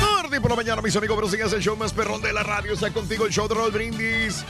Tarde 0.00 0.40
por 0.40 0.50
la 0.50 0.56
mañana, 0.56 0.82
mis 0.82 0.96
amigos, 0.96 1.16
pero 1.16 1.28
sigas 1.28 1.52
el 1.52 1.62
show 1.62 1.76
más 1.76 1.92
perrón 1.92 2.22
de 2.22 2.32
la 2.32 2.42
radio. 2.42 2.72
Está 2.72 2.90
contigo 2.90 3.26
el 3.26 3.32
show 3.32 3.46
de 3.48 3.54
Raúl 3.54 3.70
Brindis. 3.70 4.44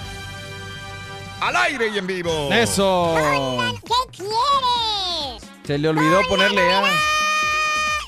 Al 1.40 1.56
aire 1.56 1.88
y 1.88 1.98
en 1.98 2.06
vivo. 2.06 2.52
Eso. 2.52 3.14
¿Qué 3.16 4.18
quieres? 4.18 5.42
Se 5.64 5.78
le 5.78 5.88
olvidó 5.88 6.20
ponerle 6.28 6.66
ya. 6.68 6.82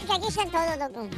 Que 0.06 0.12
aquí 0.12 0.26
están 0.28 0.50
todos, 0.50 0.78
loco. 0.78 1.08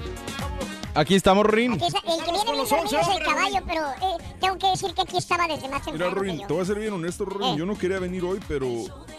Aquí 0.95 1.15
estamos, 1.17 1.45
Rin. 1.47 1.73
Aquí 1.73 1.87
está- 1.87 1.99
el 1.99 2.25
que 2.25 2.31
viene 2.33 2.63
es 2.63 3.09
el 3.09 3.25
caballo, 3.25 3.59
pero 3.67 3.83
eh, 3.91 4.25
tengo 4.41 4.59
que 4.59 4.67
decir 4.69 4.95
que 4.95 5.03
aquí 5.03 5.17
estaba 5.17 5.49
desde 5.49 5.69
más 5.69 5.81
Mira, 5.87 6.07
temprano 6.07 6.15
Ruin, 6.15 6.39
yo. 6.41 6.47
te 6.47 6.53
voy 6.53 6.63
a 6.63 6.65
ser 6.67 6.79
bien 6.79 6.93
honesto, 6.93 7.25
Ruin. 7.25 7.55
Eh. 7.55 7.59
Yo 7.59 7.67
no 7.67 7.77
quería 7.77 7.99
venir 7.99 8.23
hoy, 8.25 8.39
pero 8.47 8.69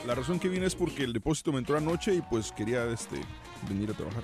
la 0.07 0.15
razón 0.15 0.39
que 0.39 0.47
vine 0.47 0.65
es 0.67 0.75
porque 0.75 1.03
el 1.03 1.11
depósito 1.11 1.51
me 1.51 1.59
entró 1.59 1.77
anoche 1.77 2.13
y 2.15 2.21
pues 2.21 2.53
quería 2.53 2.85
este, 2.85 3.19
venir 3.67 3.89
a 3.91 3.93
trabajar. 3.93 4.23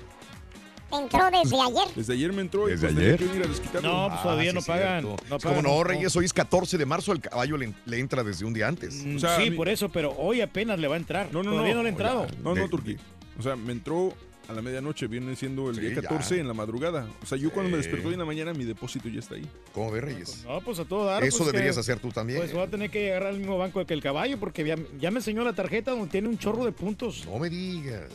Entró 0.92 1.24
desde 1.30 1.56
ayer. 1.60 1.88
Desde 1.96 2.12
ayer 2.14 2.32
me 2.32 2.40
entró 2.42 2.68
y 2.68 2.72
¿Desde 2.72 2.86
pues 2.88 2.96
ayer? 2.98 3.16
tenía 3.16 3.18
que 3.18 3.24
venir 3.38 3.44
a 3.46 3.48
desquitarlo. 3.48 3.92
No, 3.92 4.08
pues 4.08 4.22
todavía 4.22 4.50
Ah, 4.50 4.54
no 4.54 4.60
sí, 4.60 4.66
pagan. 4.66 5.04
No 5.04 5.14
Es 5.14 5.20
como 5.28 5.38
pagan, 5.38 5.62
no, 5.62 5.68
no. 5.76 5.84
Reyes, 5.84 6.16
hoy 6.16 6.24
es 6.26 6.32
14 6.32 6.78
de 6.78 6.86
marzo, 6.86 7.12
el 7.12 7.20
caballo 7.20 7.56
le, 7.58 7.72
le 7.86 7.98
entra 7.98 8.22
desde 8.22 8.44
un 8.46 8.52
día 8.54 8.68
antes. 8.68 8.94
Mm, 9.04 9.16
O 9.16 9.18
sea, 9.18 9.36
sí, 9.36 9.50
mí- 9.50 9.56
por 9.56 9.68
eso, 9.68 9.88
pero 9.90 10.14
hoy 10.18 10.40
apenas 10.42 10.78
le 10.78 10.88
va 10.88 10.94
a 10.94 10.98
entrar. 10.98 11.28
No, 11.32 11.42
no, 11.42 11.50
Todavía 11.50 11.72
no. 11.72 11.78
no 11.78 11.82
le 11.84 11.88
ha 11.88 11.92
entrado. 11.92 12.26
No, 12.42 12.54
no, 12.54 12.62
De- 12.62 12.68
Turquí. 12.68 12.96
O 13.38 13.42
sea, 13.42 13.56
me 13.56 13.72
entró 13.72 14.12
a 14.48 14.52
la 14.52 14.60
medianoche, 14.62 15.06
viene 15.06 15.34
siendo 15.36 15.68
el 15.70 15.76
Sí, 15.76 15.80
día 15.82 15.90
ya. 15.94 16.02
14 16.02 16.40
en 16.40 16.48
la 16.48 16.54
madrugada. 16.54 17.08
O 17.22 17.26
sea, 17.26 17.38
yo 17.38 17.50
cuando 17.52 17.70
me 17.70 17.76
despertó 17.78 18.08
hoy 18.08 18.14
en 18.14 18.20
la 18.20 18.24
mañana, 18.26 18.52
mi 18.52 18.64
depósito 18.64 19.08
ya 19.08 19.20
está 19.20 19.36
ahí. 19.36 19.46
¿Cómo 19.72 19.90
ves, 19.90 20.02
Reyes? 20.04 20.44
No, 20.46 20.60
pues 20.60 20.78
a 20.78 20.84
todo 20.84 21.04
dar. 21.06 21.22
Eso 21.24 21.38
pues, 21.38 21.50
que- 21.50 21.56
deberías 21.56 21.78
hacer 21.78 21.98
tú 22.00 22.10
también. 22.10 22.38
Pues 22.40 22.52
voy 22.52 22.62
a 22.62 22.66
tener 22.68 22.90
que 22.90 23.10
agarrar 23.12 23.32
el 23.34 23.38
mismo 23.38 23.56
banco 23.58 23.84
que 23.86 23.94
el 23.94 24.02
caballo 24.02 24.38
porque 24.38 24.64
ya, 24.66 24.76
ya 24.98 25.10
me 25.10 25.18
enseñó 25.20 25.44
la 25.44 25.52
tarjeta 25.54 25.92
donde 25.92 26.08
tiene 26.08 26.28
un 26.28 26.38
chorro 26.38 26.64
de 26.64 26.72
puntos. 26.72 27.24
No 27.26 27.38
me 27.38 27.48
digas. 27.48 28.10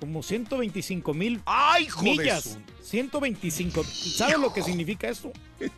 Como 0.00 0.22
125 0.22 1.14
mil 1.14 1.40
¡Ay, 1.46 1.84
hijo 1.84 2.02
de 2.02 2.10
millas. 2.10 2.42
su- 2.44 2.84
125. 2.84 3.84
¿Sabes 3.84 4.38
lo 4.38 4.52
que 4.52 4.62
significa 4.62 5.08
esto? 5.08 5.32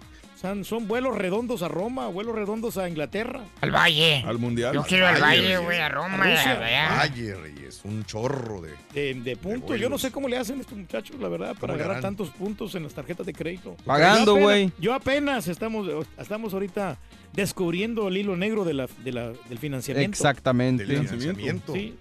Son 0.65 0.87
vuelos 0.87 1.17
redondos 1.17 1.63
a 1.63 1.69
Roma, 1.69 2.09
vuelos 2.09 2.35
redondos 2.35 2.77
a 2.77 2.87
Inglaterra. 2.89 3.41
Al 3.63 3.71
Valle. 3.75 4.23
Al 4.27 4.39
mundial. 4.39 4.75
Yo 4.75 4.83
quiero 4.83 5.07
al 5.07 5.15
Valle, 5.21 5.41
Valle, 5.43 5.57
güey, 5.59 5.79
a 5.79 5.89
Roma. 5.89 6.23
A. 6.25 7.01
Ay, 7.01 7.33
Reyes, 7.33 7.81
un 7.85 8.05
chorro 8.05 8.61
de... 8.61 8.73
De, 8.93 9.15
de 9.15 9.37
puntos. 9.37 9.81
Yo 9.81 9.89
no 9.89 9.97
sé 9.97 10.11
cómo 10.11 10.29
le 10.29 10.37
hacen 10.37 10.61
estos 10.61 10.77
muchachos, 10.77 11.17
la 11.19 11.29
verdad, 11.29 11.49
para 11.55 11.59
¿Cómo 11.61 11.67
le 11.69 11.75
agarrar 11.75 11.97
harán? 11.99 12.03
tantos 12.17 12.31
puntos 12.31 12.75
en 12.75 12.83
las 12.83 12.93
tarjetas 12.93 13.25
de 13.25 13.33
crédito. 13.33 13.77
Pagando, 13.87 14.37
güey. 14.37 14.71
Yo 14.79 14.93
apenas 14.93 15.49
estamos, 15.49 15.89
estamos 16.19 16.53
ahorita 16.53 16.99
descubriendo 17.33 18.09
el 18.09 18.19
hilo 18.19 18.37
negro 18.37 18.65
de 18.65 18.75
la, 18.75 18.89
de 19.03 19.13
la- 19.13 19.33
del 19.49 19.59
financiamiento. 19.59 20.11
Exactamente. 20.15 20.85
Del 20.85 20.99
financiamiento. 21.07 21.73
Sí. 21.73 21.95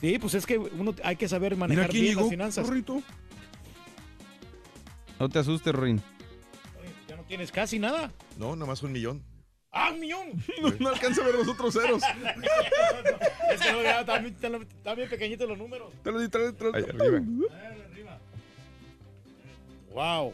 Sí, 0.00 0.18
pues 0.18 0.34
es 0.34 0.46
que 0.46 0.58
uno 0.58 0.94
hay 1.02 1.16
que 1.16 1.26
saber 1.28 1.56
manejar 1.56 1.90
bien 1.90 2.04
llegó, 2.04 2.20
las 2.20 2.30
finanzas. 2.30 2.70
No 5.18 5.28
te 5.28 5.38
asustes, 5.38 5.74
Rin. 5.74 6.02
Tienes 7.34 7.50
casi 7.50 7.80
nada. 7.80 8.12
No, 8.38 8.54
nada 8.54 8.66
más 8.66 8.80
un 8.84 8.92
millón. 8.92 9.20
¡Ah, 9.72 9.90
un 9.92 9.98
millón! 9.98 10.28
No, 10.62 10.70
no 10.78 10.88
alcanza 10.90 11.20
a 11.20 11.26
ver 11.26 11.34
los 11.34 11.48
otros 11.48 11.74
ceros. 11.74 12.00
es 13.52 13.60
que 13.60 13.72
no, 13.72 13.82
ya 13.82 14.00
están 14.02 14.22
bien, 14.22 14.34
están- 14.36 14.62
están 14.62 14.96
bien 14.96 15.08
pequeñitos 15.08 15.48
los 15.48 15.58
números. 15.58 15.92
Tráele, 16.04 16.28
tráele, 16.28 16.52
tráele. 16.52 16.78
Ahí 16.78 16.84
arriba. 17.90 18.18
Wow. 19.92 20.32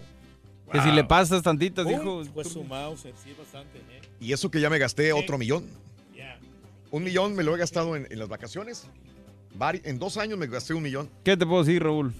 Que 0.70 0.82
si 0.82 0.90
le 0.92 1.02
pasas 1.04 1.42
tantitas, 1.42 1.86
dijo. 1.88 2.22
Pues 2.34 2.48
su 2.52 2.64
mouse, 2.64 3.00
sí, 3.24 3.34
bastante, 3.38 3.78
¿eh? 3.78 4.02
Y 4.20 4.34
eso 4.34 4.50
que 4.50 4.60
ya 4.60 4.68
me 4.68 4.78
gasté 4.78 5.14
otro 5.14 5.38
millón. 5.38 5.64
Ya. 6.14 6.38
Un 6.90 7.02
millón 7.02 7.34
me 7.34 7.42
lo 7.42 7.54
he 7.54 7.58
gastado 7.58 7.96
en, 7.96 8.06
en 8.10 8.18
las 8.18 8.28
vacaciones. 8.28 8.86
Vari- 9.58 9.80
en 9.84 9.98
dos 9.98 10.18
años 10.18 10.38
me 10.38 10.46
gasté 10.48 10.74
un 10.74 10.82
millón. 10.82 11.08
¿Qué 11.24 11.34
te 11.38 11.46
puedo 11.46 11.64
decir, 11.64 11.82
Raúl? 11.82 12.12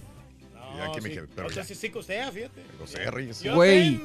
Aquí 0.89 1.01
me 1.01 1.09
sí. 1.09 1.15
quedé, 1.15 1.27
pero 1.35 1.47
O 1.47 1.49
sea, 1.51 1.63
sí, 1.63 1.75
sí 1.75 1.89
costea, 1.89 2.31
fíjate. 2.31 2.61
Sé, 2.85 3.09
Reyes. 3.11 3.43
Güey, 3.53 3.99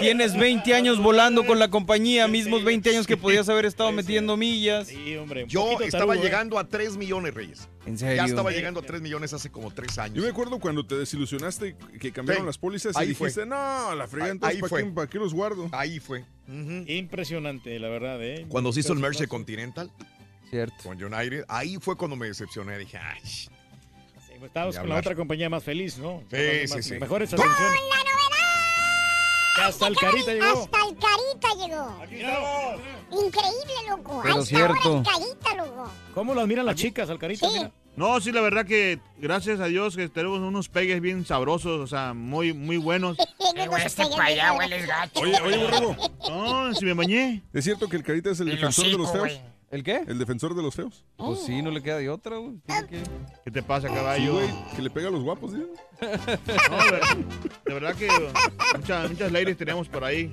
Tienes 0.00 0.36
20 0.36 0.74
años 0.74 1.02
volando 1.02 1.44
con 1.46 1.58
la 1.58 1.68
compañía, 1.68 2.28
mismos 2.28 2.64
20 2.64 2.90
años 2.90 3.06
que 3.06 3.16
podías 3.16 3.48
haber 3.48 3.64
estado 3.66 3.92
metiendo 3.92 4.36
millas. 4.36 4.88
Sí, 4.88 5.16
hombre. 5.16 5.44
Yo 5.48 5.72
estaba 5.80 5.90
tarugo, 6.06 6.14
¿eh? 6.14 6.20
llegando 6.22 6.58
a 6.58 6.68
3 6.68 6.96
millones, 6.96 7.34
Reyes. 7.34 7.68
En 7.86 7.96
serio. 7.98 8.16
Ya 8.16 8.24
estaba 8.24 8.50
llegando 8.50 8.80
a 8.80 8.82
3 8.82 9.00
millones 9.00 9.32
hace 9.32 9.50
como 9.50 9.70
3 9.72 9.98
años. 9.98 10.16
Yo 10.16 10.22
me 10.22 10.28
acuerdo 10.30 10.58
cuando 10.58 10.84
te 10.86 10.96
desilusionaste 10.96 11.76
que 12.00 12.12
cambiaron 12.12 12.42
Sí. 12.44 12.46
las 12.46 12.58
pólizas 12.58 12.96
Ahí 12.96 13.10
y 13.10 13.14
fue. 13.14 13.28
dijiste, 13.28 13.46
no, 13.46 13.94
la 13.94 14.06
fregada, 14.08 14.32
Ahí- 14.42 14.56
ahí 14.56 14.60
¿para 14.60 14.68
fue. 14.68 14.84
qué, 14.84 14.90
para 14.90 15.06
qué 15.08 15.18
los 15.18 15.32
guardo? 15.34 15.68
Ahí 15.72 16.00
fue. 16.00 16.24
Impresionante, 16.86 17.78
la 17.78 17.88
verdad, 17.88 18.22
¿eh? 18.24 18.46
Cuando 18.48 18.72
se 18.72 18.80
hizo 18.80 18.92
el 18.92 19.00
Caso- 19.00 19.26
Continental 19.28 19.90
Cierto. 20.50 20.74
con 20.82 21.02
United, 21.02 21.44
ahí 21.48 21.76
fue 21.80 21.96
cuando 21.96 22.16
me 22.16 22.26
decepcioné. 22.26 22.78
Dije, 22.78 22.98
ay, 22.98 23.20
estábamos 24.44 24.74
Ni 24.74 24.80
con 24.80 24.88
la 24.90 24.96
otra 24.96 25.14
compañía 25.14 25.48
más 25.48 25.62
feliz, 25.64 25.98
¿no? 25.98 26.22
Sí, 26.30 26.68
Con 26.68 26.82
sí, 26.82 26.88
sí. 26.90 26.98
Mejores 27.00 27.30
¡Con 27.30 27.40
atenciones. 27.40 27.80
la 27.80 27.96
novedad! 27.98 29.68
Hasta 29.68 29.86
el 29.88 29.96
Carita 29.96 30.32
llegó. 30.34 30.46
Hasta 30.46 30.78
el 30.88 30.96
Carita 30.96 31.66
llegó. 31.66 32.02
Aquí 32.02 32.14
estamos. 32.16 32.80
Increíble, 33.10 33.74
loco. 33.88 34.20
Pero 34.22 34.34
Ahí 34.34 34.40
está 34.42 34.56
cierto. 34.56 34.88
ahora 34.88 34.98
el 34.98 35.02
Carita, 35.04 35.54
loco. 35.64 35.90
¿Cómo 36.14 36.34
lo 36.34 36.40
admiran 36.42 36.66
las 36.66 36.76
chicas 36.76 37.08
al 37.08 37.18
Carita? 37.18 37.48
Sí. 37.48 37.54
Mira. 37.56 37.70
No, 37.96 38.20
sí, 38.20 38.30
la 38.30 38.42
verdad 38.42 38.66
que 38.66 38.98
gracias 39.16 39.58
a 39.58 39.64
Dios 39.66 39.96
que 39.96 40.10
tenemos 40.10 40.40
unos 40.40 40.68
pegues 40.68 41.00
bien 41.00 41.24
sabrosos, 41.24 41.80
o 41.80 41.86
sea, 41.86 42.12
muy, 42.12 42.52
muy 42.52 42.76
buenos. 42.76 43.16
Eh, 43.56 43.68
güey, 43.68 43.86
este 43.86 44.04
para 44.08 44.24
allá 44.24 44.52
hueles 44.52 44.86
gacho. 44.86 45.20
Oye, 45.20 45.40
oye, 45.40 45.56
borrego. 45.56 45.96
No, 46.28 46.74
si 46.74 46.84
me 46.84 46.92
bañé. 46.92 47.42
¿Es 47.54 47.64
cierto 47.64 47.88
que 47.88 47.96
el 47.96 48.02
Carita 48.02 48.30
es 48.30 48.40
el 48.40 48.50
defensor 48.50 48.84
de 48.84 48.92
los 48.98 49.10
feos? 49.10 49.40
¿El 49.76 49.84
qué? 49.84 50.00
¿El 50.08 50.18
defensor 50.18 50.54
de 50.56 50.62
los 50.62 50.74
feos? 50.74 51.04
Pues 51.18 51.40
sí, 51.44 51.60
no 51.60 51.70
le 51.70 51.82
queda 51.82 51.98
de 51.98 52.08
otra, 52.08 52.38
güey. 52.38 52.54
Que- 52.88 53.02
¿Qué 53.44 53.50
te 53.50 53.62
pasa, 53.62 53.88
Sí, 53.88 53.94
caballo? 53.94 54.32
güey, 54.32 54.48
que 54.74 54.80
le 54.80 54.88
pega 54.88 55.08
a 55.08 55.10
los 55.10 55.22
guapos, 55.22 55.52
¿sí? 55.52 55.58
No, 56.00 56.76
de, 56.84 56.90
verdad- 56.90 57.16
de 57.66 57.74
verdad 57.74 57.94
que 57.94 58.08
muchas, 58.78 59.10
muchas 59.10 59.32
ladies 59.32 59.56
tenemos 59.58 59.86
por 59.86 60.02
ahí. 60.02 60.32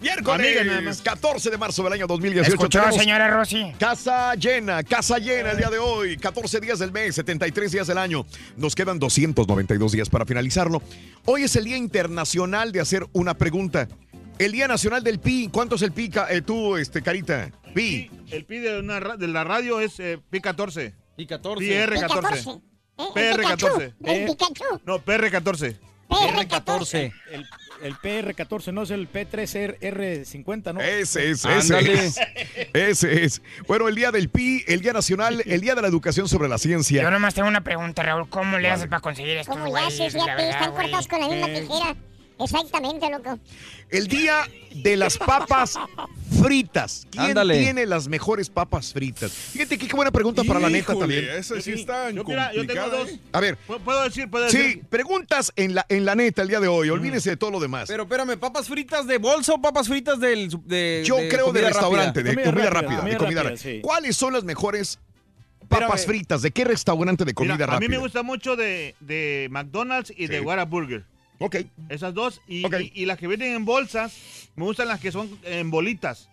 Miércoles, 0.00 0.46
Amigas 0.46 0.66
nada 0.66 0.80
más. 0.82 1.02
14 1.02 1.50
de 1.50 1.58
marzo 1.58 1.82
del 1.82 1.92
año 1.94 2.06
2018. 2.06 2.54
¿Escuchó, 2.54 2.78
tenemos 2.78 3.00
señora 3.00 3.28
Rosy? 3.30 3.72
Casa 3.80 4.34
llena, 4.36 4.82
casa 4.84 5.18
llena 5.18 5.50
el 5.50 5.56
día 5.56 5.70
de 5.70 5.78
hoy. 5.78 6.16
14 6.16 6.60
días 6.60 6.78
del 6.78 6.92
mes, 6.92 7.16
73 7.16 7.72
días 7.72 7.88
del 7.88 7.98
año. 7.98 8.24
Nos 8.56 8.76
quedan 8.76 9.00
292 9.00 9.90
días 9.90 10.08
para 10.08 10.24
finalizarlo. 10.24 10.80
Hoy 11.24 11.42
es 11.42 11.56
el 11.56 11.64
Día 11.64 11.76
Internacional 11.78 12.70
de 12.70 12.80
hacer 12.80 13.04
una 13.12 13.34
pregunta. 13.34 13.88
El 14.38 14.52
Día 14.52 14.68
Nacional 14.68 15.02
del 15.02 15.18
Pi. 15.18 15.48
¿Cuánto 15.52 15.74
es 15.74 15.82
el 15.82 15.90
Pi, 15.92 16.10
eh, 16.30 16.42
tú, 16.42 16.76
este, 16.76 17.02
Carita? 17.02 17.50
Pi. 17.74 18.10
El 18.30 18.44
pi 18.44 18.58
de, 18.58 18.78
una 18.78 19.00
ra- 19.00 19.16
de 19.16 19.28
la 19.28 19.44
radio 19.44 19.80
es 19.80 19.98
eh, 20.00 20.18
pi 20.30 20.40
14. 20.40 20.94
Y 21.16 21.26
14. 21.26 21.86
PR 21.86 22.00
14. 22.00 22.50
¿Eh? 22.50 22.60
El 22.96 23.12
PR 23.12 23.36
Pikachu, 23.40 23.66
14. 23.66 23.94
El 24.04 24.26
Pikachu. 24.26 24.64
No, 24.84 24.98
PR 25.00 25.30
14. 25.30 25.76
PR14. 26.08 27.12
El, 27.32 27.46
el 27.82 27.94
PR14 27.96 28.72
no 28.72 28.82
es 28.82 28.90
el 28.90 29.10
P3R50, 29.10 30.74
¿no? 30.74 30.80
Ese 30.80 31.30
es, 31.30 31.44
ese 31.44 31.48
Ándale. 31.74 31.92
es. 32.06 32.20
Ese 32.72 33.24
es. 33.24 33.42
Bueno, 33.66 33.88
el 33.88 33.94
día 33.94 34.10
del 34.12 34.28
PI, 34.28 34.64
el 34.68 34.80
día 34.80 34.92
nacional, 34.92 35.42
el 35.44 35.60
día 35.60 35.74
de 35.74 35.82
la 35.82 35.88
educación 35.88 36.28
sobre 36.28 36.48
la 36.48 36.58
ciencia. 36.58 37.02
Yo 37.02 37.10
nomás 37.10 37.34
tengo 37.34 37.48
una 37.48 37.62
pregunta, 37.62 38.02
Raúl. 38.02 38.28
¿Cómo 38.28 38.58
le 38.58 38.70
haces 38.70 38.86
para 38.86 39.00
conseguir 39.00 39.36
estos 39.38 39.56
¿Cómo 39.56 39.74
le 39.74 39.80
haces? 39.82 40.14
La 40.14 40.24
Fíjate, 40.24 40.42
verdad, 40.42 40.50
están 40.50 40.70
güey. 40.72 40.82
cortados 40.82 41.08
con 41.08 41.20
la 41.20 41.28
misma 41.28 41.46
tijera. 41.48 41.96
Exactamente, 42.38 43.08
loco. 43.10 43.38
El 43.90 44.08
día 44.08 44.42
de 44.74 44.96
las 44.96 45.16
papas 45.18 45.78
fritas. 46.42 47.06
¿Quién 47.10 47.26
Ándale. 47.26 47.58
tiene 47.58 47.86
las 47.86 48.08
mejores 48.08 48.50
papas 48.50 48.92
fritas? 48.92 49.30
Fíjate 49.30 49.78
que 49.78 49.86
qué 49.86 49.94
buena 49.94 50.10
pregunta 50.10 50.42
para 50.44 50.58
la 50.60 50.68
neta 50.68 50.92
Híjole, 50.92 51.00
también. 51.00 51.38
Esa 51.38 51.60
sí 51.60 51.72
está 51.72 52.10
Yo, 52.10 52.24
mira, 52.24 52.52
yo 52.52 52.66
tengo 52.66 52.82
complicada, 52.82 52.98
dos. 52.98 53.10
¿eh? 53.10 53.20
A 53.32 53.40
ver. 53.40 53.56
¿Puedo- 53.56 53.80
¿Puedo 53.80 54.02
decir? 54.02 54.28
¿Puedo 54.28 54.48
Sí, 54.50 54.56
decir? 54.58 54.84
preguntas 54.90 55.52
en 55.56 55.76
la, 55.76 55.86
en 55.88 56.04
la 56.04 56.14
neta 56.16 56.42
el 56.42 56.48
día 56.48 56.58
de 56.60 56.66
hoy. 56.68 56.90
Olvídense 56.90 57.30
de 57.30 57.36
todo 57.36 57.52
lo 57.52 57.60
demás. 57.60 57.88
Pero 57.88 58.02
espérame, 58.02 58.36
¿papas 58.38 58.66
fritas 58.66 59.06
de 59.06 59.18
bolsa 59.18 59.52
o 59.54 59.62
papas 59.62 59.86
fritas 59.86 60.18
del, 60.18 60.50
su- 60.50 60.62
de 60.66 61.02
Yo 61.06 61.16
de 61.16 61.28
creo 61.28 61.46
de 61.46 61.60
comida 61.60 61.68
restaurante, 61.68 62.20
rápida? 62.20 62.42
de 62.42 62.50
comida, 62.50 62.70
rápida, 62.70 63.00
de 63.02 63.16
comida 63.16 63.42
rápida. 63.44 63.80
¿Cuáles 63.82 64.16
son 64.16 64.32
las 64.32 64.42
mejores 64.42 64.98
papas 65.68 66.00
Espérame. 66.00 66.18
fritas? 66.18 66.42
¿De 66.42 66.50
qué 66.50 66.64
restaurante 66.64 67.24
de 67.24 67.32
comida 67.32 67.54
Mira, 67.54 67.64
a 67.66 67.68
mí 67.68 67.72
rápida? 67.74 67.90
me 67.90 67.98
gusta 67.98 68.22
mucho 68.24 68.56
de, 68.56 68.96
de 68.98 69.46
McDonald's 69.52 70.12
y 70.16 70.26
de 70.26 70.40
Sí. 70.40 70.44
Whataburger. 70.44 71.04
Ok. 71.44 71.56
Esas 71.88 72.14
dos. 72.14 72.40
Y, 72.48 72.64
y- 72.80 72.92
y 72.94 73.06
las 73.06 73.18
que 73.18 73.26
vienen 73.26 73.54
en 73.54 73.64
bolsas, 73.64 74.48
me 74.56 74.64
gustan 74.64 74.88
las 74.88 75.00
que 75.00 75.12
son 75.12 75.38
en 75.44 75.70
bolitas. 75.70 76.28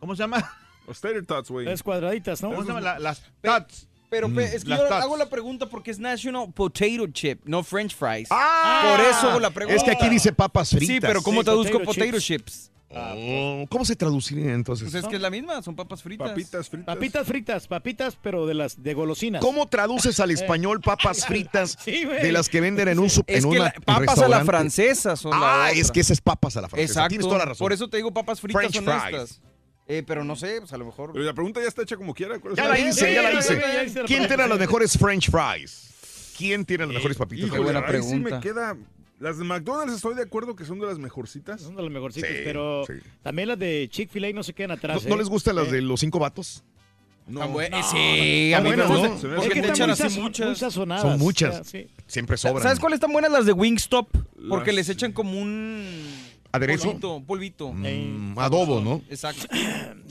¿Cómo 0.00 0.14
se 0.16 0.22
llama? 0.22 0.52
Los 0.86 1.00
tater 1.00 1.24
tots, 1.24 1.50
güey. 1.50 1.68
Es 1.68 1.82
cuadraditas, 1.82 2.42
¿no? 2.42 2.50
¿Cómo 2.50 2.62
se 2.62 2.68
llama? 2.68 2.80
La- 2.80 2.98
las 2.98 3.22
tots. 3.42 3.88
Pero 4.14 4.28
Mm. 4.28 4.34
pe- 4.36 4.54
es 4.54 4.62
que 4.62 4.70
yo 4.70 4.76
tots. 4.78 4.92
hago 4.92 5.16
la 5.16 5.28
pregunta 5.28 5.68
porque 5.68 5.90
es 5.90 5.98
National 5.98 6.52
Potato 6.52 7.06
Chip, 7.12 7.40
no 7.46 7.64
French 7.64 7.96
fries. 7.96 8.28
Ah, 8.30 8.94
Por 8.96 9.04
eso 9.04 9.30
hago 9.30 9.40
la 9.40 9.50
pregunta. 9.50 9.76
Es 9.76 9.82
que 9.82 9.90
aquí 9.90 10.08
dice 10.08 10.32
papas 10.32 10.70
fritas. 10.70 10.86
Sí, 10.86 11.00
pero 11.00 11.20
¿cómo 11.20 11.40
Sí, 11.40 11.44
traduzco 11.46 11.72
potato 11.80 11.86
potato 11.86 12.20
chips. 12.20 12.24
chips? 12.24 12.70
Oh, 12.96 13.66
¿Cómo 13.70 13.84
se 13.84 13.96
traduciría 13.96 14.52
entonces? 14.52 14.88
Pues 14.88 15.02
es 15.02 15.08
que 15.10 15.16
es 15.16 15.20
la 15.22 15.28
misma, 15.30 15.60
son 15.62 15.74
papas 15.74 16.00
fritas. 16.00 16.28
Papitas 16.28 16.68
fritas. 16.68 16.86
Papitas 16.94 17.26
fritas, 17.26 17.66
papitas, 17.66 18.16
pero 18.22 18.46
de 18.46 18.54
las 18.54 18.80
de 18.80 18.94
golosinas. 18.94 19.42
¿Cómo 19.42 19.66
traduces 19.66 20.20
al 20.20 20.30
español 20.30 20.80
papas 20.80 21.26
fritas 21.26 21.76
Sí, 21.84 22.04
de 22.04 22.30
las 22.30 22.48
que 22.48 22.60
venden 22.60 22.86
en 22.86 23.00
un 23.00 23.06
Es 23.06 23.18
en 23.26 23.40
que 23.42 23.46
una 23.48 23.64
la- 23.64 23.72
papas 23.84 24.18
a 24.20 24.28
la 24.28 24.44
francesa 24.44 25.16
son 25.16 25.32
la 25.32 25.64
Ah, 25.64 25.70
es 25.72 25.80
otra. 25.86 25.92
que 25.94 26.00
esa 26.00 26.12
es 26.12 26.20
papas 26.20 26.56
a 26.56 26.60
la 26.60 26.68
francesa. 26.68 26.92
Exacto. 26.92 27.08
Tienes 27.08 27.26
toda 27.26 27.38
la 27.38 27.44
razón. 27.46 27.64
Por 27.64 27.72
eso 27.72 27.88
te 27.88 27.96
digo 27.96 28.12
papas 28.14 28.40
fritas 28.40 28.60
French 28.60 28.74
son 28.76 28.84
fries. 28.84 29.04
estas. 29.30 29.40
Eh, 29.86 30.02
pero 30.06 30.24
no 30.24 30.34
sé, 30.34 30.60
pues 30.60 30.72
a 30.72 30.78
lo 30.78 30.86
mejor. 30.86 31.12
Pero 31.12 31.24
la 31.24 31.34
pregunta 31.34 31.60
ya 31.60 31.68
está 31.68 31.82
hecha 31.82 31.96
como 31.96 32.14
quiera. 32.14 32.38
¿cuál 32.38 32.54
es 32.54 32.56
Ya 32.58 32.68
la 32.68 32.78
hice, 32.78 33.12
ya 33.12 33.22
la 33.22 33.32
hice. 33.32 33.54
ya 33.60 33.84
hice 33.84 34.00
la 34.00 34.06
¿Quién 34.06 34.20
pregunta, 34.20 34.28
tiene 34.36 34.48
las 34.48 34.58
mejores 34.58 34.98
French 34.98 35.30
fries? 35.30 36.32
¿Quién 36.38 36.64
tiene 36.64 36.86
las 36.86 36.94
mejores 36.94 37.16
papitas? 37.16 37.46
Híjole, 37.46 37.62
buena 37.62 37.78
ahí 37.80 37.84
sí 37.86 37.90
pregunta. 37.90 38.36
me 38.36 38.40
queda... 38.40 38.76
Las 39.20 39.38
de 39.38 39.44
McDonald's 39.44 39.94
estoy 39.94 40.14
de 40.16 40.22
acuerdo 40.22 40.56
que 40.56 40.64
son 40.64 40.80
de 40.80 40.86
las 40.86 40.98
mejorcitas. 40.98 41.60
Son 41.62 41.76
de 41.76 41.82
los 41.82 41.90
mejorcitos, 41.90 42.28
Sí, 42.28 42.36
pero 42.44 42.84
sí. 42.86 42.94
también 43.22 43.46
las 43.48 43.58
de 43.58 43.88
Chick-fil-A 43.90 44.32
no 44.32 44.42
se 44.42 44.52
quedan 44.52 44.70
¿No, 44.70 44.74
atrás. 44.74 45.04
no 45.06 45.14
¿eh? 45.14 45.18
les 45.18 45.28
gustan 45.28 45.54
las 45.56 45.68
Eh, 45.68 45.72
de 45.72 45.82
los 45.82 46.00
cinco 46.00 46.18
vatos? 46.18 46.64
No. 47.26 47.40
Sí, 47.90 48.52
a 48.52 48.60
mí 48.60 48.70
me 48.70 48.76
Porque 49.36 49.60
están 49.60 49.70
echan 49.70 49.90
así 49.90 50.20
muchas. 50.20 50.46
muy 50.48 50.56
sazonadas. 50.56 51.02
Son 51.02 51.18
muchas. 51.18 51.66
sí. 51.66 51.86
Siempre 52.06 52.36
sobran. 52.36 52.62
¿Sabes 52.62 52.80
cuáles 52.80 52.96
están 52.96 53.12
buenas? 53.12 53.30
Las 53.30 53.46
de 53.46 53.52
Wingstop. 53.52 54.08
Porque 54.48 54.72
Las- 54.72 54.76
les 54.76 54.88
echan 54.90 55.12
como 55.12 55.38
un... 55.40 55.86
¿Aderezo? 56.54 56.84
Polvito, 56.84 57.22
polvito. 57.26 57.72
Mm, 57.72 58.38
adobo, 58.38 58.80
¿no? 58.80 59.02
Exacto. 59.10 59.46
Sí. 59.52 59.58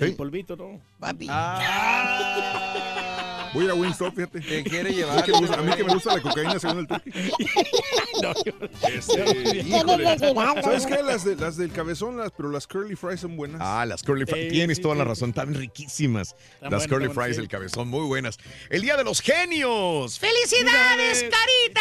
El 0.04 0.16
polvito, 0.16 0.56
¿no? 0.58 0.82
Ah, 1.30 2.70
Voy 3.54 3.62
a 3.62 3.66
ir 3.66 3.72
a 3.72 3.76
Wingstop, 3.76 4.16
fíjate. 4.16 4.42
te 4.42 4.64
quiere 4.64 4.94
llevar. 4.94 5.24
que 5.24 5.32
me 5.32 5.38
gusta- 5.40 5.60
a 5.60 5.62
mí 5.62 5.72
que 5.74 5.84
me 5.84 5.94
gusta 5.94 6.16
la 6.16 6.22
cocaína 6.22 6.60
según 6.60 6.80
el 6.80 6.88
turkey. 6.88 7.14
Este, 8.94 9.58
híjole. 9.68 10.06
necesidad, 10.06 10.62
¿Sabes 10.64 10.86
qué? 10.86 11.04
Las, 11.04 11.24
de, 11.26 11.36
las 11.36 11.58
del 11.58 11.72
cabezón, 11.72 12.18
las, 12.18 12.32
pero 12.32 12.50
las 12.50 12.68
curly 12.68 12.96
fries 12.96 13.20
son 13.22 13.36
buenas. 13.36 13.60
Ah, 13.64 13.86
las 13.86 14.04
curly 14.04 14.26
fries. 14.26 14.52
Tienes 14.52 14.82
toda 14.82 14.96
la 14.96 15.04
razón. 15.04 15.30
Están 15.30 15.54
riquísimas. 15.54 16.36
Las 16.62 16.88
curly 16.88 17.10
fries 17.10 17.38
del 17.38 17.48
cabezón, 17.48 17.88
muy 17.90 18.06
buenas. 18.06 18.38
El 18.70 18.82
día 18.82 18.98
de 18.98 19.04
los 19.04 19.22
genios. 19.22 20.20
¡Felicidades, 20.20 21.24
Carita! 21.24 21.73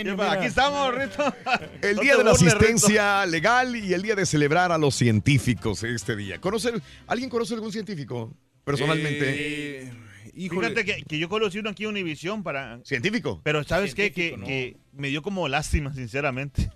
Genio. 0.00 0.16
mira. 0.16 0.32
Aquí 0.32 0.46
estamos, 0.46 0.94
Rito. 0.94 1.34
El 1.82 1.96
día 1.98 2.16
de 2.16 2.24
la 2.24 2.32
burles, 2.32 2.54
asistencia 2.54 3.26
legal 3.26 3.76
y 3.76 3.94
el 3.94 4.02
día 4.02 4.14
de 4.14 4.26
celebrar 4.26 4.72
a 4.72 4.78
los 4.78 4.94
científicos 4.94 5.82
este 5.82 6.16
día. 6.16 6.40
¿Conoce, 6.40 6.72
¿Alguien 7.06 7.30
conoce 7.30 7.54
algún 7.54 7.72
científico 7.72 8.34
personalmente? 8.64 9.82
Eh, 9.82 9.92
híjole. 10.34 10.68
Fíjate 10.68 10.84
que, 10.84 11.02
que 11.04 11.18
yo 11.18 11.28
conocí 11.28 11.58
uno 11.58 11.70
aquí 11.70 11.84
en 11.84 11.90
Univisión 11.90 12.42
para... 12.42 12.80
¿Científico? 12.84 13.40
Pero 13.44 13.64
¿sabes 13.64 13.94
qué? 13.94 14.12
Que, 14.12 14.36
no. 14.36 14.46
que 14.46 14.76
me 14.92 15.08
dio 15.08 15.22
como 15.22 15.48
lástima, 15.48 15.92
sinceramente. 15.94 16.70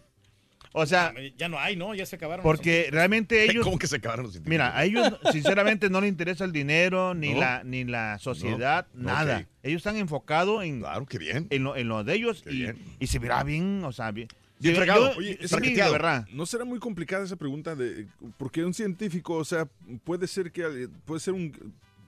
O 0.76 0.87
sea, 0.87 1.15
Ya 1.38 1.49
no 1.49 1.59
hay, 1.59 1.76
¿no? 1.76 1.94
Ya 1.94 2.05
se 2.05 2.17
acabaron. 2.17 2.43
porque 2.43 2.88
realmente 2.91 3.44
ellos... 3.50 3.62
¿Cómo 3.65 3.79
que 3.79 3.87
se 3.87 3.97
acabaron 3.97 4.25
los 4.25 4.32
científicos? 4.32 4.50
Mira, 4.50 4.76
a 4.76 4.85
ellos 4.85 5.06
sinceramente 5.32 5.88
no 5.88 6.00
les 6.00 6.09
interesa 6.11 6.44
el 6.44 6.50
dinero, 6.53 7.15
ni 7.15 7.32
No. 7.32 7.41
la 7.41 7.62
ni 7.62 7.85
la 7.85 8.19
sociedad, 8.19 8.87
No. 8.93 9.05
nada. 9.05 9.47
Ellos 9.62 9.79
están 9.79 9.97
enfocados 9.97 10.65
en, 10.65 10.81
Claro, 10.81 11.06
qué 11.06 11.19
bien. 11.19 11.47
en, 11.50 11.62
lo, 11.62 11.76
en 11.76 11.87
lo 11.88 12.03
de 12.03 12.15
ellos 12.15 12.43
y, 12.50 12.67
y 12.99 13.06
se 13.06 13.19
verá 13.21 13.44
bien, 13.44 13.82
o 13.85 13.93
sea, 13.93 14.11
bien. 14.11 14.26
Bien 14.59 14.75
fregado. 14.76 15.12
Oye, 15.17 15.38
es 15.41 15.50
verdad. 15.53 16.26
¿No 16.32 16.44
será 16.47 16.65
muy 16.65 16.79
complicada 16.79 17.25
esa 17.25 17.37
pregunta 17.37 17.75
de 17.76 18.06
porque 18.37 18.65
un 18.65 18.73
científico, 18.75 19.35
o 19.35 19.44
sea, 19.44 19.69
puede 20.05 20.26
ser 20.26 20.50
que 20.53 20.88
puede 21.05 21.21
ser 21.21 21.35
un 21.35 21.53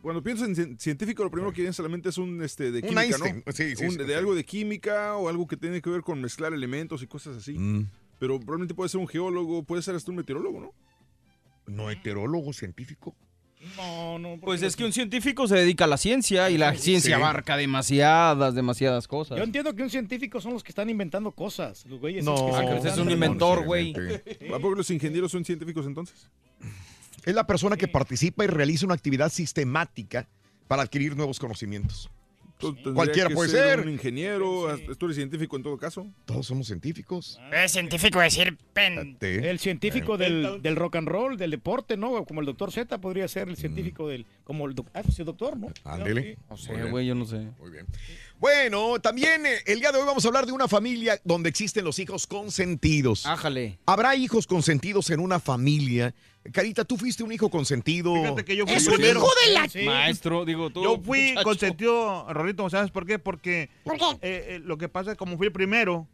cuando 0.03 0.23
pienso 0.23 0.45
en 0.45 0.55
cien- 0.55 0.79
científico 0.79 1.25
lo 1.25 1.31
primero 1.31 1.53
que 1.53 1.63
viene 1.63 1.73
solamente 1.73 2.09
es 2.11 2.19
un 2.19 2.41
este 2.43 2.71
de 2.71 2.81
química. 2.83 3.19
¿no? 3.19 3.53
Sí, 3.53 3.75
sí, 3.77 3.85
Un- 3.85 3.91
sí, 3.93 3.97
de 3.99 4.15
algo 4.15 4.35
de 4.35 4.45
química 4.45 5.17
o 5.17 5.29
algo 5.29 5.47
que 5.49 5.57
tiene 5.57 5.83
que 5.83 5.91
ver 5.91 6.03
con 6.03 6.21
mezclar 6.21 6.53
elementos 6.53 7.03
y 7.03 7.07
cosas 7.09 7.37
así. 7.39 7.59
Mm, 7.59 7.87
Pero 8.19 8.39
probablemente 8.39 8.75
puede 8.75 8.89
ser 8.89 9.01
un 9.01 9.09
geólogo, 9.09 9.63
puede 9.63 9.83
ser 9.83 9.95
hasta 9.95 10.11
un 10.11 10.17
meteorólogo, 10.19 10.61
¿no? 10.61 10.73
¿No 11.67 11.91
heterólogo 11.91 12.53
científico? 12.53 13.15
No, 13.77 14.19
no. 14.19 14.37
Pues 14.41 14.63
es 14.63 14.77
que 14.77 14.85
un 14.85 14.93
científico 14.93 15.49
se 15.49 15.57
dedica 15.57 15.85
a 15.85 15.89
la 15.89 15.97
ciencia 15.97 16.51
y 16.51 16.59
la 16.59 16.75
ciencia 16.77 17.17
Sí. 17.17 17.21
abarca 17.23 17.57
demasiadas, 17.57 18.55
demasiadas 18.55 19.09
cosas. 19.09 19.37
Yo 19.39 19.45
entiendo 19.45 19.75
que 19.75 19.83
un 19.83 19.91
científico 19.91 20.41
son 20.41 20.53
los 20.53 20.63
que 20.63 20.69
están 20.71 20.89
inventando 20.89 21.33
cosas. 21.33 21.85
Los 21.87 21.99
güeyes 22.01 22.25
No, 22.25 22.35
que 22.37 22.53
Ah, 22.55 22.81
que 22.83 22.89
es 22.89 22.99
un 22.99 23.11
inventor, 23.11 23.65
güey. 23.65 23.93
¿A 24.55 24.59
poco 24.59 24.77
los 24.77 24.91
ingenieros 24.91 25.33
son 25.33 25.45
científicos 25.45 25.87
entonces? 25.87 26.29
Es 27.25 27.35
la 27.35 27.47
persona 27.47 27.77
que 27.77 27.89
participa 27.89 28.45
y 28.45 28.47
realiza 28.47 28.87
una 28.87 28.95
actividad 28.95 29.31
sistemática 29.33 30.29
para 30.69 30.83
adquirir 30.83 31.17
nuevos 31.17 31.39
conocimientos. 31.41 32.09
Entonces, 32.59 32.83
tendría 32.85 32.95
Cualquiera 32.95 33.31
puede 33.31 33.51
ser. 33.51 33.81
Un 33.81 33.91
ingeniero, 33.91 34.79
tú 34.99 35.05
eres 35.07 35.17
científico 35.17 35.57
en 35.57 35.63
todo 35.63 35.77
caso. 35.77 36.07
Todos 36.25 36.47
somos 36.47 36.67
científicos. 36.67 37.39
Es 37.53 37.73
científico 37.73 38.19
decir 38.21 38.57
pen. 38.73 39.19
El 39.21 39.59
científico 39.59 40.17
del, 40.17 40.63
del 40.63 40.77
rock 40.77 40.97
and 40.97 41.09
roll, 41.09 41.37
del 41.37 41.51
deporte, 41.51 41.97
¿no? 41.99 42.25
Como 42.25 42.41
el 42.41 42.47
doctor 42.47 42.73
Z 42.73 42.99
podría 42.99 43.29
ser 43.29 43.49
el 43.49 43.57
científico 43.57 44.09
del. 44.09 44.25
Como 44.45 44.67
el 44.67 44.75
doc- 44.75 44.89
ah, 44.95 45.03
pues 45.03 45.19
el 45.19 45.27
doctor, 45.27 45.57
¿no? 45.59 45.69
Ándele. 45.85 46.39
No 46.49 46.57
sé, 46.57 46.73
güey, 46.85 47.07
yo 47.07 47.15
no 47.15 47.27
sé. 47.27 47.47
Muy 47.61 47.71
bien. 47.71 47.87
Bueno, 48.39 48.99
también 49.01 49.45
eh, 49.47 49.57
el 49.67 49.81
día 49.81 49.93
de 49.93 49.99
hoy 49.99 50.07
vamos 50.07 50.25
a 50.25 50.29
hablar 50.29 50.47
de 50.47 50.53
una 50.53 50.69
familia 50.69 51.21
donde 51.25 51.49
existen 51.49 51.85
los 51.85 51.99
hijos 51.99 52.27
consentidos. 52.27 53.27
Ájale. 53.27 53.79
¿Habrá 53.87 54.15
hijos 54.17 54.47
consentidos 54.47 55.11
en 55.11 55.21
una 55.21 55.41
familia? 55.41 56.15
Carita, 56.53 56.85
tú 56.85 56.97
fuiste 56.97 57.23
un 57.23 57.33
hijo 57.33 57.49
consentido. 57.51 58.15
Fíjate 58.15 58.45
que 58.45 58.57
yo 58.57 58.67
fui 58.67 58.75
Es 58.75 58.87
un 58.87 58.95
primero. 58.95 59.21
hijo 59.21 59.29
de 59.47 59.53
la... 59.53 59.69
Sí. 59.69 59.83
Maestro, 59.85 60.45
digo 60.45 60.71
tú. 60.71 60.83
Yo 60.83 61.01
fui 61.03 61.29
muchacho. 61.31 61.45
consentido, 61.45 62.27
Rorrito, 62.33 62.69
¿sabes 62.71 62.91
por 62.91 63.07
qué? 63.07 63.19
Porque 63.19 63.71
¿Por 63.85 63.97
qué? 63.99 64.05
eh, 64.23 64.45
eh, 64.49 64.61
lo 64.65 64.79
que 64.79 64.89
pasa 64.89 65.13
es 65.13 65.17
como 65.19 65.37
fui 65.37 65.47
el 65.47 65.53
primero 65.53 66.07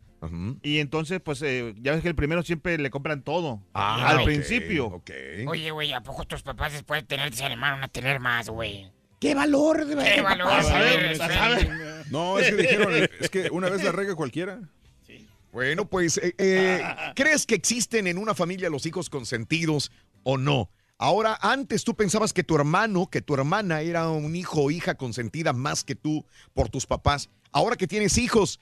y 0.62 0.78
entonces 0.78 1.20
pues 1.20 1.42
eh, 1.42 1.74
ya 1.82 1.90
ves 1.94 2.02
que 2.02 2.06
el 2.08 2.14
primero 2.14 2.44
siempre 2.44 2.78
le 2.78 2.90
compran 2.90 3.22
todo 3.22 3.60
Ah, 3.74 4.10
al 4.10 4.22
principio. 4.24 4.86
ok. 4.86 5.10
Oye, 5.48 5.72
güey, 5.72 5.92
¿a 5.92 6.00
poco 6.00 6.24
tus 6.24 6.42
papás 6.42 6.72
después 6.72 7.02
de 7.02 7.06
tener 7.08 7.34
se 7.34 7.44
animaron 7.44 7.82
a 7.82 7.88
tener 7.88 8.20
más, 8.20 8.48
güey? 8.48 8.88
¡Qué 9.18 9.34
valor! 9.34 9.84
De 9.84 9.96
¿Qué 9.96 10.20
valor? 10.20 10.46
A 10.52 10.78
ver, 10.78 11.18
ver. 11.18 12.06
No, 12.10 12.38
es 12.38 12.50
que 12.50 12.56
dijeron, 12.56 12.92
es 13.18 13.30
que 13.30 13.50
una 13.50 13.68
vez 13.68 13.82
la 13.82 13.90
rega 13.90 14.14
cualquiera. 14.14 14.60
Bueno, 15.52 15.86
pues, 15.86 16.16
eh, 16.18 16.34
eh, 16.38 16.82
¿crees 17.14 17.44
que 17.44 17.54
existen 17.54 18.06
en 18.06 18.16
una 18.16 18.34
familia 18.34 18.70
los 18.70 18.86
hijos 18.86 19.10
consentidos 19.10 19.90
o 20.24 20.38
no? 20.38 20.70
Ahora, 20.98 21.36
antes 21.42 21.82
tú 21.82 21.96
pensabas 21.96 22.32
que 22.32 22.44
tu 22.44 22.54
hermano, 22.54 23.08
que 23.10 23.22
tu 23.22 23.34
hermana 23.34 23.80
era 23.80 24.08
un 24.08 24.36
hijo 24.36 24.62
o 24.62 24.70
hija 24.70 24.94
consentida 24.94 25.52
más 25.52 25.82
que 25.82 25.96
tú 25.96 26.24
por 26.54 26.68
tus 26.68 26.86
papás. 26.86 27.28
Ahora 27.50 27.76
que 27.76 27.88
tienes 27.88 28.18
hijos, 28.18 28.60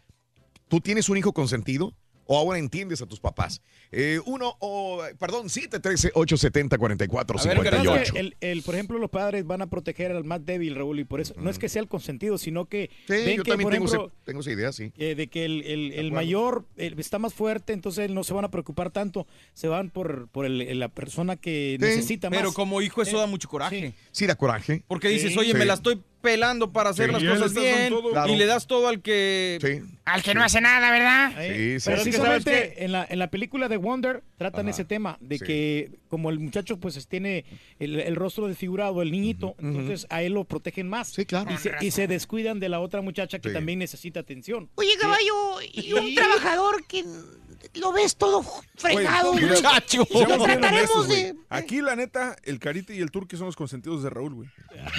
¿tú 0.69 0.81
tienes 0.81 1.11
un 1.11 1.19
hijo 1.19 1.35
consentido? 1.35 1.95
¿O 2.33 2.39
ahora 2.39 2.61
entiendes 2.61 3.03
a 3.03 3.07
tus 3.07 3.19
papás? 3.19 3.61
Eh, 3.91 4.21
uno, 4.25 4.55
o, 4.61 5.03
perdón, 5.19 5.49
713-870-4458. 5.49 7.41
A 7.51 7.55
ver, 7.61 7.71
Carlos, 7.71 7.99
Es 8.01 8.13
que 8.13 8.19
el, 8.21 8.37
el- 8.41 8.63
por 8.63 8.75
ejemplo, 8.77 8.99
los 8.99 9.11
padres 9.11 9.45
van 9.45 9.63
a 9.63 9.67
proteger 9.69 10.13
al 10.13 10.23
más 10.23 10.47
débil, 10.47 10.77
Raúl, 10.77 11.01
y 11.01 11.05
por 11.05 11.21
eso 11.21 11.35
no 11.39 11.51
es 11.51 11.59
que 11.59 11.69
sea 11.69 11.83
el 11.83 11.89
consentido, 11.89 12.39
sino 12.39 12.67
que 12.67 12.89
Sí, 13.09 13.13
ven 13.15 13.37
yo 13.39 13.43
que, 13.43 13.51
también 13.51 13.67
por 13.67 13.73
tengo, 13.73 13.87
ejemplo, 13.87 14.07
ese- 14.15 14.25
tengo 14.25 14.41
esa 14.43 14.53
idea, 14.53 14.73
sí. 14.73 14.93
eh, 14.97 15.17
de 15.17 15.27
que 15.29 15.45
el, 15.45 15.65
el- 15.65 15.93
el 15.95 16.13
mayor 16.13 16.67
eh, 16.77 16.95
está 16.99 17.19
más 17.19 17.35
fuerte, 17.35 17.73
entonces 17.73 18.09
no 18.11 18.23
se 18.23 18.33
van 18.33 18.45
a 18.45 18.51
preocupar 18.53 18.93
tanto, 18.93 19.27
se 19.53 19.67
van 19.67 19.91
por, 19.91 20.29
por 20.29 20.47
el- 20.47 20.79
la 20.79 20.89
persona 20.89 21.35
que 21.37 21.79
Sí, 21.81 21.85
necesita 21.85 22.31
más. 22.31 22.39
Pero 22.39 22.53
como 22.53 22.81
hijo 22.81 23.03
eso 23.03 23.17
Eh, 23.17 23.21
da 23.21 23.27
mucho 23.27 23.49
coraje. 23.49 23.95
Sí, 24.13 24.27
da 24.27 24.37
coraje. 24.37 24.85
Porque 24.87 25.09
dices, 25.09 25.33
Sí. 25.33 25.39
oye, 25.41 25.53
me 25.55 25.63
Sí. 25.63 25.67
la 25.67 25.75
estoy 25.75 26.01
pelando 26.21 26.73
para 26.73 26.91
hacer 26.91 27.07
Sí, 27.17 27.25
las 27.25 27.39
cosas 27.39 27.55
bien 27.55 27.95
y 28.29 28.37
le 28.37 28.47
das 28.47 28.67
todo 28.67 28.89
al 28.89 29.01
que... 29.03 29.83
Al 30.05 30.23
que 30.23 30.35
no 30.35 30.43
hace 30.43 30.61
nada, 30.61 30.91
¿verdad? 30.91 31.33
Sí, 31.39 31.55
sí, 31.79 31.81
sí. 31.81 31.91
Precisamente 31.91 32.85
en 32.85 32.93
la, 32.93 33.07
en 33.09 33.19
la 33.19 33.31
película 33.31 33.69
de 33.69 33.77
Wonder 33.77 34.23
tratan 34.37 34.67
Ajá. 34.67 34.71
ese 34.71 34.85
tema 34.85 35.17
de 35.21 35.39
Sí. 35.39 35.45
que 35.45 35.91
como 36.09 36.31
el 36.31 36.41
muchacho 36.41 36.79
pues 36.81 37.07
tiene 37.07 37.45
el, 37.79 38.01
el 38.01 38.17
rostro 38.17 38.49
desfigurado, 38.49 39.03
el 39.03 39.13
niñito, 39.13 39.55
entonces 39.59 40.07
a 40.11 40.23
él 40.23 40.33
lo 40.33 40.45
protegen 40.45 40.89
más. 40.89 41.09
Sí, 41.09 41.25
claro. 41.27 41.53
Y 41.53 41.57
se, 41.59 41.73
y 41.81 41.91
se 41.93 42.07
descuidan 42.09 42.59
de 42.61 42.69
la 42.69 42.81
otra 42.81 43.01
muchacha 43.03 43.39
que 43.39 43.51
Sí. 43.51 43.55
también 43.55 43.79
necesita 43.79 44.21
atención. 44.21 44.69
Oye, 44.75 44.91
caballo, 45.01 45.61
y 45.73 45.93
un 45.93 46.15
trabajador 46.15 46.85
que 46.87 47.05
lo 47.75 47.93
ves 47.93 48.17
todo 48.17 48.45
fregado. 48.77 49.33
Güey, 49.33 49.45
Muchacho. 49.47 50.05
Trataremos 50.07 51.09
de- 51.09 51.35
Aquí, 51.49 51.81
la 51.81 51.97
neta, 51.97 52.37
el 52.45 52.59
Carita 52.59 52.93
y 52.93 53.01
el 53.01 53.11
Turque 53.11 53.37
son 53.37 53.47
los 53.47 53.57
consentidos 53.57 54.03
de 54.03 54.11
Raúl, 54.11 54.35
güey. 54.35 54.49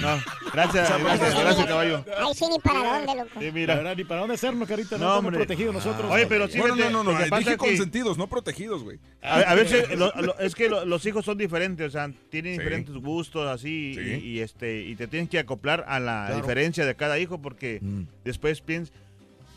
No, 0.00 0.18
gracias, 0.52 0.88
gracias, 1.00 1.34
gracias, 1.40 1.66
caballo. 1.66 2.04
Ay, 2.18 2.34
sí, 2.34 2.44
ni 2.50 2.58
para 2.58 2.78
dónde, 2.98 3.14
loco. 3.22 3.40
Sí, 3.40 3.50
mira. 3.52 3.74
verdad, 3.76 3.96
ni 3.96 4.04
para 4.04 4.20
dónde 4.20 4.34
hacernos, 4.34 4.68
carita, 4.68 4.96
no, 4.96 5.04
No, 5.04 5.04
estamos 5.10 5.18
hombre. 5.26 5.38
protegidos 5.38 5.74
nosotros. 5.74 6.10
Oye, 6.10 6.26
pero 6.26 6.48
sí, 6.48 6.58
Bueno, 6.58 6.76
no, 6.76 6.90
no, 6.90 7.12
no, 7.12 7.38
dije 7.38 7.56
consentidos, 7.56 8.18
no 8.18 8.26
protegidos, 8.28 8.82
güey. 8.82 8.98
A, 9.22 9.40
a 9.40 9.54
veces 9.54 9.88
lo- 9.98 10.12
lo- 10.20 10.38
es 10.38 10.54
que 10.54 10.68
lo- 10.68 10.84
los 10.84 11.04
hijos 11.06 11.24
son 11.24 11.38
diferentes, 11.38 11.86
o 11.88 11.90
sea, 11.90 12.10
tienen 12.30 12.54
Sí. 12.54 12.58
diferentes 12.60 12.94
gustos 12.96 13.48
así 13.48 13.94
Sí. 13.94 14.00
y, 14.00 14.28
y, 14.36 14.40
este 14.40 14.82
y 14.82 14.94
te 14.96 15.06
tienes 15.06 15.28
que 15.30 15.38
acoplar 15.38 15.84
a 15.88 15.98
la 16.00 16.26
Claro. 16.26 16.36
diferencia 16.42 16.84
de 16.86 16.94
cada 16.94 17.18
hijo 17.18 17.40
porque 17.40 17.78
Mm. 17.82 18.02
después 18.24 18.60
piensas 18.60 18.94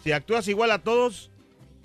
si 0.03 0.11
actúas 0.11 0.47
igual 0.47 0.71
a 0.71 0.79
todos 0.79 1.29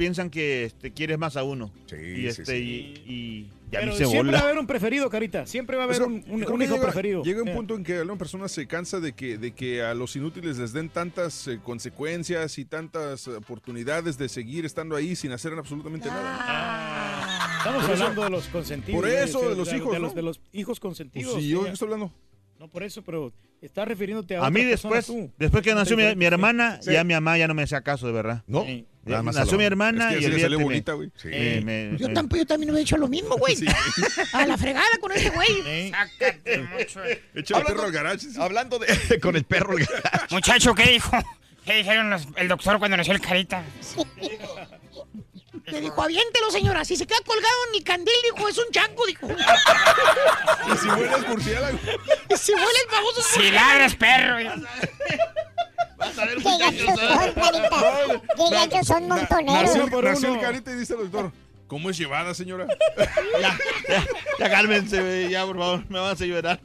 piensan 0.00 0.30
que 0.30 0.64
este, 0.64 0.92
quieres 0.92 1.18
más 1.18 1.36
a 1.36 1.42
uno 1.44 1.70
Sí, 1.86 1.96
y 1.96 2.16
sí, 2.22 2.26
este 2.26 2.44
sí. 2.46 2.94
y, 3.06 3.12
y 3.12 3.42
ya 3.70 3.80
Pero 3.80 3.86
me 3.86 3.92
hice 3.94 4.06
siempre 4.06 4.32
va 4.32 4.38
a 4.38 4.42
haber 4.44 4.58
un 4.58 4.66
preferido, 4.66 5.10
carita. 5.10 5.44
Siempre 5.46 5.76
va 5.76 5.82
a 5.82 5.84
haber 5.84 5.96
Eso, 5.96 6.06
un, 6.06 6.24
un- 6.26 6.42
hijo 6.42 6.56
llega, 6.56 6.80
preferido. 6.80 7.22
Llega 7.22 7.42
un 7.42 7.48
Eh. 7.48 7.54
punto 7.54 7.74
en 7.76 7.84
que 7.84 7.96
alguna 7.98 8.16
persona 8.18 8.48
se 8.48 8.66
cansa 8.66 8.98
de 8.98 9.12
que, 9.12 9.36
de 9.36 9.52
que 9.52 9.82
a 9.82 9.92
los 9.94 10.16
inútiles 10.16 10.56
les 10.58 10.72
den 10.72 10.88
tantas 10.88 11.46
eh, 11.48 11.60
consecuencias 11.62 12.58
y 12.58 12.64
tantas 12.64 13.28
oportunidades 13.28 14.16
de 14.16 14.28
seguir 14.30 14.64
estando 14.64 14.96
ahí 14.96 15.14
sin 15.14 15.32
hacer 15.32 15.52
absolutamente 15.52 16.08
nada. 16.08 17.58
Estamos 17.58 17.84
Por 17.84 17.94
eso- 17.94 18.02
hablando 18.04 18.24
de 18.24 18.30
los 18.30 18.46
consentidos. 18.48 19.00
por 19.00 19.08
eso, 19.10 19.48
de 19.50 19.54
los 19.56 19.72
hijos, 19.72 19.92
De 19.92 19.98
los, 20.00 20.10
¿no? 20.12 20.16
de 20.16 20.22
los 20.22 20.40
hijos 20.52 20.80
Pues 20.80 20.80
consentidos. 20.80 21.34
sí, 21.34 21.48
yo 21.48 21.66
estoy 21.66 21.86
hablando. 21.86 22.12
No 22.58 22.68
por 22.68 22.82
eso, 22.82 23.02
pero 23.02 23.32
estás 23.62 23.86
refiriéndote 23.88 24.36
a 24.36 24.44
A 24.46 24.50
mí 24.50 24.62
persona 24.62 24.96
después, 24.96 25.06
tú. 25.06 25.30
después 25.38 25.62
que 25.62 25.74
nació 25.74 25.96
mi, 25.96 26.24
hermana, 26.24 26.78
Sí. 26.82 26.92
ya 26.92 27.04
mi 27.04 27.14
mamá 27.14 27.38
ya 27.38 27.46
no 27.48 27.54
me 27.54 27.62
hacía 27.62 27.80
caso, 27.82 28.06
de 28.06 28.12
verdad. 28.12 28.42
¿No? 28.46 28.64
Sí. 28.64 28.86
Nada 29.04 29.22
más 29.22 29.36
a 29.36 29.40
nació 29.40 29.56
mi 29.58 29.64
hermana 29.64 30.10
Es 30.12 30.16
que 30.18 30.22
y 30.22 30.26
así 30.26 30.34
le 30.36 30.42
salió 30.42 30.60
bonita, 30.60 30.92
güey. 30.92 31.10
Sí. 31.16 31.28
me- 31.28 31.60
me- 31.62 31.98
Yo 31.98 32.08
me- 32.08 32.14
tampoco, 32.14 32.36
yo 32.36 32.46
también 32.46 32.70
hubiera 32.70 32.82
hecho 32.82 32.96
lo 32.98 33.08
mismo, 33.08 33.36
güey. 33.38 33.56
A 34.34 34.46
la 34.46 34.56
fregada 34.58 34.86
con 35.00 35.10
este 35.12 35.30
güey. 35.30 35.48
Sí. 35.64 35.90
Sácate 35.90 36.58
mucho. 36.58 37.02
Echa 37.04 37.16
el 37.34 37.44
Hablando- 37.62 37.66
perro 37.66 37.82
al 37.84 37.92
garage. 37.92 38.18
sí. 38.20 38.40
Hablando 38.40 38.78
de 38.78 39.20
con 39.20 39.36
el 39.36 39.44
perro. 39.44 39.76
el 39.78 39.86
garage. 39.86 40.26
Muchacho, 40.34 40.74
¿qué 40.74 40.84
dijo? 40.90 41.16
¿Qué 41.64 41.74
dijeron 41.76 42.10
los- 42.10 42.26
el 42.36 42.48
doctor 42.48 42.78
cuando 42.78 42.96
nació 42.98 43.14
el 43.14 43.20
carita? 43.20 43.64
Le 45.66 45.80
dijo, 45.80 46.02
aviéntelo, 46.02 46.50
señora. 46.50 46.84
Si 46.84 46.96
se 46.96 47.06
queda 47.06 47.18
colgado 47.24 47.54
en 47.70 47.76
el 47.78 47.84
candil, 47.84 48.14
dijo, 48.34 48.48
es 48.48 48.58
un 48.58 48.70
chango, 48.72 49.06
dijo. 49.06 49.28
Y 49.30 50.76
si 50.78 50.88
hueles 50.88 51.28
murciélago. 51.28 51.78
Y 52.28 52.36
si 52.36 52.52
huele 52.52 52.66
el 52.84 52.90
famoso... 52.90 53.22
Si 53.22 53.50
ladras, 53.50 53.94
perro. 53.94 54.38
Vas 56.00 56.18
a 56.18 56.24
ver, 56.24 56.36
Qué 56.38 56.58
gachos 56.58 56.98
son, 56.98 57.34
carita. 57.34 58.22
Qué 58.36 58.50
gachos 58.54 58.86
son 58.86 59.08
montoneros. 59.08 59.62
Nació, 59.62 59.82
Uno 59.84 59.90
por 59.92 60.04
nació 60.04 60.28
uno. 60.30 60.40
el 60.40 60.46
Carita 60.46 60.72
y 60.72 60.76
dice 60.76 60.94
el 60.94 61.00
doctor, 61.10 61.32
¿cómo 61.66 61.90
es 61.90 61.98
llevada, 61.98 62.34
señora? 62.34 62.66
Ya, 63.40 63.58
ya, 63.88 64.06
ya 64.38 64.50
cálmense, 64.50 65.28
ya 65.30 65.44
por 65.46 65.58
favor, 65.58 65.84
me 65.90 65.98
vas 65.98 66.20
a 66.20 66.24
llorar. 66.24 66.60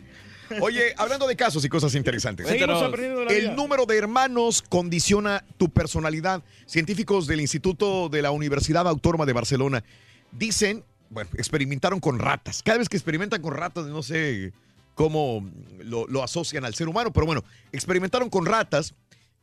Oye, 0.62 0.94
hablando 0.98 1.27
de 1.27 1.36
casos 1.36 1.65
y 1.65 1.70
cosas 1.70 1.96
interesantes. 1.96 2.48
Seguimos 2.48 2.82
aprendiendo 2.82 3.20
de 3.22 3.25
la 3.25 3.32
vida. 3.32 3.50
El 3.50 3.56
número 3.56 3.86
de 3.88 3.98
hermanos 3.98 4.62
condiciona 4.62 5.44
tu 5.58 5.70
personalidad. 5.70 6.44
Científicos 6.68 7.25
del 7.27 7.42
Instituto 7.42 8.10
de 8.10 8.22
la 8.22 8.30
Universidad 8.32 8.88
Autónoma 8.88 9.25
de 9.25 9.34
Barcelona 9.34 9.84
dicen, 10.32 10.84
bueno, 11.10 11.30
experimentaron 11.36 12.00
con 12.00 12.20
ratas. 12.20 12.62
Cada 12.63 12.77
vez 12.77 12.89
que 12.89 12.96
experimentan 12.98 13.42
con 13.42 13.56
ratas, 13.56 13.88
no 13.88 14.04
sé 14.04 14.54
cómo 14.94 15.50
lo, 15.80 16.06
lo 16.08 16.24
asocian 16.24 16.63
al 16.63 16.75
ser 16.75 16.88
humano, 16.89 17.12
pero 17.12 17.25
bueno, 17.25 17.44
experimentaron 17.72 18.30
con 18.30 18.46
ratas. 18.46 18.94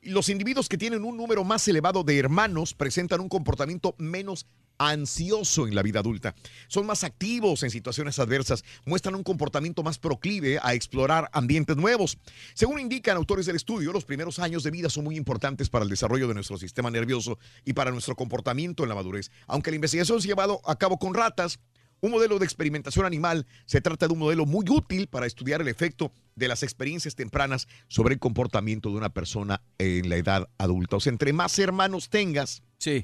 Los 0.02 0.28
individuos 0.28 0.68
que 0.68 0.76
tienen 0.76 1.04
un 1.04 1.16
número 1.16 1.44
más 1.44 1.68
elevado 1.68 2.02
de 2.02 2.18
hermanos 2.18 2.74
presentan 2.74 3.20
un 3.20 3.28
comportamiento 3.28 3.94
menos 3.98 4.48
ansioso 4.76 5.68
en 5.68 5.76
la 5.76 5.82
vida 5.82 6.00
adulta. 6.00 6.34
Son 6.66 6.86
más 6.86 7.04
activos 7.04 7.62
en 7.62 7.70
situaciones 7.70 8.18
adversas, 8.18 8.64
muestran 8.84 9.14
un 9.14 9.22
comportamiento 9.22 9.84
más 9.84 10.00
proclive 10.00 10.58
a 10.60 10.74
explorar 10.74 11.30
ambientes 11.32 11.76
nuevos. 11.76 12.18
Según 12.52 12.80
indican 12.80 13.16
autores 13.16 13.46
del 13.46 13.54
estudio, 13.54 13.92
los 13.92 14.04
primeros 14.04 14.40
años 14.40 14.64
de 14.64 14.72
vida 14.72 14.90
son 14.90 15.04
muy 15.04 15.16
importantes 15.16 15.70
para 15.70 15.84
el 15.84 15.88
desarrollo 15.88 16.26
de 16.26 16.34
nuestro 16.34 16.58
sistema 16.58 16.90
nervioso 16.90 17.38
y 17.64 17.74
para 17.74 17.92
nuestro 17.92 18.16
comportamiento 18.16 18.82
en 18.82 18.88
la 18.88 18.96
madurez. 18.96 19.30
Aunque 19.46 19.70
la 19.70 19.76
investigación 19.76 20.20
se 20.20 20.26
ha 20.26 20.30
llevado 20.30 20.60
a 20.64 20.74
cabo 20.74 20.98
con 20.98 21.14
ratas, 21.14 21.60
un 22.02 22.10
modelo 22.10 22.38
de 22.40 22.44
experimentación 22.44 23.06
animal 23.06 23.46
se 23.64 23.80
trata 23.80 24.08
de 24.08 24.12
un 24.12 24.18
modelo 24.18 24.44
muy 24.44 24.64
útil 24.68 25.06
para 25.06 25.24
estudiar 25.24 25.60
el 25.60 25.68
efecto 25.68 26.12
de 26.34 26.48
las 26.48 26.64
experiencias 26.64 27.14
tempranas 27.14 27.68
sobre 27.86 28.14
el 28.14 28.20
comportamiento 28.20 28.90
de 28.90 28.96
una 28.96 29.08
persona 29.14 29.62
en 29.78 30.08
la 30.08 30.16
edad 30.16 30.48
adulta. 30.58 30.96
O 30.96 31.00
sea, 31.00 31.12
entre 31.12 31.32
más 31.32 31.56
hermanos 31.60 32.10
tengas, 32.10 32.62
Sí. 32.78 33.02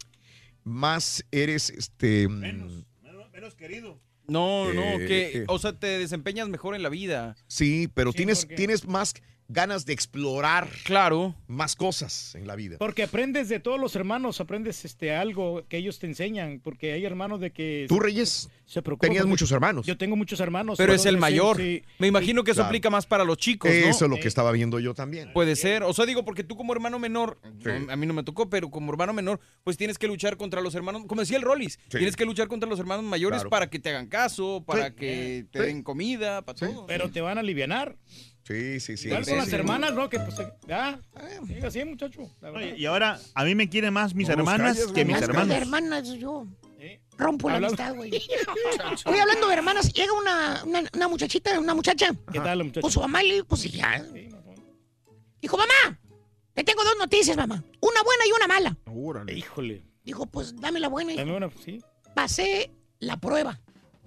más 0.65 1.25
eres 1.31 1.71
este 1.71 2.29
Menos, 2.29 2.85
menos 3.33 3.55
querido. 3.55 4.01
No, 4.27 4.71
no, 4.75 4.83
Eh, 4.83 5.07
que, 5.07 5.39
eh. 5.39 5.45
o 5.47 5.59
sea, 5.61 5.73
te 5.79 5.87
desempeñas 5.87 6.49
mejor 6.49 6.75
en 6.75 6.83
la 6.83 6.89
vida. 6.89 7.37
sí, 7.47 7.89
pero 7.95 8.11
Sí, 8.11 8.17
tienes 8.19 8.41
porque- 8.41 8.57
tienes 8.57 8.87
más 8.89 9.15
ganas 9.49 9.87
de 9.87 9.95
explorar 9.95 10.69
Claro. 10.85 11.35
más 11.47 11.75
cosas 11.75 12.35
en 12.35 12.47
la 12.47 12.55
vida. 12.55 12.77
Porque 12.79 13.03
aprendes 13.03 13.49
de 13.49 13.61
todos 13.61 13.81
los 13.81 13.97
hermanos, 13.97 14.41
aprendes 14.41 14.85
este 14.85 15.15
algo 15.15 15.65
que 15.69 15.79
ellos 15.79 15.99
te 15.99 16.07
enseñan, 16.07 16.61
porque 16.63 16.93
hay 16.93 17.05
hermanos 17.07 17.41
de 17.41 17.51
que 17.51 17.87
Tú 17.89 17.99
Reyes 17.99 18.51
se 18.67 18.83
tenías 18.83 19.25
muchos 19.25 19.51
hermanos. 19.51 19.87
Yo 19.87 19.97
tengo 19.97 20.17
muchos 20.17 20.41
hermanos. 20.41 20.77
Pero 20.77 20.93
es 20.93 21.07
el 21.07 21.17
mayor. 21.17 21.57
sí, 21.57 21.83
Me 21.99 22.07
imagino 22.07 22.45
que 22.45 22.51
eso 22.51 22.59
Claro. 22.59 22.69
aplica 22.69 22.91
más 22.91 23.07
para 23.07 23.25
los 23.25 23.39
chicos, 23.39 23.71
¿no? 23.71 23.77
Eso 23.77 24.05
es 24.05 24.11
lo 24.11 24.19
que 24.21 24.29
estaba 24.29 24.53
viendo 24.53 24.79
yo 24.81 24.93
también. 24.93 25.33
Puede 25.33 25.57
ser. 25.57 25.83
O 25.83 25.95
sea, 25.95 26.05
digo, 26.05 26.25
porque 26.25 26.45
tú 26.45 26.55
como 26.57 26.73
hermano 26.75 26.99
menor, 26.99 27.39
Sí. 27.63 27.71
no, 27.87 27.91
a 27.93 27.97
mí 27.97 28.07
no 28.07 28.13
me 28.13 28.23
tocó, 28.23 28.51
pero 28.51 28.71
como 28.71 28.93
hermano 28.93 29.15
menor, 29.15 29.41
pues 29.65 29.79
tienes 29.79 29.97
que 29.97 30.07
luchar 30.07 30.37
contra 30.37 30.61
los 30.61 30.75
hermanos, 30.75 31.05
como 31.07 31.23
decía 31.23 31.39
el 31.39 31.43
Rollis, 31.43 31.79
Sí. 31.89 31.97
tienes 31.99 32.17
que 32.17 32.27
luchar 32.27 32.49
contra 32.49 32.69
los 32.69 32.79
hermanos 32.79 33.05
mayores 33.05 33.39
Claro. 33.39 33.51
para 33.51 33.71
que 33.71 33.79
te 33.79 33.89
hagan 33.89 34.09
caso, 34.09 34.63
para 34.67 34.89
Sí. 34.89 34.95
que 34.97 35.47
te 35.51 35.61
Sí. 35.61 35.65
den 35.67 35.83
comida, 35.83 36.43
para 36.43 36.59
Sí. 36.59 36.67
todo. 36.67 36.87
Pero 36.87 37.11
te 37.11 37.23
van 37.23 37.39
a 37.39 37.41
aliviar. 37.41 37.97
Sí, 38.49 38.81
sí, 38.81 38.97
sí. 38.97 39.09
Igual 39.09 39.25
sí, 39.27 39.31
con 39.33 39.39
las 39.41 39.49
sí. 39.49 39.55
hermanas, 39.55 39.93
¿no? 39.93 40.09
Que 40.09 40.19
pues, 40.21 40.37
ya, 40.67 40.99
sí, 41.47 41.55
así, 41.63 41.85
muchacho. 41.85 42.31
la 42.41 42.51
verdad. 42.51 42.75
Y 42.77 42.87
ahora, 42.87 43.21
a 43.35 43.45
mí 43.45 43.55
me 43.55 43.69
quieren 43.69 43.93
más 43.93 44.15
mis 44.15 44.27
No 44.29 44.35
hermanas 44.35 44.77
calles, 44.79 44.87
que 44.87 45.05
güey. 45.05 45.15
mis 45.15 45.23
hermanos. 45.23 45.55
hermanas, 45.57 46.09
yo 46.15 46.47
rompo 47.19 47.51
la 47.51 47.57
Hablando- 47.57 47.83
amistad, 47.83 47.95
güey. 47.95 48.11
Oye, 49.05 49.21
hablando 49.21 49.49
de 49.49 49.55
hermanas, 49.55 49.93
llega 49.93 50.13
una, 50.15 50.63
una, 50.65 50.83
una 50.95 51.09
muchachita, 51.09 51.59
una 51.61 51.75
muchacha. 51.75 52.11
¿Qué 52.33 52.41
tal, 52.41 52.65
muchacho? 52.65 52.81
Con 52.81 52.91
su 52.91 53.01
mamá 53.01 53.23
y 53.23 53.29
le 53.33 53.45
pues 53.45 53.65
ya. 53.71 54.03
Sí, 54.15 54.29
no, 54.31 54.41
no. 54.41 54.55
Dijo, 55.43 55.57
mamá, 55.59 55.99
te 56.55 56.65
tengo 56.65 56.83
dos 56.85 56.95
noticias, 56.99 57.37
mamá. 57.37 57.63
Una 57.81 58.03
buena 58.03 58.25
y 58.27 58.33
una 58.33 58.47
mala. 58.47 58.77
Órale. 58.87 59.35
Híjole. 59.35 59.83
Dijo, 60.05 60.25
pues 60.27 60.59
dame 60.59 60.81
la 60.81 60.89
buena. 60.89 61.13
hijo. 61.13 61.21
Dame 61.21 61.37
una, 61.37 61.51
sí. 61.65 61.83
Pasé 62.15 62.71
la 62.99 63.19
prueba. 63.19 63.61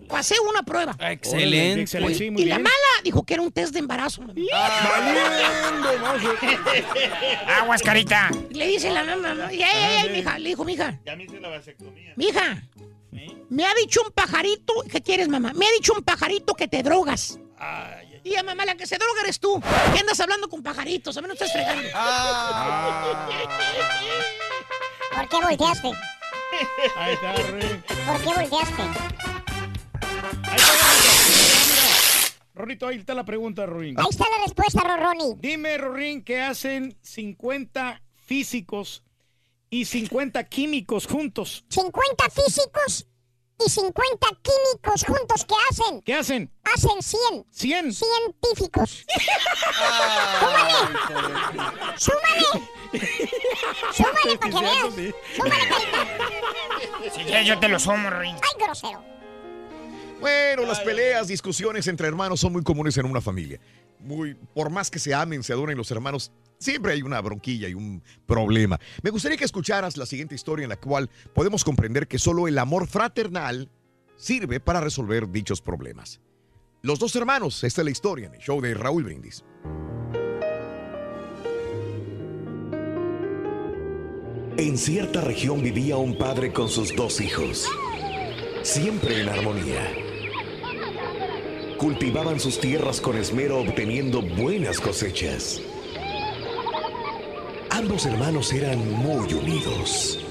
Pasé 0.07 0.35
una 0.39 0.61
prueba. 0.63 0.95
Ah, 0.99 1.11
Excelente. 1.11 1.81
excelente, 1.81 2.15
sí, 2.15 2.29
muy 2.31 2.41
y 2.41 2.45
la 2.45 2.55
bien. 2.57 2.63
mala 2.63 2.75
dijo 3.03 3.23
que 3.25 3.33
era 3.35 3.43
un 3.43 3.51
test 3.51 3.71
de 3.73 3.79
embarazo. 3.79 4.21
mazo. 4.23 4.35
Aguas, 7.59 7.81
carita. 7.81 8.29
Le 8.49 8.67
dice 8.67 8.89
la 8.91 9.03
mamá, 9.03 9.35
ay, 9.47 9.63
ay, 9.63 9.97
ay, 10.03 10.09
mija, 10.09 10.37
le 10.37 10.49
dijo, 10.49 10.63
mija, 10.65 10.99
Ya 11.05 11.15
me 11.15 11.23
hice 11.23 11.39
la 11.39 11.49
vasectomía. 11.49 12.13
mija, 12.15 12.61
Sí. 13.11 13.37
me 13.49 13.65
ha 13.65 13.73
dicho 13.75 14.01
un 14.05 14.11
pajarito, 14.11 14.73
¿qué 14.89 15.01
quieres, 15.01 15.27
mamá? 15.27 15.51
Me 15.53 15.65
ha 15.65 15.71
dicho 15.71 15.93
un 15.93 16.01
pajarito 16.03 16.53
que 16.53 16.67
te 16.67 16.81
drogas. 16.83 17.39
Ay, 17.57 18.07
ay, 18.13 18.21
Y 18.23 18.31
ya, 18.31 18.43
mamá, 18.43 18.65
la 18.65 18.75
que 18.75 18.85
se 18.87 18.97
droga 18.97 19.21
eres 19.21 19.39
tú. 19.39 19.61
¿Qué 19.93 19.99
andas 19.99 20.19
hablando 20.19 20.47
con 20.49 20.61
pajaritos? 20.63 21.15
A 21.17 21.21
mí 21.21 21.27
no 21.27 21.33
estás 21.33 21.51
fregando. 21.51 21.81
¿Por 25.15 25.27
qué 25.29 25.37
volteaste? 25.45 25.91
Ahí 26.97 27.13
está, 27.13 27.33
Rorín. 27.33 27.83
¿Por 28.05 28.17
qué 28.21 28.25
volteaste? 28.25 28.83
Ahí 30.51 30.57
está, 30.57 30.73
Rorrito. 30.73 32.41
Rorrito, 32.53 32.87
ahí 32.87 32.97
está 32.97 33.13
la 33.13 33.23
pregunta, 33.25 33.65
Rorín. 33.65 33.97
Ahí 33.99 34.07
está 34.09 34.25
la 34.29 34.43
respuesta, 34.43 34.81
Rorroni. 34.81 35.35
Dime, 35.37 35.77
Rorín, 35.77 36.23
¿qué 36.23 36.41
hacen 36.41 36.97
50 37.01 38.01
físicos 38.25 39.03
y 39.69 39.85
50 39.85 40.43
químicos 40.45 41.07
juntos? 41.07 41.63
50 41.69 42.25
físicos 42.29 43.07
y 43.65 43.69
50 43.69 44.27
químicos 44.41 45.05
juntos. 45.05 45.45
¿Qué 45.45 45.55
hacen? 45.69 46.01
¿Qué 46.01 46.13
hacen? 46.15 46.51
Hacen 46.63 47.01
100 47.01 47.45
100. 47.49 47.93
científicos. 47.93 49.05
¡Súmale! 51.97 52.67
¡Súmale 53.93 54.37
para 54.37 54.51
que 54.51 54.59
veas! 54.61 54.93
Sí. 54.95 55.13
¡Súmale, 55.35 55.67
carita! 55.69 56.07
Si 57.15 57.23
quieres, 57.23 57.47
yo 57.47 57.59
te 57.59 57.67
lo 57.69 57.79
sumo, 57.79 58.09
Ring. 58.09 58.35
¡Ay, 58.35 58.65
grosero! 58.65 59.03
Bueno, 60.21 60.65
las 60.65 60.79
peleas, 60.79 61.27
discusiones 61.27 61.87
entre 61.87 62.07
hermanos 62.07 62.39
son 62.39 62.53
muy 62.53 62.63
comunes 62.63 62.95
en 62.97 63.05
una 63.05 63.19
familia. 63.19 63.59
Muy, 63.99 64.35
por 64.53 64.69
más 64.69 64.89
que 64.89 64.99
se 64.99 65.13
amen, 65.13 65.43
se 65.43 65.51
adoren, 65.51 65.77
los 65.77 65.91
hermanos 65.91 66.31
Siempre 66.61 66.93
hay 66.93 67.01
una 67.01 67.19
bronquilla 67.21 67.67
y 67.67 67.73
un 67.73 68.03
problema. 68.27 68.79
Me 69.01 69.09
gustaría 69.09 69.35
que 69.35 69.45
escucharas 69.45 69.97
la 69.97 70.05
siguiente 70.05 70.35
historia 70.35 70.61
en 70.61 70.69
la 70.69 70.75
cual 70.75 71.09
podemos 71.33 71.63
comprender 71.63 72.07
que 72.07 72.19
solo 72.19 72.47
el 72.47 72.55
amor 72.59 72.85
fraternal 72.87 73.67
sirve 74.15 74.59
para 74.59 74.79
resolver 74.79 75.27
dichos 75.27 75.59
problemas. 75.59 76.21
Los 76.83 76.99
dos 76.99 77.15
hermanos, 77.15 77.63
esta 77.63 77.81
es 77.81 77.85
la 77.85 77.89
historia 77.89 78.27
en 78.27 78.35
el 78.35 78.41
show 78.41 78.61
de 78.61 78.75
Raúl 78.75 79.05
Brindis. 79.05 79.43
En 84.57 84.77
cierta 84.77 85.21
región 85.21 85.63
vivía 85.63 85.97
un 85.97 86.15
padre 86.15 86.53
con 86.53 86.69
sus 86.69 86.95
dos 86.95 87.21
hijos, 87.21 87.67
siempre 88.61 89.21
en 89.21 89.29
armonía. 89.29 90.10
Cultivaban 91.81 92.39
sus 92.39 92.59
tierras 92.59 93.01
con 93.01 93.17
esmero 93.17 93.59
obteniendo 93.59 94.21
buenas 94.21 94.79
cosechas. 94.79 95.59
Ambos 97.71 98.05
hermanos 98.05 98.53
eran 98.53 98.77
muy 99.01 99.33
unidos. 99.33 100.23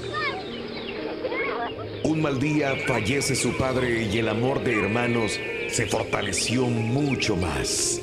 Un 2.05 2.21
mal 2.21 2.39
día 2.39 2.77
fallece 2.87 3.35
su 3.35 3.57
padre 3.57 4.07
y 4.09 4.17
el 4.19 4.29
amor 4.29 4.63
de 4.63 4.79
hermanos 4.79 5.37
se 5.69 5.87
fortaleció 5.87 6.67
mucho 6.67 7.35
más. 7.35 7.99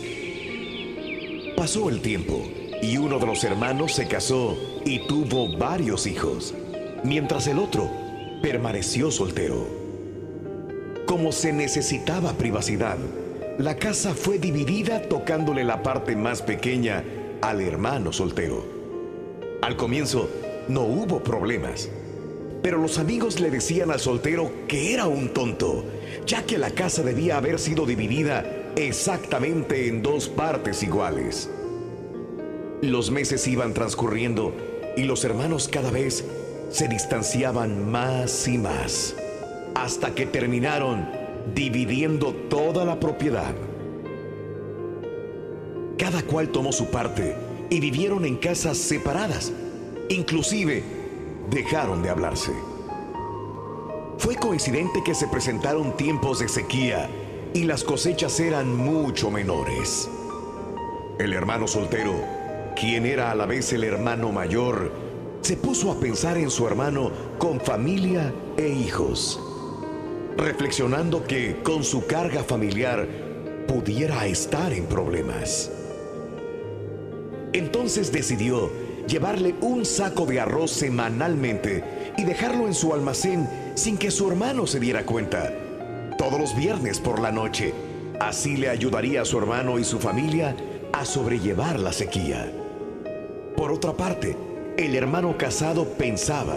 Pasó 1.57 1.89
el 1.89 2.03
tiempo 2.03 2.47
y 2.83 2.99
uno 2.99 3.19
de 3.19 3.25
los 3.29 3.45
hermanos 3.45 3.95
se 3.95 4.07
casó 4.07 4.59
y 4.85 5.07
tuvo 5.07 5.57
varios 5.57 6.07
hijos, 6.07 6.53
mientras 7.03 7.47
el 7.47 7.61
otro 7.61 7.91
permaneció 8.43 9.11
soltero. 9.11 9.67
Como 11.07 11.33
se 11.33 11.55
necesitaba 11.55 12.35
privacidad, 12.35 12.99
la 13.59 13.77
casa 13.77 14.15
fue 14.15 14.39
dividida 14.39 15.03
tocándole 15.03 15.65
la 15.65 15.83
parte 15.83 16.15
más 16.15 16.43
pequeña 16.43 17.03
al 17.43 17.61
hermano 17.61 18.13
soltero. 18.13 18.65
Al 19.63 19.77
comienzo 19.77 20.31
no 20.69 20.83
hubo 20.83 21.25
problemas, 21.25 21.89
pero 22.63 22.79
los 22.79 22.99
amigos 22.99 23.41
le 23.41 23.51
decían 23.51 23.91
al 23.91 23.99
soltero 23.99 24.53
que 24.69 24.95
era 24.95 25.09
un 25.09 25.31
tonto, 25.35 25.85
ya 26.25 26.45
que 26.45 26.57
la 26.57 26.71
casa 26.71 27.03
debía 27.03 27.37
haber 27.37 27.59
sido 27.59 27.85
dividida 27.85 28.47
exactamente 28.77 29.89
en 29.89 30.03
dos 30.03 30.29
partes 30.29 30.85
iguales. 30.85 31.51
Los 32.81 33.11
meses 33.11 33.49
iban 33.49 33.75
transcurriendo 33.75 34.55
y 34.97 35.03
los 35.03 35.25
hermanos 35.25 35.67
cada 35.67 35.91
vez 35.91 36.25
se 36.71 36.87
distanciaban 36.87 37.91
más 37.91 38.47
y 38.47 38.57
más, 38.57 39.17
hasta 39.75 40.15
que 40.15 40.27
terminaron 40.27 41.18
dividiendo 41.55 42.33
toda 42.49 42.85
la 42.85 42.99
propiedad. 42.99 43.55
Cada 45.97 46.23
cual 46.23 46.49
tomó 46.51 46.73
su 46.73 46.87
parte 46.87 47.35
y 47.71 47.81
vivieron 47.81 48.25
en 48.25 48.37
casas 48.37 48.79
separadas. 48.79 49.53
Inclusive 50.09 50.83
dejaron 51.51 52.03
de 52.03 52.11
hablarse. 52.11 52.53
Fue 54.19 54.37
coincidente 54.37 55.03
que 55.05 55.15
se 55.15 55.29
presentaron 55.29 55.97
tiempos 55.97 56.41
de 56.41 56.49
sequía 56.49 57.09
y 57.55 57.65
las 57.65 57.85
cosechas 57.85 58.39
eran 58.41 58.77
mucho 58.77 59.31
menores. 59.31 60.09
El 61.19 61.33
hermano 61.33 61.67
soltero, 61.67 62.15
quien 62.79 63.07
era 63.07 63.31
a 63.31 63.35
la 63.35 63.47
vez 63.47 63.73
el 63.73 63.85
hermano 63.85 64.33
mayor, 64.33 64.93
se 65.41 65.57
puso 65.57 65.91
a 65.91 66.01
pensar 66.01 66.37
en 66.37 66.51
su 66.51 66.67
hermano 66.67 67.11
con 67.39 67.61
familia 67.61 68.35
e 68.57 68.69
hijos, 68.69 69.41
reflexionando 70.39 71.25
que 71.25 71.57
con 71.65 71.83
su 71.83 72.07
carga 72.07 72.45
familiar 72.45 73.07
pudiera 73.67 74.25
estar 74.27 74.73
en 74.73 74.87
problemas. 74.87 75.71
Entonces 77.53 78.13
decidió 78.13 78.71
llevarle 79.09 79.57
un 79.61 79.85
saco 79.85 80.27
de 80.27 80.41
arroz 80.41 80.71
semanalmente 80.71 82.13
y 82.17 82.25
dejarlo 82.25 82.67
en 82.67 82.75
su 82.75 82.95
almacén 82.95 83.49
sin 83.75 83.99
que 83.99 84.11
su 84.11 84.29
hermano 84.29 84.67
se 84.67 84.79
diera 84.79 85.05
cuenta. 85.05 85.53
Todos 86.17 86.39
los 86.39 86.57
viernes 86.57 87.01
por 87.01 87.21
la 87.21 87.33
noche. 87.33 87.75
Así 88.21 88.57
le 88.57 88.69
ayudaría 88.69 89.23
a 89.23 89.25
su 89.25 89.39
hermano 89.39 89.79
y 89.79 89.85
su 89.85 89.99
familia 89.99 90.57
a 90.93 91.05
sobrellevar 91.05 91.79
la 91.79 91.93
sequía. 91.93 92.53
Por 93.57 93.73
otra 93.73 93.93
parte, 93.93 94.37
el 94.77 94.95
hermano 94.95 95.37
casado 95.37 95.85
pensaba, 95.85 96.57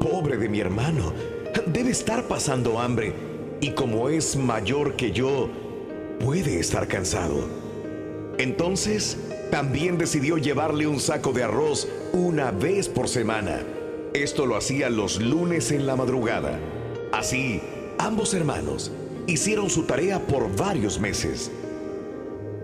pobre 0.00 0.36
de 0.36 0.48
mi 0.48 0.60
hermano, 0.60 1.12
debe 1.66 1.90
estar 1.90 2.28
pasando 2.28 2.80
hambre 2.80 3.14
y 3.60 3.70
como 3.70 4.08
es 4.08 4.36
mayor 4.36 4.96
que 4.96 5.12
yo, 5.12 5.48
puede 6.20 6.58
estar 6.58 6.86
cansado. 6.88 7.48
Entonces, 8.38 9.16
también 9.50 9.98
decidió 9.98 10.38
llevarle 10.38 10.86
un 10.86 11.00
saco 11.00 11.32
de 11.32 11.44
arroz 11.44 11.88
una 12.12 12.50
vez 12.50 12.88
por 12.88 13.08
semana. 13.08 13.60
Esto 14.12 14.46
lo 14.46 14.56
hacía 14.56 14.90
los 14.90 15.20
lunes 15.20 15.70
en 15.70 15.86
la 15.86 15.96
madrugada. 15.96 16.58
Así, 17.12 17.60
ambos 17.98 18.34
hermanos 18.34 18.90
hicieron 19.26 19.70
su 19.70 19.84
tarea 19.84 20.20
por 20.26 20.54
varios 20.56 20.98
meses. 20.98 21.50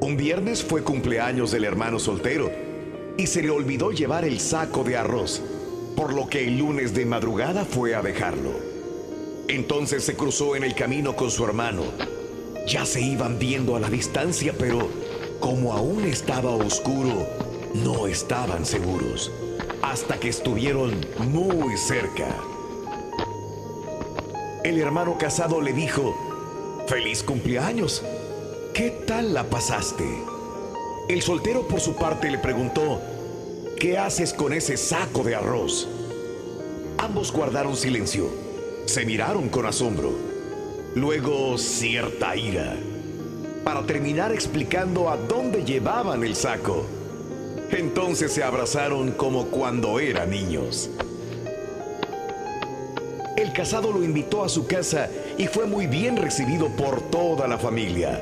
Un 0.00 0.16
viernes 0.16 0.62
fue 0.64 0.82
cumpleaños 0.82 1.50
del 1.50 1.64
hermano 1.64 1.98
soltero 1.98 2.50
y 3.16 3.26
se 3.26 3.42
le 3.42 3.50
olvidó 3.50 3.92
llevar 3.92 4.24
el 4.24 4.40
saco 4.40 4.82
de 4.82 4.96
arroz, 4.96 5.42
por 5.96 6.12
lo 6.12 6.28
que 6.28 6.46
el 6.46 6.58
lunes 6.58 6.94
de 6.94 7.04
madrugada 7.04 7.64
fue 7.64 7.94
a 7.94 8.02
dejarlo. 8.02 8.69
Entonces 9.50 10.04
se 10.04 10.14
cruzó 10.14 10.54
en 10.54 10.62
el 10.62 10.76
camino 10.76 11.16
con 11.16 11.28
su 11.28 11.44
hermano. 11.44 11.82
Ya 12.68 12.86
se 12.86 13.00
iban 13.00 13.40
viendo 13.40 13.74
a 13.74 13.80
la 13.80 13.90
distancia, 13.90 14.54
pero 14.56 14.88
como 15.40 15.72
aún 15.72 16.04
estaba 16.04 16.52
oscuro, 16.52 17.26
no 17.74 18.06
estaban 18.06 18.64
seguros, 18.64 19.32
hasta 19.82 20.20
que 20.20 20.28
estuvieron 20.28 21.04
muy 21.18 21.76
cerca. 21.76 22.28
El 24.62 24.78
hermano 24.78 25.18
casado 25.18 25.60
le 25.60 25.72
dijo, 25.72 26.14
feliz 26.86 27.24
cumpleaños, 27.24 28.04
¿qué 28.72 28.90
tal 29.04 29.34
la 29.34 29.50
pasaste? 29.50 30.06
El 31.08 31.22
soltero 31.22 31.66
por 31.66 31.80
su 31.80 31.96
parte 31.96 32.30
le 32.30 32.38
preguntó, 32.38 33.00
¿qué 33.80 33.98
haces 33.98 34.32
con 34.32 34.52
ese 34.52 34.76
saco 34.76 35.24
de 35.24 35.34
arroz? 35.34 35.88
Ambos 36.98 37.32
guardaron 37.32 37.76
silencio, 37.76 38.30
se 38.90 39.06
miraron 39.06 39.48
con 39.48 39.66
asombro, 39.66 40.12
luego 40.96 41.56
cierta 41.58 42.34
ira, 42.34 42.74
para 43.62 43.86
terminar 43.86 44.32
explicando 44.32 45.08
a 45.08 45.16
dónde 45.16 45.64
llevaban 45.64 46.24
el 46.24 46.34
saco. 46.34 46.86
Entonces 47.70 48.32
se 48.32 48.42
abrazaron 48.42 49.12
como 49.12 49.46
cuando 49.46 50.00
eran 50.00 50.30
niños. 50.30 50.90
El 53.36 53.52
casado 53.52 53.92
lo 53.92 54.02
invitó 54.02 54.42
a 54.42 54.48
su 54.48 54.66
casa 54.66 55.08
y 55.38 55.46
fue 55.46 55.66
muy 55.66 55.86
bien 55.86 56.16
recibido 56.16 56.66
por 56.70 57.00
toda 57.12 57.46
la 57.46 57.58
familia. 57.58 58.20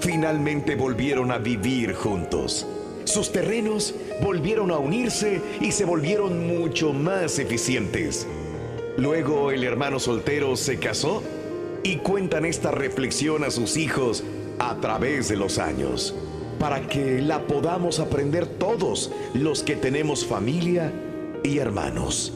Finalmente 0.00 0.74
volvieron 0.74 1.32
a 1.32 1.36
vivir 1.36 1.92
juntos. 1.92 2.66
Sus 3.04 3.30
terrenos 3.30 3.94
volvieron 4.22 4.70
a 4.70 4.78
unirse 4.78 5.42
y 5.60 5.70
se 5.70 5.84
volvieron 5.84 6.46
mucho 6.46 6.94
más 6.94 7.38
eficientes. 7.38 8.26
Luego 8.96 9.50
el 9.50 9.62
hermano 9.62 9.98
soltero 9.98 10.56
se 10.56 10.78
casó 10.78 11.22
y 11.82 11.96
cuentan 11.96 12.46
esta 12.46 12.70
reflexión 12.70 13.44
a 13.44 13.50
sus 13.50 13.76
hijos 13.76 14.24
a 14.58 14.76
través 14.80 15.28
de 15.28 15.36
los 15.36 15.58
años, 15.58 16.14
para 16.58 16.88
que 16.88 17.20
la 17.20 17.46
podamos 17.46 18.00
aprender 18.00 18.46
todos 18.46 19.12
los 19.34 19.62
que 19.62 19.76
tenemos 19.76 20.24
familia 20.24 20.92
y 21.44 21.58
hermanos. 21.58 22.32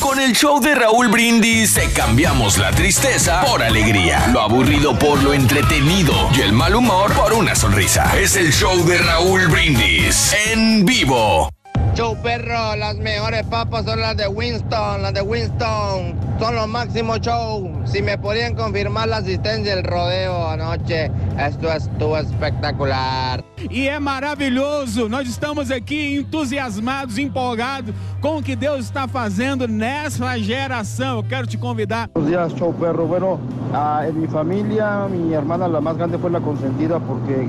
Con 0.00 0.18
el 0.18 0.32
show 0.32 0.60
de 0.60 0.74
Raúl 0.74 1.08
Brindis 1.08 1.74
te 1.74 1.92
cambiamos 1.92 2.56
la 2.56 2.70
tristeza 2.70 3.42
por 3.42 3.62
alegría, 3.62 4.28
lo 4.32 4.40
aburrido 4.40 4.98
por 4.98 5.22
lo 5.22 5.34
entretenido 5.34 6.12
y 6.34 6.40
el 6.40 6.52
mal 6.52 6.74
humor 6.74 7.12
por 7.12 7.34
una 7.34 7.54
sonrisa. 7.54 8.18
Es 8.18 8.34
el 8.36 8.52
show 8.52 8.84
de 8.86 8.98
Raúl 8.98 9.46
Brindis 9.48 10.34
en 10.50 10.86
vivo. 10.86 11.50
Show 12.00 12.16
perro, 12.22 12.76
las 12.76 12.96
mejores 12.96 13.44
papas 13.44 13.84
son 13.84 14.00
las 14.00 14.16
de 14.16 14.26
Winston, 14.26 15.02
las 15.02 15.12
de 15.12 15.20
Winston. 15.20 16.14
Son 16.38 16.54
los 16.54 16.66
máximos 16.66 17.20
show. 17.20 17.70
Si 17.84 18.00
me 18.00 18.16
podían 18.16 18.54
confirmar 18.54 19.06
la 19.06 19.18
asistencia 19.18 19.76
del 19.76 19.84
rodeo 19.84 20.48
anoche, 20.48 21.10
esto 21.38 21.70
estuvo 21.70 22.16
espectacular. 22.16 23.44
E 23.70 23.86
é 23.86 24.00
maravilhoso. 24.00 25.10
Nós 25.10 25.28
estamos 25.28 25.70
aqui 25.70 26.16
entusiasmados, 26.16 27.18
empolgados 27.18 27.94
com 28.22 28.38
o 28.38 28.42
que 28.42 28.56
Deus 28.56 28.86
está 28.86 29.06
fazendo 29.06 29.68
nessa 29.68 30.38
geração. 30.38 31.18
Eu 31.18 31.24
quero 31.24 31.46
te 31.46 31.58
convidar. 31.58 32.08
Buenos 32.14 32.30
días, 32.30 32.52
show 32.54 32.72
perro. 32.72 33.06
Bueno, 33.06 33.38
en 34.08 34.18
mi 34.18 34.26
familia, 34.26 35.06
mi 35.06 35.34
hermana 35.34 35.68
la 35.68 35.82
más 35.82 35.98
grande 35.98 36.16
fue 36.16 36.30
la 36.30 36.40
consentida 36.40 36.98
porque 36.98 37.46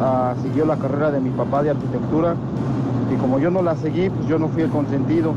ah, 0.00 0.34
siguió 0.42 0.66
la 0.66 0.76
carrera 0.76 1.12
de 1.12 1.20
mi 1.20 1.30
papá 1.30 1.62
de 1.62 1.70
arquitectura 1.70 2.34
y 3.14 3.16
como 3.16 3.38
yo 3.38 3.50
no 3.50 3.62
la 3.62 3.76
seguí, 3.76 4.10
pues 4.10 4.26
yo 4.26 4.38
no 4.38 4.48
fui 4.48 4.62
el 4.62 4.70
consentido. 4.70 5.32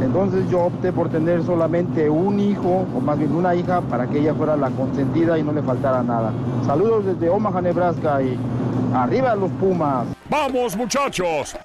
Entonces 0.00 0.48
yo 0.48 0.60
opté 0.60 0.92
por 0.92 1.10
tener 1.10 1.44
solamente 1.44 2.08
un 2.08 2.40
hijo, 2.40 2.86
o 2.94 3.00
más 3.00 3.18
bien 3.18 3.34
una 3.34 3.54
hija, 3.54 3.80
para 3.82 4.06
que 4.06 4.20
ella 4.20 4.34
fuera 4.34 4.56
la 4.56 4.70
consentida 4.70 5.38
y 5.38 5.42
no 5.42 5.52
le 5.52 5.62
faltara 5.62 6.02
nada. 6.02 6.32
Saludos 6.64 7.04
desde 7.04 7.28
Omaha, 7.28 7.60
Nebraska 7.60 8.22
y 8.22 8.38
arriba 8.94 9.34
los 9.34 9.50
Pumas. 9.52 10.06
¡Vamos, 10.28 10.76
muchachos! 10.76 11.56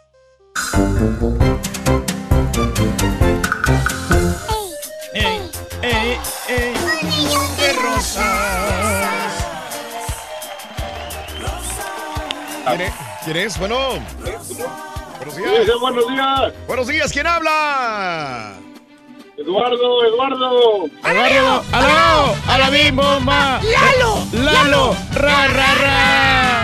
¡Ey, 5.13 5.49
ey, 5.81 6.17
ey! 6.49 6.73
¡Qué 7.57 7.73
rosas! 7.81 8.25
¿Quién 12.67 12.81
es? 12.81 12.93
¿Quién 13.23 13.37
es? 13.37 13.59
Bueno. 13.59 13.75
Buenos 15.25 15.37
días. 15.37 15.65
Sí, 15.65 15.71
buenos 15.81 16.07
días. 16.07 16.53
Buenos 16.67 16.87
días, 16.87 17.11
¿quién 17.11 17.25
habla? 17.25 18.53
Eduardo, 19.37 20.05
Eduardo. 20.05 20.85
¡Eduardo! 20.85 21.63
¡Aló! 21.71 22.35
¡A 22.47 22.57
la 22.59 22.69
misma 22.69 23.15
bomba! 23.15 23.59
¡Lalo! 23.63 24.23
¡Lalo! 24.33 24.95
¡Ra, 25.15 25.47
ra, 25.47 25.75
ra! 25.81 26.61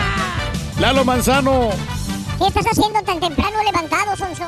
¡Lalo 0.80 1.04
Manzano! 1.04 1.69
¿Qué 2.38 2.47
estás 2.47 2.67
haciendo 2.67 3.02
tan 3.02 3.19
temprano 3.19 3.63
levantado, 3.63 4.15
Sonso? 4.15 4.45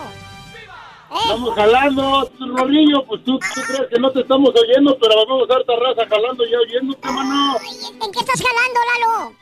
Estamos 1.24 1.56
jalando, 1.56 2.32
Rolillo, 2.56 3.04
pues 3.06 3.24
tú, 3.24 3.40
tú 3.40 3.62
crees 3.62 3.88
que 3.90 4.00
no 4.00 4.12
te 4.12 4.22
estamos 4.22 4.50
oyendo, 4.50 4.98
pero 5.00 5.26
vamos 5.26 5.50
a 5.50 5.56
harta 5.56 5.74
raza 5.76 6.08
jalando 6.10 6.44
ya 6.46 6.58
oyéndote, 6.60 7.08
mano. 7.12 7.58
¿En 8.04 8.12
qué 8.12 8.20
estás 8.20 8.42
jalando, 8.42 8.80
Lalo? 8.94 9.34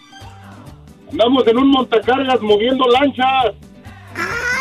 Andamos 1.12 1.48
en 1.48 1.58
un 1.58 1.72
montacargas 1.72 2.42
moviendo 2.42 2.86
lanchas. 2.88 3.54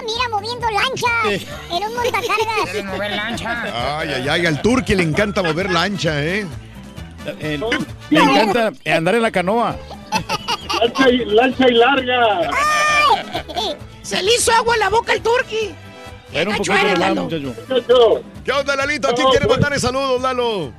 Ah, 0.01 0.05
mira, 0.07 0.29
moviendo 0.31 0.67
lanchas. 0.71 1.47
En 1.71 1.85
un 1.85 1.95
montacargas. 1.95 2.65
¿Quieres 2.65 2.85
mover 2.85 3.13
Ay, 3.13 4.09
ay, 4.15 4.29
ay, 4.29 4.47
al 4.47 4.63
turque 4.63 4.97
le 4.97 5.03
encanta 5.03 5.43
mover 5.43 5.71
lancha, 5.71 6.25
¿eh? 6.25 6.47
Me 8.11 8.19
encanta 8.21 8.73
andar 8.87 9.15
en 9.17 9.23
la 9.23 9.31
canoa. 9.31 9.77
Lancha 10.81 11.11
y, 11.11 11.25
lancha 11.27 11.69
y 11.69 11.75
larga. 11.75 12.51
Se 14.03 14.23
le 14.23 14.35
hizo 14.35 14.53
agua 14.53 14.75
a 14.75 14.79
la 14.79 14.89
boca 14.89 15.13
al 15.13 15.21
turqui. 15.21 15.75
Era 16.33 16.51
un 16.51 16.57
poquito 16.57 16.75
de 16.77 16.97
Lalo. 16.97 17.25
muchacho. 17.25 18.23
¿Qué 18.45 18.53
onda, 18.53 18.77
Lalito? 18.77 19.09
¿A 19.09 19.15
quién 19.15 19.29
quiere 19.31 19.47
mandarle 19.47 19.79
saludos, 19.79 20.23
Lalo? 20.23 20.73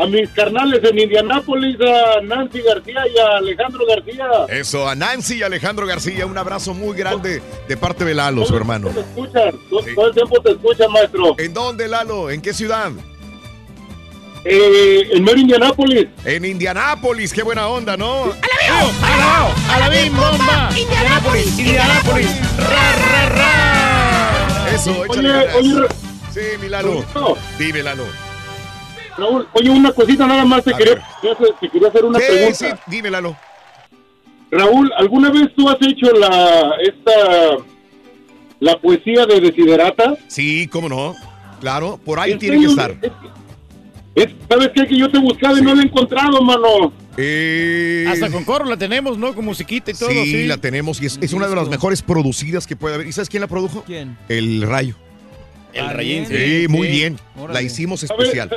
A 0.00 0.06
mis 0.06 0.30
carnales 0.30 0.80
en 0.82 0.98
Indianápolis, 0.98 1.76
a 1.80 2.20
Nancy 2.22 2.62
García 2.62 3.02
y 3.14 3.18
a 3.18 3.36
Alejandro 3.36 3.84
García. 3.86 4.26
Eso, 4.48 4.88
a 4.88 4.94
Nancy 4.94 5.36
y 5.38 5.42
Alejandro 5.42 5.86
García, 5.86 6.24
un 6.24 6.38
abrazo 6.38 6.72
muy 6.72 6.96
grande 6.96 7.42
de 7.68 7.76
parte 7.76 8.04
de 8.04 8.14
Lalo, 8.14 8.46
su 8.46 8.56
hermano. 8.56 8.88
Te 8.88 9.00
escuchan, 9.00 9.52
todo, 9.68 9.82
todo 9.94 10.06
el 10.08 10.14
tiempo 10.14 10.40
te 10.40 10.52
escuchan, 10.52 10.90
maestro. 10.90 11.34
¿En 11.38 11.52
dónde, 11.52 11.86
Lalo? 11.86 12.30
¿En 12.30 12.40
qué 12.40 12.54
ciudad? 12.54 12.90
Eh, 14.44 15.06
en 15.12 15.22
mero 15.22 15.38
Indianápolis. 15.38 16.06
En 16.24 16.46
Indianápolis, 16.46 17.32
qué 17.34 17.42
buena 17.42 17.68
onda, 17.68 17.96
¿no? 17.98 18.32
¡A 18.32 19.78
la 19.78 19.90
misma 19.90 20.30
bomba! 20.30 20.70
¡Indianápolis! 20.78 21.58
¡Indianápolis! 21.58 22.30
¡Ra, 22.56 22.92
ra, 22.96 23.28
ra! 23.28 24.74
Eso, 24.74 24.92
Oye, 24.92 25.04
échale 25.10 25.28
ganas. 25.28 25.54
oye, 25.56 25.86
Sí, 26.32 26.40
mi 26.62 26.68
Lalo. 26.70 27.04
Dime, 27.58 27.82
Lalo. 27.82 28.29
Raúl, 29.20 29.46
oye, 29.52 29.70
una 29.70 29.92
cosita 29.92 30.26
nada 30.26 30.44
más 30.44 30.64
te 30.64 30.72
quería, 30.72 30.94
te 31.60 31.68
quería 31.68 31.88
hacer 31.88 32.04
una 32.04 32.18
Sí, 32.18 32.24
pregunta. 32.28 32.54
sí, 32.54 32.66
dime, 32.86 33.10
Lalo. 33.10 33.36
Raúl, 34.50 34.90
¿alguna 34.96 35.30
vez 35.30 35.48
tú 35.56 35.68
has 35.68 35.76
hecho 35.80 36.10
la 36.12 36.72
esta 36.82 37.56
la 38.58 38.78
poesía 38.80 39.26
de 39.26 39.40
Desiderata? 39.40 40.16
Sí, 40.28 40.66
cómo 40.66 40.88
no. 40.88 41.14
Claro, 41.60 42.00
por 42.04 42.18
ahí 42.18 42.32
¿En 42.32 42.38
tiene 42.38 42.58
que 42.60 42.66
estar. 42.66 42.96
Es- 44.14 44.34
¿Sabes 44.48 44.70
qué? 44.74 44.86
Que 44.88 44.96
yo 44.98 45.08
te 45.10 45.18
he 45.18 45.20
buscado 45.20 45.56
y 45.58 45.62
no 45.62 45.74
la 45.74 45.82
he 45.82 45.84
encontrado, 45.86 46.42
mano. 46.42 46.92
Eh, 47.16 48.06
Hasta 48.08 48.28
con 48.30 48.44
coro 48.44 48.64
la 48.64 48.76
tenemos, 48.76 49.16
¿no? 49.18 49.34
Con 49.34 49.44
musiquita 49.44 49.90
y 49.90 49.94
todo. 49.94 50.08
sí, 50.10 50.24
Sí, 50.26 50.46
la 50.46 50.56
tenemos 50.56 51.00
y 51.00 51.06
es, 51.06 51.18
es 51.22 51.32
una 51.32 51.46
de 51.46 51.54
las 51.54 51.68
mejores 51.68 52.02
producidas 52.02 52.66
que 52.66 52.74
puede 52.76 52.94
haber. 52.96 53.06
¿Y 53.06 53.12
sabes 53.12 53.28
quién 53.28 53.42
la 53.42 53.46
produjo? 53.46 53.84
¿Quién? 53.84 54.16
El 54.28 54.62
Rayo. 54.62 54.96
El 55.72 55.88
rayín. 55.90 56.26
Sí, 56.26 56.66
muy 56.68 56.88
bien. 56.88 57.16
Órale. 57.36 57.54
La 57.54 57.62
hicimos 57.62 58.02
especial. 58.02 58.50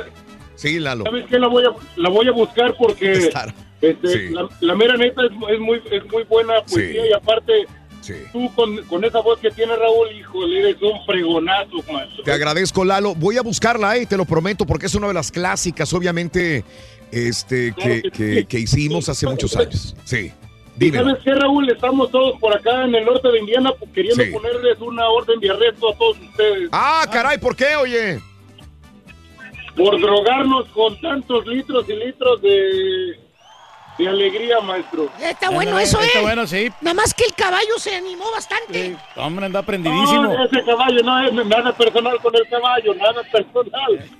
Sí, 0.68 0.78
Lalo. 0.80 1.04
¿Sabes 1.04 1.26
qué? 1.28 1.38
La 1.38 1.48
voy 1.48 1.64
a, 1.64 1.70
la 1.96 2.08
voy 2.08 2.26
a 2.28 2.32
buscar 2.32 2.74
porque 2.78 3.12
Claro. 3.30 3.52
este, 3.80 4.08
Sí. 4.08 4.34
la, 4.34 4.48
la 4.60 4.74
mera 4.74 4.96
neta 4.96 5.22
es, 5.24 5.30
es 5.52 5.60
muy, 5.60 5.80
es 5.90 6.04
muy 6.10 6.22
buena 6.24 6.54
poesía 6.62 7.02
Sí. 7.02 7.08
y 7.10 7.12
aparte 7.12 7.52
Sí. 8.00 8.14
tú 8.32 8.50
con, 8.54 8.76
con 8.84 9.02
esa 9.04 9.20
voz 9.20 9.38
que 9.40 9.50
tiene 9.50 9.74
Raúl, 9.76 10.10
híjole, 10.12 10.60
eres 10.60 10.76
un 10.82 11.04
fregonazo, 11.06 11.76
maestro. 11.90 12.22
Te 12.24 12.32
agradezco, 12.32 12.84
Lalo. 12.84 13.14
Voy 13.14 13.38
a 13.38 13.42
buscarla, 13.42 13.96
eh, 13.96 14.04
te 14.06 14.16
lo 14.18 14.24
prometo, 14.26 14.66
porque 14.66 14.86
es 14.86 14.94
una 14.94 15.08
de 15.08 15.14
las 15.14 15.30
clásicas, 15.32 15.90
obviamente, 15.94 16.64
este, 17.10 17.72
que, 17.74 18.02
que- 18.10 18.44
que 18.46 18.58
hicimos 18.58 19.08
hace 19.08 19.26
muchos 19.26 19.56
años. 19.56 19.96
Sí. 20.04 20.32
¿Y 20.76 20.80
Dímelo. 20.90 21.10
¿Sabes 21.10 21.22
qué, 21.24 21.34
Raúl? 21.34 21.70
Estamos 21.70 22.10
todos 22.10 22.38
por 22.40 22.54
acá 22.54 22.84
en 22.84 22.94
el 22.94 23.04
norte 23.04 23.28
de 23.28 23.38
Indiana 23.38 23.72
queriendo 23.94 24.22
Sí. 24.24 24.30
ponerles 24.32 24.78
una 24.80 25.08
orden 25.08 25.38
de 25.40 25.50
arresto 25.50 25.90
a 25.92 25.96
todos 25.96 26.16
ustedes. 26.20 26.68
Ah, 26.72 27.06
caray, 27.12 27.38
¿por 27.38 27.54
qué, 27.54 27.76
oye? 27.76 28.18
Por 29.76 30.00
drogarnos 30.00 30.68
con 30.68 31.00
tantos 31.00 31.46
litros 31.46 31.84
y 31.88 31.92
litros 31.94 32.40
de, 32.42 33.18
de 33.98 34.08
alegría, 34.08 34.60
maestro. 34.60 35.08
Está 35.20 35.50
bueno 35.50 35.78
eso, 35.78 36.00
¿eh? 36.00 36.06
Está 36.06 36.20
bueno, 36.20 36.46
sí. 36.46 36.70
Nada 36.80 36.94
más 36.94 37.12
que 37.12 37.24
el 37.24 37.34
caballo 37.34 37.78
se 37.78 37.94
animó 37.96 38.30
bastante. 38.30 38.96
Hombre, 39.16 39.46
anda 39.46 39.62
prendidísimo. 39.62 40.22
No, 40.24 40.44
ese 40.44 40.64
caballo 40.64 41.02
no 41.02 41.26
es 41.26 41.46
nada 41.46 41.76
personal 41.76 42.18
con 42.22 42.34
el 42.36 42.48
caballo, 42.48 42.94
nada 42.94 43.22
personal. 43.32 44.10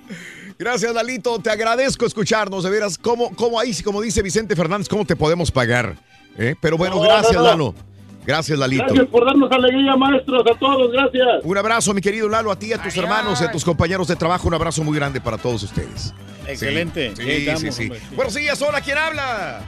Gracias, 0.57 0.93
Lalito. 0.93 1.39
Te 1.39 1.49
agradezco 1.49 2.05
escucharnos. 2.05 2.63
De 2.63 2.69
veras, 2.69 2.97
¿cómo, 2.97 3.35
cómo 3.35 3.59
ahí, 3.59 3.73
como 3.83 4.01
dice 4.01 4.21
Vicente 4.21 4.55
Fernández, 4.55 4.87
cómo 4.89 5.05
te 5.05 5.15
podemos 5.15 5.51
pagar? 5.51 5.95
¿Eh? 6.37 6.55
Pero 6.61 6.77
bueno, 6.77 6.95
No, 6.95 7.01
gracias, 7.01 7.33
no, 7.33 7.41
no. 7.41 7.47
Lalo. 7.47 7.75
Gracias, 8.25 8.57
Lalito. 8.57 8.85
Gracias 8.85 9.07
por 9.07 9.25
darnos 9.25 9.51
alegría, 9.51 9.95
maestros, 9.95 10.43
a 10.49 10.57
todos, 10.57 10.91
gracias. 10.91 11.43
Un 11.43 11.57
abrazo, 11.57 11.93
mi 11.93 12.01
querido 12.01 12.27
Lalo, 12.27 12.51
a 12.51 12.57
ti, 12.57 12.73
a 12.73 12.81
tus 12.81 12.95
hermanos, 12.97 13.39
y 13.41 13.43
a 13.45 13.51
tus 13.51 13.63
compañeros 13.63 14.07
de 14.07 14.15
trabajo. 14.15 14.47
Un 14.47 14.53
abrazo 14.55 14.83
muy 14.83 14.95
grande 14.95 15.21
para 15.21 15.37
todos 15.37 15.63
ustedes. 15.63 16.13
Excelente. 16.47 17.15
Sí, 17.15 17.31
estamos, 17.31 17.61
sí, 17.61 17.71
sí. 17.71 17.83
hombre. 17.83 18.01
Buenos 18.15 18.33
días, 18.33 18.61
hola, 18.61 18.81
¿quién 18.81 18.97
habla? 18.97 19.61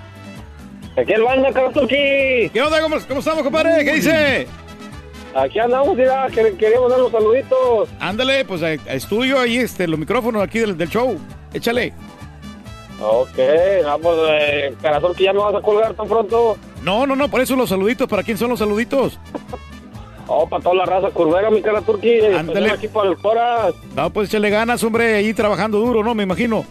Aquí 0.97 1.13
el 1.13 1.21
banda, 1.21 1.51
Cartuki. 1.53 2.49
¿Qué 2.51 2.61
onda? 2.61 2.81
¿Cómo, 2.81 2.97
cómo 3.07 3.19
estamos, 3.19 3.43
compadre? 3.43 3.85
¿Qué 3.85 3.93
dice? 3.93 4.47
Aquí 5.35 5.59
andamos, 5.59 5.95
que 5.95 6.55
queríamos 6.57 6.89
dar 6.89 6.99
los 6.99 7.11
saluditos. 7.11 7.89
Ándale, 7.99 8.43
pues 8.45 8.63
a, 8.63 8.67
a 8.67 8.93
estudio 8.95 9.39
ahí, 9.39 9.57
este, 9.57 9.87
los 9.87 9.99
micrófonos 9.99 10.41
aquí 10.41 10.59
del, 10.59 10.75
del 10.75 10.89
show. 10.89 11.19
Échale. 11.53 11.93
Ok, 12.99 13.37
no, 13.83 13.99
pues, 13.99 14.17
eh, 14.31 14.75
Carazón, 14.81 15.13
que 15.13 15.23
ya 15.25 15.33
me 15.33 15.39
vas 15.39 15.53
a 15.55 15.61
colgar 15.61 15.93
tan 15.93 16.07
pronto. 16.07 16.57
No, 16.83 17.05
no, 17.05 17.15
no, 17.15 17.29
por 17.29 17.41
eso 17.41 17.55
los 17.55 17.69
saluditos. 17.69 18.07
¿Para 18.07 18.23
quién 18.23 18.37
son 18.37 18.49
los 18.49 18.59
saluditos? 18.59 19.19
Oh, 20.27 20.49
para 20.49 20.63
toda 20.63 20.75
la 20.75 20.85
raza 20.85 21.09
curvera, 21.11 21.49
mi 21.51 21.61
cara 21.61 21.81
turqui. 21.81 22.19
Ándale. 22.21 22.71
Aquí 22.71 22.87
para 22.87 23.09
el 23.09 23.17
Coras. 23.17 23.73
No, 23.95 24.09
pues 24.09 24.29
échale 24.29 24.49
ganas, 24.49 24.83
hombre, 24.83 25.15
ahí 25.15 25.33
trabajando 25.33 25.77
duro, 25.79 26.03
¿no? 26.03 26.15
Me 26.15 26.23
imagino. 26.23 26.65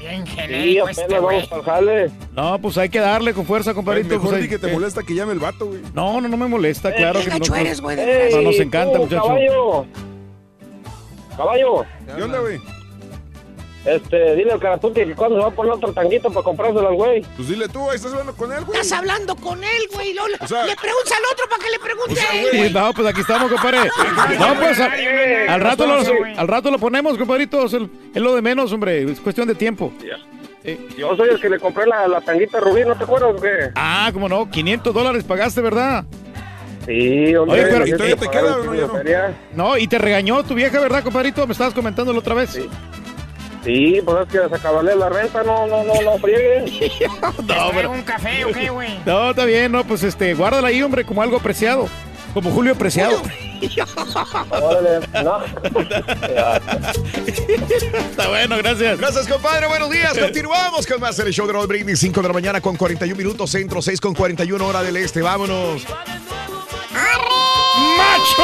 Bien 0.00 0.24
Sí, 0.26 0.32
genérico 0.36 0.82
apenas 0.84 0.98
este 0.98 1.14
vamos 1.14 1.30
güey. 1.32 1.48
para 1.48 1.62
jale. 1.62 2.10
No, 2.34 2.58
pues 2.60 2.78
hay 2.78 2.88
que 2.88 3.00
darle 3.00 3.34
con 3.34 3.44
fuerza, 3.44 3.74
compadrito. 3.74 4.08
Mejor 4.14 4.30
pues, 4.30 4.42
hay- 4.42 4.48
que 4.48 4.58
te 4.58 4.70
eh, 4.70 4.72
molesta 4.72 5.02
que 5.02 5.14
llame 5.14 5.32
el 5.34 5.38
vato, 5.38 5.66
güey. 5.66 5.80
No, 5.92 6.20
no, 6.20 6.28
no 6.28 6.36
me 6.36 6.46
molesta, 6.46 6.94
claro 6.94 7.20
qué 7.20 7.28
que 7.30 7.38
no. 7.50 7.56
eres, 7.56 7.80
güey, 7.80 7.98
Ey, 8.00 8.34
no, 8.34 8.42
nos 8.42 8.58
encanta, 8.58 8.94
tú, 8.96 9.02
muchacho. 9.04 9.22
Caballo. 9.26 9.86
Caballo, 11.36 11.84
¿Qué 12.16 12.22
onda, 12.22 12.38
güey? 12.40 12.58
Este, 13.94 14.34
dile 14.36 14.52
al 14.52 14.60
Caratuki 14.60 15.04
que 15.04 15.14
cuando 15.14 15.36
se 15.36 15.42
va 15.42 15.48
a 15.48 15.50
poner 15.54 15.72
otro 15.72 15.92
tanguito 15.92 16.30
para 16.30 16.42
comprárselo 16.44 16.88
al 16.88 16.94
güey. 16.94 17.22
Pues 17.36 17.48
dile 17.48 17.68
tú, 17.68 17.88
ahí 17.90 17.96
estás 17.96 18.12
hablando 18.12 18.34
con 18.34 18.52
él, 18.52 18.64
güey. 18.64 18.80
Estás 18.80 18.98
hablando 18.98 19.36
con 19.36 19.62
él, 19.64 19.82
güey. 19.92 20.16
O 20.40 20.46
sea- 20.46 20.64
le 20.66 20.76
preguntas 20.76 21.12
al 21.12 21.24
otro 21.32 21.48
para 21.48 21.64
que 21.64 21.70
le 21.70 21.78
pregunte 21.78 22.12
O 22.12 22.16
sea, 22.16 22.30
a 22.30 22.36
él, 22.40 22.48
güey. 22.56 22.72
No, 22.72 22.92
pues 22.92 23.06
aquí 23.08 23.20
estamos, 23.20 23.50
compadre. 23.52 23.78
No, 24.38 24.54
pues 24.60 24.80
a- 24.80 24.92
al, 25.54 25.60
rato 25.60 25.86
lo, 25.86 25.94
al 26.38 26.48
rato 26.48 26.70
lo 26.70 26.78
ponemos, 26.78 27.16
compadrito. 27.18 27.64
Es, 27.64 27.72
el- 27.74 27.90
es 28.14 28.22
lo 28.22 28.34
de 28.34 28.42
menos, 28.42 28.72
hombre. 28.72 29.10
Es 29.10 29.20
cuestión 29.20 29.46
de 29.48 29.54
tiempo. 29.54 29.92
Yo 30.98 31.16
soy 31.16 31.30
el 31.30 31.40
que 31.40 31.48
le 31.48 31.58
compré 31.58 31.86
la, 31.86 32.06
la 32.08 32.20
tanguita 32.20 32.60
rubí, 32.60 32.84
¿no 32.84 32.94
te 32.94 33.04
acuerdas 33.04 33.30
o 33.34 33.40
qué? 33.40 33.70
Ah, 33.74 34.10
cómo 34.12 34.28
no. 34.28 34.50
500 34.50 34.92
dólares 34.92 35.24
pagaste, 35.24 35.60
¿verdad? 35.62 36.04
Sí, 36.84 37.34
hombre. 37.36 37.62
Oye, 37.62 37.70
pero- 37.70 37.86
¿y 37.86 37.92
todavía 37.92 38.16
te 38.16 38.28
queda 38.28 38.56
no? 39.54 39.64
No, 39.70 39.76
y 39.78 39.86
te 39.88 39.98
regañó 39.98 40.42
tu 40.44 40.54
vieja, 40.54 40.78
¿verdad, 40.80 41.02
compadrito? 41.02 41.46
Me 41.46 41.52
estabas 41.52 41.74
comentando 41.74 42.12
la 42.12 42.18
otra 42.18 42.34
vez. 42.34 42.50
Sí. 42.50 42.68
Sí, 43.64 44.00
pues 44.04 44.16
es 44.22 44.28
que 44.32 44.48
se 44.48 44.54
acabarle 44.54 44.94
la 44.96 45.08
renta, 45.08 45.42
no, 45.42 45.66
no, 45.66 45.82
no, 45.84 46.00
no 46.02 46.18
friegue. 46.18 46.90
No, 47.46 47.70
pero- 47.74 47.90
un 47.90 48.02
café 48.02 48.44
o 48.44 48.52
qué, 48.52 48.70
güey? 48.70 48.98
No, 49.06 49.30
está 49.30 49.44
bien, 49.44 49.72
no, 49.72 49.84
pues 49.84 50.02
este, 50.02 50.34
guárdala 50.34 50.68
ahí, 50.68 50.82
hombre, 50.82 51.04
como 51.04 51.22
algo 51.22 51.38
preciado. 51.40 51.88
Como 52.34 52.50
Julio 52.50 52.74
Preciado. 52.76 53.20
Órale, 54.50 55.00
no. 55.24 55.40
Está 58.10 58.28
bueno, 58.28 58.58
gracias. 58.58 58.98
Gracias, 58.98 59.26
compadre. 59.26 59.66
Buenos 59.66 59.90
días. 59.90 60.16
Continuamos 60.16 60.86
con 60.86 61.00
más 61.00 61.18
el 61.18 61.32
show 61.32 61.46
de 61.46 61.54
Raúl 61.54 61.66
Brindis. 61.66 61.98
5 61.98 62.20
de 62.20 62.28
la 62.28 62.34
mañana 62.34 62.60
con 62.60 62.76
41 62.76 63.16
minutos 63.16 63.50
centro, 63.50 63.80
6 63.80 63.98
con 64.00 64.14
41 64.14 64.64
hora 64.64 64.82
del 64.82 64.98
este. 64.98 65.22
Vámonos. 65.22 65.82
¡Macho! 67.96 68.42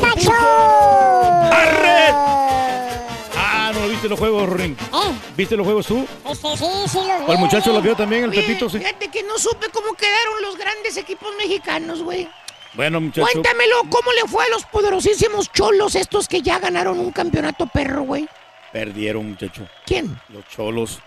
¡Macho! 0.00 0.32
¡Arre! 1.52 2.08
Ah, 2.10 2.34
no 2.38 2.43
viste 4.04 4.08
los 4.10 4.18
juegos, 4.18 4.50
Ring. 4.50 4.76
¿Viste 5.36 5.56
los 5.56 5.64
juegos 5.64 5.86
tú? 5.86 6.06
Este, 6.30 6.56
sí, 6.56 6.64
sí, 6.88 6.98
los 6.98 7.28
¿O 7.28 7.32
el 7.32 7.38
muchacho 7.38 7.72
los 7.72 7.82
vio 7.82 7.96
también, 7.96 8.24
el 8.24 8.30
Oye, 8.30 8.42
Pepito? 8.42 8.68
Sí. 8.68 8.78
Fíjate 8.78 9.08
que 9.08 9.22
no 9.22 9.38
supe 9.38 9.68
cómo 9.72 9.94
quedaron 9.94 10.42
los 10.42 10.58
grandes 10.58 10.96
equipos 10.98 11.30
mexicanos, 11.38 12.02
güey. 12.02 12.28
Bueno, 12.74 13.00
muchacho. 13.00 13.26
Cuéntamelo, 13.32 13.76
¿cómo 13.88 14.12
le 14.12 14.28
fue 14.28 14.44
a 14.44 14.48
los 14.50 14.64
poderosísimos 14.66 15.50
cholos 15.52 15.94
estos 15.94 16.28
que 16.28 16.42
ya 16.42 16.58
ganaron 16.58 16.98
un 16.98 17.12
campeonato 17.12 17.66
perro, 17.66 18.02
güey? 18.02 18.28
Perdieron, 18.72 19.30
muchacho. 19.30 19.66
¿Quién? 19.86 20.20
Los 20.28 20.46
cholos. 20.48 20.98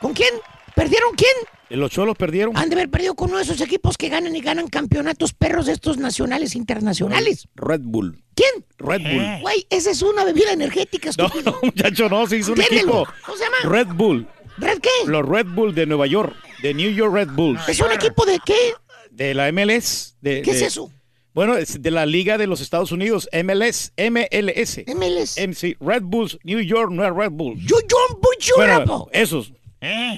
¿Con 0.00 0.12
quién? 0.12 0.34
¿Perdieron 0.74 1.14
quién? 1.14 1.32
Eh, 1.70 1.76
Los 1.76 1.90
cholos 1.90 2.16
perdieron. 2.18 2.56
Han 2.56 2.68
de 2.68 2.74
haber 2.74 2.90
perdido 2.90 3.14
con 3.14 3.30
uno 3.30 3.38
de 3.38 3.44
esos 3.44 3.60
equipos 3.62 3.96
que 3.96 4.10
ganan 4.10 4.36
y 4.36 4.40
ganan 4.40 4.68
campeonatos 4.68 5.32
perros 5.32 5.68
estos 5.68 5.96
nacionales, 5.96 6.54
internacionales. 6.54 7.48
Red 7.54 7.80
Bull. 7.82 8.22
¿Quién? 8.42 8.64
Red 8.78 9.02
Bull. 9.02 9.40
Güey, 9.42 9.66
esa 9.70 9.90
es 9.90 10.02
una 10.02 10.24
bebida 10.24 10.52
energética, 10.52 11.10
No, 11.18 11.26
estúpido. 11.26 11.52
no, 11.52 11.58
muchacho, 11.62 12.08
no, 12.08 12.26
se 12.26 12.38
hizo 12.38 12.52
un 12.52 12.60
equipo. 12.60 13.06
¿Cómo 13.24 13.38
se 13.38 13.44
llama? 13.44 13.56
Red 13.76 13.88
Bull. 13.94 14.26
¿Red 14.58 14.78
qué? 14.80 14.90
Los 15.06 15.26
Red 15.28 15.46
Bull 15.46 15.74
de 15.74 15.86
Nueva 15.86 16.06
York. 16.06 16.34
De 16.62 16.74
New 16.74 16.90
York 16.92 17.12
Red 17.14 17.28
Bulls. 17.30 17.68
¿Es 17.68 17.80
un 17.80 17.90
equipo 17.92 18.24
de 18.26 18.38
qué? 18.44 18.74
De 19.10 19.34
la 19.34 19.50
MLS. 19.52 20.16
de- 20.20 20.42
¿Qué 20.42 20.50
es 20.52 20.62
eso? 20.62 20.90
Bueno, 21.34 21.56
es 21.56 21.80
de 21.80 21.90
la 21.90 22.04
Liga 22.04 22.36
de 22.36 22.46
los 22.46 22.60
Estados 22.60 22.92
Unidos, 22.92 23.26
MLS, 23.32 23.92
MLS. 23.96 24.84
MLS. 24.86 25.56
sí, 25.58 25.76
Red 25.80 26.02
Bulls, 26.02 26.38
New 26.44 26.60
York, 26.60 26.90
no 26.92 27.04
es 27.06 27.14
Red 27.14 27.30
Bulls. 27.30 27.58
Yo, 27.64 27.76
yo, 27.88 27.96
yo, 28.38 28.54
Bueno, 28.56 29.08
esos. 29.12 29.52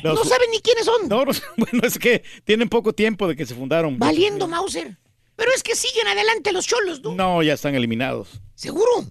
Los- 0.02 0.14
No 0.18 0.24
saben 0.24 0.50
ni 0.50 0.58
quiénes 0.60 0.84
son. 0.84 1.08
No, 1.08 1.24
no, 1.24 1.30
bueno, 1.56 1.80
es 1.86 1.98
que 1.98 2.22
tienen 2.44 2.68
poco 2.68 2.92
tiempo 2.92 3.28
de 3.28 3.36
que 3.36 3.46
se 3.46 3.54
fundaron. 3.54 3.98
Valiendo, 3.98 4.46
Mauser. 4.48 4.96
Pero 5.36 5.50
es 5.54 5.62
que 5.62 5.74
siguen 5.74 6.06
adelante 6.06 6.52
los 6.52 6.66
cholos, 6.66 7.00
¿no? 7.02 7.14
No, 7.14 7.42
ya 7.42 7.54
están 7.54 7.74
eliminados. 7.74 8.28
¿Seguro? 8.54 9.04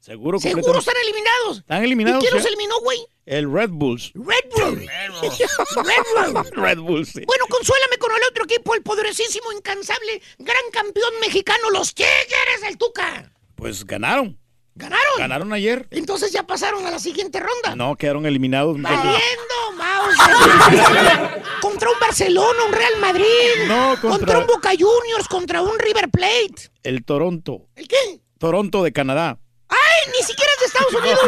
Seguro, 0.00 0.38
¿Seguro 0.38 0.78
están 0.78 0.96
eliminados? 1.02 1.58
Están 1.60 1.82
eliminados. 1.82 2.22
¿Y 2.22 2.26
quién 2.26 2.36
los 2.36 2.46
eliminó, 2.46 2.78
güey? 2.80 2.98
El 3.24 3.50
Red 3.50 3.70
Bulls. 3.70 4.12
Red 4.14 4.50
Bull. 4.54 4.86
Red 4.86 5.12
Bull. 5.12 6.44
Red 6.62 6.78
Bulls, 6.78 7.08
sí. 7.08 7.22
Bueno, 7.26 7.46
consuélame 7.48 7.96
con 7.96 8.12
el 8.12 8.22
otro 8.28 8.44
equipo, 8.44 8.74
el 8.74 8.82
poderosísimo, 8.82 9.50
incansable, 9.52 10.20
gran 10.38 10.62
campeón 10.72 11.10
mexicano, 11.22 11.70
los 11.70 11.94
Tigres 11.94 12.60
del 12.60 12.76
Tuca. 12.76 13.32
Pues 13.54 13.86
ganaron. 13.86 14.38
¿Ganaron? 14.76 15.04
Ganaron 15.18 15.52
ayer. 15.52 15.86
Entonces 15.92 16.32
ya 16.32 16.42
pasaron 16.42 16.84
a 16.86 16.90
la 16.90 16.98
siguiente 16.98 17.38
ronda. 17.40 17.76
No, 17.76 17.94
quedaron 17.96 18.26
eliminados. 18.26 18.76
muchachos. 18.76 19.04
Valiendo, 19.04 19.54
Mauser. 19.76 21.42
contra 21.60 21.90
un 21.90 21.98
Barcelona, 22.00 22.58
un 22.66 22.72
Real 22.72 22.96
Madrid. 23.00 23.24
No, 23.68 23.96
contra- 24.00 24.38
un 24.40 24.46
Boca 24.46 24.70
Juniors, 24.70 25.28
contra 25.28 25.62
un 25.62 25.78
River 25.78 26.08
Plate. 26.10 26.70
El 26.82 27.04
Toronto. 27.04 27.68
¿El 27.76 27.86
qué? 27.86 28.20
Toronto 28.38 28.82
de 28.82 28.92
Canadá. 28.92 29.38
¡Ay, 29.68 30.12
ni 30.18 30.22
siquiera 30.26 30.50
es 30.54 30.60
de 30.60 30.66
Estados 30.66 30.94
Unidos! 30.94 31.20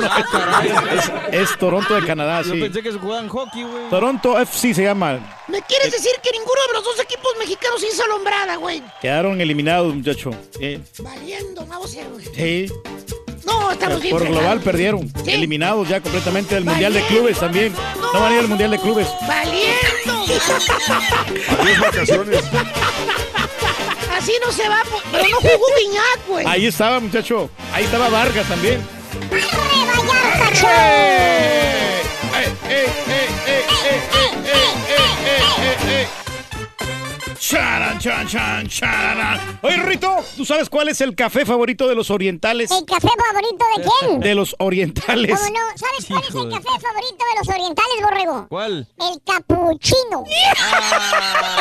Es, 1.33 1.51
es 1.51 1.59
Toronto 1.59 1.95
de 1.95 2.05
Canadá, 2.07 2.43
Yo 2.43 2.53
sí. 2.55 2.61
pensé 2.61 2.83
que 2.83 2.93
se 2.93 2.99
jugaban 2.99 3.29
hockey, 3.29 3.63
güey. 3.63 3.89
Toronto 3.91 4.39
FC 4.39 4.75
se 4.75 4.83
llama. 4.83 5.45
¿Me 5.49 5.63
quieres 5.63 5.93
decir 5.93 6.13
que 6.23 6.31
ninguno 6.33 6.61
de 6.69 6.73
los 6.75 6.85
dos 6.85 7.01
equipos 7.01 7.33
mexicanos 7.39 7.83
hizo 7.83 8.03
alombrada, 8.05 8.57
güey? 8.57 8.83
Quedaron 9.01 9.41
eliminados, 9.41 9.95
muchacho. 9.95 10.31
Valiendo, 10.99 11.65
Mauser, 11.67 12.07
güey. 12.09 12.25
Sí. 12.35 12.73
No, 13.47 13.71
estamos 13.71 14.03
bien 14.03 14.17
Por 14.17 14.27
global 14.27 14.61
perdieron. 14.61 15.09
Sí. 15.25 15.31
Eliminados 15.31 15.89
ya 15.89 16.01
completamente 16.01 16.57
del 16.57 16.65
Mundial 16.65 16.93
de 16.93 17.03
Clubes 17.03 17.39
también. 17.39 17.73
No 18.13 18.21
van 18.21 18.33
a 18.33 18.35
ir 18.35 18.41
al 18.41 18.49
Mundial 18.49 18.71
de 18.73 18.79
Clubes. 18.79 19.07
¡Valiendo! 19.27 20.25
Adiós, 21.61 21.81
vacaciones. 21.81 22.45
Así 24.17 24.33
no 24.45 24.51
se 24.51 24.69
va, 24.69 24.83
pero 25.13 25.29
no 25.29 25.37
jugó 25.37 25.67
Viñac, 25.79 26.27
güey. 26.27 26.47
Ahí 26.47 26.67
estaba, 26.67 26.99
muchacho. 27.01 27.49
Ahí 27.73 27.85
estaba 27.85 28.09
Vargas 28.09 28.49
también. 28.49 28.81
Charan, 37.39 37.99
chan, 37.99 38.27
chan, 38.27 38.69
charan. 38.69 39.59
Oye, 39.63 39.77
Rito, 39.77 40.25
¿tú 40.37 40.45
sabes 40.45 40.69
cuál 40.69 40.89
es 40.89 41.01
el 41.01 41.15
café 41.15 41.45
favorito 41.45 41.87
de 41.89 41.95
los 41.95 42.11
orientales? 42.11 42.71
¿El 42.71 42.85
café 42.85 43.09
favorito 43.09 43.65
de 43.77 43.85
quién? 43.85 44.21
De 44.21 44.35
los 44.35 44.57
orientales. 44.59 45.39
¿Cómo 45.39 45.51
no? 45.51 45.61
¿Sabes 45.77 46.07
cuál 46.09 46.23
es 46.23 46.35
el 46.35 46.49
café 46.51 46.81
favorito 46.81 47.25
de 47.25 47.39
los 47.39 47.49
orientales, 47.49 47.97
borrego? 48.03 48.47
¿Cuál? 48.49 48.89
El 48.99 49.23
capuchino. 49.25 50.25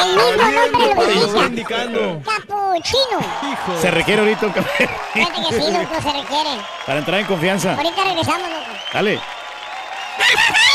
el 0.04 0.16
mismo 0.16 0.52
nombre 0.52 0.96
lo 0.96 1.12
indica. 1.14 1.46
indicando. 1.48 2.22
Capuchino. 2.24 3.80
Se 3.82 3.92
requiere 3.92 4.22
ahorita 4.22 4.46
un 4.48 4.54
café. 4.54 4.90
Fíjate 5.14 5.42
que 5.42 5.62
sí, 5.62 5.72
loco, 5.72 6.02
se 6.02 6.14
requiere. 6.14 6.62
Para 6.86 7.00
entrar 7.00 7.20
en 7.20 7.26
confianza. 7.26 7.76
Ahorita 7.76 8.04
regresamos, 8.04 8.50
loco. 8.50 8.72
Dale. 8.94 9.20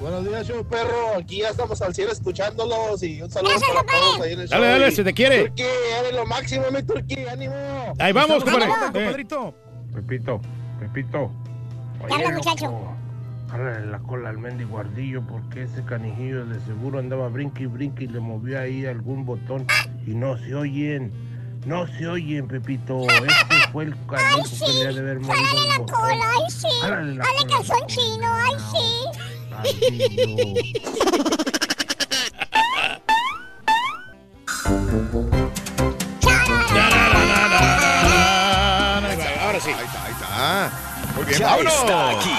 Buenos 0.00 0.24
días, 0.24 0.46
show 0.46 0.64
perro. 0.64 1.16
Aquí 1.18 1.40
ya 1.40 1.50
estamos 1.50 1.80
al 1.82 1.94
cielo 1.94 2.10
escuchándolos 2.12 3.02
y 3.02 3.20
un 3.20 3.30
saludo 3.30 3.50
Gracias, 3.52 3.70
para 3.84 3.86
todos 4.00 4.20
ahí 4.22 4.32
en 4.32 4.40
el 4.40 4.48
Dale, 4.48 4.64
show. 4.66 4.72
dale, 4.80 4.90
se 4.92 5.04
te 5.04 5.12
quiere. 5.12 5.44
Turquí, 5.48 5.62
eres 6.00 6.14
lo 6.14 6.26
máximo, 6.26 6.64
mi 6.70 6.82
Turquí, 6.82 7.26
ánimo. 7.30 7.54
Ahí 7.98 8.12
vamos, 8.12 8.42
compadre. 8.42 8.66
Eh. 8.94 9.12
Pepito, 9.92 10.40
Pepito. 10.80 11.30
¿Qué 12.06 12.14
habla, 12.14 12.30
muchacho? 12.30 12.72
Jálale 13.50 13.86
la 13.86 13.98
cola 13.98 14.30
al 14.30 14.38
mendigo 14.38 14.78
ardillo 14.78 15.22
porque 15.26 15.64
ese 15.64 15.84
canijillo 15.84 16.46
de 16.46 16.60
seguro 16.60 16.98
andaba 17.00 17.28
brinque 17.28 17.64
y 17.64 17.66
brinque 17.66 18.04
y 18.04 18.06
le 18.06 18.20
movió 18.20 18.58
ahí 18.60 18.86
algún 18.86 19.26
botón 19.26 19.66
y 20.06 20.10
no 20.14 20.38
se 20.38 20.54
oyen. 20.54 21.12
No 21.66 21.86
se 21.88 22.06
oyen, 22.06 22.48
Pepito. 22.48 23.02
Ese 23.02 23.70
fue 23.70 23.84
el 23.84 23.94
canijo 24.06 24.48
que 24.64 24.72
le 24.72 24.88
ha 24.88 24.92
de 24.92 25.00
haber 25.00 25.20
movido 25.20 25.34
Jálale 25.44 25.78
un 25.78 25.86
la 25.86 25.92
cola, 25.92 26.30
ay 26.38 26.50
sí. 26.50 26.68
Jálale 26.80 27.14
la 27.16 27.24
Dale 27.24 27.38
cola. 27.38 27.56
calzón 27.56 27.86
chino, 27.86 28.26
ay 28.34 28.52
sí. 28.72 29.20
Ahora 39.40 39.60
sí. 39.60 39.70
Está, 39.70 40.70
Ya 41.38 41.56
está 41.56 42.10
aquí. 42.10 42.30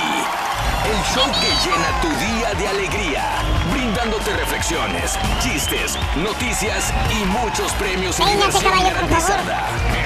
El 0.83 0.97
show 1.13 1.25
que 1.39 1.49
llena 1.63 2.01
tu 2.01 2.09
día 2.09 2.53
de 2.55 2.67
alegría, 2.67 3.23
brindándote 3.71 4.35
reflexiones, 4.35 5.17
chistes, 5.39 5.97
noticias 6.15 6.91
y 7.11 7.23
muchos 7.25 7.71
premios. 7.73 8.19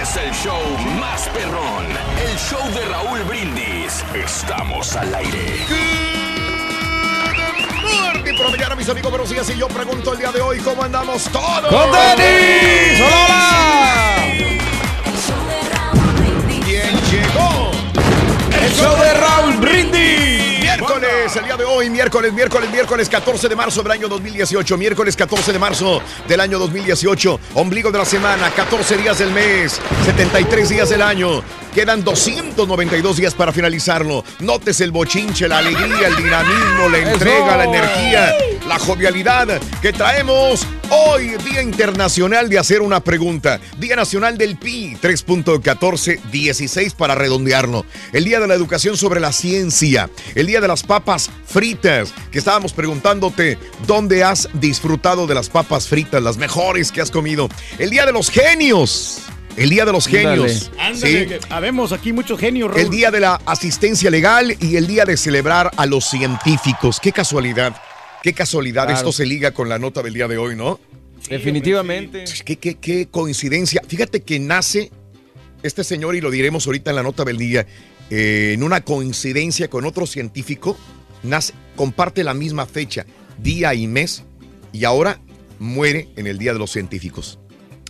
Es 0.01 0.17
el 0.17 0.31
show 0.33 0.61
más 0.99 1.29
perrón, 1.29 1.85
el 2.29 2.37
show 2.37 2.69
de 2.73 2.85
Raúl 2.85 3.23
Brindis. 3.23 4.03
Estamos 4.13 4.95
al 4.97 5.15
aire. 5.15 6.24
Por 8.35 8.45
la 8.45 8.51
mañana, 8.51 8.75
mis 8.75 8.89
amigos, 8.89 9.11
buenos 9.11 9.29
días. 9.29 9.49
Y 9.49 9.57
yo 9.57 9.67
pregunto 9.67 10.13
el 10.13 10.19
día 10.19 10.31
de 10.31 10.41
hoy, 10.41 10.59
¿cómo 10.59 10.83
andamos 10.83 11.23
todos? 11.25 11.67
¡Con 11.67 11.91
Denis! 11.91 13.01
¡Hola, 13.01 14.15
¿Quién 16.65 16.95
llegó? 17.11 17.71
El 18.61 18.73
show 18.73 18.95
de 18.99 19.13
Raúl 19.13 19.53
Brindis. 19.57 20.34
Miércoles, 20.99 21.35
el 21.35 21.43
día 21.43 21.57
de 21.57 21.65
hoy. 21.65 21.75
hoy, 21.75 21.89
miércoles, 21.89 22.31
miércoles, 22.31 22.71
miércoles 22.71 23.09
14 23.09 23.49
de 23.49 23.55
marzo 23.55 23.83
del 23.83 23.91
año 23.91 24.07
2018. 24.07 24.77
Miércoles 24.77 25.17
14 25.17 25.51
de 25.51 25.59
marzo 25.59 26.01
del 26.25 26.39
año 26.39 26.57
2018. 26.57 27.37
Ombligo 27.55 27.91
de 27.91 27.97
la 27.97 28.05
semana, 28.05 28.49
14 28.51 28.95
días 28.95 29.19
del 29.19 29.31
mes, 29.31 29.81
73 30.05 30.69
días 30.69 30.89
del 30.89 31.01
año. 31.01 31.43
Quedan 31.73 32.01
292 32.01 33.17
días 33.17 33.33
para 33.33 33.51
finalizarlo. 33.51 34.23
Notes 34.39 34.79
el 34.79 34.91
bochinche, 34.91 35.49
la 35.49 35.57
alegría, 35.57 36.07
el 36.07 36.15
dinamismo, 36.15 36.87
la 36.89 36.97
entrega, 36.99 37.57
la 37.57 37.65
energía, 37.65 38.33
la 38.65 38.79
jovialidad 38.79 39.59
que 39.81 39.91
traemos 39.91 40.65
hoy, 40.89 41.31
Día 41.49 41.61
Internacional 41.61 42.49
de 42.49 42.59
hacer 42.59 42.81
una 42.81 42.99
pregunta. 42.99 43.59
Día 43.77 43.95
Nacional 43.95 44.37
del 44.37 44.57
PI, 44.57 44.97
3.1416 45.01 46.93
para 46.95 47.15
redondearlo. 47.15 47.85
El 48.13 48.25
Día 48.25 48.39
de 48.39 48.47
la 48.47 48.53
Educación 48.53 48.97
sobre 48.97 49.19
la 49.19 49.31
Ciencia. 49.31 50.09
El 50.35 50.47
Día 50.47 50.61
de 50.61 50.67
las 50.67 50.83
Papas 50.83 51.29
Fritas, 51.45 52.13
que 52.31 52.39
estábamos 52.39 52.73
preguntándote 52.73 53.57
dónde 53.87 54.23
has 54.23 54.49
disfrutado 54.53 55.27
de 55.27 55.35
las 55.35 55.49
papas 55.49 55.87
fritas, 55.87 56.21
las 56.21 56.37
mejores 56.37 56.91
que 56.91 57.01
has 57.01 57.11
comido. 57.11 57.49
El 57.77 57.89
Día 57.89 58.05
de 58.05 58.11
los 58.11 58.29
Genios. 58.29 59.21
El 59.55 59.69
Día 59.69 59.85
de 59.85 59.93
los 59.93 60.07
Genios. 60.07 60.71
Ándale, 60.77 61.39
Sí. 61.39 61.45
habemos 61.49 61.93
aquí 61.93 62.11
muchos 62.11 62.37
genios, 62.39 62.69
Raúl. 62.69 62.81
El 62.81 62.89
día 62.89 63.09
de 63.09 63.21
la 63.21 63.39
asistencia 63.45 64.09
legal 64.11 64.55
y 64.59 64.75
el 64.75 64.85
día 64.85 65.05
de 65.05 65.15
celebrar 65.15 65.71
a 65.77 65.85
los 65.85 66.03
científicos. 66.09 66.99
Qué 66.99 67.13
casualidad. 67.13 67.73
Qué 68.25 68.33
casualidad. 68.33 68.85
Claro. 68.85 68.97
Esto 68.97 69.11
se 69.11 69.23
liga 69.23 69.51
con 69.51 69.69
la 69.69 69.77
nota 69.77 70.01
del 70.01 70.15
día 70.15 70.27
de 70.27 70.39
hoy, 70.39 70.55
¿no? 70.55 70.79
Definitivamente. 71.29 72.23
Qué, 72.43 72.55
qué- 72.55 72.73
qué 72.73 73.07
coincidencia. 73.07 73.83
Fíjate 73.87 74.21
que 74.21 74.39
nace 74.39 74.89
este 75.61 75.83
señor, 75.83 76.15
y 76.15 76.21
lo 76.21 76.31
diremos 76.31 76.65
ahorita 76.65 76.89
en 76.89 76.95
la 76.95 77.03
nota 77.03 77.23
del 77.23 77.37
día, 77.37 77.67
eh, 78.09 78.53
en 78.55 78.63
una 78.63 78.81
coincidencia 78.81 79.67
con 79.67 79.85
otro 79.85 80.07
científico, 80.07 80.75
nace, 81.21 81.53
comparte 81.75 82.23
la 82.23 82.33
misma 82.33 82.65
fecha, 82.65 83.05
día 83.37 83.75
y 83.75 83.85
mes, 83.85 84.23
y 84.73 84.85
ahora 84.85 85.21
muere 85.59 86.09
en 86.15 86.25
el 86.25 86.39
Día 86.39 86.51
de 86.53 86.57
los 86.57 86.71
Científicos. 86.71 87.37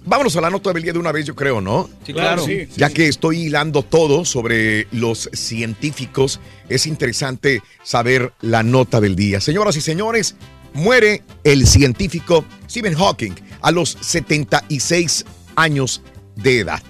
Vámonos 0.05 0.35
a 0.35 0.41
la 0.41 0.49
nota 0.49 0.71
del 0.71 0.83
día 0.83 0.93
de 0.93 0.99
una 0.99 1.11
vez, 1.11 1.25
yo 1.25 1.35
creo, 1.35 1.61
¿no? 1.61 1.89
Sí, 2.05 2.13
claro. 2.13 2.45
Sí, 2.45 2.67
ya 2.75 2.89
que 2.89 3.07
estoy 3.07 3.43
hilando 3.43 3.81
todo 3.81 4.23
sobre 4.23 4.87
los 4.91 5.29
científicos, 5.33 6.39
es 6.69 6.85
interesante 6.85 7.61
saber 7.83 8.31
la 8.41 8.61
nota 8.61 9.01
del 9.01 9.15
día. 9.15 9.41
Señoras 9.41 9.75
y 9.77 9.81
señores, 9.81 10.35
muere 10.73 11.23
el 11.43 11.65
científico 11.65 12.45
Stephen 12.69 12.93
Hawking 12.93 13.33
a 13.61 13.71
los 13.71 13.97
76 14.01 15.25
años 15.55 16.03
de 16.35 16.59
edad. 16.59 16.83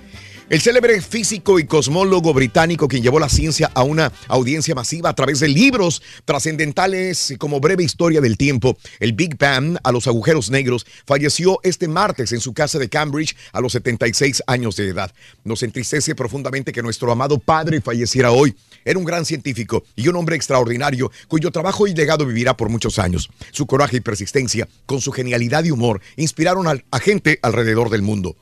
El 0.48 0.62
célebre 0.62 1.02
físico 1.02 1.58
y 1.58 1.66
cosmólogo 1.66 2.32
británico 2.32 2.88
quien 2.88 3.02
llevó 3.02 3.20
la 3.20 3.30
ciencia 3.30 3.72
a 3.74 3.82
una 3.82 4.12
audiencia 4.28 4.76
masiva 4.76 5.10
a 5.10 5.16
través 5.16 5.40
de 5.40 5.48
libros 5.48 6.04
trascendentales 6.24 7.34
como 7.40 7.60
Breve 7.60 7.84
Historia 7.84 8.22
del 8.22 8.38
Tiempo, 8.38 8.78
el 9.00 9.14
Big 9.14 9.40
Bang 9.40 9.80
a 9.82 9.92
los 9.92 10.06
agujeros 10.06 10.52
negros, 10.52 10.86
falleció 11.08 11.60
este 11.64 11.88
martes 11.88 12.32
en 12.32 12.42
su 12.42 12.54
casa 12.54 12.78
de 12.78 12.90
Cambridge 12.90 13.36
a 13.54 13.60
los 13.60 13.72
76 13.72 14.44
años 14.46 14.76
de 14.76 14.88
edad. 14.88 15.12
Nos 15.44 15.64
entristece 15.64 16.14
profundamente 16.14 16.72
que 16.72 16.84
nuestro 16.84 17.12
amado 17.12 17.40
padre 17.40 17.82
falleciera 17.82 18.32
hoy. 18.32 18.56
Era 18.86 19.00
un 19.00 19.06
gran 19.06 19.26
científico 19.26 19.84
y 19.96 20.10
un 20.10 20.16
hombre 20.16 20.36
extraordinario 20.36 21.12
cuyo 21.28 21.50
trabajo 21.50 21.88
y 21.88 21.96
legado 21.96 22.24
vivirá 22.24 22.56
por 22.56 22.70
muchos 22.70 23.00
años. 23.00 23.32
Su 23.52 23.66
coraje 23.66 23.98
y 23.98 24.02
persistencia, 24.02 24.68
con 24.86 25.02
su 25.02 25.12
genialidad 25.12 25.64
y 25.64 25.72
humor, 25.72 26.02
inspiraron 26.18 26.68
a 26.68 27.00
gente 27.00 27.40
alrededor 27.42 27.90
del 27.90 28.04
mundo. 28.04 28.36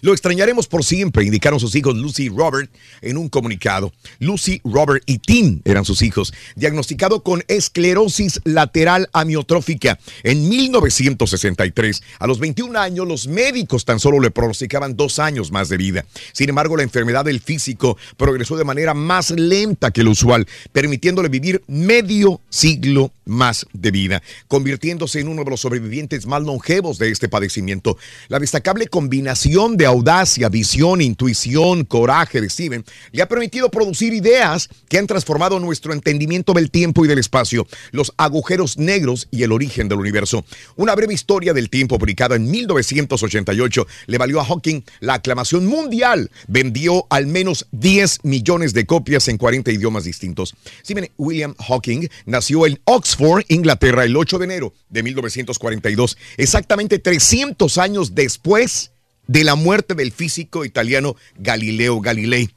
Lo 0.00 0.12
extrañaremos 0.12 0.66
por 0.66 0.84
siempre, 0.84 1.24
indicaron 1.24 1.60
sus 1.60 1.74
hijos 1.74 1.96
Lucy 1.96 2.24
y 2.24 2.28
Robert 2.28 2.70
en 3.02 3.16
un 3.16 3.28
comunicado. 3.28 3.92
Lucy, 4.18 4.60
Robert 4.64 5.02
y 5.06 5.18
Tim 5.18 5.60
eran 5.64 5.84
sus 5.84 6.02
hijos, 6.02 6.32
diagnosticado 6.56 7.22
con 7.22 7.44
esclerosis 7.48 8.40
lateral 8.44 9.08
amiotrófica 9.12 9.98
en 10.22 10.48
1963. 10.48 12.02
A 12.18 12.26
los 12.26 12.38
21 12.38 12.78
años, 12.78 13.06
los 13.06 13.28
médicos 13.28 13.84
tan 13.84 14.00
solo 14.00 14.20
le 14.20 14.30
pronosticaban 14.30 14.96
dos 14.96 15.18
años 15.18 15.50
más 15.50 15.68
de 15.68 15.76
vida. 15.76 16.04
Sin 16.32 16.48
embargo, 16.48 16.76
la 16.76 16.82
enfermedad 16.82 17.24
del 17.24 17.40
físico 17.40 17.96
progresó 18.16 18.56
de 18.56 18.64
manera 18.64 18.94
más 18.94 19.30
lenta 19.30 19.90
que 19.90 20.02
lo 20.02 20.10
usual, 20.10 20.46
permitiéndole 20.72 21.28
vivir 21.28 21.62
medio 21.66 22.40
siglo 22.48 23.12
más 23.24 23.66
de 23.72 23.90
vida, 23.90 24.22
convirtiéndose 24.48 25.20
en 25.20 25.28
uno 25.28 25.44
de 25.44 25.50
los 25.50 25.60
sobrevivientes 25.60 26.26
más 26.26 26.42
longevos 26.42 26.98
de 26.98 27.10
este 27.10 27.28
padecimiento. 27.28 27.98
La 28.28 28.38
destacable 28.38 28.86
combinación 28.86 29.76
de 29.76 29.86
audacia, 29.88 30.48
visión, 30.48 31.00
intuición, 31.00 31.84
coraje 31.84 32.40
de 32.40 32.50
Steven 32.50 32.84
le 33.12 33.22
ha 33.22 33.28
permitido 33.28 33.70
producir 33.70 34.12
ideas 34.12 34.68
que 34.88 34.98
han 34.98 35.06
transformado 35.06 35.58
nuestro 35.58 35.92
entendimiento 35.92 36.52
del 36.52 36.70
tiempo 36.70 37.04
y 37.04 37.08
del 37.08 37.18
espacio, 37.18 37.66
los 37.90 38.12
agujeros 38.16 38.78
negros 38.78 39.28
y 39.30 39.42
el 39.42 39.52
origen 39.52 39.88
del 39.88 39.98
universo. 39.98 40.44
Una 40.76 40.94
breve 40.94 41.14
historia 41.14 41.52
del 41.52 41.70
tiempo 41.70 41.98
publicada 41.98 42.36
en 42.36 42.50
1988 42.50 43.86
le 44.06 44.18
valió 44.18 44.40
a 44.40 44.44
Hawking 44.44 44.82
la 45.00 45.14
aclamación 45.14 45.66
mundial. 45.66 46.30
Vendió 46.46 47.06
al 47.10 47.26
menos 47.26 47.66
10 47.72 48.24
millones 48.24 48.72
de 48.74 48.86
copias 48.86 49.28
en 49.28 49.38
40 49.38 49.70
idiomas 49.72 50.04
distintos. 50.04 50.54
Stephen 50.84 51.10
William 51.16 51.54
Hawking 51.58 52.08
nació 52.26 52.66
en 52.66 52.80
Oxford, 52.84 53.44
Inglaterra, 53.48 54.04
el 54.04 54.16
8 54.16 54.38
de 54.38 54.44
enero 54.44 54.74
de 54.88 55.02
1942, 55.02 56.16
exactamente 56.36 56.98
300 56.98 57.78
años 57.78 58.14
después 58.14 58.92
de 59.28 59.44
la 59.44 59.54
muerte 59.54 59.94
del 59.94 60.10
físico 60.10 60.64
italiano 60.64 61.14
Galileo 61.38 62.00
Galilei. 62.00 62.50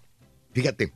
Fíjate, 0.53 0.93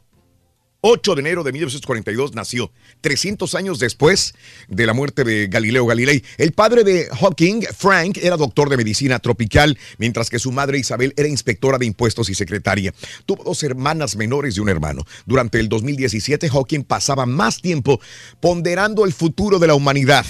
8 0.87 1.15
de 1.15 1.21
enero 1.21 1.43
de 1.43 1.51
1942 1.51 2.35
nació, 2.35 2.71
300 3.01 3.55
años 3.55 3.79
después 3.79 4.35
de 4.67 4.85
la 4.85 4.93
muerte 4.93 5.23
de 5.23 5.47
Galileo 5.47 5.85
Galilei. 5.87 6.23
El 6.37 6.51
padre 6.51 6.83
de 6.83 7.07
Hawking, 7.07 7.63
Frank, 7.75 8.19
era 8.21 8.37
doctor 8.37 8.69
de 8.69 8.77
medicina 8.77 9.17
tropical, 9.17 9.79
mientras 9.97 10.29
que 10.29 10.37
su 10.37 10.51
madre 10.51 10.77
Isabel 10.77 11.13
era 11.17 11.27
inspectora 11.27 11.79
de 11.79 11.87
impuestos 11.87 12.29
y 12.29 12.35
secretaria. 12.35 12.93
Tuvo 13.25 13.43
dos 13.43 13.63
hermanas 13.63 14.15
menores 14.15 14.57
y 14.57 14.59
un 14.59 14.69
hermano. 14.69 15.05
Durante 15.25 15.59
el 15.59 15.69
2017, 15.69 16.49
Hawking 16.49 16.83
pasaba 16.83 17.25
más 17.25 17.63
tiempo 17.63 17.99
ponderando 18.39 19.05
el 19.05 19.13
futuro 19.13 19.57
de 19.57 19.67
la 19.67 19.73
humanidad. 19.73 20.25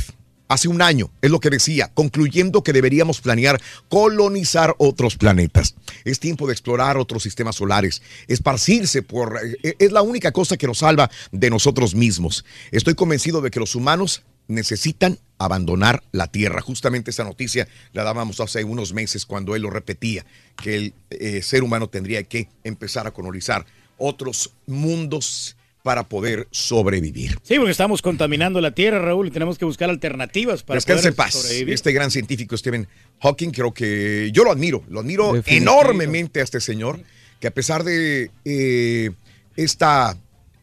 Hace 0.47 0.67
un 0.67 0.81
año, 0.81 1.09
es 1.21 1.31
lo 1.31 1.39
que 1.39 1.49
decía, 1.49 1.91
concluyendo 1.93 2.63
que 2.63 2.73
deberíamos 2.73 3.19
planear 3.19 3.59
colonizar 3.89 4.75
otros 4.77 5.17
planetas. 5.17 5.75
Es 6.03 6.19
tiempo 6.19 6.45
de 6.45 6.53
explorar 6.53 6.97
otros 6.97 7.23
sistemas 7.23 7.55
solares, 7.55 8.03
esparcirse 8.27 9.01
por... 9.01 9.39
eh, 9.63 9.75
Es 9.79 9.91
la 9.91 10.03
única 10.03 10.31
cosa 10.31 10.57
que 10.57 10.67
nos 10.67 10.79
salva 10.79 11.09
de 11.31 11.49
nosotros 11.49 11.95
mismos. 11.95 12.45
Estoy 12.71 12.93
convencido 12.93 13.41
de 13.41 13.49
que 13.49 13.59
los 13.59 13.75
humanos 13.75 14.21
necesitan 14.47 15.17
abandonar 15.39 16.03
la 16.11 16.27
Tierra. 16.27 16.61
Justamente 16.61 17.11
esa 17.11 17.23
noticia 17.23 17.67
la 17.93 18.03
dábamos 18.03 18.39
hace 18.39 18.63
unos 18.63 18.93
meses 18.93 19.25
cuando 19.25 19.55
él 19.55 19.63
lo 19.63 19.69
repetía, 19.71 20.25
que 20.61 20.75
el 20.75 20.93
eh, 21.09 21.41
ser 21.41 21.63
humano 21.63 21.89
tendría 21.89 22.23
que 22.23 22.49
empezar 22.63 23.07
a 23.07 23.11
colonizar 23.11 23.65
otros 23.97 24.51
mundos 24.67 25.54
para 25.85 26.01
poder 26.01 26.47
sobrevivir. 26.49 27.37
Sí, 27.43 27.57
porque 27.57 27.69
estamos 27.69 28.01
contaminando 28.01 28.59
la 28.59 28.71
tierra, 28.71 28.97
Raúl, 28.97 29.27
y 29.27 29.29
tenemos 29.29 29.59
que 29.59 29.65
buscar 29.65 29.87
alternativas 29.91 30.63
para 30.63 30.77
Descanse 30.77 31.01
poder 31.01 31.11
en 31.11 31.15
paz. 31.15 31.33
sobrevivir. 31.35 31.75
Este 31.75 31.93
gran 31.93 32.09
científico 32.09 32.57
Stephen 32.57 32.87
Hawking, 33.21 33.51
creo 33.51 33.71
que 33.71 34.31
yo 34.33 34.43
lo 34.43 34.51
admiro, 34.51 34.83
lo 34.89 35.01
admiro 35.01 35.33
Definitivo. 35.33 35.71
enormemente 35.73 36.39
a 36.39 36.43
este 36.43 36.59
señor, 36.59 36.99
que 37.39 37.45
a 37.45 37.51
pesar 37.51 37.83
de 37.83 38.31
eh, 38.45 39.11
esta, 39.55 40.17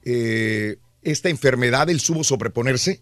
eh, 0.05 0.79
esta 1.03 1.29
enfermedad, 1.29 1.89
él 1.89 2.01
supo 2.01 2.25
sobreponerse, 2.25 2.99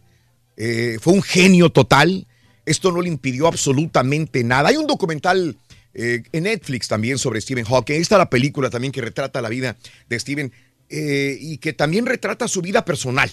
eh, 0.58 0.98
fue 1.00 1.14
un 1.14 1.22
genio 1.22 1.70
total, 1.70 2.26
esto 2.66 2.92
no 2.92 3.00
le 3.00 3.08
impidió 3.08 3.46
absolutamente 3.46 4.44
nada. 4.44 4.68
Hay 4.68 4.76
un 4.76 4.86
documental 4.86 5.56
eh, 5.94 6.22
en 6.32 6.42
Netflix 6.42 6.86
también 6.86 7.16
sobre 7.16 7.40
Stephen 7.40 7.64
Hawking, 7.64 7.94
ahí 7.94 8.02
está 8.02 8.18
la 8.18 8.28
película 8.28 8.68
también 8.68 8.92
que 8.92 9.00
retrata 9.00 9.40
la 9.40 9.48
vida 9.48 9.78
de 10.10 10.20
Stephen 10.20 10.52
eh, 10.90 11.38
y 11.40 11.58
que 11.58 11.72
también 11.72 12.04
retrata 12.06 12.48
su 12.48 12.60
vida 12.62 12.84
personal, 12.84 13.30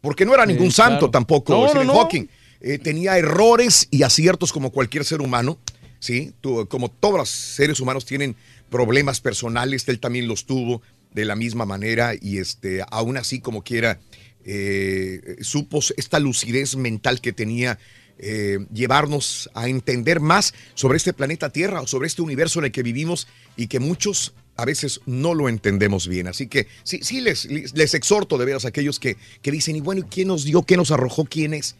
porque 0.00 0.24
no 0.26 0.34
era 0.34 0.44
Sí, 0.44 0.52
ningún 0.52 0.70
claro. 0.70 0.92
santo 0.92 1.10
tampoco 1.10 1.52
No, 1.52 1.68
Stephen 1.68 1.86
no. 1.88 1.94
Hawking. 1.94 2.28
Eh, 2.60 2.78
tenía 2.78 3.16
errores 3.18 3.88
y 3.90 4.02
aciertos 4.02 4.52
como 4.52 4.70
cualquier 4.70 5.04
ser 5.04 5.20
humano, 5.20 5.58
¿sí? 6.00 6.32
Tú- 6.40 6.66
como 6.68 6.90
todos 6.90 7.16
los 7.16 7.28
seres 7.30 7.80
humanos 7.80 8.04
tienen 8.04 8.36
problemas 8.68 9.20
personales, 9.20 9.88
él 9.88 10.00
también 10.00 10.26
los 10.28 10.44
tuvo 10.44 10.82
de 11.14 11.24
la 11.24 11.36
misma 11.36 11.64
manera 11.64 12.12
y 12.20 12.38
este, 12.38 12.82
aún 12.90 13.16
así 13.16 13.40
como 13.40 13.62
quiera, 13.62 13.98
eh, 14.44 15.36
supo 15.40 15.80
esta 15.96 16.18
lucidez 16.18 16.74
mental 16.76 17.20
que 17.20 17.32
tenía, 17.32 17.78
eh, 18.18 18.58
llevarnos 18.72 19.48
a 19.54 19.68
entender 19.68 20.18
más 20.20 20.52
sobre 20.74 20.96
este 20.96 21.12
planeta 21.12 21.50
Tierra, 21.50 21.86
sobre 21.86 22.08
este 22.08 22.22
universo 22.22 22.58
en 22.58 22.66
el 22.66 22.72
que 22.72 22.82
vivimos 22.82 23.28
y 23.56 23.68
que 23.68 23.78
muchos 23.78 24.34
a 24.58 24.64
veces 24.64 25.00
no 25.06 25.34
lo 25.34 25.48
entendemos 25.48 26.08
bien. 26.08 26.26
Así 26.26 26.48
que 26.48 26.66
sí, 26.82 26.98
sí 27.02 27.20
les, 27.20 27.46
les 27.46 27.94
exhorto 27.94 28.36
de 28.36 28.44
veras 28.44 28.64
a 28.64 28.68
aquellos 28.68 28.98
que, 28.98 29.16
que 29.40 29.52
dicen, 29.52 29.76
y 29.76 29.80
bueno, 29.80 30.04
¿quién 30.10 30.28
nos 30.28 30.44
dio? 30.44 30.64
¿Qué 30.64 30.76
nos 30.76 30.90
arrojó? 30.90 31.24
¿Quién 31.24 31.54
es? 31.54 31.76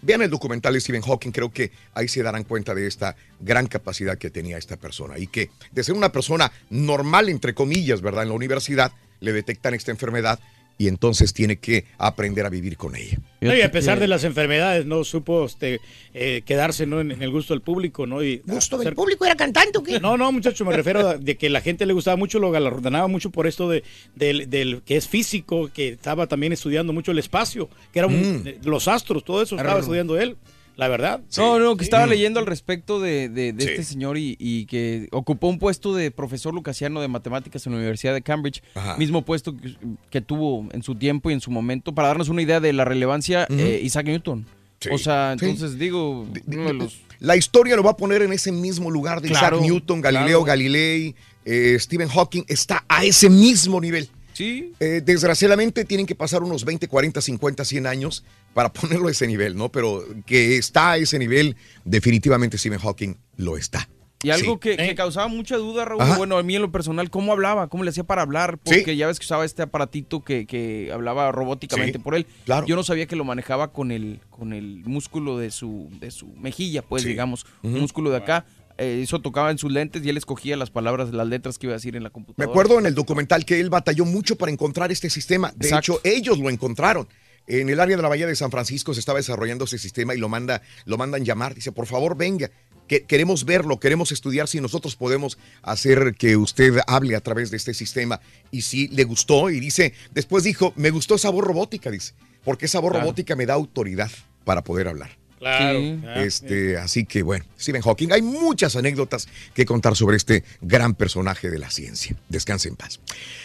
Vean 0.00 0.22
el 0.22 0.30
documental 0.30 0.72
de 0.72 0.80
Stephen 0.80 1.02
Hawking, 1.02 1.32
creo 1.32 1.52
que 1.52 1.70
ahí 1.92 2.08
se 2.08 2.22
darán 2.22 2.44
cuenta 2.44 2.74
de 2.74 2.86
esta 2.86 3.14
gran 3.40 3.66
capacidad 3.66 4.18
que 4.18 4.30
tenía 4.30 4.58
esta 4.58 4.76
persona 4.76 5.18
y 5.18 5.26
que 5.26 5.50
de 5.72 5.84
ser 5.84 5.94
una 5.94 6.12
persona 6.12 6.50
normal, 6.70 7.28
entre 7.28 7.54
comillas, 7.54 8.00
¿verdad? 8.00 8.22
En 8.22 8.30
la 8.30 8.34
universidad 8.34 8.92
le 9.20 9.32
detectan 9.32 9.74
esta 9.74 9.90
enfermedad 9.90 10.40
y 10.76 10.88
entonces 10.88 11.32
tiene 11.32 11.56
que 11.58 11.84
aprender 11.98 12.44
a 12.46 12.48
vivir 12.48 12.76
con 12.76 12.96
ella. 12.96 13.18
No, 13.40 13.54
y 13.54 13.60
a 13.60 13.70
pesar 13.70 14.00
de 14.00 14.08
las 14.08 14.24
enfermedades, 14.24 14.86
no 14.86 15.04
supo 15.04 15.44
este, 15.44 15.80
eh, 16.14 16.42
quedarse 16.46 16.86
¿no? 16.86 17.00
en, 17.00 17.12
en 17.12 17.22
el 17.22 17.30
gusto 17.30 17.52
del 17.54 17.60
público, 17.60 18.06
¿no? 18.06 18.22
Y 18.22 18.38
¿Gusto 18.46 18.78
del 18.78 18.94
público? 18.94 19.24
¿Era 19.24 19.36
cantante 19.36 19.78
o 19.78 19.82
qué? 19.82 20.00
No, 20.00 20.16
no, 20.16 20.32
muchacho, 20.32 20.64
me 20.64 20.74
refiero 20.74 21.08
a 21.10 21.16
de 21.18 21.36
que 21.36 21.50
la 21.50 21.60
gente 21.60 21.84
le 21.86 21.92
gustaba 21.92 22.16
mucho, 22.16 22.38
lo 22.38 22.50
galardonaba 22.50 23.06
mucho 23.06 23.30
por 23.30 23.46
esto 23.46 23.68
de, 23.68 23.84
del, 24.14 24.48
del 24.50 24.82
que 24.82 24.96
es 24.96 25.06
físico, 25.06 25.70
que 25.72 25.88
estaba 25.90 26.26
también 26.26 26.52
estudiando 26.52 26.92
mucho 26.92 27.12
el 27.12 27.18
espacio, 27.18 27.68
que 27.92 27.98
era 28.00 28.08
un- 28.08 28.14
Mm. 28.42 28.46
eh, 28.48 28.58
los 28.64 28.88
astros, 28.88 29.22
todo 29.24 29.42
eso 29.42 29.56
estaba 29.56 29.78
estudiando 29.80 30.18
él, 30.18 30.36
la 30.76 30.88
verdad. 30.88 31.20
No, 31.36 31.58
no, 31.58 31.76
que 31.76 31.84
estaba 31.84 32.04
Sí. 32.04 32.10
leyendo 32.10 32.40
al 32.40 32.46
respecto 32.46 33.00
de, 33.00 33.28
de- 33.28 33.52
de 33.52 33.64
este 33.64 33.84
señor 33.84 34.18
y, 34.18 34.36
y 34.38 34.66
que 34.66 35.08
ocupó 35.12 35.48
un 35.48 35.58
puesto 35.58 35.94
de 35.94 36.10
profesor 36.10 36.52
lucasiano 36.54 37.00
de 37.00 37.08
matemáticas 37.08 37.66
en 37.66 37.72
la 37.72 37.78
Universidad 37.78 38.12
de 38.14 38.22
Cambridge, 38.22 38.62
Ajá. 38.74 38.96
mismo 38.96 39.22
puesto 39.24 39.56
que, 39.56 39.76
que 40.10 40.20
tuvo 40.20 40.68
en 40.72 40.82
su 40.82 40.94
tiempo 40.96 41.30
y 41.30 41.34
en 41.34 41.40
su 41.40 41.50
momento, 41.50 41.94
para 41.94 42.08
darnos 42.08 42.28
una 42.28 42.42
idea 42.42 42.60
de 42.60 42.72
la 42.72 42.84
relevancia, 42.84 43.46
eh, 43.50 43.80
Isaac 43.82 44.06
Newton. 44.06 44.46
Sí. 44.80 44.88
O 44.92 44.98
sea, 44.98 45.36
Sí. 45.38 45.46
entonces 45.46 45.78
digo, 45.78 46.26
uno 46.46 46.64
de 46.64 46.74
los... 46.74 46.98
La 47.20 47.36
historia 47.36 47.74
lo 47.76 47.82
va 47.82 47.92
a 47.92 47.96
poner 47.96 48.20
en 48.22 48.32
ese 48.32 48.52
mismo 48.52 48.90
lugar 48.90 49.22
de 49.22 49.28
Claro, 49.28 49.56
Isaac 49.56 49.66
Newton, 49.70 50.00
Galileo 50.02 50.26
claro. 50.40 50.44
Galilei, 50.44 51.14
eh, 51.46 51.76
Stephen 51.80 52.08
Hawking, 52.08 52.42
está 52.48 52.84
a 52.88 53.04
ese 53.04 53.30
mismo 53.30 53.80
nivel. 53.80 54.08
Sí. 54.34 54.72
Eh, 54.80 55.00
desgraciadamente 55.02 55.84
tienen 55.86 56.04
que 56.06 56.14
pasar 56.14 56.42
unos 56.42 56.64
20, 56.66 56.86
40, 56.88 57.20
50, 57.22 57.64
100 57.64 57.86
años 57.86 58.24
para 58.52 58.70
ponerlo 58.72 59.08
a 59.08 59.10
ese 59.10 59.26
nivel, 59.26 59.56
¿no? 59.56 59.70
Pero 59.70 60.04
que 60.26 60.56
está 60.58 60.92
a 60.92 60.96
ese 60.98 61.18
nivel, 61.18 61.56
definitivamente 61.84 62.58
Stephen 62.58 62.78
Hawking 62.80 63.14
lo 63.36 63.56
está. 63.56 63.88
Y 64.22 64.30
algo 64.30 64.54
Sí. 64.54 64.58
que, 64.60 64.76
que 64.78 64.94
causaba 64.94 65.28
mucha 65.28 65.56
duda, 65.58 65.84
Raúl, 65.84 66.00
Ajá. 66.00 66.16
bueno, 66.16 66.38
a 66.38 66.42
mí 66.42 66.56
en 66.56 66.62
lo 66.62 66.72
personal, 66.72 67.10
¿cómo 67.10 67.30
hablaba? 67.32 67.68
¿Cómo 67.68 67.84
le 67.84 67.90
hacía 67.90 68.04
para 68.04 68.22
hablar? 68.22 68.58
Sí. 68.64 68.76
Porque 68.76 68.96
ya 68.96 69.06
ves 69.06 69.18
que 69.18 69.24
usaba 69.24 69.44
este 69.44 69.60
aparatito 69.60 70.24
que, 70.24 70.46
que 70.46 70.90
hablaba 70.94 71.30
robóticamente 71.30 71.98
Sí, 71.98 72.02
por 72.02 72.14
él. 72.14 72.26
claro. 72.46 72.66
Yo 72.66 72.74
no 72.74 72.82
sabía 72.84 73.04
que 73.06 73.16
lo 73.16 73.24
manejaba 73.24 73.70
con 73.72 73.90
el, 73.90 74.20
con 74.30 74.54
el 74.54 74.82
músculo 74.86 75.36
de 75.36 75.50
su, 75.50 75.90
de 76.00 76.10
su 76.10 76.28
mejilla, 76.40 76.80
pues 76.80 77.02
Sí. 77.02 77.08
digamos, 77.10 77.44
un 77.62 77.78
músculo 77.78 78.10
de 78.10 78.16
acá. 78.16 78.46
Eh, 78.78 79.00
eso 79.02 79.20
tocaba 79.20 79.50
en 79.50 79.58
sus 79.58 79.70
lentes 79.70 80.04
y 80.04 80.08
él 80.08 80.16
escogía 80.16 80.56
las 80.56 80.70
palabras, 80.70 81.12
las 81.12 81.26
letras 81.28 81.58
que 81.58 81.66
iba 81.66 81.74
a 81.74 81.76
decir 81.78 81.94
en 81.96 82.02
la 82.02 82.08
Me 82.08 82.12
computadora. 82.12 82.50
acuerdo 82.50 82.78
en 82.78 82.86
el 82.86 82.94
documental 82.94 83.44
que 83.44 83.60
él 83.60 83.70
batalló 83.70 84.04
mucho 84.04 84.36
para 84.36 84.50
encontrar 84.50 84.90
este 84.90 85.10
sistema. 85.10 85.52
De 85.56 85.66
Exacto. 85.68 85.94
hecho, 85.94 86.00
ellos 86.02 86.38
lo 86.38 86.50
encontraron. 86.50 87.08
En 87.46 87.68
el 87.68 87.78
área 87.78 87.96
de 87.96 88.02
la 88.02 88.08
Bahía 88.08 88.26
de 88.26 88.34
San 88.34 88.50
Francisco 88.50 88.94
se 88.94 89.00
estaba 89.00 89.18
desarrollando 89.18 89.64
ese 89.66 89.78
sistema 89.78 90.14
y 90.14 90.18
lo, 90.18 90.28
manda, 90.28 90.62
lo 90.86 90.96
mandan 90.96 91.24
llamar. 91.24 91.54
Dice, 91.54 91.72
por 91.72 91.86
favor, 91.86 92.16
venga. 92.16 92.50
Que, 92.88 93.04
queremos 93.04 93.44
verlo, 93.46 93.78
queremos 93.80 94.12
estudiar 94.12 94.46
si 94.48 94.60
nosotros 94.60 94.94
podemos 94.96 95.38
hacer 95.62 96.14
que 96.18 96.36
usted 96.36 96.78
hable 96.86 97.16
a 97.16 97.20
través 97.20 97.50
de 97.50 97.56
este 97.56 97.72
sistema. 97.74 98.20
Y 98.50 98.62
sí, 98.62 98.88
le 98.88 99.04
gustó 99.04 99.48
y 99.50 99.60
dice, 99.60 99.94
después 100.12 100.44
dijo, 100.44 100.72
me 100.76 100.90
gustó 100.90 101.14
esa 101.14 101.30
voz 101.30 101.44
robótica, 101.44 101.90
dice, 101.90 102.12
porque 102.44 102.66
esa 102.66 102.80
voz 102.80 102.90
Claro. 102.90 103.04
robótica 103.04 103.36
me 103.36 103.46
da 103.46 103.54
autoridad 103.54 104.10
para 104.44 104.62
poder 104.64 104.88
hablar. 104.88 105.16
Claro. 105.44 105.78
Sí. 105.78 106.00
Ah, 106.06 106.22
Este, 106.22 106.76
así 106.78 107.04
que 107.04 107.22
bueno, 107.22 107.44
Stephen 107.60 107.82
Hawking, 107.82 108.12
hay 108.12 108.22
muchas 108.22 108.76
anécdotas 108.76 109.28
que 109.54 109.64
contar 109.66 109.94
sobre 109.96 110.16
este 110.16 110.42
gran 110.60 110.94
personaje 110.94 111.50
de 111.50 111.58
la 111.58 111.70
ciencia. 111.70 112.16
Descanse 112.28 112.68
en 112.68 112.76
paz. 112.76 112.98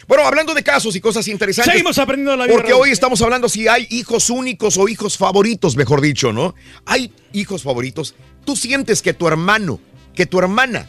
Bueno, 0.08 0.24
hablando 0.26 0.54
de 0.54 0.64
casos 0.64 0.96
y 0.96 1.02
cosas 1.02 1.28
interesantes. 1.28 1.74
Seguimos 1.74 1.98
aprendiendo 1.98 2.36
la 2.38 2.46
vida. 2.46 2.56
Porque 2.56 2.74
hoy 2.74 2.92
estamos 2.92 3.22
hablando 3.22 3.50
si 3.50 3.68
hay 3.68 3.86
hijos 3.90 4.30
únicos 4.30 4.78
o 4.78 4.88
hijos 4.88 5.18
favoritos, 5.18 5.76
mejor 5.76 6.02
dicho, 6.02 6.32
¿no? 6.32 6.56
Hay 6.86 7.12
hijos 7.34 7.64
favoritos. 7.64 8.16
Tú 8.46 8.56
sientes 8.56 9.02
que 9.02 9.14
tu 9.14 9.28
hermano, 9.28 9.80
que 10.16 10.26
tu 10.26 10.40
hermana 10.40 10.88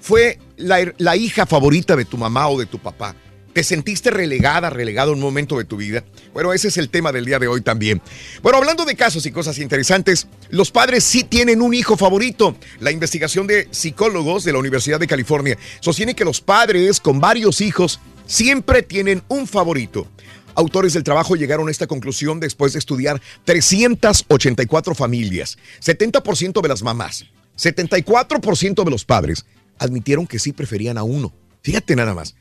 fue 0.00 0.38
la, 0.56 0.92
la 0.98 1.16
hija 1.16 1.46
favorita 1.46 1.96
de 1.96 2.04
tu 2.04 2.18
mamá 2.18 2.48
o 2.48 2.58
de 2.58 2.66
tu 2.66 2.78
papá. 2.78 3.16
¿Te 3.54 3.62
sentiste 3.62 4.10
relegada, 4.10 4.68
relegado 4.68 5.12
un 5.12 5.20
momento 5.20 5.56
de 5.56 5.64
tu 5.64 5.76
vida? 5.76 6.02
Bueno, 6.32 6.52
ese 6.52 6.66
es 6.66 6.76
el 6.76 6.90
tema 6.90 7.12
del 7.12 7.24
día 7.24 7.38
de 7.38 7.46
hoy 7.46 7.60
también. 7.60 8.02
Bueno, 8.42 8.58
hablando 8.58 8.84
de 8.84 8.96
casos 8.96 9.26
y 9.26 9.30
cosas 9.30 9.58
interesantes, 9.58 10.26
los 10.50 10.72
padres 10.72 11.04
sí 11.04 11.22
tienen 11.22 11.62
un 11.62 11.72
hijo 11.72 11.96
favorito. 11.96 12.56
La 12.80 12.90
investigación 12.90 13.46
de 13.46 13.68
psicólogos 13.70 14.42
de 14.42 14.52
la 14.52 14.58
Universidad 14.58 14.98
de 14.98 15.06
California 15.06 15.56
sostiene 15.78 16.16
que 16.16 16.24
los 16.24 16.40
padres 16.40 16.98
con 16.98 17.20
varios 17.20 17.60
hijos 17.60 18.00
siempre 18.26 18.82
tienen 18.82 19.22
un 19.28 19.46
favorito. 19.46 20.08
Autores 20.56 20.92
del 20.92 21.04
trabajo 21.04 21.36
llegaron 21.36 21.68
a 21.68 21.70
esta 21.70 21.86
conclusión 21.86 22.40
después 22.40 22.72
de 22.72 22.80
estudiar 22.80 23.22
384 23.44 24.96
familias. 24.96 25.58
70% 25.80 26.60
de 26.60 26.68
las 26.68 26.82
mamás, 26.82 27.26
74% 27.56 28.82
de 28.82 28.90
los 28.90 29.04
padres 29.04 29.46
admitieron 29.78 30.26
que 30.26 30.40
sí 30.40 30.52
preferían 30.52 30.98
a 30.98 31.04
uno. 31.04 31.32
Fíjate 31.62 31.94
nada 31.94 32.14
más. 32.14 32.34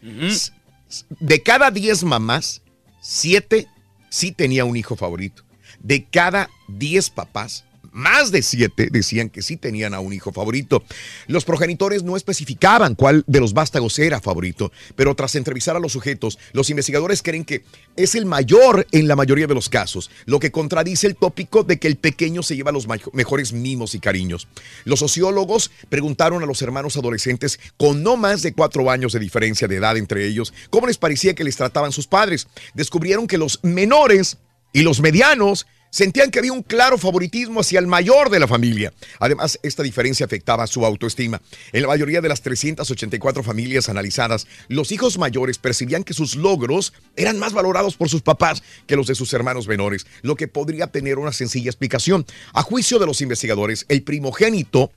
De 1.20 1.42
cada 1.42 1.72
10 1.72 2.04
mamás, 2.04 2.62
7 3.02 3.68
sí 4.10 4.32
tenía 4.32 4.66
un 4.66 4.76
hijo 4.76 4.96
favorito. 4.96 5.44
De 5.80 6.06
cada 6.06 6.50
10 6.68 7.10
papás, 7.12 7.66
más 7.94 8.32
de 8.32 8.42
7 8.42 8.90
decían 8.92 9.30
que 9.30 9.42
sí 9.42 9.58
tenían 9.58 9.94
a 9.94 10.00
un 10.00 10.14
hijo 10.14 10.32
favorito. 10.32 10.84
Los 11.28 11.46
progenitores 11.46 12.04
no 12.04 12.18
especificaban 12.18 12.96
cuál 12.96 13.24
de 13.28 13.40
los 13.40 13.54
vástagos 13.54 13.98
era 14.00 14.20
favorito, 14.20 14.72
pero 14.96 15.16
tras 15.16 15.36
entrevistar 15.36 15.76
a 15.76 15.80
los 15.80 15.94
sujetos, 15.94 16.38
los 16.52 16.70
investigadores 16.70 17.22
creen 17.22 17.46
que 17.46 17.64
es 17.96 18.16
el 18.16 18.26
mayor 18.26 18.86
en 18.92 19.08
la 19.08 19.16
mayoría 19.16 19.48
de 19.48 19.56
los 19.56 19.70
casos, 19.70 20.12
lo 20.26 20.40
que 20.40 20.52
contradice 20.52 21.08
el 21.08 21.16
tópico 21.16 21.64
de 21.64 21.80
que 21.80 21.88
el 21.88 21.96
pequeño 21.96 22.44
se 22.44 22.56
lleva 22.56 22.72
los 22.72 22.88
mejores 23.14 23.54
mimos 23.54 23.96
y 23.96 24.00
cariños. 24.00 24.48
Los 24.84 25.00
sociólogos 25.00 25.72
preguntaron 25.90 26.44
a 26.44 26.46
los 26.46 26.62
hermanos 26.62 26.98
adolescentes 26.98 27.60
con 27.78 28.04
no 28.04 28.18
más 28.18 28.42
de 28.42 28.54
cuatro 28.54 28.90
años 28.90 29.14
de 29.14 29.20
diferencia 29.20 29.68
de 29.68 29.78
edad 29.78 29.98
entre 29.98 30.26
ellos 30.26 30.34
cómo 30.70 30.88
les 30.88 30.98
parecía 30.98 31.36
que 31.36 31.44
les 31.44 31.56
trataban 31.56 31.92
sus 31.92 32.08
padres. 32.08 32.48
Descubrieron 32.74 33.28
que 33.28 33.38
los 33.38 33.60
menores 33.64 34.38
y 34.72 34.82
los 34.82 35.02
medianos 35.02 35.68
sentían 35.94 36.32
que 36.32 36.40
había 36.40 36.52
un 36.52 36.64
claro 36.64 36.98
favoritismo 36.98 37.60
hacia 37.60 37.78
el 37.78 37.86
mayor 37.86 38.32
de 38.32 38.40
la 38.40 38.48
familia. 38.48 38.92
Además, 39.20 39.60
esta 39.62 39.84
diferencia 39.84 40.26
afectaba 40.26 40.66
su 40.66 40.84
autoestima. 40.84 41.40
En 41.72 41.84
la 41.84 41.88
mayoría 41.88 42.20
de 42.20 42.30
las 42.30 42.42
384 42.42 43.44
familias 43.44 43.90
analizadas, 43.90 44.48
los 44.70 44.92
hijos 44.92 45.20
mayores 45.20 45.60
percibían 45.60 46.04
que 46.04 46.16
sus 46.16 46.36
logros 46.36 46.94
eran 47.16 47.38
más 47.38 47.54
valorados 47.54 47.96
por 47.96 48.10
sus 48.10 48.24
papás 48.24 48.64
que 48.88 48.96
los 48.96 49.06
de 49.06 49.14
sus 49.14 49.32
hermanos 49.34 49.68
menores, 49.68 50.08
lo 50.24 50.36
que 50.36 50.48
podría 50.48 50.88
tener 50.88 51.20
una 51.20 51.32
sencilla 51.32 51.70
explicación. 51.70 52.26
A 52.54 52.64
juicio 52.64 52.98
de 52.98 53.06
los 53.06 53.22
investigadores, 53.22 53.86
el 53.88 54.02
primogénito 54.02 54.92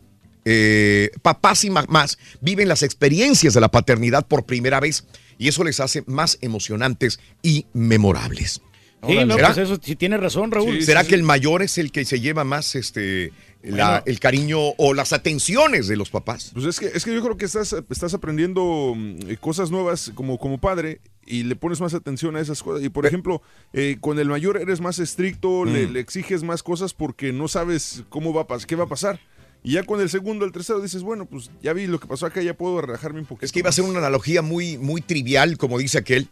eh, 0.47 1.11
papás 1.21 1.65
y 1.65 1.71
mamás 1.71 2.17
viven 2.41 2.69
las 2.69 2.83
experiencias 2.83 3.53
de 3.53 3.61
la 3.61 3.71
paternidad 3.71 4.27
por 4.27 4.47
primera 4.47 4.81
vez 4.81 5.05
y 5.37 5.49
eso 5.49 5.63
les 5.63 5.79
hace 5.81 6.05
más 6.07 6.39
emocionantes 6.41 7.21
y 7.43 7.67
memorables. 7.75 8.63
Sí, 9.07 9.15
no, 9.25 9.35
¿Será? 9.37 9.49
pues 9.49 9.59
eso 9.59 9.79
sí 9.83 9.95
tiene 9.97 10.17
razón, 10.17 10.51
Raúl. 10.51 10.83
¿Será 10.83 11.05
que 11.05 11.15
el 11.15 11.23
mayor 11.23 11.63
es 11.63 11.79
el 11.79 11.93
que 11.93 12.05
se 12.05 12.21
lleva 12.21 12.45
más 12.45 12.75
este 12.75 13.33
la- 13.63 13.89
Bueno. 13.91 14.03
el 14.07 14.21
cariño 14.21 14.59
o 14.79 14.95
las 14.95 15.13
atenciones 15.13 15.87
de 15.89 15.97
los 15.97 16.11
papás? 16.11 16.51
Pues 16.55 16.67
es 16.67 16.81
que, 16.81 16.87
es 16.87 17.05
que 17.05 17.15
yo 17.15 17.23
creo 17.23 17.37
que 17.37 17.45
estás, 17.45 17.75
estás 17.89 18.15
aprendiendo 18.15 18.95
mm, 18.97 19.31
eh, 19.31 19.37
cosas 19.39 19.71
nuevas 19.71 20.11
como, 20.15 20.39
como 20.39 20.59
padre 20.59 21.01
y 21.25 21.43
le 21.45 21.57
pones 21.57 21.81
más 21.81 21.95
atención 21.95 22.37
a 22.37 22.41
esas 22.41 22.63
cosas. 22.63 22.85
Y 22.85 22.89
por 22.89 23.07
ejemplo, 23.07 23.43
eh, 23.73 23.97
con 24.01 24.19
el 24.19 24.29
mayor 24.29 24.57
eres 24.57 24.81
más 24.81 24.99
estricto, 24.99 25.65
le, 25.65 25.87
Mm. 25.87 25.93
le 25.93 26.01
exiges 26.01 26.43
más 26.43 26.63
cosas 26.63 26.93
porque 26.95 27.33
no 27.33 27.49
sabes 27.49 28.03
cómo 28.09 28.33
va 28.33 28.43
a 28.43 28.47
pas- 28.47 28.65
qué 28.65 28.77
va 28.77 28.85
a 28.85 28.89
pasar. 28.89 29.21
Y 29.63 29.73
ya 29.73 29.83
con 29.83 30.01
el 30.01 30.09
segundo, 30.09 30.45
el 30.45 30.53
tercero 30.53 30.81
dices, 30.81 31.03
bueno, 31.03 31.27
pues 31.27 31.51
ya 31.61 31.73
vi 31.73 31.87
lo 31.89 31.99
que 31.99 32.07
pasó 32.07 32.25
acá, 32.27 32.41
ya 32.41 32.55
puedo 32.55 32.81
relajarme 32.81 33.19
un 33.21 33.27
poquito. 33.27 33.47
Es 33.47 33.53
que 33.53 33.59
iba 33.59 33.69
a 33.69 33.73
ser 33.73 33.85
una 33.85 33.99
analogía 33.99 34.41
muy, 34.41 34.79
muy 34.79 35.01
trivial, 35.01 35.59
como 35.59 35.77
dice 35.79 35.99
aquel, 35.99 36.29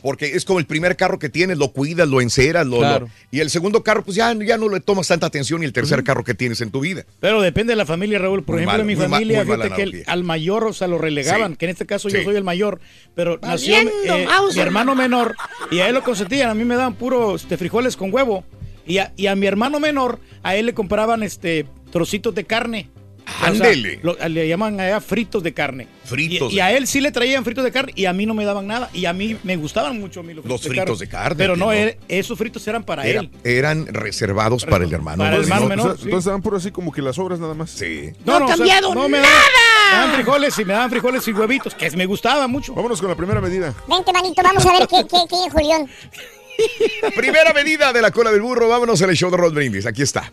porque 0.00 0.36
es 0.36 0.44
como 0.44 0.60
el 0.60 0.66
primer 0.66 0.96
carro 0.96 1.18
que 1.18 1.28
tienes, 1.28 1.58
lo 1.58 1.72
cuidas, 1.72 2.08
lo 2.08 2.20
enceras, 2.20 2.66
lo, 2.66 2.78
Claro. 2.78 3.06
lo- 3.06 3.12
y 3.32 3.40
el 3.40 3.50
segundo 3.50 3.82
carro, 3.82 4.04
pues 4.04 4.16
ya, 4.16 4.32
ya 4.32 4.56
no 4.56 4.68
le 4.68 4.78
tomas 4.80 5.08
tanta 5.08 5.26
atención 5.26 5.62
y 5.62 5.66
el 5.66 5.72
tercer 5.72 6.04
carro 6.04 6.22
que 6.22 6.34
tienes 6.34 6.60
en 6.60 6.70
tu 6.70 6.78
vida. 6.80 7.04
Pero 7.18 7.42
depende 7.42 7.72
de 7.72 7.76
la 7.76 7.84
familia, 7.84 8.18
Raúl. 8.20 8.44
Por 8.44 8.54
Muy 8.54 8.62
ejemplo, 8.62 8.72
mal, 8.72 8.80
en 8.82 8.86
mi 8.86 8.94
familia, 8.96 9.44
fíjate 9.44 9.70
que 9.74 9.82
el- 9.82 10.04
al 10.06 10.22
mayor, 10.24 10.64
o 10.64 10.72
sea, 10.72 10.86
lo 10.86 10.98
relegaban, 10.98 11.52
Sí. 11.52 11.56
que 11.58 11.64
en 11.66 11.70
este 11.72 11.84
caso 11.84 12.08
Sí. 12.08 12.16
yo 12.16 12.22
soy 12.22 12.36
el 12.36 12.44
mayor, 12.44 12.80
pero 13.16 13.38
nació 13.42 13.76
eh, 13.76 13.88
mi 14.54 14.60
hermano 14.60 14.94
menor 14.94 15.34
y 15.72 15.80
a 15.80 15.88
él 15.88 15.94
lo 15.94 16.02
consentían. 16.04 16.48
A 16.48 16.54
mí 16.54 16.64
me 16.64 16.76
daban 16.76 16.94
puros 16.94 17.42
este, 17.42 17.56
frijoles 17.56 17.96
con 17.96 18.14
huevo. 18.14 18.44
Y 18.86 18.98
a, 18.98 19.12
y 19.16 19.26
a 19.26 19.36
mi 19.36 19.46
hermano 19.46 19.80
menor, 19.80 20.18
a 20.42 20.56
él 20.56 20.64
le 20.64 20.72
compraban 20.72 21.22
este 21.22 21.66
trocitos 21.90 22.34
de 22.34 22.44
carne. 22.44 22.88
O 23.26 23.40
sea, 23.40 23.48
Ándele. 23.48 24.00
le 24.30 24.48
llaman 24.48 24.80
allá 24.80 25.02
fritos 25.02 25.42
de 25.42 25.52
carne. 25.52 25.86
Fritos 26.04 26.50
Y, 26.50 26.56
y 26.56 26.60
a 26.60 26.72
él 26.74 26.86
sí 26.86 26.98
le 27.02 27.12
traían 27.12 27.44
fritos 27.44 27.62
de 27.62 27.70
carne 27.70 27.92
y 27.94 28.06
a 28.06 28.14
mí 28.14 28.24
no 28.24 28.32
me 28.32 28.46
daban 28.46 28.66
nada. 28.66 28.88
Y 28.94 29.04
a 29.04 29.12
mí 29.12 29.36
me 29.42 29.56
gustaban 29.56 30.00
mucho 30.00 30.20
a 30.20 30.22
mí 30.22 30.32
los 30.32 30.42
fritos, 30.46 30.62
Los 30.64 30.66
fritos 30.74 30.98
de 30.98 31.08
carne, 31.08 31.36
Pero 31.36 31.54
no, 31.54 31.66
no. 31.66 31.72
él- 31.72 31.98
esos 32.08 32.38
fritos 32.38 32.66
eran 32.66 32.84
para 32.84 33.06
Era- 33.06 33.20
él. 33.20 33.30
eran 33.44 33.86
reservados 33.92 34.64
para 34.64 34.84
el 34.84 34.92
hermano. 34.94 35.24
Para 35.24 35.36
el 35.36 35.42
menor. 35.42 35.56
hermano 35.56 35.68
menor, 35.68 35.82
Entonces, 35.84 36.00
sí. 36.04 36.08
entonces 36.08 36.32
dan 36.32 36.40
por 36.40 36.54
así 36.54 36.70
como 36.70 36.90
que 36.90 37.02
las 37.02 37.18
obras 37.18 37.38
nada 37.38 37.52
más. 37.52 37.68
Sí. 37.70 38.12
¡No 38.24 38.32
ha 38.32 38.36
o 38.38 38.46
sea, 38.46 38.56
cambiado 38.56 38.94
me 38.94 39.18
nada! 39.18 39.28
daban- 39.28 39.42
me 39.90 39.96
daban 39.98 40.14
frijoles 40.14 40.58
y 40.58 40.64
me 40.64 40.72
daban 40.72 40.90
frijoles 40.90 41.28
y 41.28 41.32
huevitos, 41.32 41.74
que 41.74 41.90
me 41.90 42.06
gustaba 42.06 42.48
mucho. 42.48 42.72
Vámonos 42.74 42.98
con 42.98 43.10
la 43.10 43.14
primera 43.16 43.42
medida. 43.42 43.74
Vente, 43.86 44.10
manito, 44.10 44.40
vamos 44.42 44.64
a 44.64 44.72
ver 44.78 44.88
qué, 44.88 45.02
qué, 45.06 45.18
qué 45.28 45.50
Julián. 45.50 45.86
Primera 47.14 47.52
medida 47.52 47.92
de 47.92 48.00
la 48.00 48.10
cola 48.10 48.30
del 48.32 48.40
burro, 48.40 48.68
vámonos 48.68 49.00
al 49.02 49.14
show 49.14 49.30
de 49.30 49.36
Rod 49.36 49.52
Brindis. 49.52 49.84
Aquí 49.84 50.00
está. 50.00 50.32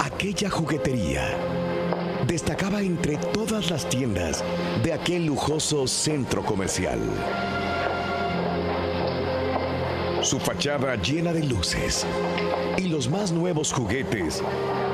Aquella 0.00 0.50
juguetería 0.50 1.38
destacaba 2.26 2.82
entre 2.82 3.18
todas 3.18 3.70
las 3.70 3.88
tiendas 3.88 4.42
de 4.82 4.92
aquel 4.92 5.24
lujoso 5.24 5.86
centro 5.86 6.44
comercial. 6.44 6.98
Su 10.24 10.40
fachada 10.40 10.96
llena 10.96 11.34
de 11.34 11.42
luces 11.42 12.06
y 12.78 12.88
los 12.88 13.10
más 13.10 13.30
nuevos 13.30 13.70
juguetes 13.70 14.42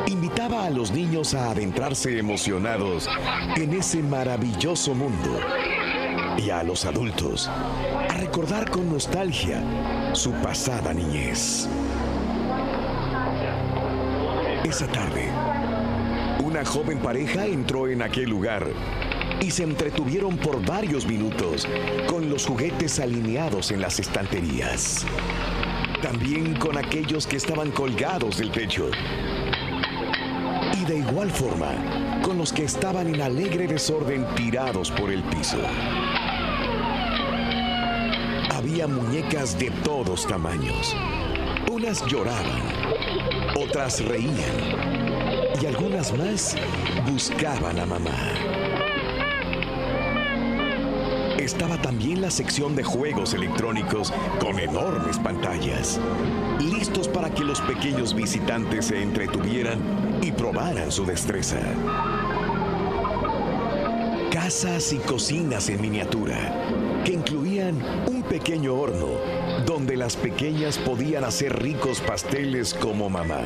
invitaba 0.08 0.64
a 0.64 0.70
los 0.70 0.90
niños 0.90 1.34
a 1.34 1.52
adentrarse 1.52 2.18
emocionados 2.18 3.08
en 3.54 3.72
ese 3.74 4.02
maravilloso 4.02 4.92
mundo 4.92 5.38
y 6.36 6.50
a 6.50 6.64
los 6.64 6.84
adultos 6.84 7.48
a 7.48 8.14
recordar 8.14 8.68
con 8.70 8.90
nostalgia 8.90 9.62
su 10.14 10.32
pasada 10.32 10.92
niñez. 10.92 11.68
Esa 14.64 14.88
tarde, 14.88 15.30
una 16.42 16.64
joven 16.64 16.98
pareja 16.98 17.46
entró 17.46 17.86
en 17.86 18.02
aquel 18.02 18.30
lugar 18.30 18.66
y 19.40 19.50
se 19.50 19.62
entretuvieron 19.62 20.36
por 20.36 20.64
varios 20.64 21.06
minutos 21.06 21.66
con 22.06 22.28
los 22.28 22.46
juguetes 22.46 23.00
alineados 23.00 23.70
en 23.70 23.80
las 23.80 23.98
estanterías. 23.98 25.06
También 26.02 26.56
con 26.56 26.76
aquellos 26.76 27.26
que 27.26 27.36
estaban 27.36 27.70
colgados 27.70 28.38
del 28.38 28.50
techo. 28.50 28.90
Y 30.80 30.84
de 30.84 30.98
igual 30.98 31.30
forma 31.30 32.20
con 32.22 32.38
los 32.38 32.52
que 32.52 32.64
estaban 32.64 33.12
en 33.12 33.20
alegre 33.20 33.66
desorden 33.66 34.26
tirados 34.34 34.90
por 34.90 35.10
el 35.10 35.22
piso. 35.24 35.58
Había 38.50 38.86
muñecas 38.86 39.58
de 39.58 39.70
todos 39.82 40.26
tamaños. 40.26 40.94
Unas 41.70 42.04
lloraban, 42.06 42.62
otras 43.56 44.04
reían 44.04 45.00
y 45.60 45.66
algunas 45.66 46.16
más 46.16 46.56
buscaban 47.10 47.78
a 47.78 47.86
mamá. 47.86 48.69
Estaba 51.40 51.80
también 51.80 52.20
la 52.20 52.30
sección 52.30 52.76
de 52.76 52.84
juegos 52.84 53.32
electrónicos 53.32 54.12
con 54.40 54.58
enormes 54.58 55.18
pantallas, 55.18 55.98
listos 56.60 57.08
para 57.08 57.30
que 57.30 57.44
los 57.44 57.62
pequeños 57.62 58.14
visitantes 58.14 58.84
se 58.84 59.02
entretuvieran 59.02 59.80
y 60.20 60.32
probaran 60.32 60.92
su 60.92 61.06
destreza. 61.06 61.58
Casas 64.30 64.92
y 64.92 64.98
cocinas 64.98 65.70
en 65.70 65.80
miniatura 65.80 66.36
que 67.06 67.14
incluían 67.14 67.82
un 68.06 68.22
pequeño 68.22 68.74
horno 68.74 69.08
donde 69.64 69.96
las 69.96 70.16
pequeñas 70.16 70.76
podían 70.76 71.24
hacer 71.24 71.62
ricos 71.62 72.02
pasteles 72.02 72.74
como 72.74 73.08
mamá. 73.08 73.40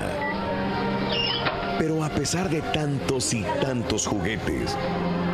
Pero 1.79 2.03
a 2.03 2.09
pesar 2.09 2.51
de 2.51 2.61
tantos 2.61 3.33
y 3.35 3.45
tantos 3.61 4.05
juguetes, 4.05 4.77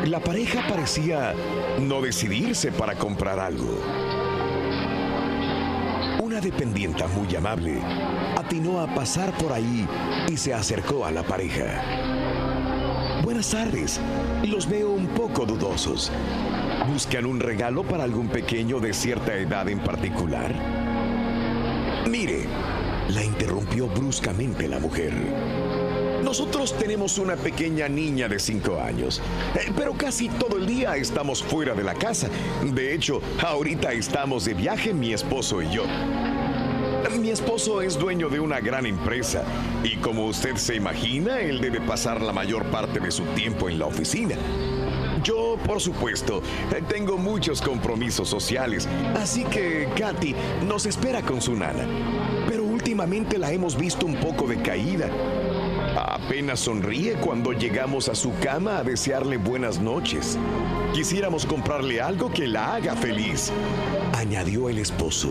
la 0.05 0.19
pareja 0.19 0.65
parecía 0.67 1.33
no 1.79 2.01
decidirse 2.01 2.71
para 2.71 2.95
comprar 2.95 3.39
algo. 3.39 3.79
Una 6.21 6.39
dependienta 6.39 7.07
muy 7.07 7.35
amable 7.35 7.79
atinó 8.37 8.79
a 8.79 8.93
pasar 8.93 9.31
por 9.37 9.53
ahí 9.53 9.87
y 10.27 10.37
se 10.37 10.53
acercó 10.53 11.05
a 11.05 11.11
la 11.11 11.23
pareja. 11.23 13.21
Buenas 13.23 13.51
tardes, 13.51 13.99
los 14.43 14.67
veo 14.67 14.91
un 14.91 15.07
poco 15.07 15.45
dudosos. 15.45 16.11
¿Buscan 16.91 17.25
un 17.25 17.39
regalo 17.39 17.83
para 17.83 18.03
algún 18.03 18.27
pequeño 18.27 18.79
de 18.79 18.93
cierta 18.93 19.35
edad 19.35 19.69
en 19.69 19.79
particular? 19.79 20.53
Mire, 22.09 22.45
la 23.09 23.23
interrumpió 23.23 23.87
bruscamente 23.87 24.67
la 24.67 24.79
mujer. 24.79 25.13
Nosotros 26.23 26.77
tenemos 26.77 27.17
una 27.17 27.35
pequeña 27.35 27.87
niña 27.87 28.27
de 28.27 28.39
5 28.39 28.79
años, 28.79 29.21
eh, 29.55 29.71
pero 29.75 29.93
casi 29.93 30.29
todo 30.29 30.57
el 30.57 30.67
día 30.67 30.95
estamos 30.95 31.41
fuera 31.43 31.73
de 31.73 31.83
la 31.83 31.93
casa. 31.95 32.29
De 32.63 32.93
hecho, 32.93 33.21
ahorita 33.43 33.91
estamos 33.91 34.45
de 34.45 34.53
viaje 34.53 34.93
mi 34.93 35.13
esposo 35.13 35.61
y 35.61 35.69
yo. 35.69 35.83
Mi 37.19 37.29
esposo 37.29 37.83
es 37.83 37.99
dueño 37.99 38.29
de 38.29 38.39
una 38.39 38.59
gran 38.59 38.87
empresa 38.87 39.43
y 39.83 39.97
como 39.97 40.25
usted 40.25 40.55
se 40.55 40.75
imagina, 40.75 41.39
él 41.39 41.61
debe 41.61 41.79
pasar 41.79 42.19
la 42.19 42.33
mayor 42.33 42.65
parte 42.71 42.99
de 42.99 43.11
su 43.11 43.23
tiempo 43.35 43.69
en 43.69 43.77
la 43.77 43.85
oficina. 43.85 44.35
Yo, 45.23 45.55
por 45.63 45.79
supuesto, 45.79 46.41
eh, 46.73 46.81
tengo 46.87 47.17
muchos 47.17 47.61
compromisos 47.61 48.27
sociales, 48.27 48.87
así 49.15 49.43
que 49.43 49.87
Katy 49.95 50.33
nos 50.67 50.87
espera 50.87 51.21
con 51.21 51.41
su 51.41 51.55
nana. 51.55 51.85
Pero 52.47 52.63
últimamente 52.63 53.37
la 53.37 53.51
hemos 53.51 53.77
visto 53.77 54.07
un 54.07 54.15
poco 54.15 54.47
decaída. 54.47 55.07
Apenas 55.95 56.61
sonríe 56.61 57.13
cuando 57.15 57.51
llegamos 57.51 58.07
a 58.07 58.15
su 58.15 58.31
cama 58.39 58.77
a 58.77 58.83
desearle 58.83 59.37
buenas 59.37 59.79
noches. 59.79 60.37
Quisiéramos 60.93 61.45
comprarle 61.45 62.01
algo 62.01 62.31
que 62.31 62.47
la 62.47 62.75
haga 62.75 62.95
feliz, 62.95 63.51
añadió 64.13 64.69
el 64.69 64.77
esposo. 64.77 65.29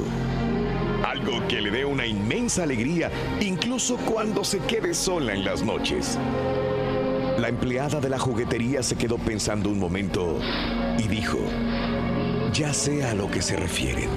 Algo 1.02 1.46
que 1.48 1.62
le 1.62 1.70
dé 1.70 1.84
una 1.86 2.06
inmensa 2.06 2.64
alegría, 2.64 3.10
incluso 3.40 3.96
cuando 3.96 4.44
se 4.44 4.58
quede 4.58 4.92
sola 4.92 5.32
en 5.32 5.44
las 5.44 5.62
noches. 5.62 6.18
La 7.38 7.48
empleada 7.48 8.00
de 8.00 8.10
la 8.10 8.18
juguetería 8.18 8.82
se 8.82 8.96
quedó 8.96 9.16
pensando 9.16 9.70
un 9.70 9.78
momento 9.78 10.38
y 10.98 11.08
dijo, 11.08 11.38
ya 12.52 12.74
sé 12.74 13.04
a 13.04 13.14
lo 13.14 13.30
que 13.30 13.40
se 13.40 13.56
refieren. 13.56 14.10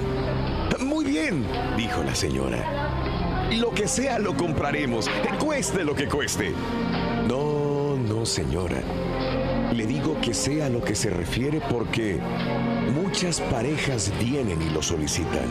Muy 0.80 1.06
bien, 1.06 1.46
dijo 1.76 2.02
la 2.02 2.14
señora. 2.14 3.13
Lo 3.58 3.70
que 3.70 3.86
sea 3.86 4.18
lo 4.18 4.36
compraremos, 4.36 5.08
cueste 5.38 5.84
lo 5.84 5.94
que 5.94 6.08
cueste. 6.08 6.52
No, 7.28 7.96
no, 7.96 8.26
señora. 8.26 8.82
Le 9.72 9.86
digo 9.86 10.20
que 10.20 10.34
sea 10.34 10.68
lo 10.68 10.82
que 10.82 10.94
se 10.94 11.10
refiere 11.10 11.60
porque 11.70 12.18
muchas 12.94 13.40
parejas 13.40 14.12
vienen 14.18 14.60
y 14.60 14.70
lo 14.70 14.82
solicitan. 14.82 15.48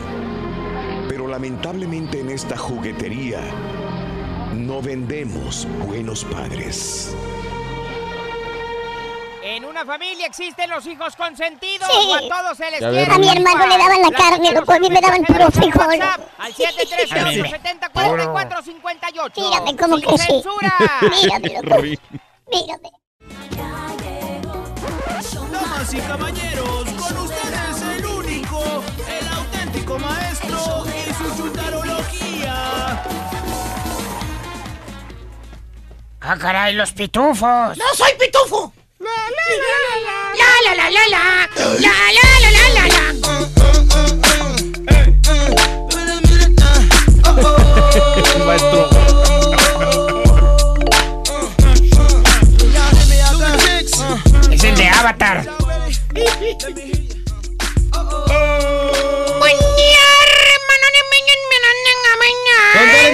Pero 1.08 1.28
lamentablemente 1.28 2.20
en 2.20 2.30
esta 2.30 2.56
juguetería 2.56 3.40
no 4.54 4.82
vendemos 4.82 5.66
buenos 5.86 6.24
padres. 6.24 7.16
En 9.74 9.80
una 9.80 9.92
familia 9.92 10.26
existen 10.26 10.70
los 10.70 10.86
hijos 10.86 11.16
consentidos. 11.16 11.88
Sí. 11.90 11.96
O 12.08 12.14
a 12.14 12.20
todos 12.20 12.56
se 12.56 12.70
les 12.70 12.78
Ya 12.78 12.90
quiere. 12.90 13.12
A 13.12 13.18
mi 13.18 13.28
hermano 13.28 13.66
le 13.66 13.76
daban 13.76 14.02
la 14.02 14.10
carne, 14.12 14.52
loco, 14.52 14.72
a 14.72 14.78
mí 14.78 14.88
me 14.88 15.00
daban 15.00 15.24
puro 15.24 15.50
frijol. 15.50 16.00
Al 16.38 16.54
713-870-4458. 16.54 19.32
Mírame 19.36 19.76
cómo 19.76 19.96
Sin 19.96 20.06
crecí. 20.06 20.26
censura. 20.26 20.72
Mírame, 21.10 21.60
loco. 21.60 21.82
Mírame. 22.52 22.88
Damas 25.50 25.92
y 25.92 25.98
caballeros, 25.98 26.84
con 26.84 27.16
ustedes 27.16 27.82
el 27.96 28.06
único, 28.06 28.62
el 29.08 29.26
auténtico 29.28 29.98
maestro 29.98 30.84
y 30.86 31.12
su 31.14 31.36
chutarología. 31.36 33.02
Ah, 36.20 36.36
caray, 36.40 36.74
los 36.74 36.92
pitufos. 36.92 37.76
¡No 37.76 37.84
soy 37.94 38.12
pitufo! 38.20 38.72
La 39.46 40.48
la 40.64 40.74
la 40.74 40.90
la 40.90 41.04
la. 41.08 41.22
La 41.78 41.94
la 42.16 42.24
la 42.40 42.50
la 42.50 42.64
la 42.70 42.84
la. 42.88 43.04
Maestro. 48.46 48.88
Es 54.50 54.64
el 54.64 54.74
de 54.76 54.88
Avatar. 54.88 55.46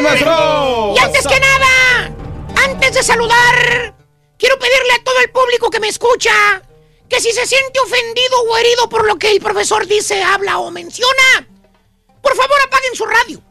¡Maestro! 0.03 0.95
Y 0.97 0.99
antes 0.99 1.27
que 1.27 1.41
nada, 1.41 2.11
antes 2.65 2.95
de 2.95 3.03
saludar 3.03 3.90
pedirle 4.81 5.01
a 5.01 5.05
todo 5.05 5.21
el 5.21 5.31
público 5.31 5.71
que 5.71 5.81
me 5.81 5.89
escucha 5.89 6.63
que 7.09 7.21
si 7.21 7.33
se 7.33 7.47
siente 7.47 7.81
ofendido 7.81 8.43
o 8.49 8.57
herido 8.57 8.89
por 8.89 9.07
lo 9.07 9.17
que 9.17 9.33
el 9.33 9.41
profesor 9.41 9.87
dice, 9.87 10.23
habla 10.23 10.59
o 10.59 10.71
menciona, 10.71 11.49
por 12.23 12.37
favor 12.37 12.57
apaguen 12.67 12.95
su 12.95 13.05
radio. 13.05 13.43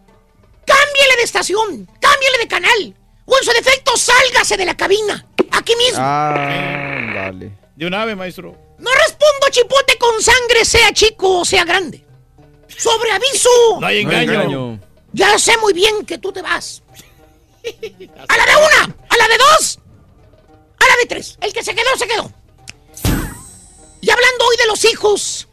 Cámbiele 0.66 1.16
de 1.18 1.24
estación, 1.24 1.86
cámbiele 2.00 2.38
de 2.40 2.48
canal. 2.48 2.96
O 3.26 3.38
en 3.38 3.44
su 3.44 3.52
defecto, 3.52 3.98
sálgase 3.98 4.56
de 4.56 4.66
la 4.66 4.78
cabina. 4.78 5.26
Aquí 5.52 5.76
mismo. 5.76 6.00
Ah, 6.00 7.12
dale. 7.14 7.52
De 7.76 7.86
un 7.86 7.94
ave, 7.94 8.16
maestro. 8.16 8.56
No 8.78 8.92
respondo 8.92 9.48
chipote 9.52 9.98
con 9.98 10.22
sangre, 10.22 10.64
sea 10.64 10.94
chico 10.94 11.40
o 11.40 11.46
sea 11.46 11.66
grande. 11.66 12.06
Sobre 12.78 13.12
aviso. 13.12 13.50
No 13.80 13.88
hay 13.88 14.02
engaño. 14.02 14.80
Ya 15.12 15.38
sé 15.38 15.58
muy 15.58 15.74
bien 15.74 16.06
que 16.06 16.18
tú 16.18 16.32
te 16.32 16.42
vas. 16.42 16.82
A 18.28 18.38
la 18.38 18.46
de 18.46 18.56
una, 18.56 18.96
a 19.10 19.18
la 19.18 19.28
de 19.28 19.38
dos, 19.38 19.80
a 20.80 20.88
la 20.88 20.96
de 21.02 21.06
tres. 21.08 21.38
El 21.42 21.54
que 21.54 21.64
se 21.64 21.76
quedó, 21.76 21.98
se 21.98 22.08
quedó. 22.08 22.32
Y 24.02 24.10
hablando 24.10 24.46
hoy 24.46 24.58
de 24.58 24.68
los 24.68 24.86
hijos. 24.86 25.49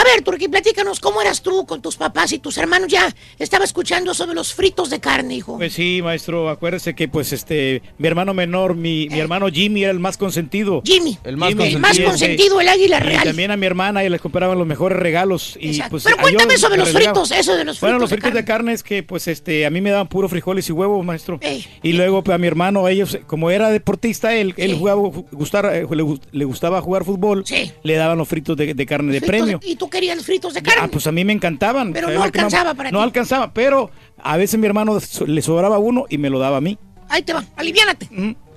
A 0.00 0.04
ver, 0.04 0.22
Turquí, 0.22 0.46
platícanos 0.48 1.00
cómo 1.00 1.20
eras 1.20 1.42
tú 1.42 1.66
con 1.66 1.82
tus 1.82 1.96
papás 1.96 2.30
y 2.32 2.38
tus 2.38 2.56
hermanos. 2.56 2.86
Ya 2.88 3.12
estaba 3.38 3.64
escuchando 3.64 4.14
sobre 4.14 4.34
los 4.34 4.54
fritos 4.54 4.90
de 4.90 5.00
carne, 5.00 5.34
hijo. 5.34 5.56
Pues 5.56 5.72
sí, 5.72 6.00
maestro, 6.04 6.48
acuérdese 6.48 6.94
que 6.94 7.08
pues 7.08 7.32
este 7.32 7.82
mi 7.98 8.06
hermano 8.06 8.32
menor, 8.32 8.76
mi, 8.76 9.08
mi 9.08 9.18
hermano 9.18 9.48
Jimmy 9.48 9.82
era 9.82 9.90
el 9.90 9.98
más 9.98 10.16
consentido. 10.16 10.82
Jimmy. 10.84 11.18
El 11.24 11.36
más 11.36 11.48
consentido. 11.54 11.76
El 11.78 11.82
más 11.82 11.98
consentido, 11.98 12.60
el 12.60 12.68
águila 12.68 12.98
Y 12.98 13.00
real. 13.00 13.24
también 13.24 13.50
a 13.50 13.56
mi 13.56 13.66
hermana 13.66 14.04
y 14.04 14.08
les 14.08 14.20
compraban 14.20 14.56
los 14.56 14.66
mejores 14.68 14.96
regalos 14.98 15.58
y 15.60 15.80
pues 15.90 16.04
Pero 16.04 16.16
cuéntame 16.18 16.52
yo 16.52 16.58
sobre 16.58 16.76
los 16.76 16.90
fritos, 16.90 17.32
eso 17.32 17.56
de 17.56 17.64
los 17.64 17.78
fritos. 17.78 17.80
Bueno, 17.80 17.98
los 17.98 18.10
de 18.10 18.16
fritos 18.16 18.34
de 18.34 18.44
carne 18.44 18.74
es 18.74 18.84
que 18.84 19.02
pues 19.02 19.26
este 19.26 19.66
a 19.66 19.70
mí 19.70 19.80
me 19.80 19.90
daban 19.90 20.06
puro 20.08 20.28
frijoles 20.28 20.68
y 20.68 20.72
huevos, 20.72 21.04
maestro. 21.04 21.40
Y 21.82 21.92
luego 21.94 22.22
pues, 22.22 22.36
a 22.36 22.38
mi 22.38 22.46
hermano, 22.46 22.86
ellos 22.86 23.18
como 23.26 23.50
era 23.50 23.70
deportista, 23.70 24.32
él, 24.36 24.54
él 24.58 24.74
jugaba 24.76 25.00
gustar, 25.32 25.66
eh, 25.74 25.86
le, 25.90 26.04
gu- 26.04 26.20
le 26.30 26.44
gustaba 26.44 26.80
jugar 26.80 27.04
fútbol, 27.04 27.42
le 27.82 27.94
daban 27.96 28.16
los 28.18 28.28
fritos 28.28 28.56
de, 28.56 28.74
de 28.74 28.86
carne 28.86 29.12
de 29.12 29.18
Fritos 29.20 29.28
premio. 29.28 29.60
Y 29.64 29.74
tú 29.76 29.87
querías 29.90 30.24
fritos 30.24 30.54
de 30.54 30.62
carne. 30.62 30.82
Ah, 30.84 30.88
pues 30.90 31.06
a 31.06 31.12
mí 31.12 31.24
me 31.24 31.32
encantaban. 31.32 31.92
Pero 31.92 32.08
no 32.10 32.22
alcanzaba 32.22 32.74
para 32.74 32.90
No 32.90 32.98
ti. 32.98 33.04
alcanzaba, 33.04 33.52
pero 33.52 33.90
a 34.22 34.36
veces 34.36 34.58
mi 34.58 34.66
hermano 34.66 34.98
le 35.26 35.42
sobraba 35.42 35.78
uno 35.78 36.06
y 36.08 36.18
me 36.18 36.30
lo 36.30 36.38
daba 36.38 36.58
a 36.58 36.60
mí. 36.60 36.78
Ahí 37.08 37.22
te 37.22 37.32
va, 37.32 37.44
aliviánate. 37.56 38.08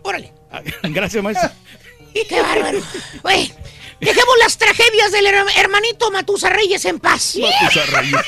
Órale. 0.03 0.33
Gracias, 0.83 1.23
maestro. 1.23 1.49
Qué 2.13 2.41
bárbaro. 2.41 2.79
Dejemos 3.99 4.35
las 4.39 4.57
tragedias 4.57 5.11
del 5.11 5.25
her- 5.27 5.57
hermanito 5.57 6.09
Matusa 6.11 6.49
Reyes 6.49 6.83
en 6.85 6.99
paz. 6.99 7.37
Matusa 7.39 7.85
Reyes. 7.99 8.15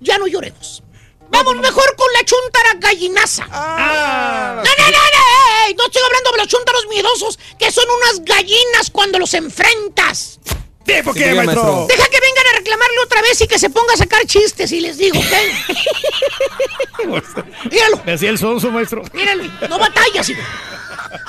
Ya 0.00 0.18
no 0.18 0.26
lloremos. 0.26 0.82
Vamos 1.30 1.54
mejor 1.56 1.94
con 1.96 2.12
la 2.12 2.24
chuntara 2.24 2.74
gallinaza. 2.80 3.46
Ah. 3.52 4.56
no, 4.56 4.62
no, 4.62 4.90
no, 4.90 4.98
no, 4.98 5.66
ey, 5.68 5.74
no 5.78 5.84
estoy 5.86 6.02
hablando 6.04 6.32
de 6.32 6.38
los 6.38 6.48
chúntaros 6.48 6.86
miedosos, 6.90 7.38
que 7.56 7.70
son 7.70 7.84
unas 8.02 8.24
gallinas 8.24 8.90
cuando 8.90 9.20
los 9.20 9.32
enfrentas. 9.34 10.40
¿Por 11.04 11.14
qué, 11.14 11.34
maestro? 11.34 11.86
Deja 11.88 12.08
que 12.08 12.20
vengan 12.20 12.46
a 12.46 12.58
reclamarle 12.58 12.98
otra 13.04 13.22
vez 13.22 13.40
y 13.40 13.46
que 13.46 13.58
se 13.58 13.70
ponga 13.70 13.94
a 13.94 13.96
sacar 13.96 14.26
chistes 14.26 14.70
y 14.72 14.80
les 14.80 14.98
digo, 14.98 15.18
¿ok? 15.18 15.32
Míralo. 17.70 18.02
Me 18.04 18.12
hacía 18.12 18.30
el 18.30 18.38
sonso, 18.38 18.70
maestro. 18.70 19.02
Míralo, 19.12 19.44
no 19.68 19.78
batallas, 19.78 20.28
hijo. 20.28 20.42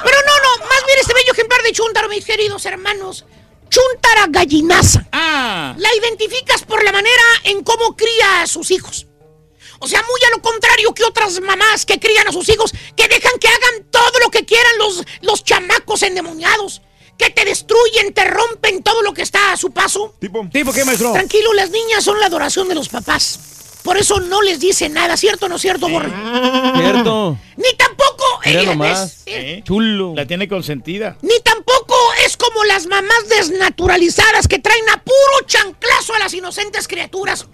Pero 0.04 0.18
no, 0.26 0.38
no, 0.40 0.66
más 0.66 0.86
bien 0.86 1.00
este 1.00 1.14
bello 1.14 1.32
ejemplar 1.34 1.62
de 1.62 1.72
Chuntaro, 1.72 2.10
mis 2.10 2.26
queridos 2.26 2.66
hermanos. 2.66 3.26
Chuntara 3.70 4.28
gallinaza. 4.30 5.06
Ah. 5.12 5.74
La 5.78 5.90
identificas 5.96 6.64
por 6.64 6.84
la 6.84 6.92
manera 6.92 7.24
en 7.44 7.64
cómo 7.64 7.96
cría 7.96 8.42
a 8.42 8.48
sus 8.48 8.72
hijos. 8.72 9.08
O 9.80 9.88
sea, 9.88 10.02
muy 10.04 10.22
a 10.28 10.30
lo 10.30 10.42
contrario 10.42 10.94
que 10.94 11.04
otras 11.04 11.42
mamás 11.42 11.86
que 11.86 12.00
crían 12.00 12.28
a 12.28 12.32
sus 12.32 12.48
hijos, 12.50 12.72
que 12.96 13.08
dejan 13.08 13.38
que 13.40 13.48
hagan 13.50 13.84
todo 13.92 14.20
lo 14.24 14.30
que 14.30 14.46
quieran 14.46 14.78
los, 14.78 15.04
los 15.22 15.44
chamacos 15.44 16.04
endemoniados, 16.04 16.82
que 17.24 17.30
te 17.30 17.46
destruyen, 17.46 18.14
te 18.14 18.26
rompen 18.26 18.84
todo 18.84 19.02
lo 19.02 19.14
que 19.14 19.22
está 19.22 19.54
a 19.54 19.58
su 19.58 19.72
paso. 19.72 20.14
¿Tipo? 20.20 20.46
¿Tipo 20.52 20.74
qué, 20.74 20.84
maestro? 20.84 21.14
Tranquilo, 21.14 21.54
las 21.54 21.70
niñas 21.70 22.04
son 22.04 22.20
la 22.20 22.26
adoración 22.26 22.68
de 22.68 22.76
los 22.76 22.90
papás. 22.90 23.40
Por 23.84 23.98
eso 23.98 24.20
no 24.20 24.42
les 24.42 24.60
dice 24.60 24.88
nada, 24.90 25.16
¿cierto 25.18 25.46
o 25.46 25.50
no 25.50 25.56
es 25.56 25.62
cierto, 25.62 25.90
Borre? 25.90 26.10
Cierto. 26.78 27.38
Ni 27.58 27.74
tampoco. 27.78 28.24
Mira 28.46 28.62
eh, 28.62 28.66
nomás. 28.66 29.24
es- 29.26 29.64
Chulo. 29.64 30.14
La 30.16 30.26
tiene 30.26 30.48
consentida. 30.48 31.18
ni 31.22 31.40
tampoco 31.44 31.96
es 32.26 32.36
como 32.38 32.64
las 32.66 32.88
mamás 32.88 33.28
desnaturalizadas 33.30 34.48
que 34.48 34.60
traen 34.60 34.90
a 34.90 35.02
puro 35.04 35.46
chanclazo 35.48 36.14
a 36.14 36.20
las 36.20 36.34
inocentes 36.34 36.88
criaturas. 36.88 37.48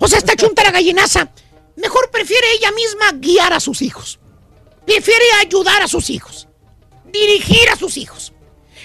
O 0.00 0.08
sea, 0.08 0.18
esta 0.18 0.36
chunta 0.36 0.62
la 0.64 0.70
gallinaza. 0.70 1.30
Mejor 1.76 2.10
prefiere 2.10 2.46
ella 2.58 2.72
misma 2.72 3.12
guiar 3.14 3.52
a 3.52 3.60
sus 3.60 3.82
hijos. 3.82 4.18
Prefiere 4.86 5.24
ayudar 5.40 5.82
a 5.82 5.88
sus 5.88 6.08
hijos. 6.10 6.48
Dirigir 7.06 7.68
a 7.70 7.76
sus 7.76 7.96
hijos. 7.96 8.32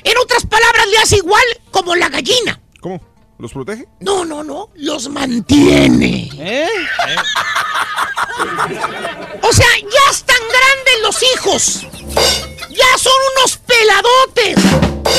En 0.04 0.18
otras 0.18 0.46
palabras, 0.46 0.88
le 0.88 0.98
hace 0.98 1.18
igual 1.18 1.44
como 1.72 1.96
la 1.96 2.10
gallina. 2.10 2.60
¿Cómo? 2.82 3.02
¿Los 3.38 3.54
protege? 3.54 3.88
No, 4.02 4.26
no, 4.26 4.44
no. 4.44 4.70
Los 4.76 5.10
mantiene. 5.10 6.30
¿Eh? 6.38 6.68
O 9.42 9.54
sea, 9.54 9.68
ya 9.78 10.12
están 10.12 10.38
grandes 10.38 11.02
los 11.02 11.24
hijos. 11.34 11.88
Ya 12.70 12.98
son 12.98 13.14
unos 13.38 13.58
peladotes. 13.58 14.58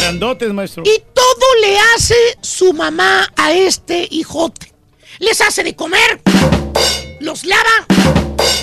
Grandotes, 0.00 0.52
maestro. 0.52 0.82
Y 0.84 1.02
todo 1.14 1.54
le 1.60 1.78
hace 1.78 2.38
su 2.40 2.72
mamá 2.72 3.28
a 3.36 3.52
este 3.52 4.06
hijote. 4.10 4.72
Les 5.18 5.40
hace 5.40 5.62
de 5.62 5.76
comer, 5.76 6.20
los 7.20 7.44
lava, 7.44 7.86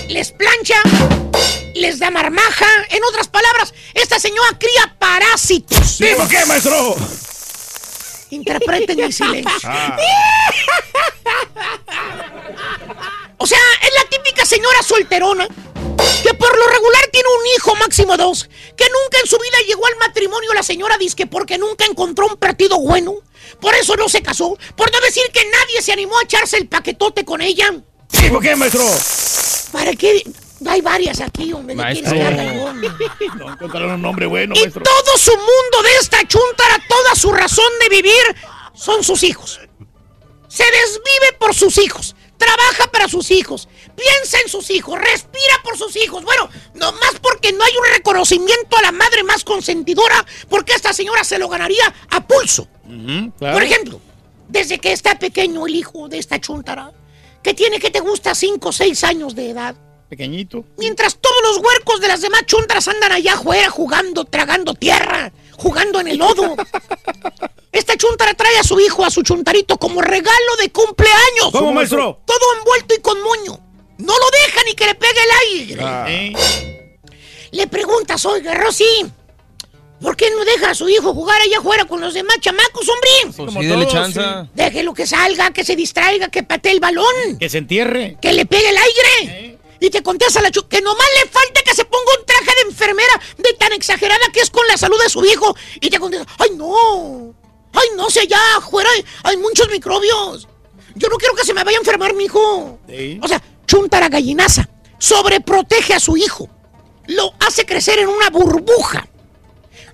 les 0.08 0.32
plancha, 0.32 0.82
les 1.78 2.00
da 2.00 2.12
marmaja. 2.12 2.68
En 2.90 3.04
otras 3.04 3.28
palabras, 3.28 3.74
esta 3.94 4.20
señora 4.20 4.50
cría 4.60 4.96
parásitos. 5.00 5.98
¿Tipo 5.98 6.28
qué, 6.28 6.46
maestro? 6.46 6.96
Interpreten 8.30 8.98
mi 8.98 9.12
silencio. 9.12 9.52
Ah. 9.64 9.98
O 13.40 13.46
sea, 13.46 13.60
es 13.84 13.94
la 13.94 14.10
típica 14.10 14.46
señora 14.46 14.82
solterona 14.82 15.48
que 16.24 16.34
por 16.34 16.58
lo 16.58 16.68
regular 16.68 17.08
tiene 17.12 17.28
un 17.30 17.48
hijo, 17.56 17.76
máximo 17.76 18.18
dos, 18.18 18.50
que 18.76 18.86
nunca 18.86 19.20
en 19.22 19.28
su 19.28 19.38
vida 19.38 19.58
llegó 19.68 19.86
al 19.86 19.96
matrimonio 19.98 20.54
la 20.54 20.64
señora 20.64 20.98
disque 20.98 21.28
porque 21.28 21.58
nunca 21.58 21.86
encontró 21.86 22.28
un 22.28 22.38
partido 22.38 22.80
bueno. 22.80 23.14
Por 23.62 23.76
eso 23.76 23.96
no 23.96 24.10
se 24.10 24.22
casó. 24.22 24.58
Por 24.76 24.92
no 24.92 25.00
decir 25.02 25.24
que 25.32 25.46
nadie 25.46 25.82
se 25.82 25.94
animó 25.94 26.18
a 26.18 26.24
echarse 26.24 26.58
el 26.58 26.68
paquetote 26.68 27.24
con 27.26 27.42
ella. 27.42 27.74
¿Tipo 28.10 28.40
qué, 28.40 28.56
maestro? 28.56 28.84
¿Para 29.72 29.94
qué? 29.94 30.24
Hay 30.66 30.82
varias 30.82 31.22
aquí, 31.22 31.54
hombre. 31.54 31.76
¿De 31.76 32.02
yo? 32.02 33.36
No 33.36 33.54
encontraron 33.54 33.92
un 33.92 34.02
nombre 34.02 34.26
bueno, 34.26 34.56
Y 34.56 34.62
maestro. 34.62 34.84
todo 34.84 35.18
su 35.18 35.32
mundo 35.32 35.84
de 35.84 35.96
esta 36.02 36.26
chuntara, 36.28 36.82
toda 36.88 37.16
su 37.16 37.32
razón 37.32 37.72
de 37.82 37.90
vivir, 37.90 38.36
son 38.74 39.04
sus 39.04 39.24
hijos. 39.24 39.60
Se 40.48 40.64
desvive 40.64 41.34
por 41.40 41.54
sus 41.54 41.78
hijos, 41.78 42.16
trabaja 42.38 42.90
para 42.92 43.08
sus 43.08 43.30
hijos, 43.32 43.68
piensa 43.96 44.40
en 44.44 44.50
sus 44.50 44.70
hijos, 44.72 45.00
respira 45.00 45.62
por 45.64 45.78
sus 45.78 45.96
hijos. 45.98 46.24
Bueno, 46.24 46.50
no 46.74 46.92
más 46.94 47.20
porque 47.22 47.52
no 47.54 47.64
hay 47.64 47.74
un 47.78 47.94
reconocimiento 47.94 48.78
a 48.78 48.82
la 48.82 48.92
madre 48.92 49.24
más 49.24 49.44
consentidora, 49.44 50.26
porque 50.50 50.74
esta 50.74 50.94
señora 50.94 51.24
se 51.24 51.38
lo 51.38 51.50
ganaría 51.50 51.94
a 52.10 52.26
pulso. 52.26 52.68
Por 53.38 53.62
ejemplo, 53.62 54.00
desde 54.48 54.80
que 54.80 54.94
está 54.94 55.20
pequeño 55.20 55.68
el 55.68 55.76
hijo 55.76 56.08
de 56.08 56.18
esta 56.18 56.40
chuntara, 56.40 56.92
que 57.44 57.54
tiene 57.54 57.80
que 57.80 57.92
te 57.92 58.00
gusta 58.00 58.34
5 58.34 58.70
o 58.70 58.72
6 58.72 59.04
años 59.04 59.36
de 59.36 59.52
edad, 59.52 59.76
Pequeñito. 60.10 60.64
Mientras 60.78 61.18
todos 61.18 61.42
los 61.44 61.58
huercos 61.58 62.00
de 62.00 62.08
las 62.08 62.22
demás 62.22 62.46
chuntras 62.46 62.88
andan 62.88 63.12
allá 63.12 63.34
afuera 63.34 63.70
jugando, 63.70 64.24
tragando 64.26 64.74
tierra, 64.74 65.32
jugando 65.58 66.00
en 66.00 66.08
el 66.08 66.18
lodo. 66.18 66.56
Esta 67.72 67.98
chuntara 67.98 68.34
trae 68.34 68.58
a 68.58 68.64
su 68.64 68.80
hijo, 68.80 69.04
a 69.06 69.12
su 69.12 69.22
chuntarito, 69.22 69.78
como 69.78 70.02
regalo 70.02 70.56
de 70.60 70.70
cumpleaños. 70.72 71.52
¿Cómo, 71.52 71.74
maestro? 71.74 72.22
Todo 72.26 72.58
envuelto 72.58 72.96
y 72.96 73.02
con 73.02 73.22
moño. 73.22 73.60
No 73.98 74.14
lo 74.18 74.26
deja 74.32 74.62
ni 74.66 74.74
que 74.74 74.86
le 74.86 74.96
pegue 74.96 75.20
el 75.24 75.60
aire. 75.60 75.84
Ah. 75.84 76.08
Le 77.52 77.68
preguntas, 77.68 78.26
oiga, 78.26 78.54
Rosy, 78.54 79.06
¿por 80.02 80.16
qué 80.16 80.30
no 80.32 80.46
deja 80.46 80.72
a 80.72 80.76
su 80.76 80.88
hijo 80.88 81.14
jugar 81.14 81.42
allá 81.42 81.60
afuera 81.60 81.86
con 81.86 82.00
los 82.00 82.14
demás 82.14 82.38
chamacos, 82.40 82.88
hombre? 82.88 83.36
Pues 83.36 83.54
sí, 83.54 83.66
dele 83.66 83.88
chanza. 83.88 84.48
Déjelo 84.54 84.94
que 84.94 85.06
salga, 85.06 85.52
que 85.52 85.64
se 85.64 85.76
distraiga, 85.76 86.30
que 86.30 86.44
patee 86.44 86.74
el 86.74 86.80
balón. 86.80 87.38
Que 87.40 87.50
se 87.50 87.58
entierre. 87.58 88.18
Que 88.22 88.34
le 88.34 88.46
pegue 88.46 88.70
el 88.70 88.78
aire. 88.78 89.57
Y 89.80 89.90
te 89.90 90.02
contesta 90.02 90.42
la 90.42 90.52
chu 90.52 90.68
que 90.68 90.82
nomás 90.82 91.08
le 91.22 91.30
falta 91.30 91.62
que 91.64 91.74
se 91.74 91.86
ponga 91.86 92.12
un 92.20 92.26
traje 92.26 92.52
de 92.64 92.70
enfermera 92.70 93.22
de 93.38 93.54
tan 93.54 93.74
exagerada 93.74 94.26
que 94.34 94.42
es 94.42 94.50
con 94.50 94.66
la 94.68 94.78
salud 94.78 95.02
de 95.02 95.10
su 95.10 95.24
hijo. 95.26 95.56
Y 95.80 95.90
te 95.90 96.00
contesta, 96.00 96.26
ay 96.40 96.52
no, 96.56 97.36
ay 97.74 97.88
no, 97.96 98.10
si 98.10 98.20
allá 98.20 98.40
afuera 98.58 98.90
hay, 98.96 99.06
hay 99.24 99.38
muchos 99.38 99.70
microbios. 99.70 100.48
Yo 100.96 101.10
no 101.10 101.18
quiero 101.18 101.36
que 101.36 101.46
se 101.46 101.54
me 101.54 101.64
vaya 101.64 101.78
a 101.78 101.82
enfermar 101.82 102.14
mi 102.16 102.26
hijo. 102.26 102.80
O 103.22 103.28
sea, 103.28 103.42
chuntara 103.68 104.10
gallinaza, 104.10 104.68
sobreprotege 104.98 105.94
a 105.94 106.00
su 106.00 106.18
hijo. 106.18 106.50
Lo 107.08 107.34
hace 107.40 107.66
crecer 107.66 108.00
en 108.00 108.10
una 108.10 108.30
burbuja. 108.30 109.08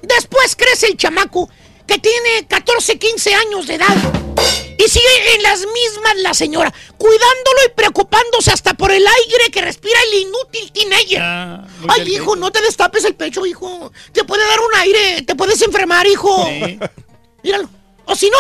Después 0.02 0.56
crece 0.56 0.88
el 0.88 0.98
chamaco 0.98 1.50
que 1.86 2.00
tiene 2.00 2.48
14, 2.48 2.98
15 2.98 3.36
años 3.36 3.68
de 3.68 3.76
edad. 3.76 4.33
Y 4.78 4.90
sigue 4.90 5.36
en 5.36 5.44
las 5.44 5.60
mismas 5.60 6.16
la 6.18 6.34
señora, 6.34 6.74
cuidándolo 6.98 7.60
y 7.66 7.70
preocupándose 7.76 8.52
hasta 8.52 8.74
por 8.74 8.92
el 8.92 9.06
aire 9.06 9.52
que 9.52 9.62
respira 9.62 10.00
el 10.08 10.22
inútil 10.22 10.72
teenager. 10.72 11.22
Ay, 11.22 12.14
hijo, 12.14 12.36
no 12.36 12.52
te 12.52 12.62
destapes 12.62 13.06
el 13.06 13.16
pecho, 13.16 13.46
hijo. 13.46 13.92
Te 14.12 14.24
puede 14.24 14.46
dar 14.48 14.60
un 14.60 14.76
aire, 14.76 15.22
te 15.22 15.36
puedes 15.36 15.62
enfermar, 15.62 16.08
hijo. 16.08 16.48
Míralo. 17.44 17.70
O 18.06 18.16
si 18.16 18.30
no, 18.30 18.38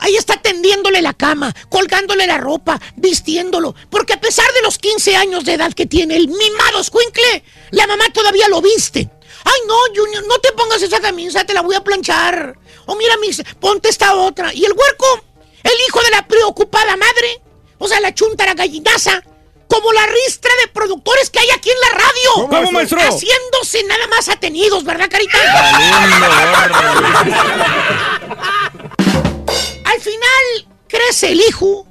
Ahí 0.00 0.16
está 0.16 0.40
tendiéndole 0.40 1.02
la 1.02 1.12
cama, 1.12 1.54
colgándole 1.68 2.26
la 2.26 2.38
ropa, 2.38 2.80
vistiéndolo. 2.96 3.74
Porque 3.90 4.14
a 4.14 4.20
pesar 4.20 4.50
de 4.54 4.62
los 4.62 4.78
15 4.78 5.14
años 5.16 5.44
de 5.44 5.54
edad 5.54 5.72
que 5.74 5.86
tiene 5.86 6.16
el 6.16 6.28
mimado 6.28 6.80
escuincle, 6.80 7.44
la 7.70 7.86
mamá 7.86 8.04
todavía 8.12 8.48
lo 8.48 8.62
viste. 8.62 9.10
Ay, 9.44 9.60
no, 9.66 9.74
Junior, 9.94 10.26
no 10.26 10.38
te 10.38 10.52
pongas 10.52 10.82
esa 10.82 11.00
camisa, 11.00 11.44
te 11.44 11.54
la 11.54 11.60
voy 11.60 11.74
a 11.74 11.84
planchar. 11.84 12.58
O 12.90 12.96
mira, 12.96 13.16
mis, 13.18 13.40
ponte 13.60 13.88
esta 13.88 14.16
otra. 14.16 14.52
Y 14.52 14.64
el 14.64 14.72
huerco, 14.72 15.24
el 15.62 15.80
hijo 15.86 16.02
de 16.02 16.10
la 16.10 16.26
preocupada 16.26 16.96
madre, 16.96 17.40
o 17.78 17.86
sea, 17.86 18.00
la 18.00 18.12
chuntara 18.12 18.54
gallinaza, 18.54 19.22
como 19.68 19.92
la 19.92 20.06
ristra 20.06 20.50
de 20.60 20.66
productores 20.72 21.30
que 21.30 21.38
hay 21.38 21.50
aquí 21.54 21.70
en 21.70 21.80
la 21.80 21.90
radio. 21.90 22.48
¿Cómo, 22.48 22.72
maestro? 22.72 22.98
Haciéndose 22.98 23.84
nada 23.84 24.08
más 24.08 24.28
atenidos, 24.28 24.82
¿verdad, 24.82 25.08
Carita? 25.08 25.38
Al 29.84 30.00
final 30.00 30.66
crece 30.88 31.30
el 31.30 31.42
hijo. 31.42 31.86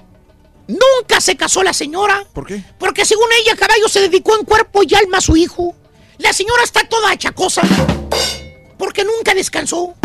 Nunca 0.67 1.21
se 1.21 1.37
casó 1.37 1.63
la 1.63 1.71
señora. 1.71 2.25
¿Por 2.33 2.45
qué? 2.45 2.61
Porque 2.77 3.05
según 3.05 3.29
ella, 3.41 3.55
caballo 3.55 3.87
se 3.87 4.01
dedicó 4.01 4.37
en 4.37 4.43
cuerpo 4.43 4.81
y 4.83 4.93
alma 4.95 5.19
a 5.19 5.21
su 5.21 5.37
hijo. 5.37 5.77
La 6.17 6.33
señora 6.33 6.63
está 6.63 6.83
toda 6.89 7.11
achacosa. 7.11 7.61
Porque 8.77 9.05
nunca 9.05 9.33
descansó. 9.33 9.95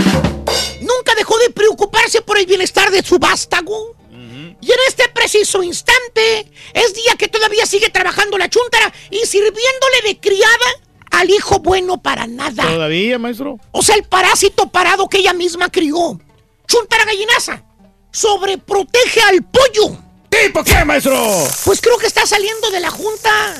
Nunca 0.80 1.14
dejó 1.16 1.38
de 1.38 1.50
preocuparse 1.50 2.22
por 2.22 2.38
el 2.38 2.46
bienestar 2.46 2.90
de 2.90 3.02
su 3.02 3.18
vástago. 3.18 3.96
Y 4.60 4.72
en 4.72 4.78
este 4.88 5.08
preciso 5.10 5.62
instante 5.62 6.50
es 6.72 6.94
día 6.94 7.16
que 7.18 7.28
todavía 7.28 7.66
sigue 7.66 7.90
trabajando 7.90 8.38
la 8.38 8.48
chuntara 8.48 8.92
y 9.10 9.18
sirviéndole 9.26 10.02
de 10.06 10.18
criada 10.18 10.66
al 11.10 11.28
hijo 11.28 11.58
bueno 11.58 12.00
para 12.00 12.26
nada. 12.26 12.62
¿Todavía, 12.62 13.18
maestro? 13.18 13.58
O 13.72 13.82
sea, 13.82 13.94
el 13.96 14.04
parásito 14.04 14.68
parado 14.70 15.06
que 15.08 15.18
ella 15.18 15.34
misma 15.34 15.70
crió. 15.70 16.18
Chuntara 16.66 17.04
gallinaza. 17.04 17.62
Sobreprotege 18.10 19.20
al 19.20 19.42
pollo. 19.42 19.98
¿Tipo 20.30 20.64
qué, 20.64 20.84
maestro? 20.84 21.46
Pues 21.64 21.80
creo 21.80 21.98
que 21.98 22.06
está 22.06 22.26
saliendo 22.26 22.70
de 22.70 22.80
la 22.80 22.90
junta. 22.90 23.54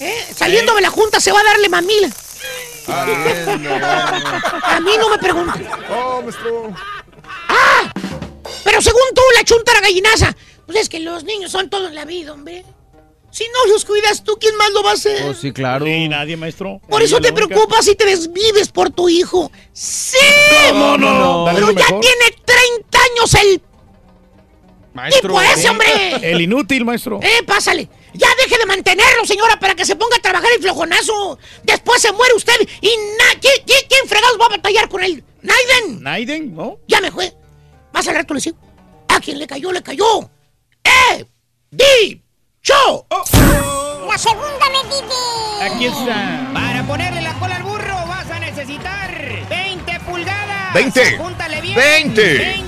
¿eh? 0.00 0.26
Saliendo 0.36 0.74
de 0.74 0.80
la 0.80 0.90
junta 0.90 1.20
se 1.20 1.30
va 1.30 1.40
a 1.40 1.44
darle 1.44 1.68
mamila. 1.68 2.10
A 2.88 4.80
mí 4.82 4.90
no 4.98 5.08
me 5.10 5.18
preguntan. 5.18 5.66
Oh, 5.90 6.22
maestro. 6.22 6.74
¡Ah! 7.48 7.92
Pero 8.64 8.80
según 8.82 9.00
tú, 9.14 9.22
la 9.36 9.44
chuntara 9.44 9.80
gallinaza. 9.80 10.34
Pues 10.66 10.78
es 10.78 10.88
que 10.88 11.00
los 11.00 11.24
niños 11.24 11.52
son 11.52 11.70
todo 11.70 11.88
en 11.88 11.94
la 11.94 12.04
vida, 12.04 12.32
hombre. 12.32 12.64
Si 13.30 13.44
no 13.44 13.72
los 13.72 13.84
cuidas 13.84 14.24
tú, 14.24 14.36
¿quién 14.40 14.56
más 14.56 14.70
lo 14.72 14.82
va 14.82 14.92
a 14.92 14.94
hacer? 14.94 15.22
Oh, 15.28 15.34
sí, 15.34 15.52
claro. 15.52 15.84
Sí, 15.84 16.08
nadie, 16.08 16.36
maestro. 16.36 16.80
Por 16.88 17.02
eso 17.02 17.20
te 17.20 17.32
preocupas 17.32 17.86
y 17.88 17.94
te 17.94 18.06
desvives 18.06 18.68
por 18.68 18.90
tu 18.90 19.08
hijo. 19.08 19.52
¡Sí! 19.72 20.16
¿Cómo 20.70 20.96
no? 20.96 21.44
Dale 21.44 21.60
Pero 21.60 21.72
ya 21.72 21.78
mejor. 21.84 22.00
tiene 22.00 22.24
30 22.44 22.98
años 22.98 23.34
el 23.34 23.62
Maestro. 24.94 25.20
tipo 25.28 25.42
ese, 25.42 25.62
Sí. 25.62 25.68
hombre. 25.68 26.16
El 26.22 26.40
inútil, 26.40 26.84
maestro. 26.86 27.20
¡Eh, 27.22 27.42
pásale! 27.46 27.88
Ya 28.14 28.28
deje 28.48 28.58
de 28.58 28.66
mantenerlo, 28.66 29.26
señora, 29.26 29.58
para 29.58 29.74
que 29.74 29.84
se 29.84 29.94
ponga 29.94 30.16
a 30.16 30.20
trabajar 30.20 30.48
el 30.56 30.62
flojonazo. 30.62 31.38
Después 31.62 32.00
se 32.00 32.12
muere 32.12 32.34
usted 32.34 32.56
y 32.80 32.88
na 32.88 33.40
¿quién, 33.40 33.54
quién, 33.66 33.80
quién 33.88 34.08
fregados 34.08 34.38
va 34.40 34.46
a 34.46 34.56
batallar 34.56 34.88
con 34.88 35.02
él? 35.02 35.22
¿Naiden? 35.42 36.02
¿Naiden? 36.02 36.54
¿No? 36.54 36.78
Ya 36.86 37.00
me 37.00 37.10
fue. 37.10 37.32
Más 37.92 38.08
al 38.08 38.16
rato 38.16 38.34
le 38.34 38.40
sigo. 38.40 38.58
A 39.08 39.20
quien 39.20 39.38
le 39.38 39.46
cayó, 39.46 39.70
le 39.72 39.82
cayó. 39.82 40.30
¡Eh! 40.84 41.24
¡Di! 41.70 42.22
¡Cho! 42.62 43.06
La 44.08 44.18
segunda 44.18 44.66
medida. 44.70 45.66
Aquí 45.66 45.86
está. 45.86 46.50
Para 46.52 46.86
ponerle 46.86 47.22
la 47.22 47.38
cola 47.38 47.56
al 47.56 47.62
burro 47.62 47.94
vas 48.06 48.30
a 48.30 48.38
necesitar 48.38 49.46
20 49.48 50.00
pulgadas. 50.00 50.74
20. 50.74 51.16
Apúntale 51.16 51.60
bien. 51.60 51.74
20. 51.76 52.22
20 52.22 52.42
pulgadas. 52.42 52.67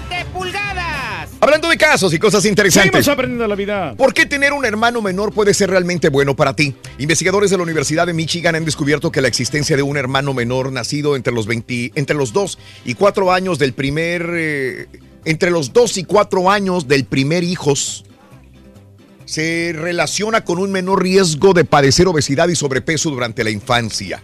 Hablando 1.43 1.69
de 1.69 1.79
casos 1.79 2.13
y 2.13 2.19
cosas 2.19 2.45
interesantes. 2.45 2.93
Seguimos 2.93 3.09
aprendiendo 3.09 3.47
la 3.47 3.55
vida. 3.55 3.95
¿Por 3.97 4.13
qué 4.13 4.27
tener 4.27 4.53
un 4.53 4.67
hermano 4.67 5.01
menor 5.01 5.33
puede 5.33 5.55
ser 5.55 5.71
realmente 5.71 6.11
bueno 6.11 6.37
para 6.37 6.55
ti? 6.55 6.75
Investigadores 6.99 7.51
de 7.51 7.57
la 7.57 7.63
Universidad 7.63 8.07
de 8.07 8.13
Michigan 8.13 8.55
han 8.55 8.67
descubierto 8.67 9.11
que 9.11 9.23
la 9.23 9.29
existencia 9.29 9.75
de 9.75 9.83
un 9.83 9.97
hermano 9.97 10.35
menor 10.35 10.71
nacido 10.71 11.17
entre 11.17 11.33
los 11.33 11.47
20, 11.47 11.93
entre 11.95 12.15
los 12.15 12.35
2 12.35 12.59
y 12.85 12.95
4 12.95 13.33
años 13.33 13.59
del 13.59 13.73
primer 13.73 14.31
eh, 14.35 14.87
entre 15.25 15.51
los 15.51 15.73
2 15.73 15.99
y 15.99 16.05
4 16.05 16.51
años 16.51 16.89
del 16.89 17.05
primer 17.05 17.43
hijos 17.43 18.05
se 19.31 19.73
relaciona 19.75 20.45
con 20.45 20.59
un 20.59 20.73
menor 20.73 21.03
riesgo 21.03 21.55
de 21.55 21.65
padecer 21.65 22.09
obesidad 22.09 22.49
y 22.49 22.57
sobrepeso 22.57 23.11
durante 23.11 23.45
la 23.45 23.51
infancia. 23.51 24.21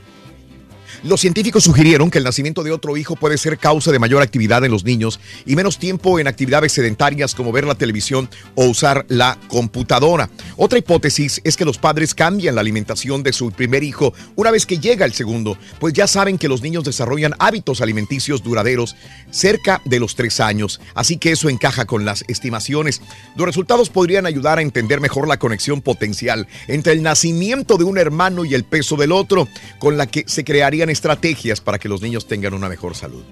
Los 1.06 1.20
científicos 1.20 1.62
sugirieron 1.62 2.10
que 2.10 2.18
el 2.18 2.24
nacimiento 2.24 2.64
de 2.64 2.72
otro 2.72 2.96
hijo 2.96 3.14
puede 3.14 3.38
ser 3.38 3.58
causa 3.58 3.92
de 3.92 4.00
mayor 4.00 4.22
actividad 4.22 4.64
en 4.64 4.72
los 4.72 4.82
niños 4.82 5.20
y 5.44 5.54
menos 5.54 5.78
tiempo 5.78 6.18
en 6.18 6.26
actividades 6.26 6.72
sedentarias 6.72 7.32
como 7.32 7.52
ver 7.52 7.64
la 7.64 7.76
televisión 7.76 8.28
o 8.56 8.64
usar 8.64 9.06
la 9.08 9.38
computadora. 9.46 10.28
Otra 10.56 10.80
hipótesis 10.80 11.40
es 11.44 11.56
que 11.56 11.64
los 11.64 11.78
padres 11.78 12.12
cambian 12.12 12.56
la 12.56 12.60
alimentación 12.60 13.22
de 13.22 13.32
su 13.32 13.52
primer 13.52 13.84
hijo 13.84 14.14
una 14.34 14.50
vez 14.50 14.66
que 14.66 14.78
llega 14.80 15.06
el 15.06 15.12
segundo, 15.12 15.56
pues 15.78 15.94
ya 15.94 16.08
saben 16.08 16.38
que 16.38 16.48
los 16.48 16.60
niños 16.60 16.82
desarrollan 16.82 17.34
hábitos 17.38 17.80
alimenticios 17.80 18.42
duraderos 18.42 18.96
cerca 19.30 19.80
de 19.84 20.00
los 20.00 20.16
tres 20.16 20.40
años, 20.40 20.80
así 20.96 21.18
que 21.18 21.30
eso 21.30 21.48
encaja 21.48 21.84
con 21.84 22.04
las 22.04 22.24
estimaciones. 22.26 23.00
Los 23.36 23.46
resultados 23.46 23.90
podrían 23.90 24.26
ayudar 24.26 24.58
a 24.58 24.62
entender 24.62 25.00
mejor 25.00 25.28
la 25.28 25.38
conexión 25.38 25.82
potencial 25.82 26.48
entre 26.66 26.94
el 26.94 27.04
nacimiento 27.04 27.76
de 27.76 27.84
un 27.84 27.96
hermano 27.96 28.44
y 28.44 28.54
el 28.54 28.64
peso 28.64 28.96
del 28.96 29.12
otro, 29.12 29.46
con 29.78 29.96
la 29.96 30.08
que 30.08 30.24
se 30.26 30.42
crearían 30.42 30.95
estrategias 30.96 31.60
para 31.60 31.78
que 31.78 31.88
los 31.88 32.02
niños 32.02 32.26
tengan 32.26 32.54
una 32.54 32.68
mejor 32.68 32.94
salud. 32.94 33.22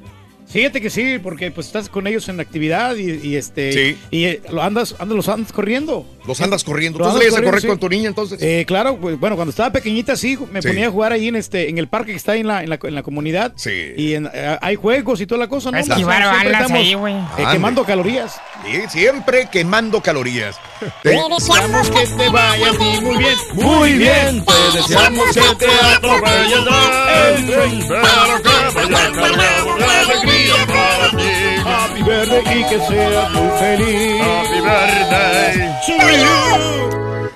Fíjate 0.55 0.81
que 0.81 0.89
sí, 0.89 1.19
porque 1.21 1.51
pues 1.51 1.67
estás 1.67 1.89
con 1.89 2.07
ellos 2.07 2.29
en 2.29 2.39
actividad 2.39 2.95
y, 2.95 3.27
y, 3.27 3.35
este 3.37 3.73
Sí. 3.73 3.99
y 4.13 4.25
eh, 4.25 4.41
lo 4.51 4.63
andas, 4.63 4.95
andas, 5.01 5.17
los 5.17 5.29
andas 5.29 5.53
corriendo. 5.53 6.07
Los 6.29 6.41
andas 6.41 6.63
corriendo. 6.65 7.01
¿Tú 7.01 7.11
salías 7.11 7.37
a 7.37 7.43
correr 7.43 7.67
con 7.67 7.79
tu 7.79 7.89
niña 7.89 8.09
entonces? 8.09 8.39
Eh, 8.41 8.65
claro, 8.67 8.97
pues, 8.97 9.19
bueno, 9.19 9.35
cuando 9.37 9.51
estaba 9.51 9.71
pequeñita 9.73 10.17
sí, 10.17 10.39
me 10.53 10.63
Sí. 10.63 10.69
ponía 10.69 10.87
a 10.87 10.91
jugar 10.91 11.11
ahí 11.13 11.27
en 11.29 11.35
este 11.37 11.69
en 11.69 11.77
el 11.79 11.89
parque 11.89 12.13
que 12.13 12.17
está 12.17 12.33
ahí 12.33 12.41
en 12.41 12.47
la, 12.47 12.63
en 12.63 12.71
la, 12.71 12.79
en 12.83 12.95
la 12.95 13.03
comunidad. 13.03 13.53
Sí. 13.57 13.93
Y 13.97 14.15
en- 14.15 14.31
eh, 14.33 14.57
hay 14.63 14.77
juegos 14.77 15.21
y 15.21 15.27
toda 15.27 15.41
la 15.41 15.49
cosa, 15.49 15.71
¿no? 15.73 15.79
Esquivar 15.79 16.23
O 16.23 16.25
sea, 16.25 16.33
balas 16.33 16.53
estamos, 16.63 16.79
ahí, 16.79 16.95
güey. 16.95 17.15
eh, 17.15 17.45
quemando 17.51 17.85
calorías. 17.85 18.41
Sí, 18.65 18.81
siempre 18.91 19.49
quemando 19.51 20.01
calorías. 20.01 20.57
¿Eh? 21.03 21.19
deseamos 21.37 21.91
que 21.91 22.07
te 22.17 22.29
vaya 22.31 22.73
muy 23.01 23.17
bien. 23.19 23.37
Muy 23.55 23.93
bien, 23.95 24.45
te 24.45 24.79
deseamos 24.79 25.27
que 25.35 25.41
te 25.67 25.67
atropelle 25.67 26.55
el 26.55 27.47
tren, 27.47 27.89
pero 27.89 28.43
que 28.43 28.89
vaya 28.91 29.13
cargado 29.13 29.77
de 29.77 29.85
alegría 29.85 30.44
para 30.67 31.11
ti. 31.11 31.17
Happy 31.65 32.03
birthday 32.03 32.61
y 32.61 32.65
que 32.65 32.79
sea 32.79 33.29
muy 33.31 33.51
feliz. 33.59 34.21
Happy 34.21 34.61
birthday 34.61 35.75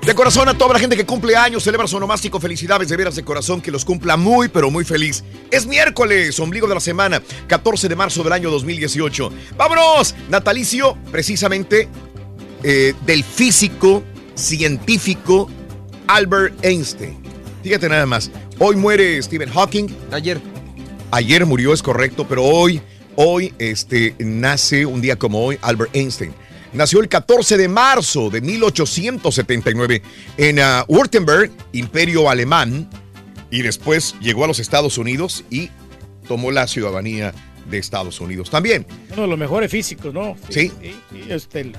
De 0.03 0.15
corazón 0.15 0.49
a 0.49 0.55
toda 0.55 0.75
la 0.75 0.79
gente 0.79 0.97
que 0.97 1.05
cumple 1.05 1.37
años, 1.37 1.63
celebra 1.63 1.87
su 1.87 1.97
onomástico, 1.97 2.41
felicidades 2.41 2.89
de 2.89 2.97
veras 2.97 3.17
de 3.17 3.25
corazón, 3.25 3.61
que 3.61 3.71
los 3.71 3.85
cumpla 3.85 4.17
muy, 4.17 4.49
pero 4.49 4.71
muy 4.71 4.85
feliz. 4.85 5.23
Es 5.51 5.67
miércoles, 5.67 6.39
ombligo 6.41 6.67
de 6.67 6.75
la 6.75 6.81
semana, 6.81 7.23
14 7.47 7.89
de 7.89 7.97
marzo 7.97 8.23
del 8.23 8.33
año 8.33 8.51
2018. 8.51 9.33
¡Vámonos! 9.57 10.15
Natalicio, 10.29 10.97
precisamente, 11.11 11.89
eh, 12.63 12.95
del 13.05 13.23
físico, 13.23 14.03
científico, 14.35 15.49
Albert 16.07 16.65
Einstein. 16.65 17.19
Fíjate 17.63 17.89
nada 17.89 18.07
más, 18.07 18.31
hoy 18.59 18.77
muere 18.77 19.23
Stephen 19.23 19.51
Hawking. 19.51 19.89
Ayer. 20.11 20.41
Ayer 21.11 21.47
murió, 21.47 21.73
es 21.73 21.83
correcto, 21.83 22.27
pero 22.29 22.45
hoy, 22.45 22.83
hoy, 23.21 23.53
este, 23.59 24.15
nace 24.21 24.87
un 24.87 25.01
día 25.01 25.17
como 25.17 25.45
hoy, 25.45 25.59
Albert 25.61 25.95
Einstein. 25.95 26.33
Nació 26.73 27.01
el 27.01 27.09
14 27.09 27.57
de 27.57 27.67
marzo 27.67 28.31
de 28.31 28.41
1879 28.41 30.03
en 30.37 30.61
ah, 30.61 30.85
Württemberg, 30.87 31.51
imperio 31.73 32.31
alemán, 32.31 32.89
y 33.51 33.63
después 33.63 34.15
llegó 34.21 34.45
a 34.45 34.47
los 34.47 34.61
Estados 34.61 34.99
Unidos 34.99 35.45
y 35.51 35.71
tomó 36.29 36.53
la 36.53 36.69
ciudadanía 36.69 37.35
de 37.69 37.79
Estados 37.79 38.21
Unidos 38.21 38.51
también. 38.51 38.87
Uno 39.13 39.23
de 39.23 39.29
los 39.29 39.39
mejores 39.39 39.69
físicos, 39.69 40.15
¿no? 40.15 40.37
Sí. 40.49 40.71
Y, 40.81 41.17
y, 41.17 41.33
este, 41.33 41.73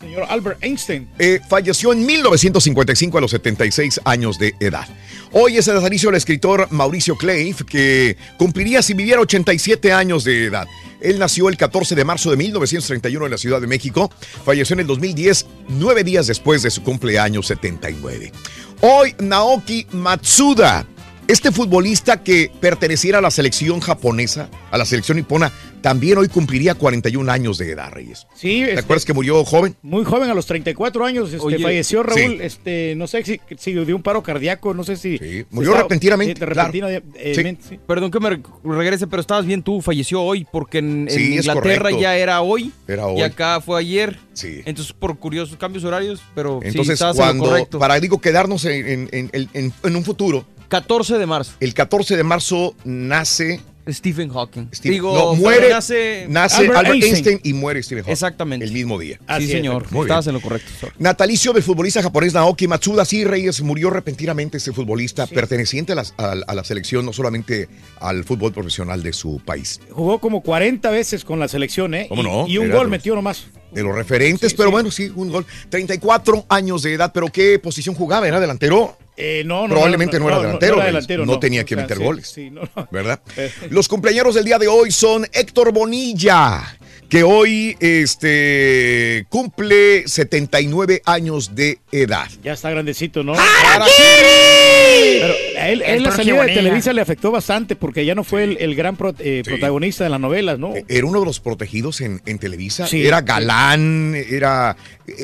señor 0.00 0.26
Albert 0.28 0.62
Einstein. 0.62 1.08
Eh, 1.18 1.40
falleció 1.48 1.92
en 1.92 2.04
1955 2.06 3.18
a 3.18 3.20
los 3.20 3.30
76 3.32 4.00
años 4.04 4.38
de 4.38 4.54
edad. 4.60 4.86
Hoy 5.32 5.58
es 5.58 5.68
el 5.68 5.74
natalicio 5.74 6.08
del 6.08 6.16
escritor 6.16 6.68
Mauricio 6.70 7.16
Clave, 7.16 7.54
que 7.68 8.16
cumpliría 8.38 8.82
si 8.82 8.94
viviera 8.94 9.20
87 9.20 9.92
años 9.92 10.24
de 10.24 10.46
edad. 10.46 10.66
Él 11.00 11.18
nació 11.18 11.48
el 11.48 11.56
14 11.56 11.94
de 11.94 12.04
marzo 12.04 12.30
de 12.30 12.36
1931 12.36 13.24
en 13.26 13.30
la 13.30 13.38
Ciudad 13.38 13.60
de 13.60 13.66
México. 13.66 14.10
Falleció 14.44 14.74
en 14.74 14.80
el 14.80 14.86
2010, 14.86 15.46
nueve 15.68 16.02
días 16.04 16.26
después 16.26 16.62
de 16.62 16.70
su 16.70 16.82
cumpleaños 16.82 17.46
79. 17.46 18.32
Hoy 18.80 19.14
Naoki 19.18 19.86
Matsuda 19.92 20.86
Este 21.28 21.52
futbolista 21.52 22.22
que 22.24 22.50
perteneciera 22.58 23.18
a 23.18 23.20
la 23.20 23.30
selección 23.30 23.80
japonesa, 23.80 24.48
a 24.70 24.78
la 24.78 24.86
selección 24.86 25.18
nipona, 25.18 25.52
también 25.82 26.16
hoy 26.16 26.26
cumpliría 26.28 26.74
41 26.74 27.30
años 27.30 27.58
de 27.58 27.70
edad, 27.70 27.92
Reyes. 27.92 28.26
Sí, 28.34 28.62
¿Te 28.64 28.70
este, 28.70 28.80
acuerdas 28.80 29.04
que 29.04 29.12
murió 29.12 29.44
joven? 29.44 29.76
Muy 29.82 30.06
joven, 30.06 30.30
a 30.30 30.34
los 30.34 30.46
34 30.46 31.04
años, 31.04 31.30
este, 31.30 31.44
Oye, 31.44 31.58
falleció 31.58 32.02
Raúl, 32.02 32.18
sí. 32.18 32.38
este, 32.40 32.94
no 32.96 33.06
sé 33.06 33.22
si, 33.24 33.38
si 33.58 33.74
de 33.74 33.92
un 33.92 34.02
paro 34.02 34.22
cardíaco, 34.22 34.72
no 34.72 34.84
sé 34.84 34.96
si... 34.96 35.18
si 35.18 35.44
murió 35.50 35.72
estaba- 35.72 35.82
repentinamente, 35.82 36.32
sí, 36.32 36.38
claro. 36.46 36.54
repentinamente, 36.72 37.34
Sí. 37.34 37.44
mente, 37.44 37.62
sí. 37.68 37.78
Perdón 37.86 38.10
que 38.10 38.20
me 38.20 38.30
re- 38.30 38.42
regrese, 38.64 39.06
pero 39.06 39.20
estabas 39.20 39.44
bien 39.44 39.62
tú, 39.62 39.82
falleció 39.82 40.22
hoy, 40.22 40.46
porque 40.50 40.78
en, 40.78 41.08
Sí, 41.10 41.34
Inglaterra 41.36 41.90
ya 41.90 42.16
era 42.16 42.40
hoy, 42.40 42.72
Era 42.88 43.06
hoy. 43.06 43.20
y 43.20 43.22
acá 43.22 43.60
fue 43.60 43.78
ayer. 43.78 44.18
Sí. 44.32 44.62
Entonces, 44.64 44.94
por 44.94 45.18
curiosos 45.18 45.58
cambios 45.58 45.84
horarios, 45.84 46.22
pero 46.34 46.60
sí, 46.62 46.68
Entonces, 46.68 46.94
estabas 46.94 47.16
en 47.16 47.20
lo 47.20 47.26
cuando, 47.26 47.44
correcto. 47.50 47.78
para 47.78 48.00
digo, 48.00 48.18
quedarnos 48.18 48.64
en, 48.64 49.08
en- 49.12 49.30
en- 49.34 49.48
en- 49.52 49.72
en 49.84 49.96
un 49.96 50.04
futuro. 50.04 50.46
14 50.68 51.18
de 51.18 51.26
marzo. 51.26 51.52
El 51.60 51.74
14 51.74 52.16
de 52.16 52.22
marzo 52.24 52.74
nace... 52.84 53.60
Stephen 53.90 54.28
Hawking. 54.28 54.68
Steve- 54.74 54.92
Digo, 54.96 55.14
no, 55.16 55.34
muere, 55.34 55.70
nace 55.70 56.26
nace, 56.28 56.56
Albert 56.56 56.76
Albert, 56.76 56.94
Einstein. 56.96 57.14
Einstein. 57.14 57.40
y 57.42 57.54
muere 57.54 57.82
Stephen 57.82 58.02
Hawking. 58.04 58.12
Exactamente. 58.12 58.66
El 58.66 58.72
mismo 58.72 58.98
día. 58.98 59.18
sí, 59.38 59.46
señor. 59.48 59.90
Muy 59.90 60.02
Estabas 60.02 60.26
bien. 60.26 60.36
en 60.36 60.42
lo 60.42 60.46
correcto. 60.46 60.70
sorry. 60.78 60.94
Natalicio 60.98 61.54
del 61.54 61.62
futbolista 61.62 62.02
japonés 62.02 62.34
Naoki 62.34 62.68
Matsuda, 62.68 63.06
sí, 63.06 63.24
Reyes, 63.24 63.62
murió 63.62 63.88
repentinamente 63.88 64.58
este 64.58 64.74
futbolista 64.74 65.26
perteneciente 65.26 65.92
a 65.92 65.94
la, 65.94 66.04
a- 66.18 66.32
a 66.46 66.54
la 66.54 66.64
selección, 66.64 67.06
no 67.06 67.14
solamente 67.14 67.66
al 68.00 68.24
fútbol 68.24 68.52
profesional 68.52 69.02
de 69.02 69.14
su 69.14 69.40
país. 69.42 69.80
Jugó 69.90 70.18
como 70.18 70.42
40 70.42 70.90
veces 70.90 71.24
con 71.24 71.40
la 71.40 71.48
selección, 71.48 71.94
¿eh? 71.94 72.06
¿Cómo 72.10 72.20
Y- 72.20 72.24
no? 72.26 72.46
Y, 72.46 72.58
un 72.58 72.66
Era 72.66 72.74
gol 72.74 72.82
los- 72.88 72.90
metió 72.90 73.14
nomás. 73.14 73.46
De 73.72 73.82
los 73.82 73.94
referentes, 73.94 74.52
pero 74.52 74.70
bueno, 74.70 74.90
sí, 74.90 75.10
un 75.16 75.30
gol. 75.30 75.46
34 75.70 76.44
años 76.50 76.82
de 76.82 76.92
edad, 76.92 77.10
pero 77.14 77.28
¿qué 77.28 77.58
posición 77.58 77.94
jugaba? 77.94 78.28
¿Era 78.28 78.38
delantero? 78.38 78.98
Eh, 79.20 79.42
no, 79.44 79.62
no, 79.66 79.74
Probablemente 79.74 80.18
no, 80.20 80.28
era 80.28 80.38
delantero. 80.40 80.76
No, 80.76 80.82
era 80.82 80.90
Reyes. 80.90 80.94
delantero, 81.08 81.26
No 81.26 81.32
no. 81.32 81.38
tenía 81.40 81.62
O 81.62 81.64
que 81.66 81.74
sea, 81.74 81.82
meter 81.82 81.96
sí, 81.98 82.02
goles. 82.04 82.28
sí, 82.28 82.50
no, 82.50 82.62
no. 82.76 82.88
¿Verdad? 82.90 83.20
Eh. 83.36 83.50
Los 83.70 83.88
cumpleaños 83.88 84.34
del 84.34 84.44
día 84.44 84.58
de 84.58 84.68
hoy 84.68 84.90
son 84.92 85.26
Héctor 85.32 85.72
Bonilla, 85.72 86.78
que 87.08 87.22
hoy 87.24 87.76
este, 87.80 89.26
cumple 89.28 90.06
79 90.06 91.02
años 91.04 91.54
de 91.54 91.78
edad. 91.92 92.28
Ya 92.44 92.52
está 92.52 92.70
grandecito, 92.70 93.22
¿no? 93.24 93.34
¡Harakiri! 93.34 95.20
Pero 95.20 95.34
a 95.58 95.68
él, 95.68 95.82
El 95.82 95.96
él 95.96 96.02
la 96.04 96.12
salida 96.12 96.42
de. 96.44 96.54
Televisa 96.54 96.92
le 96.92 97.00
afectó 97.00 97.30
bastante 97.30 97.76
porque 97.76 98.04
ya 98.04 98.14
no 98.14 98.24
fue 98.24 98.44
el, 98.44 98.56
el 98.58 98.74
gran 98.74 98.96
pro- 98.96 99.14
eh, 99.18 99.42
protagonista 99.44 100.04
de 100.04 100.10
las 100.10 100.20
novelas, 100.20 100.58
¿no? 100.58 100.74
Era 100.88 101.06
uno 101.06 101.20
de 101.20 101.26
los 101.26 101.40
protegidos 101.40 102.00
en, 102.00 102.20
en 102.26 102.38
Televisa. 102.38 102.86
Sí, 102.86 103.06
era 103.06 103.20
galán, 103.22 104.14
era, 104.14 104.76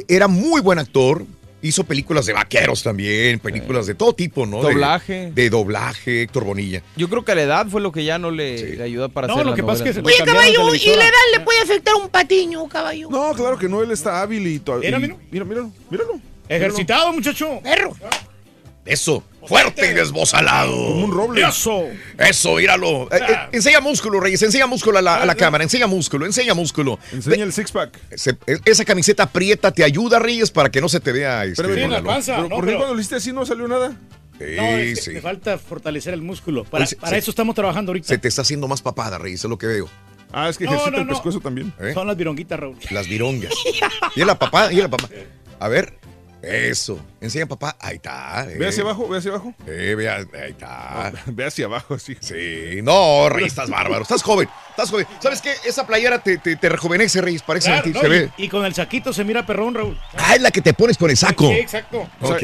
era 0.09 0.29
muy 0.29 0.61
buen 0.61 0.79
actor. 0.79 1.25
Hizo 1.67 1.83
películas 1.85 2.27
de 2.27 2.35
vaqueros 2.35 2.83
también, 2.83 3.39
películas 3.39 3.87
de 3.87 3.95
todo 3.95 4.13
tipo, 4.13 4.45
¿no? 4.45 4.59
De- 4.59 4.65
Doblaje. 4.75 5.33
De, 5.35 5.49
doblaje, 5.49 6.21
Héctor 6.23 6.45
Bonilla. 6.45 6.83
Yo 6.95 7.09
creo 7.09 7.25
que 7.25 7.35
la 7.35 7.41
edad 7.43 7.67
fue 7.69 7.81
lo 7.81 7.91
que 7.91 8.05
ya 8.05 8.19
no 8.19 8.31
le, 8.31 8.77
le 8.77 8.83
ayudó 8.83 9.09
para 9.09 9.29
No, 9.29 9.33
hacer 9.33 9.47
lo 9.47 9.51
las 9.53 9.57
que 9.57 9.63
pasa 9.65 9.83
es 9.85 9.89
que 9.89 9.95
se- 9.95 10.01
Oye, 10.07 10.25
caballo, 10.27 10.75
¿y 10.75 10.87
la 10.89 11.05
edad 11.05 11.25
le 11.33 11.41
puede 11.41 11.61
afectar 11.61 11.95
un 11.95 12.11
patiño, 12.11 12.69
caballo? 12.69 13.09
No, 13.09 13.33
claro 13.33 13.57
que 13.57 13.67
no, 13.67 13.83
él 13.83 13.91
está 13.93 14.21
hábil 14.21 14.47
y 14.47 14.61
mira. 14.79 14.99
mira, 15.31 15.45
míralo, 15.47 15.73
míralo. 15.91 16.21
Ejercitado, 16.51 17.11
muchacho. 17.15 17.61
Perro. 17.63 17.97
Eso, 18.85 19.25
fuerte 19.47 19.91
y 19.91 19.95
desbozalado. 19.95 20.73
Como 20.73 21.05
un 21.05 21.13
roble. 21.13 21.47
Eso. 21.47 21.85
Eso, 22.19 22.55
míralo. 22.57 23.05
Eh, 23.13 23.19
eh, 23.29 23.37
enseña 23.53 23.81
músculo, 23.81 24.21
Reyes, 24.21 24.43
enseña 24.43 24.67
músculo 24.67 24.99
a 24.99 25.03
la, 25.03 25.17
a 25.17 25.27
la 25.27 25.35
cámara, 25.35 25.65
enseña 25.65 25.87
músculo, 25.87 26.27
enseña 26.27 26.55
músculo. 26.55 26.99
Enseña 27.13 27.45
el 27.45 27.53
six-pack. 27.53 27.99
Eh, 28.47 28.59
esa 28.65 28.85
camiseta 28.85 29.25
aprieta 29.25 29.71
te 29.73 29.85
ayuda, 29.85 30.19
Reyes, 30.19 30.51
para 30.51 30.71
que 30.71 30.81
no 30.81 30.89
se 30.89 31.01
te 31.01 31.13
vea 31.13 31.45
este, 31.45 31.63
Pero, 31.63 31.75
con 31.81 31.91
la 31.91 32.01
lona. 32.01 32.21
pero 32.25 32.49
¿por 32.49 32.67
qué 32.67 32.75
cuando 32.77 32.95
lo 32.95 33.01
hiciste 33.01 33.17
así 33.17 33.33
no 33.33 33.45
salió 33.47 33.69
nada? 33.69 33.91
Sí, 34.39 34.45
No, 34.57 34.63
es 34.65 34.97
que 34.99 35.03
sí. 35.03 35.11
me 35.13 35.21
falta 35.21 35.59
fortalecer 35.59 36.13
el 36.15 36.23
músculo. 36.23 36.65
Para, 36.65 36.83
Oye, 36.85 36.91
se- 36.91 36.97
para 36.97 37.11
se- 37.11 37.19
eso 37.19 37.31
estamos 37.31 37.55
trabajando 37.55 37.91
ahorita. 37.91 38.09
Se 38.09 38.19
te 38.19 38.29
está 38.29 38.43
haciendo 38.43 38.67
más 38.67 38.83
papada, 38.83 39.17
Reyes, 39.19 39.45
es 39.45 39.51
lo 39.51 39.57
que 39.59 39.67
veo. 39.67 39.89
Ah, 40.33 40.49
es 40.49 40.59
que 40.59 40.65
ejercita 40.65 40.91
no, 40.91 40.99
el 40.99 41.07
no. 41.07 41.13
pescuezo 41.13 41.39
también. 41.39 41.73
¿Eh? 41.81 41.93
Son 41.95 42.09
las 42.09 42.17
vironguitas, 42.17 42.59
Raúl. 42.59 42.77
Las 42.91 43.07
virongas. 43.09 43.53
Y 44.17 44.21
es 44.21 44.27
la 44.27 44.37
papá, 44.37 44.73
y 44.73 44.77
la 44.77 44.89
papá. 44.89 45.09
A 45.61 45.69
ver, 45.69 45.95
eso. 46.47 46.99
Enseña 47.21 47.47
papá. 47.47 47.77
Ahí 47.81 47.97
está. 47.97 48.47
Ve 48.47 48.65
eh. 48.65 48.69
hacia 48.69 48.83
abajo, 48.83 49.09
ve 49.09 49.19
hacia 49.19 49.31
abajo. 49.31 49.55
Eh, 49.67 49.95
ve 49.97 50.09
a- 50.09 50.17
ahí 50.17 50.51
está. 50.51 51.13
Ve 51.27 51.45
hacia 51.45 51.67
abajo, 51.67 51.99
sí. 51.99 52.17
Sí, 52.21 52.81
no, 52.83 53.29
Reyes, 53.29 53.53
estás 53.53 53.71
bárbaro. 53.71 54.03
Estás 54.03 54.23
joven, 54.23 54.49
estás 54.71 54.91
joven. 54.91 55.07
¿Sabes 55.21 55.41
qué? 55.41 55.53
Esa 55.67 55.87
playera 55.87 56.19
te, 56.19 56.39
te, 56.39 56.57
te 56.57 56.69
rejuvenece, 56.69 57.21
Reyes. 57.21 57.43
Parece 57.43 57.71
Claro, 57.71 57.91
no, 57.93 58.01
se 58.01 58.07
y, 58.07 58.11
ve. 58.11 58.31
y 58.37 58.49
con 58.49 58.65
el 58.65 58.75
saquito 58.75 59.13
se 59.13 59.25
mira 59.25 59.47
perrón, 59.47 59.75
Raúl. 59.75 59.99
Ah, 60.17 60.35
es 60.35 60.43
la 60.43 60.51
que 60.51 60.61
te 60.61 60.75
pones 60.75 60.97
con 60.99 61.11
el 61.11 61.17
saco. 61.17 61.49
Sí, 61.49 61.55
exacto. 61.55 62.09
Ok. 62.21 62.43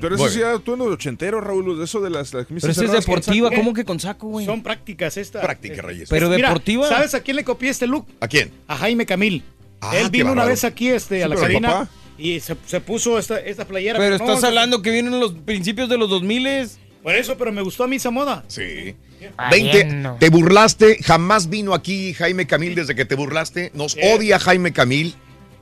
Pero 0.00 0.14
eso 0.14 0.28
sí, 0.28 0.40
tú 0.64 0.74
en 0.74 0.78
los 0.78 0.88
ochentero, 0.88 1.40
Raúl, 1.40 1.82
eso 1.82 2.00
de 2.00 2.10
las, 2.10 2.32
las 2.32 2.46
camisas 2.46 2.74
Pero 2.74 2.86
esa 2.88 2.98
es 2.98 3.04
deportiva. 3.06 3.50
¿cómo 3.50 3.74
que 3.74 3.84
con 3.84 4.00
saco, 4.00 4.28
güey? 4.28 4.46
Son 4.46 4.62
prácticas 4.62 5.16
estas. 5.16 5.42
Práctica, 5.42 5.82
Reyes. 5.82 6.08
Pero 6.08 6.28
Mira, 6.30 6.48
deportiva. 6.48 6.88
¿Sabes 6.88 7.14
a 7.14 7.20
quién 7.20 7.36
le 7.36 7.44
copié 7.44 7.70
este 7.70 7.86
look? 7.86 8.06
¿A 8.20 8.28
quién? 8.28 8.50
A 8.68 8.76
Jaime 8.76 9.04
Camil. 9.06 9.44
Ah, 9.80 9.96
Él 9.96 10.08
vino 10.10 10.32
una 10.32 10.44
vez 10.44 10.64
aquí 10.64 10.88
este, 10.88 11.22
a 11.22 11.28
la 11.28 11.36
cabina 11.36 11.68
papá. 11.68 11.88
Y 12.18 12.40
se, 12.40 12.56
se 12.66 12.80
puso 12.80 13.18
esta, 13.18 13.38
esta 13.38 13.64
playera. 13.64 13.98
Pero 13.98 14.16
estás 14.16 14.44
hablando 14.44 14.82
que 14.82 14.90
vienen 14.90 15.14
en 15.14 15.20
los 15.20 15.32
principios 15.32 15.88
de 15.88 15.98
los 15.98 16.08
2000 16.08 16.68
Por 17.02 17.14
eso, 17.14 17.36
pero 17.36 17.52
me 17.52 17.62
gustó 17.62 17.84
a 17.84 17.88
mí 17.88 17.96
esa 17.96 18.10
moda. 18.10 18.44
Sí. 18.48 18.94
Valiendo. 19.36 20.10
20, 20.10 20.18
te 20.18 20.30
burlaste, 20.30 20.98
jamás 21.02 21.48
vino 21.48 21.74
aquí 21.74 22.12
Jaime 22.14 22.46
Camil 22.46 22.74
desde 22.74 22.94
que 22.94 23.04
te 23.04 23.14
burlaste, 23.14 23.70
nos 23.74 23.96
odia 23.96 24.38
Jaime 24.38 24.72
Camil 24.72 25.14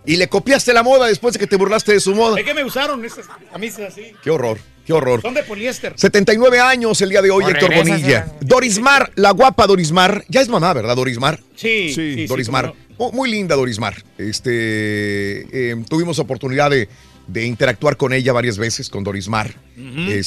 y 0.04 0.16
le 0.16 0.28
copiaste 0.28 0.72
la 0.72 0.82
moda 0.82 1.06
después 1.06 1.34
de 1.34 1.40
que 1.40 1.46
te 1.46 1.56
burlaste 1.56 1.92
de 1.92 2.00
su 2.00 2.14
moda. 2.14 2.38
Es 2.38 2.44
que 2.44 2.54
me 2.54 2.64
gustaron 2.64 3.04
estas 3.04 3.26
camisas 3.52 3.92
así. 3.92 4.12
Qué 4.22 4.30
horror, 4.30 4.58
qué 4.86 4.92
horror. 4.92 5.20
Son 5.22 5.34
de 5.34 5.42
poliéster. 5.42 5.92
79 5.96 6.60
años 6.60 7.00
el 7.02 7.10
día 7.10 7.22
de 7.22 7.30
hoy, 7.30 7.44
O 7.44 7.48
Héctor 7.48 7.74
Bonilla. 7.74 8.18
a- 8.20 8.44
Dorismar, 8.44 9.10
la 9.16 9.30
guapa 9.30 9.66
Dorismar, 9.66 10.24
ya 10.28 10.40
es 10.40 10.48
mamá, 10.48 10.72
¿verdad, 10.72 10.96
Dorismar? 10.96 11.38
Sí, 11.54 11.88
Sí, 11.88 11.94
sí, 11.94 12.14
sí, 12.14 12.26
Dorismar. 12.26 12.68
cómo 12.68 12.76
no. 12.78 12.82
Oh, 12.98 13.12
muy 13.12 13.30
linda 13.30 13.56
Dorismar. 13.56 13.94
Este, 14.18 15.70
eh, 15.70 15.76
tuvimos 15.88 16.18
oportunidad 16.18 16.70
de, 16.70 16.88
de 17.32 17.46
interactuar 17.46 17.96
con 17.96 18.12
ella 18.12 18.32
varias 18.32 18.58
veces, 18.58 18.88
con 18.90 19.02
Dorismar. 19.04 19.54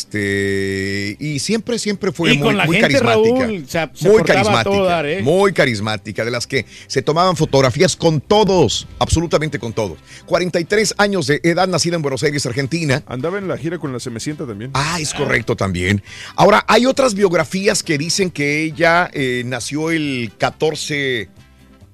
Este, 0.05 1.15
y 1.19 1.39
siempre, 1.39 1.79
siempre 1.79 2.11
fue 2.11 2.33
Y 2.33 2.37
muy, 2.37 2.47
con 2.47 2.57
la 2.57 2.65
muy 2.65 2.77
gente, 2.77 2.93
carismática. 2.99 3.39
Raúl, 3.45 3.65
se- 3.67 3.89
se 3.93 4.09
muy 4.09 4.23
carismática. 4.23 4.63
todo 4.63 4.85
dar, 4.85 5.05
¿eh? 5.05 5.21
Muy 5.21 5.53
carismática, 5.53 6.25
de 6.25 6.31
las 6.31 6.47
que 6.47 6.65
se 6.87 7.01
tomaban 7.01 7.35
fotografías 7.35 7.95
con 7.95 8.21
todos, 8.21 8.87
absolutamente 8.99 9.59
con 9.59 9.73
todos. 9.73 9.97
43 10.25 10.95
años 10.97 11.27
de 11.27 11.39
edad, 11.43 11.67
nacida 11.67 11.95
en 11.95 12.01
Buenos 12.01 12.23
Aires, 12.23 12.45
Argentina. 12.45 13.03
Andaba 13.07 13.37
en 13.37 13.47
la 13.47 13.57
gira 13.57 13.77
con 13.79 13.93
la 13.93 13.99
Semecienta 13.99 14.45
también. 14.45 14.71
Ah, 14.73 14.97
es 14.99 15.13
correcto 15.13 15.55
también. 15.55 16.01
Ahora, 16.35 16.65
hay 16.67 16.85
otras 16.85 17.13
biografías 17.13 17.83
que 17.83 17.97
dicen 17.97 18.31
que 18.31 18.63
ella 18.63 19.09
eh, 19.13 19.43
nació 19.45 19.91
el 19.91 20.31
14, 20.37 21.29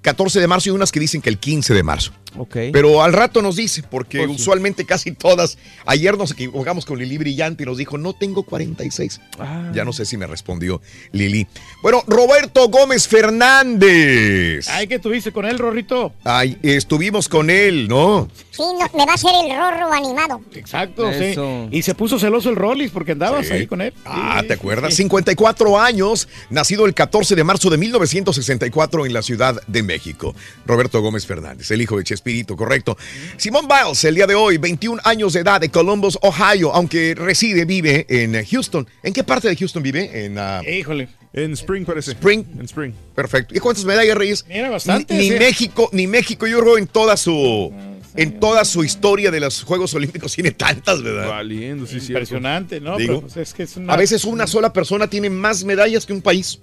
14 0.01 0.39
de 0.39 0.47
marzo 0.47 0.69
y 0.69 0.71
unas 0.71 0.91
que 0.91 0.99
dicen 0.99 1.21
que 1.21 1.29
el 1.29 1.37
15 1.37 1.73
de 1.73 1.83
marzo. 1.83 2.13
Ok. 2.37 2.55
Pero 2.71 3.03
al 3.03 3.13
rato 3.13 3.41
nos 3.41 3.55
dice, 3.57 3.83
porque 3.83 4.19
Pues 4.19 4.29
sí. 4.29 4.35
usualmente 4.35 4.85
casi 4.85 5.11
todas. 5.11 5.57
Ayer 5.85 6.17
nos 6.17 6.31
equivocamos 6.31 6.85
con 6.85 6.97
Lili 6.99 7.17
Brillante 7.17 7.63
y 7.63 7.65
nos 7.65 7.77
dijo, 7.77 7.97
no 7.97 8.13
tengo 8.13 8.43
46. 8.43 9.19
Ah. 9.39 9.71
Ya 9.73 9.83
no 9.83 9.91
sé 9.93 10.05
si 10.05 10.15
me 10.17 10.27
respondió 10.27 10.81
Lili. 11.11 11.47
Bueno, 11.83 12.03
Roberto 12.07 12.69
Gómez 12.69 13.07
Fernández. 13.07 14.67
Ay, 14.69 14.87
¿qué 14.87 14.99
tuviste 14.99 15.31
con 15.31 15.45
él, 15.45 15.59
Rorrito? 15.59 16.13
Ay, 16.23 16.57
estuvimos 16.63 17.27
con 17.27 17.49
él, 17.49 17.87
¿no? 17.87 18.29
Sí, 18.51 18.63
no, 18.63 18.85
me 18.97 19.05
va 19.05 19.13
a 19.13 19.15
hacer 19.15 19.31
el 19.45 19.57
rorro 19.57 19.91
animado. 19.93 20.41
Exacto, 20.53 21.09
Eso. 21.09 21.67
sí. 21.71 21.77
Y 21.77 21.81
se 21.83 21.95
puso 21.95 22.19
celoso 22.19 22.49
el 22.49 22.57
Rollis 22.57 22.91
porque 22.91 23.13
andabas 23.13 23.47
Sí. 23.47 23.53
ahí 23.53 23.65
con 23.67 23.81
él. 23.81 23.93
Ah, 24.05 24.39
Sí, 24.41 24.47
¿te 24.47 24.53
acuerdas? 24.55 24.91
sí. 24.93 24.97
54 25.03 25.79
años, 25.79 26.27
nacido 26.49 26.85
el 26.85 26.93
14 26.93 27.35
de 27.35 27.43
marzo 27.45 27.69
de 27.69 27.77
1964 27.77 29.05
en 29.05 29.13
la 29.13 29.21
Ciudad 29.21 29.61
de 29.67 29.83
México. 29.83 30.35
Roberto 30.65 31.01
Gómez 31.01 31.25
Fernández, 31.25 31.71
el 31.71 31.81
hijo 31.81 31.97
de 31.97 32.03
Chespirito, 32.03 32.55
correcto. 32.57 32.97
Simón 33.37 33.67
Biles, 33.67 34.03
el 34.03 34.15
día 34.15 34.27
de 34.27 34.35
hoy, 34.35 34.57
21 34.57 34.99
años 35.05 35.33
de 35.33 35.39
edad, 35.39 35.61
de 35.61 35.69
Columbus, 35.69 36.17
Ohio, 36.21 36.73
aunque 36.73 37.15
reside, 37.15 37.65
vive 37.65 38.05
en 38.09 38.43
Houston. 38.45 38.87
¿En 39.03 39.13
qué 39.13 39.23
parte 39.23 39.47
de 39.47 39.55
Houston 39.55 39.81
vive? 39.81 40.25
En 40.25 40.37
ah, 40.37 40.61
Híjole. 40.67 41.07
En 41.33 41.53
Spring 41.53 41.85
parece. 41.85 42.11
Spring. 42.11 42.43
En 42.59 42.65
Spring. 42.65 42.93
Perfecto. 43.15 43.55
¿Y 43.55 43.59
cuántas 43.59 43.85
medallas, 43.85 44.17
Reyes? 44.17 44.45
Mira, 44.49 44.69
bastante, 44.69 45.13
Ni, 45.13 45.21
ni 45.21 45.29
sí. 45.29 45.39
México, 45.39 45.89
ni 45.93 46.05
México, 46.05 46.45
yo 46.45 46.59
creo 46.59 46.77
en 46.77 46.87
toda 46.87 47.15
su 47.15 47.71
en 48.15 48.39
toda 48.39 48.65
su 48.65 48.83
historia 48.83 49.31
de 49.31 49.39
los 49.39 49.63
Juegos 49.63 49.93
Olímpicos 49.93 50.33
tiene 50.33 50.51
tantas, 50.51 51.01
¿verdad? 51.01 51.29
Valiendo, 51.29 51.85
sí, 51.85 51.93
cierto. 51.99 52.11
Impresionante, 52.11 52.79
¿no? 52.81 52.97
Digo, 52.97 53.15
Pero 53.15 53.21
pues 53.21 53.37
es 53.37 53.53
que 53.53 53.63
es 53.63 53.77
una... 53.77 53.93
A 53.93 53.97
veces 53.97 54.25
una 54.25 54.47
sola 54.47 54.73
persona 54.73 55.07
tiene 55.07 55.29
más 55.29 55.63
medallas 55.63 56.05
que 56.05 56.13
un 56.13 56.21
país. 56.21 56.59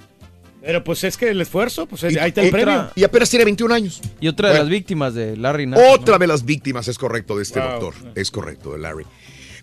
Pero 0.61 0.83
pues 0.85 1.05
es 1.05 1.17
que 1.17 1.31
el 1.31 1.41
esfuerzo, 1.41 1.87
pues 1.87 2.03
es- 2.03 2.13
Y- 2.15 2.19
ahí 2.19 2.29
está 2.31 2.43
el 2.43 2.49
otra- 2.49 2.63
premio. 2.65 2.91
Y 2.97 3.05
apenas 3.05 3.31
tiene 3.31 3.45
21 3.45 3.73
años. 3.73 4.01
Y 4.21 4.29
otra 4.29 4.53
de 4.53 4.59
las 4.59 4.69
víctimas 4.69 5.15
de 5.15 5.37
Larry 5.37 5.67
Nassar. 5.67 5.87
Otra 5.95 6.19
de 6.19 6.27
las 6.27 6.45
víctimas, 6.45 6.89
es 6.89 6.99
correcto, 6.99 7.37
de 7.37 7.43
este 7.45 7.61
Wow. 7.61 7.71
doctor. 7.81 7.95
Es 8.15 8.31
correcto, 8.31 8.73
de 8.73 8.79
Larry. 8.79 9.05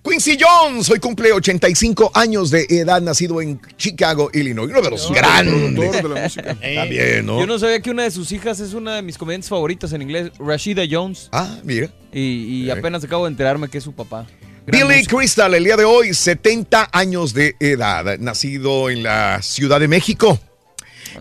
Quincy 0.07 0.37
Jones, 0.39 0.89
hoy 0.91 0.99
cumple 0.99 1.31
85 1.33 2.11
años 2.13 2.51
de 2.51 2.65
edad, 2.69 3.01
nacido 3.01 3.41
en 3.41 3.59
Chicago, 3.75 4.29
Illinois. 4.33 4.69
Uno 4.69 4.81
de 4.81 4.89
los 4.91 5.11
grandes. 5.11 5.73
Productor 5.73 6.09
de 6.09 6.15
la 6.15 6.21
música. 6.23 6.57
Eh, 6.61 6.75
También, 6.75 7.25
¿no? 7.25 7.39
Yo 7.39 7.47
no 7.47 7.57
sabía 7.57 7.81
que 7.81 7.89
una 7.89 8.03
de 8.03 8.11
sus 8.11 8.31
hijas 8.31 8.59
es 8.59 8.73
una 8.73 8.95
de 8.97 9.01
mis 9.01 9.17
comediantes 9.17 9.49
favoritas 9.49 9.91
en 9.93 10.03
inglés, 10.03 10.31
Rashida 10.37 10.83
Jones. 10.89 11.29
Ah, 11.31 11.57
mira. 11.63 11.89
Y, 12.13 12.19
y 12.65 12.69
Eh. 12.69 12.71
apenas 12.71 13.03
acabo 13.03 13.25
de 13.25 13.31
enterarme 13.31 13.67
que 13.67 13.79
es 13.79 13.83
su 13.83 13.93
papá. 13.93 14.27
Billy 14.67 15.05
Crystal, 15.05 15.53
el 15.53 15.63
día 15.63 15.75
de 15.77 15.85
hoy, 15.85 16.13
70 16.13 16.89
años 16.91 17.33
de 17.33 17.55
edad, 17.59 18.17
nacido 18.19 18.89
en 18.89 19.03
la 19.03 19.41
Ciudad 19.41 19.79
de 19.79 19.87
México. 19.87 20.39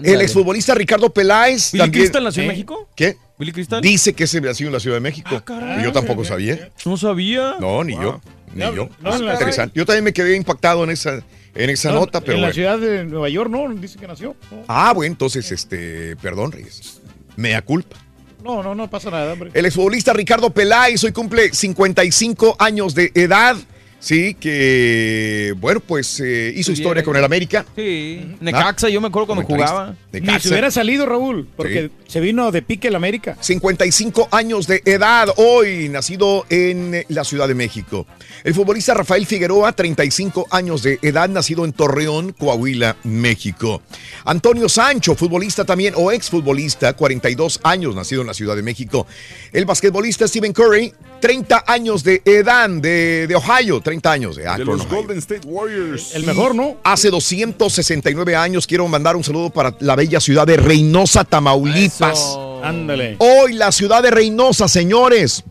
El 0.02 0.20
exfutbolista 0.20 0.74
Ricardo 0.74 1.12
Peláez. 1.12 1.72
¿Billy 1.72 1.82
también- 1.84 2.02
Crystal 2.04 2.24
nació 2.24 2.42
en 2.42 2.48
¿Eh? 2.50 2.52
México? 2.52 2.88
¿Qué? 2.96 3.16
¿Billy 3.38 3.52
Crystal? 3.52 3.80
Dice 3.80 4.12
que 4.14 4.26
se 4.26 4.40
nació 4.40 4.68
en 4.68 4.72
la 4.72 4.80
Ciudad 4.80 4.96
de 4.96 5.00
México. 5.00 5.42
caray. 5.44 5.80
y 5.80 5.84
yo 5.84 5.92
tampoco 5.92 6.24
sabía. 6.24 6.70
No 6.84 6.96
sabía. 6.96 7.56
No, 7.60 7.82
ni 7.82 7.94
yo. 7.94 8.20
Ni 8.54 8.60
No, 8.64 8.74
yo. 8.74 8.88
no, 9.00 9.14
en 9.16 9.26
la- 9.26 9.32
Interesante. 9.34 9.76
Yo 9.76 9.84
también 9.84 10.04
me 10.04 10.12
quedé 10.12 10.36
impactado 10.36 10.84
en 10.84 10.90
esa, 10.90 11.20
en 11.54 11.70
esa 11.70 11.90
No, 11.90 12.00
nota, 12.00 12.20
pero 12.20 12.34
en 12.34 12.42
la 12.42 12.48
bueno. 12.48 12.54
ciudad 12.54 12.78
de 12.78 13.04
Nueva 13.04 13.28
York, 13.28 13.50
no, 13.50 13.68
dice 13.74 13.98
que 13.98 14.06
nació. 14.06 14.36
No, 14.50 14.64
Ah, 14.68 14.92
bueno, 14.94 15.12
entonces, 15.12 15.50
este, 15.50 16.14
perdón, 16.16 16.52
Reyes. 16.52 17.00
Mea 17.36 17.60
culpa. 17.62 17.96
no, 18.44 18.62
no, 18.62 18.74
no 18.74 18.88
pasa 18.88 19.10
nada, 19.10 19.32
hombre. 19.32 19.50
El 19.54 19.66
exfutbolista 19.66 20.12
Ricardo 20.12 20.50
Peláez 20.50 21.02
hoy 21.02 21.10
cumple 21.12 21.52
55 21.52 22.56
años 22.58 22.94
de 22.94 23.10
edad. 23.14 23.56
Sí, 24.04 24.34
que, 24.34 25.54
bueno, 25.56 25.80
pues 25.80 26.20
eh, 26.20 26.52
hizo 26.54 26.72
historia 26.72 27.02
con 27.02 27.16
el 27.16 27.24
América. 27.24 27.64
Sí. 27.74 28.36
Necaxa, 28.38 28.90
yo 28.90 29.00
me 29.00 29.08
acuerdo 29.08 29.28
cuando 29.28 29.46
jugaba. 29.46 29.96
Ni 30.12 30.40
se 30.40 30.50
hubiera 30.50 30.70
salido, 30.70 31.06
Raúl, 31.06 31.48
porque 31.56 31.90
se 32.06 32.20
vino 32.20 32.52
de 32.52 32.60
pique 32.60 32.88
el 32.88 32.96
América. 32.96 33.38
55 33.40 34.28
años 34.30 34.66
de 34.66 34.82
edad 34.84 35.28
hoy, 35.38 35.88
nacido 35.88 36.44
en 36.50 37.02
la 37.08 37.24
Ciudad 37.24 37.48
de 37.48 37.54
México. 37.54 38.06
El 38.44 38.52
futbolista 38.52 38.92
Rafael 38.92 39.24
Figueroa, 39.24 39.72
35 39.72 40.48
años 40.50 40.82
de 40.82 40.98
edad, 41.00 41.30
nacido 41.30 41.64
en 41.64 41.72
Torreón, 41.72 42.32
Coahuila, 42.32 42.96
México. 43.04 43.80
Antonio 44.26 44.68
Sancho, 44.68 45.14
futbolista 45.14 45.64
también 45.64 45.94
o 45.96 46.12
exfutbolista, 46.12 46.92
42 46.92 47.60
años, 47.62 47.94
nacido 47.94 48.20
en 48.20 48.26
la 48.26 48.34
Ciudad 48.34 48.54
de 48.54 48.62
México. 48.62 49.06
El 49.50 49.64
basquetbolista 49.64 50.28
Stephen 50.28 50.52
Curry, 50.52 50.92
30 51.24 51.64
años 51.66 52.04
de 52.04 52.20
edad, 52.26 52.68
de, 52.68 53.26
de 53.26 53.34
Ohio, 53.34 53.80
30 53.80 54.12
años 54.12 54.36
de, 54.36 54.42
De 54.42 54.48
Akron, 54.48 54.76
los 54.76 54.82
Ohio. 54.82 54.96
Golden 54.96 55.16
State 55.16 55.46
Warriors. 55.46 56.14
El 56.14 56.26
mejor, 56.26 56.54
¿no? 56.54 56.76
Hace 56.84 57.08
269 57.08 58.36
años 58.36 58.66
quiero 58.66 58.86
mandar 58.88 59.16
un 59.16 59.24
saludo 59.24 59.48
para 59.48 59.74
la 59.80 59.96
bella 59.96 60.20
ciudad 60.20 60.46
de 60.46 60.58
Reynosa, 60.58 61.24
Tamaulipas. 61.24 62.38
Ándale. 62.62 63.16
Hoy 63.20 63.54
la 63.54 63.72
ciudad 63.72 64.02
de 64.02 64.10
Reynosa, 64.10 64.68
señores, 64.68 65.44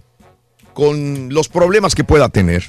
con 0.75 1.33
los 1.33 1.49
problemas 1.49 1.95
que 1.95 2.03
pueda 2.03 2.29
tener. 2.29 2.63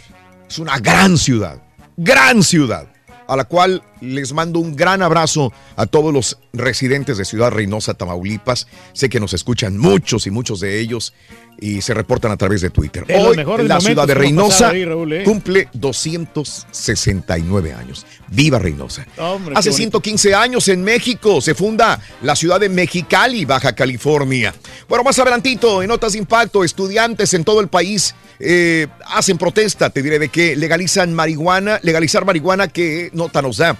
Es 0.48 0.58
una 0.58 0.78
gran 0.78 1.18
ciudad, 1.18 1.60
gran 1.98 2.42
ciudad, 2.42 2.88
a 3.26 3.36
la 3.36 3.44
cual 3.44 3.82
les 4.00 4.32
mando 4.32 4.58
un 4.58 4.76
gran 4.76 5.02
abrazo 5.02 5.52
a 5.76 5.86
todos 5.86 6.12
los 6.12 6.38
residentes 6.52 7.18
de 7.18 7.24
Ciudad 7.24 7.50
Reynosa, 7.50 7.94
Tamaulipas. 7.94 8.66
Sé 8.92 9.08
que 9.08 9.20
nos 9.20 9.32
escuchan 9.32 9.78
muchos 9.78 10.26
y 10.26 10.30
muchos 10.30 10.60
de 10.60 10.80
ellos 10.80 11.14
y 11.60 11.80
se 11.80 11.94
reportan 11.94 12.32
a 12.32 12.36
través 12.36 12.60
de 12.60 12.70
Twitter. 12.70 13.06
De 13.06 13.16
Hoy 13.16 13.36
la 13.66 13.80
ciudad 13.80 14.06
de 14.06 14.14
Reynosa 14.14 14.48
pasado 14.48 14.72
ahí, 14.72 14.84
Raúl, 14.84 15.12
¿eh? 15.12 15.24
cumple 15.24 15.68
269 15.72 17.72
años. 17.72 18.06
¡Viva 18.28 18.58
Reynosa! 18.58 19.06
Hombre, 19.18 19.54
Hace 19.56 19.70
qué 19.70 19.74
bonito. 19.74 20.00
115 20.00 20.34
años 20.34 20.68
en 20.68 20.82
México 20.82 21.40
se 21.40 21.54
funda 21.54 22.00
la 22.22 22.36
ciudad 22.36 22.60
de 22.60 22.68
Mexicali, 22.68 23.44
Baja 23.44 23.74
California. 23.74 24.54
Bueno, 24.88 25.04
más 25.04 25.18
adelantito, 25.18 25.82
en 25.82 25.88
Notas 25.88 26.12
de 26.12 26.18
Impacto, 26.18 26.64
estudiantes 26.64 27.32
en 27.34 27.44
todo 27.44 27.60
el 27.60 27.68
país 27.68 28.14
eh, 28.40 28.86
hacen 29.06 29.38
protesta, 29.38 29.90
te 29.90 30.02
diré 30.02 30.18
de 30.18 30.28
que 30.28 30.56
legalizan 30.56 31.14
marihuana, 31.14 31.78
legalizar 31.82 32.24
marihuana, 32.24 32.68
que 32.68 33.10
nota 33.12 33.42
nos 33.42 33.58
da. 33.58 33.76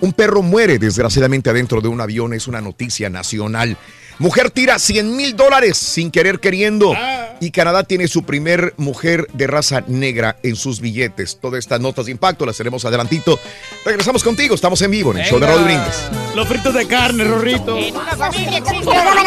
Un 0.00 0.12
perro 0.12 0.42
muere 0.42 0.78
desgraciadamente 0.78 1.50
adentro 1.50 1.80
de 1.80 1.88
un 1.88 2.00
avión, 2.00 2.34
es 2.34 2.46
una 2.46 2.60
noticia 2.60 3.08
nacional. 3.08 3.76
Mujer 4.18 4.50
tira 4.50 4.78
100 4.78 5.14
mil 5.14 5.36
dólares 5.36 5.76
sin 5.76 6.10
querer 6.10 6.40
queriendo. 6.40 6.94
Y 7.38 7.50
Canadá 7.50 7.82
tiene 7.82 8.08
su 8.08 8.24
primer 8.24 8.72
mujer 8.78 9.26
de 9.34 9.46
raza 9.46 9.82
negra 9.86 10.36
en 10.42 10.56
sus 10.56 10.80
billetes. 10.80 11.38
Todas 11.38 11.58
estas 11.58 11.80
notas 11.80 12.06
de 12.06 12.12
impacto 12.12 12.46
las 12.46 12.56
tenemos 12.56 12.86
adelantito. 12.86 13.38
Regresamos 13.84 14.24
contigo, 14.24 14.54
estamos 14.54 14.80
en 14.80 14.90
vivo 14.90 15.12
en 15.12 15.18
el 15.18 15.26
show 15.26 15.38
de 15.38 15.46
Raúl 15.46 15.64
Brindis. 15.64 16.08
Los 16.34 16.48
fritos 16.48 16.72
de 16.72 16.86
carne, 16.86 17.24
Rorrito. 17.24 17.76
En 17.76 17.94
una 17.94 18.16
familia 18.16 18.58
existen 18.58 18.80
Se 18.80 18.84
lo 18.84 18.94
daban 18.94 19.26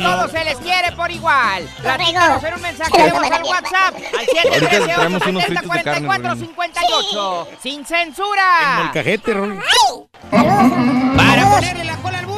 a 0.00 0.16
todos 0.16 0.30
se 0.30 0.44
les 0.44 0.56
quiere 0.58 0.92
por 0.92 1.10
igual. 1.10 1.68
Platícanos 1.82 2.44
en 2.44 2.54
un 2.54 2.62
mensaje 2.62 3.02
de 3.02 3.10
voz 3.10 3.30
al 3.30 3.42
WhatsApp 3.42 3.94
al 3.96 4.52
Ahorita 4.52 4.78
le 4.78 4.86
traemos 4.86 5.26
unos 5.26 5.44
fritos 5.44 5.70
de 5.70 5.82
carne, 5.82 6.08
713-870-4458. 6.08 7.46
¡Sin 7.60 7.84
censura! 7.84 8.82
El 8.84 8.92
cajete, 8.92 9.34
Rorrito. 9.34 10.08
Para 10.30 11.50
ponerle 11.50 11.84
la 11.84 11.96
cola 11.96 12.18
al 12.20 12.26
burro 12.26 12.37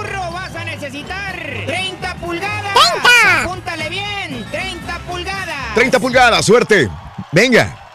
necesitar 0.81 1.37
30 1.67 2.15
pulgadas. 2.15 2.75
¡30! 2.75 3.45
Apúntale 3.45 3.89
bien, 3.91 4.47
30 4.51 4.99
pulgadas. 5.01 5.75
30 5.75 6.01
pulgadas, 6.01 6.47
suerte. 6.47 6.89
Venga. 7.33 7.90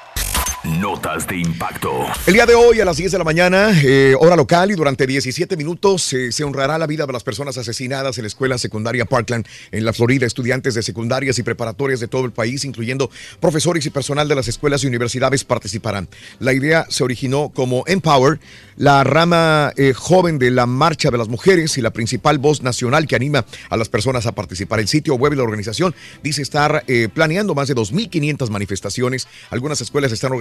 Notas 0.86 1.26
de 1.26 1.38
impacto. 1.38 2.06
El 2.28 2.36
día 2.36 2.46
de 2.46 2.54
hoy 2.54 2.80
a 2.80 2.86
las 2.86 2.98
10 2.98 3.14
de 3.14 3.18
la 3.18 3.24
mañana, 3.24 3.72
eh, 3.84 4.14
hora 4.20 4.36
local, 4.36 4.70
y 4.70 4.76
durante 4.76 5.08
17 5.08 5.58
minutos 5.58 6.14
eh, 6.14 6.32
se 6.32 6.44
honrará 6.44 6.78
la 6.78 6.86
vida 6.86 7.08
de 7.08 7.12
las 7.12 7.24
personas 7.24 7.58
asesinadas 7.58 8.20
en 8.20 8.24
la 8.24 8.28
escuela 8.28 8.60
secundaria 8.60 9.06
Parkland 9.06 9.48
en 9.72 9.84
la 9.84 9.94
Florida. 9.94 10.28
Estudiantes 10.28 10.76
de 10.76 10.84
secundarias 10.84 11.40
y 11.40 11.44
preparatorias 11.44 12.02
de 12.02 12.08
todo 12.08 12.26
el 12.26 12.34
país, 12.34 12.66
incluyendo 12.66 13.10
profesores 13.40 13.84
y 13.88 13.90
personal 13.90 14.28
de 14.28 14.36
las 14.36 14.48
escuelas 14.48 14.84
y 14.84 14.88
universidades, 14.88 15.44
participarán. 15.44 16.08
La 16.38 16.54
idea 16.54 16.86
se 16.88 17.04
originó 17.04 17.50
como 17.50 17.84
Empower, 17.88 18.40
la 18.78 19.04
rama 19.04 19.74
eh, 19.78 19.94
joven 19.96 20.38
de 20.38 20.52
la 20.52 20.68
Marcha 20.68 21.10
de 21.10 21.18
las 21.18 21.30
Mujeres 21.30 21.80
y 21.80 21.82
la 21.82 21.94
principal 21.94 22.38
voz 22.38 22.62
nacional 22.62 23.08
que 23.08 23.16
anima 23.16 23.44
a 23.72 23.78
las 23.78 23.90
personas 23.90 24.28
a 24.28 24.34
participar. 24.34 24.80
El 24.80 24.88
sitio 24.88 25.16
web 25.16 25.32
de 25.32 25.38
la 25.38 25.44
organización 25.44 25.96
dice 26.22 26.44
estar 26.44 26.86
planeando 27.16 27.56
más 27.56 27.70
de 27.70 27.76
2.500 27.76 28.50
manifestaciones. 28.50 29.28
Algunas 29.50 29.82
escuelas 29.82 30.12
están 30.12 30.32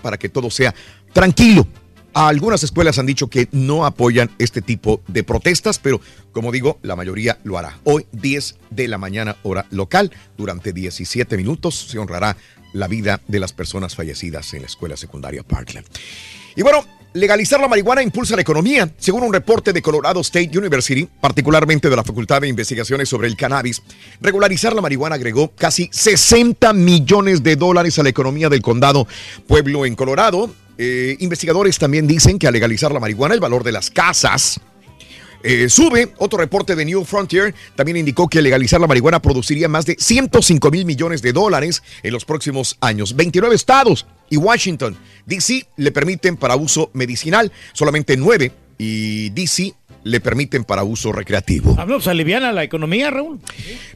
para 0.00 0.18
que 0.18 0.28
todo 0.28 0.50
sea 0.50 0.74
tranquilo. 1.12 1.66
Algunas 2.14 2.62
escuelas 2.62 2.98
han 2.98 3.06
dicho 3.06 3.28
que 3.28 3.48
no 3.50 3.84
apoyan 3.84 4.30
este 4.38 4.62
tipo 4.62 5.02
de 5.08 5.24
protestas, 5.24 5.80
pero 5.80 6.00
como 6.30 6.52
digo, 6.52 6.78
la 6.82 6.94
mayoría 6.94 7.40
lo 7.42 7.58
hará. 7.58 7.80
Hoy, 7.82 8.06
10 8.12 8.54
de 8.70 8.86
la 8.86 8.98
mañana, 8.98 9.36
hora 9.42 9.66
local, 9.70 10.12
durante 10.36 10.72
17 10.72 11.36
minutos 11.36 11.74
se 11.88 11.98
honrará 11.98 12.36
la 12.72 12.86
vida 12.86 13.20
de 13.26 13.40
las 13.40 13.52
personas 13.52 13.96
fallecidas 13.96 14.54
en 14.54 14.62
la 14.62 14.66
escuela 14.66 14.96
secundaria 14.96 15.42
Parkland. 15.42 15.86
Y 16.54 16.62
bueno, 16.62 16.84
legalizar 17.14 17.60
la 17.60 17.68
marihuana 17.68 18.02
impulsa 18.02 18.34
la 18.34 18.42
economía. 18.42 18.90
Según 18.98 19.22
un 19.22 19.32
reporte 19.32 19.72
de 19.72 19.80
Colorado 19.80 20.20
State 20.20 20.58
University, 20.58 21.08
particularmente 21.20 21.88
de 21.88 21.96
la 21.96 22.04
Facultad 22.04 22.42
de 22.42 22.48
Investigaciones 22.48 23.08
sobre 23.08 23.28
el 23.28 23.36
Cannabis, 23.36 23.82
regularizar 24.20 24.74
la 24.74 24.82
marihuana 24.82 25.14
agregó 25.14 25.52
casi 25.54 25.88
60 25.90 26.72
millones 26.74 27.42
de 27.42 27.56
dólares 27.56 27.98
a 27.98 28.02
la 28.02 28.08
economía 28.08 28.48
del 28.48 28.62
condado 28.62 29.06
Pueblo 29.46 29.86
en 29.86 29.94
Colorado. 29.94 30.52
Eh, 30.76 31.16
investigadores 31.20 31.78
también 31.78 32.08
dicen 32.08 32.38
que 32.38 32.48
al 32.48 32.52
legalizar 32.52 32.92
la 32.92 33.00
marihuana, 33.00 33.34
el 33.34 33.40
valor 33.40 33.62
de 33.62 33.72
las 33.72 33.90
casas 33.90 34.60
eh, 35.44 35.68
sube. 35.68 36.12
Otro 36.18 36.38
reporte 36.38 36.74
de 36.74 36.84
New 36.84 37.04
Frontier 37.04 37.54
también 37.76 37.98
indicó 37.98 38.28
que 38.28 38.42
legalizar 38.42 38.80
la 38.80 38.86
marihuana 38.86 39.20
produciría 39.20 39.68
más 39.68 39.84
de 39.84 39.96
105 39.98 40.70
mil 40.70 40.86
millones 40.86 41.22
de 41.22 41.32
dólares 41.32 41.82
en 42.02 42.12
los 42.12 42.24
próximos 42.24 42.76
años. 42.80 43.14
29 43.14 43.54
estados 43.54 44.06
y 44.30 44.38
Washington, 44.38 44.96
D.C. 45.26 45.66
le 45.76 45.92
permiten 45.92 46.36
para 46.36 46.56
uso 46.56 46.90
medicinal, 46.94 47.52
solamente 47.74 48.16
9 48.16 48.52
y 48.78 49.30
D.C. 49.30 49.74
le 50.04 50.20
permiten 50.20 50.64
para 50.64 50.84
uso 50.84 51.12
recreativo. 51.12 51.74
No, 51.74 51.86
pues 51.86 52.06
aliviana 52.06 52.52
la 52.52 52.62
economía, 52.62 53.10
Raúl. 53.10 53.40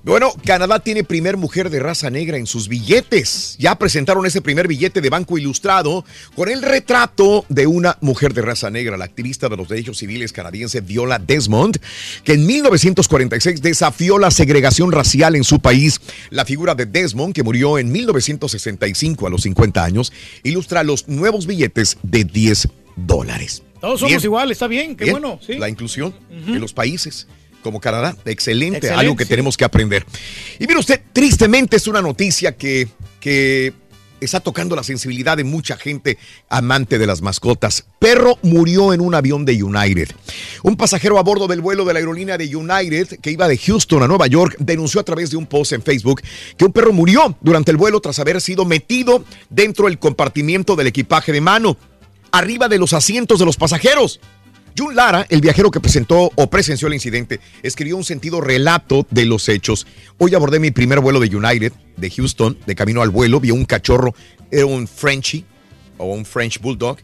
Bueno, 0.02 0.32
Canadá 0.44 0.80
tiene 0.80 1.04
primer 1.04 1.36
mujer 1.36 1.70
de 1.70 1.80
raza 1.80 2.10
negra 2.10 2.38
en 2.38 2.46
sus 2.46 2.68
billetes. 2.68 3.56
Ya 3.58 3.76
presentaron 3.76 4.26
ese 4.26 4.40
primer 4.42 4.66
billete 4.66 5.00
de 5.00 5.10
banco 5.10 5.38
ilustrado 5.38 6.04
con 6.34 6.48
el 6.48 6.62
retrato 6.62 7.44
de 7.48 7.66
una 7.66 7.98
mujer 8.00 8.34
de 8.34 8.42
raza 8.42 8.70
negra, 8.70 8.96
la 8.96 9.04
activista 9.04 9.48
de 9.48 9.56
los 9.56 9.68
derechos 9.68 9.98
civiles 9.98 10.32
canadiense 10.32 10.80
Viola 10.80 11.18
Desmond, 11.18 11.78
que 12.24 12.32
en 12.32 12.46
1946 12.46 13.62
desafió 13.62 14.18
la 14.18 14.30
segregación 14.30 14.92
racial 14.92 15.36
en 15.36 15.44
su 15.44 15.60
país. 15.60 16.00
La 16.30 16.44
figura 16.44 16.74
de 16.74 16.86
Desmond, 16.86 17.34
que 17.34 17.42
murió 17.42 17.78
en 17.78 17.92
1965 17.92 19.26
a 19.26 19.30
los 19.30 19.42
50 19.42 19.84
años, 19.84 20.12
ilustra 20.42 20.82
los 20.82 21.08
nuevos 21.08 21.46
billetes 21.46 21.98
de 22.02 22.24
10 22.24 22.68
dólares. 22.96 23.62
Todos 23.80 24.00
somos 24.00 24.10
Bien. 24.12 24.24
iguales, 24.24 24.56
está 24.56 24.66
bien, 24.66 24.96
qué 24.96 25.04
Bien, 25.04 25.14
bueno. 25.20 25.38
Sí. 25.44 25.54
La 25.54 25.68
inclusión 25.68 26.14
en 26.30 26.60
los 26.60 26.72
países 26.72 27.26
como 27.62 27.80
Canadá, 27.80 28.16
excelente, 28.24 28.78
Excelente, 28.78 28.90
algo 28.90 29.16
que 29.16 29.24
sí. 29.24 29.30
tenemos 29.30 29.56
que 29.56 29.64
aprender. 29.64 30.04
Y 30.58 30.66
mire 30.66 30.78
usted, 30.78 31.00
tristemente 31.12 31.76
es 31.76 31.86
una 31.88 32.00
noticia 32.00 32.56
que, 32.56 32.88
que 33.20 33.72
está 34.20 34.40
tocando 34.40 34.74
la 34.76 34.82
sensibilidad 34.82 35.36
de 35.36 35.44
mucha 35.44 35.76
gente 35.76 36.18
amante 36.48 36.98
de 36.98 37.06
las 37.06 37.20
mascotas. 37.20 37.84
Perro 37.98 38.38
murió 38.42 38.92
en 38.92 39.00
un 39.00 39.14
avión 39.14 39.44
de 39.44 39.62
United. 39.62 40.08
Un 40.62 40.76
pasajero 40.76 41.18
a 41.18 41.22
bordo 41.22 41.46
del 41.46 41.60
vuelo 41.60 41.84
de 41.84 41.92
la 41.92 41.98
aerolínea 41.98 42.38
de 42.38 42.54
United 42.54 43.18
que 43.20 43.30
iba 43.30 43.48
de 43.48 43.58
Houston 43.58 44.02
a 44.02 44.08
Nueva 44.08 44.26
York 44.28 44.56
denunció 44.58 45.00
a 45.00 45.04
través 45.04 45.30
de 45.30 45.36
un 45.36 45.46
post 45.46 45.72
en 45.72 45.82
Facebook 45.82 46.22
que 46.56 46.64
un 46.64 46.72
perro 46.72 46.92
murió 46.92 47.36
durante 47.40 47.70
el 47.70 47.76
vuelo 47.76 48.00
tras 48.00 48.18
haber 48.18 48.40
sido 48.40 48.64
metido 48.64 49.24
dentro 49.50 49.86
del 49.86 49.98
compartimiento 49.98 50.74
del 50.76 50.86
equipaje 50.88 51.32
de 51.32 51.40
mano 51.40 51.76
arriba 52.32 52.68
de 52.68 52.78
los 52.78 52.92
asientos 52.92 53.38
de 53.38 53.44
los 53.44 53.56
pasajeros. 53.56 54.20
Jun 54.76 54.94
Lara, 54.94 55.26
el 55.28 55.40
viajero 55.40 55.70
que 55.72 55.80
presentó 55.80 56.30
o 56.36 56.50
presenció 56.50 56.86
el 56.86 56.94
incidente, 56.94 57.40
escribió 57.62 57.96
un 57.96 58.04
sentido 58.04 58.40
relato 58.40 59.06
de 59.10 59.24
los 59.24 59.48
hechos. 59.48 59.86
Hoy 60.18 60.34
abordé 60.34 60.60
mi 60.60 60.70
primer 60.70 61.00
vuelo 61.00 61.18
de 61.18 61.34
United 61.34 61.72
de 61.96 62.10
Houston, 62.10 62.56
de 62.64 62.74
camino 62.76 63.02
al 63.02 63.10
vuelo, 63.10 63.40
vi 63.40 63.50
un 63.50 63.64
cachorro, 63.64 64.14
era 64.50 64.66
un 64.66 64.86
Frenchie 64.86 65.44
o 65.96 66.06
un 66.14 66.24
French 66.24 66.60
Bulldog, 66.60 66.98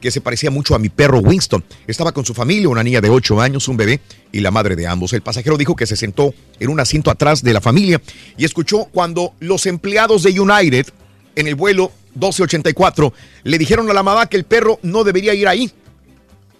que 0.00 0.12
se 0.12 0.20
parecía 0.20 0.52
mucho 0.52 0.76
a 0.76 0.78
mi 0.78 0.88
perro 0.88 1.18
Winston. 1.18 1.64
Estaba 1.88 2.12
con 2.12 2.24
su 2.24 2.32
familia, 2.32 2.68
una 2.68 2.84
niña 2.84 3.00
de 3.00 3.10
8 3.10 3.40
años, 3.40 3.66
un 3.66 3.76
bebé 3.76 4.00
y 4.30 4.38
la 4.38 4.52
madre 4.52 4.76
de 4.76 4.86
ambos. 4.86 5.12
El 5.12 5.22
pasajero 5.22 5.56
dijo 5.56 5.74
que 5.74 5.86
se 5.86 5.96
sentó 5.96 6.32
en 6.60 6.68
un 6.68 6.78
asiento 6.78 7.10
atrás 7.10 7.42
de 7.42 7.52
la 7.52 7.60
familia 7.60 8.00
y 8.36 8.44
escuchó 8.44 8.84
cuando 8.84 9.32
los 9.40 9.66
empleados 9.66 10.22
de 10.22 10.38
United 10.38 10.86
en 11.34 11.48
el 11.48 11.56
vuelo 11.56 11.90
1284 12.16 13.12
le 13.44 13.58
dijeron 13.58 13.88
a 13.90 13.94
la 13.94 14.02
mamá 14.02 14.26
que 14.26 14.36
el 14.36 14.44
perro 14.44 14.78
no 14.82 15.04
debería 15.04 15.34
ir 15.34 15.46
ahí, 15.48 15.70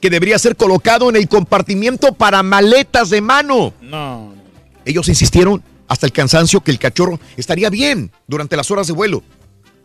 que 0.01 0.11
debería 0.11 0.39
ser 0.39 0.57
colocado 0.57 1.09
en 1.09 1.17
el 1.17 1.29
compartimiento 1.29 2.13
para 2.13 2.43
maletas 2.43 3.11
de 3.11 3.21
mano. 3.21 3.73
No. 3.81 4.35
Ellos 4.85 5.09
insistieron 5.09 5.63
hasta 5.89 6.07
el 6.07 6.13
cansancio 6.13 6.61
que 6.61 6.71
el 6.71 6.79
cachorro 6.79 7.19
estaría 7.37 7.71
bien 7.71 8.11
durante 8.27 8.57
las 8.57 8.71
horas 8.71 8.87
de 8.87 8.93
vuelo, 8.93 9.23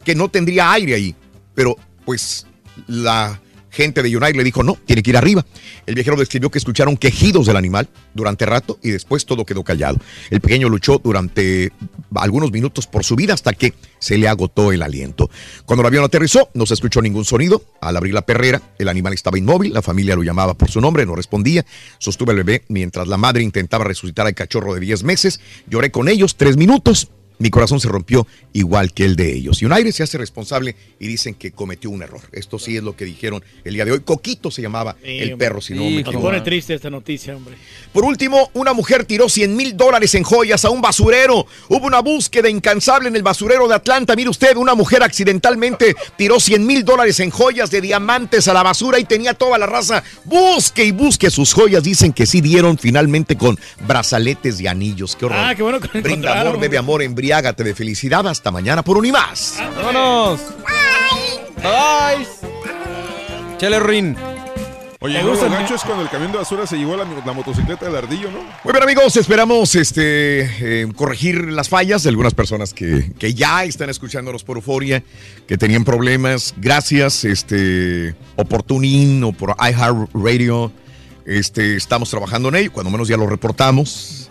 que 0.04 0.16
no 0.16 0.30
tendría 0.30 0.72
aire 0.72 0.96
ahí. 0.96 1.16
Pero 1.56 1.78
pues 2.06 2.46
la 2.88 3.40
gente 3.72 4.04
de 4.04 4.16
United 4.16 4.36
le 4.36 4.44
dijo, 4.44 4.64
no, 4.64 4.78
tiene 4.86 5.02
que 5.02 5.10
ir 5.10 5.18
arriba. 5.18 5.46
El 5.86 5.96
viajero 5.96 6.18
describió 6.18 6.52
que 6.52 6.60
escucharon 6.60 6.98
quejidos 6.98 7.48
del 7.48 7.56
animal 7.56 7.90
durante 8.14 8.46
rato 8.46 8.78
y 8.84 8.92
después 8.92 9.26
todo 9.26 9.46
quedó 9.46 9.64
callado. 9.64 9.98
El 10.30 10.42
pequeño 10.42 10.70
luchó 10.70 11.02
durante 11.04 11.72
algunos 12.16 12.52
minutos 12.52 12.86
por 12.86 13.04
su 13.04 13.16
vida 13.16 13.34
hasta 13.34 13.54
que 13.54 13.74
se 14.00 14.18
le 14.18 14.28
agotó 14.28 14.72
el 14.72 14.84
aliento. 14.84 15.30
Cuando 15.66 15.82
el 15.82 15.88
avión 15.88 16.04
aterrizó, 16.04 16.50
no 16.54 16.66
se 16.66 16.74
escuchó 16.74 17.02
ningún 17.02 17.26
sonido. 17.26 17.64
Al 17.80 17.98
abrir 17.98 18.14
la 18.14 18.24
perrera, 18.24 18.62
el 18.78 18.90
animal 18.90 19.14
estaba 19.14 19.38
inmóvil, 19.38 19.74
la 19.74 19.82
familia 19.82 20.16
lo 20.16 20.24
llamaba 20.24 20.54
por 20.54 20.70
su 20.70 20.82
nombre, 20.82 21.06
no 21.06 21.16
respondía. 21.16 21.66
Sostuve 21.98 22.32
al 22.32 22.38
bebé 22.38 22.64
mientras 22.68 23.08
la 23.08 23.18
madre 23.18 23.44
intentaba 23.44 23.86
resucitar 23.86 24.28
al 24.28 24.36
cachorro 24.36 24.74
de 24.74 24.82
10 24.82 25.04
meses. 25.04 25.40
Lloré 25.68 25.92
con 25.92 26.10
ellos 26.10 26.36
tres 26.36 26.58
minutos 26.58 27.10
mi 27.42 27.50
corazón 27.50 27.80
se 27.80 27.88
rompió 27.88 28.28
igual 28.54 28.94
que 28.94 29.04
el 29.04 29.16
de 29.16 29.34
ellos. 29.34 29.62
United 29.62 29.92
se 29.92 30.04
hace 30.04 30.18
responsable 30.18 30.76
y 31.00 31.08
dicen 31.08 31.34
que 31.34 31.52
cometió 31.52 31.90
un 31.90 32.04
error. 32.04 32.22
Esto 32.32 32.60
sí 32.60 32.78
es 32.78 32.84
lo 32.84 32.96
que 32.96 33.04
dijeron 33.04 33.44
el 33.64 33.74
día 33.74 33.84
de 33.84 33.94
hoy. 33.94 34.02
Coquito 34.02 34.52
se 34.52 34.62
llamaba 34.62 34.96
el 35.04 35.38
perro, 35.38 35.60
si 35.60 35.74
no 35.74 35.84
me 35.84 35.90
Me 35.90 36.02
equivoco. 36.02 36.28
pone 36.28 36.42
triste 36.42 36.76
esta 36.76 36.90
noticia, 36.92 37.36
hombre. 37.36 37.56
Por 37.92 38.06
último, 38.06 38.52
una 38.54 38.74
mujer 38.74 39.06
tiró 39.06 39.28
100 39.28 39.56
mil 39.56 39.76
dólares 39.76 40.14
en 40.14 40.24
joyas 40.24 40.64
a 40.66 40.70
un 40.70 40.82
basurero. 40.82 41.48
Hubo 41.68 41.88
una 41.88 42.00
búsqueda 42.02 42.48
incansable 42.48 43.10
en 43.10 43.16
el 43.16 43.24
basurero 43.24 43.68
de 43.68 43.74
Atlanta. 43.74 44.16
Mire 44.16 44.30
usted, 44.30 44.56
una 44.56 44.76
mujer 44.76 45.02
accidentalmente 45.02 45.96
tiró 46.18 46.40
100 46.40 46.64
mil 46.64 46.86
dólares 46.86 47.20
en 47.20 47.32
joyas 47.32 47.72
de 47.72 47.82
diamantes 47.82 48.48
a 48.48 48.54
la 48.54 48.62
basura 48.62 49.00
y 49.00 49.06
tenía 49.06 49.34
toda 49.34 49.58
la 49.58 49.66
raza. 49.66 50.04
Busque 50.26 50.86
y 50.86 50.92
busque 50.92 51.32
sus 51.32 51.54
joyas. 51.54 51.84
Dicen 51.84 52.14
que 52.14 52.28
sí 52.28 52.40
dieron 52.40 52.78
finalmente 52.78 53.36
con 53.36 53.58
brazaletes 53.88 54.62
y 54.62 54.68
anillos. 54.68 55.16
Qué 55.16 55.26
horror. 55.26 55.40
Ah, 55.40 55.56
qué 55.56 55.64
bueno 55.64 55.80
que 55.80 56.02
Brinda 56.02 56.40
amor, 56.42 56.60
bebe 56.60 56.78
amor, 56.78 57.02
embriágate 57.32 57.64
de 57.64 57.74
felicidad. 57.74 58.28
Hasta 58.28 58.52
mañana 58.52 58.84
por 58.84 58.98
un 58.98 59.06
y 59.06 59.12
más. 59.12 59.56
¡Vámonos! 59.78 60.42
¡Bye! 61.64 62.28
Chale, 63.58 63.80
Rin. 63.80 64.18
Oye, 65.00 65.16
Me 65.18 65.24
no, 65.24 65.30
gusta 65.30 65.48
lo 65.48 65.56
el- 65.56 65.62
gacho 65.64 65.76
es 65.76 65.82
cuando 65.82 66.04
el 66.04 66.10
camión 66.10 66.32
de 66.34 66.38
basura 66.40 66.68
se 66.68 66.78
llevó 66.78 66.96
la, 66.98 67.06
la 67.26 67.32
motocicleta 67.34 67.86
del 67.86 67.96
ardillo, 67.96 68.30
¿no? 68.32 68.40
Muy 68.64 68.74
bien 68.74 68.84
amigos, 68.84 69.16
esperamos 69.16 69.74
este, 69.76 70.42
eh, 70.84 70.88
corregir 70.96 71.46
las 71.52 71.70
fallas 71.70 72.04
de 72.04 72.10
algunas 72.10 72.34
personas 72.36 72.74
que, 72.74 73.12
que 73.18 73.34
ya 73.34 73.64
están 73.64 73.90
escuchándonos 73.90 74.44
por 74.44 74.58
Euforia, 74.58 75.02
que 75.48 75.58
tenían 75.58 75.86
problemas. 75.86 76.54
Gracias, 76.58 77.24
este, 77.24 78.14
Opportunin 78.36 79.24
o 79.24 79.32
por 79.32 79.56
iHeartRadio. 79.58 80.72
Este, 81.26 81.78
estamos 81.78 82.10
trabajando 82.10 82.50
en 82.50 82.56
ello, 82.56 82.72
cuando 82.74 82.92
menos 82.92 83.08
ya 83.08 83.16
lo 83.18 83.26
reportamos. 83.26 84.30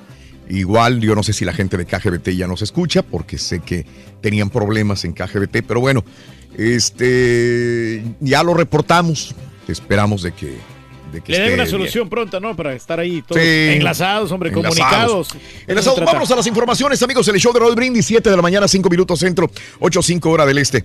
Igual, 0.50 1.00
yo 1.00 1.14
no 1.14 1.22
sé 1.22 1.32
si 1.32 1.44
la 1.44 1.52
gente 1.52 1.76
de 1.76 1.86
KGBT 1.86 2.30
ya 2.36 2.46
nos 2.48 2.60
escucha, 2.60 3.02
porque 3.02 3.38
sé 3.38 3.60
que 3.60 3.86
tenían 4.20 4.50
problemas 4.50 5.04
en 5.04 5.12
KGBT, 5.12 5.62
pero 5.66 5.80
bueno, 5.80 6.04
este, 6.58 8.02
ya 8.20 8.42
lo 8.42 8.54
reportamos. 8.54 9.34
Esperamos 9.68 10.22
de 10.22 10.32
que, 10.32 10.56
de 11.12 11.20
que 11.20 11.32
Le 11.32 11.38
den 11.38 11.46
una 11.54 11.62
bien. 11.62 11.70
solución 11.70 12.08
pronta, 12.08 12.40
¿no? 12.40 12.56
Para 12.56 12.74
estar 12.74 12.98
ahí 12.98 13.22
todos 13.22 13.40
Sí. 13.40 13.48
enlazados, 13.48 14.32
hombre, 14.32 14.48
Enlazados. 14.50 14.76
comunicados. 14.78 15.28
Enlazados. 15.68 16.00
Vámonos 16.04 16.30
a 16.30 16.36
las 16.36 16.46
informaciones, 16.46 17.00
amigos. 17.02 17.28
El 17.28 17.38
show 17.38 17.52
de 17.52 17.60
Roll 17.60 17.76
Brindis, 17.76 18.06
7 18.06 18.28
de 18.30 18.36
la 18.36 18.42
mañana, 18.42 18.66
5 18.66 18.88
minutos 18.90 19.20
centro, 19.20 19.50
8, 19.78 20.02
5 20.02 20.30
hora 20.30 20.44
del 20.46 20.58
este. 20.58 20.84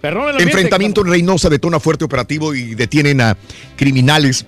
Perdón, 0.00 0.22
el 0.24 0.28
ambiente, 0.30 0.52
Enfrentamiento 0.52 1.00
en 1.02 1.06
Reynosa 1.08 1.48
detona 1.48 1.78
fuerte 1.80 2.04
operativo 2.04 2.54
y 2.54 2.74
detienen 2.74 3.20
a 3.20 3.36
criminales. 3.76 4.44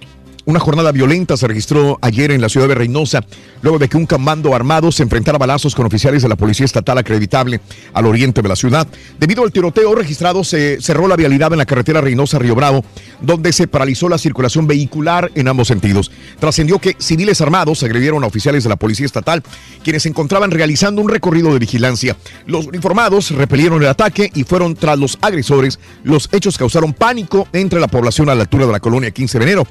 Una 0.47 0.61
jornada 0.61 0.93
violenta 0.93 1.39
se 1.39 1.49
registró 1.49 1.99
ayer 2.03 2.31
en 2.31 2.43
la 2.43 2.51
ciudad 2.51 2.69
de 2.69 2.75
Reynosa, 2.75 3.25
luego 3.63 3.79
de 3.79 3.89
que 3.89 3.97
un 3.97 4.05
comando 4.05 4.55
armado 4.55 4.93
se 4.93 5.03
enfrentara 5.03 5.37
a 5.37 5.39
balazos 5.39 5.75
con 5.75 5.87
oficiales 5.87 6.23
de 6.23 6.29
la 6.29 6.37
Policía 6.37 6.67
Estatal 6.67 6.99
acreditable 6.99 7.63
al 7.95 8.05
oriente 8.05 8.43
de 8.43 8.49
la 8.51 8.57
ciudad. 8.57 8.87
Debido 9.19 9.43
al 9.43 9.53
tiroteo 9.53 9.95
registrado, 9.95 10.45
se 10.45 10.83
cerró 10.83 11.09
la 11.09 11.17
vialidad 11.17 11.53
en 11.53 11.59
la 11.59 11.65
carretera 11.65 12.03
Reynosa-Río 12.03 12.55
Bravo, 12.55 12.85
donde 13.23 13.55
se 13.55 13.67
paralizó 13.67 14.11
la 14.11 14.19
circulación 14.19 14.67
vehicular 14.67 15.31
en 15.35 15.49
ambos 15.49 15.69
sentidos. 15.69 16.11
Trascendió 16.39 16.79
que 16.79 16.95
civiles 16.99 17.41
armados 17.41 17.83
agredieron 17.83 18.23
a 18.23 18.27
oficiales 18.27 18.65
de 18.65 18.69
la 18.69 18.77
Policía 18.77 19.07
Estatal, 19.07 19.43
quienes 19.83 20.03
se 20.03 20.11
encontraban 20.11 20.51
realizando 20.51 21.01
un 21.01 21.09
recorrido 21.09 21.55
de 21.55 21.59
vigilancia. 21.59 22.19
Los 22.45 22.67
uniformados 22.67 23.31
repelieron 23.31 23.81
el 23.81 23.89
ataque 23.89 24.31
y 24.35 24.45
fueron 24.45 24.75
tras 24.75 24.99
los 24.99 25.17
agresores. 25.23 25.79
Los 26.03 26.29
hechos 26.33 26.59
causaron 26.59 26.93
pánico 26.93 27.49
entre 27.55 27.81
la 27.81 27.89
población 27.89 28.29
a 28.29 28.35
la 28.35 28.43
altura 28.43 28.67
de 28.67 28.73
la 28.73 28.81
colonia 28.81 29.11
15 29.11 29.39
de 29.39 29.45
enero. 29.45 29.67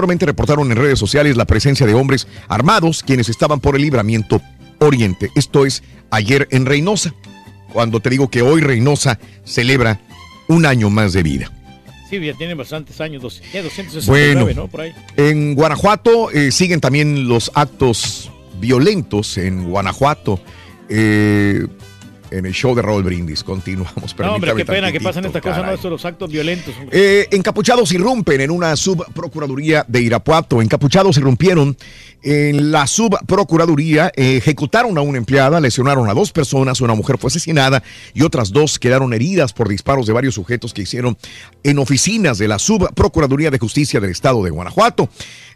Posteriormente 0.00 0.24
reportaron 0.24 0.72
en 0.72 0.78
redes 0.78 0.98
sociales 0.98 1.36
la 1.36 1.44
presencia 1.44 1.84
de 1.86 1.92
hombres 1.92 2.26
armados 2.48 3.02
quienes 3.02 3.28
estaban 3.28 3.60
por 3.60 3.76
el 3.76 3.82
libramiento 3.82 4.40
oriente. 4.78 5.28
Esto 5.34 5.66
es 5.66 5.82
ayer 6.10 6.48
en 6.52 6.64
Reynosa, 6.64 7.12
cuando 7.70 8.00
te 8.00 8.08
digo 8.08 8.30
que 8.30 8.40
hoy 8.40 8.62
Reynosa 8.62 9.18
celebra 9.44 10.00
un 10.48 10.64
año 10.64 10.88
más 10.88 11.12
de 11.12 11.22
vida. 11.22 11.52
Sí, 12.08 12.18
ya 12.18 12.32
tienen 12.32 12.56
bastantes 12.56 12.98
años, 13.02 13.20
dos- 13.20 13.42
ya 13.52 13.62
269, 13.62 14.42
Bueno, 14.44 14.62
¿no? 14.62 14.68
Por 14.68 14.80
ahí. 14.80 14.92
en 15.18 15.54
Guanajuato 15.54 16.30
eh, 16.30 16.50
siguen 16.50 16.80
también 16.80 17.28
los 17.28 17.52
actos 17.54 18.30
violentos 18.58 19.36
en 19.36 19.68
Guanajuato. 19.68 20.40
eh, 20.88 21.66
en 22.30 22.46
el 22.46 22.52
show 22.52 22.74
de 22.74 22.82
Raúl 22.82 23.02
Brindis. 23.02 23.44
Continuamos. 23.44 24.16
No, 24.18 24.34
hombre, 24.34 24.54
qué 24.54 24.64
pena 24.64 24.92
que 24.92 25.00
pasen 25.00 25.24
estas 25.24 25.42
cosas, 25.42 25.64
no, 25.64 25.72
estos 25.72 25.90
los 25.90 26.04
actos 26.04 26.30
violentos. 26.30 26.74
Eh, 26.90 27.26
encapuchados 27.30 27.92
irrumpen 27.92 28.40
en 28.40 28.50
una 28.50 28.76
subprocuraduría 28.76 29.84
de 29.88 30.02
Irapuato. 30.02 30.62
Encapuchados 30.62 31.16
irrumpieron 31.16 31.76
en 32.22 32.70
la 32.70 32.86
subprocuraduría, 32.86 34.12
eh, 34.14 34.36
ejecutaron 34.36 34.98
a 34.98 35.00
una 35.00 35.18
empleada, 35.18 35.60
lesionaron 35.60 36.08
a 36.08 36.14
dos 36.14 36.32
personas, 36.32 36.80
una 36.80 36.94
mujer 36.94 37.18
fue 37.18 37.28
asesinada 37.28 37.82
y 38.12 38.22
otras 38.22 38.52
dos 38.52 38.78
quedaron 38.78 39.12
heridas 39.14 39.52
por 39.52 39.68
disparos 39.68 40.06
de 40.06 40.12
varios 40.12 40.34
sujetos 40.34 40.74
que 40.74 40.82
hicieron 40.82 41.16
en 41.62 41.78
oficinas 41.78 42.38
de 42.38 42.48
la 42.48 42.58
subprocuraduría 42.58 43.50
de 43.50 43.58
justicia 43.58 44.00
del 44.00 44.10
estado 44.10 44.42
de 44.42 44.50
Guanajuato. 44.50 45.08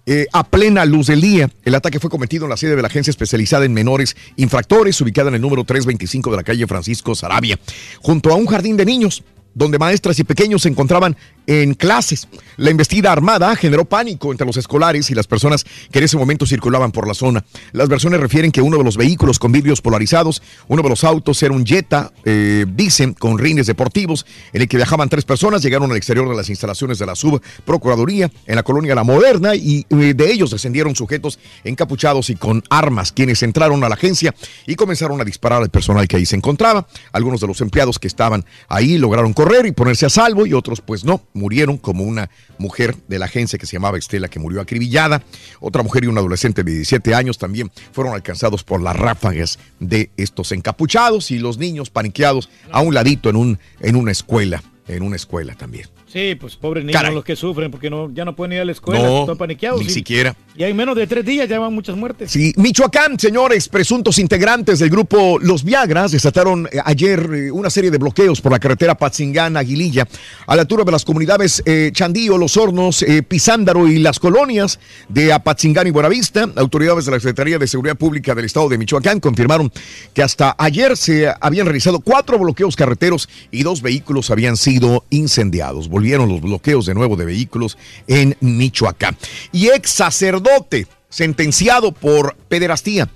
Eh, 0.07 0.27
a 0.33 0.45
plena 0.45 0.85
luz 0.85 1.07
del 1.07 1.23
día, 1.23 1.49
el 1.65 1.75
ataque 1.75 1.99
fue 1.99 2.11
cometido 2.11 2.45
en 2.45 2.51
la 2.51 2.59
sede 2.59 2.77
de 2.77 2.83
la 2.83 2.89
agencia 2.89 3.11
especializada 3.11 3.65
en 3.65 3.73
menores 3.73 4.17
infractores, 4.37 5.01
ubicada 5.01 5.29
en 5.29 5.37
el 5.37 5.41
número 5.41 5.65
325 5.65 6.31
de 6.31 6.37
la 6.37 6.43
calle 6.43 6.67
Francisco 6.67 7.15
Sarabia, 7.15 7.59
junto 8.03 8.31
a 8.31 8.35
un 8.35 8.47
jardín 8.47 8.77
de 8.77 8.85
niños 8.85 9.25
donde 9.55 9.79
maestras 9.79 10.19
y 10.19 10.25
pequeños 10.25 10.63
se 10.63 10.69
encontraban 10.69 11.17
en 11.47 11.75
clases. 11.75 12.29
La 12.57 12.71
embestida 12.71 13.13
armada 13.13 13.55
generó 13.57 13.85
pánico 13.85 14.33
entre 14.33 14.47
los 14.47 14.57
escolares 14.57 15.11
y 15.11 15.15
las 15.15 15.27
personas 15.27 15.65
que 15.91 15.99
en 15.99 16.05
ese 16.05 16.17
momento 16.17 16.47
circulaban 16.47 16.93
por 16.93 17.07
la 17.07 17.15
zona. 17.15 17.45
Las 17.73 17.89
versiones 17.89 18.21
refieren 18.21 18.51
que 18.51 18.63
uno 18.63 18.79
de 18.79 18.85
los 18.85 18.97
vehículos 18.97 19.39
con 19.39 19.53
vidrios 19.53 19.81
polarizados, 19.81 20.43
uno 20.69 20.83
de 20.83 20.89
los 20.89 21.05
autos 21.05 21.43
era 21.43 21.53
un 21.53 21.65
Jetta, 21.65 22.13
eh, 22.25 22.65
dicen, 22.69 23.15
con 23.15 23.39
rines 23.39 23.67
deportivos, 23.67 24.27
en 24.53 24.63
el 24.63 24.69
que 24.69 24.77
viajaban 24.77 25.09
tres 25.09 25.25
personas, 25.25 25.63
llegaron 25.63 25.91
al 25.91 25.97
exterior 25.97 26.29
de 26.29 26.37
las 26.37 26.49
instalaciones 26.49 26.99
de 26.99 27.07
la 27.07 27.15
subprocuraduría 27.15 28.31
en 28.47 28.57
la 28.57 28.63
colonia 28.63 28.95
La 28.95 29.05
Moderna 29.05 29.55
y 29.55 29.87
eh, 29.91 30.15
de 30.15 30.33
ellos 30.33 30.51
descendieron 30.51 30.95
sujetos 30.97 31.39
encapuchados 31.65 32.31
y 32.31 32.37
con 32.37 32.63
armas, 32.71 33.13
quienes 33.13 33.43
entraron 33.43 33.85
a 33.85 33.89
la 33.89 33.95
agencia 33.95 34.35
y 34.67 34.77
comenzaron 34.77 35.21
a 35.21 35.25
disparar 35.25 35.63
al 35.63 35.71
personal 35.71 36.09
que 36.09 36.17
ahí 36.17 36.27
se 36.27 36.37
encontraba. 36.37 36.87
Algunos 37.13 37.41
de 37.41 37.47
los 37.47 37.61
empleados 37.61 37.99
que 37.99 38.09
estaban 38.09 38.45
ahí 38.69 38.99
lograron 38.99 39.33
correr 39.45 39.67
y 39.67 39.73
ponerse 39.73 40.07
a 40.07 40.09
salvo 40.09 40.47
y 40.47 40.55
otros 40.55 40.81
pues 40.81 41.05
no, 41.05 41.21
murieron 41.35 41.77
como 41.77 42.03
una 42.03 42.31
mujer 42.57 42.97
de 43.09 43.19
la 43.19 43.27
agencia 43.27 43.59
que 43.59 43.67
se 43.67 43.75
llamaba 43.75 43.99
Estela 43.99 44.29
que 44.29 44.39
murió 44.39 44.63
acribillada. 44.63 45.23
Otra 45.61 45.83
mujer 45.83 46.05
y 46.05 46.07
un 46.07 46.17
adolescente 46.17 46.65
de 46.65 46.73
17 46.73 47.15
años 47.15 47.37
también 47.37 47.71
fueron 47.93 48.15
alcanzados 48.15 48.65
por 48.65 48.81
las 48.81 48.97
ráfagas 48.97 49.59
de 49.81 50.11
estos 50.17 50.51
encapuchados 50.53 51.31
y 51.31 51.39
los 51.39 51.59
niños 51.59 51.91
paniqueados 51.91 52.49
a 52.73 52.81
un 52.81 52.95
ladito 52.95 53.29
en, 53.29 53.37
un, 53.37 53.59
en 53.81 53.97
una 53.97 54.13
escuela, 54.13 54.63
en 54.89 55.03
una 55.03 55.17
escuela 55.17 55.55
también. 55.55 55.94
Sí, 56.15 56.37
pues 56.37 56.55
pobres 56.55 56.85
niños 56.85 57.01
Caray. 57.03 57.13
los 57.13 57.25
que 57.25 57.35
sufren 57.35 57.73
porque 57.73 57.91
no, 57.91 58.09
ya 58.15 58.25
no 58.25 58.37
pueden 58.37 58.53
ir 58.53 58.61
a 58.61 58.65
la 58.65 58.71
escuela, 58.71 59.03
No, 59.03 59.23
están 59.23 59.37
paniqueados. 59.37 59.81
ni 59.81 59.87
y- 59.89 59.91
siquiera. 59.91 60.37
Y 60.57 60.63
hay 60.63 60.73
menos 60.73 60.95
de 60.95 61.09
tres 61.09 61.25
días, 61.25 61.49
ya 61.49 61.59
van 61.59 61.75
muchas 61.75 61.97
muertes. 61.97 62.31
Sí, 62.31 62.53
Michoacán, 62.57 63.19
señores, 63.19 63.69
presuntos 63.69 64.21
integrantes 64.21 64.79
del 64.79 64.91
grupo 64.91 65.41
Los 65.41 65.65
Viagras 65.65 66.13
desataron 66.13 66.69
eh, 66.71 66.79
ayer 66.85 67.29
eh, 67.35 67.51
una 67.51 67.69
serie 67.69 67.91
de 67.91 67.99
bloqueos 67.99 68.41
por 68.41 68.53
la 68.53 68.61
carretera 68.61 68.97
Patzingán-Aguililla 68.97 70.07
a 70.47 70.55
la 70.55 70.63
altura 70.63 70.85
de 70.85 70.93
las 70.93 71.05
comunidades 71.05 71.61
eh, 71.67 71.91
Chandío, 71.93 72.39
Los 72.39 72.57
Hornos, 72.57 73.03
eh, 73.03 73.25
Pizándaro 73.25 73.89
y 73.89 73.99
las 73.99 74.21
colonias 74.21 74.79
de 75.09 75.33
Apatzingán 75.33 75.89
y 75.89 75.91
Buenavista. 75.91 76.49
Autoridades 76.55 77.07
de 77.07 77.11
la 77.11 77.19
Secretaría 77.19 77.59
de 77.59 77.67
Seguridad 77.67 77.97
Pública 77.97 78.37
del 78.37 78.45
Estado 78.45 78.69
de 78.69 78.79
Michoacán 78.79 79.19
confirmaron 79.19 79.73
que 80.13 80.23
hasta 80.23 80.55
ayer 80.59 80.97
se 80.97 81.27
habían 81.41 81.67
realizado 81.67 81.99
cuatro 81.99 82.39
bloqueos 82.39 82.77
carreteros 82.77 83.29
y 83.51 83.65
dos 83.65 83.83
vehículos 83.83 84.31
habían 84.31 84.57
sido 84.57 85.05
incendiados. 85.11 85.89
Los 86.05 86.43
bloqueos 86.43 86.85
de 86.85 86.95
nuevo 86.95 87.17
de 87.17 87.25
vehículos 87.25 87.79
en 88.07 88.37
Michoacán. 88.41 89.17
Y 89.53 89.69
ex 89.69 89.91
sacerdote 89.91 90.87
sentenciado 91.09 91.93
por 91.93 92.37
pederastía. 92.49 93.09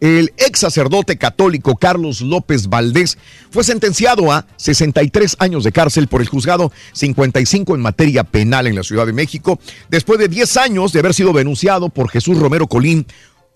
El 0.00 0.32
ex 0.38 0.60
sacerdote 0.60 1.18
católico 1.18 1.76
Carlos 1.76 2.22
López 2.22 2.68
Valdés 2.68 3.18
fue 3.50 3.62
sentenciado 3.62 4.32
a 4.32 4.46
63 4.56 5.36
años 5.38 5.62
de 5.62 5.72
cárcel 5.72 6.08
por 6.08 6.22
el 6.22 6.28
juzgado 6.28 6.72
55 6.92 7.74
en 7.74 7.82
materia 7.82 8.24
penal 8.24 8.66
en 8.66 8.76
la 8.76 8.82
Ciudad 8.82 9.04
de 9.04 9.12
México, 9.12 9.60
después 9.90 10.18
de 10.18 10.28
10 10.28 10.56
años 10.56 10.92
de 10.92 11.00
haber 11.00 11.12
sido 11.12 11.34
denunciado 11.34 11.90
por 11.90 12.08
Jesús 12.08 12.38
Romero 12.38 12.66
Colín 12.66 13.06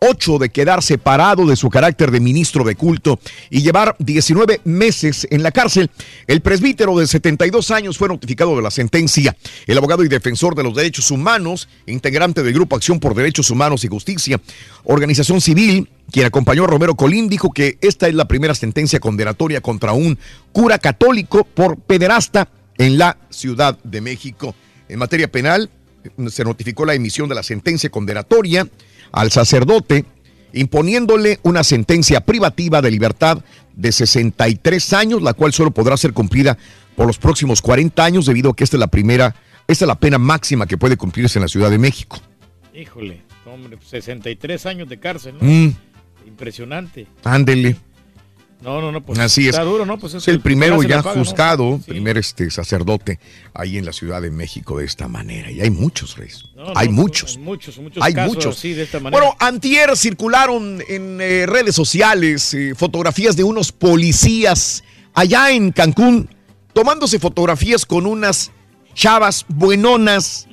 8 0.07 0.39
de 0.39 0.51
quedar 0.51 0.83
separado 0.83 1.47
de 1.47 1.57
su 1.57 1.71
carácter 1.71 2.11
de 2.11 2.21
ministro 2.21 2.63
de 2.63 2.75
culto 2.75 3.19
y 3.49 3.63
llevar 3.63 3.97
19 3.99 4.61
meses 4.65 5.27
en 5.31 5.43
la 5.43 5.51
cárcel. 5.51 5.91
El 6.27 6.43
presbítero 6.43 6.99
de 6.99 7.07
72 7.07 7.71
años 7.71 7.97
fue 7.97 8.09
notificado 8.09 8.55
de 8.55 8.63
la 8.63 8.71
sentencia. 8.71 9.35
El 9.67 9.79
abogado 9.79 10.05
y 10.05 10.09
defensor 10.09 10.55
de 10.55 10.63
los 10.63 10.75
derechos 10.75 11.11
humanos, 11.11 11.69
integrante 11.87 12.43
del 12.43 12.53
Grupo 12.53 12.77
Acción 12.77 13.01
por 13.01 13.15
Derechos 13.15 13.51
Humanos 13.51 13.85
y 13.85 13.89
Justicia, 13.89 14.41
organización 14.85 15.41
civil, 15.41 15.89
quien 16.11 16.27
acompañó 16.27 16.65
a 16.65 16.67
Romero 16.67 16.95
Colín, 16.95 17.29
dijo 17.31 17.51
que 17.51 17.79
esta 17.81 18.07
es 18.07 18.15
la 18.15 18.29
primera 18.29 18.55
sentencia 18.55 19.01
condenatoria 19.01 19.63
contra 19.63 19.95
un 19.95 20.19
cura 20.53 20.79
católico 20.79 21.45
por 21.45 21.79
pederasta 21.79 22.49
en 22.77 22.99
la 22.99 23.17
Ciudad 23.31 23.79
de 23.83 24.03
México. 24.03 24.55
En 24.89 24.99
materia 24.99 25.33
penal, 25.33 25.71
se 26.29 26.45
notificó 26.45 26.85
la 26.85 26.95
emisión 26.95 27.29
de 27.29 27.35
la 27.35 27.43
sentencia 27.43 27.89
condenatoria 27.89 28.69
al 29.15 29.31
sacerdote, 29.31 30.05
imponiéndole 30.53 31.39
una 31.43 31.65
sentencia 31.65 32.21
privativa 32.21 32.83
de 32.83 32.91
libertad 32.91 33.43
de 33.75 33.93
63 33.93 34.93
años, 34.93 35.23
la 35.23 35.35
cual 35.35 35.53
solo 35.53 35.71
podrá 35.71 35.97
ser 35.97 36.13
cumplida 36.13 36.59
por 36.97 37.07
los 37.07 37.19
próximos 37.19 37.63
40 37.63 38.05
años, 38.05 38.27
debido 38.27 38.51
a 38.51 38.57
que 38.57 38.65
esta 38.65 38.77
es 38.77 38.81
la 38.81 38.87
primera, 38.89 39.35
esta 39.67 39.85
es 39.85 39.89
la 39.89 39.99
pena 39.99 40.19
máxima 40.19 40.67
que 40.67 40.77
puede 40.79 40.97
cumplirse 40.97 41.39
en 41.39 41.43
la 41.43 41.49
Ciudad 41.49 41.71
de 41.71 41.79
México. 41.79 42.19
Híjole, 42.75 43.23
hombre, 43.47 43.79
63 43.85 44.67
años 44.67 44.89
de 44.89 44.99
cárcel, 44.99 45.35
¿no? 45.41 45.49
Mm, 45.49 45.75
Impresionante. 46.27 47.07
ándele. 47.25 47.77
No, 48.65 48.81
no, 48.81 48.91
no, 48.91 49.03
pues 49.03 49.19
Así 49.19 49.43
es. 49.43 49.49
está 49.49 49.63
duro, 49.63 49.85
¿no? 49.85 49.99
Pues 49.99 50.15
es 50.15 50.27
el 50.27 50.41
primero 50.41 50.81
se 50.81 50.89
la 50.89 50.97
ya 50.97 51.03
paga, 51.03 51.17
¿no? 51.17 51.25
juzgado, 51.25 51.81
primer 51.87 52.17
este 52.17 52.51
sacerdote 52.51 53.21
ahí 53.53 53.77
en 53.77 53.85
la 53.85 53.93
Ciudad 53.93 54.23
de 54.23 54.31
México 54.31 54.79
de 54.79 54.87
esta 54.87 55.07
manera. 55.07 55.51
Y 55.51 55.61
hay 55.61 55.69
muchos, 55.69 56.17
Reyes. 56.17 56.47
No, 56.57 56.69
hay 56.75 56.87
pues, 56.87 56.91
muchos. 56.91 57.37
Hay 57.37 57.43
muchos, 57.43 57.79
muchos 57.79 58.03
Hay 58.03 58.15
casos 58.15 58.35
muchos. 58.35 58.57
así, 58.57 58.73
de 58.73 58.85
esta 58.85 59.01
manera. 59.01 59.23
Bueno, 59.23 59.37
antier 59.39 59.95
circularon 59.99 60.83
en 60.89 61.21
eh, 61.21 61.45
redes 61.45 61.75
sociales 61.75 62.55
eh, 62.55 62.73
fotografías 62.75 63.37
de 63.37 63.45
unos 63.45 63.71
policías 63.71 64.83
allá 65.13 65.51
en 65.51 65.71
Cancún 65.71 66.31
tomándose 66.73 67.19
fotografías 67.19 67.85
con 67.85 68.07
unas 68.07 68.51
chavas 68.95 69.45
buenonas, 69.49 70.49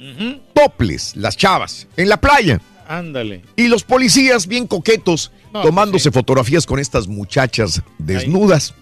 toples, 0.53 1.15
las 1.15 1.37
chavas, 1.37 1.87
en 1.95 2.09
la 2.09 2.19
playa. 2.19 2.59
Ándale. 2.91 3.43
Y 3.55 3.69
los 3.69 3.83
policías 3.83 4.47
bien 4.47 4.67
coquetos 4.67 5.31
No, 5.53 5.61
tomándose 5.61 6.11
fotografías 6.11 6.65
con 6.65 6.77
estas 6.77 7.07
muchachas 7.07 7.81
desnudas. 7.97 8.73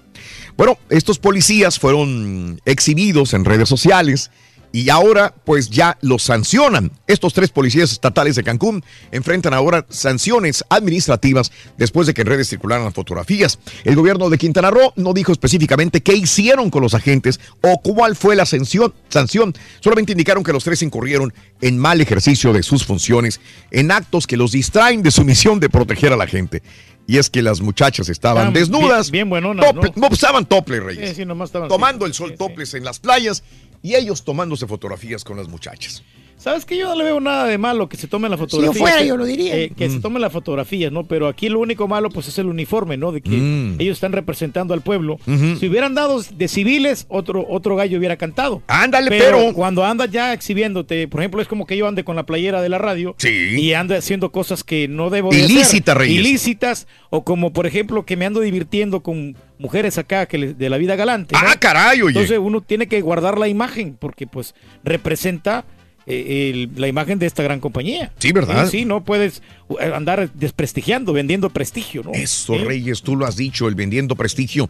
Bueno, 0.57 0.77
estos 0.89 1.19
policías 1.19 1.77
fueron 1.77 2.59
exhibidos 2.65 3.33
en 3.33 3.45
redes 3.45 3.69
sociales 3.69 4.31
y 4.71 4.89
ahora 4.89 5.33
pues 5.45 5.69
ya 5.69 5.97
los 6.01 6.23
sancionan. 6.23 6.91
Estos 7.07 7.33
tres 7.33 7.49
policías 7.49 7.91
estatales 7.91 8.35
de 8.35 8.43
Cancún 8.43 8.83
enfrentan 9.11 9.53
ahora 9.53 9.85
sanciones 9.89 10.63
administrativas 10.69 11.51
después 11.77 12.05
de 12.07 12.13
que 12.13 12.21
en 12.21 12.27
redes 12.27 12.49
circularan 12.49 12.85
las 12.85 12.93
fotografías. 12.93 13.57
El 13.83 13.95
gobierno 13.95 14.29
de 14.29 14.37
Quintana 14.37 14.69
Roo 14.71 14.93
no 14.95 15.13
dijo 15.13 15.31
específicamente 15.31 16.01
qué 16.01 16.15
hicieron 16.15 16.69
con 16.69 16.81
los 16.83 16.93
agentes 16.93 17.39
o 17.61 17.81
cuál 17.81 18.15
fue 18.15 18.35
la 18.35 18.45
sanción. 18.45 18.93
sanción. 19.09 19.53
Solamente 19.79 20.11
indicaron 20.11 20.43
que 20.43 20.53
los 20.53 20.63
tres 20.63 20.81
incurrieron 20.81 21.33
en 21.61 21.77
mal 21.77 21.99
ejercicio 22.01 22.53
de 22.53 22.61
sus 22.63 22.85
funciones, 22.85 23.39
en 23.71 23.91
actos 23.91 24.27
que 24.27 24.37
los 24.37 24.51
distraen 24.51 25.01
de 25.01 25.11
su 25.11 25.23
misión 25.25 25.59
de 25.59 25.69
proteger 25.69 26.13
a 26.13 26.17
la 26.17 26.27
gente. 26.27 26.61
Y 27.07 27.17
es 27.17 27.31
que 27.31 27.41
las 27.41 27.59
muchachas 27.59 28.07
estaban 28.07 28.53
desnudas. 28.53 29.09
bien- 29.09 29.27
bien 29.27 29.29
buenonas, 29.31 29.65
tople- 29.65 29.93
¿no? 29.95 30.07
no, 30.09 30.13
estaban 30.13 30.45
tople, 30.45 30.79
Reyes 30.79 31.09
Sí, 31.09 31.15
sí, 31.15 31.25
nomás 31.25 31.49
estaban 31.49 31.67
tomando 31.67 32.05
el 32.05 32.13
sol 32.13 32.35
toples 32.37 32.75
en 32.75 32.83
las 32.83 32.99
playas 32.99 33.41
y 33.81 33.95
ellos 33.95 34.23
tomándose 34.23 34.67
fotografías 34.67 35.23
con 35.23 35.37
las 35.37 35.47
muchachas. 35.47 36.03
¿Sabes 36.39 36.63
que 36.65 36.77
Yo 36.77 36.87
no 36.87 36.95
le 36.95 37.03
veo 37.03 37.19
nada 37.19 37.45
de 37.47 37.57
malo 37.57 37.89
que 37.89 37.97
se 37.97 38.07
tomen 38.07 38.31
las 38.31 38.39
fotografías. 38.39 38.77
fuera, 38.77 38.99
que- 38.99 39.07
yo 39.07 39.17
lo 39.17 39.25
diría. 39.25 39.55
eh, 39.57 39.71
que 39.75 39.89
se 39.89 39.97
Mm. 39.97 40.01
tomen 40.01 40.21
las 40.21 40.31
fotografías, 40.31 40.89
¿no? 40.89 41.03
Pero 41.03 41.27
aquí 41.27 41.49
lo 41.49 41.59
único 41.59 41.87
malo, 41.89 42.09
pues, 42.09 42.29
es 42.29 42.39
el 42.39 42.47
uniforme, 42.47 42.95
¿no? 42.95 43.11
De 43.11 43.19
que 43.21 43.31
Mm. 43.31 43.75
ellos 43.79 43.97
están 43.97 44.13
representando 44.13 44.73
al 44.73 44.79
pueblo. 44.81 45.19
Si 45.59 45.67
hubieran 45.67 45.95
dado 45.95 46.21
de 46.23 46.47
civiles, 46.47 47.05
otro, 47.09 47.45
otro 47.49 47.75
gallo 47.75 47.97
hubiera 47.97 48.15
cantado. 48.15 48.63
Ándale, 48.67 49.09
pero- 49.09 49.53
cuando 49.53 49.83
andas 49.83 50.09
ya 50.11 50.31
exhibiéndote, 50.33 51.09
por 51.09 51.19
ejemplo, 51.19 51.41
es 51.41 51.47
como 51.49 51.65
que 51.67 51.75
yo 51.75 51.87
ande 51.87 52.05
con 52.05 52.15
la 52.15 52.25
playera 52.25 52.61
de 52.61 52.69
la 52.69 52.77
radio 52.77 53.15
y 53.21 53.73
ande 53.73 53.97
haciendo 53.97 54.31
cosas 54.31 54.63
que 54.63 54.87
no 54.87 55.09
debo 55.09 55.31
de 55.31 55.43
hacer. 55.43 55.97
Reyes. 55.97 56.19
Ilícitas, 56.19 56.87
o 57.09 57.25
como, 57.25 57.51
por 57.51 57.67
ejemplo, 57.67 58.05
que 58.05 58.15
me 58.15 58.25
ando 58.25 58.39
divirtiendo 58.39 59.01
con 59.01 59.35
mujeres 59.57 59.97
acá 59.97 60.25
que 60.25 60.37
le- 60.37 60.53
de 60.53 60.69
la 60.69 60.77
vida 60.77 60.95
galante. 60.95 61.35
¿no? 61.35 61.41
Ah, 61.45 61.55
caray, 61.59 62.01
oye. 62.01 62.09
Entonces 62.13 62.39
uno 62.41 62.61
tiene 62.61 62.87
que 62.87 63.01
guardar 63.01 63.37
la 63.37 63.49
imagen 63.49 63.97
porque 63.99 64.25
pues 64.25 64.55
representa 64.85 65.65
eh, 66.09 66.49
el- 66.53 66.71
la 66.75 66.87
imagen 66.87 67.19
de 67.19 67.25
esta 67.27 67.43
gran 67.43 67.59
compañía. 67.59 68.11
Sí, 68.17 68.31
¿verdad? 68.31 68.65
Sí, 68.65 68.79
sí, 68.79 68.85
no 68.85 69.03
puedes 69.05 69.41
eh, 69.79 69.91
andar 69.95 70.29
desprestigiando, 70.33 71.13
vendiendo 71.13 71.49
prestigio, 71.51 72.01
¿no? 72.03 72.11
Eso. 72.13 72.55
Reyes, 72.57 73.03
tú 73.03 73.15
lo 73.15 73.25
has 73.27 73.35
dicho, 73.35 73.67
el 73.67 73.75
vendiendo 73.75 74.15
prestigio. 74.15 74.67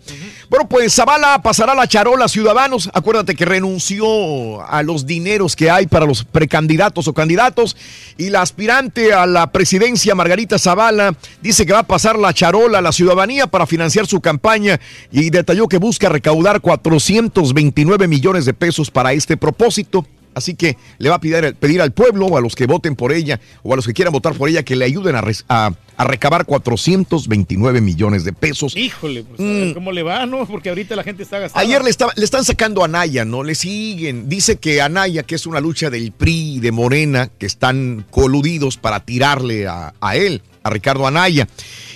Bueno, 0.50 0.68
pues 0.68 0.94
Zavala 0.94 1.42
pasará 1.42 1.74
la 1.74 1.88
charola 1.88 2.26
a 2.26 2.28
Ciudadanos. 2.28 2.90
Acuérdate 2.94 3.34
que 3.36 3.46
renunció 3.46 4.62
a 4.68 4.84
los 4.84 5.06
dineros 5.06 5.56
que 5.56 5.70
hay 5.72 5.88
para 5.88 6.06
los 6.06 6.24
precandidatos 6.26 7.08
o 7.08 7.14
candidatos. 7.14 7.78
Y 8.18 8.30
la 8.30 8.42
aspirante 8.42 9.14
a 9.14 9.26
la 9.26 9.52
presidencia, 9.52 10.16
Margarita 10.16 10.60
Zavala, 10.60 11.16
dice 11.42 11.66
que 11.66 11.72
va 11.74 11.80
a 11.80 11.88
pasar 11.88 12.20
la 12.20 12.34
charola 12.34 12.80
a 12.80 12.82
la 12.82 12.92
ciudadanía 12.92 13.48
para 13.48 13.66
financiar 13.66 14.06
su 14.08 14.20
campaña. 14.20 14.80
Y 15.12 15.30
detalló 15.30 15.68
que 15.70 15.78
busca 15.78 16.10
recaudar 16.10 16.60
429 16.62 18.08
millones 18.08 18.46
de 18.46 18.54
pesos 18.54 18.92
para 18.92 19.14
este 19.14 19.38
propósito. 19.38 20.06
Así 20.36 20.54
que 20.54 20.78
le 21.00 21.10
va 21.10 21.16
a 21.16 21.20
pedir, 21.20 21.56
pedir 21.56 21.82
al 21.82 21.92
pueblo 21.92 22.28
o 22.28 22.38
a 22.38 22.42
los 22.42 22.56
que 22.56 22.66
voten 22.68 22.96
por 22.96 23.12
ella 23.12 23.40
o 23.64 23.74
a 23.74 23.76
los 23.76 23.86
que 23.86 23.94
quieran 23.94 24.14
votar 24.14 24.34
por 24.36 24.48
ella 24.48 24.64
que 24.64 24.76
le 24.76 24.86
ayuden 24.86 25.16
a, 25.16 25.22
res- 25.22 25.44
a- 25.50 25.72
a 25.98 26.04
recabar 26.06 26.46
429 26.46 27.82
millones 27.82 28.24
de 28.24 28.34
pesos. 28.34 28.76
Híjole, 28.76 29.24
pues, 29.24 29.40
ver 29.40 29.74
¿cómo 29.74 29.92
le 29.92 30.04
va, 30.04 30.26
no? 30.26 30.46
Porque 30.46 30.70
ahorita 30.70 30.96
la 30.96 31.04
gente 31.04 31.24
está 31.24 31.40
gastando. 31.40 31.66
Mm. 31.66 31.70
Ayer 31.70 31.84
le, 31.84 31.90
estaba- 31.90 32.14
le 32.16 32.24
están 32.26 32.46
sacando 32.46 32.82
a 32.82 32.86
Anaya, 32.86 33.26
¿no? 33.26 33.44
Le 33.44 33.56
siguen. 33.56 34.30
Dice 34.30 34.58
que 34.58 34.82
Anaya, 34.82 35.24
que 35.24 35.36
es 35.36 35.46
una 35.46 35.60
lucha 35.60 35.90
del 35.90 36.12
PRI 36.12 36.56
y 36.56 36.60
de 36.60 36.72
Morena, 36.72 37.30
que 37.38 37.46
están 37.46 38.06
coludidos 38.12 38.78
para 38.78 39.00
tirarle 39.02 39.68
a, 39.68 39.94
a 40.00 40.16
él, 40.16 40.42
a 40.64 40.70
Ricardo 40.70 41.06
Anaya. 41.08 41.48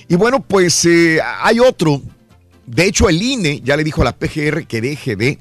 Y 0.09 0.15
bueno, 0.15 0.41
pues 0.41 0.83
eh, 0.85 1.19
hay 1.41 1.59
otro. 1.59 2.01
De 2.65 2.85
hecho, 2.85 3.09
el 3.09 3.21
INE 3.21 3.61
ya 3.63 3.77
le 3.77 3.83
dijo 3.83 4.01
a 4.01 4.05
la 4.05 4.15
PGR 4.17 4.65
que 4.67 4.81
deje 4.81 5.15
de 5.15 5.37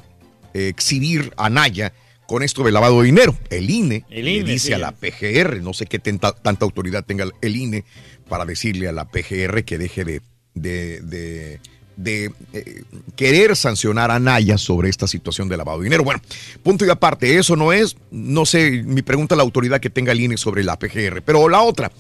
eh, 0.54 0.68
exhibir 0.68 1.32
a 1.36 1.46
Anaya 1.46 1.92
con 2.32 2.42
esto 2.42 2.64
de 2.64 2.72
lavado 2.72 3.00
de 3.02 3.04
dinero. 3.06 3.36
El 3.50 3.68
INE, 3.68 4.06
El 4.08 4.24
le 4.24 4.42
dice 4.42 4.68
sí. 4.68 4.72
a 4.72 4.78
la 4.78 4.92
PGR, 4.92 5.60
no 5.60 5.74
sé 5.74 5.84
qué 5.84 5.98
tanta, 5.98 6.32
tanta 6.32 6.64
autoridad 6.64 7.04
tenga 7.04 7.26
el 7.42 7.56
INE 7.56 7.84
para 8.26 8.46
decirle 8.46 8.88
a 8.88 8.92
la 8.92 9.04
PGR 9.06 9.64
que 9.64 9.76
deje 9.76 10.02
de, 10.06 10.22
de, 10.54 11.00
de- 11.02 11.60
de, 11.94 12.32
eh, 12.54 12.84
querer 13.16 13.54
sancionar 13.54 14.10
a 14.10 14.18
Naya 14.18 14.56
sobre 14.56 14.88
esta 14.88 15.06
situación 15.06 15.50
de 15.50 15.58
lavado 15.58 15.80
de 15.80 15.84
dinero. 15.84 16.04
Bueno, 16.04 16.22
punto 16.62 16.86
y 16.86 16.88
aparte, 16.88 17.36
eso 17.36 17.54
no 17.54 17.70
es, 17.70 17.98
no 18.10 18.46
sé, 18.46 18.82
mi 18.82 19.02
pregunta 19.02 19.34
a 19.34 19.36
la 19.36 19.42
autoridad 19.42 19.78
que 19.78 19.90
tenga 19.90 20.12
el 20.12 20.20
INE 20.22 20.38
sobre 20.38 20.64
la 20.64 20.78
PGR, 20.78 21.20
pero 21.22 21.50
la 21.50 21.60
otra, 21.60 21.92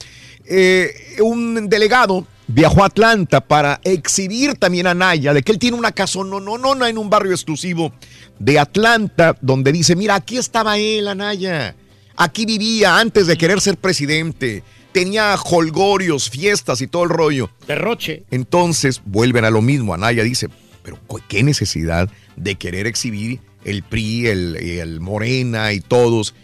eh, 0.46 0.94
un 1.20 1.68
delegado 1.68 2.26
viajó 2.46 2.82
a 2.82 2.86
Atlanta 2.86 3.40
para 3.40 3.80
exhibir 3.84 4.54
también 4.54 4.86
a 4.86 4.94
Naya 4.94 5.32
de 5.32 5.42
que 5.42 5.52
él 5.52 5.58
tiene 5.58 5.76
una 5.76 5.92
casa 5.92 6.20
no, 6.24 6.40
no, 6.40 6.58
no, 6.58 6.86
en 6.86 6.98
un 6.98 7.08
barrio 7.08 7.32
exclusivo 7.32 7.92
de 8.38 8.58
Atlanta, 8.58 9.36
donde 9.40 9.72
dice, 9.72 9.96
mira, 9.96 10.16
aquí 10.16 10.36
estaba 10.36 10.78
él, 10.78 11.08
Anaya. 11.08 11.76
Aquí 12.16 12.44
vivía 12.44 12.98
antes 12.98 13.26
de 13.26 13.38
querer 13.38 13.60
ser 13.60 13.76
presidente. 13.76 14.62
Tenía 14.92 15.34
holgorios, 15.36 16.28
fiestas 16.28 16.82
y 16.82 16.86
todo 16.86 17.04
el 17.04 17.08
rollo. 17.08 17.50
Derroche. 17.66 18.24
Entonces 18.30 19.00
vuelven 19.04 19.44
a 19.44 19.50
lo 19.50 19.62
mismo. 19.62 19.94
Anaya 19.94 20.22
dice, 20.22 20.48
Pero 20.82 20.98
qué 21.28 21.42
necesidad 21.42 22.10
de 22.36 22.56
querer 22.56 22.86
exhibir 22.86 23.40
el 23.64 23.82
PRI, 23.82 24.26
el, 24.26 24.56
el 24.56 25.00
Morena 25.00 25.72
y 25.72 25.80
todos 25.80 26.34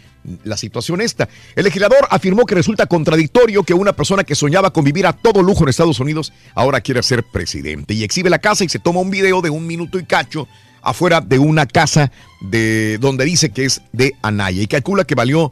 la 0.43 0.57
situación 0.57 1.01
esta. 1.01 1.29
El 1.55 1.65
legislador 1.65 2.07
afirmó 2.09 2.45
que 2.45 2.55
resulta 2.55 2.85
contradictorio 2.85 3.63
que 3.63 3.73
una 3.73 3.93
persona 3.93 4.23
que 4.23 4.35
soñaba 4.35 4.71
con 4.71 4.83
vivir 4.83 5.07
a 5.07 5.13
todo 5.13 5.41
lujo 5.41 5.63
en 5.63 5.69
Estados 5.69 5.99
Unidos 5.99 6.33
ahora 6.55 6.81
quiere 6.81 7.03
ser 7.03 7.23
presidente 7.23 7.93
y 7.93 8.03
exhibe 8.03 8.29
la 8.29 8.39
casa 8.39 8.63
y 8.63 8.69
se 8.69 8.79
toma 8.79 8.99
un 8.99 9.09
video 9.09 9.41
de 9.41 9.49
un 9.49 9.67
minuto 9.67 9.99
y 9.99 10.03
cacho 10.03 10.47
afuera 10.81 11.21
de 11.21 11.39
una 11.39 11.65
casa 11.65 12.11
de 12.41 12.97
donde 12.99 13.25
dice 13.25 13.49
que 13.49 13.65
es 13.65 13.81
de 13.91 14.13
Anaya 14.21 14.61
y 14.61 14.67
calcula 14.67 15.03
que 15.03 15.15
valió 15.15 15.51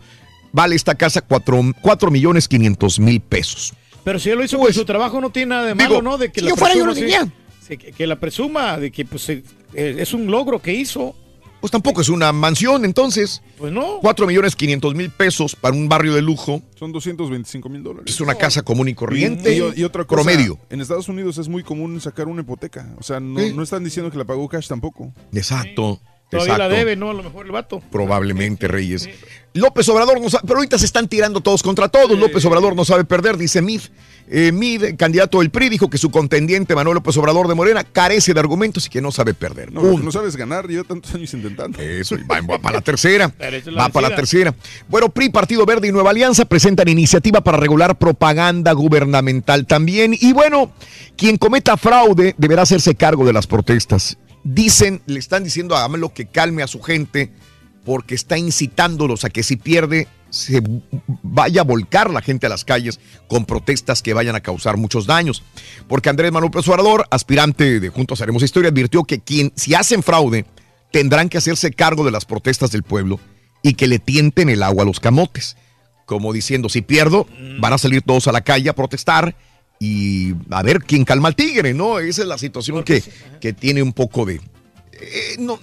vale 0.52 0.76
esta 0.76 0.96
casa 0.96 1.22
4 1.22 2.12
millones 2.12 2.48
500 2.48 3.00
mil 3.00 3.22
pesos. 3.22 3.74
Pero 4.04 4.20
si 4.20 4.30
él 4.30 4.38
lo 4.38 4.44
hizo 4.46 4.58
con 4.58 4.74
su 4.74 4.86
trabajo, 4.86 5.20
no 5.20 5.32
tiene 5.32 5.50
nada 5.50 5.68
de 5.68 5.76
malo, 5.76 5.90
digo, 5.90 6.02
¿no? 6.02 6.18
De 6.18 6.32
que 6.32 6.40
si 6.40 6.46
la 6.46 6.50
yo 6.52 6.56
fuera, 6.56 6.76
yo 6.76 6.86
lo 6.86 6.96
que, 6.96 7.92
que 7.92 8.08
la 8.08 8.18
presuma, 8.18 8.78
de 8.78 8.90
que 8.90 9.04
pues 9.04 9.30
eh, 9.30 9.44
es 9.74 10.14
un 10.14 10.28
logro 10.28 10.62
que 10.62 10.74
hizo. 10.74 11.14
Pues 11.60 11.72
tampoco 11.72 12.02
es 12.02 12.10
una 12.10 12.32
mansión, 12.32 12.86
entonces. 12.86 13.42
Pues 13.58 13.72
no. 13.72 14.00
4 14.02 14.28
millones 14.28 14.56
500 14.56 14.96
mil 14.96 15.10
pesos 15.10 15.56
para 15.56 15.76
un 15.76 15.90
barrio 15.90 16.14
de 16.14 16.22
lujo. 16.22 16.62
Son 16.76 16.92
225 16.92 17.70
mil 17.70 17.84
dólares. 17.84 18.14
Es 18.14 18.22
una 18.22 18.36
casa 18.36 18.62
común 18.62 18.88
y 18.90 18.94
corriente. 18.94 19.56
Y, 19.56 19.82
y 19.82 19.84
otra 19.84 20.04
cosa, 20.04 20.22
Promedio. 20.24 20.60
En 20.70 20.82
Estados 20.82 21.10
Unidos 21.10 21.38
es 21.38 21.48
muy 21.48 21.64
común 21.64 22.00
sacar 22.00 22.28
una 22.28 22.42
hipoteca. 22.42 22.94
O 23.00 23.04
sea, 23.04 23.20
no, 23.20 23.64
están 23.64 23.84
diciendo 23.84 24.12
que 24.12 24.18
la 24.18 24.26
pagó 24.26 24.48
cash 24.48 24.68
tampoco. 24.68 25.12
Exacto. 25.34 26.00
Todavía 26.30 26.56
exacto. 26.56 26.70
la 26.70 26.78
debe, 26.78 26.96
¿no? 26.98 27.10
A 27.10 27.14
lo 27.14 27.24
mejor 27.24 27.46
el 27.46 27.54
vato. 27.54 27.82
Probablemente, 27.90 28.68
Reyes. 28.68 29.10
López 29.58 29.88
Obrador 29.90 30.22
no 30.22 30.30
sabe, 30.30 30.44
pero 30.48 30.60
ahorita 30.60 30.78
se 30.78 30.86
están 30.86 31.08
tirando 31.08 31.42
todos 31.42 31.64
contra 31.64 31.90
todos. 31.90 32.18
López 32.18 32.44
Obrador 32.46 32.76
no 32.76 32.86
sabe 32.86 33.04
perder, 33.04 33.38
dice 33.38 33.62
Mid. 33.62 33.82
Eh, 34.30 34.52
Mid, 34.52 34.96
candidato 34.98 35.40
del 35.40 35.50
PRI, 35.50 35.70
dijo 35.70 35.90
que 35.90 35.98
su 35.98 36.12
contendiente 36.12 36.76
Manuel 36.76 36.96
López 36.96 37.16
Obrador 37.18 37.48
de 37.48 37.56
Morena 37.56 37.84
carece 37.86 38.34
de 38.34 38.40
argumentos 38.40 38.86
y 38.86 38.90
que 38.90 39.02
no 39.02 39.12
sabe 39.12 39.34
perder. 39.34 39.72
No, 39.72 39.82
que 39.82 40.04
no 40.04 40.12
sabes 40.12 40.36
ganar, 40.36 40.68
lleva 40.68 40.84
tantos 40.84 41.14
años 41.16 41.34
intentando. 41.34 41.80
Eso, 41.82 42.16
y 42.16 42.24
va, 42.24 42.42
va 42.42 42.60
para 42.60 42.78
la 42.78 42.82
tercera. 42.82 43.30
Pero 43.38 43.56
esa 43.56 43.70
es 43.70 43.76
la 43.76 43.84
Va 43.84 43.90
para 43.90 44.10
la 44.10 44.16
tercera. 44.16 44.54
Bueno, 44.90 45.10
PRI, 45.10 45.30
Partido 45.30 45.66
Verde 45.66 45.88
y 45.88 45.92
Nueva 45.92 46.10
Alianza 46.10 46.46
presentan 46.46 46.90
iniciativa 46.90 47.42
para 47.42 47.58
regular 47.58 47.98
propaganda 47.98 48.74
gubernamental 48.74 49.66
también. 49.66 50.14
Y 50.20 50.34
bueno, 50.34 50.72
quien 51.16 51.38
cometa 51.38 51.78
fraude 51.78 52.36
deberá 52.38 52.64
hacerse 52.64 52.96
cargo 52.96 53.26
de 53.26 53.34
las 53.34 53.48
protestas. 53.48 54.18
Dicen, 54.44 55.02
le 55.06 55.20
están 55.20 55.44
diciendo 55.44 55.76
a 55.76 55.84
AMLO 55.84 56.14
que 56.14 56.26
calme 56.26 56.64
a 56.64 56.68
su 56.68 56.82
gente 56.82 57.32
porque 57.88 58.16
está 58.16 58.38
incitándolos 58.38 59.24
a 59.24 59.30
que 59.30 59.44
si 59.44 59.56
pierde 59.56 60.10
se 60.30 60.62
vaya 61.24 61.62
a 61.62 61.64
volcar 61.64 62.12
la 62.12 62.22
gente 62.22 62.46
a 62.46 62.50
las 62.50 62.66
calles 62.66 63.00
con 63.30 63.46
protestas 63.46 64.02
que 64.02 64.14
vayan 64.14 64.36
a 64.36 64.42
causar 64.42 64.76
muchos 64.76 65.08
daños. 65.08 65.42
Porque 65.88 66.10
Andrés 66.10 66.34
Manuel 66.34 66.52
Obrador, 66.54 67.08
aspirante 67.12 67.80
de 67.80 67.88
Juntos 67.88 68.20
Haremos 68.20 68.44
Historia, 68.44 68.72
advirtió 68.72 69.06
que 69.06 69.22
quien, 69.22 69.54
si 69.56 69.74
hacen 69.74 70.04
fraude, 70.04 70.46
tendrán 70.92 71.30
que 71.30 71.38
hacerse 71.38 71.72
cargo 71.72 72.04
de 72.04 72.12
las 72.12 72.26
protestas 72.26 72.72
del 72.72 72.84
pueblo 72.84 73.22
y 73.64 73.76
que 73.76 73.88
le 73.88 74.00
tienten 74.00 74.50
el 74.50 74.64
agua 74.64 74.84
a 74.84 74.86
los 74.86 75.00
camotes. 75.00 75.56
Como 76.06 76.34
diciendo, 76.34 76.68
si 76.68 76.82
pierdo, 76.82 77.26
van 77.62 77.72
a 77.72 77.78
salir 77.78 78.02
todos 78.02 78.28
a 78.28 78.34
la 78.34 78.42
calle 78.42 78.70
a 78.70 78.76
protestar 78.76 79.34
y 79.80 80.34
a 80.50 80.62
ver 80.62 80.80
quién 80.80 81.06
calma 81.06 81.30
al 81.30 81.38
tigre, 81.38 81.74
¿no? 81.74 82.00
Esa 82.00 82.24
es 82.24 82.28
la 82.28 82.38
situación 82.38 82.84
que, 82.84 83.02
que 83.40 83.54
tiene 83.54 83.82
un 83.82 83.94
poco 83.94 84.26
de... 84.26 84.42
eh, 84.92 85.38
no, 85.40 85.58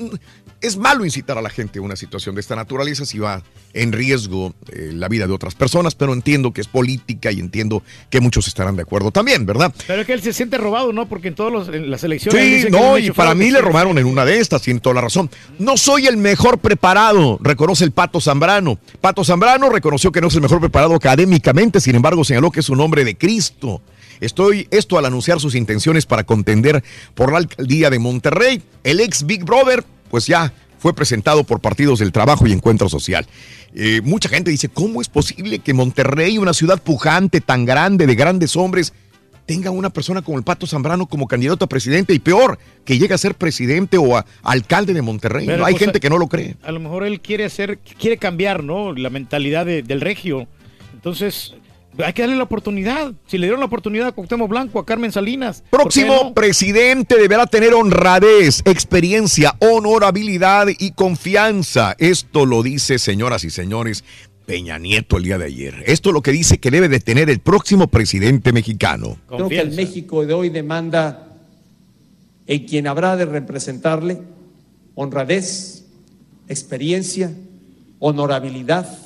es 0.67 0.77
malo 0.79 1.05
incitar 1.05 1.37
a 1.37 1.43
la 1.43 1.51
gente 1.51 1.79
a 1.79 1.83
una 1.83 1.95
situación 1.95 2.35
de 2.35 2.41
esta 2.41 2.57
naturaleza 2.57 3.05
si 3.05 3.19
va 3.19 3.43
en 3.75 3.93
riesgo 3.93 4.55
eh, 4.73 4.93
la 4.95 5.09
vida 5.09 5.27
de 5.27 5.33
otras 5.33 5.55
personas, 5.55 5.95
pero 5.95 6.13
entiendo 6.13 6.53
que 6.53 6.61
es 6.61 6.69
política 6.69 7.31
y 7.31 7.41
entiendo 7.41 7.83
que 8.09 8.21
muchos 8.21 8.49
estarán 8.49 8.77
de 8.77 8.83
acuerdo 8.83 9.11
también, 9.11 9.45
¿verdad? 9.45 9.75
Pero 9.87 10.01
es 10.01 10.07
que 10.07 10.15
él 10.15 10.23
se 10.23 10.33
siente 10.33 10.57
robado, 10.57 10.93
¿no? 10.93 11.07
Porque 11.07 11.29
en 11.29 11.35
todas 11.35 11.69
las 11.69 12.05
elecciones. 12.05 12.63
Sí, 12.63 12.69
no, 12.71 12.97
y 12.99 13.11
para 13.11 13.35
mí 13.35 13.51
le 13.51 13.61
robaron 13.61 13.99
en 13.99 14.07
una 14.07 14.25
de 14.25 14.39
estas, 14.39 14.63
tiene 14.63 14.81
toda 14.81 14.95
la 14.95 15.01
razón. 15.03 15.31
No 15.59 15.77
soy 15.77 16.07
el 16.07 16.17
mejor 16.17 16.59
preparado, 16.59 17.39
reconoce 17.43 17.85
el 17.85 17.93
Pato 17.93 18.21
Zambrano. 18.21 18.79
Pato 19.01 19.25
Zambrano 19.25 19.69
reconoció 19.69 20.13
que 20.13 20.21
no 20.21 20.29
es 20.29 20.35
el 20.35 20.41
mejor 20.41 20.61
preparado 20.61 20.95
académicamente, 20.95 21.81
sin 21.81 21.97
embargo 21.97 22.25
señaló 22.25 22.51
que 22.51 22.61
es 22.61 22.69
un 22.71 22.81
hombre 22.81 23.05
de 23.05 23.17
Cristo. 23.17 23.83
Estoy 24.21 24.69
esto 24.71 24.97
al 24.97 25.05
anunciar 25.05 25.41
sus 25.41 25.55
intenciones 25.55 26.07
para 26.07 26.25
contender 26.25 26.83
por 27.15 27.33
la 27.33 27.39
alcaldía 27.39 27.91
de 27.91 27.99
Monterrey. 27.99 28.63
El 28.83 29.01
ex 29.01 29.27
Big 29.27 29.45
Brother, 29.45 29.85
pues 30.15 30.29
ya 30.29 30.53
fue 30.79 30.95
presentado 30.95 31.43
por 31.43 31.59
partidos 31.59 31.99
del 31.99 32.13
trabajo 32.13 32.47
y 32.47 32.53
encuentro 32.53 32.89
social. 32.89 33.27
Eh, 33.75 34.01
mucha 34.05 34.29
gente 34.29 34.49
dice, 34.53 34.69
¿cómo 34.69 35.01
es 35.01 35.09
posible 35.09 35.59
que 35.59 35.75
Monterrey, 35.75 36.39
una 36.39 36.55
ciudad 36.55 36.81
pujante, 36.81 37.41
tan 37.41 37.65
grande, 37.65 38.07
de 38.07 38.15
grandes 38.15 38.55
hombres, 38.55 38.93
tenga 39.45 39.73
una 39.73 39.91
persona 39.91 40.23
como 40.23 40.39
el 40.39 40.45
Pato 40.45 40.69
Zambrano 40.69 41.07
como 41.07 41.27
candidato 41.27 41.65
a 41.65 41.69
presidente 41.69 42.15
y 42.15 42.21
peor, 42.21 42.61
que 42.85 42.97
llegue 42.97 43.13
a 43.13 43.19
ser 43.19 43.35
presidente 43.35 43.99
o 43.99 44.17
a- 44.17 44.25
alcalde 44.45 44.95
de 44.95 45.03
Monterrey. 45.03 45.47
Pero, 45.47 45.59
No, 45.59 45.65
hay 45.65 45.73
pues, 45.75 45.83
gente 45.83 45.99
que 45.99 46.09
no 46.11 46.17
lo 46.19 46.29
cree. 46.29 46.55
A 46.63 46.71
lo 46.71 46.79
mejor 46.79 47.03
él 47.03 47.21
quiere 47.21 47.45
hacer, 47.45 47.81
quiere 47.99 48.17
cambiar, 48.17 48.63
¿no? 48.63 48.93
La 48.93 49.11
mentalidad 49.11 49.67
de- 49.67 49.83
del 49.83 50.01
regio. 50.01 50.47
Entonces, 50.93 51.55
hay 52.03 52.13
que 52.13 52.23
darle 52.23 52.37
la 52.37 52.45
oportunidad. 52.45 53.13
Si 53.27 53.39
le 53.39 53.47
dieron 53.47 53.61
la 53.61 53.67
oportunidad 53.67 54.09
a 54.09 54.13
Cuauhtémoc 54.13 54.49
Blanco, 54.49 54.79
a 54.79 54.87
Carmen 54.87 55.13
Salinas. 55.13 55.63
¿por 55.71 55.81
qué 55.81 55.85
Próximo 55.85 56.15
no? 56.25 56.35
presidente 56.35 57.17
deberá 57.19 57.47
tener 57.47 57.75
honradez, 57.75 58.63
experiencia, 58.65 59.55
honorabilidad 59.61 60.69
y 60.79 60.93
confianza. 60.93 61.95
Esto 61.99 62.47
lo 62.47 62.63
dice, 62.63 62.99
señoras 62.99 63.45
y 63.45 63.51
señores, 63.51 64.05
Peña 64.47 64.79
Nieto 64.79 65.17
el 65.17 65.25
día 65.25 65.39
de 65.39 65.47
ayer. 65.47 65.85
Esto 65.87 66.11
es 66.11 66.15
lo 66.15 66.23
que 66.23 66.33
dice 66.33 66.59
que 66.59 66.71
debe 66.71 66.89
de 66.89 67.01
tener 67.01 67.31
el 67.31 67.39
próximo 67.39 67.87
presidente 67.89 68.53
mexicano. 68.53 69.17
Creo 69.29 69.49
que 69.49 69.61
el 69.61 69.73
México 69.73 70.27
de 70.27 70.35
hoy 70.35 70.49
demanda 70.51 71.29
en 72.47 72.67
quien 72.67 72.87
habrá 72.87 73.17
de 73.17 73.25
representarle 73.25 74.21
honradez, 74.95 75.85
experiencia, 76.49 77.33
honorabilidad, 78.01 78.99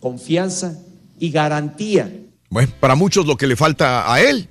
confianza 0.00 0.78
y 1.20 1.30
garantía. 1.30 2.10
Bueno, 2.48 2.72
para 2.80 2.96
muchos 2.96 3.26
lo 3.26 3.36
que 3.36 3.46
le 3.46 3.54
falta 3.54 4.12
a 4.12 4.20
él, 4.20 4.48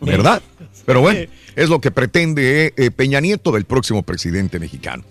¿verdad? 0.00 0.40
Pero 0.86 1.00
bueno, 1.02 1.20
es 1.54 1.68
lo 1.68 1.80
que 1.80 1.90
pretende 1.90 2.72
eh, 2.76 2.90
Peña 2.90 3.20
Nieto 3.20 3.52
del 3.52 3.64
próximo 3.64 4.02
presidente 4.02 4.58
mexicano. 4.58 5.04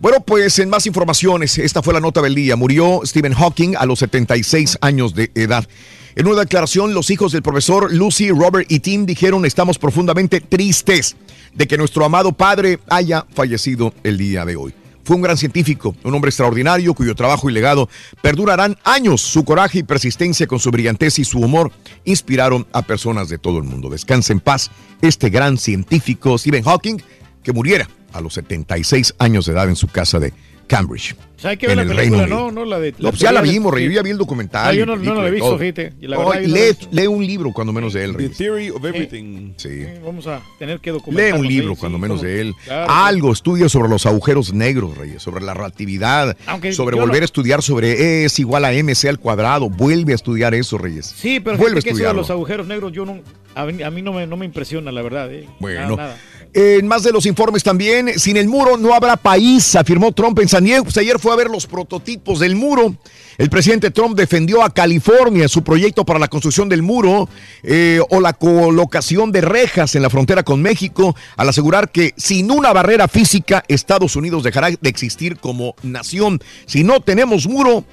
Bueno, 0.00 0.20
pues 0.20 0.58
en 0.58 0.68
más 0.68 0.86
informaciones, 0.86 1.58
esta 1.58 1.82
fue 1.82 1.94
la 1.94 2.00
nota 2.00 2.20
del 2.20 2.34
día. 2.34 2.56
Murió 2.56 3.00
Stephen 3.04 3.32
Hawking 3.32 3.74
a 3.76 3.86
los 3.86 4.00
76 4.00 4.78
años 4.82 5.14
de 5.14 5.30
edad. 5.34 5.66
En 6.14 6.28
una 6.28 6.42
declaración, 6.42 6.94
los 6.94 7.10
hijos 7.10 7.32
del 7.32 7.42
profesor 7.42 7.92
Lucy, 7.92 8.30
Robert 8.30 8.70
y 8.70 8.80
Tim 8.80 9.06
dijeron, 9.06 9.44
estamos 9.46 9.78
profundamente 9.78 10.40
tristes 10.40 11.16
de 11.54 11.66
que 11.66 11.76
nuestro 11.76 12.04
amado 12.04 12.32
padre 12.32 12.78
haya 12.88 13.26
fallecido 13.34 13.94
el 14.04 14.18
día 14.18 14.44
de 14.44 14.56
hoy. 14.56 14.74
Fue 15.04 15.16
un 15.16 15.22
gran 15.22 15.36
científico, 15.36 15.94
un 16.02 16.14
hombre 16.14 16.30
extraordinario 16.30 16.94
cuyo 16.94 17.14
trabajo 17.14 17.50
y 17.50 17.52
legado 17.52 17.90
perdurarán 18.22 18.78
años. 18.84 19.20
Su 19.20 19.44
coraje 19.44 19.80
y 19.80 19.82
persistencia 19.82 20.46
con 20.46 20.58
su 20.58 20.70
brillantez 20.70 21.18
y 21.18 21.24
su 21.24 21.40
humor 21.40 21.70
inspiraron 22.04 22.66
a 22.72 22.82
personas 22.82 23.28
de 23.28 23.36
todo 23.38 23.58
el 23.58 23.64
mundo. 23.64 23.90
Descanse 23.90 24.32
en 24.32 24.40
paz 24.40 24.70
este 25.02 25.28
gran 25.28 25.58
científico 25.58 26.38
Stephen 26.38 26.64
Hawking 26.64 26.96
que 27.42 27.52
muriera 27.52 27.88
a 28.14 28.22
los 28.22 28.34
76 28.34 29.14
años 29.18 29.44
de 29.44 29.52
edad 29.52 29.68
en 29.68 29.76
su 29.76 29.88
casa 29.88 30.18
de 30.18 30.32
Cambridge. 30.66 31.14
O 31.36 31.40
sea, 31.44 31.50
hay 31.50 31.56
que 31.58 31.66
ver 31.66 31.78
en 31.78 31.86
la 31.88 31.92
el 31.92 31.98
película, 31.98 32.22
Reino 32.26 32.36
¿no? 32.46 32.50
No 32.52 32.64
la 32.64 32.80
de, 32.80 32.92
No, 32.98 33.10
pues 33.10 33.18
ya 33.20 33.30
la 33.32 33.42
de- 33.42 33.50
vimos, 33.50 33.74
Rey, 33.74 33.84
yo 33.84 33.90
ya 33.90 34.02
vi 34.02 34.10
el 34.10 34.16
documental. 34.18 34.68
Ah, 34.68 34.72
yo 34.72 34.86
no- 34.86 34.96
no 34.96 35.14
la 35.14 35.28
he 35.28 35.30
visto, 35.30 35.58
la 35.58 36.16
la 36.16 36.38
he 36.40 36.46
lee, 36.48 36.76
lee 36.90 37.06
un 37.06 37.26
libro, 37.26 37.52
cuando 37.52 37.72
menos 37.72 37.92
de 37.92 38.04
él. 38.04 38.12
The 38.12 38.16
Reyes. 38.18 38.36
Theory 38.38 38.70
of 38.70 38.82
Everything. 38.84 39.52
Sí. 39.56 39.84
Vamos 40.04 40.26
a 40.26 40.40
tener 40.58 40.80
que 40.80 40.90
Lee 40.90 40.96
documentar. 40.96 41.38
un 41.38 41.46
libro, 41.46 41.76
cuando 41.76 41.98
menos 41.98 42.22
de 42.22 42.40
él. 42.40 42.54
Claro, 42.64 42.90
Algo, 42.90 43.32
estudia 43.32 43.68
sobre 43.68 43.88
los 43.90 44.06
agujeros 44.06 44.54
negros, 44.54 44.96
Reyes, 44.96 45.22
sobre 45.22 45.44
la 45.44 45.52
relatividad, 45.52 46.36
Aunque 46.46 46.72
sobre 46.72 46.96
volver 46.96 47.18
no- 47.20 47.22
a 47.22 47.26
estudiar 47.26 47.62
sobre 47.62 47.92
E 48.22 48.24
es 48.24 48.38
igual 48.38 48.64
a 48.64 48.72
MC 48.72 49.08
al 49.08 49.18
cuadrado. 49.18 49.68
Vuelve 49.68 50.12
a 50.12 50.14
estudiar 50.14 50.54
eso, 50.54 50.78
Reyes. 50.78 51.12
Sí, 51.14 51.40
pero 51.40 51.58
Vuelve 51.58 51.80
a 51.80 51.82
de 51.82 51.90
estudiarlo. 51.90 52.20
los 52.22 52.30
agujeros 52.30 52.66
negros, 52.66 52.92
yo 52.92 53.04
no, 53.04 53.20
a 53.54 53.66
mí, 53.66 53.82
a 53.82 53.90
mí 53.90 54.00
no, 54.00 54.12
me, 54.14 54.26
no 54.26 54.36
me 54.38 54.46
impresiona, 54.46 54.90
la 54.92 55.02
verdad. 55.02 55.30
eh. 55.32 55.46
Bueno, 55.60 55.96
Nada, 55.96 55.96
nada. 55.96 56.16
En 56.54 56.86
más 56.86 57.02
de 57.02 57.10
los 57.10 57.26
informes 57.26 57.64
también, 57.64 58.16
sin 58.16 58.36
el 58.36 58.46
muro 58.46 58.76
no 58.76 58.94
habrá 58.94 59.16
país, 59.16 59.74
afirmó 59.74 60.12
Trump 60.12 60.38
en 60.38 60.48
San 60.48 60.62
Diego. 60.64 60.84
Pues 60.84 60.96
ayer 60.96 61.18
fue 61.18 61.32
a 61.32 61.36
ver 61.36 61.50
los 61.50 61.66
prototipos 61.66 62.38
del 62.38 62.54
muro. 62.54 62.96
El 63.38 63.50
presidente 63.50 63.90
Trump 63.90 64.16
defendió 64.16 64.62
a 64.62 64.72
California 64.72 65.48
su 65.48 65.64
proyecto 65.64 66.04
para 66.04 66.20
la 66.20 66.28
construcción 66.28 66.68
del 66.68 66.82
muro 66.82 67.28
eh, 67.64 68.00
o 68.08 68.20
la 68.20 68.34
colocación 68.34 69.32
de 69.32 69.40
rejas 69.40 69.96
en 69.96 70.02
la 70.02 70.10
frontera 70.10 70.44
con 70.44 70.62
México, 70.62 71.16
al 71.36 71.48
asegurar 71.48 71.90
que 71.90 72.14
sin 72.16 72.52
una 72.52 72.72
barrera 72.72 73.08
física, 73.08 73.64
Estados 73.66 74.14
Unidos 74.14 74.44
dejará 74.44 74.70
de 74.70 74.88
existir 74.88 75.38
como 75.38 75.74
nación. 75.82 76.40
Si 76.66 76.84
no 76.84 77.00
tenemos 77.00 77.48
muro, 77.48 77.84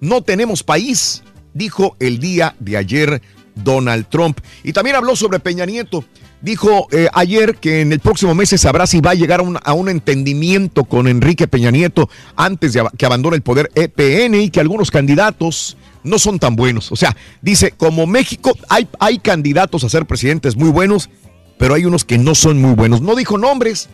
no 0.00 0.22
tenemos 0.22 0.62
país, 0.62 1.24
dijo 1.52 1.96
el 1.98 2.20
día 2.20 2.54
de 2.60 2.76
ayer 2.76 3.22
Donald 3.56 4.06
Trump. 4.08 4.38
Y 4.62 4.72
también 4.72 4.94
habló 4.94 5.16
sobre 5.16 5.40
Peña 5.40 5.66
Nieto. 5.66 6.04
Dijo 6.44 6.86
eh, 6.92 7.08
ayer 7.14 7.56
que 7.56 7.80
en 7.80 7.92
el 7.92 8.00
próximo 8.00 8.34
mes 8.34 8.50
se 8.50 8.58
sabrá 8.58 8.86
si 8.86 9.00
va 9.00 9.12
a 9.12 9.14
llegar 9.14 9.40
a 9.40 9.72
un, 9.72 9.88
entendimiento 9.88 10.84
con 10.84 11.08
Enrique 11.08 11.48
Peña 11.48 11.70
Nieto 11.70 12.08
antes 12.36 12.74
de 12.74 12.84
que 12.96 13.06
abandone 13.06 13.36
el 13.36 13.42
poder 13.42 13.70
EPN 13.74 14.34
y 14.34 14.50
que 14.50 14.60
algunos 14.60 14.90
candidatos 14.90 15.76
no 16.02 16.18
son 16.18 16.38
tan 16.38 16.54
buenos. 16.54 16.92
O 16.92 16.96
sea, 16.96 17.16
dice, 17.40 17.72
como 17.72 18.06
México 18.06 18.52
hay, 18.68 18.86
hay 19.00 19.18
candidatos 19.18 19.84
a 19.84 19.88
ser 19.88 20.04
presidentes 20.04 20.54
muy 20.54 20.68
buenos 20.68 21.08
pero 21.58 21.74
hay 21.74 21.84
unos 21.84 22.04
que 22.04 22.18
no 22.18 22.34
son 22.34 22.60
muy 22.60 22.74
buenos. 22.74 23.00
No 23.00 23.14
dijo 23.14 23.38
nombres. 23.38 23.88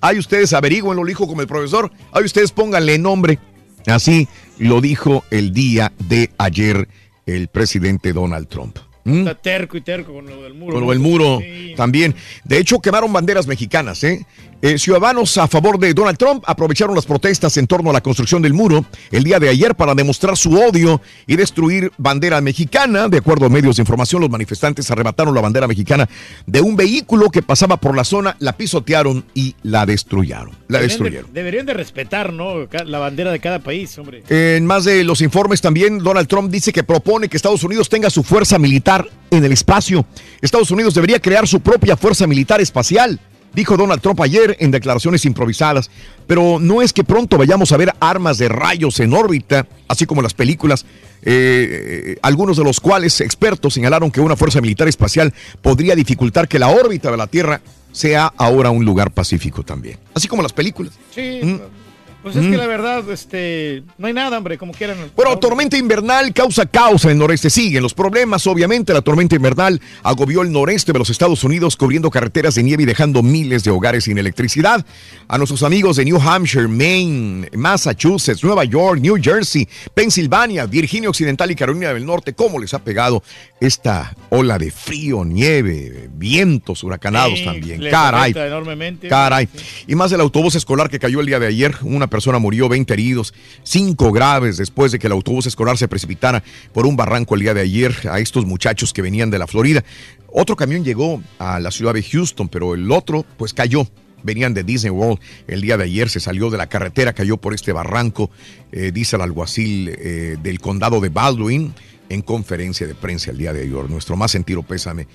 Ahí 0.00 0.18
ustedes 0.18 0.52
averigüen, 0.52 0.96
lo 0.96 1.04
dijo 1.04 1.26
como 1.26 1.40
el 1.40 1.46
profesor. 1.46 1.90
Ahí 2.12 2.24
ustedes 2.24 2.52
pónganle 2.52 2.98
nombre. 2.98 3.38
Así 3.86 4.28
lo 4.58 4.80
dijo 4.80 5.24
el 5.30 5.52
día 5.52 5.92
de 6.08 6.30
ayer 6.38 6.88
el 7.26 7.48
presidente 7.48 8.12
Donald 8.12 8.48
Trump. 8.48 8.78
¿Mm? 9.04 9.18
Está 9.20 9.34
terco 9.34 9.76
y 9.76 9.80
terco 9.80 10.12
con 10.12 10.26
lo 10.26 10.42
del 10.42 10.54
muro. 10.54 10.74
Con 10.74 10.84
lo 10.84 10.90
del 10.90 10.98
muro 11.00 11.40
Sí. 11.40 11.74
también. 11.76 12.14
De 12.44 12.58
hecho, 12.58 12.80
quemaron 12.80 13.12
banderas 13.12 13.46
mexicanas. 13.46 14.02
¿eh? 14.04 14.24
Eh, 14.64 14.78
ciudadanos 14.78 15.36
a 15.38 15.48
favor 15.48 15.76
de 15.76 15.92
Donald 15.92 16.16
Trump 16.16 16.44
aprovecharon 16.46 16.94
las 16.94 17.04
protestas 17.04 17.56
en 17.56 17.66
torno 17.66 17.90
a 17.90 17.92
la 17.92 18.00
construcción 18.00 18.40
del 18.42 18.54
muro 18.54 18.84
el 19.10 19.24
día 19.24 19.40
de 19.40 19.48
ayer 19.48 19.74
para 19.74 19.92
demostrar 19.92 20.36
su 20.36 20.52
odio 20.54 21.00
y 21.26 21.34
destruir 21.34 21.90
bandera 21.98 22.40
mexicana. 22.40 23.08
De 23.08 23.18
acuerdo 23.18 23.46
a 23.46 23.48
medios 23.48 23.74
de 23.74 23.82
información, 23.82 24.20
los 24.20 24.30
manifestantes 24.30 24.88
arrebataron 24.92 25.34
la 25.34 25.40
bandera 25.40 25.66
mexicana 25.66 26.08
de 26.46 26.60
un 26.60 26.76
vehículo 26.76 27.28
que 27.28 27.42
pasaba 27.42 27.76
por 27.76 27.96
la 27.96 28.04
zona, 28.04 28.36
la 28.38 28.56
pisotearon 28.56 29.24
y 29.34 29.56
la 29.64 29.84
destruyeron. 29.84 30.52
La 30.68 30.78
Deberían 30.78 31.24
de- 31.24 31.32
deberían 31.32 31.66
de 31.66 31.74
respetar, 31.74 32.32
¿no? 32.32 32.68
La 32.86 33.00
bandera 33.00 33.32
de 33.32 33.40
cada 33.40 33.58
país, 33.58 33.98
hombre. 33.98 34.22
En 34.28 34.64
más 34.64 34.84
de 34.84 35.02
los 35.02 35.22
informes 35.22 35.60
también, 35.60 35.98
Donald 35.98 36.28
Trump 36.28 36.52
dice 36.52 36.72
que 36.72 36.84
propone 36.84 37.28
que 37.28 37.36
Estados 37.36 37.64
Unidos 37.64 37.88
tenga 37.88 38.10
su 38.10 38.22
fuerza 38.22 38.60
militar 38.60 39.08
en 39.32 39.44
el 39.44 39.50
espacio. 39.50 40.06
Estados 40.40 40.70
Unidos 40.70 40.94
debería 40.94 41.18
crear 41.18 41.48
su 41.48 41.58
propia 41.58 41.96
fuerza 41.96 42.28
militar 42.28 42.60
espacial, 42.60 43.18
dijo 43.54 43.76
Donald 43.76 44.00
Trump 44.00 44.20
ayer 44.20 44.56
en 44.60 44.70
declaraciones 44.70 45.24
improvisadas. 45.24 45.90
Pero 46.26 46.58
no 46.60 46.82
es 46.82 46.92
que 46.92 47.04
pronto 47.04 47.38
vayamos 47.38 47.72
a 47.72 47.76
ver 47.76 47.94
armas 48.00 48.38
de 48.38 48.48
rayos 48.48 49.00
en 49.00 49.12
órbita, 49.12 49.66
así 49.88 50.06
como 50.06 50.22
las 50.22 50.34
películas, 50.34 50.86
eh, 51.22 52.16
algunos 52.22 52.56
de 52.56 52.64
los 52.64 52.80
cuales 52.80 53.20
expertos 53.20 53.74
señalaron 53.74 54.10
que 54.10 54.20
una 54.20 54.36
fuerza 54.36 54.60
militar 54.60 54.88
espacial 54.88 55.32
podría 55.60 55.94
dificultar 55.94 56.48
que 56.48 56.58
la 56.58 56.68
órbita 56.68 57.10
de 57.10 57.16
la 57.16 57.26
Tierra 57.26 57.60
sea 57.92 58.32
ahora 58.36 58.70
un 58.70 58.84
lugar 58.84 59.10
pacífico 59.10 59.62
también, 59.62 59.98
así 60.14 60.26
como 60.26 60.42
las 60.42 60.52
películas. 60.52 60.94
Sí. 61.14 61.40
Mm. 61.42 61.81
Pues 62.22 62.36
es 62.36 62.44
Mm. 62.44 62.50
que 62.52 62.56
la 62.56 62.66
verdad, 62.68 63.10
este, 63.10 63.82
no 63.98 64.06
hay 64.06 64.12
nada, 64.12 64.38
hombre, 64.38 64.56
como 64.56 64.72
quieran. 64.72 64.96
Bueno, 65.16 65.36
tormenta 65.38 65.76
invernal 65.76 66.32
causa 66.32 66.66
caos 66.66 67.04
en 67.04 67.10
el 67.12 67.18
noreste. 67.18 67.50
Siguen 67.50 67.82
los 67.82 67.94
problemas, 67.94 68.46
obviamente. 68.46 68.92
La 68.94 69.02
tormenta 69.02 69.34
invernal 69.34 69.80
agobió 70.04 70.42
el 70.42 70.52
noreste 70.52 70.92
de 70.92 70.98
los 71.00 71.10
Estados 71.10 71.42
Unidos, 71.42 71.76
cubriendo 71.76 72.10
carreteras 72.10 72.54
de 72.54 72.62
nieve 72.62 72.84
y 72.84 72.86
dejando 72.86 73.22
miles 73.22 73.64
de 73.64 73.70
hogares 73.72 74.04
sin 74.04 74.18
electricidad. 74.18 74.86
A 75.26 75.36
nuestros 75.36 75.62
amigos 75.64 75.96
de 75.96 76.04
New 76.04 76.20
Hampshire, 76.20 76.68
Maine, 76.68 77.48
Massachusetts, 77.56 78.44
Nueva 78.44 78.64
York, 78.64 79.00
New 79.00 79.16
Jersey, 79.20 79.66
Pensilvania, 79.94 80.66
Virginia 80.66 81.08
Occidental 81.10 81.50
y 81.50 81.56
Carolina 81.56 81.92
del 81.92 82.06
Norte, 82.06 82.34
¿cómo 82.34 82.58
les 82.58 82.72
ha 82.74 82.78
pegado 82.78 83.22
esta 83.60 84.14
ola 84.30 84.58
de 84.58 84.70
frío, 84.70 85.24
nieve, 85.24 86.08
vientos 86.14 86.84
huracanados 86.84 87.38
Sí, 87.38 87.44
también? 87.44 87.80
Caray. 87.90 88.32
enormemente. 88.36 89.08
Caray. 89.08 89.48
Y 89.86 89.94
más 89.94 90.10
del 90.10 90.20
autobús 90.20 90.54
escolar 90.54 90.88
que 90.88 90.98
cayó 90.98 91.20
el 91.20 91.26
día 91.26 91.38
de 91.40 91.46
ayer. 91.46 91.74
Una 91.82 92.06
persona 92.12 92.38
murió, 92.38 92.68
20 92.68 92.92
heridos, 92.92 93.32
5 93.62 94.12
graves 94.12 94.58
después 94.58 94.92
de 94.92 94.98
que 94.98 95.06
el 95.06 95.14
autobús 95.14 95.46
escolar 95.46 95.78
se 95.78 95.88
precipitara 95.88 96.44
por 96.74 96.86
un 96.86 96.94
barranco 96.94 97.34
el 97.34 97.40
día 97.40 97.54
de 97.54 97.62
ayer 97.62 97.94
a 98.10 98.20
estos 98.20 98.44
muchachos 98.44 98.92
que 98.92 99.00
venían 99.00 99.30
de 99.30 99.38
la 99.38 99.46
Florida. 99.46 99.82
Otro 100.28 100.54
camión 100.54 100.84
llegó 100.84 101.22
a 101.38 101.58
la 101.58 101.70
ciudad 101.70 101.94
de 101.94 102.02
Houston, 102.02 102.50
pero 102.50 102.74
el 102.74 102.92
otro 102.92 103.24
pues 103.38 103.54
cayó. 103.54 103.88
Venían 104.22 104.52
de 104.52 104.62
Disney 104.62 104.90
World 104.90 105.20
el 105.48 105.62
día 105.62 105.78
de 105.78 105.84
ayer, 105.84 106.10
se 106.10 106.20
salió 106.20 106.50
de 106.50 106.58
la 106.58 106.68
carretera, 106.68 107.14
cayó 107.14 107.38
por 107.38 107.54
este 107.54 107.72
barranco, 107.72 108.30
eh, 108.70 108.92
dice 108.92 109.16
el 109.16 109.22
alguacil 109.22 109.88
eh, 109.88 110.36
del 110.40 110.60
condado 110.60 111.00
de 111.00 111.08
Baldwin 111.08 111.74
en 112.10 112.20
conferencia 112.20 112.86
de 112.86 112.94
prensa 112.94 113.30
el 113.30 113.38
día 113.38 113.54
de 113.54 113.62
ayer. 113.62 113.88
Nuestro 113.88 114.16
más 114.16 114.30
sentido 114.30 114.62
pésame 114.62 115.08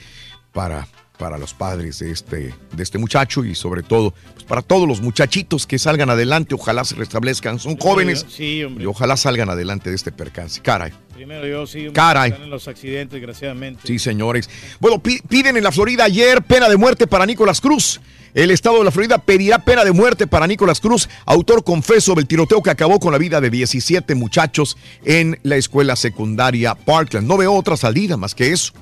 para, 0.51 0.87
para 1.17 1.37
los 1.37 1.53
padres 1.53 1.99
de 1.99 2.11
este, 2.11 2.53
de 2.71 2.83
este 2.83 2.97
muchacho 2.97 3.43
y 3.43 3.55
sobre 3.55 3.83
todo 3.83 4.13
pues, 4.33 4.45
para 4.45 4.61
todos 4.61 4.87
los 4.87 5.01
muchachitos 5.01 5.65
que 5.67 5.79
salgan 5.79 6.09
adelante, 6.09 6.55
ojalá 6.55 6.83
se 6.83 6.95
restablezcan, 6.95 7.59
son 7.59 7.77
jóvenes 7.77 8.25
Sí, 8.29 8.63
hombre. 8.63 8.83
y 8.83 8.87
ojalá 8.87 9.17
salgan 9.17 9.49
adelante 9.49 9.89
de 9.89 9.95
este 9.95 10.11
percance. 10.11 10.61
Caray. 10.61 10.91
Primero 11.15 11.47
yo 11.47 11.65
sí. 11.65 11.79
hombre, 11.79 11.93
Caray. 11.93 12.29
Están 12.29 12.43
en 12.45 12.49
los 12.51 12.67
accidentes, 12.67 13.13
desgraciadamente. 13.13 13.81
Sí, 13.85 13.97
señores. 13.99 14.49
Bueno, 14.79 14.99
pi- 15.01 15.21
piden 15.27 15.57
en 15.57 15.63
la 15.63 15.71
Florida 15.71 16.03
ayer 16.03 16.41
pena 16.43 16.69
de 16.69 16.77
muerte 16.77 17.07
para 17.07 17.25
Nicolás 17.25 17.59
Cruz. 17.61 17.99
El 18.33 18.51
estado 18.51 18.77
de 18.77 18.83
la 18.83 18.91
Florida 18.91 19.17
pedirá 19.17 19.65
pena 19.65 19.83
de 19.83 19.91
muerte 19.93 20.27
para 20.27 20.45
Nicolás 20.45 20.79
Cruz, 20.79 21.09
autor 21.25 21.63
confeso 21.63 22.13
del 22.13 22.27
tiroteo 22.27 22.61
que 22.61 22.69
acabó 22.69 22.99
con 22.99 23.11
la 23.11 23.17
vida 23.17 23.41
de 23.41 23.49
17 23.49 24.13
muchachos 24.13 24.77
en 25.05 25.39
la 25.41 25.55
escuela 25.55 25.95
secundaria 25.95 26.75
Parkland. 26.75 27.27
No 27.27 27.37
veo 27.37 27.53
otra 27.53 27.77
salida 27.77 28.15
más 28.15 28.35
que 28.35 28.51
eso. 28.51 28.73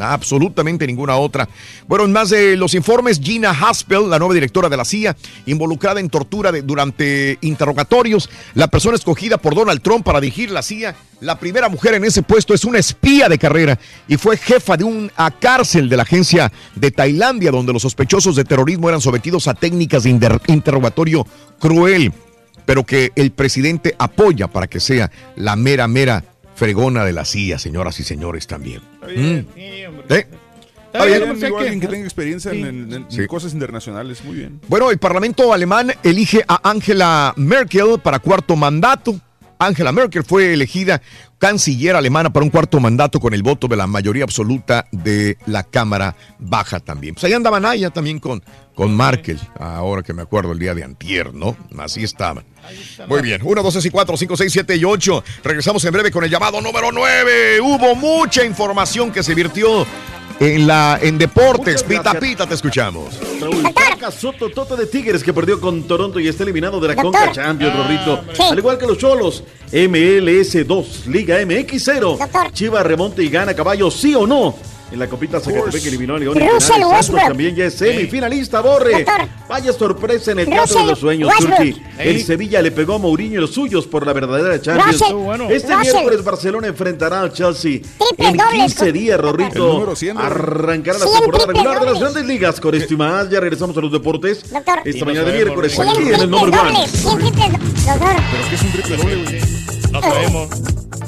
Absolutamente 0.00 0.86
ninguna 0.86 1.16
otra. 1.16 1.48
Bueno, 1.86 2.04
en 2.04 2.12
más 2.12 2.30
de 2.30 2.56
los 2.56 2.74
informes, 2.74 3.20
Gina 3.22 3.50
Haspel, 3.50 4.08
la 4.10 4.18
nueva 4.18 4.34
directora 4.34 4.68
de 4.68 4.76
la 4.76 4.84
CIA, 4.84 5.16
involucrada 5.46 6.00
en 6.00 6.08
tortura 6.10 6.52
durante 6.62 7.38
interrogatorios, 7.40 8.28
la 8.54 8.68
persona 8.68 8.96
escogida 8.96 9.38
por 9.38 9.54
Donald 9.54 9.80
Trump 9.82 10.04
para 10.04 10.20
dirigir 10.20 10.50
la 10.50 10.62
CIA, 10.62 10.94
la 11.20 11.38
primera 11.38 11.68
mujer 11.68 11.94
en 11.94 12.04
ese 12.04 12.22
puesto 12.22 12.54
es 12.54 12.64
una 12.64 12.78
espía 12.78 13.28
de 13.28 13.38
carrera 13.38 13.78
y 14.06 14.16
fue 14.16 14.36
jefa 14.36 14.76
de 14.76 14.84
una 14.84 15.30
cárcel 15.40 15.88
de 15.88 15.96
la 15.96 16.04
agencia 16.04 16.52
de 16.76 16.90
Tailandia, 16.90 17.50
donde 17.50 17.72
los 17.72 17.82
sospechosos 17.82 18.36
de 18.36 18.44
terrorismo 18.44 18.88
eran 18.88 19.00
sometidos 19.00 19.48
a 19.48 19.54
técnicas 19.54 20.04
de 20.04 20.10
inter- 20.10 20.40
interrogatorio 20.46 21.26
cruel, 21.58 22.12
pero 22.66 22.84
que 22.84 23.10
el 23.16 23.32
presidente 23.32 23.96
apoya 23.98 24.46
para 24.46 24.68
que 24.68 24.78
sea 24.78 25.10
la 25.34 25.56
mera, 25.56 25.88
mera 25.88 26.22
fregona 26.54 27.04
de 27.04 27.12
la 27.12 27.24
CIA, 27.24 27.58
señoras 27.58 27.98
y 27.98 28.04
señores 28.04 28.46
también. 28.46 28.80
Bien. 29.14 29.46
Mm. 29.56 30.12
¿Eh? 30.12 30.26
Está 30.92 31.04
bien, 31.04 31.22
bien, 31.22 31.40
digo, 31.40 31.56
que- 31.58 31.62
alguien 31.64 31.80
que 31.80 31.86
tenga 31.88 32.04
experiencia 32.04 32.50
en, 32.50 32.64
en- 32.64 32.92
en 32.92 33.10
Sí. 33.10 33.26
cosas 33.26 33.52
internacionales, 33.52 34.24
muy 34.24 34.36
bien. 34.36 34.60
Bueno, 34.68 34.90
el 34.90 34.98
Parlamento 34.98 35.52
alemán 35.52 35.92
elige 36.02 36.42
a 36.48 36.68
Angela 36.70 37.34
Merkel 37.36 38.00
para 38.02 38.18
cuarto 38.20 38.56
mandato. 38.56 39.20
Angela 39.58 39.92
Merkel 39.92 40.24
fue 40.24 40.54
elegida 40.54 41.02
canciller 41.38 41.94
alemana 41.96 42.32
para 42.32 42.44
un 42.44 42.50
cuarto 42.50 42.80
mandato 42.80 43.20
con 43.20 43.32
el 43.34 43.42
voto 43.42 43.68
de 43.68 43.76
la 43.76 43.86
mayoría 43.86 44.24
absoluta 44.24 44.86
de 44.90 45.38
la 45.46 45.62
Cámara 45.62 46.16
Baja 46.38 46.80
también. 46.80 47.14
Pues 47.14 47.24
ahí 47.24 47.32
andaban 47.32 47.64
allá 47.64 47.90
también 47.90 48.18
con, 48.18 48.42
con 48.74 48.96
Merkel, 48.96 49.38
ahora 49.58 50.02
que 50.02 50.12
me 50.12 50.22
acuerdo 50.22 50.52
el 50.52 50.58
día 50.58 50.74
de 50.74 50.84
antier, 50.84 51.32
¿no? 51.32 51.56
Así 51.78 52.02
estaban. 52.02 52.44
Muy 53.06 53.22
bien, 53.22 53.40
1, 53.42 53.62
2, 53.62 53.72
3 53.72 53.86
y 53.86 53.90
4, 53.90 54.16
5, 54.16 54.36
6, 54.36 54.52
7 54.52 54.76
y 54.76 54.84
8. 54.84 55.24
Regresamos 55.44 55.84
en 55.84 55.92
breve 55.92 56.10
con 56.10 56.24
el 56.24 56.30
llamado 56.30 56.60
número 56.60 56.90
9. 56.92 57.60
Hubo 57.60 57.94
mucha 57.94 58.44
información 58.44 59.10
que 59.12 59.22
se 59.22 59.34
virtió 59.34 59.86
en, 60.40 60.66
la, 60.66 60.98
en 61.00 61.18
deportes. 61.18 61.82
Pita, 61.82 62.18
pita, 62.18 62.46
te 62.46 62.54
escuchamos. 62.54 63.18
Soto 64.10 64.48
Toto 64.48 64.74
de 64.76 64.86
Tigres 64.86 65.22
que 65.22 65.34
perdió 65.34 65.60
con 65.60 65.82
Toronto 65.82 66.18
y 66.18 66.28
está 66.28 66.42
eliminado 66.42 66.80
de 66.80 66.88
la 66.88 66.94
Doctor. 66.94 67.12
Conca 67.12 67.32
Champions, 67.32 67.74
Ah, 67.76 67.82
Rorrito. 67.82 68.42
Al 68.52 68.58
igual 68.58 68.78
que 68.78 68.86
los 68.86 68.96
Cholos, 68.96 69.44
MLS 69.72 70.66
2, 70.66 71.06
Liga 71.08 71.27
MX 71.36 71.82
0. 71.84 72.18
Chivas 72.52 72.84
remonta 72.86 73.22
y 73.22 73.28
gana 73.28 73.54
caballo, 73.54 73.90
sí 73.90 74.14
o 74.14 74.26
no. 74.26 74.54
En 74.90 74.98
la 74.98 75.06
copita 75.06 75.38
Zacatepec 75.38 75.82
que 75.82 75.88
eliminó 75.90 76.14
a 76.14 76.18
León 76.18 76.34
y 76.34 76.40
Russell 76.40 76.48
Penales. 76.48 76.64
Santos 76.80 76.92
Westbrook. 76.92 77.28
también 77.28 77.54
ya 77.54 77.66
es 77.66 77.74
semifinalista, 77.74 78.62
Borre. 78.62 79.04
Vaya 79.46 79.70
sorpresa 79.74 80.32
en 80.32 80.38
el 80.38 80.46
teatro 80.46 80.62
de 80.62 80.80
Russell 80.80 80.88
los 80.88 80.98
sueños. 80.98 81.30
Turki. 81.38 81.82
El. 81.98 82.24
Sevilla 82.24 82.62
le 82.62 82.70
pegó 82.70 82.94
a 82.94 82.98
Mourinho 82.98 83.34
y 83.34 83.40
los 83.42 83.50
suyos 83.50 83.86
por 83.86 84.06
la 84.06 84.14
verdadera 84.14 84.58
Champions. 84.62 84.98
Russell. 85.10 85.52
Este 85.52 85.74
Russell. 85.76 85.92
miércoles 85.92 86.24
Barcelona 86.24 86.66
enfrentará 86.68 87.20
al 87.20 87.34
Chelsea. 87.34 87.80
en 88.16 88.36
dobles 88.38 88.50
15 88.54 88.76
con- 88.78 88.92
días, 88.94 89.20
Rorrito. 89.20 89.72
número 89.74 89.94
100, 89.94 90.14
¿no? 90.16 90.20
Arrancará 90.22 90.98
la 91.00 91.04
100 91.06 91.20
temporada 91.20 91.46
regular 91.52 91.80
de 91.80 91.84
las 91.84 91.94
dobles. 91.94 92.00
grandes 92.14 92.24
ligas. 92.24 92.58
Con 92.58 92.74
esto 92.74 92.94
y 92.94 92.96
más, 92.96 93.28
ya 93.28 93.40
regresamos 93.40 93.76
a 93.76 93.80
los 93.82 93.92
deportes. 93.92 94.50
Doctor. 94.50 94.78
Esta 94.86 95.04
mañana 95.04 95.26
de 95.26 95.32
miércoles, 95.34 95.78
aquí 95.78 95.90
en 95.90 95.98
el 95.98 96.30
dobles, 96.30 96.30
do- 96.30 96.38
doctor. 96.46 96.62
¿Pero 96.72 98.48
qué 98.48 98.54
es 98.54 98.62
un 98.62 98.72
triple 98.72 98.96
doble, 98.96 99.16
güey? 99.22 99.40
No 99.92 100.00
sabemos. 100.00 100.48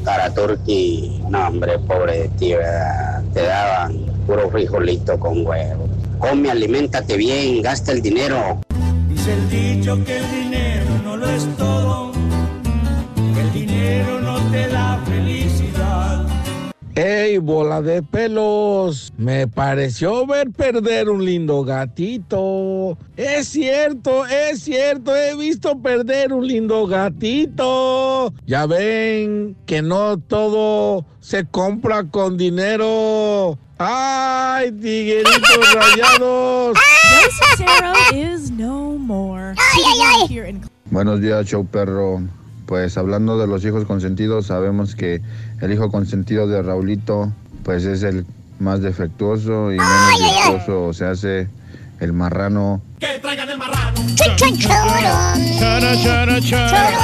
Para 0.05 0.33
Turki, 0.33 1.21
no 1.29 1.49
hombre, 1.49 1.77
pobre 1.81 2.21
de 2.21 2.29
ti, 2.39 2.55
¿verdad? 2.55 3.25
te 3.35 3.43
daban 3.43 3.99
puro 4.29 4.49
frijolito 4.49 5.19
con 5.19 5.45
huevo. 5.45 5.89
Come, 6.21 6.51
aliméntate 6.51 7.17
bien, 7.17 7.63
gasta 7.63 7.93
el 7.93 8.03
dinero. 8.03 8.61
Dice 9.09 9.33
el 9.33 9.49
dicho 9.49 10.05
que 10.05 10.19
el 10.19 10.31
dinero 10.31 10.91
no 11.03 11.17
lo 11.17 11.29
es 11.31 11.49
todo, 11.57 12.13
que 13.35 13.41
el 13.41 13.53
dinero 13.55 14.21
no 14.21 14.39
te 14.51 14.69
da. 14.69 14.81
¡Ey, 16.97 17.39
bola 17.39 17.81
de 17.83 18.03
pelos! 18.03 19.13
Me 19.17 19.47
pareció 19.47 20.27
ver 20.27 20.51
perder 20.51 21.09
un 21.09 21.25
lindo 21.25 21.63
gatito. 21.63 22.99
Es 23.17 23.49
cierto, 23.49 24.27
es 24.27 24.63
cierto, 24.63 25.15
he 25.15 25.37
visto 25.37 25.81
perder 25.81 26.33
un 26.33 26.47
lindo 26.47 26.87
gatito. 26.87 28.35
Ya 28.45 28.67
ven 28.67 29.57
que 29.67 29.83
no 29.83 30.19
todo 30.19 31.07
se 31.21 31.47
compra 31.47 32.05
con 32.05 32.37
dinero. 32.37 33.57
¡Ay, 33.79 34.73
tigueritos 34.73 35.75
rayados! 35.75 36.77
is 38.13 38.51
no 38.51 38.99
more. 38.99 39.55
Here 40.29 40.49
in 40.49 40.63
Buenos 40.91 41.21
días, 41.21 41.47
show 41.47 41.65
perro. 41.65 42.21
Pues 42.67 42.97
hablando 42.99 43.39
de 43.39 43.47
los 43.47 43.65
hijos 43.65 43.85
consentidos, 43.85 44.47
sabemos 44.47 44.95
que 44.95 45.21
el 45.61 45.73
hijo 45.73 45.91
consentido 45.91 46.47
de 46.47 46.63
Raulito, 46.63 47.33
pues 47.65 47.85
es 47.85 48.03
el 48.03 48.27
más 48.59 48.81
defectuoso 48.83 49.73
y 49.73 49.79
menos 49.79 50.19
defectuoso 50.19 50.93
se 50.93 51.05
hace 51.07 51.49
el 52.01 52.13
marrano. 52.13 52.83
¡Que 52.99 53.19
traigan 53.21 53.49
el 53.49 53.59
marrano! 53.59 54.01
¡Chun, 54.15 54.37
chun, 54.37 54.59
churun! 54.59 54.79
¡Chururun! 56.41 57.01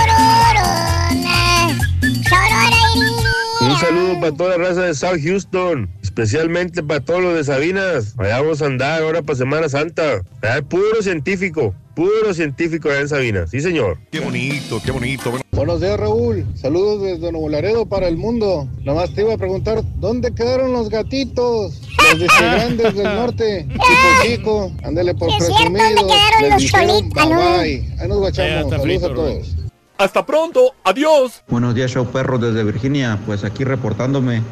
Un 3.59 3.77
saludo 3.79 4.21
para 4.21 4.33
toda 4.33 4.59
la 4.59 4.69
raza 4.69 4.83
de 4.83 4.95
South 4.95 5.19
Houston, 5.23 5.91
especialmente 6.03 6.83
para 6.83 7.01
todos 7.01 7.23
los 7.23 7.35
de 7.35 7.45
Sabinas. 7.45 8.15
Allá 8.19 8.41
vamos 8.41 8.63
a 8.63 8.67
andar 8.67 9.03
ahora 9.03 9.23
para 9.23 9.37
Semana 9.37 9.69
Santa. 9.69 10.23
Allá 10.43 10.59
es 10.59 10.63
puro 10.63 11.03
científico, 11.03 11.75
puro 11.97 12.35
científico 12.35 12.91
allá 12.91 13.01
en 13.01 13.09
Sabinas. 13.09 13.51
Sí, 13.51 13.61
señor. 13.61 13.99
Qué 14.13 14.21
bonito, 14.21 14.81
qué 14.85 14.91
bonito. 14.93 15.31
Bueno, 15.31 15.45
Buenos 15.53 15.81
días, 15.81 15.99
Raúl. 15.99 16.45
Saludos 16.55 17.03
desde 17.03 17.33
Nuevo 17.33 17.49
Laredo 17.49 17.87
para 17.87 18.07
el 18.07 18.19
mundo. 18.19 18.69
Nomás 18.85 19.15
te 19.15 19.23
iba 19.23 19.33
a 19.33 19.39
preguntar, 19.39 19.83
¿dónde 19.97 20.33
quedaron 20.35 20.73
los 20.75 20.91
gatitos? 20.91 21.81
Los 22.13 22.21
disque-grandes 22.21 22.95
del 22.95 23.05
norte. 23.05 23.67
Chico, 23.73 23.83
chico. 24.23 24.73
Ándale 24.85 25.15
por 25.15 25.31
Es 25.31 25.37
cierto, 25.39 25.55
¿dónde 25.65 25.79
presumidos. 25.81 26.13
quedaron 26.13 26.43
Les 26.43 26.51
los 26.53 26.63
dijeron 26.63 26.89
solitos? 26.91 27.15
bye 27.15 27.35
bye. 27.37 27.95
Ahí 27.99 28.09
nos 28.09 28.19
guachamos. 28.19 28.71
Saludos 28.71 29.03
a 29.03 29.15
todos. 29.15 29.57
Hasta 29.99 30.27
pronto, 30.27 30.75
adiós. 30.85 31.43
Buenos 31.49 31.75
días, 31.75 31.91
show 31.91 32.05
perro 32.05 32.37
desde 32.39 32.63
Virginia. 32.63 33.19
Pues 33.25 33.43
aquí 33.43 33.65
reportándome. 33.65 34.43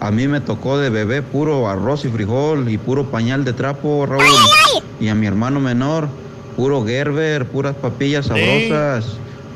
A 0.00 0.10
mí 0.10 0.26
me 0.26 0.40
tocó 0.40 0.78
de 0.78 0.88
bebé 0.88 1.20
puro 1.20 1.68
arroz 1.68 2.06
y 2.06 2.08
frijol 2.08 2.70
y 2.70 2.78
puro 2.78 3.10
pañal 3.10 3.44
de 3.44 3.52
trapo, 3.52 4.06
Raúl. 4.06 4.24
Y 5.00 5.08
a 5.08 5.14
mi 5.14 5.26
hermano 5.26 5.60
menor, 5.60 6.08
puro 6.56 6.84
Gerber, 6.84 7.46
puras 7.46 7.76
papillas 7.76 8.26
sabrosas 8.26 9.04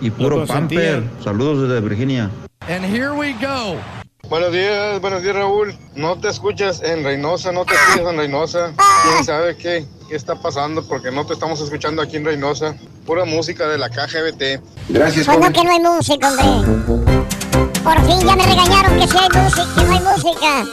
y 0.00 0.10
puro 0.10 0.46
pamper. 0.46 1.02
Saludos 1.22 1.68
desde 1.68 1.80
Virginia. 1.80 2.30
And 2.68 2.84
here 2.84 3.12
we 3.12 3.32
go. 3.34 3.76
Buenos 4.28 4.52
días, 4.52 5.00
buenos 5.00 5.22
días, 5.22 5.34
Raúl. 5.34 5.74
No 5.94 6.18
te 6.18 6.28
escuchas 6.28 6.82
en 6.82 7.02
Reynosa, 7.02 7.50
no 7.50 7.64
te 7.64 7.72
escuchas 7.74 8.12
en 8.12 8.18
Reynosa. 8.18 8.74
¿Quién 9.04 9.24
sabe 9.24 9.56
qué, 9.56 9.86
qué 10.08 10.16
está 10.16 10.34
pasando? 10.34 10.86
Porque 10.86 11.10
no 11.10 11.24
te 11.24 11.32
estamos 11.32 11.60
escuchando 11.62 12.02
aquí 12.02 12.16
en 12.16 12.26
Reynosa. 12.26 12.76
Pura 13.06 13.24
música 13.24 13.66
de 13.68 13.78
la 13.78 13.88
KGBT. 13.88 14.60
Gracias, 14.90 15.26
no, 15.26 15.50
que 15.50 15.64
no 15.64 15.70
hay 15.70 15.80
música, 15.80 16.28
hombre. 16.28 16.44
Por 17.82 18.04
fin 18.04 18.20
ya 18.26 18.36
me 18.36 18.44
regañaron 18.44 19.00
que 19.00 19.08
si 19.08 19.16
hay 19.16 19.28
música, 19.42 19.66
que 19.74 19.82
no 19.84 19.92
hay 19.92 20.00
música. 20.00 20.64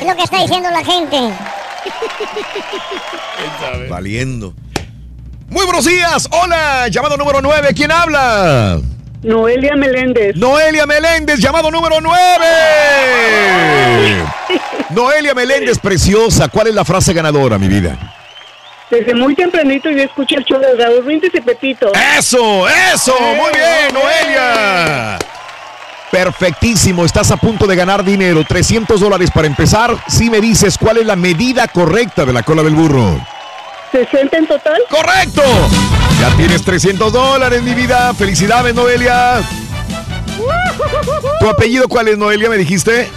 Es 0.00 0.06
lo 0.06 0.16
que 0.16 0.22
está 0.22 0.40
diciendo 0.40 0.70
la 0.70 0.82
gente. 0.84 1.18
Valiendo. 3.90 4.54
Muy 5.48 5.64
buenos 5.64 5.84
días. 5.84 6.28
Hola, 6.30 6.88
llamado 6.88 7.16
número 7.16 7.40
9. 7.40 7.68
¿Quién 7.74 7.92
habla? 7.92 8.80
Noelia 9.22 9.76
Meléndez. 9.76 10.36
Noelia 10.36 10.86
Meléndez, 10.86 11.38
llamado 11.38 11.70
número 11.70 12.00
9. 12.00 12.16
Noelia 14.90 15.34
Meléndez, 15.34 15.78
preciosa. 15.78 16.48
¿Cuál 16.48 16.66
es 16.68 16.74
la 16.74 16.84
frase 16.84 17.12
ganadora, 17.12 17.58
mi 17.58 17.68
vida? 17.68 17.96
Desde 18.90 19.14
muy 19.14 19.34
tempranito 19.34 19.90
yo 19.90 20.02
escuché 20.02 20.36
el 20.36 20.44
show 20.44 20.60
de 20.60 20.76
Raúl 20.76 21.02
Brindis 21.02 21.34
y 21.34 21.40
Pepito. 21.40 21.92
Eso, 22.16 22.68
eso. 22.68 23.14
Muy 23.18 23.50
bien, 23.52 23.94
Noelia. 23.94 25.18
Perfectísimo, 26.10 27.04
estás 27.04 27.30
a 27.32 27.36
punto 27.36 27.66
de 27.66 27.74
ganar 27.76 28.04
dinero, 28.04 28.44
300 28.46 29.00
dólares 29.00 29.30
para 29.32 29.46
empezar. 29.48 29.96
Si 30.08 30.30
me 30.30 30.40
dices 30.40 30.78
cuál 30.78 30.98
es 30.98 31.06
la 31.06 31.16
medida 31.16 31.66
correcta 31.68 32.24
de 32.24 32.32
la 32.32 32.42
cola 32.42 32.62
del 32.62 32.74
burro. 32.74 33.20
¿60 33.92 34.28
en 34.32 34.46
total? 34.46 34.80
¡Correcto! 34.90 35.42
Ya 36.20 36.34
tienes 36.36 36.62
300 36.62 37.12
dólares, 37.12 37.62
mi 37.62 37.74
vida. 37.74 38.14
Felicidades, 38.14 38.74
Noelia. 38.74 39.42
¿Tu 41.40 41.48
apellido 41.48 41.88
cuál 41.88 42.08
es, 42.08 42.18
Noelia? 42.18 42.48
¿Me 42.48 42.56
dijiste? 42.56 43.08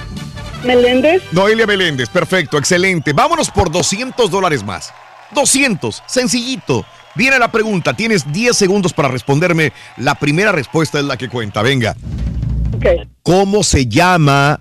Meléndez. 0.63 1.23
Noelia 1.31 1.65
Meléndez, 1.65 2.09
perfecto, 2.09 2.57
excelente. 2.57 3.13
Vámonos 3.13 3.49
por 3.49 3.71
200 3.71 4.29
dólares 4.29 4.63
más. 4.63 4.93
200, 5.31 6.03
sencillito. 6.05 6.85
Viene 7.15 7.39
la 7.39 7.51
pregunta, 7.51 7.93
tienes 7.93 8.31
10 8.31 8.55
segundos 8.55 8.93
para 8.93 9.07
responderme. 9.07 9.73
La 9.97 10.15
primera 10.15 10.51
respuesta 10.51 10.99
es 10.99 11.05
la 11.05 11.17
que 11.17 11.29
cuenta, 11.29 11.61
venga. 11.61 11.95
¿Cómo 13.23 13.63
se 13.63 13.87
llama 13.87 14.59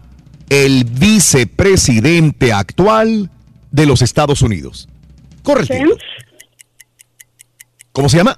el 0.48 0.84
vicepresidente 0.84 2.52
actual 2.52 3.30
de 3.70 3.86
los 3.86 4.02
Estados 4.02 4.42
Unidos? 4.42 4.88
Corre 5.48 5.62
el 5.62 5.68
tiempo. 5.68 5.96
¿Cómo 7.92 8.10
se 8.10 8.18
llama? 8.18 8.36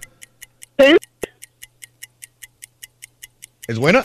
¿Es 3.66 3.78
buena? 3.78 4.04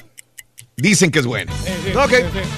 Dicen 0.75 1.11
que 1.11 1.19
es 1.19 1.27
buena. 1.27 1.53
Ok, 2.03 2.13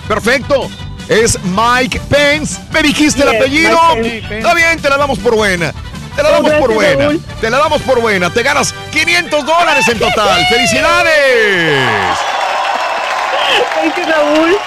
perfecto. 0.08 0.70
Es 1.10 1.38
Mike 1.44 2.00
Pence. 2.10 2.62
¿Me 2.72 2.82
dijiste 2.82 3.24
el 3.24 3.28
apellido? 3.36 3.78
Pence. 3.96 4.38
Está 4.38 4.54
bien, 4.54 4.82
te 4.82 4.90
la 4.90 4.96
damos 4.96 5.20
por 5.20 5.36
buena. 5.36 5.74
Te 6.16 6.24
la 6.24 6.32
damos 6.32 6.54
por 6.54 6.74
buena. 6.74 7.10
Te 7.42 7.50
la 7.50 7.58
damos 7.58 7.82
por 7.82 8.00
buena. 8.00 8.30
Te 8.30 8.42
ganas 8.42 8.74
500 8.94 9.46
dólares 9.46 9.86
en 9.90 10.00
total. 10.00 10.46
¡Felicidades! 10.50 12.18
Raúl. 14.08 14.58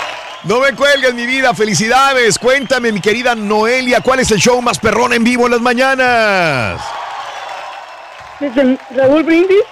No 0.44 0.60
me 0.60 0.72
cuelgues, 0.74 1.14
mi 1.14 1.26
vida. 1.26 1.54
Felicidades. 1.54 2.38
Cuéntame, 2.38 2.92
mi 2.92 3.00
querida 3.00 3.34
Noelia, 3.34 4.00
¿cuál 4.00 4.20
es 4.20 4.30
el 4.30 4.38
show 4.38 4.60
más 4.62 4.78
perrón 4.78 5.12
en 5.12 5.22
vivo 5.22 5.46
en 5.46 5.52
las 5.52 5.60
mañanas? 5.60 6.80
Desde 8.38 8.78
Raúl 8.96 9.22
Brindis. 9.22 9.62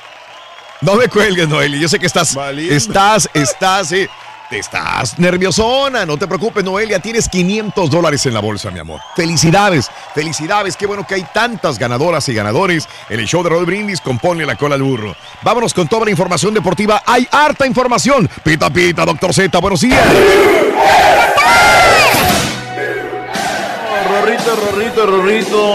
No 0.81 0.95
me 0.95 1.09
cuelgues, 1.09 1.49
Noelia. 1.49 1.81
Yo 1.81 1.89
sé 1.89 1.99
que 1.99 2.07
estás, 2.07 2.37
estás, 2.37 3.29
estás, 3.33 3.93
eh, 3.93 4.09
estás 4.51 5.19
nerviosona. 5.19 6.07
No 6.07 6.17
te 6.17 6.27
preocupes, 6.27 6.65
Noelia. 6.65 6.99
Tienes 7.01 7.29
500 7.29 7.91
dólares 7.91 8.25
en 8.27 8.35
la 8.35 8.41
bolsa, 8.41 8.71
mi 8.71 8.79
amor. 8.79 9.01
Felicidades, 9.15 9.91
felicidades. 10.15 10.77
Qué 10.77 10.87
bueno 10.87 11.07
que 11.07 11.15
hay 11.17 11.27
tantas 11.33 11.79
ganadoras 11.79 12.29
y 12.29 12.35
ganadores 12.35 12.89
en 13.09 13.21
el 13.21 13.27
show 13.27 13.43
de 13.43 13.51
Raúl 13.51 13.67
Brindis 13.67 14.01
con 14.01 14.19
Ponle 14.19 14.47
la 14.47 14.57
cola 14.57 14.75
al 14.75 14.83
burro. 14.83 15.15
Vámonos 15.43 15.75
con 15.75 15.87
toda 15.89 16.05
la 16.05 16.11
información 16.11 16.55
deportiva. 16.55 17.03
Hay 17.07 17.29
harta 17.31 17.67
información. 17.67 18.29
Pita, 18.43 18.71
pita, 18.71 19.05
doctor 19.05 19.35
Z. 19.35 19.59
Buenos 19.59 19.81
días. 19.81 20.05
Rorrito, 24.09 24.57
Rorrito, 24.57 25.07
Rorrito. 25.07 25.69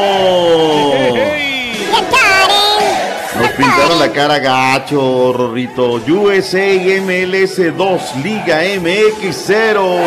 Nos 3.44 3.52
pintaron 3.52 4.00
la 4.00 4.10
cara 4.14 4.40
gacho, 4.40 5.34
Rorrito. 5.34 5.96
USA 6.08 6.66
MLS 7.02 7.76
2, 7.76 8.16
Liga 8.24 8.62
MX 8.80 9.36
0. 9.48 10.00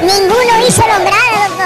Ninguno 0.00 0.66
hizo 0.66 0.82
nombrada, 0.88 1.48
doctor. 1.48 1.59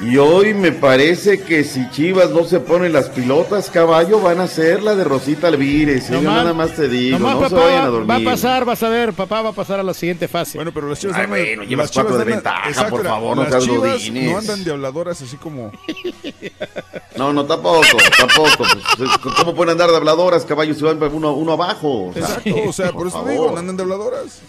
Y 0.00 0.16
hoy 0.16 0.54
me 0.54 0.70
parece 0.70 1.40
que 1.42 1.64
si 1.64 1.90
Chivas 1.90 2.30
no 2.30 2.44
se 2.44 2.60
pone 2.60 2.88
las 2.88 3.08
pilotas, 3.08 3.68
caballo, 3.68 4.20
van 4.20 4.38
a 4.40 4.46
ser 4.46 4.80
la 4.80 4.94
de 4.94 5.02
Rosita 5.02 5.48
Alvírez. 5.48 6.08
Yo 6.08 6.20
Nomás- 6.22 6.36
nada 6.36 6.54
más 6.54 6.72
te 6.76 6.88
digo, 6.88 7.18
Nomás 7.18 7.40
no 7.40 7.48
se 7.48 7.54
vayan 7.56 7.82
a 7.84 7.88
dormir. 7.88 8.08
va 8.10 8.16
a 8.16 8.24
pasar, 8.34 8.64
vas 8.64 8.80
a 8.84 8.88
ver, 8.90 9.12
papá 9.12 9.42
va 9.42 9.48
a 9.50 9.52
pasar 9.52 9.80
a 9.80 9.82
la 9.82 9.92
siguiente 9.92 10.28
fase. 10.28 10.56
Bueno, 10.56 10.70
pero 10.72 10.88
las 10.88 11.00
chivas 11.00 11.16
Ay, 11.16 11.24
andan- 11.24 11.30
bueno, 11.30 11.62
llevas 11.64 11.84
las 11.86 11.90
chivas 11.90 12.06
cuatro 12.06 12.16
de 12.16 12.22
andan- 12.22 12.36
ventaja, 12.36 12.68
exacto, 12.68 12.90
por 12.90 13.04
la- 13.04 13.10
favor, 13.10 13.36
no 13.38 13.48
seas 13.48 13.64
chivas 13.64 14.10
no 14.12 14.38
andan 14.38 14.64
de 14.64 14.70
habladoras 14.70 15.20
así 15.20 15.36
como... 15.36 15.72
No, 17.16 17.32
no, 17.32 17.44
tampoco, 17.44 17.82
tampoco. 18.16 18.64
Pues, 18.96 19.10
¿Cómo 19.36 19.54
pueden 19.56 19.72
andar 19.72 19.90
de 19.90 19.96
habladoras, 19.96 20.44
caballo, 20.44 20.74
si 20.74 20.82
van 20.84 21.02
uno, 21.12 21.32
uno 21.32 21.52
abajo? 21.54 22.12
Exacto, 22.14 22.54
o 22.68 22.72
sea, 22.72 22.92
por 22.92 23.08
eso 23.08 23.24
digo, 23.28 23.50
no 23.50 23.58
andan 23.58 23.76
de 23.76 23.82
habladoras. 23.82 24.40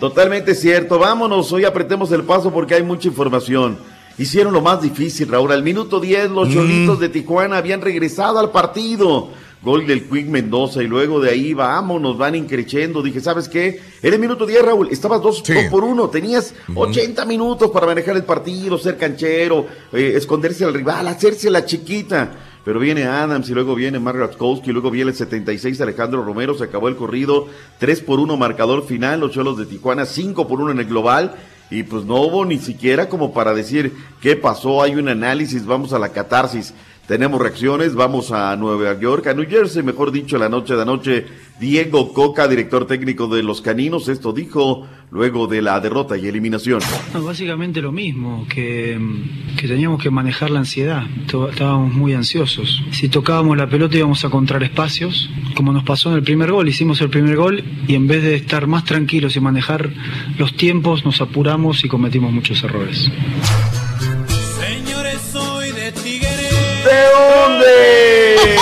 Totalmente 0.00 0.54
cierto. 0.54 0.98
Vámonos, 0.98 1.52
hoy 1.52 1.64
apretemos 1.66 2.10
el 2.12 2.22
paso 2.24 2.50
porque 2.50 2.74
hay 2.74 2.82
mucha 2.82 3.08
información. 3.08 3.78
Hicieron 4.18 4.54
lo 4.54 4.62
más 4.62 4.80
difícil, 4.80 5.28
Raúl. 5.28 5.52
Al 5.52 5.62
minuto 5.62 6.00
10, 6.00 6.30
los 6.30 6.48
cholitos 6.50 6.98
de 6.98 7.10
Tijuana 7.10 7.58
habían 7.58 7.82
regresado 7.82 8.38
al 8.38 8.50
partido. 8.50 9.28
Gol 9.62 9.86
del 9.86 10.04
Quick 10.04 10.28
Mendoza 10.28 10.82
y 10.82 10.86
luego 10.86 11.18
de 11.18 11.30
ahí 11.30 11.52
vámonos, 11.52 12.16
van 12.16 12.34
increciendo. 12.34 13.02
Dije, 13.02 13.20
¿sabes 13.20 13.48
qué? 13.48 13.80
Era 14.02 14.14
el 14.14 14.20
minuto 14.20 14.46
10, 14.46 14.64
Raúl. 14.64 14.88
Estabas 14.90 15.20
dos, 15.20 15.42
dos 15.42 15.64
por 15.70 15.84
uno. 15.84 16.08
Tenías 16.08 16.54
80 16.74 17.24
minutos 17.26 17.70
para 17.70 17.86
manejar 17.86 18.16
el 18.16 18.24
partido, 18.24 18.78
ser 18.78 18.96
canchero, 18.96 19.66
eh, 19.92 20.12
esconderse 20.14 20.64
al 20.64 20.72
rival, 20.72 21.08
hacerse 21.08 21.50
la 21.50 21.64
chiquita. 21.64 22.32
Pero 22.64 22.80
viene 22.80 23.04
Adams 23.04 23.48
y 23.48 23.54
luego 23.54 23.74
viene 23.74 23.98
Ratkowski, 23.98 24.70
y 24.70 24.72
luego 24.72 24.90
viene 24.90 25.10
el 25.10 25.16
76 25.16 25.80
Alejandro 25.80 26.24
Romero, 26.24 26.56
se 26.56 26.64
acabó 26.64 26.88
el 26.88 26.96
corrido, 26.96 27.46
3 27.78 28.00
por 28.00 28.18
1 28.18 28.36
marcador 28.36 28.84
final, 28.86 29.20
los 29.20 29.30
Cholos 29.30 29.56
de 29.56 29.66
Tijuana, 29.66 30.04
5 30.04 30.48
por 30.48 30.60
1 30.60 30.72
en 30.72 30.78
el 30.80 30.86
global. 30.86 31.36
Y 31.70 31.82
pues 31.82 32.04
no 32.04 32.20
hubo 32.20 32.44
ni 32.44 32.58
siquiera 32.58 33.08
como 33.08 33.32
para 33.32 33.52
decir 33.52 33.96
qué 34.20 34.36
pasó, 34.36 34.82
hay 34.82 34.94
un 34.94 35.08
análisis, 35.08 35.66
vamos 35.66 35.92
a 35.92 35.98
la 35.98 36.10
catarsis. 36.10 36.74
Tenemos 37.06 37.40
reacciones, 37.40 37.94
vamos 37.94 38.32
a 38.32 38.56
Nueva 38.56 38.98
York, 38.98 39.28
a 39.28 39.34
New 39.34 39.46
Jersey, 39.48 39.84
mejor 39.84 40.10
dicho, 40.10 40.38
la 40.38 40.48
noche 40.48 40.74
de 40.74 40.82
anoche. 40.82 41.26
Diego 41.60 42.12
Coca, 42.12 42.48
director 42.48 42.86
técnico 42.86 43.28
de 43.28 43.44
los 43.44 43.62
Caninos, 43.62 44.08
esto 44.08 44.32
dijo 44.32 44.86
luego 45.12 45.46
de 45.46 45.62
la 45.62 45.78
derrota 45.80 46.18
y 46.18 46.26
eliminación. 46.26 46.80
No, 47.14 47.22
básicamente 47.22 47.80
lo 47.80 47.92
mismo, 47.92 48.44
que, 48.48 48.98
que 49.56 49.68
teníamos 49.68 50.02
que 50.02 50.10
manejar 50.10 50.50
la 50.50 50.58
ansiedad. 50.58 51.04
Estábamos 51.50 51.94
muy 51.94 52.12
ansiosos. 52.12 52.82
Si 52.90 53.08
tocábamos 53.08 53.56
la 53.56 53.68
pelota 53.68 53.96
íbamos 53.96 54.24
a 54.24 54.26
encontrar 54.26 54.64
espacios, 54.64 55.30
como 55.54 55.72
nos 55.72 55.84
pasó 55.84 56.10
en 56.10 56.16
el 56.16 56.22
primer 56.24 56.50
gol. 56.50 56.68
Hicimos 56.68 57.00
el 57.00 57.08
primer 57.08 57.36
gol 57.36 57.62
y 57.86 57.94
en 57.94 58.08
vez 58.08 58.24
de 58.24 58.34
estar 58.34 58.66
más 58.66 58.84
tranquilos 58.84 59.36
y 59.36 59.40
manejar 59.40 59.90
los 60.38 60.54
tiempos, 60.56 61.04
nos 61.04 61.20
apuramos 61.20 61.84
y 61.84 61.88
cometimos 61.88 62.32
muchos 62.32 62.62
errores. 62.64 63.10
¿De 66.86 67.02
dónde? 67.12 68.56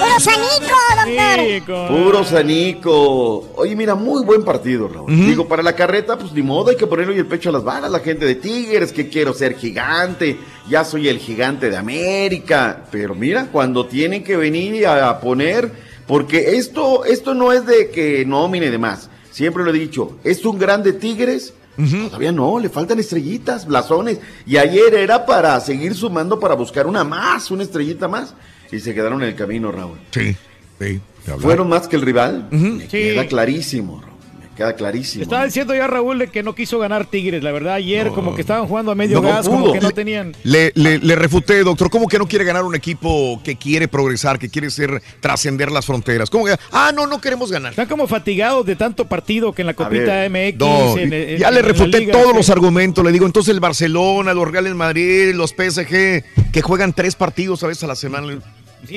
Puro 0.00 0.20
sanico, 0.20 0.76
doctor. 0.96 1.88
Puro 1.88 2.24
Sanico. 2.24 3.48
Oye, 3.56 3.76
mira, 3.76 3.94
muy 3.94 4.24
buen 4.24 4.42
partido, 4.44 4.88
Raúl. 4.88 5.14
Digo, 5.14 5.46
para 5.46 5.62
la 5.62 5.74
carreta, 5.74 6.16
pues 6.16 6.32
ni 6.32 6.42
modo, 6.42 6.70
hay 6.70 6.76
que 6.76 6.86
ponerle 6.86 7.16
el 7.16 7.26
pecho 7.26 7.50
a 7.50 7.52
las 7.52 7.64
balas. 7.64 7.90
La 7.90 8.00
gente 8.00 8.24
de 8.24 8.36
Tigres, 8.36 8.92
que 8.92 9.08
quiero 9.08 9.34
ser 9.34 9.56
gigante. 9.56 10.38
Ya 10.68 10.84
soy 10.84 11.08
el 11.08 11.18
gigante 11.18 11.68
de 11.70 11.76
América. 11.76 12.84
Pero 12.90 13.14
mira, 13.14 13.48
cuando 13.52 13.86
tienen 13.86 14.24
que 14.24 14.36
venir 14.36 14.86
a, 14.86 15.10
a 15.10 15.20
poner, 15.20 15.70
porque 16.06 16.56
esto, 16.56 17.04
esto 17.04 17.34
no 17.34 17.52
es 17.52 17.66
de 17.66 17.90
que 17.90 18.24
nomine 18.24 18.70
de 18.70 18.78
más. 18.78 19.10
Siempre 19.30 19.64
lo 19.64 19.70
he 19.70 19.78
dicho, 19.78 20.18
es 20.24 20.44
un 20.44 20.58
grande 20.58 20.92
Tigres. 20.92 21.54
Todavía 21.76 22.32
no, 22.32 22.58
le 22.58 22.68
faltan 22.68 22.98
estrellitas, 22.98 23.66
blasones. 23.66 24.18
Y 24.46 24.56
ayer 24.56 24.94
era 24.94 25.24
para 25.24 25.58
seguir 25.60 25.94
sumando 25.94 26.38
para 26.38 26.54
buscar 26.54 26.86
una 26.86 27.04
más, 27.04 27.50
una 27.50 27.62
estrellita 27.62 28.08
más. 28.08 28.34
Y 28.70 28.80
se 28.80 28.94
quedaron 28.94 29.22
en 29.22 29.30
el 29.30 29.34
camino, 29.34 29.72
Raúl. 29.72 29.98
Sí, 30.10 30.36
sí. 30.78 31.00
Fueron 31.38 31.68
más 31.68 31.88
que 31.88 31.96
el 31.96 32.02
rival. 32.02 32.48
Me 32.50 32.86
queda 32.88 33.26
clarísimo, 33.26 34.00
Raúl, 34.00 34.11
queda 34.62 34.76
clarísimo. 34.76 35.22
Estaba 35.22 35.44
diciendo 35.44 35.74
ya 35.74 35.86
Raúl 35.86 36.18
de 36.18 36.28
que 36.28 36.42
no 36.42 36.54
quiso 36.54 36.78
ganar 36.78 37.06
Tigres, 37.06 37.42
la 37.42 37.52
verdad. 37.52 37.74
Ayer 37.74 38.08
como 38.10 38.34
que 38.34 38.40
estaban 38.40 38.66
jugando 38.66 38.92
a 38.92 38.94
medio 38.94 39.20
No, 39.20 39.28
gas, 39.28 39.48
como 39.48 39.72
que 39.72 39.80
no 39.80 39.90
tenían... 39.90 40.34
Le, 40.44 40.72
le, 40.74 40.98
le 40.98 41.16
refuté, 41.16 41.62
doctor. 41.64 41.90
¿Cómo 41.90 42.08
que 42.08 42.18
no 42.18 42.26
quiere 42.26 42.44
ganar 42.44 42.64
un 42.64 42.74
equipo 42.74 43.40
que 43.44 43.56
quiere 43.56 43.88
progresar, 43.88 44.38
que 44.38 44.48
quiere 44.48 44.70
ser 44.70 45.02
trascender 45.20 45.70
las 45.70 45.84
fronteras? 45.86 46.30
¿Cómo 46.30 46.44
que, 46.46 46.54
ah, 46.70 46.92
no, 46.94 47.06
no 47.06 47.20
queremos 47.20 47.50
ganar? 47.50 47.70
Están 47.72 47.88
como 47.88 48.06
fatigados 48.06 48.64
de 48.66 48.76
tanto 48.76 49.06
partido 49.06 49.52
que 49.52 49.62
en 49.62 49.66
la 49.66 49.74
Copita 49.74 50.28
MX. 50.28 50.58
No, 50.58 50.96
en- 50.98 51.12
en- 51.12 51.38
ya 51.38 51.48
en 51.48 51.54
le 51.54 51.62
refuté 51.62 51.98
liga, 52.00 52.12
todos 52.12 52.34
los 52.34 52.48
argumentos. 52.50 53.04
Le 53.04 53.12
digo, 53.12 53.26
entonces 53.26 53.52
el 53.52 53.60
Barcelona, 53.60 54.34
los 54.34 54.50
Reales 54.50 54.74
Madrid, 54.74 55.34
los 55.34 55.50
PSG, 55.52 56.24
que 56.52 56.62
juegan 56.62 56.92
tres 56.92 57.14
partidos 57.16 57.62
a 57.64 57.66
veces 57.66 57.84
a 57.84 57.86
la 57.88 57.96
semana. 57.96 58.38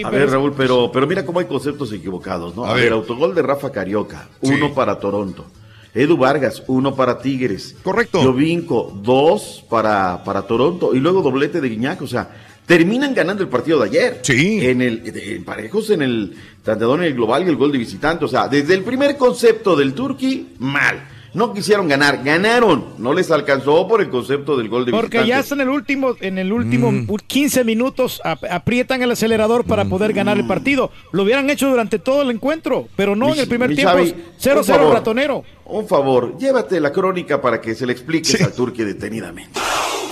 A 0.03 0.09
ver, 0.09 0.29
Raúl, 0.29 0.53
pero, 0.55 0.91
pero 0.91 1.05
mira 1.07 1.25
cómo 1.25 1.39
hay 1.39 1.45
conceptos 1.45 1.91
equivocados, 1.93 2.55
¿no? 2.55 2.65
A 2.65 2.71
A, 2.71 2.73
ver. 2.73 2.83
ver. 2.85 2.93
autogol 2.93 3.33
de 3.35 3.41
Rafa 3.41 3.71
Carioca, 3.71 4.29
uno 4.41 4.73
para 4.73 4.99
Toronto. 4.99 5.45
Edu 5.93 6.17
Vargas, 6.17 6.61
uno 6.67 6.93
para 6.93 7.19
Tigres. 7.19 7.75
Correcto. 7.81 8.21
Jovinco, 8.21 8.91
dos 9.01 9.63
para, 9.69 10.23
para 10.25 10.41
Toronto. 10.41 10.93
Y 10.93 10.99
luego 10.99 11.21
doblete 11.21 11.61
de 11.61 11.69
Guiñac. 11.69 12.01
O 12.01 12.07
sea, 12.07 12.29
terminan 12.65 13.13
ganando 13.13 13.41
el 13.43 13.47
partido 13.47 13.79
de 13.79 13.85
ayer. 13.85 14.19
Sí. 14.21 14.59
En 14.67 14.81
el, 14.81 15.03
en 15.05 15.45
parejos 15.45 15.89
en 15.91 16.01
el 16.01 16.35
tanteador 16.63 16.99
en 16.99 17.05
el 17.05 17.13
global 17.13 17.45
y 17.45 17.49
el 17.49 17.55
gol 17.55 17.71
de 17.71 17.77
visitante. 17.77 18.25
O 18.25 18.27
sea, 18.27 18.49
desde 18.49 18.73
el 18.73 18.83
primer 18.83 19.15
concepto 19.15 19.73
del 19.77 19.93
Turqui, 19.93 20.55
mal. 20.59 21.01
No 21.35 21.53
quisieron 21.53 21.87
ganar, 21.89 22.23
ganaron. 22.23 22.85
No 22.97 23.13
les 23.13 23.29
alcanzó 23.29 23.87
por 23.87 23.99
el 24.01 24.09
concepto 24.09 24.55
del 24.55 24.69
gol 24.69 24.85
de 24.85 24.91
Porque 24.91 25.17
visitante. 25.17 25.29
ya 25.29 25.39
están 25.39 25.59
en 25.61 25.67
el 25.67 25.73
último, 25.73 26.15
en 26.21 26.37
el 26.37 26.53
último 26.53 26.91
Mm. 26.91 27.07
15 27.27 27.63
minutos, 27.65 28.21
ap- 28.23 28.45
aprietan 28.49 29.01
el 29.01 29.11
acelerador 29.11 29.65
para 29.65 29.83
poder 29.85 30.13
ganar 30.13 30.37
el 30.37 30.47
partido. 30.47 30.91
Lo 31.11 31.23
hubieran 31.23 31.49
hecho 31.49 31.69
durante 31.69 31.99
todo 31.99 32.21
el 32.21 32.31
encuentro, 32.31 32.87
pero 32.95 33.15
no 33.17 33.27
Mi- 33.27 33.33
en 33.33 33.39
el 33.39 33.47
primer 33.49 33.75
tiempo. 33.75 33.91
Xavi, 33.93 34.15
0-0 34.37 34.59
un 34.59 34.79
favor. 34.79 34.93
ratonero. 34.93 35.43
Un 35.65 35.87
favor, 35.87 36.37
llévate 36.37 36.79
la 36.79 36.91
crónica 36.93 37.41
para 37.41 37.59
que 37.59 37.75
se 37.75 37.85
le 37.85 37.91
expliques 37.91 38.41
al 38.41 38.53
Turqui 38.53 38.83
detenidamente. 38.83 39.59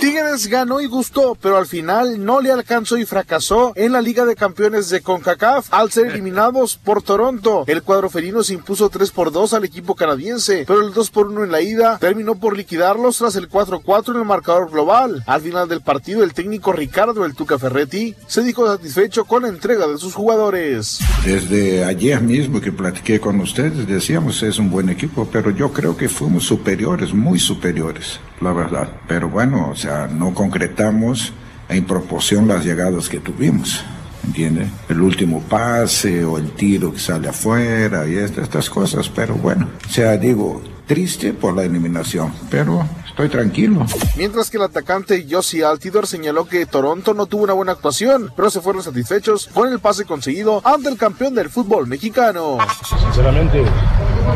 Tigres 0.00 0.48
ganó 0.48 0.80
y 0.80 0.86
gustó, 0.86 1.36
pero 1.40 1.56
al 1.56 1.66
final 1.66 2.24
no 2.24 2.40
le 2.40 2.50
alcanzó 2.50 2.98
y 2.98 3.06
fracasó 3.06 3.72
en 3.76 3.92
la 3.92 4.02
Liga 4.02 4.24
de 4.24 4.36
Campeones 4.36 4.90
de 4.90 5.00
CONCACAF 5.00 5.72
al 5.72 5.90
ser 5.90 6.06
eliminados 6.06 6.76
por 6.76 7.02
Toronto. 7.02 7.64
El 7.66 7.82
cuadro 7.82 8.10
felino 8.10 8.42
se 8.42 8.54
impuso 8.54 8.88
3 8.88 9.10
por 9.10 9.32
2 9.32 9.54
al 9.54 9.64
equipo 9.64 9.94
canadiense, 9.94 10.64
pero 10.66 10.82
el 10.82 10.92
2 10.92 11.10
por 11.10 11.28
1 11.28 11.44
en 11.44 11.52
la 11.52 11.60
ida 11.60 11.98
terminó 11.98 12.34
por 12.34 12.56
liquidarlos 12.56 13.18
tras 13.18 13.36
el 13.36 13.48
4-4 13.48 14.10
en 14.10 14.20
el 14.20 14.24
marcador 14.24 14.70
global. 14.70 15.22
Al 15.26 15.40
final 15.40 15.68
del 15.68 15.80
partido, 15.80 16.22
el 16.22 16.34
técnico 16.34 16.72
Ricardo 16.72 17.24
El 17.24 17.34
Tuca 17.34 17.58
Ferretti 17.58 18.14
se 18.26 18.42
dijo 18.42 18.66
satisfecho 18.66 19.24
con 19.24 19.42
la 19.42 19.48
entrega 19.48 19.86
de 19.86 19.98
sus 19.98 20.14
jugadores. 20.14 20.98
Desde 21.24 21.84
ayer 21.84 22.20
mismo 22.20 22.60
que 22.60 22.72
platiqué 22.72 23.20
con 23.20 23.40
ustedes, 23.40 23.86
decíamos 23.86 24.42
es 24.42 24.58
un 24.58 24.70
buen 24.70 24.88
equipo, 24.88 25.28
pero 25.30 25.50
yo 25.50 25.72
creo 25.72 25.96
que 25.96 26.08
fuimos 26.08 26.44
superiores, 26.44 27.14
muy 27.14 27.38
superiores, 27.38 28.20
la 28.44 28.52
verdad. 28.52 28.88
Pero 29.08 29.28
bueno, 29.28 29.70
o 29.70 29.76
sea, 29.76 30.06
no 30.06 30.34
concretamos 30.34 31.32
en 31.68 31.84
proporción 31.84 32.46
las 32.46 32.64
llegadas 32.64 33.08
que 33.08 33.18
tuvimos. 33.18 33.84
¿Entiende? 34.24 34.66
El 34.88 35.00
último 35.00 35.40
pase 35.42 36.24
o 36.24 36.38
el 36.38 36.52
tiro 36.52 36.92
que 36.92 36.98
sale 36.98 37.28
afuera 37.28 38.06
y 38.06 38.16
estas, 38.16 38.44
estas 38.44 38.70
cosas, 38.70 39.10
pero 39.10 39.34
bueno, 39.34 39.68
o 39.86 39.90
sea, 39.90 40.16
digo, 40.16 40.62
triste 40.86 41.34
por 41.34 41.54
la 41.54 41.64
eliminación, 41.64 42.32
pero 42.50 42.86
estoy 43.06 43.28
tranquilo. 43.28 43.84
Mientras 44.16 44.48
que 44.48 44.56
el 44.56 44.62
atacante 44.62 45.26
Yossi 45.26 45.62
Altidor 45.62 46.06
señaló 46.06 46.46
que 46.46 46.64
Toronto 46.64 47.12
no 47.12 47.26
tuvo 47.26 47.44
una 47.44 47.52
buena 47.52 47.72
actuación, 47.72 48.32
pero 48.34 48.48
se 48.48 48.62
fueron 48.62 48.82
satisfechos 48.82 49.50
con 49.52 49.70
el 49.70 49.78
pase 49.78 50.06
conseguido 50.06 50.62
ante 50.64 50.88
el 50.88 50.96
campeón 50.96 51.34
del 51.34 51.50
fútbol 51.50 51.86
mexicano. 51.86 52.56
Sinceramente, 52.98 53.62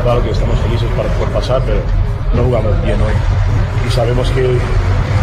claro 0.03 0.23
que 0.23 0.29
estamos 0.29 0.59
felices 0.59 0.89
para 0.95 1.09
por 1.17 1.29
pasar, 1.29 1.63
pero 1.65 1.81
no 2.35 2.43
jugamos 2.43 2.85
bien 2.85 3.01
hoy. 3.01 3.13
Y 3.89 3.91
sabemos 3.91 4.29
que, 4.31 4.43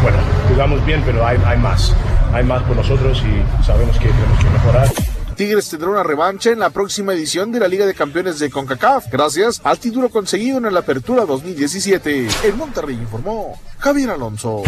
bueno, 0.02 0.18
jugamos 0.48 0.84
bien, 0.84 1.00
pero 1.06 1.24
hay, 1.24 1.38
hay 1.46 1.58
más. 1.58 1.94
Hay 2.32 2.44
más 2.44 2.62
por 2.64 2.76
nosotros 2.76 3.22
y 3.22 3.64
sabemos 3.64 3.96
que 3.98 4.08
tenemos 4.08 4.38
que 4.38 4.50
mejorar. 4.50 4.88
Tigres 5.36 5.68
tendrá 5.68 5.90
una 5.90 6.02
revancha 6.02 6.50
en 6.50 6.58
la 6.58 6.70
próxima 6.70 7.12
edición 7.12 7.52
de 7.52 7.60
la 7.60 7.68
Liga 7.68 7.86
de 7.86 7.94
Campeones 7.94 8.38
de 8.38 8.50
CONCACAF, 8.50 9.06
gracias 9.12 9.60
al 9.64 9.78
título 9.78 10.08
conseguido 10.08 10.58
en 10.58 10.72
la 10.72 10.80
Apertura 10.80 11.26
2017. 11.26 12.28
El 12.44 12.54
Monterrey 12.54 12.96
informó 12.96 13.60
Javier 13.78 14.10
Alonso. 14.10 14.62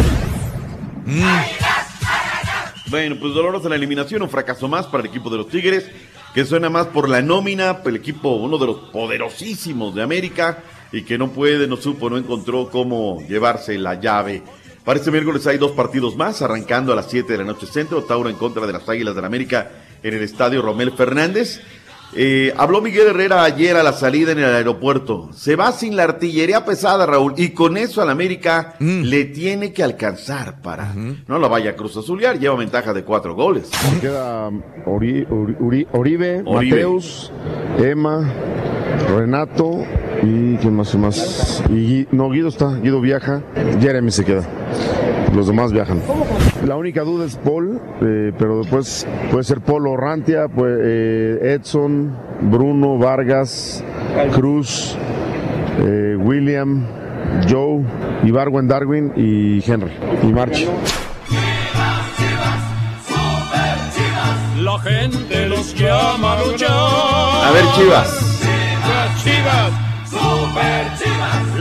Bueno, 2.91 3.17
pues 3.19 3.35
dolorosa 3.35 3.69
la 3.69 3.77
eliminación, 3.77 4.23
un 4.23 4.31
fracaso 4.31 4.69
más 4.69 4.87
para 4.87 5.03
el 5.03 5.09
equipo 5.09 5.31
de 5.31 5.39
los 5.39 5.49
Tigres, 5.49 5.87
que 6.35 6.45
suena 6.45 6.71
más 6.71 6.87
por 6.89 7.09
la 7.09 7.23
nómina, 7.23 7.79
por 7.79 7.91
el 7.91 7.97
equipo, 7.97 8.37
uno 8.37 8.59
de 8.59 8.67
los 8.67 8.77
poderosísimos 8.91 9.95
de 9.95 10.03
América, 10.03 10.63
y 10.93 11.03
que 11.03 11.19
no 11.19 11.31
puede, 11.31 11.67
no 11.67 11.77
supo, 11.77 12.09
no 12.11 12.17
encontró 12.17 12.71
cómo 12.71 13.23
llevarse 13.29 13.77
la 13.79 14.01
llave. 14.01 14.43
Para 14.85 14.99
este 14.99 15.11
miércoles 15.11 15.47
hay 15.47 15.59
dos 15.59 15.73
partidos 15.73 16.17
más, 16.17 16.41
arrancando 16.41 16.93
a 16.93 16.97
las 16.97 17.11
7 17.11 17.31
de 17.31 17.39
la 17.39 17.45
noche 17.45 17.67
centro, 17.67 18.05
Tauro 18.05 18.31
en 18.31 18.37
contra 18.37 18.67
de 18.67 18.73
las 18.73 18.89
Águilas 18.89 19.15
del 19.15 19.25
América 19.25 19.71
en 20.03 20.15
el 20.15 20.23
estadio 20.23 20.63
Romel 20.63 20.93
Fernández. 20.93 21.61
Eh, 22.17 22.53
habló 22.57 22.81
Miguel 22.81 23.09
Herrera 23.09 23.45
ayer 23.45 23.77
a 23.77 23.83
la 23.83 23.93
salida 23.93 24.33
en 24.33 24.39
el 24.39 24.47
aeropuerto. 24.47 25.29
Se 25.35 25.57
va 25.57 25.73
sin 25.73 25.95
la 25.95 26.05
artillería 26.05 26.65
pesada, 26.65 27.05
Raúl, 27.07 27.35
y 27.37 27.51
con 27.51 27.77
eso 27.77 28.01
al 28.01 28.09
América 28.11 28.75
le 28.81 29.25
tiene 29.27 29.73
que 29.73 29.83
alcanzar 29.85 30.61
para 30.63 30.95
no 30.95 31.39
la 31.39 31.49
vaya 31.49 31.71
a 31.71 31.77
Cruz 31.77 31.97
Azuliar. 31.99 32.39
Lleva 32.39 32.57
ventaja 32.57 32.93
de 32.95 33.05
cuatro 33.05 33.35
goles. 33.35 33.71
Queda 34.01 34.49
Ori- 34.87 35.27
Ori- 35.29 35.57
Uri- 35.61 35.87
Oribe, 35.93 36.43
Oribe. 36.47 36.77
Mateus, 36.77 37.31
Emma, 37.79 38.27
Renato 39.15 39.85
y 40.23 40.57
quién 40.57 40.75
más, 40.75 40.91
quién 40.91 41.03
más. 41.03 41.63
Y 41.69 42.07
no, 42.11 42.31
Guido 42.31 42.49
está, 42.49 42.75
Guido 42.81 43.01
viaja, 43.03 43.43
Jeremy 43.81 44.11
se 44.11 44.25
queda. 44.25 44.49
Los 45.35 45.47
demás 45.47 45.73
viajan. 45.73 46.01
La 46.67 46.77
única 46.77 47.03
duda 47.03 47.27
es 47.27 47.37
Paul, 47.37 47.81
eh, 48.01 48.33
pero 48.39 48.59
después 48.59 49.07
puede 49.31 49.45
ser 49.45 49.61
Paul 49.61 49.87
o 49.87 49.97
Rantia, 49.97 50.49
pues, 50.49 50.73
eh, 50.83 51.55
Edson, 51.55 52.17
Bruno, 52.43 52.99
Vargas, 52.99 53.85
Cruz, 54.35 54.97
eh, 55.81 56.17
William, 56.19 56.87
Joe, 57.49 57.85
Ibarwen 58.25 58.69
Darwin 58.69 59.13
y 59.17 59.63
Henry. 59.71 59.93
Y 60.23 60.27
March. 60.33 60.67
La 64.61 64.79
gente 64.81 65.49
los 65.49 65.75
llama 65.75 66.33
a 66.33 66.45
luchar. 66.45 66.71
A 66.71 67.51
ver, 67.53 67.65
Chivas. 67.77 68.41
Chivas, 68.41 69.25
Chivas, 69.25 69.73
super 70.11 70.99
Chivas. 70.99 71.08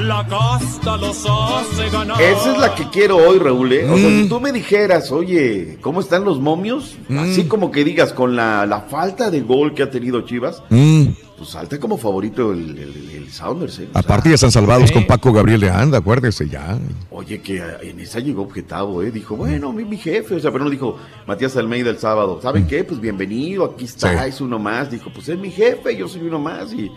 La 0.08 0.26
casta 0.28 0.96
los 0.98 1.26
hace 1.28 1.90
ganar. 1.92 2.22
Esa 2.22 2.54
es 2.54 2.58
la 2.60 2.74
que 2.76 2.88
quiero 2.90 3.18
hoy, 3.18 3.40
Raúl. 3.40 3.74
¿eh? 3.74 3.90
O 3.90 3.98
sea, 3.98 4.08
Mm. 4.10 4.24
si 4.24 4.30
tú 4.30 4.40
me 4.40 4.52
dijeras, 4.54 5.12
oye, 5.12 5.78
¿cómo 5.82 6.00
están 6.00 6.24
los 6.24 6.40
momios? 6.40 6.96
Así 7.18 7.44
como 7.46 7.72
que 7.72 7.84
digas, 7.84 8.14
con 8.14 8.36
la, 8.36 8.66
la 8.66 8.82
falta 8.82 9.30
de 9.30 9.42
gol 9.42 9.74
que 9.74 9.84
ha 9.84 9.92
tenido 9.92 10.22
Chivas, 10.22 10.64
Mm. 10.70 11.08
Pues 11.38 11.50
salta 11.52 11.80
como 11.80 11.98
favorito 11.98 12.52
el, 12.52 12.78
el, 12.78 13.10
el 13.16 13.32
Sounders, 13.32 13.80
¿eh? 13.80 13.88
O 13.94 13.98
Aparte 14.00 14.24
sea, 14.24 14.32
ya 14.32 14.36
están 14.36 14.52
salvados 14.52 14.92
con 14.92 15.06
Paco 15.06 15.32
Gabriel 15.32 15.60
de 15.62 15.70
Anda, 15.70 16.00
acuérdese 16.00 16.50
ya. 16.50 16.78
Oye, 17.12 17.42
que 17.42 17.62
en 17.84 18.00
esa 18.00 18.20
llegó 18.20 18.42
objetado, 18.42 19.02
¿eh? 19.04 19.12
Dijo, 19.12 19.36
bueno, 19.36 19.72
mi, 19.72 19.86
mi 19.86 19.98
jefe, 19.98 20.36
o 20.36 20.40
sea, 20.40 20.52
pero 20.52 20.64
no 20.64 20.70
dijo 20.70 20.98
Matías 21.28 21.56
Almeida 21.58 21.90
el 21.92 22.00
sábado, 22.00 22.40
¿saben 22.42 22.66
qué? 22.68 22.84
Pues 22.84 23.00
bienvenido, 23.00 23.66
aquí 23.66 23.86
está, 23.86 24.24
Sí. 24.24 24.30
es 24.30 24.42
uno 24.42 24.58
más. 24.58 24.90
Dijo, 24.90 25.12
pues 25.14 25.30
es 25.30 25.38
mi 25.38 25.52
jefe, 25.52 25.96
yo 25.96 26.08
soy 26.08 26.22
uno 26.22 26.40
más 26.40 26.74
y, 26.74 26.92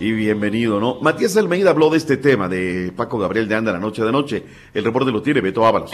y 0.00 0.12
bienvenido, 0.12 0.80
¿no? 0.80 0.98
Matías 1.00 1.36
Almeida 1.36 1.70
habló 1.70 1.90
de 1.90 1.98
este 1.98 2.16
tema 2.16 2.48
de 2.48 2.92
Paco 2.96 3.18
Gabriel 3.18 3.46
de 3.48 3.54
Anda 3.56 3.72
la 3.72 3.78
noche 3.78 4.02
de 4.02 4.12
noche. 4.12 4.42
El 4.72 4.84
reporte 4.84 5.10
lo 5.10 5.20
tiene 5.20 5.40
Beto 5.40 5.66
Ábalos. 5.66 5.90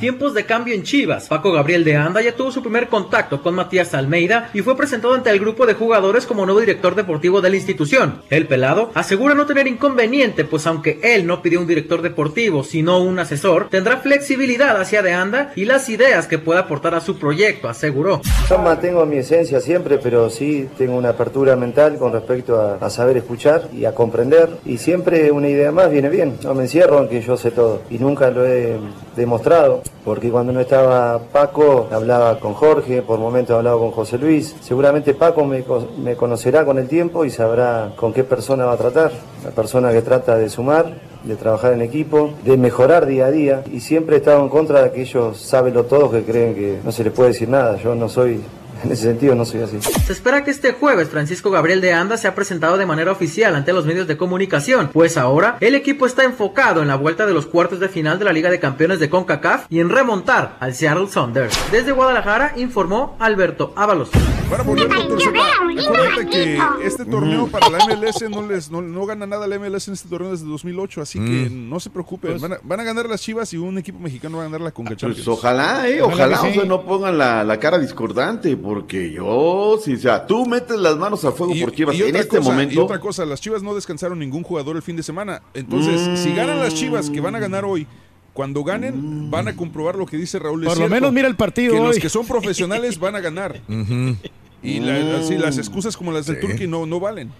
Tiempos 0.00 0.32
de 0.32 0.44
cambio 0.44 0.74
en 0.74 0.84
Chivas. 0.84 1.26
Paco 1.26 1.50
Gabriel 1.50 1.82
de 1.82 1.96
Anda 1.96 2.22
ya 2.22 2.36
tuvo 2.36 2.52
su 2.52 2.62
primer 2.62 2.88
contacto 2.88 3.42
con 3.42 3.54
Matías 3.54 3.94
Almeida 3.94 4.48
y 4.54 4.62
fue 4.62 4.76
presentado 4.76 5.14
ante 5.14 5.30
el 5.30 5.40
grupo 5.40 5.66
de 5.66 5.74
jugadores 5.74 6.24
como 6.24 6.46
nuevo 6.46 6.60
director 6.60 6.94
deportivo 6.94 7.40
de 7.40 7.50
la 7.50 7.56
institución. 7.56 8.22
El 8.30 8.46
pelado 8.46 8.92
asegura 8.94 9.34
no 9.34 9.46
tener 9.46 9.66
inconveniente, 9.66 10.44
pues 10.44 10.66
aunque 10.68 11.00
él 11.02 11.26
no 11.26 11.42
pidió 11.42 11.60
un 11.60 11.66
director 11.66 12.00
deportivo, 12.00 12.62
sino 12.62 13.00
un 13.00 13.18
asesor, 13.18 13.68
tendrá 13.70 13.96
flexibilidad 13.96 14.80
hacia 14.80 15.02
de 15.02 15.12
Anda 15.12 15.52
y 15.56 15.64
las 15.64 15.88
ideas 15.88 16.28
que 16.28 16.38
pueda 16.38 16.60
aportar 16.60 16.94
a 16.94 17.00
su 17.00 17.18
proyecto, 17.18 17.68
aseguró. 17.68 18.20
Yo 18.48 18.58
mantengo 18.58 19.04
mi 19.04 19.16
esencia 19.16 19.60
siempre, 19.60 19.98
pero 19.98 20.30
sí 20.30 20.68
tengo 20.78 20.96
una 20.96 21.10
apertura 21.10 21.56
mental 21.56 21.98
con 21.98 22.12
respecto 22.12 22.60
a, 22.60 22.76
a 22.76 22.90
saber 22.90 23.16
escuchar 23.16 23.68
y 23.72 23.84
a 23.84 23.94
comprender. 23.94 24.48
Y 24.64 24.78
siempre 24.78 25.32
una 25.32 25.48
idea 25.48 25.72
más 25.72 25.90
viene 25.90 26.08
bien. 26.08 26.38
No 26.44 26.54
me 26.54 26.62
encierro 26.62 27.02
en 27.02 27.08
que 27.08 27.20
yo 27.20 27.36
sé 27.36 27.50
todo. 27.50 27.82
Y 27.90 27.98
nunca 27.98 28.30
lo 28.30 28.46
he 28.46 28.76
demostrado, 29.16 29.82
porque 30.04 30.30
cuando 30.30 30.52
no 30.52 30.60
estaba 30.60 31.18
Paco, 31.18 31.88
hablaba 31.92 32.38
con 32.40 32.54
Jorge, 32.54 33.02
por 33.02 33.18
momentos 33.18 33.56
hablaba 33.56 33.78
con 33.78 33.90
José 33.90 34.16
Luis. 34.18 34.54
Seguramente 34.60 35.14
Paco 35.14 35.44
me, 35.44 35.62
co- 35.62 35.88
me 36.02 36.16
conocerá 36.16 36.64
con 36.64 36.78
el 36.78 36.88
tiempo 36.88 37.24
y 37.24 37.30
sabrá 37.30 37.92
con 37.96 38.12
qué 38.12 38.24
persona 38.24 38.64
va 38.64 38.72
a 38.72 38.76
tratar. 38.78 39.12
La 39.44 39.50
persona 39.50 39.92
que 39.92 40.02
trata 40.02 40.36
de 40.36 40.48
sumar, 40.48 40.94
de 41.24 41.36
trabajar 41.36 41.72
en 41.72 41.82
equipo, 41.82 42.30
de 42.44 42.56
mejorar 42.56 43.06
día 43.06 43.26
a 43.26 43.30
día. 43.30 43.64
Y 43.72 43.80
siempre 43.80 44.16
he 44.16 44.18
estado 44.18 44.40
en 44.42 44.48
contra 44.48 44.80
de 44.80 44.86
aquellos 44.88 45.36
sábelo 45.38 45.84
todos 45.84 46.10
que 46.12 46.22
creen 46.22 46.54
que 46.54 46.78
no 46.84 46.92
se 46.92 47.04
les 47.04 47.12
puede 47.12 47.30
decir 47.30 47.48
nada. 47.48 47.76
Yo 47.76 47.94
no 47.94 48.08
soy, 48.08 48.40
en 48.84 48.92
ese 48.92 49.02
sentido, 49.04 49.34
no 49.34 49.44
soy 49.44 49.62
así. 49.62 49.78
Se 49.80 50.12
espera 50.12 50.44
que 50.44 50.50
este 50.50 50.72
jueves 50.72 51.08
Francisco 51.08 51.50
Gabriel 51.50 51.80
de 51.80 51.92
Anda 51.92 52.16
sea 52.16 52.34
presentado 52.34 52.76
de 52.78 52.86
manera 52.86 53.12
oficial 53.12 53.54
ante 53.54 53.72
los 53.72 53.86
medios 53.86 54.06
de 54.06 54.16
comunicación, 54.16 54.90
pues 54.92 55.16
ahora 55.16 55.56
el 55.60 55.74
equipo 55.74 56.06
está 56.06 56.24
enfocado 56.24 56.82
en 56.82 56.88
la 56.88 56.96
vuelta 56.96 57.26
de 57.26 57.34
los 57.34 57.46
cuartos 57.46 57.80
de 57.80 57.88
final 57.88 58.18
de 58.18 58.24
la 58.24 58.32
Liga 58.32 58.50
de 58.50 58.60
Campeones 58.60 59.00
de 59.00 59.10
CONCACAF 59.10 59.66
y 59.68 59.80
en 59.80 59.90
remontar 59.90 60.56
al 60.60 60.74
Seattle 60.74 61.08
Sounders. 61.08 61.58
Desde 61.70 61.92
Guadalajara 61.92 62.54
informó 62.56 63.16
Alberto 63.18 63.72
Ábalos. 63.76 64.10
Para 64.50 64.62
volver, 64.62 64.88
acuérdate 64.90 66.26
que 66.30 66.58
este 66.82 67.04
torneo 67.04 67.48
para 67.48 67.68
la 67.68 67.78
MLS 67.84 68.22
no 68.30 68.46
les 68.46 68.70
no, 68.70 68.80
no 68.80 69.04
gana 69.04 69.26
nada 69.26 69.46
la 69.46 69.58
MLS 69.58 69.88
en 69.88 69.94
este 69.94 70.08
torneo 70.08 70.30
desde 70.30 70.46
2008, 70.46 71.02
así 71.02 71.18
que 71.18 71.50
no 71.50 71.78
se 71.80 71.90
preocupen. 71.90 72.40
Van 72.40 72.54
a, 72.54 72.58
van 72.62 72.80
a 72.80 72.84
ganar 72.84 73.06
las 73.06 73.20
Chivas 73.20 73.52
y 73.52 73.58
un 73.58 73.76
equipo 73.76 73.98
mexicano 73.98 74.38
va 74.38 74.44
a 74.44 74.46
ganar 74.46 74.62
la 74.62 74.70
Conca 74.70 74.96
Champions. 74.96 75.24
Pues 75.24 75.28
ojalá, 75.28 75.86
eh, 75.88 76.00
ojalá, 76.00 76.40
o 76.40 76.52
sea, 76.52 76.64
no 76.64 76.82
pongan 76.84 77.18
la, 77.18 77.44
la 77.44 77.58
cara 77.58 77.78
discordante, 77.78 78.56
porque 78.68 79.10
yo, 79.12 79.78
si, 79.82 79.94
o 79.94 79.98
sea, 79.98 80.26
tú 80.26 80.44
metes 80.44 80.76
las 80.78 80.96
manos 80.98 81.24
a 81.24 81.32
fuego 81.32 81.54
por 81.58 81.72
Chivas 81.72 81.96
Y 81.96 82.02
en 82.02 82.16
este 82.16 82.36
cosa, 82.36 82.50
Y 82.50 82.52
momento. 82.52 82.84
otra 82.84 83.00
cosa, 83.00 83.24
las 83.24 83.40
Chivas 83.40 83.62
no 83.62 83.74
descansaron 83.74 84.18
ningún 84.18 84.42
jugador 84.42 84.76
el 84.76 84.82
fin 84.82 84.94
de 84.94 85.02
semana. 85.02 85.40
Entonces, 85.54 86.06
Mm. 86.06 86.16
si 86.18 86.34
ganan 86.34 86.58
las 86.58 86.74
Chivas, 86.74 87.08
que 87.08 87.20
van 87.22 87.34
a 87.34 87.38
ganar 87.38 87.64
hoy, 87.64 87.86
cuando 88.34 88.62
ganen, 88.64 89.30
van 89.30 89.48
a 89.48 89.56
comprobar 89.56 89.96
lo 89.96 90.04
que 90.04 90.18
dice 90.18 90.38
Raúl. 90.38 90.62
es 90.64 90.68
Por 90.68 90.76
lo 90.76 90.80
cierto, 90.82 90.94
menos 90.94 91.12
mira 91.14 91.28
el 91.28 91.34
partido 91.36 91.72
Que 91.74 91.80
los 91.80 91.98
que 91.98 92.10
son 92.10 92.26
profesionales 92.26 92.98
van 92.98 93.16
a 93.16 93.20
ganar. 93.20 93.58
Y 94.62 94.80
la- 94.80 95.18
así, 95.18 95.38
las 95.38 95.56
excusas 95.56 95.96
como 95.96 96.12
las 96.12 96.26
del 96.26 96.38
Turqui 96.40 96.66
no, 96.66 96.84
no 96.84 97.00
valen. 97.00 97.30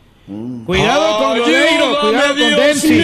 Cuidado 0.67 1.19
con 1.19 1.39
Lodeiro, 1.41 2.01
cuidado 2.01 2.29
con 2.35 2.51
Densi. 2.57 3.01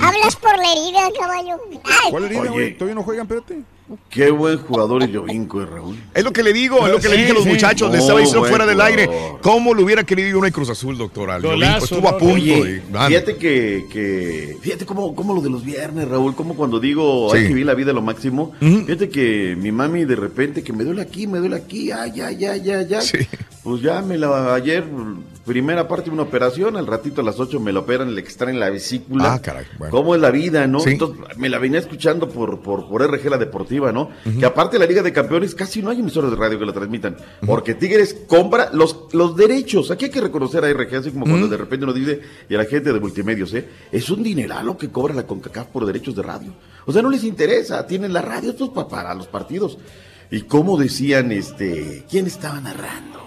Hablas 0.00 0.36
por 0.36 0.56
la 0.56 0.72
herida, 0.72 1.00
caballo. 1.18 1.56
Ay. 1.84 2.10
¿Cuál 2.10 2.24
herida, 2.24 2.50
güey? 2.50 2.74
¿Todavía 2.74 2.94
no 2.94 3.02
juegan? 3.02 3.26
Espérate. 3.26 3.62
Qué 4.10 4.30
buen 4.30 4.58
jugador 4.58 5.02
es 5.02 5.14
Jovinko, 5.14 5.62
eh, 5.62 5.66
Raúl. 5.66 5.96
Es 6.14 6.22
lo 6.24 6.32
que 6.32 6.42
le 6.42 6.52
digo, 6.52 6.86
es 6.86 6.92
lo 6.92 6.98
que 7.00 7.08
le 7.08 7.16
dije 7.16 7.30
a 7.30 7.34
los 7.34 7.44
sí. 7.44 7.48
muchachos, 7.48 7.90
les 7.90 7.98
No, 7.98 8.02
estaba 8.04 8.20
diciendo 8.20 8.44
fuera 8.48 8.66
del 8.66 8.80
aire. 8.80 9.08
¿Cómo 9.40 9.72
lo 9.72 9.82
hubiera 9.82 10.04
querido 10.04 10.38
uno 10.38 10.46
en 10.46 10.52
Cruz 10.52 10.68
Azul, 10.70 10.98
doctor? 10.98 11.30
Al? 11.30 11.42
Golazo, 11.42 11.84
Estuvo 11.84 12.08
a 12.08 12.18
punto. 12.18 12.34
Oye, 12.34 12.82
fíjate 13.08 13.36
que, 13.36 13.86
que 13.90 14.56
fíjate 14.60 14.84
cómo, 14.84 15.14
cómo 15.14 15.34
lo 15.34 15.40
de 15.40 15.50
los 15.50 15.64
viernes, 15.64 16.06
Raúl, 16.08 16.34
como 16.34 16.54
cuando 16.54 16.80
digo 16.80 17.32
hay 17.32 17.40
Sí. 17.40 17.46
que 17.46 17.54
vivir 17.54 17.66
la 17.66 17.74
vida 17.74 17.92
a 17.92 17.94
lo 17.94 18.02
máximo. 18.02 18.52
Fíjate 18.60 19.08
que 19.08 19.56
mi 19.58 19.72
mami 19.72 20.04
de 20.04 20.16
repente 20.16 20.62
que 20.62 20.72
me 20.72 20.84
duele 20.84 21.00
aquí, 21.02 21.26
me 21.26 21.38
duele 21.38 21.56
aquí, 21.56 21.90
ay, 21.90 22.20
ay, 22.20 22.44
ay, 22.44 22.70
ay, 22.70 22.94
ay. 22.94 23.26
Pues 23.62 23.82
ya 23.82 24.00
me 24.02 24.16
la 24.18 24.54
ayer 24.54 24.84
primera 25.44 25.88
parte 25.88 26.06
de 26.06 26.10
una 26.10 26.22
operación, 26.24 26.76
al 26.76 26.86
ratito 26.86 27.22
a 27.22 27.24
las 27.24 27.40
8 27.40 27.58
me 27.58 27.72
la 27.72 27.80
operan, 27.80 28.14
le 28.14 28.20
extraen 28.20 28.60
la 28.60 28.68
vesícula. 28.68 29.32
Ah, 29.32 29.40
caray, 29.40 29.64
bueno. 29.78 29.90
¿Cómo 29.92 30.14
es 30.14 30.20
la 30.20 30.30
vida, 30.30 30.66
no? 30.66 30.78
Sí. 30.80 30.90
Entonces 30.90 31.18
me 31.38 31.48
la 31.48 31.58
venía 31.58 31.78
escuchando 31.78 32.28
por, 32.28 32.60
por, 32.60 32.86
por 32.86 33.02
RG 33.02 33.30
la 33.30 33.38
deportiva, 33.38 33.77
¿no? 33.92 34.10
Que 34.38 34.44
aparte 34.44 34.76
de 34.76 34.80
la 34.84 34.86
Liga 34.88 35.02
de 35.02 35.12
Campeones 35.12 35.54
casi 35.54 35.80
no 35.82 35.90
hay 35.90 36.00
emisoras 36.00 36.30
de 36.30 36.36
radio 36.36 36.58
que 36.58 36.66
la 36.66 36.72
transmitan, 36.72 37.16
porque 37.46 37.74
Tigres 37.74 38.14
compra 38.26 38.70
los, 38.72 39.06
los 39.12 39.36
derechos. 39.36 39.90
Aquí 39.90 40.06
hay 40.06 40.10
que 40.10 40.20
reconocer 40.20 40.64
a 40.64 40.70
RG, 40.72 40.96
así 40.96 41.10
como 41.10 41.24
cuando 41.26 41.46
de 41.48 41.56
repente 41.56 41.86
nos 41.86 41.94
dice, 41.94 42.20
y 42.48 42.54
a 42.54 42.58
la 42.58 42.64
gente 42.64 42.92
de 42.92 43.00
multimedios, 43.00 43.54
¿eh? 43.54 43.68
Es 43.92 44.10
un 44.10 44.22
dineral 44.22 44.66
lo 44.66 44.76
que 44.76 44.90
cobra 44.90 45.14
la 45.14 45.26
CONCACAF 45.26 45.68
por 45.68 45.86
derechos 45.86 46.14
de 46.16 46.22
radio. 46.22 46.52
O 46.86 46.92
sea, 46.92 47.02
no 47.02 47.10
les 47.10 47.24
interesa, 47.24 47.86
tienen 47.86 48.12
la 48.12 48.22
radio 48.22 48.50
estos 48.50 48.70
pa- 48.70 48.88
para 48.88 49.14
los 49.14 49.26
partidos. 49.26 49.78
Y 50.30 50.42
como 50.42 50.76
decían, 50.76 51.32
este, 51.32 52.04
¿quién 52.10 52.26
estaba 52.26 52.60
narrando? 52.60 53.18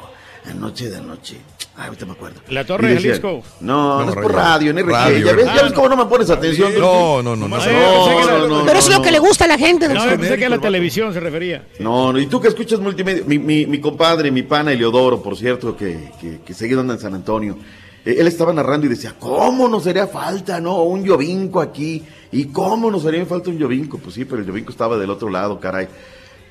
Anoche 0.45 0.89
de 0.89 0.97
anoche. 0.97 1.37
Ay, 1.81 1.87
ahorita 1.87 2.05
me 2.05 2.11
acuerdo. 2.11 2.41
La 2.49 2.63
Torre 2.63 2.89
de 2.89 3.01
Jalisco. 3.01 3.41
No, 3.59 4.01
no, 4.01 4.05
No, 4.05 4.09
es 4.11 4.15
por 4.15 4.31
radio. 4.31 4.71
RG. 4.71 4.87
Radio, 4.87 5.25
ya 5.25 5.33
ves, 5.33 5.45
ya 5.45 5.53
ah, 5.53 5.63
ves 5.63 5.73
cómo 5.73 5.89
no 5.89 5.97
me 5.97 6.05
pones 6.05 6.29
atención. 6.29 6.73
No, 6.77 7.23
no, 7.23 7.35
no, 7.35 7.47
no. 7.47 7.57
No, 7.57 7.65
no. 7.65 8.37
no, 8.37 8.47
no, 8.47 8.65
Pero 8.65 8.77
eso 8.77 8.91
es 8.91 8.97
lo 8.97 9.01
que 9.01 9.11
le 9.11 9.17
gusta 9.17 9.45
a 9.45 9.47
la 9.47 9.57
gente. 9.57 9.87
No, 9.89 9.95
yo 9.95 10.11
pensé 10.11 10.37
que 10.37 10.45
a 10.45 10.49
la 10.49 10.59
televisión 10.59 11.11
se 11.11 11.19
refería. 11.19 11.65
No, 11.79 12.13
no, 12.13 12.19
y 12.19 12.27
tú 12.27 12.39
que 12.39 12.49
escuchas 12.49 12.79
multimedia, 12.79 13.23
mi, 13.25 13.39
mi, 13.39 13.65
mi 13.65 13.79
compadre, 13.81 14.29
mi 14.29 14.43
pana 14.43 14.73
Eleodoro, 14.73 15.23
por 15.23 15.35
cierto, 15.35 15.75
que, 15.75 16.11
que, 16.21 16.41
que 16.45 16.53
seguido 16.53 16.81
anda 16.81 16.93
en 16.93 16.99
San 16.99 17.15
Antonio, 17.15 17.57
eh, 18.05 18.15
él 18.19 18.27
estaba 18.27 18.53
narrando 18.53 18.85
y 18.85 18.89
decía, 18.89 19.15
¿cómo 19.17 19.67
nos 19.67 19.87
haría 19.87 20.05
falta, 20.05 20.61
no? 20.61 20.83
Un 20.83 21.03
Yovinco 21.03 21.61
aquí, 21.61 22.03
¿y 22.31 22.45
cómo 22.45 22.91
nos 22.91 23.07
haría 23.07 23.25
falta 23.25 23.49
un 23.49 23.57
Yovinco? 23.57 23.97
Pues 23.97 24.13
sí, 24.13 24.25
pero 24.25 24.41
el 24.41 24.47
Yovinco 24.47 24.71
estaba 24.71 24.99
del 24.99 25.09
otro 25.09 25.29
lado, 25.29 25.59
caray. 25.59 25.87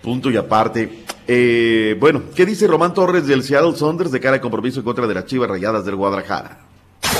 Punto 0.02 0.30
y 0.30 0.36
aparte. 0.36 1.04
Eh, 1.28 1.96
bueno, 2.00 2.22
¿qué 2.34 2.44
dice 2.46 2.66
Román 2.66 2.94
Torres 2.94 3.26
del 3.26 3.42
Seattle 3.42 3.76
Saunders 3.76 4.10
de 4.10 4.18
cara 4.20 4.34
al 4.34 4.40
compromiso 4.40 4.80
en 4.80 4.84
contra 4.84 5.06
de 5.06 5.14
las 5.14 5.26
Chivas 5.26 5.48
Rayadas 5.48 5.84
del 5.84 5.96
Guadalajara? 5.96 6.58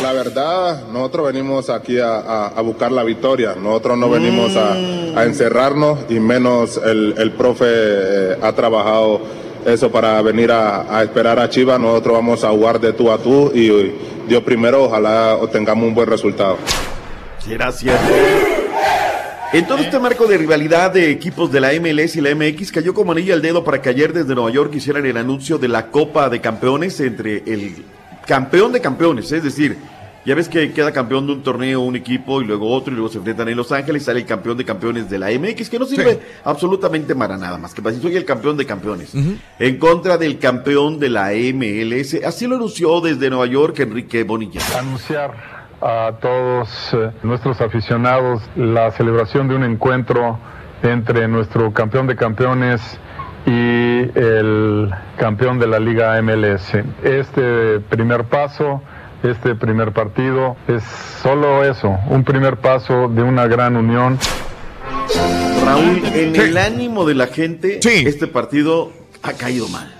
La 0.03 0.13
verdad, 0.13 0.89
nosotros 0.89 1.27
venimos 1.33 1.69
aquí 1.69 1.99
a, 1.99 2.17
a- 2.17 2.47
a 2.49 2.61
buscar 2.63 2.91
la 2.91 3.03
victoria. 3.05 3.55
Nosotros 3.55 3.99
no 3.99 4.09
venimos 4.09 4.57
a, 4.57 4.73
a 4.73 5.25
encerrarnos 5.25 6.01
y 6.09 6.19
menos 6.21 6.79
el, 6.83 7.15
el 7.19 7.33
profe 7.33 7.67
eh, 7.69 8.37
ha 8.43 8.53
trabajado 8.53 9.21
eso 9.67 9.91
para 9.91 10.21
venir 10.23 10.51
a, 10.51 10.97
a 10.99 11.03
esperar 11.03 11.39
a 11.39 11.49
Chivas. 11.51 11.79
Nosotros 11.79 12.15
vamos 12.17 12.43
a 12.45 12.49
jugar 12.51 12.81
de 12.81 12.93
tú 12.95 13.11
a 13.13 13.19
tú 13.19 13.53
y 13.55 13.93
Dios 14.27 14.43
primero, 14.43 14.85
ojalá 14.85 15.37
obtengamos 15.37 15.87
un 15.87 15.95
buen 15.95 16.09
resultado. 16.09 16.57
Cierto. 17.71 18.60
En 19.53 19.67
todo 19.67 19.79
este 19.79 19.99
marco 19.99 20.29
de 20.29 20.39
rivalidad 20.39 20.93
de 20.93 21.11
equipos 21.11 21.51
de 21.51 21.61
la 21.61 21.73
MLS 21.73 22.15
y 22.15 22.21
la 22.21 22.33
MX, 22.33 22.71
cayó 22.71 22.95
como 22.95 23.11
anilla 23.11 23.35
al 23.35 23.43
dedo 23.43 23.65
para 23.65 23.83
que 23.83 23.89
ayer 23.89 24.13
desde 24.13 24.33
Nueva 24.33 24.53
York 24.53 24.73
hicieran 24.77 25.05
el 25.07 25.17
anuncio 25.17 25.59
de 25.59 25.67
la 25.67 25.91
Copa 25.91 26.31
de 26.31 26.41
Campeones 26.41 27.01
entre 27.01 27.39
el 27.53 27.85
campeón 28.29 28.71
de 28.71 28.81
campeones, 28.81 29.33
es 29.33 29.43
decir, 29.43 29.77
ya 30.25 30.37
ves 30.37 30.49
que 30.49 30.73
queda 30.73 30.93
campeón 30.93 31.27
de 31.27 31.33
un 31.33 31.43
torneo 31.43 31.81
un 31.81 31.97
equipo 31.97 32.41
y 32.41 32.45
luego 32.45 32.71
otro 32.71 32.93
y 32.93 32.95
luego 32.95 33.11
se 33.11 33.19
enfrentan 33.19 33.49
en 33.49 33.57
Los 33.57 33.73
Ángeles, 33.73 34.05
sale 34.05 34.21
el 34.21 34.27
campeón 34.27 34.57
de 34.57 34.65
campeones 34.65 35.11
de 35.11 35.19
la 35.19 35.31
MX, 35.33 35.69
que 35.69 35.81
no 35.81 35.85
sirve 35.85 36.21
absolutamente 36.45 37.17
para 37.17 37.37
nada 37.37 37.59
más 37.59 37.75
que 37.75 37.83
para 37.83 37.93
decir 37.93 38.09
soy 38.09 38.17
el 38.17 38.25
campeón 38.25 38.57
de 38.57 38.67
campeones. 38.67 39.11
En 39.59 39.79
contra 39.79 40.17
del 40.17 40.39
campeón 40.39 41.01
de 41.01 41.09
la 41.09 41.31
MLS, 41.33 42.23
así 42.25 42.47
lo 42.47 42.55
anunció 42.55 43.01
desde 43.01 43.29
Nueva 43.29 43.47
York 43.47 43.81
Enrique 43.81 44.23
Bonilla. 44.23 44.61
anunciar 44.79 45.60
a 45.81 46.13
todos 46.21 46.69
eh, 46.93 47.11
nuestros 47.23 47.61
aficionados 47.61 48.43
la 48.55 48.91
celebración 48.91 49.49
de 49.49 49.55
un 49.55 49.65
encuentro 49.65 50.39
entre 50.83 51.27
nuestro 51.29 51.73
campeón 51.73 52.07
de 52.07 52.17
campeones 52.17 52.81
y 53.47 53.51
el 53.51 54.91
campeón 55.17 55.59
de 55.59 55.67
la 55.67 55.79
Liga 55.79 56.21
MLS. 56.21 56.75
Este 57.03 57.81
primer 57.81 58.25
paso, 58.25 58.83
este 59.23 59.55
primer 59.55 59.93
partido 59.93 60.57
es 60.69 60.83
solo 61.23 61.65
eso, 61.65 61.99
un 62.09 62.25
primer 62.25 62.59
paso 62.59 63.09
de 63.09 63.23
una 63.23 63.47
gran 63.47 63.77
unión. 63.77 64.19
Raúl, 65.65 66.03
en 66.15 66.37
el 66.37 66.57
ánimo 66.59 67.07
de 67.07 67.15
la 67.15 67.27
gente, 67.27 67.81
este 67.83 68.27
partido 68.27 68.93
ha 69.23 69.33
caído 69.33 69.69
mal. 69.69 69.95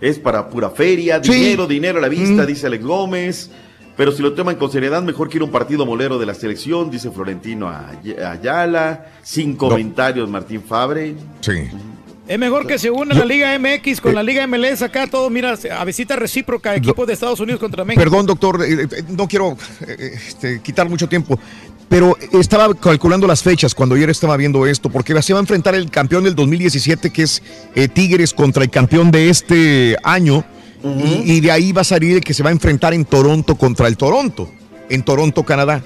Es 0.00 0.18
para 0.18 0.48
pura 0.48 0.70
feria, 0.70 1.18
dinero, 1.18 1.66
dinero 1.66 1.98
a 1.98 2.02
la 2.02 2.08
vista, 2.08 2.46
dice 2.46 2.66
Alex 2.66 2.84
Gómez. 2.84 3.50
Pero 4.00 4.12
si 4.12 4.22
lo 4.22 4.32
toman 4.32 4.56
con 4.56 4.72
seriedad, 4.72 5.02
mejor 5.02 5.28
quiero 5.28 5.44
un 5.44 5.50
partido 5.52 5.84
molero 5.84 6.18
de 6.18 6.24
la 6.24 6.32
selección, 6.32 6.90
dice 6.90 7.10
Florentino 7.10 7.68
Ay- 7.68 8.14
Ayala. 8.14 9.08
Sin 9.22 9.56
comentarios, 9.56 10.26
Martín 10.26 10.62
Fabre. 10.66 11.14
Sí. 11.42 11.68
Es 12.26 12.38
mejor 12.38 12.66
que 12.66 12.78
se 12.78 12.90
una 12.90 13.14
la 13.14 13.26
Liga 13.26 13.58
MX 13.58 14.00
con 14.00 14.14
la 14.14 14.22
Liga 14.22 14.46
MLS 14.46 14.80
acá, 14.80 15.06
todo, 15.06 15.28
mira, 15.28 15.54
a 15.78 15.84
visita 15.84 16.16
recíproca, 16.16 16.74
equipos 16.74 17.06
de 17.06 17.12
Estados 17.12 17.40
Unidos 17.40 17.60
contra 17.60 17.84
México. 17.84 18.02
Perdón, 18.02 18.24
doctor, 18.24 18.62
eh, 18.64 18.88
eh, 18.90 19.02
no 19.10 19.28
quiero 19.28 19.58
eh, 19.86 20.12
este, 20.28 20.62
quitar 20.62 20.88
mucho 20.88 21.06
tiempo, 21.06 21.38
pero 21.90 22.16
estaba 22.32 22.72
calculando 22.72 23.26
las 23.26 23.42
fechas 23.42 23.74
cuando 23.74 23.96
ayer 23.96 24.08
estaba 24.08 24.34
viendo 24.38 24.64
esto, 24.66 24.88
porque 24.88 25.20
se 25.20 25.34
va 25.34 25.40
a 25.40 25.42
enfrentar 25.42 25.74
el 25.74 25.90
campeón 25.90 26.24
del 26.24 26.34
2017, 26.34 27.10
que 27.10 27.24
es 27.24 27.42
eh, 27.74 27.86
Tigres, 27.86 28.32
contra 28.32 28.64
el 28.64 28.70
campeón 28.70 29.10
de 29.10 29.28
este 29.28 29.98
año, 30.02 30.42
y, 30.82 31.32
y 31.32 31.40
de 31.40 31.50
ahí 31.50 31.72
va 31.72 31.82
a 31.82 31.84
salir 31.84 32.16
el 32.16 32.24
que 32.24 32.34
se 32.34 32.42
va 32.42 32.50
a 32.50 32.52
enfrentar 32.52 32.94
en 32.94 33.04
Toronto 33.04 33.54
contra 33.56 33.86
el 33.86 33.96
Toronto, 33.96 34.50
en 34.88 35.02
Toronto, 35.02 35.44
Canadá. 35.44 35.82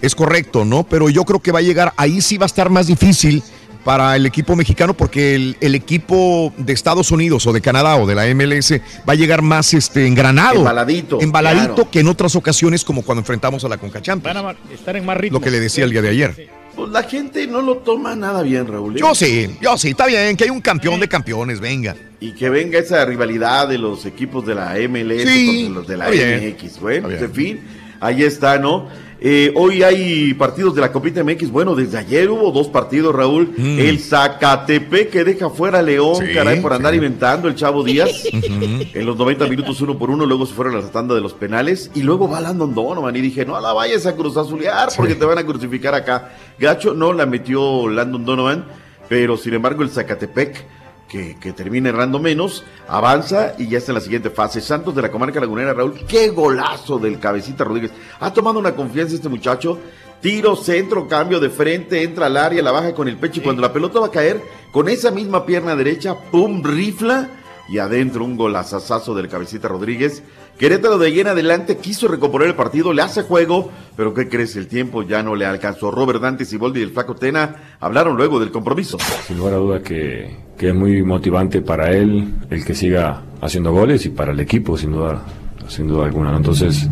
Es 0.00 0.14
correcto, 0.14 0.64
¿no? 0.64 0.84
Pero 0.84 1.10
yo 1.10 1.24
creo 1.24 1.40
que 1.40 1.52
va 1.52 1.58
a 1.58 1.62
llegar, 1.62 1.92
ahí 1.98 2.22
sí 2.22 2.38
va 2.38 2.44
a 2.44 2.46
estar 2.46 2.70
más 2.70 2.86
difícil 2.86 3.42
para 3.84 4.16
el 4.16 4.26
equipo 4.26 4.56
mexicano 4.56 4.94
porque 4.94 5.36
el, 5.36 5.56
el 5.60 5.76
equipo 5.76 6.52
de 6.56 6.72
Estados 6.72 7.12
Unidos 7.12 7.46
o 7.46 7.52
de 7.52 7.60
Canadá 7.60 7.96
o 7.98 8.06
de 8.06 8.16
la 8.16 8.26
MLS 8.34 8.72
va 9.08 9.12
a 9.12 9.14
llegar 9.14 9.42
más 9.42 9.74
este, 9.74 10.08
engranado. 10.08 10.56
Embaladito, 10.56 11.20
Embaladito 11.20 11.74
claro. 11.74 11.90
que 11.90 12.00
en 12.00 12.08
otras 12.08 12.34
ocasiones 12.34 12.84
como 12.84 13.02
cuando 13.02 13.20
enfrentamos 13.20 13.64
a 13.64 13.68
la 13.68 13.78
Conca 13.78 14.02
Champions. 14.02 14.34
Van 14.34 14.56
a 14.56 14.74
estar 14.74 14.96
en 14.96 15.04
más 15.04 15.16
ritmo. 15.16 15.38
Lo 15.38 15.44
que 15.44 15.50
le 15.50 15.60
decía 15.60 15.84
el 15.84 15.90
día 15.90 16.02
de 16.02 16.08
ayer. 16.08 16.48
Pues 16.76 16.90
la 16.90 17.02
gente 17.02 17.46
no 17.46 17.62
lo 17.62 17.78
toma 17.78 18.14
nada 18.14 18.42
bien, 18.42 18.66
Raúl. 18.66 18.96
¿eh? 18.96 19.00
Yo 19.00 19.14
sí, 19.14 19.48
yo 19.62 19.78
sí, 19.78 19.88
está 19.90 20.06
bien, 20.06 20.36
que 20.36 20.44
hay 20.44 20.50
un 20.50 20.60
campeón 20.60 21.00
de 21.00 21.08
campeones, 21.08 21.58
venga. 21.58 21.96
Y 22.20 22.32
que 22.32 22.50
venga 22.50 22.78
esa 22.78 23.04
rivalidad 23.06 23.66
de 23.66 23.78
los 23.78 24.04
equipos 24.04 24.44
de 24.46 24.54
la 24.54 24.74
MLS 24.88 25.22
Sí, 25.26 25.64
contra 25.64 25.80
los 25.80 25.86
de 25.88 25.96
la. 25.96 26.10
MX. 26.10 26.80
Bueno, 26.80 27.08
pues, 27.08 27.22
en 27.22 27.32
fin, 27.32 27.60
ahí 27.98 28.22
está, 28.22 28.58
¿no? 28.58 28.88
Eh, 29.28 29.52
hoy 29.56 29.82
hay 29.82 30.34
partidos 30.34 30.72
de 30.76 30.80
la 30.80 30.92
Copita 30.92 31.24
MX. 31.24 31.50
Bueno, 31.50 31.74
desde 31.74 31.98
ayer 31.98 32.30
hubo 32.30 32.52
dos 32.52 32.68
partidos, 32.68 33.12
Raúl. 33.12 33.52
El 33.58 33.98
Zacatepec 33.98 35.10
que 35.10 35.24
deja 35.24 35.50
fuera 35.50 35.80
a 35.80 35.82
León, 35.82 36.22
Mm. 36.22 36.28
Sí, 36.28 36.32
caray, 36.32 36.60
por 36.60 36.72
andar 36.72 36.92
sí. 36.92 36.98
inventando 36.98 37.48
el 37.48 37.56
Chavo 37.56 37.82
Díaz. 37.82 38.22
en 38.32 39.04
los 39.04 39.16
90 39.16 39.48
minutos 39.48 39.80
uno 39.80 39.98
por 39.98 40.10
uno, 40.10 40.24
luego 40.26 40.46
se 40.46 40.54
fueron 40.54 40.76
a 40.76 40.80
la 40.80 40.92
tanda 40.92 41.12
de 41.16 41.20
los 41.20 41.32
penales. 41.32 41.90
Y 41.92 42.04
luego 42.04 42.28
va 42.28 42.40
Landon 42.40 42.72
Donovan. 42.72 43.16
Y 43.16 43.20
dije, 43.20 43.44
no 43.44 43.60
la 43.60 43.72
vayas 43.72 44.06
a 44.06 44.14
cruzazulear 44.14 44.90
porque 44.96 45.16
te 45.16 45.24
van 45.24 45.38
a 45.38 45.44
crucificar 45.44 45.96
acá. 45.96 46.30
Gacho 46.56 46.94
no 46.94 47.12
la 47.12 47.26
metió 47.26 47.88
Landon 47.88 48.24
Donovan. 48.24 48.64
Pero 49.08 49.36
sin 49.36 49.54
embargo, 49.54 49.82
el 49.82 49.90
Zacatepec 49.90 50.64
que, 51.08 51.36
que 51.36 51.52
termina 51.52 51.88
errando 51.88 52.18
menos, 52.18 52.64
avanza 52.88 53.54
y 53.58 53.68
ya 53.68 53.78
está 53.78 53.92
en 53.92 53.96
la 53.96 54.00
siguiente 54.00 54.30
fase. 54.30 54.60
Santos 54.60 54.94
de 54.94 55.02
la 55.02 55.10
comarca 55.10 55.40
lagunera, 55.40 55.72
Raúl, 55.72 55.94
qué 56.06 56.28
golazo 56.30 56.98
del 56.98 57.18
cabecita 57.18 57.64
Rodríguez. 57.64 57.92
Ha 58.20 58.32
tomado 58.32 58.58
una 58.58 58.74
confianza 58.74 59.14
este 59.14 59.28
muchacho. 59.28 59.78
Tiro, 60.20 60.56
centro, 60.56 61.06
cambio 61.06 61.40
de 61.40 61.50
frente, 61.50 62.02
entra 62.02 62.26
al 62.26 62.36
área, 62.36 62.62
la 62.62 62.72
baja 62.72 62.94
con 62.94 63.06
el 63.06 63.16
pecho 63.16 63.40
y 63.40 63.42
cuando 63.42 63.62
la 63.62 63.72
pelota 63.72 64.00
va 64.00 64.06
a 64.06 64.10
caer, 64.10 64.40
con 64.72 64.88
esa 64.88 65.10
misma 65.10 65.44
pierna 65.44 65.76
derecha, 65.76 66.16
pum, 66.30 66.62
rifla 66.64 67.28
y 67.68 67.78
adentro 67.78 68.24
un 68.24 68.36
golazazazo 68.36 69.14
del 69.14 69.28
cabecita 69.28 69.68
Rodríguez. 69.68 70.22
Querétaro 70.58 70.96
de 70.96 71.20
en 71.20 71.26
adelante 71.26 71.76
quiso 71.76 72.08
recomponer 72.08 72.48
el 72.48 72.54
partido, 72.54 72.92
le 72.94 73.02
hace 73.02 73.22
juego, 73.22 73.70
pero 73.94 74.14
¿qué 74.14 74.28
crees? 74.28 74.56
El 74.56 74.68
tiempo 74.68 75.02
ya 75.02 75.22
no 75.22 75.34
le 75.34 75.44
alcanzó. 75.44 75.90
Robert 75.90 76.20
Dante, 76.20 76.46
Siboldi 76.46 76.80
y 76.80 76.82
el 76.82 76.90
Flaco 76.90 77.14
Tena 77.14 77.56
hablaron 77.78 78.16
luego 78.16 78.40
del 78.40 78.50
compromiso. 78.50 78.96
Sin 79.26 79.36
lugar 79.36 79.54
a 79.54 79.56
dudas 79.58 79.82
que, 79.82 80.34
que 80.56 80.68
es 80.68 80.74
muy 80.74 81.02
motivante 81.02 81.60
para 81.60 81.92
él 81.92 82.34
el 82.48 82.64
que 82.64 82.74
siga 82.74 83.22
haciendo 83.42 83.70
goles 83.72 84.06
y 84.06 84.08
para 84.08 84.32
el 84.32 84.40
equipo, 84.40 84.78
sin 84.78 84.92
duda, 84.92 85.22
sin 85.68 85.88
duda 85.88 86.06
alguna. 86.06 86.34
Entonces, 86.34 86.88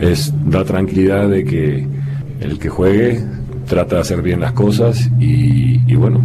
es 0.00 0.32
da 0.50 0.64
tranquilidad 0.64 1.28
de 1.28 1.44
que 1.44 1.86
el 2.40 2.58
que 2.58 2.70
juegue 2.70 3.22
trata 3.66 3.96
de 3.96 4.00
hacer 4.00 4.22
bien 4.22 4.40
las 4.40 4.52
cosas 4.52 5.10
y, 5.20 5.80
y 5.86 5.94
bueno, 5.94 6.22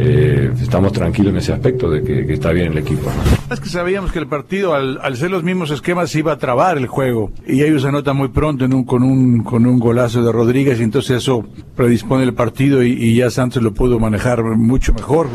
eh, 0.00 0.52
estamos 0.60 0.92
tranquilos 0.92 1.32
en 1.32 1.38
ese 1.38 1.52
aspecto 1.52 1.90
de 1.90 2.02
que, 2.02 2.26
que 2.26 2.34
está 2.34 2.52
bien 2.52 2.72
el 2.72 2.78
equipo. 2.78 3.10
¿no? 3.10 3.54
Es 3.54 3.60
que 3.60 3.68
sabíamos 3.68 4.12
que 4.12 4.18
el 4.18 4.26
partido, 4.26 4.74
al, 4.74 4.98
al 5.02 5.16
ser 5.16 5.30
los 5.30 5.42
mismos 5.42 5.70
esquemas, 5.70 6.14
iba 6.14 6.32
a 6.32 6.38
trabar 6.38 6.78
el 6.78 6.86
juego. 6.86 7.32
Y 7.46 7.62
ellos 7.62 7.82
se 7.82 7.88
anotan 7.88 8.16
muy 8.16 8.28
pronto 8.28 8.64
en 8.64 8.74
un, 8.74 8.84
con, 8.84 9.02
un, 9.02 9.42
con 9.42 9.66
un 9.66 9.78
golazo 9.78 10.22
de 10.22 10.30
Rodríguez, 10.30 10.80
y 10.80 10.84
entonces 10.84 11.18
eso 11.18 11.44
predispone 11.74 12.22
el 12.22 12.34
partido 12.34 12.82
y, 12.82 12.92
y 12.92 13.16
ya 13.16 13.30
Santos 13.30 13.62
lo 13.62 13.74
pudo 13.74 13.98
manejar 13.98 14.42
mucho 14.44 14.92
mejor. 14.94 15.28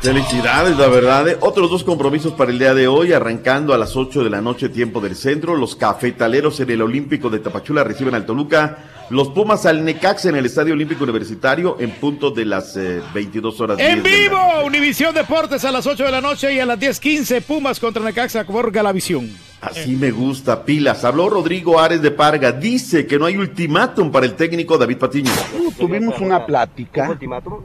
Felicidades, 0.00 0.76
la 0.76 0.88
verdad. 0.88 1.28
¿eh? 1.28 1.36
Otros 1.40 1.70
dos 1.70 1.82
compromisos 1.84 2.32
para 2.32 2.50
el 2.50 2.58
día 2.58 2.74
de 2.74 2.86
hoy, 2.86 3.12
arrancando 3.12 3.74
a 3.74 3.78
las 3.78 3.96
8 3.96 4.22
de 4.24 4.30
la 4.30 4.40
noche, 4.40 4.68
tiempo 4.68 5.00
del 5.00 5.16
centro. 5.16 5.56
Los 5.56 5.74
cafetaleros 5.76 6.60
en 6.60 6.70
el 6.70 6.82
Olímpico 6.82 7.30
de 7.30 7.38
Tapachula 7.40 7.82
reciben 7.84 8.14
al 8.14 8.26
Toluca. 8.26 8.78
Los 9.08 9.28
Pumas 9.28 9.66
al 9.66 9.84
Necaxa 9.84 10.28
en 10.28 10.36
el 10.36 10.46
Estadio 10.46 10.74
Olímpico 10.74 11.04
Universitario 11.04 11.76
en 11.78 11.90
punto 11.92 12.32
de 12.32 12.44
las 12.44 12.76
eh, 12.76 13.00
22 13.14 13.60
horas. 13.60 13.78
En 13.78 14.02
10 14.02 14.04
de 14.04 14.10
la 14.10 14.16
vivo, 14.16 14.66
Univisión 14.66 15.14
Deportes 15.14 15.64
a 15.64 15.70
las 15.70 15.86
8 15.86 16.04
de 16.04 16.10
la 16.10 16.20
noche 16.20 16.52
y 16.52 16.58
a 16.58 16.66
las 16.66 16.78
10.15, 16.78 17.40
Pumas 17.42 17.78
contra 17.78 18.02
Necaxa 18.02 18.44
por 18.44 18.72
Galavisión. 18.72 19.30
Así 19.60 19.96
me 19.96 20.10
gusta, 20.10 20.64
pilas. 20.64 21.04
Habló 21.04 21.30
Rodrigo 21.30 21.78
Ares 21.78 22.02
de 22.02 22.10
Parga. 22.10 22.52
Dice 22.52 23.06
que 23.06 23.18
no 23.18 23.26
hay 23.26 23.36
ultimátum 23.36 24.10
para 24.10 24.26
el 24.26 24.34
técnico 24.34 24.76
David 24.76 24.98
Patiño. 24.98 25.30
Tuvimos 25.78 26.20
una 26.20 26.44
plática. 26.44 27.16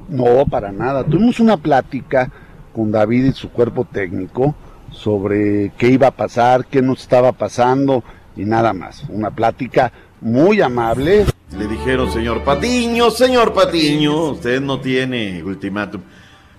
No, 0.09 0.45
para 0.49 0.71
nada. 0.71 1.03
Tuvimos 1.03 1.39
una 1.39 1.57
plática 1.57 2.31
con 2.73 2.91
David 2.91 3.25
y 3.25 3.31
su 3.33 3.49
cuerpo 3.49 3.85
técnico 3.91 4.55
sobre 4.91 5.71
qué 5.77 5.89
iba 5.89 6.07
a 6.07 6.11
pasar, 6.11 6.65
qué 6.65 6.81
nos 6.81 7.01
estaba 7.01 7.31
pasando 7.31 8.03
y 8.35 8.45
nada 8.45 8.73
más. 8.73 9.03
Una 9.09 9.31
plática 9.31 9.91
muy 10.21 10.61
amable. 10.61 11.25
Le 11.57 11.67
dijeron, 11.67 12.11
señor 12.11 12.43
Patiño, 12.43 13.11
señor 13.11 13.53
Patiño, 13.53 14.31
usted 14.31 14.61
no 14.61 14.79
tiene 14.79 15.43
ultimátum. 15.43 16.01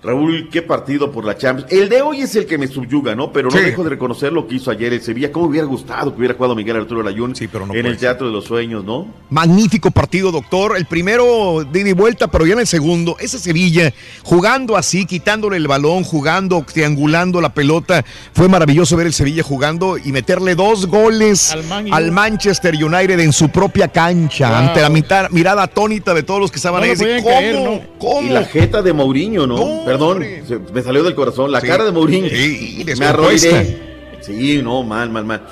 Raúl, 0.02 0.48
qué 0.50 0.62
partido 0.62 1.12
por 1.12 1.24
la 1.24 1.38
Champions. 1.38 1.70
El 1.72 1.88
de 1.88 2.02
hoy 2.02 2.22
es 2.22 2.34
el 2.34 2.44
que 2.44 2.58
me 2.58 2.66
subyuga, 2.66 3.14
¿no? 3.14 3.30
Pero 3.32 3.50
no 3.50 3.56
Sí. 3.56 3.62
dejo 3.62 3.84
de 3.84 3.90
reconocer 3.90 4.32
lo 4.32 4.48
que 4.48 4.56
hizo 4.56 4.72
ayer 4.72 4.92
el 4.92 5.00
Sevilla. 5.00 5.30
¿Cómo 5.30 5.46
hubiera 5.46 5.64
gustado 5.64 6.10
que 6.12 6.18
hubiera 6.18 6.34
jugado 6.34 6.56
Miguel 6.56 6.74
Arturo 6.76 7.04
Layún 7.04 7.34
no 7.68 7.74
en 7.74 7.86
el 7.86 7.96
Teatro 7.98 8.26
de 8.26 8.32
los 8.32 8.44
Sueños, 8.46 8.84
¿no? 8.84 9.06
Magnífico 9.30 9.92
partido, 9.92 10.32
doctor. 10.32 10.76
El 10.76 10.86
primero 10.86 11.62
de 11.70 11.80
ida 11.82 11.90
y 11.90 11.92
vuelta, 11.92 12.26
pero 12.26 12.44
ya 12.46 12.54
en 12.54 12.58
el 12.58 12.66
segundo, 12.66 13.16
ese 13.20 13.38
Sevilla, 13.38 13.92
jugando 14.24 14.76
así, 14.76 15.06
quitándole 15.06 15.56
el 15.56 15.68
balón, 15.68 16.02
jugando, 16.02 16.64
triangulando 16.66 17.40
la 17.40 17.54
pelota. 17.54 18.04
Fue 18.32 18.48
maravilloso 18.48 18.96
ver 18.96 19.06
el 19.06 19.12
Sevilla 19.12 19.44
jugando 19.44 19.98
y 19.98 20.10
meterle 20.10 20.56
dos 20.56 20.86
goles 20.86 21.52
Al 21.52 21.62
Man 21.64 21.86
U. 21.92 21.94
al 21.94 22.10
Manchester 22.10 22.74
United 22.74 23.20
en 23.20 23.32
su 23.32 23.50
propia 23.50 23.86
cancha, 23.86 24.48
Wow. 24.48 24.58
ante 24.58 24.80
la 24.80 24.88
mitad, 24.88 25.30
mirada 25.30 25.62
atónita 25.62 26.12
de 26.12 26.24
todos 26.24 26.40
los 26.40 26.50
que 26.50 26.56
estaban 26.56 26.80
No 26.80 26.86
ahí. 26.90 27.22
¿Cómo? 27.22 27.80
¿Cómo? 27.98 28.22
Y 28.28 28.30
la 28.30 28.44
jeta 28.44 28.82
de 28.82 28.92
Mourinho, 28.92 29.46
¿no? 29.46 29.91
Perdón, 29.92 30.24
se- 30.46 30.58
me 30.72 30.82
salió 30.82 31.02
del 31.02 31.14
corazón. 31.14 31.50
La 31.52 31.60
Sí. 31.60 31.66
cara 31.66 31.84
de 31.84 31.92
Mourinho. 31.92 32.28
Sí, 32.28 32.84
me 32.98 33.04
arroiré. 33.06 33.92
Sí, 34.20 34.60
no, 34.62 34.82
mal, 34.82 35.10
mal, 35.10 35.24
mal. 35.24 35.42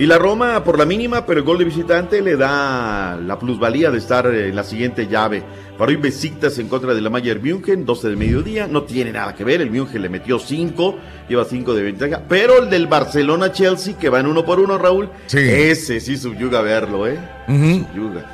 Y 0.00 0.06
la 0.06 0.16
Roma 0.16 0.62
por 0.62 0.78
la 0.78 0.84
mínima, 0.84 1.26
pero 1.26 1.40
el 1.40 1.44
gol 1.44 1.58
de 1.58 1.64
visitante 1.64 2.22
le 2.22 2.36
da 2.36 3.16
la 3.20 3.36
plusvalía 3.36 3.90
de 3.90 3.98
estar 3.98 4.26
en 4.26 4.54
la 4.54 4.62
siguiente 4.62 5.08
llave. 5.08 5.42
Para 5.76 5.90
hoy 5.90 5.96
Besiktas 5.96 6.56
en 6.60 6.68
contra 6.68 6.94
de 6.94 7.00
la 7.00 7.10
Mayer 7.10 7.40
München, 7.40 7.84
12 7.84 8.06
del 8.08 8.16
mediodía, 8.16 8.68
no 8.68 8.84
tiene 8.84 9.10
nada 9.10 9.34
que 9.34 9.42
ver, 9.42 9.60
el 9.60 9.70
München 9.72 10.00
le 10.02 10.08
metió 10.08 10.38
5, 10.38 10.96
lleva 11.28 11.44
5 11.44 11.74
de 11.74 11.82
ventaja, 11.82 12.22
pero 12.28 12.62
el 12.62 12.70
del 12.70 12.86
Barcelona-Chelsea, 12.86 13.98
que 13.98 14.08
va 14.08 14.20
en 14.20 14.26
uno 14.26 14.44
por 14.44 14.60
uno, 14.60 14.78
Raúl, 14.78 15.08
Sí. 15.26 15.38
ese 15.38 15.98
sí 16.00 16.16
subyuga 16.16 16.60
verlo, 16.62 17.06
¿eh? 17.08 17.18
Subyuga. 17.46 18.24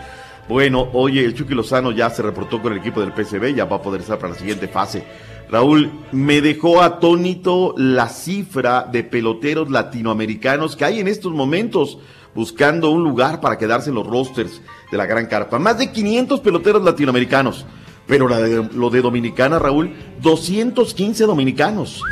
Bueno, 0.49 0.89
oye, 0.93 1.25
el 1.25 1.35
Chucky 1.35 1.55
Lozano 1.55 1.91
ya 1.91 2.11
se 2.11 2.23
reportó 2.23 2.61
con 2.61 2.73
el 2.73 2.79
equipo 2.79 3.01
del 3.01 3.13
PSV, 3.13 3.55
ya 3.55 3.65
va 3.65 3.77
a 3.77 3.83
poder 3.83 4.03
estar 4.03 4.19
para 4.19 4.35
la 4.35 4.39
siguiente 4.39 4.69
fase. 4.69 5.05
Raúl, 5.51 5.91
me 6.13 6.41
dejó 6.41 6.83
atónito 6.83 7.75
la 7.77 8.09
cifra 8.09 8.89
de 8.91 9.05
peloteros 9.05 9.71
latinoamericanos 9.71 10.77
que 10.77 10.85
hay 10.85 11.01
en 11.01 11.09
estos 11.09 11.33
momentos 11.33 11.99
buscando 12.35 12.91
un 12.91 13.05
lugar 13.05 13.41
para 13.41 13.57
quedarse 13.57 13.91
en 13.91 13.95
los 13.95 14.07
rosters 14.07 14.61
de 14.91 14.97
la 14.97 15.07
Gran 15.07 15.27
Carpa. 15.27 15.59
Más 15.59 15.79
de 15.79 15.93
500 15.93 16.41
peloteros 16.41 16.83
latinoamericanos. 16.83 17.65
Pero 18.07 18.29
lo 18.29 18.91
de 18.91 19.01
Dominicana, 19.01 19.59
Raúl, 19.59 19.95
215 20.21 21.25
dominicanos, 21.25 22.03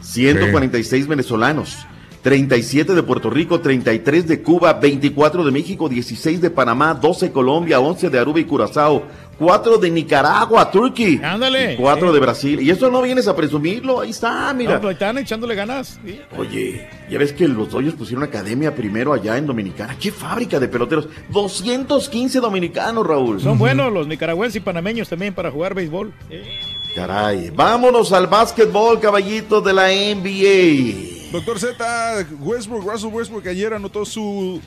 146 0.00 1.06
venezolanos, 1.06 1.86
37 2.30 2.92
de 2.96 3.04
Puerto 3.04 3.30
Rico, 3.30 3.60
33 3.60 4.26
de 4.26 4.42
Cuba, 4.42 4.72
24 4.72 5.44
de 5.44 5.52
México, 5.52 5.88
16 5.88 6.40
de 6.40 6.50
Panamá, 6.50 6.92
12 6.92 7.26
de 7.26 7.32
Colombia, 7.32 7.78
11 7.78 8.10
de 8.10 8.18
Aruba 8.18 8.40
y 8.40 8.44
Curazao, 8.44 9.04
4 9.38 9.78
de 9.78 9.90
Nicaragua, 9.92 10.68
Turkey, 10.68 11.20
Ándale. 11.22 11.76
4 11.76 12.08
Sí. 12.08 12.12
de 12.14 12.18
Brasil. 12.20 12.60
Y 12.62 12.70
eso 12.70 12.90
no 12.90 13.00
vienes 13.02 13.28
a 13.28 13.36
presumirlo, 13.36 14.00
ahí 14.00 14.10
está, 14.10 14.52
mira. 14.54 14.72
No, 14.74 14.80
pero 14.80 14.90
están 14.90 15.18
echándole 15.18 15.54
ganas. 15.54 16.00
sí. 16.04 16.18
Oye, 16.36 16.88
ya 17.08 17.16
ves 17.16 17.32
que 17.32 17.46
los 17.46 17.70
Dodgers 17.70 17.94
pusieron 17.94 18.24
academia 18.24 18.74
primero 18.74 19.12
allá 19.12 19.38
en 19.38 19.46
Dominicana. 19.46 19.96
¡Qué 19.96 20.10
fábrica 20.10 20.58
de 20.58 20.66
peloteros! 20.66 21.06
215 21.30 22.40
dominicanos, 22.40 23.06
Raúl. 23.06 23.40
Son 23.40 23.56
buenos 23.56 23.92
los 23.92 24.08
nicaragüenses 24.08 24.56
y 24.56 24.60
panameños 24.64 25.08
también 25.08 25.32
para 25.32 25.52
jugar 25.52 25.74
béisbol. 25.74 26.12
Caray, 26.96 27.50
vámonos 27.50 28.12
al 28.12 28.26
básquetbol, 28.26 28.98
caballitos 28.98 29.62
de 29.62 29.72
la 29.72 29.90
NBA. 29.92 31.15
Doctor 31.32 31.58
Z, 31.58 32.26
Westbrook, 32.40 32.84
Russell 32.84 33.10
Westbrook 33.12 33.46
ayer 33.48 33.74
anotó 33.74 34.04
su 34.04 34.60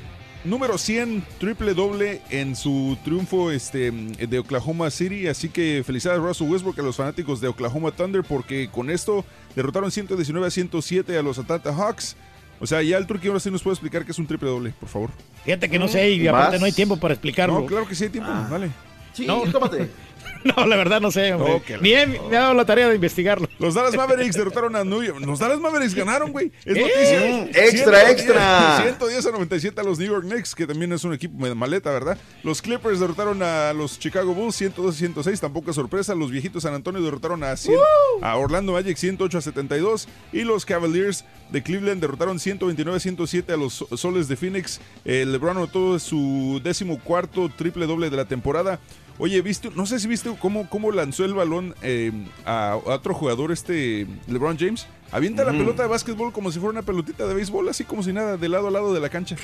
número 0.44 0.78
100, 0.78 1.24
triple 1.40 1.74
doble 1.74 2.22
en 2.30 2.56
su 2.56 2.98
triunfo 3.04 3.52
este, 3.52 3.92
de 3.92 4.40
Oklahoma 4.40 4.90
City. 4.92 5.28
Así 5.28 5.50
que 5.50 5.84
felicidades 5.86 6.22
Russell 6.22 6.50
Westbrook 6.50 6.78
a 6.80 6.84
los 6.84 6.96
fanáticos 6.98 7.40
de 7.42 7.48
Oklahoma 7.48 7.92
Thunder 7.92 8.24
porque 8.24 8.70
con 8.72 8.90
esto 8.90 9.26
derrotaron 9.56 9.90
119 9.92 10.46
a 10.48 10.52
107 10.52 11.18
a 11.18 11.22
los 11.24 11.40
Atlanta 11.40 11.74
Hawks. 11.74 12.16
O 12.60 12.68
sea, 12.68 12.82
ya 12.84 12.98
el 12.98 13.08
Turqui 13.08 13.28
ahora 13.30 13.40
sí 13.40 13.50
nos 13.50 13.64
puede 13.64 13.76
explicar 13.76 14.04
que 14.04 14.12
es 14.12 14.20
un 14.20 14.28
triple 14.28 14.50
doble, 14.50 14.74
por 14.78 14.90
favor. 14.90 15.10
Fíjate 15.46 15.70
que 15.70 15.80
no 15.80 15.88
sé 15.88 16.12
y 16.12 16.28
aparte 16.28 16.60
no 16.60 16.66
hay 16.66 16.74
tiempo 16.74 16.98
para 16.98 17.14
explicarlo. 17.14 17.62
No, 17.62 17.66
claro 17.66 17.88
que 17.88 17.96
sí 17.96 18.04
hay 18.04 18.10
tiempo, 18.10 18.30
dale. 18.50 18.70
Sí, 19.14 19.26
No. 19.26 19.42
tómate. 19.52 19.90
No, 20.56 20.66
la 20.66 20.76
verdad 20.78 21.02
no 21.02 21.12
sé, 21.12 21.34
hombre. 21.34 21.54
No, 21.54 21.64
que 21.64 21.74
la- 21.76 21.82
Ni 21.82 21.94
he- 21.94 22.06
me 22.08 22.38
ha 22.38 22.42
dado 22.42 22.54
la 22.54 22.66
tarea 22.66 22.88
de 22.88 22.96
investigarlo. 22.96 23.48
Los 23.60 23.74
Dallas 23.74 23.96
Mavericks 23.96 24.36
derrotaron 24.36 24.76
a 24.76 24.84
New 24.84 25.04
York. 25.04 25.20
Los 25.26 25.40
Dallas 25.40 25.60
Mavericks 25.60 25.94
ganaron, 25.94 26.32
güey. 26.32 26.52
Es 26.66 26.78
¿Eh? 26.78 26.82
noticia. 26.82 27.20
Mm, 27.20 27.42
extra, 27.50 28.00
110, 28.06 28.10
extra. 28.12 28.78
110 28.84 29.26
a 29.26 29.32
97 29.32 29.82
a 29.82 29.84
los 29.84 30.00
New 30.00 30.08
York 30.08 30.24
Knicks, 30.26 30.56
que 30.56 30.66
también 30.66 30.92
es 30.94 31.04
un 31.04 31.14
equipo 31.14 31.46
de 31.46 31.54
maleta, 31.56 31.92
¿verdad? 31.92 32.18
Los 32.44 32.62
Clippers 32.62 33.00
derrotaron 33.00 33.44
a 33.44 33.74
los 33.74 34.00
Chicago 34.00 34.34
Bulls 34.34 34.56
102 34.56 34.96
a 34.96 34.98
106, 34.98 35.40
tampoco 35.42 35.72
es 35.72 35.76
sorpresa. 35.76 36.16
Los 36.16 36.32
viejitos 36.32 36.64
San 36.64 36.74
Antonio 36.74 37.02
derrotaron 37.02 37.44
a, 37.44 37.56
100 37.58 37.76
a 38.22 38.36
Orlando 38.38 38.74
Magic 38.74 38.96
108 38.98 39.38
a 39.38 39.42
72. 39.42 40.08
Y 40.32 40.42
los 40.44 40.66
Cavaliers 40.66 41.26
de 41.52 41.62
Cleveland 41.64 42.00
derrotaron 42.02 42.40
129 42.40 42.98
a 42.98 43.00
107 43.00 43.52
a 43.54 43.58
los 43.58 43.86
Soles 43.96 44.28
de 44.28 44.36
Phoenix. 44.38 44.80
Eh, 45.04 45.26
LeBron 45.28 45.58
anotó 45.58 46.00
su 46.00 46.62
décimo 46.64 47.00
cuarto 47.00 47.50
triple 47.56 47.86
doble 47.88 48.10
de 48.10 48.18
la 48.18 48.26
temporada. 48.26 48.80
Oye, 49.20 49.42
¿viste? 49.42 49.70
No 49.76 49.86
sé 49.86 50.00
si 50.00 50.08
viste 50.08 50.34
cómo, 50.40 50.68
cómo 50.70 50.92
lanzó 50.92 51.26
el 51.26 51.34
balón 51.34 51.76
eh, 51.82 52.12
a, 52.46 52.72
a 52.72 52.78
otro 52.78 53.14
jugador, 53.14 53.52
este 53.52 54.08
LeBron 54.28 54.58
James. 54.58 54.88
Avienta 55.12 55.44
la 55.44 55.52
pelota 55.52 55.84
de 55.84 55.90
básquetbol 55.90 56.32
como 56.32 56.52
si 56.52 56.60
fuera 56.60 56.72
una 56.72 56.84
pelotita 56.84 57.28
de 57.28 57.34
béisbol, 57.34 57.68
así 57.70 57.84
como 57.84 58.02
si 58.04 58.14
nada, 58.14 58.38
de 58.38 58.48
lado 58.50 58.68
a 58.68 58.72
lado 58.72 58.94
de 58.94 59.00
la 59.00 59.10
cancha. 59.10 59.36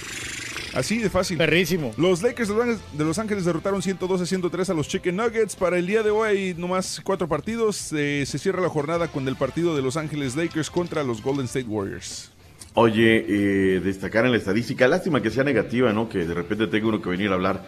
Así 0.74 1.00
de 1.00 1.10
fácil. 1.10 1.38
Perrísimo. 1.38 1.94
Los 1.98 2.22
Lakers 2.22 2.50
de 2.50 3.04
Los 3.04 3.18
Ángeles- 3.20 3.46
derrotaron 3.46 3.82
112 3.82 4.24
a 4.24 4.26
103 4.26 4.70
a 4.70 4.74
los 4.74 4.88
Chicken 4.88 5.16
Nuggets. 5.16 5.56
Para 5.56 5.78
el 5.78 5.88
día 5.88 6.04
de 6.04 6.10
hoy 6.12 6.30
hay 6.30 6.54
nomás 6.54 7.02
cuatro 7.04 7.28
partidos. 7.28 7.92
Eh, 7.94 8.24
se 8.26 8.38
cierra 8.38 8.62
la 8.62 8.70
jornada 8.70 9.08
con 9.10 9.28
el 9.28 9.36
partido 9.36 9.76
de 9.76 9.82
Los 9.82 9.98
Ángeles 9.98 10.36
Lakers 10.36 10.70
contra 10.70 11.04
los 11.04 11.22
Golden 11.22 11.46
State 11.46 11.68
Warriors. 11.68 12.30
Oye, 12.76 13.26
eh, 13.28 13.80
destacar 13.80 14.26
en 14.26 14.32
la 14.32 14.38
estadística, 14.38 14.88
lástima 14.88 15.22
que 15.22 15.32
sea 15.32 15.44
negativa, 15.46 15.94
¿no? 15.94 16.10
Que 16.10 16.20
de 16.26 16.34
repente 16.34 16.68
tenga 16.68 16.88
uno 16.88 17.02
que 17.02 17.10
venir 17.10 17.32
a 17.32 17.36
hablar. 17.36 17.66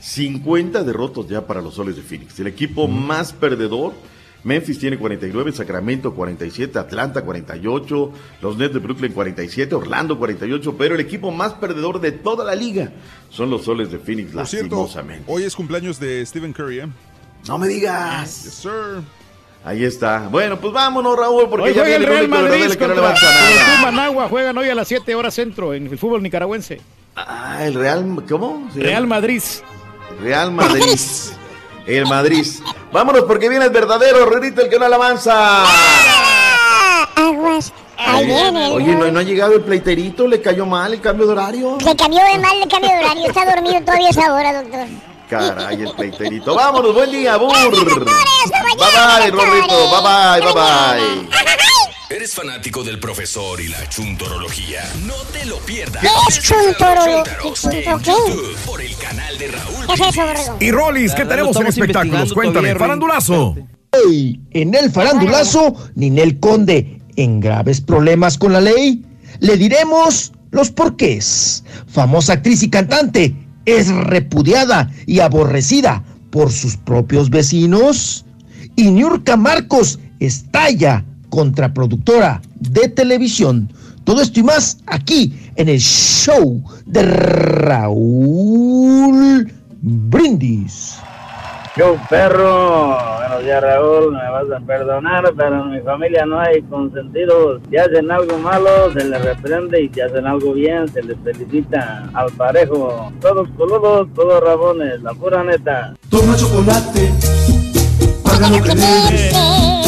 50 0.00 0.82
derrotos 0.84 1.28
ya 1.28 1.46
para 1.46 1.60
los 1.60 1.74
soles 1.74 1.96
de 1.96 2.02
Phoenix. 2.02 2.38
El 2.40 2.46
equipo 2.46 2.86
más 2.88 3.32
perdedor. 3.32 3.92
Memphis 4.44 4.78
tiene 4.78 4.96
49, 4.96 5.50
Sacramento 5.50 6.14
47, 6.14 6.78
Atlanta 6.78 7.22
48, 7.22 8.12
los 8.40 8.56
Nets 8.56 8.72
de 8.72 8.78
Brooklyn 8.78 9.12
47, 9.12 9.74
Orlando 9.74 10.16
48, 10.16 10.76
pero 10.78 10.94
el 10.94 11.00
equipo 11.00 11.32
más 11.32 11.54
perdedor 11.54 12.00
de 12.00 12.12
toda 12.12 12.44
la 12.44 12.54
liga 12.54 12.92
son 13.30 13.50
los 13.50 13.64
soles 13.64 13.90
de 13.90 13.98
Phoenix, 13.98 14.30
Por 14.32 14.46
cierto, 14.46 14.76
lastimosamente. 14.76 15.24
hoy 15.26 15.42
es 15.42 15.56
cumpleaños 15.56 15.98
de 15.98 16.24
Stephen 16.24 16.52
Curry, 16.52 16.80
¿eh? 16.80 16.86
No 17.48 17.58
me 17.58 17.66
digas. 17.66 18.44
Yes, 18.44 18.54
sir. 18.54 19.02
Ahí 19.64 19.84
está. 19.84 20.28
Bueno, 20.30 20.58
pues 20.60 20.72
vámonos, 20.72 21.18
Raúl, 21.18 21.48
porque 21.50 21.70
Hoy 21.70 21.74
ya 21.74 21.80
juega 21.82 21.96
el 21.96 22.06
Real 22.06 22.28
Madrid 22.28 22.62
Radel 22.62 22.78
que 22.78 22.88
no 22.88 22.94
nada. 22.94 23.14
Managua. 23.82 24.28
Juegan 24.28 24.56
hoy 24.56 24.68
a 24.68 24.74
las 24.76 24.86
7 24.86 25.14
horas 25.16 25.34
centro 25.34 25.74
en 25.74 25.88
el 25.88 25.98
fútbol 25.98 26.22
nicaragüense. 26.22 26.80
Ah, 27.16 27.58
el 27.66 27.74
Real, 27.74 28.24
¿cómo? 28.28 28.70
Real? 28.76 29.08
Madrid. 29.08 29.42
Real 30.20 30.52
Madrid. 30.52 30.98
El 31.86 32.06
Madrid. 32.06 32.46
Vámonos 32.92 33.22
porque 33.22 33.48
viene 33.48 33.64
el 33.64 33.70
verdadero 33.70 34.26
Rorito, 34.26 34.60
el 34.62 34.68
que 34.68 34.78
no 34.78 34.88
la 34.88 34.96
avanza. 34.96 35.64
Aguas. 37.16 37.72
Ahí 37.96 38.26
viene. 38.26 38.66
el 38.68 38.72
Oye, 38.72 38.94
¿no, 39.10 39.18
ha 39.18 39.22
llegado 39.22 39.54
el 39.54 39.62
pleiterito? 39.62 40.26
¿Le 40.28 40.40
cayó 40.40 40.66
mal 40.66 40.92
el 40.92 41.00
cambio 41.00 41.26
de 41.26 41.32
horario? 41.32 41.78
Le 41.84 41.96
cambió 41.96 42.20
de 42.24 42.38
mal, 42.38 42.60
le 42.60 42.68
cambió 42.68 42.90
de 42.90 42.98
horario. 42.98 43.26
Está 43.28 43.44
dormido 43.44 43.80
todavía 43.80 44.10
esa 44.10 44.32
hora, 44.32 44.62
doctor. 44.62 44.86
Caray, 45.28 45.82
el 45.82 45.92
pleiterito. 45.92 46.54
Vámonos, 46.54 46.94
buen 46.94 47.10
día, 47.10 47.36
Burr. 47.36 47.52
doctores, 47.70 48.06
Bye 48.76 48.76
bye, 48.76 49.30
Rorrito. 49.30 49.90
Bye 49.90 50.02
bye, 50.02 50.40
bye 50.40 50.52
bye. 50.52 51.28
¿Eres 52.10 52.34
fanático 52.34 52.82
del 52.84 52.98
profesor 52.98 53.60
y 53.60 53.68
la 53.68 53.86
chuntorología? 53.88 54.80
No 55.06 55.14
te 55.30 55.44
lo 55.44 55.58
pierdas. 55.58 56.00
¿Qué 56.02 56.08
es 56.28 56.42
chuntorolo- 56.42 57.22
qué 57.22 57.52
chunto 57.52 58.02
qué? 58.02 58.66
Por 58.66 58.80
el 58.80 58.96
canal 58.96 59.36
de 59.36 59.48
Raúl. 59.48 59.86
¿Qué 59.86 59.92
es 59.92 60.00
eso, 60.00 60.22
Borrego? 60.26 60.56
Y 60.60 60.70
Rolis, 60.70 61.12
¿qué 61.14 61.24
tenemos 61.26 61.56
en 61.56 61.66
espectáculos? 61.66 62.32
Cuéntame, 62.32 62.74
farandulazo. 62.76 63.56
En 64.52 64.74
el 64.74 64.90
farandulazo, 64.90 65.74
Ninel 65.96 66.40
Conde, 66.40 67.02
en 67.16 67.40
graves 67.40 67.80
problemas 67.82 68.38
con 68.38 68.52
la 68.54 68.60
ley, 68.62 69.04
le 69.40 69.56
diremos 69.58 70.32
los 70.50 70.70
porqués. 70.70 71.62
Famosa 71.88 72.34
actriz 72.34 72.62
y 72.62 72.70
cantante, 72.70 73.34
es 73.66 73.88
repudiada 73.88 74.90
y 75.06 75.20
aborrecida 75.20 76.02
por 76.30 76.52
sus 76.52 76.76
propios 76.78 77.28
vecinos. 77.28 78.24
Y 78.76 78.90
Niurka 78.92 79.36
Marcos 79.36 79.98
estalla 80.20 81.04
contra 81.28 81.72
productora 81.72 82.40
de 82.54 82.88
televisión. 82.88 83.68
Todo 84.04 84.22
esto 84.22 84.40
y 84.40 84.42
más 84.42 84.78
aquí 84.86 85.34
en 85.56 85.68
el 85.68 85.80
show 85.80 86.62
de 86.86 87.02
Raúl 87.68 88.78
Brindis. 89.82 90.98
Yo, 91.76 91.96
perro, 92.10 92.96
buenos 93.18 93.44
días 93.44 93.62
Raúl, 93.62 94.12
me 94.12 94.30
vas 94.30 94.50
a 94.50 94.58
perdonar, 94.66 95.32
pero 95.36 95.62
en 95.62 95.70
mi 95.70 95.80
familia 95.80 96.26
no 96.26 96.40
hay 96.40 96.60
consentidos. 96.62 97.60
Si 97.70 97.76
hacen 97.76 98.10
algo 98.10 98.36
malo, 98.38 98.92
se 98.94 99.04
les 99.04 99.22
reprende 99.22 99.84
y 99.84 99.88
si 99.90 100.00
hacen 100.00 100.26
algo 100.26 100.54
bien, 100.54 100.88
se 100.88 101.02
les 101.04 101.16
felicita 101.18 102.10
al 102.14 102.32
parejo. 102.32 103.12
Todos 103.20 103.48
coludos, 103.56 104.08
todos 104.14 104.42
rabones, 104.42 105.00
la 105.02 105.14
pura 105.14 105.44
neta. 105.44 105.94
Toma 106.08 106.34
chocolate, 106.36 107.12
paga 108.24 108.48
lo 108.48 108.60
que 108.60 108.74
debes. 108.74 109.87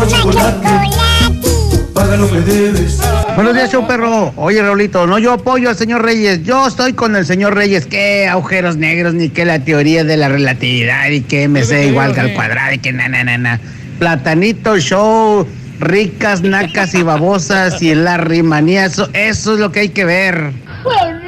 Toma 0.00 0.12
chocolate, 0.12 0.68
paga 1.92 2.16
lo 2.16 2.30
que 2.30 2.40
debes. 2.40 2.98
Buenos 3.34 3.54
días, 3.54 3.70
show 3.70 3.86
perro. 3.86 4.32
Oye, 4.36 4.62
Raulito, 4.62 5.06
no 5.06 5.18
yo 5.18 5.34
apoyo 5.34 5.68
al 5.68 5.76
señor 5.76 6.02
Reyes. 6.02 6.42
Yo 6.42 6.66
estoy 6.66 6.94
con 6.94 7.16
el 7.16 7.26
señor 7.26 7.54
Reyes. 7.54 7.84
¿Qué 7.84 8.26
agujeros 8.26 8.76
negros? 8.76 9.12
Ni 9.12 9.28
que 9.28 9.44
la 9.44 9.58
teoría 9.58 10.02
de 10.02 10.16
la 10.16 10.30
relatividad 10.30 11.10
y 11.10 11.20
que 11.20 11.48
MC 11.48 11.88
igual 11.88 12.14
que 12.14 12.20
al 12.20 12.32
cuadrado 12.32 12.72
y 12.72 12.78
que 12.78 12.92
na, 12.92 13.08
na, 13.08 13.24
na, 13.24 13.36
na. 13.36 13.60
Platanito 13.98 14.78
Show, 14.78 15.46
ricas, 15.80 16.40
nacas 16.40 16.94
y 16.94 17.02
babosas 17.02 17.82
y 17.82 17.94
la 17.94 18.16
rimanía. 18.16 18.86
Eso, 18.86 19.10
eso 19.12 19.52
es 19.52 19.60
lo 19.60 19.70
que 19.70 19.80
hay 19.80 19.88
que 19.90 20.06
ver. 20.06 20.52
Fue 20.82 21.19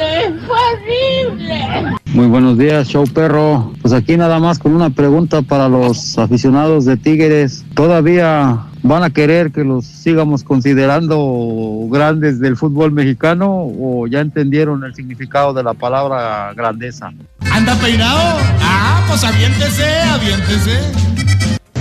horrible, 0.00 0.40
fue 0.46 0.58
horrible. 0.72 1.96
Muy 2.06 2.26
buenos 2.26 2.58
días, 2.58 2.88
show 2.88 3.04
perro. 3.06 3.72
Pues 3.82 3.94
aquí 3.94 4.16
nada 4.16 4.38
más 4.38 4.58
con 4.58 4.74
una 4.74 4.90
pregunta 4.90 5.42
para 5.42 5.68
los 5.68 6.18
aficionados 6.18 6.84
de 6.84 6.96
Tigres. 6.96 7.64
¿Todavía 7.74 8.66
van 8.82 9.02
a 9.02 9.10
querer 9.10 9.52
que 9.52 9.64
los 9.64 9.84
sigamos 9.84 10.42
considerando 10.42 11.86
grandes 11.90 12.40
del 12.40 12.56
fútbol 12.56 12.92
mexicano 12.92 13.48
o 13.50 14.06
ya 14.06 14.20
entendieron 14.20 14.84
el 14.84 14.94
significado 14.94 15.52
de 15.52 15.62
la 15.62 15.74
palabra 15.74 16.52
grandeza? 16.54 17.12
¿Anda 17.52 17.74
peinado? 17.76 18.38
Ah, 18.60 19.04
pues 19.08 19.24
aviéntese, 19.24 19.84
aviéntese. 20.02 20.80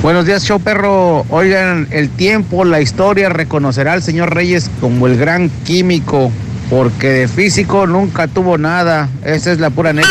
Buenos 0.02 0.26
días, 0.26 0.46
show 0.46 0.60
perro. 0.62 1.26
Oigan, 1.30 1.88
el 1.92 2.10
tiempo, 2.10 2.64
la 2.64 2.80
historia 2.80 3.28
reconocerá 3.28 3.94
al 3.94 4.02
señor 4.02 4.34
Reyes 4.34 4.72
como 4.80 5.08
el 5.08 5.18
gran 5.18 5.50
químico, 5.66 6.32
porque 6.70 7.10
de 7.10 7.28
físico 7.28 7.88
nunca 7.88 8.28
tuvo 8.28 8.58
nada. 8.58 9.10
Esa 9.24 9.52
es 9.52 9.60
la 9.60 9.70
pura 9.70 9.92
neta. 9.94 10.08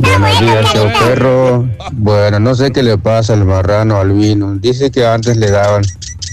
Buenos 0.00 0.40
días, 0.40 0.66
show 0.72 0.88
perro. 0.98 1.68
Bueno, 1.92 2.38
no 2.38 2.54
sé 2.54 2.70
qué 2.70 2.82
le 2.82 2.98
pasa 2.98 3.32
al 3.32 3.44
marrano 3.44 3.98
al 3.98 4.12
vino. 4.12 4.54
Dice 4.54 4.90
que 4.90 5.06
antes 5.06 5.36
le 5.36 5.50
daban 5.50 5.82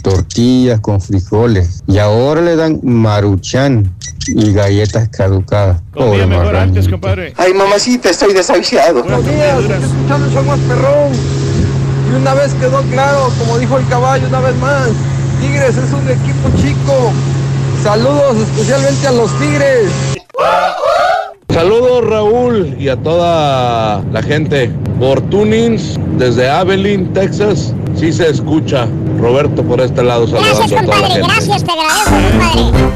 tortillas 0.03 0.79
con 0.81 1.01
frijoles 1.01 1.83
y 1.87 1.97
ahora 1.97 2.41
le 2.41 2.55
dan 2.55 2.79
maruchan 2.83 3.91
y 4.27 4.53
galletas 4.53 5.09
caducadas. 5.09 5.81
Pobre 5.93 6.27
marrano. 6.27 6.73
compadre. 6.89 7.33
Ay, 7.37 7.53
mamacita, 7.53 8.09
estoy 8.09 8.33
desahuciado. 8.33 9.01
Buenos 9.01 9.25
días, 9.25 9.59
estoy 9.59 9.83
escuchando 9.83 10.43
más 10.43 10.59
perrón. 10.59 11.11
Y 12.11 12.15
una 12.15 12.35
vez 12.35 12.53
quedó 12.53 12.81
claro, 12.83 13.31
como 13.39 13.57
dijo 13.57 13.79
el 13.79 13.87
caballo, 13.87 14.27
una 14.27 14.39
vez 14.41 14.55
más, 14.57 14.89
Tigres 15.45 15.77
es 15.77 15.91
un 15.93 16.09
equipo 16.09 16.49
chico. 16.61 17.11
Saludos 17.83 18.37
especialmente 18.37 19.07
a 19.07 19.11
los 19.11 19.31
Tigres. 19.39 19.91
Saludos 21.53 22.05
Raúl 22.05 22.75
y 22.79 22.89
a 22.89 22.95
toda 22.97 24.01
la 24.11 24.23
gente. 24.23 24.71
Por 24.99 25.21
Tunings, 25.29 25.97
desde 26.17 26.49
Abilene, 26.49 27.09
Texas, 27.13 27.73
sí 27.95 28.11
se 28.11 28.29
escucha. 28.29 28.87
Roberto 29.19 29.63
por 29.63 29.79
este 29.81 30.03
lado 30.03 30.25
saludando 30.27 30.57
Gracias, 30.57 30.81
a 30.81 30.85
toda 30.85 30.97
la 30.97 31.07
compadre, 31.07 31.13
gente. 31.13 31.27
gracias, 31.27 31.63
te 31.63 31.71
agradezco, 31.71 32.11
compadre. 32.31 32.95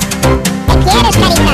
¿Qué 0.67 0.89
quieres, 0.89 1.17
carita? 1.17 1.53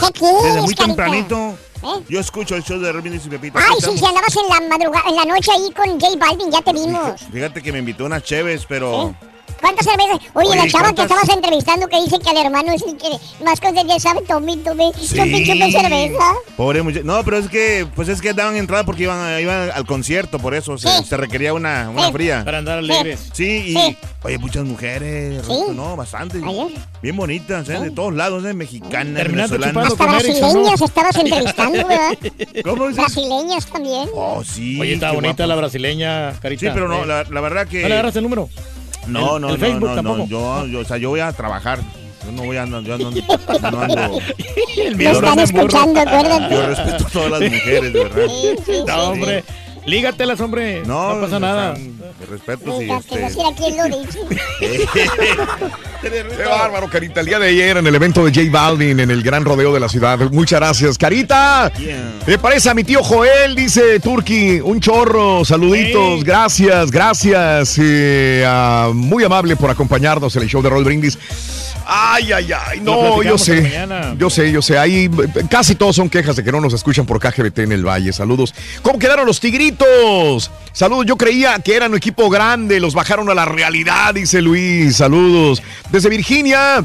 ¿Qué 0.00 0.12
quieres, 0.12 0.44
Desde 0.44 0.60
muy 0.62 0.74
carita? 0.74 0.86
tempranito, 0.86 1.54
¿Eh? 1.82 2.04
yo 2.08 2.20
escucho 2.20 2.54
el 2.56 2.62
show 2.62 2.78
de 2.78 2.92
Remedios 2.92 3.26
y 3.26 3.28
Pepito. 3.30 3.58
Ay, 3.58 3.76
sí, 3.80 3.98
si 3.98 4.04
andabas 4.04 4.36
en 4.36 4.48
la 4.48 4.68
madrugada, 4.76 5.08
en 5.08 5.16
la 5.16 5.24
noche 5.24 5.50
ahí 5.52 5.70
con 5.74 5.98
J 6.00 6.16
Balvin, 6.18 6.50
ya 6.52 6.60
te 6.62 6.72
vimos. 6.72 7.20
Fíjate 7.32 7.62
que 7.62 7.72
me 7.72 7.78
invitó 7.80 8.04
unas 8.04 8.22
cheves, 8.22 8.64
pero 8.68 9.14
¿Cuántas 9.60 9.86
cervezas? 9.86 10.18
Oye, 10.34 10.48
Oye, 10.48 10.56
la 10.58 10.68
chava 10.68 10.84
¿cuántas? 10.84 10.94
que 11.06 11.14
estabas 11.14 11.28
entrevistando 11.36 11.88
que 11.88 12.02
dice 12.02 12.18
que 12.18 12.28
al 12.28 12.36
hermano 12.36 12.72
es 12.72 12.82
el 12.82 12.96
que 12.98 13.08
más 13.44 13.60
consentía 13.60 13.98
sabe, 13.98 14.20
tome, 14.22 14.56
tome, 14.58 14.90
Sí. 15.00 15.08
chupe, 15.16 15.42
chupe 15.46 15.72
cerveza. 15.72 16.34
Pobre 16.56 16.82
muchacho. 16.82 17.04
No, 17.04 17.24
pero 17.24 17.38
es 17.38 17.48
que, 17.48 17.86
pues 17.94 18.08
es 18.08 18.20
que 18.20 18.34
daban 18.34 18.56
entrada 18.56 18.84
porque 18.84 19.04
iban, 19.04 19.40
iban 19.40 19.70
al 19.74 19.86
concierto, 19.86 20.38
por 20.38 20.54
eso 20.54 20.76
se, 20.76 20.88
Sí. 20.88 21.04
se 21.08 21.16
requería 21.16 21.54
una, 21.54 21.88
una 21.88 22.06
Sí. 22.08 22.12
fría. 22.12 22.44
Para 22.44 22.58
andar 22.58 22.78
alegres. 22.78 23.30
Sí, 23.32 23.44
y 23.68 23.72
Sí. 23.72 23.96
oye, 24.22 24.36
muchas 24.38 24.64
mujeres, 24.64 25.42
Sí. 25.46 25.58
no, 25.72 25.96
bastante. 25.96 26.40
Ayer. 26.44 26.66
Bien 27.00 27.16
bonitas, 27.16 27.66
¿eh? 27.70 27.78
de 27.80 27.90
todos 27.90 28.12
lados, 28.14 28.44
¿eh? 28.44 28.52
mexicanas, 28.52 29.24
venezolanas. 29.24 29.86
Hasta 29.86 30.06
con 30.06 30.14
Erickson, 30.14 30.40
¿no? 30.40 30.52
brasileños 30.52 30.80
estabas 30.82 31.16
entrevistando, 31.16 31.86
¿verdad? 31.88 32.18
¿Cómo 32.64 32.88
dices? 32.88 33.02
Brasileños 33.04 33.66
también. 33.66 34.08
Oh, 34.14 34.42
sí. 34.44 34.78
Oye, 34.80 34.94
está 34.94 35.12
bonita 35.12 35.44
guapo. 35.44 35.48
la 35.48 35.54
brasileña, 35.56 36.32
carita. 36.40 36.60
Sí, 36.66 36.70
pero 36.74 36.86
no, 36.88 37.04
Eh, 37.04 37.06
la, 37.06 37.24
la 37.24 37.40
verdad 37.40 37.66
que. 37.66 37.80
¿No 37.82 37.88
le 37.88 37.94
agarras 37.94 38.16
el 38.16 38.22
número? 38.24 38.48
No, 39.06 39.36
el- 39.36 39.42
no, 39.42 39.48
el 39.48 39.54
no, 39.54 39.58
Facebook 39.66 39.80
no, 39.90 39.96
no, 39.96 40.02
tampoco. 40.02 40.26
yo, 40.28 40.66
yo, 40.66 40.80
o 40.80 40.84
sea, 40.84 40.96
yo 40.96 41.08
voy 41.10 41.20
a 41.20 41.32
trabajar. 41.32 41.78
Yo 42.24 42.32
no 42.32 42.42
voy 42.44 42.56
a 42.56 42.62
andar, 42.62 42.82
yo 42.82 42.96
no, 42.98 43.10
yo 43.10 43.22
no 43.70 43.80
ando. 43.80 44.18
El 44.78 44.96
Me 44.96 45.04
mío 45.04 45.10
acuérdate. 45.10 46.54
Yo 46.54 46.66
respeto 46.66 47.06
a 47.06 47.10
todas 47.10 47.30
las 47.32 47.40
mujeres, 47.52 47.92
de 47.92 48.04
verdad. 48.04 48.26
Sí, 48.28 48.48
sí, 48.56 48.62
sí. 48.66 48.72
No, 48.86 49.02
hombre. 49.10 49.44
Lígatelas, 49.86 50.40
hombre. 50.40 50.82
No, 50.86 51.08
pasa 51.20 51.24
o 51.24 51.28
sea, 51.28 51.38
nada. 51.40 51.74
De 51.74 52.26
respeto, 52.30 52.78
sí. 52.80 52.86
No 52.86 52.96
Este. 52.98 53.18
dice. 53.18 54.18
Qué 56.36 56.44
bárbaro, 56.48 56.88
Carita. 56.88 57.20
El 57.20 57.26
día 57.26 57.38
de 57.38 57.48
ayer 57.48 57.76
en 57.76 57.86
el 57.86 57.94
evento 57.94 58.24
de 58.24 58.32
J 58.32 58.50
Balvin 58.50 59.00
en 59.00 59.10
el 59.10 59.22
gran 59.22 59.44
rodeo 59.44 59.72
de 59.72 59.80
la 59.80 59.88
ciudad. 59.88 60.18
Muchas 60.30 60.60
gracias, 60.60 60.98
Carita. 60.98 61.70
Me 62.26 62.38
parece 62.38 62.70
a 62.70 62.74
mi 62.74 62.84
tío 62.84 63.02
Joel, 63.02 63.54
dice 63.54 64.00
Turki. 64.00 64.60
Un 64.60 64.80
chorro, 64.80 65.44
saluditos, 65.44 66.20
Sí. 66.20 66.24
gracias, 66.24 66.90
gracias. 66.90 67.78
eh, 67.78 68.46
muy 68.94 69.24
amable 69.24 69.56
por 69.56 69.70
acompañarnos 69.70 70.34
en 70.36 70.42
el 70.42 70.48
show 70.48 70.62
de 70.62 70.70
Roll 70.70 70.84
Brindis. 70.84 71.18
Ay, 71.86 72.32
ay, 72.32 72.50
ay. 72.50 72.80
No, 72.80 73.22
yo 73.22 73.36
sé. 73.36 73.60
mañana. 73.60 74.14
Yo 74.18 74.30
sé, 74.30 74.50
yo 74.50 74.62
sé. 74.62 74.78
Ahí 74.78 75.04
eh, 75.04 75.44
casi 75.50 75.74
todos 75.74 75.94
son 75.96 76.08
quejas 76.08 76.34
de 76.36 76.42
que 76.42 76.50
no 76.50 76.58
nos 76.58 76.72
escuchan 76.72 77.04
por 77.04 77.20
KGBT 77.20 77.58
en 77.58 77.72
el 77.72 77.86
Valle. 77.86 78.10
Saludos. 78.12 78.54
¿Cómo 78.80 78.98
quedaron 78.98 79.26
los 79.26 79.38
tigritos? 79.38 79.73
Saludos. 80.72 81.06
Yo 81.06 81.16
creía 81.16 81.58
que 81.60 81.74
eran 81.76 81.92
un 81.92 81.96
equipo 81.98 82.28
grande. 82.30 82.80
Los 82.80 82.94
bajaron 82.94 83.28
a 83.30 83.34
la 83.34 83.44
realidad, 83.44 84.14
dice 84.14 84.40
Luis. 84.42 84.96
Saludos. 84.96 85.62
Desde 85.90 86.08
Virginia. 86.08 86.84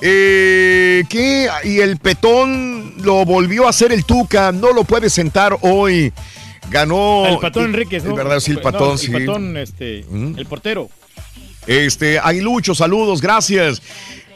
Eh, 0.00 1.04
¿Qué? 1.08 1.48
Y 1.64 1.78
el 1.80 1.96
petón 1.98 2.94
lo 3.02 3.24
volvió 3.24 3.66
a 3.66 3.70
hacer 3.70 3.92
el 3.92 4.04
Tuca. 4.04 4.52
No 4.52 4.72
lo 4.72 4.84
puede 4.84 5.08
sentar 5.10 5.56
hoy. 5.62 6.12
Ganó. 6.70 7.26
El 7.26 7.38
patón 7.38 7.64
Enríquez, 7.66 8.02
Es 8.04 8.08
¿no? 8.08 8.14
verdad, 8.14 8.40
sí, 8.40 8.52
el 8.52 8.56
No, 8.58 8.62
patón, 8.62 8.98
sí. 8.98 9.12
El 9.14 9.26
patón, 9.26 9.56
este, 9.56 10.00
el 10.00 10.46
portero. 10.48 10.88
Este, 11.66 12.18
Aguilucho, 12.18 12.74
saludos, 12.74 13.20
gracias. 13.20 13.80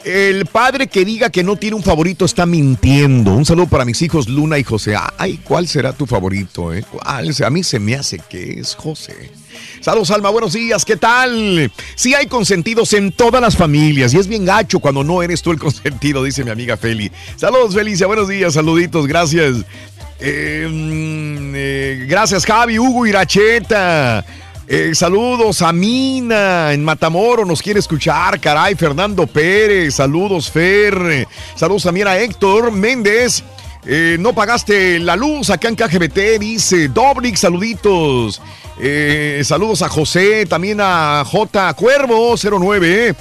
El 0.05 0.45
padre 0.45 0.87
que 0.87 1.03
diga 1.03 1.29
que 1.29 1.43
no 1.43 1.57
tiene 1.57 1.75
un 1.75 1.83
favorito 1.83 2.25
está 2.25 2.45
mintiendo. 2.45 3.33
Un 3.33 3.45
saludo 3.45 3.67
para 3.67 3.85
mis 3.85 4.01
hijos 4.01 4.29
Luna 4.29 4.57
y 4.57 4.63
José. 4.63 4.95
Ay, 5.17 5.39
¿cuál 5.43 5.67
será 5.67 5.93
tu 5.93 6.05
favorito? 6.05 6.73
Eh? 6.73 6.85
A 7.03 7.49
mí 7.49 7.63
se 7.63 7.79
me 7.79 7.95
hace 7.95 8.19
que 8.29 8.59
es 8.59 8.75
José. 8.75 9.31
Saludos, 9.81 10.11
Alma, 10.11 10.29
buenos 10.29 10.53
días, 10.53 10.85
¿qué 10.85 10.95
tal? 10.95 11.71
Sí 11.95 12.13
hay 12.13 12.27
consentidos 12.27 12.93
en 12.93 13.11
todas 13.11 13.41
las 13.41 13.57
familias 13.57 14.13
y 14.13 14.17
es 14.17 14.27
bien 14.27 14.45
gacho 14.45 14.79
cuando 14.79 15.03
no 15.03 15.21
eres 15.21 15.41
tú 15.41 15.51
el 15.51 15.59
consentido, 15.59 16.23
dice 16.23 16.43
mi 16.43 16.51
amiga 16.51 16.77
Feli. 16.77 17.11
Saludos, 17.35 17.75
Felicia, 17.75 18.07
buenos 18.07 18.27
días, 18.27 18.53
saluditos, 18.53 19.07
gracias. 19.07 19.57
Mm, 20.21 21.53
eh, 21.55 22.05
gracias, 22.09 22.45
Javi, 22.45 22.77
Hugo 22.77 23.05
Iracheta. 23.05 24.25
Eh, 24.71 24.93
saludos 24.93 25.63
a 25.63 25.73
Mina 25.73 26.73
en 26.73 26.83
Matamoro, 26.83 27.43
nos 27.43 27.59
quiere 27.59 27.79
escuchar, 27.79 28.39
caray, 28.39 28.75
Fernando 28.75 29.25
Pérez, 29.25 29.95
saludos 29.95 30.51
Fer, 30.51 31.27
saludos 31.55 31.81
también 31.83 32.07
a 32.07 32.17
Héctor 32.17 32.71
Méndez, 32.71 33.43
Eh, 33.85 34.17
no 34.19 34.33
pagaste 34.33 34.99
la 34.99 35.15
luz 35.15 35.49
acá 35.49 35.69
en 35.69 35.75
KGBT, 35.75 36.37
dice 36.37 36.89
Dobrik, 36.89 37.35
saluditos, 37.35 38.41
Eh, 38.79 39.41
saludos 39.43 39.81
a 39.81 39.89
José, 39.89 40.45
también 40.45 40.79
a 40.81 41.23
J 41.25 41.73
Cuervo 41.73 42.35
09, 42.37 43.15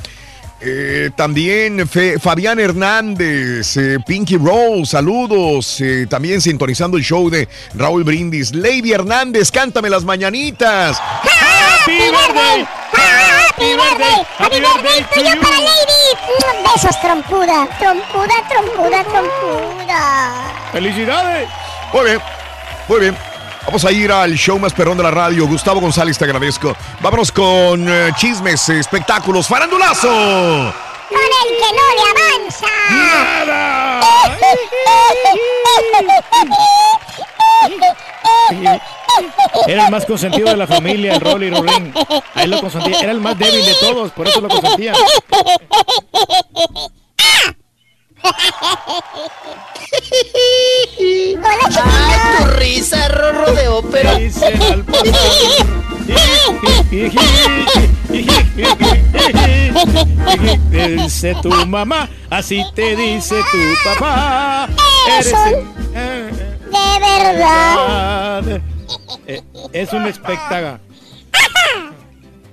eh, 0.60 1.10
también 1.14 1.86
Fe- 1.88 2.18
Fabián 2.18 2.58
Hernández, 2.58 3.76
eh, 3.76 3.98
Pinky 4.06 4.36
Rose, 4.36 4.86
saludos. 4.86 5.80
eh, 5.80 6.06
también 6.08 6.40
sintonizando 6.40 6.96
el 6.96 7.04
show 7.04 7.30
de 7.30 7.48
Raúl 7.74 8.04
Brindis. 8.04 8.54
Lady 8.54 8.92
Hernández, 8.92 9.50
cántame 9.50 9.88
las 9.90 10.04
mañanitas. 10.04 11.00
¡Happy 11.00 11.92
birthday! 11.92 12.66
¡Happy 12.92 13.64
birthday! 13.64 14.26
¡Happy 14.38 14.60
birthday 14.60 15.06
tuyo 15.14 15.40
para 15.40 15.56
Lady! 15.58 16.68
Besos, 16.74 17.00
trompuda, 17.00 17.68
trompuda, 17.78 18.34
trompuda, 18.48 19.04
trompuda. 19.04 20.52
¡Felicidades! 20.72 21.48
Muy 21.92 22.04
bien, 22.04 22.20
muy 22.88 23.00
bien. 23.00 23.27
Vamos 23.68 23.84
a 23.84 23.92
ir 23.92 24.10
al 24.10 24.32
show 24.32 24.58
más 24.58 24.72
perrón 24.72 24.96
de 24.96 25.02
la 25.02 25.10
radio. 25.10 25.46
Gustavo 25.46 25.78
González, 25.78 26.16
te 26.16 26.24
agradezco. 26.24 26.74
Vámonos 27.02 27.30
con 27.30 27.86
eh, 27.86 28.12
chismes, 28.16 28.66
espectáculos, 28.70 29.46
farandulazo. 29.46 30.08
Con 30.08 31.18
el 31.18 31.48
que 31.54 31.70
no 31.76 31.82
le 31.94 32.00
avanza. 32.10 32.66
¡Nada! 32.88 34.00
Era 39.66 39.84
el 39.84 39.90
más 39.90 40.06
consentido 40.06 40.48
de 40.48 40.56
la 40.56 40.66
familia, 40.66 41.16
el 41.16 41.20
Rolly 41.20 41.50
Rolín. 41.50 41.92
A 42.34 42.44
él 42.44 42.50
lo 42.50 42.62
consentía. 42.62 43.00
Era 43.00 43.12
el 43.12 43.20
más 43.20 43.38
débil 43.38 43.62
de 43.66 43.74
todos, 43.74 44.10
por 44.12 44.26
eso 44.28 44.40
lo 44.40 44.48
consentían. 44.48 44.94
Hola, 47.34 47.57
chiquito. 50.96 51.82
tu 52.38 52.44
risa, 52.58 53.08
rorro 53.08 53.52
de 53.52 53.68
ópera. 53.68 54.14
Te 60.70 60.88
dice 60.96 61.34
tu 61.42 61.50
mamá, 61.66 62.08
así 62.30 62.64
te 62.74 62.94
dice 62.96 63.36
tu 63.50 63.58
papá. 63.90 64.68
Eres 65.08 65.32
un- 65.32 65.74
eh, 65.94 66.30
De 66.70 67.00
verdad. 67.00 68.42
verdad. 68.42 68.62
Eh, 69.26 69.42
Es 69.72 69.92
un 69.92 70.06
espectáculo. 70.06 70.78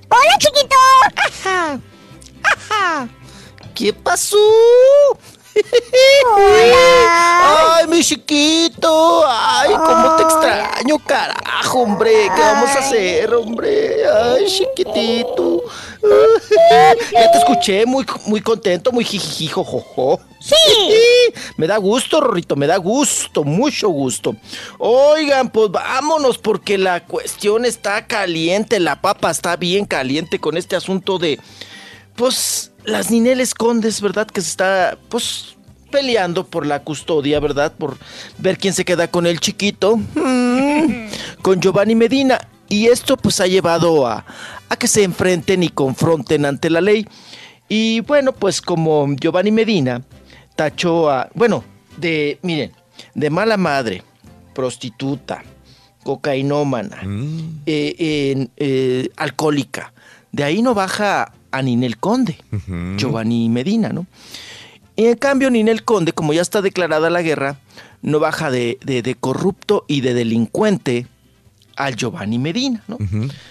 Hola, 0.09 0.37
chiquito. 0.39 0.75
¿Qué 3.73 3.93
pasó? 3.93 4.37
Hola. 6.35 7.75
Ay, 7.77 7.87
mi 7.87 8.03
chiquito. 8.03 9.23
Ay, 9.27 9.69
cómo 9.73 10.15
te 10.15 10.23
extraño, 10.23 10.99
carajo, 11.05 11.81
hombre. 11.81 12.29
¿Qué 12.35 12.41
vamos 12.41 12.69
a 12.69 12.79
hacer, 12.79 13.33
hombre? 13.33 14.03
Ay, 14.07 14.45
chiquitito. 14.47 15.63
Ya 17.11 17.31
te 17.31 17.37
escuché 17.39 17.85
muy, 17.85 18.05
muy 18.27 18.39
contento, 18.41 18.91
muy 18.91 19.03
jijiji, 19.03 19.47
jojojo. 19.47 20.19
Sí. 20.39 20.55
Me 21.57 21.65
da 21.65 21.77
gusto, 21.77 22.21
Rorrito, 22.21 22.55
me 22.55 22.67
da 22.67 22.77
gusto, 22.77 23.43
mucho 23.43 23.89
gusto. 23.89 24.35
Oigan, 24.77 25.49
pues 25.49 25.71
vámonos 25.71 26.37
porque 26.37 26.77
la 26.77 27.03
cuestión 27.03 27.65
está 27.65 28.05
caliente, 28.05 28.79
la 28.79 29.01
papa 29.01 29.31
está 29.31 29.55
bien 29.55 29.85
caliente 29.85 30.39
con 30.39 30.57
este 30.57 30.75
asunto 30.75 31.17
de, 31.17 31.39
pues, 32.15 32.71
las 32.85 33.11
Nineles 33.11 33.53
Condes, 33.53 34.01
¿verdad? 34.01 34.27
Que 34.27 34.41
se 34.41 34.49
está, 34.49 34.97
pues, 35.09 35.55
peleando 35.91 36.45
por 36.45 36.65
la 36.65 36.83
custodia, 36.83 37.39
¿verdad? 37.39 37.73
Por 37.77 37.97
ver 38.37 38.57
quién 38.57 38.73
se 38.73 38.85
queda 38.85 39.09
con 39.09 39.27
el 39.27 39.39
chiquito, 39.39 39.97
Mm, 39.97 41.07
con 41.41 41.59
Giovanni 41.61 41.95
Medina. 41.95 42.39
Y 42.67 42.87
esto, 42.87 43.17
pues, 43.17 43.39
ha 43.41 43.47
llevado 43.47 44.07
a, 44.07 44.25
a 44.69 44.75
que 44.75 44.87
se 44.87 45.03
enfrenten 45.03 45.63
y 45.63 45.69
confronten 45.69 46.45
ante 46.45 46.69
la 46.69 46.81
ley. 46.81 47.07
Y 47.67 48.01
bueno, 48.01 48.33
pues 48.33 48.61
como 48.61 49.07
Giovanni 49.15 49.51
Medina 49.51 50.01
tachó 50.55 51.09
a, 51.09 51.29
bueno, 51.33 51.63
de, 51.97 52.39
miren, 52.43 52.71
de 53.13 53.29
mala 53.29 53.57
madre, 53.57 54.03
prostituta, 54.53 55.43
cocainómana, 56.03 57.01
eh, 57.65 58.31
en, 58.31 58.51
eh, 58.57 59.09
alcohólica. 59.15 59.93
De 60.31 60.43
ahí 60.43 60.61
no 60.61 60.73
baja 60.73 61.33
a 61.51 61.61
Ninel 61.61 61.97
Conde, 61.97 62.37
Giovanni 62.97 63.49
Medina, 63.49 63.89
¿no? 63.89 64.05
Y 64.95 65.05
en 65.07 65.15
cambio, 65.17 65.49
Ninel 65.49 65.83
Conde, 65.83 66.13
como 66.13 66.33
ya 66.33 66.41
está 66.41 66.61
declarada 66.61 67.09
la 67.09 67.21
guerra, 67.21 67.59
no 68.01 68.19
baja 68.19 68.49
de, 68.51 68.77
de- 68.83 69.01
de 69.01 69.15
corrupto 69.15 69.83
y 69.87 70.01
de 70.01 70.13
delincuente 70.13 71.07
al 71.75 71.95
Giovanni 71.95 72.39
Medina, 72.39 72.83
¿no? 72.87 72.97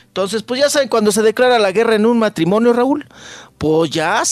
Entonces, 0.07 0.43
pues 0.43 0.61
ya 0.61 0.71
saben, 0.71 0.89
cuando 0.89 1.13
se 1.13 1.23
declara 1.23 1.59
la 1.59 1.73
guerra 1.73 1.97
en 1.97 2.07
un 2.07 2.19
matrimonio, 2.19 2.73
Raúl, 2.73 3.07
pues 3.59 3.91
ya 3.91 4.23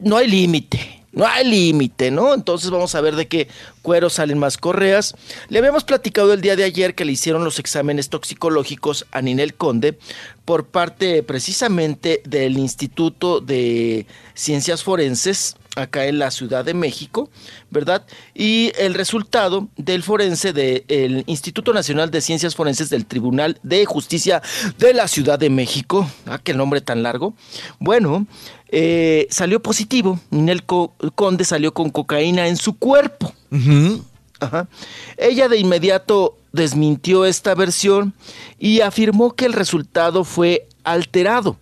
no 0.00 0.16
hay 0.16 0.28
límite. 0.28 0.92
No 1.12 1.26
hay 1.26 1.46
límite, 1.48 2.10
¿no? 2.10 2.34
Entonces 2.34 2.68
vamos 2.70 2.94
a 2.94 3.00
ver 3.00 3.16
de 3.16 3.26
qué 3.26 3.48
cuero 3.80 4.10
salen 4.10 4.38
más 4.38 4.58
correas. 4.58 5.14
Le 5.48 5.58
habíamos 5.58 5.82
platicado 5.82 6.34
el 6.34 6.42
día 6.42 6.56
de 6.56 6.64
ayer 6.64 6.94
que 6.94 7.06
le 7.06 7.12
hicieron 7.12 7.42
los 7.42 7.58
exámenes 7.58 8.10
toxicológicos 8.10 9.06
a 9.12 9.22
Ninel 9.22 9.54
Conde 9.54 9.98
por 10.46 10.64
parte 10.68 11.22
precisamente 11.22 12.22
del 12.24 12.56
Instituto 12.56 13.40
de 13.40 14.06
Ciencias 14.32 14.82
Forenses 14.82 15.56
acá 15.74 16.06
en 16.06 16.18
la 16.18 16.30
Ciudad 16.30 16.64
de 16.64 16.72
México, 16.72 17.28
¿verdad? 17.70 18.06
Y 18.34 18.72
el 18.78 18.94
resultado 18.94 19.68
del 19.76 20.02
forense 20.02 20.54
del 20.54 21.24
Instituto 21.26 21.74
Nacional 21.74 22.10
de 22.10 22.22
Ciencias 22.22 22.54
Forenses 22.54 22.88
del 22.88 23.04
Tribunal 23.04 23.58
de 23.62 23.84
Justicia 23.84 24.40
de 24.78 24.94
la 24.94 25.06
Ciudad 25.08 25.38
de 25.38 25.50
México, 25.50 26.08
ah, 26.24 26.38
qué 26.42 26.54
nombre 26.54 26.80
tan 26.80 27.02
largo, 27.02 27.34
bueno, 27.78 28.26
eh, 28.70 29.26
salió 29.30 29.60
positivo. 29.60 30.18
Ninel 30.30 30.64
Co- 30.64 30.94
Conde 31.14 31.44
salió 31.44 31.74
con 31.74 31.90
cocaína 31.90 32.48
en 32.48 32.56
su 32.56 32.78
cuerpo. 32.78 33.34
Ajá. 34.40 34.68
Ella 35.18 35.48
de 35.48 35.58
inmediato 35.58 36.36
desmintió 36.56 37.24
esta 37.24 37.54
versión 37.54 38.14
y 38.58 38.80
afirmó 38.80 39.34
que 39.34 39.46
el 39.46 39.52
resultado 39.52 40.24
fue 40.24 40.66
alterado. 40.82 41.56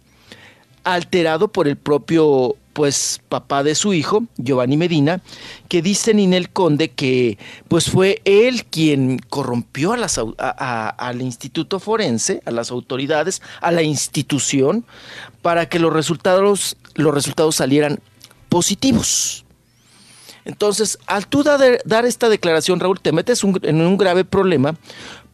Alterado 0.85 1.49
por 1.49 1.69
el 1.69 1.77
propio 1.77 2.57
pues 2.75 3.21
papá 3.29 3.63
de 3.63 3.75
su 3.75 3.95
hijo, 3.95 4.25
Giovanni 4.37 4.77
Medina, 4.77 5.23
que 5.69 5.81
dice 5.81 6.13
Ninel 6.13 6.51
Conde 6.51 6.91
que 6.91 7.39
pues 7.69 7.89
fue 7.89 8.21
él 8.25 8.65
quien 8.67 9.19
corrompió 9.31 9.93
a 9.93 9.97
las 9.97 10.19
al 10.19 11.23
instituto 11.23 11.79
forense, 11.79 12.43
a 12.45 12.51
las 12.51 12.71
autoridades, 12.71 13.41
a 13.61 13.71
la 13.71 13.83
institución, 13.83 14.85
para 15.41 15.69
que 15.69 15.79
los 15.79 15.93
resultados, 15.93 16.77
los 16.95 17.15
resultados 17.15 17.55
salieran 17.57 18.01
positivos. 18.49 19.44
Entonces, 20.45 20.99
al 21.07 21.27
tú 21.27 21.43
dar, 21.43 21.61
dar 21.85 22.05
esta 22.05 22.29
declaración, 22.29 22.81
Raúl, 22.81 23.01
te 23.01 23.13
metes 23.13 23.43
un- 23.45 23.59
en 23.63 23.81
un 23.81 23.97
grave 23.97 24.25
problema 24.25 24.77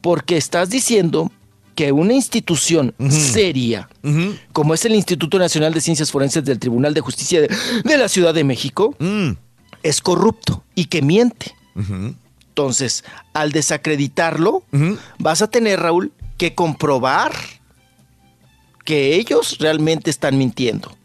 porque 0.01 0.37
estás 0.37 0.71
diciendo 0.71 1.31
que 1.75 1.93
una 1.93 2.13
institución 2.15 2.95
seria, 3.11 3.89
como 4.53 4.75
es 4.75 4.85
el 4.85 4.95
Instituto 4.95 5.39
Nacional 5.39 5.73
de 5.73 5.81
Ciencias 5.81 6.11
Forenses 6.11 6.45
del 6.45 6.59
Tribunal 6.59 6.93
de 6.95 7.01
Justicia 7.01 7.41
de, 7.41 7.49
de 7.85 7.97
la 7.99 8.09
Ciudad 8.09 8.35
de 8.35 8.45
México, 8.45 8.95
es 9.83 10.01
corrupto 10.03 10.63
y 10.75 10.85
que 10.87 11.01
miente. 11.03 11.55
Entonces, 12.49 13.05
al 13.33 13.53
desacreditarlo, 13.53 14.63
vas 15.19 15.41
a 15.43 15.49
tener, 15.49 15.81
Raúl, 15.81 16.13
que 16.37 16.55
comprobar 16.55 17.33
que 18.85 19.15
ellos 19.17 19.59
realmente 19.59 20.11
están 20.11 20.37
mintiendo. 20.39 20.97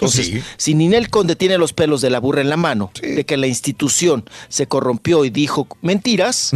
Entonces, 0.00 0.26
Sí. 0.28 0.42
si 0.56 0.74
Ninel 0.74 1.10
Conde 1.10 1.36
tiene 1.36 1.58
los 1.58 1.74
pelos 1.74 2.00
de 2.00 2.08
la 2.08 2.20
burra 2.20 2.40
en 2.40 2.48
la 2.48 2.56
mano, 2.56 2.90
de 3.02 3.26
que 3.26 3.36
la 3.36 3.46
institución 3.46 4.24
se 4.48 4.66
corrompió 4.66 5.24
y 5.26 5.30
dijo 5.30 5.68
mentiras, 5.82 6.52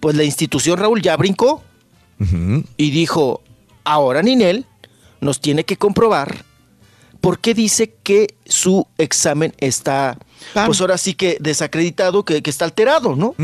pues 0.00 0.16
la 0.16 0.24
institución, 0.24 0.78
Raúl, 0.78 1.02
ya 1.02 1.16
brincó. 1.16 1.62
Y 2.78 2.90
dijo, 2.90 3.42
ahora 3.84 4.22
Ninel 4.22 4.64
nos 5.20 5.40
tiene 5.40 5.64
que 5.64 5.76
comprobar 5.76 6.44
por 7.20 7.38
qué 7.40 7.52
dice 7.54 7.94
que 8.02 8.34
su 8.46 8.86
examen 8.96 9.52
está, 9.58 10.18
pues 10.66 10.80
ahora 10.80 10.98
sí 10.98 11.14
que 11.14 11.36
desacreditado, 11.40 12.24
que, 12.24 12.42
que 12.42 12.50
está 12.50 12.64
alterado, 12.64 13.16
¿no? 13.16 13.34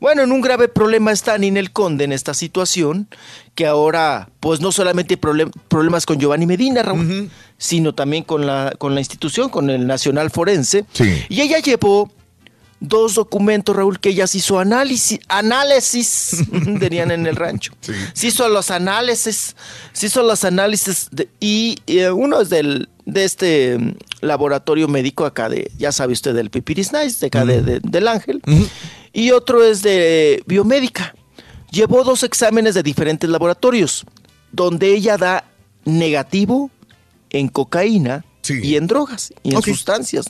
Bueno, 0.00 0.22
en 0.22 0.32
un 0.32 0.40
grave 0.40 0.68
problema 0.68 1.12
está 1.12 1.36
Ninel 1.38 1.72
Conde 1.72 2.04
en 2.04 2.12
esta 2.12 2.34
situación, 2.34 3.08
que 3.54 3.66
ahora, 3.66 4.28
pues 4.40 4.60
no 4.60 4.70
solamente 4.72 5.14
hay 5.14 5.20
problem- 5.20 5.52
problemas 5.68 6.06
con 6.06 6.18
Giovanni 6.18 6.46
Medina, 6.46 6.82
Raúl, 6.82 7.30
sino 7.56 7.94
también 7.94 8.22
con 8.24 8.46
la, 8.46 8.74
con 8.78 8.94
la 8.94 9.00
institución, 9.00 9.48
con 9.50 9.70
el 9.70 9.86
Nacional 9.86 10.30
Forense. 10.30 10.84
Y 11.28 11.40
ella 11.40 11.58
llevó 11.58 12.10
dos 12.80 13.14
documentos, 13.14 13.74
Raúl, 13.74 13.98
que 13.98 14.10
ella 14.10 14.26
se 14.26 14.38
hizo 14.38 14.58
análisis, 14.58 15.18
análisis, 15.28 16.44
dirían 16.80 17.10
en 17.10 17.26
el 17.26 17.36
rancho. 17.36 17.72
Se 18.12 18.28
hizo 18.28 18.48
los 18.48 18.70
análisis, 18.70 19.56
se 19.92 20.06
hizo 20.06 20.22
los 20.22 20.44
análisis 20.44 21.08
de- 21.10 21.28
y 21.40 21.78
eh, 21.86 22.10
uno 22.10 22.40
es 22.40 22.48
del 22.50 22.88
de 23.04 23.24
este 23.24 23.78
mm, 23.78 23.94
laboratorio 24.20 24.86
médico 24.86 25.24
acá 25.24 25.48
de, 25.48 25.70
ya 25.78 25.92
sabe 25.92 26.12
usted, 26.12 26.34
del 26.34 26.50
Pipiris 26.50 26.92
Nice, 26.92 27.18
de 27.20 27.26
acá 27.28 27.44
de- 27.44 27.62
de- 27.62 27.80
del 27.80 28.06
Ángel, 28.08 28.42
y 29.12 29.30
otro 29.32 29.64
es 29.64 29.82
de 29.82 30.42
biomédica. 30.46 31.14
Llevó 31.70 32.04
dos 32.04 32.22
exámenes 32.22 32.74
de 32.74 32.82
diferentes 32.82 33.28
laboratorios, 33.28 34.04
donde 34.52 34.94
ella 34.94 35.16
da 35.18 35.44
negativo 35.84 36.70
en 37.30 37.48
cocaína 37.48 38.24
y 38.64 38.76
en 38.76 38.86
drogas 38.86 39.32
y 39.42 39.50
en 39.50 39.56
sustancias. 39.72 40.26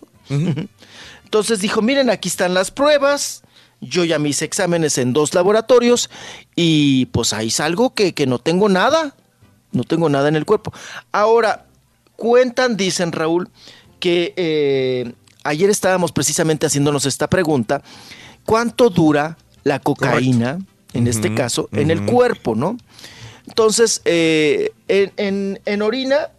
Entonces 1.29 1.61
dijo, 1.61 1.83
miren, 1.83 2.09
aquí 2.09 2.27
están 2.31 2.55
las 2.55 2.71
pruebas, 2.71 3.43
yo 3.83 4.03
ya 4.07 4.17
hice 4.19 4.47
exámenes 4.47 4.97
en 4.97 5.13
dos 5.13 5.35
laboratorios 5.35 6.09
y 6.57 7.05
pues 7.13 7.35
ahí 7.35 7.51
salgo 7.51 7.93
que, 7.93 8.15
que 8.15 8.27
no 8.27 8.39
tengo 8.39 8.71
nada, 8.71 9.15
no 9.71 9.85
tengo 9.85 10.09
nada 10.09 10.29
en 10.29 10.37
el 10.37 10.47
cuerpo. 10.47 10.73
Ahora, 11.13 11.67
cuentan, 12.17 12.79
dicen 12.79 13.13
Raúl, 13.13 13.51
que 14.01 14.33
eh, 14.37 15.13
ayer 15.45 15.69
estábamos 15.69 16.13
precisamente 16.13 16.65
haciéndonos 16.65 17.05
esta 17.05 17.29
pregunta, 17.29 17.83
¿cuánto 18.47 18.89
dura 18.89 19.37
la 19.65 19.81
cocaína, 19.81 20.59
en 20.95 21.07
este 21.09 21.35
caso, 21.35 21.69
en 21.73 21.91
el 21.91 22.07
cuerpo, 22.07 22.55
no? 22.55 22.79
Entonces, 23.47 24.01
eh, 24.07 24.71
en, 24.89 25.13
en- 25.19 25.61
en 25.67 25.83
orina 25.83 26.31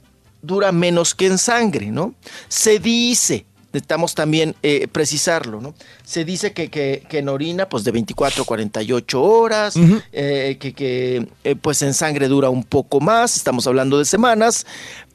dura 0.42 0.72
menos 0.72 1.14
que 1.14 1.28
en 1.28 1.38
sangre, 1.38 1.92
¿no? 1.92 2.16
Se 2.48 2.80
dice, 2.80 3.46
necesitamos 3.72 4.16
también 4.16 4.56
eh, 4.64 4.88
precisarlo, 4.92 5.62
¿no? 5.62 5.74
Se 6.04 6.26
dice 6.26 6.54
que, 6.54 6.70
que- 6.70 7.04
que 7.10 7.20
en 7.20 7.30
orina, 7.30 7.70
pues 7.70 7.84
de 7.84 7.92
24 7.92 8.44
a 8.44 8.46
48 8.46 9.22
horas, 9.22 9.76
eh, 10.12 10.58
que, 10.60 10.74
que, 10.74 11.28
eh, 11.44 11.56
pues 11.56 11.82
en 11.82 11.94
sangre 11.94 12.28
dura 12.28 12.50
un 12.50 12.64
poco 12.64 13.00
más, 13.00 13.36
estamos 13.38 13.68
hablando 13.68 14.00
de 14.00 14.06
semanas, 14.06 14.66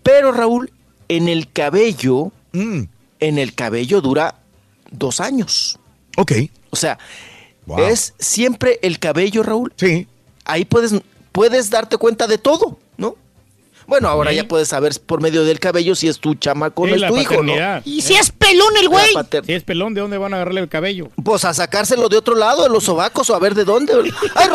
pero 0.02 0.30
Raúl, 0.32 0.72
en 1.08 1.28
el 1.28 1.50
cabello, 1.50 2.30
en 2.52 2.88
el 3.38 3.54
cabello 3.54 4.00
dura 4.00 4.36
dos 4.90 5.20
años. 5.20 5.78
Ok. 6.16 6.32
O 6.70 6.76
sea, 6.76 6.98
es 7.78 8.14
siempre 8.18 8.78
el 8.82 8.98
cabello, 8.98 9.42
Raúl. 9.42 9.72
Sí. 9.76 10.06
Ahí 10.44 10.64
puedes, 10.64 10.94
puedes 11.32 11.70
darte 11.70 11.96
cuenta 11.96 12.26
de 12.26 12.38
todo. 12.38 12.78
Bueno, 13.86 14.08
ahora 14.08 14.30
Sí. 14.30 14.36
ya 14.36 14.48
puedes 14.48 14.68
saber 14.68 14.92
por 15.06 15.20
medio 15.20 15.44
del 15.44 15.60
cabello 15.60 15.94
si 15.94 16.08
es 16.08 16.18
tu 16.18 16.34
chamaco 16.34 16.82
o 16.82 16.86
Sí, 16.86 16.92
no 16.92 16.96
es 16.96 17.12
tu 17.12 17.18
hijo, 17.18 17.42
¿no? 17.42 17.52
¿Y 17.84 18.02
si 18.02 18.14
es 18.14 18.30
pelón 18.30 18.76
el 18.78 18.88
güey? 18.88 19.08
Si 19.44 19.52
es 19.52 19.62
pelón, 19.62 19.94
¿de 19.94 20.00
dónde 20.00 20.18
van 20.18 20.32
a 20.32 20.36
agarrarle 20.36 20.60
el 20.60 20.68
cabello? 20.68 21.10
Pues 21.22 21.44
a 21.44 21.52
sacárselo 21.54 22.08
de 22.08 22.16
otro 22.16 22.34
lado, 22.34 22.62
de 22.64 22.68
los 22.70 22.84
sobacos, 22.84 23.28
o 23.30 23.34
a 23.34 23.38
ver 23.38 23.54
de 23.54 23.64
dónde. 23.64 23.92
Ay. 24.34 24.50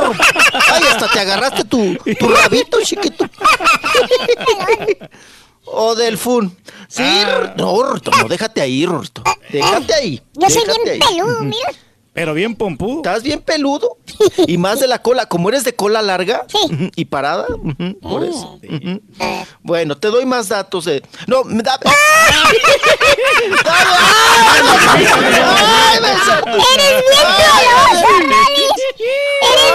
Ay, 0.72 0.84
hasta 0.92 1.08
te 1.12 1.20
agarraste 1.20 1.64
tu, 1.66 1.96
tu 2.20 2.28
rabito, 2.28 2.80
chiquito. 2.84 3.26
O 5.72 5.94
del 5.96 6.18
fun. 6.18 6.56
Sí, 6.88 7.04
Rorrito. 7.26 7.54
no, 7.58 7.84
Rorrito, 7.84 8.12
no, 8.12 8.28
déjate 8.28 8.62
ahí, 8.62 8.86
Rorrito. 8.86 9.22
Déjate 9.52 9.94
ahí. 9.94 10.22
Yo 10.34 10.50
soy 10.50 10.62
déjate 10.66 10.84
bien 10.84 11.04
ahí. 11.04 11.16
peludo, 11.18 11.40
mira. 11.42 11.70
Pero 12.20 12.34
bien 12.34 12.54
pompudo. 12.54 12.98
Estás 12.98 13.24
bien 13.24 13.40
peludo. 13.40 13.96
Y 14.46 14.58
más 14.58 14.82
de 14.82 14.88
la 14.88 15.02
cola. 15.02 15.28
Como 15.28 15.48
eres 15.48 15.64
de 15.64 15.74
cola 15.74 16.02
larga 16.02 16.46
y 16.98 17.06
parada. 17.06 17.46
ujú, 17.48 17.98
por 18.02 18.26
eso. 18.26 18.60
Ujú. 18.62 19.02
Bueno, 19.62 19.98
te 19.98 20.10
doy 20.10 20.26
más 20.26 20.50
datos 20.50 20.84
de. 20.84 21.02
No, 21.28 21.46
me 21.46 21.64
da. 21.64 21.80
¡Ay, 24.60 26.00
me 26.02 26.18
saltó! 26.26 26.50
¡Eres 26.50 27.04
bien! 27.10 28.32
¡Eres 29.42 29.74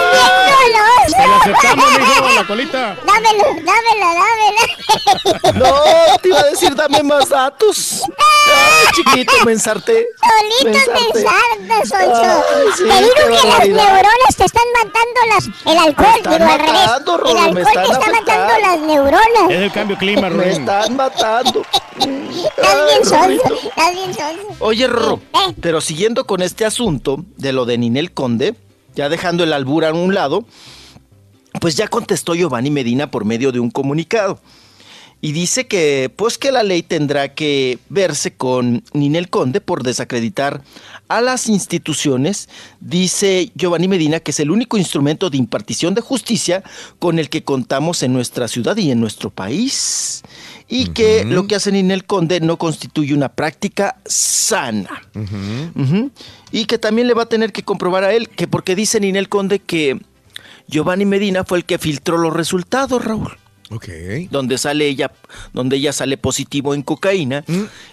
bien! 0.71 0.94
Te 1.11 1.27
lo 1.27 1.35
aceptamos, 1.35 1.85
mijo, 1.99 2.29
la 2.35 2.47
colita. 2.47 2.95
Dámelo, 3.05 3.43
dámelo, 3.63 4.07
dámelo. 4.21 5.53
No, 5.55 6.17
te 6.21 6.29
iba 6.29 6.39
a 6.39 6.43
decir, 6.45 6.75
dame 6.75 7.03
más 7.03 7.29
datos. 7.29 8.03
Ay, 8.17 8.87
chiquito, 8.93 9.33
me 9.45 9.53
ensarté. 9.53 10.05
Solito 10.19 10.79
Me 10.79 10.99
te 11.11 11.19
ensartas, 11.19 11.89
Sonso. 11.89 12.43
Sí, 12.77 12.83
te 12.83 12.99
digo 12.99 13.41
que 13.41 13.47
las 13.47 13.67
neuronas 13.67 14.35
te 14.37 14.45
están 14.45 14.63
matando 14.73 15.19
las... 15.29 15.45
El 15.73 15.77
alcohol, 15.77 16.07
Me 16.11 16.17
están 16.17 16.33
digo 16.39 16.51
al 16.51 16.59
revés. 16.59 16.73
matando, 16.73 17.15
El 17.15 17.33
me 17.33 17.39
alcohol 17.61 17.63
te 17.63 17.69
está 17.71 17.99
matando 17.99 18.13
afectando. 18.13 18.59
las 18.59 18.79
neuronas. 18.79 19.49
Es 19.51 19.61
el 19.61 19.71
cambio 19.71 19.97
clima, 19.97 20.21
Me 20.23 20.29
Rubén. 20.29 20.49
están 20.49 20.95
matando. 20.95 21.61
Estás 21.61 22.05
bien 22.05 22.51
Ay, 22.61 23.03
sonso, 23.03 23.17
Rorrito. 23.21 23.55
estás 23.69 23.91
bien 23.93 24.13
sonso. 24.13 24.55
Oye, 24.59 24.87
Rorro, 24.87 25.19
Eh. 25.33 25.53
pero 25.61 25.81
siguiendo 25.81 26.25
con 26.25 26.41
este 26.41 26.65
asunto 26.65 27.17
de 27.37 27.53
lo 27.53 27.65
de 27.65 27.77
Ninel 27.77 28.11
Conde, 28.13 28.55
ya 28.95 29.09
dejando 29.09 29.43
el 29.43 29.53
albur 29.53 29.85
a 29.85 29.93
un 29.93 30.13
lado, 30.13 30.45
pues 31.59 31.75
ya 31.75 31.87
contestó 31.87 32.35
Giovanni 32.35 32.71
Medina 32.71 33.11
por 33.11 33.25
medio 33.25 33.51
de 33.51 33.59
un 33.59 33.71
comunicado. 33.71 34.39
y 35.21 35.31
dice 35.31 35.65
que 35.65 36.11
pues 36.15 36.37
que 36.37 36.51
la 36.51 36.61
ley 36.61 36.83
tendrá 36.83 37.33
que 37.33 37.79
verse 37.89 38.33
con 38.33 38.83
Ninel 38.93 39.29
Conde 39.29 39.59
por 39.61 39.81
desacreditar 39.81 40.61
a 41.07 41.21
las 41.21 41.47
instituciones, 41.47 42.49
dice 42.79 43.51
Giovanni 43.55 43.87
Medina 43.87 44.19
que 44.19 44.31
es 44.31 44.39
el 44.39 44.51
único 44.51 44.77
instrumento 44.77 45.29
de 45.29 45.37
impartición 45.37 45.95
de 45.95 46.01
justicia 46.01 46.63
con 46.99 47.17
el 47.17 47.29
que 47.29 47.43
contamos 47.43 48.03
en 48.03 48.13
nuestra 48.13 48.47
ciudad 48.47 48.77
y 48.77 48.91
en 48.91 48.99
nuestro 48.99 49.29
país. 49.29 50.23
Y 50.67 50.87
que 50.87 51.23
lo 51.25 51.45
que 51.45 51.55
hace 51.55 51.71
Ninel 51.71 52.05
Conde 52.05 52.39
no 52.39 52.57
constituye 52.57 53.13
una 53.13 53.29
práctica 53.29 53.97
sana. 54.05 54.89
Y 56.51 56.65
que 56.65 56.79
también 56.79 57.07
le 57.07 57.13
va 57.13 57.23
a 57.23 57.29
tener 57.29 57.51
que 57.51 57.61
comprobar 57.61 58.03
a 58.03 58.13
él 58.13 58.29
que 58.29 58.47
porque 58.47 58.75
dice 58.75 58.99
Ninel 58.99 59.29
Conde 59.29 59.59
que 59.59 59.99
Giovanni 60.67 61.05
Medina 61.05 61.43
fue 61.43 61.59
el 61.59 61.65
que 61.65 61.77
filtró 61.77 62.17
los 62.17 62.33
resultados, 62.33 63.03
Raúl. 63.03 63.37
Ok. 63.71 63.87
Donde 64.29 64.57
sale 64.57 64.87
ella, 64.87 65.11
donde 65.53 65.77
ella 65.77 65.93
sale 65.93 66.17
positivo 66.17 66.73
en 66.73 66.83
cocaína. 66.83 67.43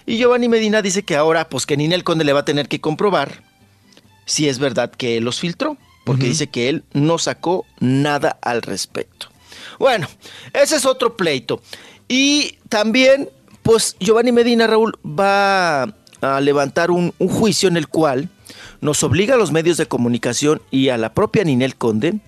Y 0.05 0.17
Giovanni 0.17 0.47
Medina 0.47 0.81
dice 0.81 1.03
que 1.03 1.15
ahora, 1.15 1.49
pues 1.49 1.65
que 1.65 1.77
Ninel 1.77 2.03
Conde 2.03 2.23
le 2.23 2.33
va 2.33 2.41
a 2.41 2.45
tener 2.45 2.67
que 2.67 2.81
comprobar 2.81 3.43
si 4.25 4.47
es 4.47 4.59
verdad 4.59 4.91
que 4.91 5.17
él 5.17 5.23
los 5.23 5.39
filtró. 5.39 5.77
Porque 6.05 6.25
dice 6.25 6.47
que 6.47 6.67
él 6.67 6.83
no 6.91 7.17
sacó 7.17 7.65
nada 7.79 8.37
al 8.41 8.61
respecto. 8.61 9.27
Bueno, 9.79 10.07
ese 10.51 10.75
es 10.75 10.85
otro 10.85 11.15
pleito. 11.15 11.61
Y 12.09 12.57
también, 12.67 13.29
pues 13.61 13.95
Giovanni 14.01 14.33
Medina, 14.33 14.67
Raúl, 14.67 14.99
va 15.05 15.83
a 16.19 16.41
levantar 16.41 16.91
un, 16.91 17.13
un 17.19 17.29
juicio 17.29 17.69
en 17.69 17.77
el 17.77 17.87
cual 17.87 18.29
nos 18.83 19.01
obliga 19.01 19.35
a 19.35 19.37
los 19.37 19.51
medios 19.51 19.77
de 19.77 19.85
comunicación 19.85 20.61
y 20.69 20.89
a 20.89 20.97
la 20.97 21.13
propia 21.13 21.43
Ninel 21.45 21.75
Conde 21.75 22.19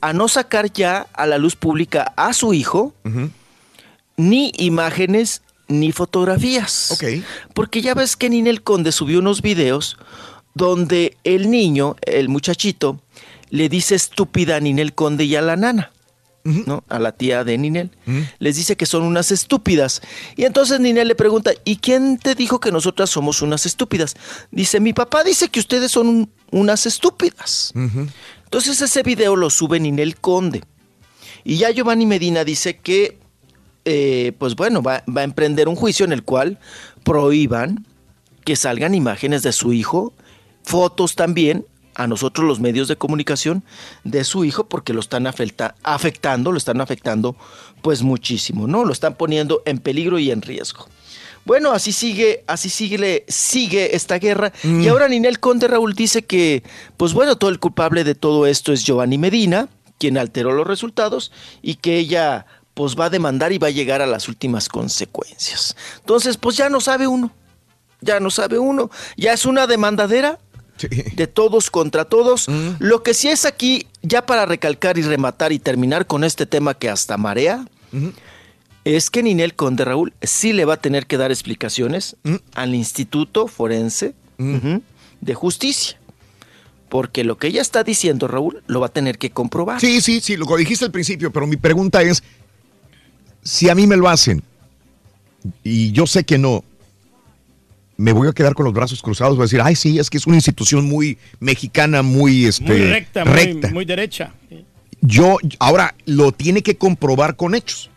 a 0.00 0.12
no 0.12 0.28
sacar 0.28 0.70
ya 0.70 1.06
a 1.14 1.26
la 1.26 1.38
luz 1.38 1.56
pública 1.56 2.12
a 2.16 2.34
su 2.34 2.52
hijo 2.52 2.92
ni 4.16 4.52
imágenes 4.58 5.40
ni 5.68 5.90
fotografías. 5.90 6.90
Porque 7.54 7.80
ya 7.80 7.94
ves 7.94 8.16
que 8.16 8.28
Ninel 8.28 8.62
Conde 8.62 8.92
subió 8.92 9.20
unos 9.20 9.40
videos 9.40 9.96
donde 10.54 11.16
el 11.24 11.50
niño, 11.50 11.96
el 12.02 12.28
muchachito, 12.28 13.00
le 13.48 13.70
dice 13.70 13.94
estúpida 13.94 14.56
a 14.56 14.60
Ninel 14.60 14.92
Conde 14.92 15.24
y 15.24 15.34
a 15.36 15.40
la 15.40 15.56
nana. 15.56 15.92
¿No? 16.44 16.82
A 16.88 16.98
la 16.98 17.12
tía 17.12 17.44
de 17.44 17.56
Ninel. 17.58 17.90
Les 18.38 18.56
dice 18.56 18.76
que 18.76 18.86
son 18.86 19.02
unas 19.04 19.30
estúpidas. 19.30 20.02
Y 20.36 20.44
entonces 20.44 20.80
Ninel 20.80 21.08
le 21.08 21.14
pregunta, 21.14 21.52
¿y 21.64 21.76
quién 21.76 22.18
te 22.18 22.34
dijo 22.34 22.58
que 22.60 22.72
nosotras 22.72 23.10
somos 23.10 23.42
unas 23.42 23.64
estúpidas? 23.66 24.14
Dice, 24.50 24.80
mi 24.80 24.92
papá 24.92 25.22
dice 25.24 25.48
que 25.48 25.60
ustedes 25.60 25.92
son 25.92 26.08
un- 26.08 26.30
unas 26.50 26.86
estúpidas. 26.86 27.72
Entonces 28.44 28.80
ese 28.80 29.02
video 29.02 29.36
lo 29.36 29.50
sube 29.50 29.78
Ninel 29.80 30.16
Conde. 30.16 30.62
Y 31.44 31.56
ya 31.56 31.70
Giovanni 31.70 32.06
Medina 32.06 32.44
dice 32.44 32.76
que, 32.78 33.18
eh, 33.84 34.32
pues 34.38 34.54
bueno, 34.54 34.82
va, 34.82 35.02
va 35.08 35.22
a 35.22 35.24
emprender 35.24 35.68
un 35.68 35.74
juicio 35.76 36.04
en 36.04 36.12
el 36.12 36.22
cual 36.22 36.58
prohíban 37.04 37.86
que 38.44 38.56
salgan 38.56 38.94
imágenes 38.94 39.42
de 39.42 39.52
su 39.52 39.72
hijo, 39.72 40.12
fotos 40.62 41.14
también, 41.14 41.64
a 41.94 42.06
nosotros 42.06 42.46
los 42.46 42.60
medios 42.60 42.88
de 42.88 42.96
comunicación, 42.96 43.62
de 44.04 44.24
su 44.24 44.44
hijo, 44.44 44.64
porque 44.64 44.92
lo 44.92 45.00
están 45.00 45.26
afecta- 45.26 45.74
afectando, 45.82 46.52
lo 46.52 46.58
están 46.58 46.80
afectando 46.80 47.36
pues 47.82 48.02
muchísimo, 48.02 48.66
¿no? 48.66 48.84
Lo 48.84 48.92
están 48.92 49.14
poniendo 49.14 49.62
en 49.66 49.78
peligro 49.78 50.18
y 50.18 50.30
en 50.30 50.42
riesgo. 50.42 50.86
Bueno, 51.44 51.72
así 51.72 51.92
sigue, 51.92 52.44
así 52.46 52.70
sigue, 52.70 53.24
sigue 53.26 53.96
esta 53.96 54.18
guerra. 54.18 54.52
Y 54.62 54.86
ahora 54.86 55.08
Ninel 55.08 55.40
Conde 55.40 55.66
Raúl 55.66 55.92
dice 55.94 56.22
que, 56.22 56.62
pues 56.96 57.12
bueno, 57.14 57.36
todo 57.36 57.50
el 57.50 57.58
culpable 57.58 58.04
de 58.04 58.14
todo 58.14 58.46
esto 58.46 58.72
es 58.72 58.84
Giovanni 58.84 59.18
Medina, 59.18 59.68
quien 59.98 60.18
alteró 60.18 60.52
los 60.52 60.66
resultados, 60.66 61.32
y 61.60 61.74
que 61.76 61.98
ella 61.98 62.46
pues 62.74 62.96
va 62.98 63.06
a 63.06 63.10
demandar 63.10 63.52
y 63.52 63.58
va 63.58 63.66
a 63.66 63.70
llegar 63.70 64.00
a 64.02 64.06
las 64.06 64.28
últimas 64.28 64.68
consecuencias. 64.68 65.76
Entonces, 65.98 66.36
pues 66.36 66.56
ya 66.56 66.68
no 66.68 66.80
sabe 66.80 67.06
uno. 67.06 67.32
Ya 68.00 68.18
no 68.20 68.30
sabe 68.30 68.58
uno. 68.58 68.90
Ya 69.16 69.32
es 69.32 69.44
una 69.44 69.66
demandadera 69.66 70.38
de 70.88 71.26
todos 71.26 71.70
contra 71.70 72.04
todos. 72.04 72.46
Lo 72.78 73.02
que 73.02 73.14
sí 73.14 73.28
es 73.28 73.44
aquí, 73.44 73.86
ya 74.02 74.26
para 74.26 74.46
recalcar 74.46 74.98
y 74.98 75.02
rematar 75.02 75.52
y 75.52 75.58
terminar 75.58 76.06
con 76.06 76.24
este 76.24 76.46
tema 76.46 76.74
que 76.74 76.88
hasta 76.88 77.16
marea, 77.16 77.66
es 78.84 79.10
que 79.10 79.22
Ninel 79.22 79.54
Conde 79.54 79.84
Raúl 79.84 80.12
sí 80.22 80.52
le 80.52 80.64
va 80.64 80.74
a 80.74 80.76
tener 80.76 81.06
que 81.06 81.16
dar 81.16 81.30
explicaciones 81.30 82.16
al 82.54 82.74
Instituto 82.74 83.46
Forense 83.46 84.14
ujú, 84.38 84.82
de 85.20 85.34
Justicia. 85.34 85.98
Porque 86.88 87.24
lo 87.24 87.38
que 87.38 87.46
ella 87.46 87.62
está 87.62 87.84
diciendo, 87.84 88.28
Raúl, 88.28 88.62
lo 88.66 88.80
va 88.80 88.88
a 88.88 88.92
tener 88.92 89.16
que 89.16 89.30
comprobar. 89.30 89.80
Sí, 89.80 90.02
sí, 90.02 90.20
sí, 90.20 90.36
lo 90.36 90.46
que 90.46 90.58
dijiste 90.58 90.84
al 90.84 90.90
principio, 90.90 91.32
pero 91.32 91.46
mi 91.46 91.56
pregunta 91.56 92.02
es, 92.02 92.22
si 93.42 93.70
a 93.70 93.74
mí 93.74 93.86
me 93.86 93.96
lo 93.96 94.08
hacen 94.10 94.42
y 95.64 95.90
yo 95.92 96.06
sé 96.06 96.24
que 96.24 96.36
no, 96.36 96.64
me 98.02 98.12
voy 98.12 98.26
a 98.26 98.32
quedar 98.32 98.54
con 98.54 98.64
los 98.64 98.74
brazos 98.74 99.00
cruzados, 99.00 99.36
voy 99.36 99.44
a 99.44 99.46
decir, 99.46 99.60
ay, 99.62 99.76
sí, 99.76 100.00
es 100.00 100.10
que 100.10 100.18
es 100.18 100.26
una 100.26 100.34
institución 100.34 100.84
muy 100.84 101.18
mexicana, 101.38 102.02
muy, 102.02 102.46
este, 102.46 102.64
Muy 102.64 102.78
recta, 102.78 103.24
muy- 103.24 103.34
recta. 103.34 103.68
Muy, 103.70 103.84
derecha. 103.84 104.34
Yo, 105.00 105.36
ahora, 105.60 105.94
lo 106.04 106.32
tiene 106.32 106.62
que 106.62 106.76
comprobar 106.76 107.36
con 107.36 107.54
hechos. 107.54 107.90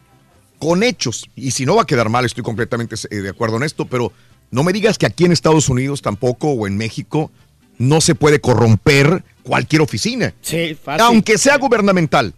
Con 0.59 0.83
hechos. 0.83 1.27
Y 1.35 1.51
si 1.51 1.65
no 1.65 1.75
va 1.75 1.81
a 1.81 1.85
quedar 1.87 2.09
mal, 2.09 2.23
estoy 2.23 2.43
completamente 2.43 2.95
eh, 3.09 3.15
de 3.15 3.29
acuerdo 3.29 3.57
en 3.57 3.63
esto, 3.63 3.85
pero 3.85 4.13
no 4.51 4.63
me 4.63 4.73
digas 4.73 4.99
que 4.99 5.07
aquí 5.07 5.25
en 5.25 5.31
Estados 5.31 5.69
Unidos 5.69 6.03
tampoco 6.03 6.49
o 6.51 6.67
en 6.67 6.77
México 6.77 7.31
no 7.79 7.99
se 7.99 8.13
puede 8.13 8.39
corromper 8.39 9.23
cualquier 9.41 9.81
oficina. 9.81 10.35
Sí, 10.41 10.77
fácil. 10.81 11.01
Aunque 11.03 11.39
sea 11.39 11.57
gubernamental. 11.57 12.33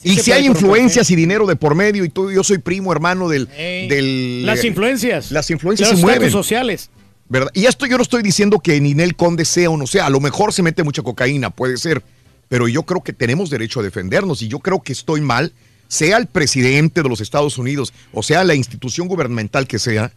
Sí 0.00 0.10
y 0.10 0.16
si 0.16 0.32
hay 0.32 0.46
influencias 0.46 1.10
y 1.10 1.16
dinero 1.16 1.46
de 1.46 1.56
por 1.56 1.74
medio 1.74 2.04
y 2.04 2.08
todo, 2.08 2.30
yo 2.30 2.44
soy 2.44 2.58
primo 2.58 2.92
hermano 2.92 3.28
del... 3.28 3.48
Ey, 3.56 3.88
del 3.88 4.46
Las 4.46 4.64
influencias. 4.64 5.32
Las 5.32 5.50
influencias 5.50 5.90
Los 5.90 5.98
se 6.00 6.06
mueven. 6.06 6.30
sociales. 6.30 6.90
¿verdad? 7.28 7.50
Y 7.52 7.66
esto 7.66 7.86
yo 7.86 7.96
no 7.96 8.02
estoy 8.02 8.22
diciendo 8.22 8.58
que 8.60 8.80
Ninel 8.80 9.14
Conde 9.14 9.44
sea 9.44 9.70
o 9.70 9.76
no 9.76 9.86
sea, 9.86 10.06
a 10.06 10.10
lo 10.10 10.20
mejor 10.20 10.52
se 10.52 10.62
mete 10.62 10.82
mucha 10.82 11.02
cocaína, 11.02 11.50
puede 11.50 11.76
ser, 11.76 12.02
pero 12.48 12.68
yo 12.68 12.84
creo 12.84 13.02
que 13.02 13.12
tenemos 13.12 13.50
derecho 13.50 13.80
a 13.80 13.82
defendernos 13.82 14.40
y 14.42 14.48
yo 14.48 14.60
creo 14.60 14.82
que 14.82 14.92
estoy 14.92 15.20
mal, 15.20 15.52
sea 15.88 16.16
el 16.16 16.26
presidente 16.26 17.02
de 17.02 17.08
los 17.08 17.20
Estados 17.20 17.58
Unidos 17.58 17.92
o 18.12 18.22
sea 18.22 18.44
la 18.44 18.54
institución 18.54 19.08
gubernamental 19.08 19.66
que 19.66 19.78
sea, 19.78 20.12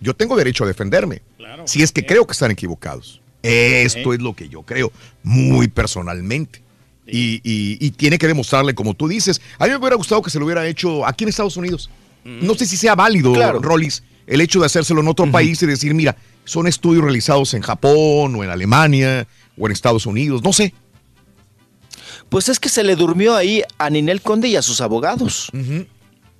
yo 0.00 0.14
tengo 0.14 0.36
derecho 0.36 0.64
a 0.64 0.66
defenderme, 0.66 1.22
si 1.64 1.82
es 1.82 1.92
que 1.92 2.04
creo 2.04 2.26
que 2.26 2.32
están 2.32 2.50
equivocados. 2.50 3.20
Esto 3.42 4.12
es 4.12 4.20
lo 4.20 4.34
que 4.34 4.48
yo 4.48 4.62
creo, 4.62 4.90
muy 5.22 5.68
personalmente. 5.68 6.62
Y, 7.06 7.40
y- 7.44 7.78
y 7.80 7.90
tiene 7.92 8.18
que 8.18 8.26
demostrarle, 8.26 8.74
como 8.74 8.94
tú 8.94 9.06
dices, 9.08 9.40
a 9.58 9.64
mí 9.64 9.70
me 9.70 9.76
hubiera 9.76 9.96
gustado 9.96 10.22
que 10.22 10.30
se 10.30 10.38
lo 10.38 10.44
hubiera 10.44 10.66
hecho 10.66 11.06
aquí 11.06 11.24
en 11.24 11.28
Estados 11.30 11.56
Unidos. 11.56 11.88
No 12.24 12.54
sé 12.54 12.66
si 12.66 12.76
sea 12.76 12.96
válido, 12.96 13.32
Claro. 13.32 13.60
Rollis, 13.60 14.02
el 14.26 14.40
hecho 14.40 14.58
de 14.58 14.66
hacérselo 14.66 15.00
en 15.00 15.06
otro 15.08 15.30
país 15.30 15.62
y 15.62 15.66
decir, 15.66 15.94
mira, 15.94 16.16
son 16.44 16.66
estudios 16.66 17.04
realizados 17.04 17.54
en 17.54 17.62
Japón 17.62 18.34
o 18.34 18.42
en 18.42 18.50
Alemania 18.50 19.28
o 19.56 19.66
en 19.66 19.72
Estados 19.72 20.06
Unidos, 20.06 20.42
no 20.42 20.52
sé. 20.52 20.74
Pues 22.28 22.48
es 22.48 22.58
que 22.58 22.68
se 22.68 22.82
le 22.82 22.96
durmió 22.96 23.36
ahí 23.36 23.62
a 23.78 23.88
Ninel 23.90 24.20
Conde 24.20 24.48
y 24.48 24.56
a 24.56 24.62
sus 24.62 24.80
abogados. 24.80 25.50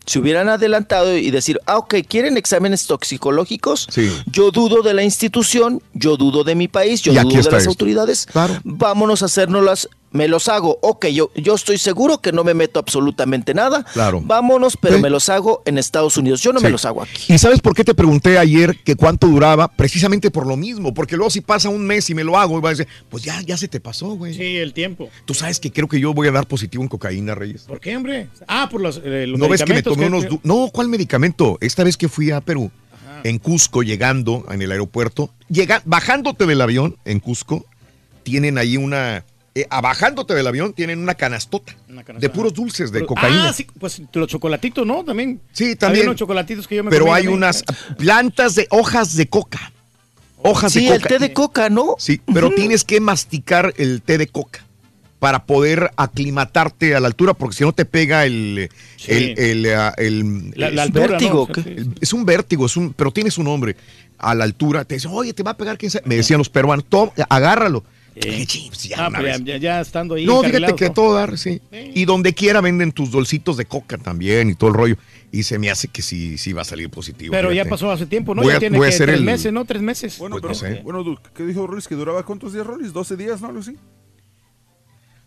Se 0.05 0.19
hubieran 0.21 0.49
adelantado 0.49 1.17
y 1.17 1.31
decir, 1.33 1.59
ah, 1.67 1.79
ok, 1.79 1.97
¿quieren 2.09 2.37
exámenes 2.37 2.87
toxicológicos? 2.87 3.89
Yo 4.27 4.51
dudo 4.53 4.83
de 4.83 4.95
la 4.95 5.03
institución, 5.03 5.83
yo 5.95 6.17
dudo 6.17 6.45
de 6.45 6.55
mi 6.55 6.69
país, 6.69 7.03
yo 7.03 7.13
dudo 7.13 7.29
de 7.29 7.37
las 7.51 7.55
esto. 7.63 7.71
autoridades. 7.71 8.27
Vámonos 8.65 9.23
a 9.23 9.27
hacérnoslas, 9.27 9.89
me 10.17 10.27
los 10.29 10.49
hago. 10.49 10.79
Ok, 10.83 11.07
yo, 11.07 11.31
yo 11.37 11.55
estoy 11.55 11.79
seguro 11.79 12.21
que 12.21 12.33
no 12.33 12.43
me 12.43 12.55
meto 12.55 12.81
absolutamente 12.81 13.55
nada. 13.55 13.85
Claro. 13.93 14.21
Vámonos, 14.25 14.77
pero 14.81 14.97
Sí. 14.97 15.03
me 15.03 15.11
los 15.11 15.29
hago 15.29 15.63
en 15.67 15.79
Estados 15.79 16.17
Unidos. 16.17 16.41
Yo 16.41 16.53
no 16.53 16.61
me 16.61 16.71
los 16.71 16.85
hago 16.85 17.03
aquí. 17.03 17.33
¿Y 17.33 17.39
sabes 17.39 17.61
por 17.61 17.75
qué 17.75 17.85
te 17.85 17.95
pregunté 17.95 18.39
ayer 18.39 18.77
que 18.85 18.97
cuánto 18.97 19.27
duraba? 19.29 19.69
Precisamente 19.69 20.31
por 20.31 20.47
lo 20.47 20.57
mismo, 20.57 20.93
porque 20.95 21.17
luego 21.17 21.31
si 21.31 21.41
pasa 21.41 21.69
un 21.69 21.87
mes 21.87 22.11
y 22.11 22.15
me 22.15 22.25
lo 22.25 22.37
hago, 22.37 22.59
y 22.59 22.61
vas 22.61 22.71
a 22.71 22.77
decir, 22.83 22.89
pues 23.09 23.23
ya, 23.23 23.41
ya 23.43 23.57
se 23.57 23.69
te 23.69 23.79
pasó, 23.81 24.15
güey. 24.17 24.35
Sí, 24.35 24.57
el 24.57 24.73
tiempo. 24.73 25.09
Tú 25.25 25.35
sabes 25.35 25.61
que 25.61 25.71
creo 25.71 25.87
que 25.89 26.01
yo 26.01 26.13
voy 26.15 26.29
a 26.29 26.33
dar 26.33 26.47
positivo 26.47 26.83
en 26.83 26.89
cocaína, 26.89 27.35
Reyes. 27.35 27.63
¿Por 27.63 27.79
qué, 27.81 27.97
hombre? 27.97 28.29
Ah, 28.49 28.69
por 28.71 28.81
los, 28.81 29.01
eh, 29.05 29.27
los 29.27 29.39
¿No 29.39 29.49
ves 29.49 29.63
que 29.63 29.75
me 29.75 29.83
tomé 29.83 30.07
unos... 30.07 30.27
du- 30.29 30.41
No, 30.43 30.71
¿cuál 30.73 30.89
medicamento? 30.89 31.59
Esta 31.61 31.85
vez 31.85 31.97
que 31.97 32.09
fui 32.09 32.31
a 32.31 32.41
Perú, 32.41 32.71
en 33.25 33.39
Cusco, 33.39 33.83
llegando 33.83 34.45
en 34.51 34.63
el 34.63 34.71
aeropuerto, 34.73 35.31
llega, 35.49 35.83
bajándote 35.85 36.47
del 36.47 36.61
avión 36.61 36.97
en 37.05 37.21
Cusco, 37.21 37.65
tienen 38.23 38.59
ahí 38.59 38.77
una... 38.77 39.25
eh, 39.59 39.67
a- 39.71 39.81
bajándote 39.81 40.35
del 40.35 40.47
avión 40.47 40.73
tienen 40.73 40.99
una 41.01 41.15
canastota 41.15 41.75
de 42.19 42.29
puros 42.29 42.53
dulces 42.53 42.93
de 42.93 42.99
Pero- 43.01 43.07
cocaína. 43.09 43.49
Ah, 43.49 43.53
sí, 43.53 43.67
pues 43.81 44.03
los 44.13 44.29
chocolatitos, 44.29 44.87
¿no? 44.87 45.03
También. 45.05 45.41
Sí, 45.53 45.75
también. 45.77 46.03
Hay 46.03 46.09
unos 46.09 46.19
chocolatitos 46.19 46.69
que 46.69 46.77
yo 46.77 46.85
me 46.85 46.91
Pero 46.91 47.07
hay 47.13 47.23
también. 47.25 47.39
unas 47.39 47.65
plantas 47.97 48.55
de 48.55 48.67
hojas 48.71 49.17
de 49.17 49.27
coca. 49.29 49.73
Hojas 50.43 50.73
Sí, 50.73 50.85
de 50.87 50.95
el 50.97 51.03
coca. 51.03 51.09
té 51.09 51.19
de 51.19 51.33
coca, 51.33 51.71
¿no? 51.71 51.95
Sí, 51.99 52.21
pero 52.33 52.51
tienes 52.51 52.85
que 52.85 53.01
masticar 53.01 53.73
el 53.79 54.03
té 54.03 54.19
de 54.19 54.27
coca 54.29 54.65
para 55.19 55.45
poder 55.47 55.91
aclimatarte 55.97 56.95
a 56.95 57.01
la 57.01 57.07
altura, 57.09 57.33
porque 57.33 57.57
si 57.57 57.65
no 57.65 57.73
te 57.73 57.85
pega 57.87 58.27
el... 58.27 58.69
Sí. 58.97 59.11
el, 59.13 59.39
el, 59.39 59.67
el- 59.97 60.51
La- 60.55 60.71
la 60.71 60.83
es- 60.83 60.89
altura, 60.89 61.07
vértigo. 61.09 61.49
Sí, 61.55 61.63
sí. 61.63 61.69
el- 61.71 61.95
es 62.01 62.13
un 62.13 62.25
vértigo, 62.27 62.67
es 62.67 62.77
un, 62.77 62.93
pero 62.93 63.11
tiene 63.11 63.31
su 63.31 63.43
nombre. 63.43 63.75
A 64.19 64.35
la 64.35 64.45
altura, 64.45 64.85
te 64.85 64.95
dicen, 64.97 65.11
oye, 65.15 65.33
te 65.33 65.43
va 65.43 65.53
a 65.53 65.57
pegar, 65.57 65.77
quién 65.79 65.91
sabe. 65.91 66.05
Me 66.07 66.17
decían 66.17 66.39
los 66.39 66.49
peruanos, 66.51 66.85
"Toma, 66.89 67.13
agárralo. 67.29 67.83
Eh, 68.19 68.47
ya 68.47 69.07
ah, 69.07 69.11
pues 69.11 69.23
ya, 69.27 69.33
vez. 69.37 69.45
ya- 69.45 69.57
ya 69.59 69.81
estando 69.81 70.15
ahí. 70.15 70.25
No, 70.25 70.43
fíjate 70.43 70.75
que 70.75 70.89
todo 70.91 71.15
dar, 71.15 71.37
sí. 71.37 71.61
Y 71.73 72.07
donde 72.07 72.33
quiera 72.35 72.61
venden 72.63 72.91
tus 72.93 73.11
dulcitos 73.11 73.57
de 73.59 73.67
coca 73.67 73.99
también 73.99 74.49
y 74.49 74.55
todo 74.55 74.71
el 74.71 74.75
rollo. 74.77 74.97
Y 75.33 75.43
se 75.43 75.59
me 75.59 75.71
hace 75.71 75.89
que 75.89 76.01
sí, 76.01 76.39
sí 76.39 76.53
va 76.55 76.63
a 76.63 76.65
salir 76.65 76.89
positivo. 76.89 77.33
Pero 77.33 77.53
ya 77.53 77.67
pasó 77.67 77.91
hace 77.91 78.07
tiempo, 78.07 78.35
¿no? 78.35 78.41
Voy 78.43 78.53
ya 78.53 78.57
a- 78.57 78.61
tiene 78.61 78.79
voy 78.79 78.87
a 78.89 78.91
que 78.91 78.97
tres 78.97 79.17
el- 79.19 79.23
meses, 79.25 79.53
¿no? 79.53 79.65
Tres 79.67 79.83
meses. 79.83 80.17
Bueno, 80.19 80.39
Pues 80.41 80.59
pero, 80.61 80.71
no 80.71 80.77
sé. 80.77 80.83
bueno, 80.83 81.21
¿qué 81.35 81.43
dijo 81.45 81.67
Rolis? 81.67 81.87
¿Que 81.89 81.95
duraba 81.95 82.23
cuántos 82.25 82.55
días, 82.55 82.67
Rolis? 82.67 82.93
¿12 82.95 83.17
días, 83.17 83.43
no? 83.43 83.53
Así. 83.59 83.77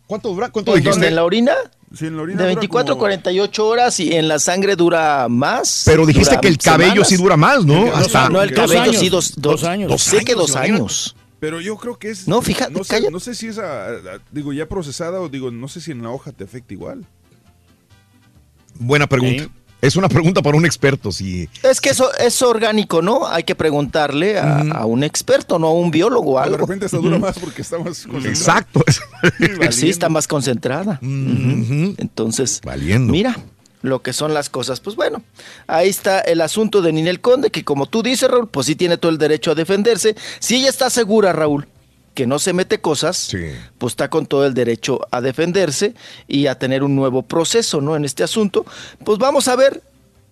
¿Cuánto 0.07 0.29
dura? 0.29 0.49
¿Cuánto 0.49 0.71
¿En 0.71 0.77
dijiste? 0.77 0.91
dónde? 0.95 1.07
¿En 1.09 1.15
la 1.15 1.23
orina? 1.23 1.53
Sí, 1.93 2.07
en 2.07 2.15
la 2.17 2.23
orina 2.23 2.37
De 2.39 2.43
dura 2.45 2.55
24 2.55 2.93
a 2.93 2.95
como- 2.95 2.99
48 3.01 3.67
horas 3.67 3.99
y 3.99 4.13
en 4.15 4.27
la 4.27 4.39
sangre 4.39 4.75
dura 4.75 5.27
más. 5.29 5.83
Pero 5.85 6.07
dijiste 6.07 6.37
que 6.41 6.47
el 6.47 6.57
cabello 6.57 6.89
semanas. 6.91 7.07
sí 7.09 7.17
dura 7.17 7.37
más, 7.37 7.63
¿no? 7.65 7.93
Hasta 7.93 8.29
No, 8.29 8.41
el 8.41 8.49
Dos 8.49 8.57
cabello 8.71 8.81
años, 8.81 8.97
sí, 8.97 9.09
dos, 9.09 9.33
dos, 9.35 9.61
dos 9.61 9.63
años. 9.65 10.01
Sé 10.01 10.25
que 10.25 10.33
dos 10.33 10.55
años. 10.55 11.15
Pero 11.39 11.61
yo 11.61 11.77
creo 11.77 11.97
que 11.97 12.09
es. 12.09 12.27
No, 12.27 12.41
fíjate, 12.41 12.71
no 12.73 12.83
sé, 12.83 13.09
no 13.09 13.19
sé 13.19 13.33
si 13.35 13.47
esa, 13.47 13.87
ah, 13.87 14.19
digo, 14.31 14.51
ya 14.53 14.67
procesada 14.67 15.21
o 15.21 15.29
digo, 15.29 15.51
no 15.51 15.67
sé 15.67 15.79
si 15.81 15.91
en 15.91 16.03
la 16.03 16.09
hoja 16.09 16.31
te 16.31 16.43
afecta 16.43 16.73
igual. 16.73 17.05
Buena 18.77 19.07
pregunta. 19.07 19.47
Es 19.81 19.95
una 19.95 20.09
pregunta 20.09 20.41
para 20.41 20.57
un 20.57 20.65
experto, 20.65 21.09
sí. 21.09 21.47
Es 21.63 21.79
que 21.79 21.89
eso 21.91 22.13
es 22.17 22.41
orgánico, 22.41 23.01
¿no? 23.01 23.25
Hay 23.25 23.43
que 23.43 23.55
preguntarle 23.55 24.37
a, 24.37 24.59
a 24.59 24.85
un 24.85 25.05
experto, 25.05 25.57
no 25.57 25.67
a 25.67 25.73
un 25.73 25.89
biólogo 25.89 26.33
o 26.33 26.37
De 26.37 26.43
algo. 26.43 26.57
repente 26.57 26.85
hasta 26.85 26.97
dura 26.97 27.17
más 27.17 27.39
porque 27.39 27.61
está 27.61 27.77
más 27.79 28.05
concentrado. 28.05 28.29
Exacto. 28.29 28.83
Sí, 29.71 29.89
está 29.89 30.09
más 30.09 30.27
concentrada. 30.27 30.99
Entonces, 31.01 32.59
Valiendo. 32.65 33.13
mira 33.13 33.37
lo 33.81 34.01
que 34.01 34.13
son 34.13 34.33
las 34.33 34.49
cosas. 34.49 34.79
Pues 34.79 34.95
bueno, 34.95 35.21
ahí 35.67 35.89
está 35.89 36.19
el 36.19 36.41
asunto 36.41 36.81
de 36.81 36.91
Ninel 36.91 37.21
Conde, 37.21 37.49
que 37.49 37.63
como 37.63 37.85
tú 37.85 38.03
dices, 38.03 38.29
Raúl, 38.29 38.47
pues 38.47 38.67
sí 38.67 38.75
tiene 38.75 38.97
todo 38.97 39.11
el 39.11 39.17
derecho 39.17 39.51
a 39.51 39.55
defenderse. 39.55 40.15
Si 40.39 40.57
ella 40.57 40.69
está 40.69 40.89
segura, 40.89 41.33
Raúl, 41.33 41.67
que 42.13 42.27
no 42.27 42.39
se 42.39 42.51
mete 42.53 42.81
cosas, 42.81 43.31
pues 43.77 43.93
está 43.93 44.09
con 44.09 44.25
todo 44.25 44.45
el 44.45 44.53
derecho 44.53 44.99
a 45.11 45.21
defenderse 45.21 45.93
y 46.27 46.47
a 46.47 46.55
tener 46.59 46.83
un 46.83 46.95
nuevo 46.95 47.21
proceso, 47.21 47.79
¿no? 47.79 47.95
En 47.95 48.03
este 48.03 48.23
asunto. 48.23 48.65
Pues 49.05 49.17
vamos 49.19 49.47
a 49.47 49.55
ver 49.55 49.81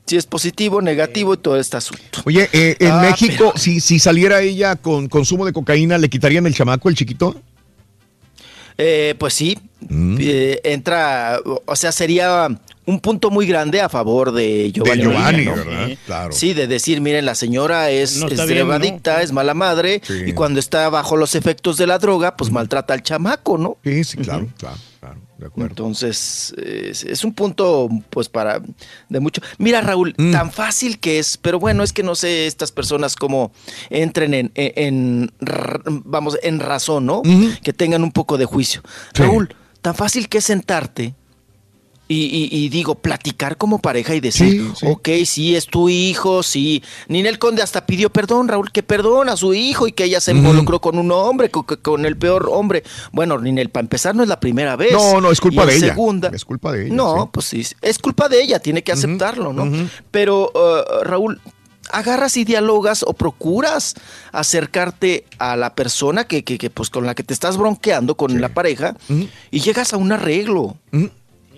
si 0.05 0.17
es 0.17 0.25
positivo, 0.25 0.81
negativo 0.81 1.33
y 1.33 1.37
todo 1.37 1.57
este 1.57 1.77
asunto. 1.77 2.21
Oye, 2.25 2.49
eh, 2.51 2.75
en 2.79 2.91
Ah, 2.91 3.01
México, 3.01 3.53
si, 3.55 3.79
si 3.79 3.99
saliera 3.99 4.41
ella 4.41 4.75
con 4.75 5.07
consumo 5.07 5.45
de 5.45 5.53
cocaína, 5.53 5.97
¿le 5.97 6.09
quitarían 6.09 6.45
el 6.45 6.53
chamaco, 6.55 6.89
el 6.89 6.95
chiquito? 6.95 7.35
Eh, 8.77 9.15
pues 9.17 9.33
sí, 9.33 9.57
Mm. 9.89 10.17
eh, 10.19 10.59
entra, 10.63 11.39
o 11.65 11.75
sea, 11.75 11.91
sería 11.91 12.47
un 12.85 12.99
punto 12.99 13.29
muy 13.29 13.45
grande 13.45 13.79
a 13.79 13.89
favor 13.89 14.31
de 14.31 14.71
Giovanni. 14.73 15.03
de 15.03 15.03
Giovanni, 15.03 15.47
Orellana, 15.47 15.63
¿no? 15.65 15.71
¿verdad? 15.71 15.97
Claro. 16.05 16.31
Sí, 16.33 16.53
de 16.53 16.67
decir, 16.67 16.99
miren, 16.99 17.25
la 17.25 17.35
señora 17.35 17.89
es, 17.91 18.17
No 18.17 18.27
es 18.27 19.31
mala 19.31 19.53
madre, 19.53 20.01
Sí. 20.03 20.23
y 20.27 20.33
cuando 20.33 20.59
está 20.59 20.89
bajo 20.89 21.15
los 21.15 21.35
efectos 21.35 21.77
de 21.77 21.85
la 21.87 21.99
droga, 21.99 22.35
pues 22.35 22.51
maltrata 22.51 22.93
al 22.95 23.03
chamaco, 23.03 23.57
¿no? 23.57 23.77
Sí, 23.83 24.03
sí, 24.03 24.17
claro, 24.17 24.47
claro, 24.57 24.77
claro, 25.07 25.21
de 25.37 25.45
acuerdo. 25.47 25.69
Entonces, 25.69 26.53
es, 26.57 27.03
es 27.03 27.23
un 27.23 27.33
punto, 27.33 27.89
pues, 28.09 28.29
para, 28.29 28.61
de 29.09 29.19
mucho. 29.19 29.41
Mira, 29.57 29.81
Raúl, 29.81 30.13
Mm. 30.17 30.31
tan 30.31 30.51
fácil 30.51 30.99
que 30.99 31.19
es, 31.19 31.37
pero 31.37 31.59
bueno, 31.59 31.83
es 31.83 31.93
que 31.93 32.03
no 32.03 32.15
sé 32.15 32.47
estas 32.47 32.71
personas 32.71 33.15
cómo 33.15 33.51
entren 33.89 34.33
en, 34.33 34.51
en- 34.55 34.73
en 34.75 35.31
vamos, 36.05 36.37
en 36.43 36.59
razón, 36.59 37.05
¿no? 37.05 37.21
Que 37.63 37.73
tengan 37.73 38.03
un 38.03 38.11
poco 38.11 38.37
de 38.37 38.45
juicio. 38.45 38.81
Sí. 39.13 39.23
Raúl, 39.23 39.55
tan 39.81 39.95
fácil 39.95 40.27
que 40.29 40.39
es 40.39 40.43
sentarte 40.45 41.13
y, 42.09 42.25
y- 42.25 42.49
y 42.51 42.69
digo, 42.69 42.95
platicar 42.95 43.57
como 43.57 43.79
pareja 43.79 44.15
y 44.15 44.19
decir, 44.21 44.49
Sí, 44.61 44.71
sí. 44.79 44.85
ok, 44.89 45.09
sí, 45.25 45.55
es 45.55 45.65
tu 45.65 45.89
hijo, 45.89 46.41
sí. 46.43 46.81
Ninel 47.09 47.37
Conde 47.39 47.61
hasta 47.61 47.85
pidió 47.85 48.09
perdón, 48.09 48.47
Raúl, 48.47 48.71
que 48.71 48.81
perdona 48.83 49.33
a 49.33 49.37
su 49.37 49.53
hijo 49.53 49.87
y 49.87 49.91
que 49.91 50.05
ella 50.05 50.21
se 50.21 50.31
involucró 50.31 50.79
con 50.79 50.97
un 50.97 51.11
hombre, 51.11 51.49
con, 51.51 51.63
con 51.63 52.05
el 52.05 52.15
peor 52.17 52.49
hombre. 52.51 52.83
Bueno, 53.11 53.37
Ninel, 53.39 53.69
para 53.69 53.81
empezar, 53.83 54.15
no 54.15 54.23
es 54.23 54.29
la 54.29 54.39
primera 54.39 54.75
vez. 54.75 54.93
No, 54.93 55.19
no, 55.19 55.31
es 55.31 55.41
culpa 55.41 55.63
Y 55.65 55.67
de 55.67 55.75
ella. 55.77 55.87
Segunda, 55.89 56.31
Es 56.33 56.45
culpa 56.45 56.71
de 56.71 56.85
ella. 56.85 56.95
no, 56.95 57.23
sí. 57.23 57.29
pues 57.33 57.45
sí, 57.45 57.65
es 57.81 57.99
culpa 57.99 58.29
de 58.29 58.41
ella, 58.41 58.59
tiene 58.59 58.83
que 58.83 58.91
aceptarlo, 58.93 59.51
¿no? 59.51 59.69
Pero, 60.11 60.51
uh, 60.55 61.03
Raúl, 61.03 61.41
agarras 61.91 62.35
y 62.37 62.43
dialogas 62.45 63.03
o 63.03 63.13
procuras 63.13 63.95
acercarte 64.31 65.25
a 65.39 65.55
la 65.55 65.73
persona 65.75 66.25
que, 66.25 66.43
que, 66.43 66.57
que, 66.57 66.69
pues, 66.69 66.89
con 66.89 67.05
la 67.05 67.15
que 67.15 67.23
te 67.23 67.33
estás 67.33 67.57
bronqueando 67.57 68.15
con 68.15 68.39
la 68.39 68.49
pareja 68.49 68.95
y 69.51 69.59
llegas 69.59 69.93
a 69.93 69.97
un 69.97 70.11
arreglo. 70.11 70.77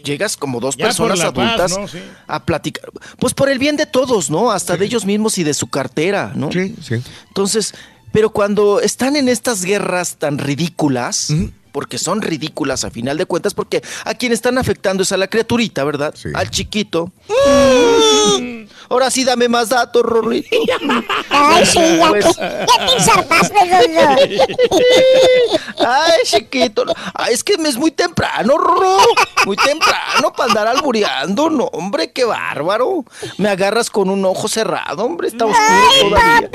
Llegas 0.03 0.37
como 0.37 0.59
dos 0.59 0.75
Ya 0.77 0.85
personas 0.85 1.19
paz, 1.19 1.27
adultas 1.27 1.77
¿no? 1.77 1.87
Sí. 1.87 1.99
a 2.27 2.43
platicar. 2.45 2.89
Pues 3.19 3.33
por 3.33 3.49
el 3.49 3.59
bien 3.59 3.77
de 3.77 3.85
todos, 3.85 4.29
¿no? 4.29 4.51
Hasta 4.51 4.77
de 4.77 4.85
ellos 4.85 5.05
mismos 5.05 5.37
y 5.37 5.43
de 5.43 5.53
su 5.53 5.67
cartera, 5.67 6.31
¿no? 6.35 6.51
Sí, 6.51 6.75
sí. 6.81 6.95
Entonces, 7.27 7.73
pero 8.11 8.31
cuando 8.31 8.79
están 8.79 9.15
en 9.15 9.29
estas 9.29 9.63
guerras 9.63 10.15
tan 10.17 10.37
ridículas, 10.37 11.33
porque 11.71 11.97
son 11.97 12.21
ridículas 12.21 12.83
a 12.83 12.91
final 12.91 13.17
de 13.17 13.25
cuentas, 13.25 13.53
porque 13.53 13.83
a 14.05 14.13
quien 14.15 14.31
están 14.31 14.57
afectando 14.57 15.03
es 15.03 15.11
a 15.11 15.17
la 15.17 15.27
criaturita, 15.27 15.83
¿verdad? 15.83 16.13
Sí. 16.17 16.29
Al 16.33 16.49
chiquito. 16.49 17.11
Ahora 18.89 19.11
sí, 19.11 19.23
dame 19.23 19.47
más 19.47 19.69
datos, 19.69 20.01
Rorrito. 20.03 20.49
Ay, 21.29 21.65
sí, 21.65 21.79
ya 21.97 22.07
Pues- 22.09 22.35
te, 22.35 22.41
ya 22.41 22.85
te 22.87 22.93
ensartaste, 22.93 23.55
Dodo. 23.69 24.17
Ay, 25.87 26.11
chiquito. 26.25 26.85
Ay, 27.13 27.33
es 27.33 27.43
que 27.43 27.53
es 27.53 27.77
muy 27.77 27.91
temprano, 27.91 28.57
Rorro. 28.57 28.97
Muy 29.45 29.55
temprano 29.57 30.33
para 30.35 30.49
andar 30.49 30.67
albureando. 30.67 31.49
No, 31.49 31.65
hombre, 31.65 32.11
qué 32.11 32.25
bárbaro. 32.25 33.05
Me 33.37 33.49
agarras 33.49 33.89
con 33.89 34.09
un 34.09 34.25
ojo 34.25 34.47
cerrado, 34.47 35.03
hombre. 35.05 35.27
Está 35.29 35.45
oscuro 35.45 36.09
todavía. 36.09 36.49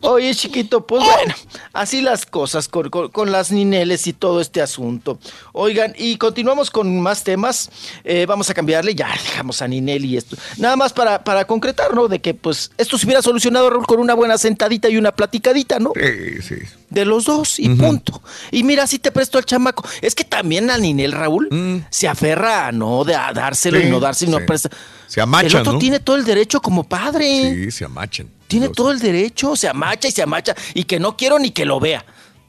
Oye, 0.00 0.34
chiquito, 0.34 0.86
pues 0.86 1.04
bueno, 1.04 1.34
así 1.72 2.00
las 2.00 2.26
cosas 2.26 2.68
con, 2.68 2.90
con- 2.90 3.08
con 3.10 3.30
las 3.32 3.50
nineles 3.52 4.06
y 4.06 4.12
todo 4.12 4.40
este 4.40 4.60
asunto. 4.60 5.18
Oigan, 5.52 5.94
y 5.96 6.16
continuamos 6.18 6.70
con 6.70 7.00
más 7.00 7.22
temas. 7.24 7.70
Eh, 8.04 8.26
vamos 8.26 8.50
a 8.50 8.54
cambiarle, 8.54 8.94
ya 8.94 9.08
dejamos 9.22 9.62
a 9.62 9.68
Ninel 9.68 10.04
y 10.04 10.16
esto. 10.16 10.36
Nada 10.58 10.76
más 10.76 10.92
para, 10.92 11.24
para 11.24 11.44
concretar, 11.46 11.94
¿no? 11.94 12.08
De 12.08 12.20
que 12.20 12.34
pues 12.34 12.70
esto 12.78 12.98
se 12.98 13.06
hubiera 13.06 13.22
solucionado, 13.22 13.70
Raúl, 13.70 13.86
con 13.86 14.00
una 14.00 14.14
buena 14.14 14.38
sentadita 14.38 14.88
y 14.88 14.96
una 14.96 15.12
platicadita, 15.12 15.78
¿no? 15.78 15.92
Sí, 15.94 16.42
sí. 16.42 16.54
De 16.90 17.04
los 17.04 17.24
dos 17.24 17.58
y 17.58 17.70
punto. 17.70 18.22
Y 18.50 18.64
mira, 18.64 18.86
si 18.86 18.98
te 18.98 19.10
presto 19.10 19.38
al 19.38 19.44
chamaco. 19.44 19.84
Es 20.02 20.14
que 20.14 20.24
también 20.24 20.70
a 20.70 20.76
Ninel, 20.76 21.12
Raúl, 21.12 21.48
se 21.90 22.08
aferra 22.08 22.66
a 22.66 22.72
no 22.72 23.04
de 23.04 23.14
a 23.14 23.32
dárselo 23.32 23.80
Sí, 23.80 23.86
y 23.86 23.90
no 23.90 24.00
dárselo 24.00 24.36
y 24.36 24.40
no 24.40 24.46
presta. 24.46 24.70
Se 25.06 25.20
amachan, 25.20 25.50
El 25.50 25.56
otro 25.56 25.72
¿no? 25.74 25.78
tiene 25.78 26.00
todo 26.00 26.16
el 26.16 26.24
derecho 26.24 26.60
como 26.60 26.84
padre. 26.84 27.54
Sí, 27.54 27.70
se 27.70 27.84
amachan. 27.84 28.28
Tiene 28.48 28.68
todo 28.68 28.90
el 28.90 28.98
derecho, 28.98 29.56
se 29.56 29.68
amacha 29.68 30.08
y 30.08 30.12
se 30.12 30.22
amacha 30.22 30.54
y 30.74 30.84
que 30.84 31.00
no 31.00 31.16
quiero 31.16 31.38
ni 31.38 31.50
que 31.50 31.64
lo 31.64 31.80
vea. 31.80 32.04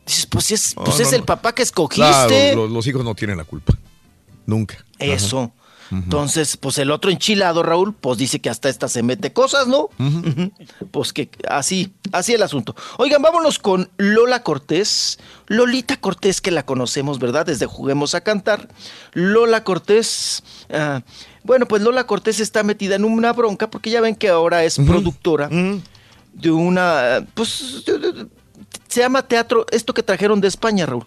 Dices, 0.05 0.25
pues 0.25 0.51
es, 0.51 0.73
pues 0.75 0.99
no, 0.99 1.05
es 1.05 1.13
el 1.13 1.23
papá 1.23 1.55
que 1.55 1.63
escogiste. 1.63 2.01
Claro, 2.01 2.55
los, 2.55 2.71
los 2.71 2.87
hijos 2.87 3.05
no 3.05 3.15
tienen 3.15 3.37
la 3.37 3.45
culpa. 3.45 3.73
Nunca. 4.45 4.83
Eso. 4.99 5.53
Entonces, 5.93 6.57
pues 6.57 6.77
el 6.79 6.91
otro 6.91 7.11
enchilado, 7.11 7.61
Raúl, 7.63 7.93
pues 7.93 8.17
dice 8.17 8.39
que 8.39 8.49
hasta 8.49 8.69
esta 8.69 8.87
se 8.87 9.03
mete 9.03 9.31
cosas, 9.31 9.67
¿no? 9.67 9.89
Pues 10.91 11.13
que 11.13 11.29
así, 11.47 11.93
así 12.11 12.33
el 12.33 12.43
asunto. 12.43 12.75
Oigan, 12.97 13.21
vámonos 13.21 13.59
con 13.59 13.89
Lola 13.97 14.43
Cortés. 14.43 15.19
Lolita 15.47 15.97
Cortés, 15.97 16.41
que 16.41 16.51
la 16.51 16.65
conocemos, 16.65 17.19
¿verdad? 17.19 17.45
Desde 17.45 17.65
Juguemos 17.65 18.15
a 18.15 18.21
Cantar. 18.21 18.69
Lola 19.13 19.63
Cortés. 19.63 20.43
ah, 20.71 21.01
bueno, 21.43 21.67
pues 21.67 21.81
Lola 21.81 22.05
Cortés 22.07 22.39
está 22.39 22.63
metida 22.63 22.95
en 22.95 23.05
una 23.05 23.33
bronca 23.33 23.69
porque 23.69 23.89
ya 23.89 24.01
ven 24.01 24.15
que 24.15 24.29
ahora 24.29 24.63
es 24.63 24.77
productora 24.77 25.49
de 26.33 26.51
una. 26.51 27.25
Pues 27.33 27.83
se 28.87 28.99
llama 28.99 29.23
teatro, 29.23 29.65
esto 29.71 29.93
que 29.93 30.03
trajeron 30.03 30.39
de 30.41 30.47
España, 30.47 30.85
Raúl. 30.85 31.05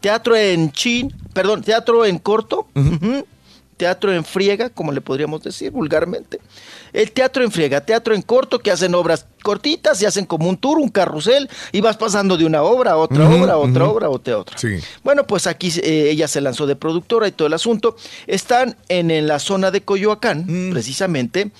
Teatro 0.00 0.36
en 0.36 0.72
chin, 0.72 1.14
perdón, 1.32 1.62
teatro 1.62 2.04
en 2.04 2.18
corto, 2.18 2.66
teatro 3.76 4.12
en 4.12 4.24
friega, 4.24 4.70
como 4.70 4.92
le 4.92 5.00
podríamos 5.00 5.42
decir 5.42 5.70
vulgarmente. 5.70 6.40
El 6.92 7.10
teatro 7.12 7.42
en 7.44 7.50
friega, 7.50 7.80
teatro 7.80 8.14
en 8.14 8.22
corto, 8.22 8.58
que 8.60 8.70
hacen 8.70 8.94
obras 8.94 9.26
cortitas 9.42 10.00
y 10.00 10.06
hacen 10.06 10.24
como 10.26 10.48
un 10.48 10.56
tour, 10.56 10.78
un 10.78 10.88
carrusel, 10.88 11.50
y 11.72 11.80
vas 11.80 11.96
pasando 11.96 12.36
de 12.36 12.44
una 12.46 12.62
obra 12.62 12.92
a 12.92 12.96
otra 12.96 13.28
obra, 13.28 13.52
a 13.54 13.56
otra 13.58 13.84
ujú. 13.84 13.92
obra, 13.94 14.06
a 14.06 14.10
otra 14.10 14.38
otra. 14.38 14.56
Sí. 14.58 14.76
Bueno, 15.02 15.26
pues 15.26 15.46
aquí 15.46 15.72
eh, 15.82 16.08
ella 16.10 16.28
se 16.28 16.40
lanzó 16.40 16.66
de 16.66 16.76
productora 16.76 17.26
y 17.28 17.32
todo 17.32 17.46
el 17.48 17.54
asunto. 17.54 17.96
Están 18.26 18.76
en, 18.88 19.10
en 19.10 19.26
la 19.26 19.38
zona 19.38 19.70
de 19.70 19.82
Coyoacán, 19.82 20.44
Mm. 20.46 20.72
precisamente, 20.72 21.50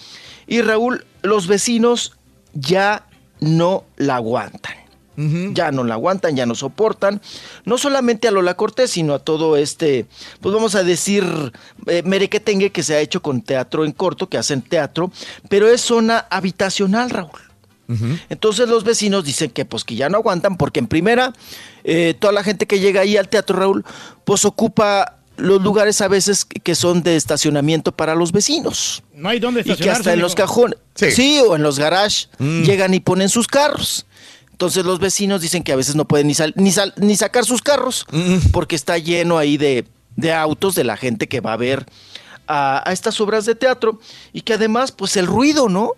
y 0.46 0.62
Raúl, 0.62 1.04
los 1.22 1.46
vecinos 1.46 2.12
ya 2.52 3.06
no 3.40 3.84
la 3.96 4.16
aguantan. 4.16 4.74
Ya 5.16 5.70
no 5.70 5.84
la 5.84 5.94
aguantan, 5.94 6.34
ya 6.36 6.44
no 6.46 6.54
soportan. 6.54 7.20
No 7.64 7.78
solamente 7.78 8.26
a 8.28 8.30
Lola 8.30 8.54
Cortés, 8.54 8.90
sino 8.90 9.14
a 9.14 9.18
todo 9.18 9.56
este, 9.56 10.06
pues 10.40 10.54
vamos 10.54 10.74
a 10.74 10.82
decir, 10.82 11.24
eh, 11.86 12.02
merequetengue 12.04 12.70
que 12.70 12.82
se 12.82 12.94
ha 12.94 13.00
hecho 13.00 13.22
con 13.22 13.42
teatro 13.42 13.84
en 13.84 13.92
corto, 13.92 14.28
que 14.28 14.38
hacen 14.38 14.62
teatro, 14.62 15.12
pero 15.48 15.68
es 15.68 15.80
zona 15.80 16.26
habitacional, 16.30 17.10
Raúl. 17.10 17.40
Entonces 18.30 18.66
los 18.68 18.82
vecinos 18.82 19.24
dicen 19.24 19.50
que 19.50 19.66
pues 19.66 19.84
que 19.84 19.94
ya 19.94 20.08
no 20.08 20.16
aguantan 20.16 20.56
porque 20.56 20.80
en 20.80 20.86
primera, 20.86 21.34
eh, 21.84 22.14
toda 22.18 22.32
la 22.32 22.42
gente 22.42 22.66
que 22.66 22.80
llega 22.80 23.02
ahí 23.02 23.16
al 23.18 23.28
teatro, 23.28 23.58
Raúl, 23.58 23.84
pues 24.24 24.44
ocupa 24.46 25.18
los 25.36 25.60
lugares 25.62 26.00
a 26.00 26.08
veces 26.08 26.44
que 26.46 26.74
son 26.74 27.02
de 27.02 27.16
estacionamiento 27.16 27.92
para 27.92 28.14
los 28.14 28.32
vecinos. 28.32 29.02
No 29.14 29.28
hay 29.28 29.38
dónde 29.40 29.60
Y 29.64 29.74
que 29.76 29.90
hasta 29.90 30.12
en 30.12 30.20
los 30.20 30.34
cajones, 30.34 30.78
sí. 30.94 31.10
Sí. 31.10 31.40
o 31.46 31.56
en 31.56 31.62
los 31.62 31.78
garages, 31.78 32.30
Mm. 32.38 32.62
llegan 32.62 32.94
y 32.94 33.00
ponen 33.00 33.28
sus 33.28 33.46
carros. 33.48 34.06
Entonces 34.54 34.84
los 34.84 35.00
vecinos 35.00 35.40
dicen 35.40 35.64
que 35.64 35.72
a 35.72 35.76
veces 35.76 35.96
no 35.96 36.04
pueden 36.04 36.28
ni, 36.28 36.34
sal- 36.34 36.52
ni, 36.54 36.70
sal- 36.70 36.94
ni 36.96 37.16
sacar 37.16 37.44
sus 37.44 37.60
carros 37.60 38.06
porque 38.52 38.76
está 38.76 38.98
lleno 38.98 39.36
ahí 39.36 39.56
de, 39.56 39.84
de 40.14 40.32
autos 40.32 40.76
de 40.76 40.84
la 40.84 40.96
gente 40.96 41.26
que 41.26 41.40
va 41.40 41.54
a 41.54 41.56
ver 41.56 41.86
a, 42.46 42.88
a 42.88 42.92
estas 42.92 43.20
obras 43.20 43.46
de 43.46 43.56
teatro 43.56 43.98
y 44.32 44.42
que 44.42 44.54
además 44.54 44.92
pues 44.92 45.16
el 45.16 45.26
ruido, 45.26 45.68
¿no? 45.68 45.90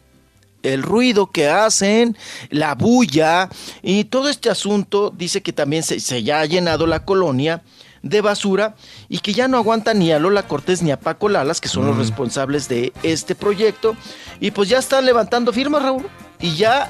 El 0.63 0.83
ruido 0.83 1.27
que 1.31 1.49
hacen, 1.49 2.17
la 2.49 2.75
bulla 2.75 3.51
y 3.83 4.05
todo 4.05 4.31
este 4.31 4.49
asunto 4.49 5.13
dice 5.15 5.43
que 5.43 5.53
también 5.53 5.83
se, 5.83 6.01
se 6.01 6.23
ya 6.23 6.41
ha 6.41 6.47
llenado 6.47 6.87
la 6.87 7.05
colonia 7.05 7.63
de 8.03 8.23
basura 8.23 8.75
y 9.11 9.19
que 9.19 9.35
ya 9.35 9.49
no 9.49 9.59
aguanta 9.59 9.93
ni 9.93 10.13
a 10.13 10.19
Lola 10.19 10.49
Cortés 10.49 10.83
ni 10.83 10.93
a 10.93 10.99
Paco 10.99 11.29
Lalas, 11.29 11.61
que 11.61 11.69
son 11.69 11.85
los 11.87 11.95
Mm. 11.95 11.99
responsables 11.99 12.69
de 12.69 12.95
este 13.03 13.35
proyecto, 13.35 13.97
y 14.41 14.51
pues 14.53 14.69
ya 14.71 14.79
están 14.79 15.05
levantando 15.05 15.53
firmas, 15.53 15.83
Raúl, 15.83 16.07
y 16.41 16.57
ya 16.57 16.89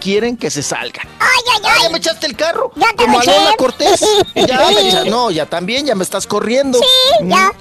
quieren 0.00 0.36
que 0.36 0.50
se 0.50 0.62
salgan. 0.62 1.06
¡Ay, 1.20 1.28
ay, 1.54 1.60
Ah, 1.64 1.72
ay! 1.76 1.82
ya 1.84 1.88
me 1.90 1.98
echaste 1.98 2.26
el 2.26 2.36
carro. 2.36 2.72
Ya 2.76 2.88
te 2.96 3.04
como 3.04 3.20
a. 3.20 3.24
Lola 3.24 3.52
Cortés. 3.56 4.00
Ya 4.34 4.66
me 4.70 4.88
echa- 4.88 5.04
no, 5.04 5.30
ya 5.30 5.46
también, 5.46 5.86
ya 5.86 5.94
me 5.94 6.02
estás 6.04 6.26
corriendo. 6.26 6.78
Sí, 6.78 7.26
ya. 7.28 7.52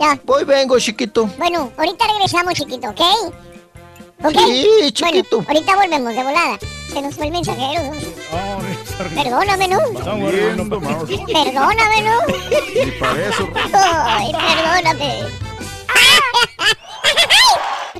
Ya. 0.00 0.18
Voy, 0.24 0.44
vengo, 0.44 0.78
chiquito. 0.78 1.26
Bueno, 1.38 1.70
ahorita 1.76 2.06
regresamos, 2.06 2.54
chiquito, 2.54 2.88
¿ok? 2.88 3.00
¿Ok? 4.24 4.32
Sí, 4.46 4.92
chiquito. 4.92 5.36
Bueno, 5.42 5.48
ahorita 5.48 5.76
volvemos 5.76 6.14
de 6.14 6.22
volada. 6.22 6.58
Se 6.92 7.00
nos 7.02 7.14
fue 7.14 7.26
el 7.26 7.32
mensajero. 7.32 7.82
¿no? 7.84 7.92
Perdóname, 9.22 9.68
¿no? 9.68 9.78
Perdóname, 11.26 12.02
¿no? 12.02 12.20
Ni 12.84 12.90
para 12.92 13.28
eso. 13.28 13.48
Ay, 13.74 14.32
perdóname. 14.32 15.24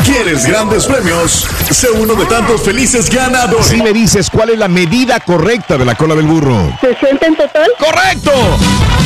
¿Quieres 0.04 0.46
grandes 0.46 0.86
premios? 0.86 1.48
Sé 1.70 1.90
uno 1.90 2.14
de 2.14 2.26
tantos 2.26 2.62
felices 2.62 3.08
ganadores. 3.08 3.66
Si 3.66 3.82
me 3.82 3.92
dices 3.92 4.28
cuál 4.30 4.50
es 4.50 4.58
la 4.58 4.68
medida 4.68 5.20
correcta 5.20 5.78
de 5.78 5.84
la 5.84 5.94
cola 5.94 6.14
del 6.14 6.26
burro. 6.26 6.70
¿60 6.80 7.26
en 7.26 7.36
total? 7.36 7.70
¡Correcto! 7.78 8.30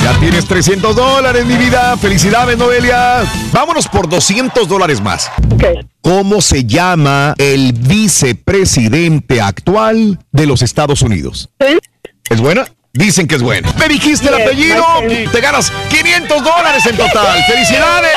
Ya 0.02 0.18
tienes 0.18 0.46
300 0.46 0.96
dólares, 0.96 1.46
mi 1.46 1.56
vida. 1.56 1.96
Felicidades, 1.96 2.58
Noelia. 2.58 3.22
Vámonos 3.52 3.88
por 3.88 4.08
200 4.08 4.68
dólares 4.68 5.00
más. 5.00 5.30
¿Cómo 6.00 6.40
se 6.40 6.64
llama 6.64 7.34
el 7.38 7.72
vicepresidente 7.72 9.40
actual 9.40 10.18
de 10.32 10.46
los 10.46 10.62
Estados 10.62 11.02
Unidos? 11.02 11.50
¿Es 12.28 12.40
buena? 12.40 12.66
Dicen 12.96 13.26
que 13.26 13.34
es 13.34 13.42
buena. 13.42 13.72
Me 13.78 13.88
dijiste 13.88 14.28
el 14.28 14.34
apellido, 14.34 14.82
te 15.30 15.40
ganas 15.40 15.70
500 15.90 16.42
dólares 16.42 16.86
en 16.86 16.96
total. 16.96 17.42
¡Felicidades! 17.46 18.12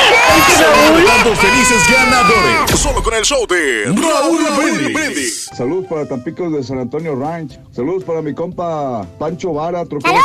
Tantos 1.06 1.38
felices 1.38 1.78
ganadores. 1.92 2.80
Solo 2.80 3.04
con 3.04 3.14
el 3.14 3.24
show 3.24 3.46
de 3.46 3.86
Raúl 3.88 4.94
Brindis. 4.94 5.50
Saludos 5.56 5.86
para 5.90 6.08
Tampicos 6.08 6.54
de 6.54 6.64
San 6.64 6.80
Antonio 6.80 7.14
Ranch. 7.16 7.60
Saludos 7.72 8.06
para 8.06 8.22
mi 8.22 8.34
compa 8.34 9.06
Pancho 9.18 9.54
Vara, 9.54 9.86
troquero. 9.86 10.16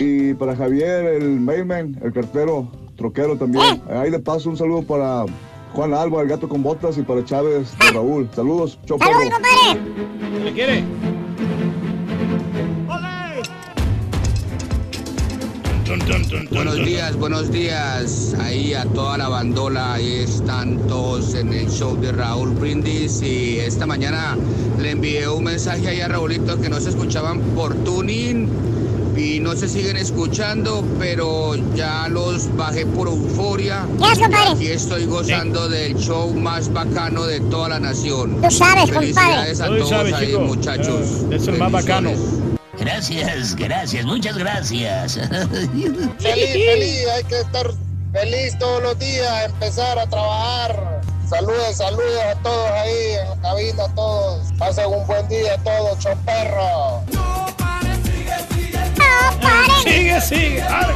Y 0.00 0.32
para 0.34 0.56
Javier, 0.56 1.04
el 1.04 1.40
mailman, 1.40 2.00
el 2.02 2.12
cartero, 2.14 2.72
troquero 2.96 3.36
también. 3.36 3.82
Ahí 3.94 4.10
de 4.10 4.18
paso 4.20 4.48
un 4.48 4.56
saludo 4.56 4.82
para 4.86 5.26
Juan 5.74 5.92
Alba, 5.92 6.22
el 6.22 6.28
gato 6.28 6.48
con 6.48 6.62
botas, 6.62 6.96
y 6.96 7.02
para 7.02 7.22
Chávez 7.24 7.76
de 7.78 7.90
Raúl. 7.90 8.28
Saludos, 8.34 8.78
chau, 8.86 8.98
¡Saludos, 8.98 9.24
compadre! 9.30 10.44
¿Le 10.44 10.52
quiere? 10.52 10.84
Buenos 16.50 16.84
días, 16.84 17.16
buenos 17.16 17.52
días. 17.52 18.34
Ahí 18.40 18.74
a 18.74 18.84
toda 18.86 19.16
la 19.18 19.28
bandola. 19.28 19.94
Ahí 19.94 20.14
están 20.18 20.76
todos 20.88 21.34
en 21.34 21.52
el 21.52 21.70
show 21.70 21.96
de 22.00 22.10
Raúl 22.10 22.50
Brindis. 22.50 23.22
Y 23.22 23.58
esta 23.60 23.86
mañana 23.86 24.36
le 24.80 24.90
envié 24.90 25.28
un 25.28 25.44
mensaje 25.44 25.86
ahí 25.88 26.00
a 26.00 26.08
Raulito 26.08 26.60
que 26.60 26.68
no 26.68 26.80
se 26.80 26.90
escuchaban 26.90 27.40
por 27.54 27.74
tuning. 27.84 28.48
Y 29.16 29.38
no 29.40 29.54
se 29.54 29.68
siguen 29.68 29.96
escuchando, 29.96 30.82
pero 30.98 31.54
ya 31.76 32.08
los 32.08 32.54
bajé 32.56 32.84
por 32.86 33.06
euforia. 33.08 33.86
Yes, 33.98 34.18
compadre. 34.18 34.50
Aquí 34.54 34.66
estoy 34.68 35.04
gozando 35.04 35.68
del 35.68 35.94
show 35.96 36.32
más 36.34 36.72
bacano 36.72 37.24
de 37.26 37.38
toda 37.40 37.68
la 37.68 37.78
nación. 37.78 38.40
Tú 38.42 38.50
sabes, 38.50 38.90
Felicidades 38.90 39.58
compadre. 39.60 39.62
a 39.62 39.66
Tú 39.68 39.76
todos 39.76 39.88
sabes, 39.90 40.12
ahí, 40.14 40.26
chico. 40.28 40.40
muchachos. 40.40 41.06
Eh, 41.30 41.36
es 41.36 41.46
el 41.46 41.58
más 41.58 41.70
bacano. 41.70 42.10
Gracias, 42.78 43.54
gracias, 43.54 44.04
muchas 44.04 44.36
gracias. 44.38 45.14
Feliz, 46.18 46.18
feliz, 46.18 47.06
hay 47.14 47.24
que 47.24 47.40
estar 47.40 47.70
feliz 48.12 48.58
todos 48.58 48.82
los 48.82 48.98
días, 48.98 49.44
empezar 49.46 49.98
a 49.98 50.06
trabajar. 50.06 51.02
Saludos, 51.28 51.76
saludos 51.76 52.22
a 52.30 52.34
todos 52.42 52.70
ahí 52.72 53.16
en 53.20 53.28
la 53.30 53.36
cabina, 53.40 53.84
a 53.84 53.94
todos. 53.94 54.52
Pasen 54.58 54.86
un 54.86 55.06
buen 55.06 55.26
día 55.28 55.54
a 55.54 55.58
todos, 55.58 55.98
choperro. 55.98 57.02
No 57.12 57.46
paren. 57.56 58.02
Sigue, 59.82 60.20
sigue. 60.20 60.60
dale. 60.60 60.92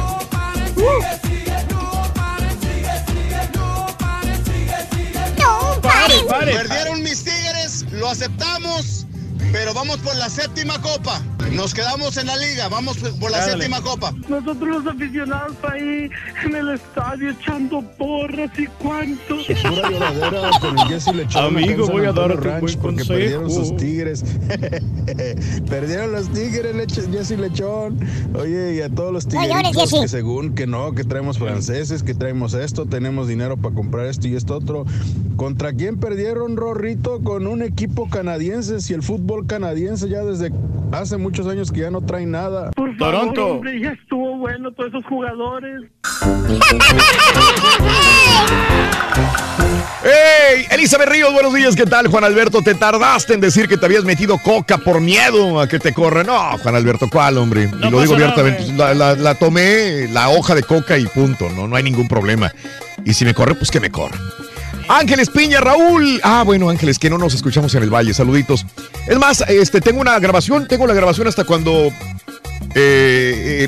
No 5.39 5.81
paren. 5.81 6.27
Pare, 6.27 6.53
Perdieron 6.53 7.01
mis 7.01 7.23
tigres, 7.23 7.85
lo 7.91 8.09
aceptamos, 8.09 9.06
pero 9.51 9.73
vamos 9.73 9.97
por 9.97 10.15
la 10.15 10.29
séptima 10.29 10.81
copa. 10.81 11.21
Nos 11.51 11.73
quedamos 11.73 12.17
en 12.17 12.27
la 12.27 12.35
liga, 12.35 12.67
vamos 12.67 12.97
por 13.19 13.31
la 13.31 13.39
Dale. 13.39 13.53
séptima 13.53 13.81
copa. 13.81 14.13
Nosotros 14.27 14.83
los 14.83 14.87
aficionados 14.87 15.55
ahí 15.63 16.09
en 16.43 16.55
el 16.55 16.69
estadio 16.71 17.31
echando 17.31 17.81
porras 17.97 18.51
y 18.57 18.67
cuánto. 18.81 19.37
Pura 19.37 19.89
lloradera 19.89 20.49
con 20.59 20.77
el 20.77 20.87
Jesse 20.87 21.15
Lechón. 21.15 21.45
Amigo, 21.57 21.87
voy 21.87 22.05
a 22.05 22.11
darte 22.11 22.49
un 22.49 22.59
buen 22.59 22.59
porque 22.59 22.77
consejo. 22.77 23.13
perdieron 23.13 23.49
sus 23.51 23.75
tigres. 23.77 24.23
perdieron 25.69 26.11
los 26.11 26.31
tigres, 26.33 26.93
Jesse 27.11 27.39
Lechón. 27.39 27.97
Oye, 28.35 28.75
y 28.75 28.81
a 28.81 28.89
todos 28.89 29.13
los 29.13 29.27
tigres 29.27 29.49
Jesse. 29.73 30.01
que 30.01 30.07
según 30.07 30.53
que 30.53 30.67
no, 30.67 30.93
que 30.93 31.03
traemos 31.03 31.37
franceses, 31.37 32.03
que 32.03 32.13
traemos 32.13 32.53
esto, 32.53 32.85
tenemos 32.85 33.27
dinero 33.27 33.57
para 33.57 33.73
comprar 33.73 34.07
esto 34.07 34.27
y 34.27 34.35
esto 34.35 34.57
otro. 34.57 34.85
¿Contra 35.37 35.71
quién 35.73 35.97
perdieron, 35.99 36.57
Rorrito? 36.57 37.21
Con 37.23 37.47
un 37.47 37.61
equipo 37.61 38.09
canadiense. 38.09 38.81
Si 38.81 38.93
el 38.93 39.03
fútbol 39.03 39.36
canadiense 39.45 40.09
ya 40.09 40.23
desde 40.23 40.51
hace 40.91 41.17
muchos 41.17 41.45
años 41.47 41.71
que 41.71 41.81
ya 41.81 41.91
no 41.91 42.01
trae 42.01 42.25
nada. 42.25 42.71
Por 42.71 42.95
favor, 42.97 43.13
Toronto. 43.13 43.47
hombre, 43.47 43.79
ya 43.81 43.91
estuvo 43.91 44.37
bueno 44.37 44.71
todos 44.71 44.89
esos 44.89 45.05
jugadores. 45.05 45.83
¡Hey! 50.03 50.65
Elizabeth 50.71 51.09
Ríos, 51.09 51.33
buenos 51.33 51.53
días, 51.53 51.75
¿qué 51.75 51.85
tal, 51.85 52.07
Juan 52.07 52.23
Alberto? 52.23 52.61
Te 52.61 52.75
tardaste 52.75 53.33
en 53.33 53.41
decir 53.41 53.67
que 53.67 53.77
te 53.77 53.85
habías 53.85 54.03
metido 54.05 54.37
coca 54.37 54.77
por 54.77 55.01
miedo 55.01 55.59
a 55.59 55.67
que 55.67 55.79
te 55.79 55.93
corra. 55.93 56.23
No, 56.23 56.57
Juan 56.59 56.75
Alberto, 56.75 57.09
¿cuál, 57.09 57.37
hombre? 57.37 57.67
No 57.67 57.87
y 57.87 57.91
lo 57.91 58.01
digo 58.01 58.13
abiertamente. 58.13 58.63
güey. 58.63 58.77
la, 58.77 58.93
la- 58.93 59.15
la 59.15 59.35
tomé, 59.35 60.07
la 60.11 60.29
hoja 60.29 60.55
de 60.55 60.63
coca 60.63 60.97
y 60.97 61.05
punto, 61.07 61.49
no, 61.49 61.67
no 61.67 61.75
hay 61.75 61.83
ningún 61.83 62.07
problema. 62.07 62.51
Y 63.03 63.13
si 63.13 63.25
me 63.25 63.33
corre, 63.33 63.55
pues 63.55 63.69
que 63.71 63.79
me 63.79 63.89
corra. 63.89 64.17
Ángeles 64.89 65.29
Piña, 65.29 65.59
Raúl. 65.59 66.19
Ah, 66.23 66.43
bueno, 66.45 66.69
Ángeles, 66.69 66.97
que 66.99 67.09
no 67.09 67.17
nos 67.17 67.33
escuchamos 67.33 67.73
en 67.75 67.83
el 67.83 67.89
Valle. 67.93 68.13
Saluditos. 68.13 68.65
Es 69.07 69.17
más, 69.17 69.41
este, 69.47 69.81
tengo 69.81 69.99
una 70.01 70.17
grabación, 70.19 70.67
tengo 70.67 70.87
la 70.87 70.93
grabación 70.93 71.27
hasta 71.27 71.43
cuando 71.43 71.87
eh, 72.75 73.67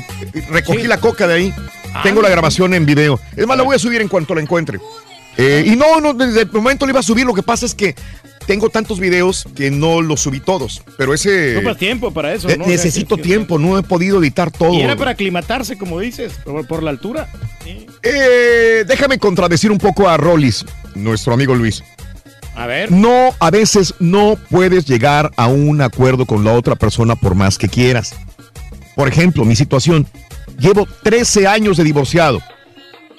recogí 0.50 0.82
Sí. 0.82 0.86
la 0.88 0.98
coca 0.98 1.26
de 1.26 1.34
ahí. 1.34 1.54
Ah. 1.94 2.00
Tengo 2.02 2.22
la 2.22 2.28
grabación 2.28 2.72
en 2.74 2.86
video. 2.86 3.20
Es 3.36 3.46
más, 3.46 3.56
la 3.56 3.64
voy 3.64 3.76
a 3.76 3.78
subir 3.78 4.00
en 4.00 4.08
cuanto 4.08 4.34
la 4.34 4.40
encuentre. 4.40 4.78
Eh, 5.36 5.64
y 5.66 5.76
no, 5.76 6.00
no, 6.00 6.14
desde 6.14 6.42
el 6.42 6.52
momento 6.52 6.86
lo 6.86 6.90
iba 6.90 7.00
a 7.00 7.04
subir. 7.04 7.26
Lo 7.26 7.34
que 7.34 7.42
pasa 7.42 7.66
es 7.66 7.74
que 7.74 7.94
tengo 8.46 8.68
tantos 8.70 8.98
videos 8.98 9.46
que 9.54 9.70
no 9.70 10.00
los 10.02 10.20
subí 10.20 10.40
todos. 10.40 10.82
Pero 10.96 11.12
ese. 11.14 11.56
Ocupas 11.58 11.76
tiempo 11.76 12.12
para 12.12 12.32
eso, 12.32 12.48
¿no? 12.56 12.66
necesito 12.66 13.16
que- 13.16 13.22
tiempo, 13.22 13.58
no 13.58 13.78
he 13.78 13.82
podido 13.82 14.20
editar 14.20 14.50
todo. 14.50 14.72
Y 14.74 14.80
era 14.80 14.96
para 14.96 15.12
aclimatarse, 15.12 15.76
como 15.76 16.00
dices, 16.00 16.32
por, 16.44 16.66
por 16.66 16.82
la 16.82 16.90
altura. 16.90 17.28
Eh, 18.02 18.84
déjame 18.86 19.18
contradecir 19.18 19.70
un 19.70 19.78
poco 19.78 20.08
a 20.08 20.16
Rollis, 20.16 20.64
nuestro 20.94 21.34
amigo 21.34 21.54
Luis. 21.54 21.82
A 22.54 22.66
ver. 22.66 22.90
No, 22.90 23.34
a 23.38 23.50
veces 23.50 23.94
no 24.00 24.36
puedes 24.50 24.86
llegar 24.86 25.30
a 25.36 25.46
un 25.46 25.80
acuerdo 25.80 26.26
con 26.26 26.44
la 26.44 26.52
otra 26.52 26.76
persona 26.76 27.16
por 27.16 27.34
más 27.34 27.58
que 27.58 27.68
quieras. 27.68 28.14
Por 28.96 29.08
ejemplo, 29.08 29.44
mi 29.44 29.56
situación. 29.56 30.06
Llevo 30.58 30.86
13 31.02 31.46
años 31.46 31.78
de 31.78 31.84
divorciado 31.84 32.42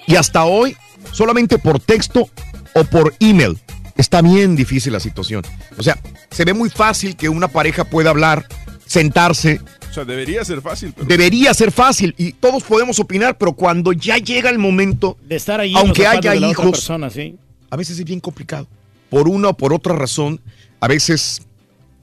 y 0.05 0.15
hasta 0.15 0.43
hoy 0.43 0.75
solamente 1.11 1.57
por 1.57 1.79
texto 1.79 2.29
o 2.75 2.83
por 2.83 3.13
email. 3.19 3.57
Está 3.97 4.21
bien 4.21 4.55
difícil 4.55 4.93
la 4.93 4.99
situación. 4.99 5.43
O 5.77 5.83
sea, 5.83 5.97
se 6.29 6.45
ve 6.45 6.53
muy 6.53 6.69
fácil 6.69 7.15
que 7.15 7.29
una 7.29 7.47
pareja 7.47 7.83
pueda 7.83 8.09
hablar, 8.11 8.45
sentarse. 8.85 9.59
O 9.89 9.93
sea, 9.93 10.05
debería 10.05 10.45
ser 10.45 10.61
fácil, 10.61 10.93
pero... 10.95 11.07
Debería 11.07 11.53
ser 11.53 11.71
fácil 11.71 12.15
y 12.17 12.33
todos 12.33 12.63
podemos 12.63 12.99
opinar, 12.99 13.37
pero 13.37 13.53
cuando 13.53 13.91
ya 13.91 14.17
llega 14.17 14.49
el 14.49 14.57
momento 14.57 15.17
De 15.23 15.35
estar 15.35 15.59
ahí 15.59 15.73
aunque 15.75 16.07
haya 16.07 16.31
de 16.31 16.39
la 16.39 16.49
otra 16.49 16.63
hijos, 16.63 16.71
persona, 16.71 17.09
¿sí? 17.09 17.35
A 17.71 17.75
veces 17.75 17.97
es 17.97 18.05
bien 18.05 18.19
complicado. 18.19 18.67
Por 19.09 19.27
una 19.27 19.49
o 19.49 19.57
por 19.57 19.73
otra 19.73 19.95
razón, 19.95 20.39
a 20.79 20.87
veces 20.87 21.41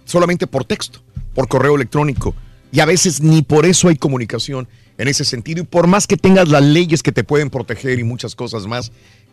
solamente 0.04 0.46
por 0.46 0.64
texto, 0.64 1.00
por 1.34 1.46
correo 1.46 1.76
electrónico, 1.76 2.34
y 2.72 2.80
a 2.80 2.86
veces 2.86 3.20
ni 3.20 3.42
por 3.42 3.64
eso 3.64 3.88
hay 3.88 3.96
comunicación 3.96 4.66
en 4.96 5.08
ese 5.08 5.24
sentido. 5.24 5.62
Y 5.62 5.66
por 5.66 5.86
más 5.86 6.06
que 6.06 6.16
tengas 6.16 6.48
las 6.48 6.62
leyes 6.62 7.02
que 7.02 7.12
te 7.12 7.22
pueden 7.22 7.50
proteger 7.50 7.98
y 7.98 8.04
muchas 8.04 8.34
cosas 8.34 8.66
más, 8.66 8.90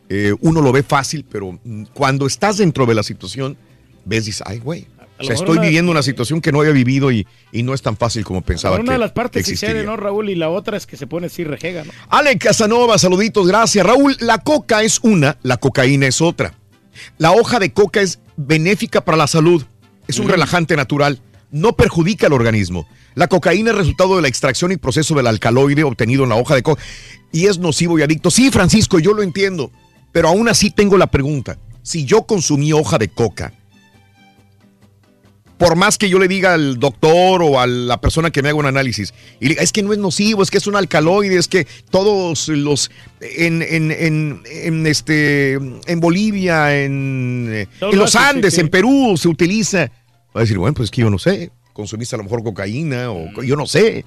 eh, 0.09 0.33
uno 0.41 0.61
lo 0.61 0.71
ve 0.71 0.83
fácil, 0.83 1.25
pero 1.29 1.59
cuando 1.93 2.27
estás 2.27 2.57
dentro 2.57 2.85
de 2.85 2.93
la 2.95 3.03
situación, 3.03 3.57
ves, 4.05 4.25
dices, 4.25 4.43
ay, 4.45 4.59
güey, 4.59 4.87
O 5.19 5.23
sea, 5.23 5.33
estoy 5.35 5.53
una- 5.57 5.61
viviendo 5.61 5.91
una 5.91 6.03
situación 6.03 6.41
que 6.41 6.51
no 6.51 6.59
había 6.59 6.73
vivido 6.73 7.11
y, 7.11 7.25
y 7.51 7.63
no 7.63 7.73
es 7.73 7.81
tan 7.81 7.95
fácil 7.95 8.23
como 8.25 8.41
pensaba 8.41 8.75
una 8.75 8.83
que, 8.85 8.91
de 8.91 8.97
las 8.97 9.11
que 9.11 9.15
partes 9.15 9.39
existiría. 9.41 9.75
cede, 9.75 9.85
¿no, 9.85 9.95
Raúl? 9.95 10.29
Y 10.29 10.35
la 10.35 10.49
otra 10.49 10.75
es 10.75 10.85
que 10.85 10.97
se 10.97 11.07
pone 11.07 11.27
así 11.27 11.43
rejega, 11.45 11.83
¿no? 11.85 11.91
Ale 12.09 12.37
Casanova, 12.37 12.97
saluditos, 12.97 13.47
gracias. 13.47 13.85
Raúl, 13.85 14.17
la 14.19 14.39
coca 14.39 14.83
es 14.83 14.99
una, 15.03 15.37
la 15.43 15.57
cocaína 15.57 16.07
es 16.07 16.19
otra. 16.21 16.53
La 17.17 17.31
hoja 17.31 17.59
de 17.59 17.71
coca 17.71 18.01
es 18.01 18.19
benéfica 18.35 19.03
para 19.05 19.17
la 19.17 19.27
salud, 19.27 19.63
es 20.07 20.19
un 20.19 20.27
relajante 20.27 20.75
natural, 20.75 21.21
no 21.51 21.75
perjudica 21.77 22.27
al 22.27 22.33
organismo. 22.33 22.87
La 23.15 23.27
cocaína 23.27 23.71
es 23.71 23.77
resultado 23.77 24.17
de 24.17 24.21
la 24.21 24.27
extracción 24.27 24.73
y 24.73 24.77
proceso 24.77 25.15
del 25.15 25.27
alcaloide 25.27 25.85
obtenido 25.85 26.23
en 26.23 26.29
la 26.29 26.35
hoja 26.35 26.55
de 26.55 26.63
coca 26.63 26.81
y 27.31 27.45
es 27.47 27.57
nocivo 27.59 27.97
y 27.97 28.01
adicto. 28.01 28.29
Sí, 28.31 28.51
Francisco, 28.51 28.99
yo 28.99 29.13
lo 29.13 29.23
entiendo, 29.23 29.71
pero 30.11 30.27
aún 30.27 30.49
así 30.49 30.69
tengo 30.71 30.97
la 30.97 31.07
pregunta. 31.07 31.57
Si 31.83 32.03
yo 32.03 32.23
consumí 32.23 32.73
hoja 32.73 32.97
de 32.97 33.07
coca, 33.07 33.53
por 35.57 35.75
más 35.75 35.97
que 35.97 36.09
yo 36.09 36.19
le 36.19 36.27
diga 36.27 36.53
al 36.53 36.79
doctor 36.79 37.41
o 37.41 37.59
a 37.59 37.67
la 37.67 38.01
persona 38.01 38.29
que 38.31 38.41
me 38.41 38.49
haga 38.49 38.57
un 38.57 38.65
análisis, 38.65 39.13
y 39.39 39.45
le 39.45 39.49
diga, 39.49 39.63
es 39.63 39.71
que 39.71 39.83
no 39.83 39.93
es 39.93 39.99
nocivo, 39.99 40.43
es 40.43 40.51
que 40.51 40.57
es 40.57 40.67
un 40.67 40.75
alcaloide, 40.75 41.37
es 41.37 41.47
que 41.47 41.65
todos 41.89 42.49
los 42.49 42.91
en, 43.21 43.61
en, 43.61 43.91
en, 43.91 44.41
en, 44.45 44.87
este 44.87 45.53
en 45.53 45.99
Bolivia, 45.99 46.75
en, 46.83 47.67
los 47.93 48.15
Andes, 48.15 48.57
en 48.57 48.69
Perú 48.69 49.15
se 49.17 49.27
utiliza. 49.27 49.91
Va 50.35 50.41
a 50.41 50.43
decir, 50.43 50.57
bueno, 50.57 50.73
pues 50.73 50.87
es 50.87 50.91
que 50.91 51.01
yo 51.01 51.09
no 51.09 51.17
sé, 51.19 51.51
consumiste 51.73 52.15
a 52.15 52.17
lo 52.17 52.23
mejor 52.25 52.43
cocaína 52.43 53.09
o 53.11 53.31
co- 53.33 53.43
yo 53.43 53.55
no 53.55 53.65
sé. 53.67 54.03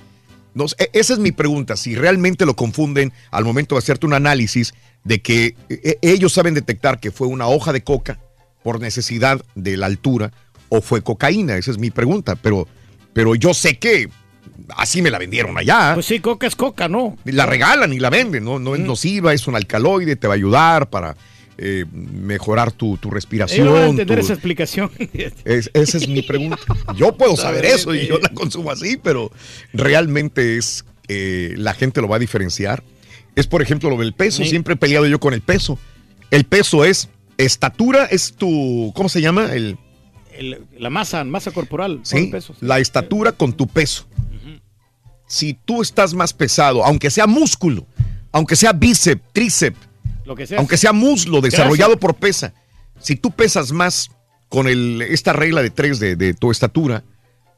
No 0.55 0.67
e- 0.79 0.91
esa 0.93 1.13
es 1.15 1.19
mi 1.19 1.33
pregunta, 1.33 1.77
si 1.77 1.95
realmente 1.95 2.45
lo 2.45 2.57
confunden 2.57 3.13
al 3.31 3.45
momento 3.45 3.75
de 3.75 3.79
hacerte 3.79 4.07
un 4.07 4.13
análisis 4.15 4.75
de 5.05 5.21
que 5.23 5.55
eh, 5.71 5.99
ellos 6.03 6.33
saben 6.33 6.53
detectar 6.55 7.01
que 7.01 7.11
fue 7.11 7.27
una 7.29 7.47
hoja 7.47 7.73
de 7.73 7.83
coca 7.83 8.19
por 8.63 8.81
necesidad 8.81 9.43
de 9.55 9.77
la 9.77 9.87
altura 9.87 10.33
o 10.69 10.81
fue 10.81 11.03
cocaína, 11.03 11.57
esa 11.57 11.71
es 11.71 11.79
mi 11.79 11.91
pregunta, 11.91 12.37
pero, 12.37 12.67
pero 13.13 13.35
yo 13.35 13.55
sé 13.55 13.79
que 13.79 14.09
así 14.77 15.01
me 15.03 15.11
la 15.11 15.19
vendieron 15.19 15.57
allá. 15.59 15.93
Pues 15.95 16.07
sí, 16.07 16.21
coca 16.21 16.47
es 16.47 16.57
coca, 16.57 16.89
¿no? 16.89 17.17
La 17.25 17.47
regalan 17.47 17.93
y 17.93 17.99
la 17.99 18.11
venden, 18.11 18.45
no, 18.45 18.59
no 18.59 18.75
es 18.75 18.81
nociva, 18.81 19.33
es 19.33 19.47
un 19.47 19.57
alcaloide, 19.57 20.17
te 20.17 20.27
va 20.27 20.35
a 20.35 20.37
ayudar 20.37 20.91
para 20.91 21.17
eh, 21.57 21.85
mejorar 21.93 22.71
tu, 22.73 22.97
tu 22.99 23.11
respiración. 23.11 23.59
Yo 23.59 23.65
no 23.65 23.71
voy 23.73 23.81
a 23.83 23.87
entender 23.89 24.19
tu- 24.19 24.25
esa 24.25 24.33
explicación. 24.35 24.91
es- 25.45 25.71
esa 25.75 25.97
es 25.99 26.07
mi 26.09 26.23
pregunta. 26.23 26.59
Yo 26.97 27.17
puedo 27.17 27.37
saber 27.37 27.65
eso 27.65 27.95
y 27.95 28.07
yo 28.07 28.19
la 28.19 28.29
consumo 28.29 28.71
así, 28.71 28.97
pero 29.03 29.33
realmente 29.73 30.57
es, 30.59 30.85
eh, 31.09 31.55
la 31.57 31.75
gente 31.75 32.01
lo 32.01 32.09
va 32.09 32.17
a 32.17 32.19
diferenciar. 32.21 32.85
Es, 33.35 33.47
por 33.47 33.63
ejemplo, 33.63 33.91
lo 33.91 33.97
del 33.97 34.13
peso. 34.13 34.43
Sí. 34.43 34.51
Siempre 34.51 34.75
he 34.75 34.77
peleado 34.77 35.07
yo 35.07 35.19
con 35.21 35.33
el 35.35 35.41
peso. 35.41 35.79
El 36.31 36.45
peso 36.45 36.85
es 36.85 37.09
estatura, 37.39 38.05
es 38.07 38.33
tu, 38.35 38.93
¿cómo 38.95 39.09
se 39.09 39.21
llama? 39.21 39.53
El, 39.53 39.79
El- 40.39 40.65
la 40.79 40.89
masa, 40.91 41.25
masa 41.25 41.51
corporal. 41.51 42.01
¿sí? 42.05 42.31
La 42.61 42.79
estatura 42.79 43.33
con 43.33 43.53
tu 43.53 43.67
peso. 43.67 44.07
Si 45.27 45.53
tú 45.55 45.83
estás 45.83 46.15
más 46.15 46.33
pesado, 46.33 46.85
aunque 46.85 47.11
sea 47.11 47.27
músculo, 47.27 47.87
aunque 48.33 48.57
sea 48.57 48.73
bíceps, 48.73 49.23
tríceps, 49.33 49.79
Lo 50.25 50.35
que 50.35 50.47
sea. 50.47 50.59
aunque 50.59 50.77
sea 50.79 50.93
muslo 50.93 51.41
desarrollado 51.41 51.99
por 51.99 52.15
pesa, 52.15 52.55
si 53.01 53.15
tú 53.17 53.31
pesas 53.31 53.73
más 53.73 54.11
con 54.49 54.69
el, 54.69 55.03
esta 55.03 55.33
regla 55.35 55.61
de 55.63 55.71
tres 55.71 55.99
de, 56.01 56.17
de 56.17 56.33
tu 56.33 56.51
estatura, 56.51 57.05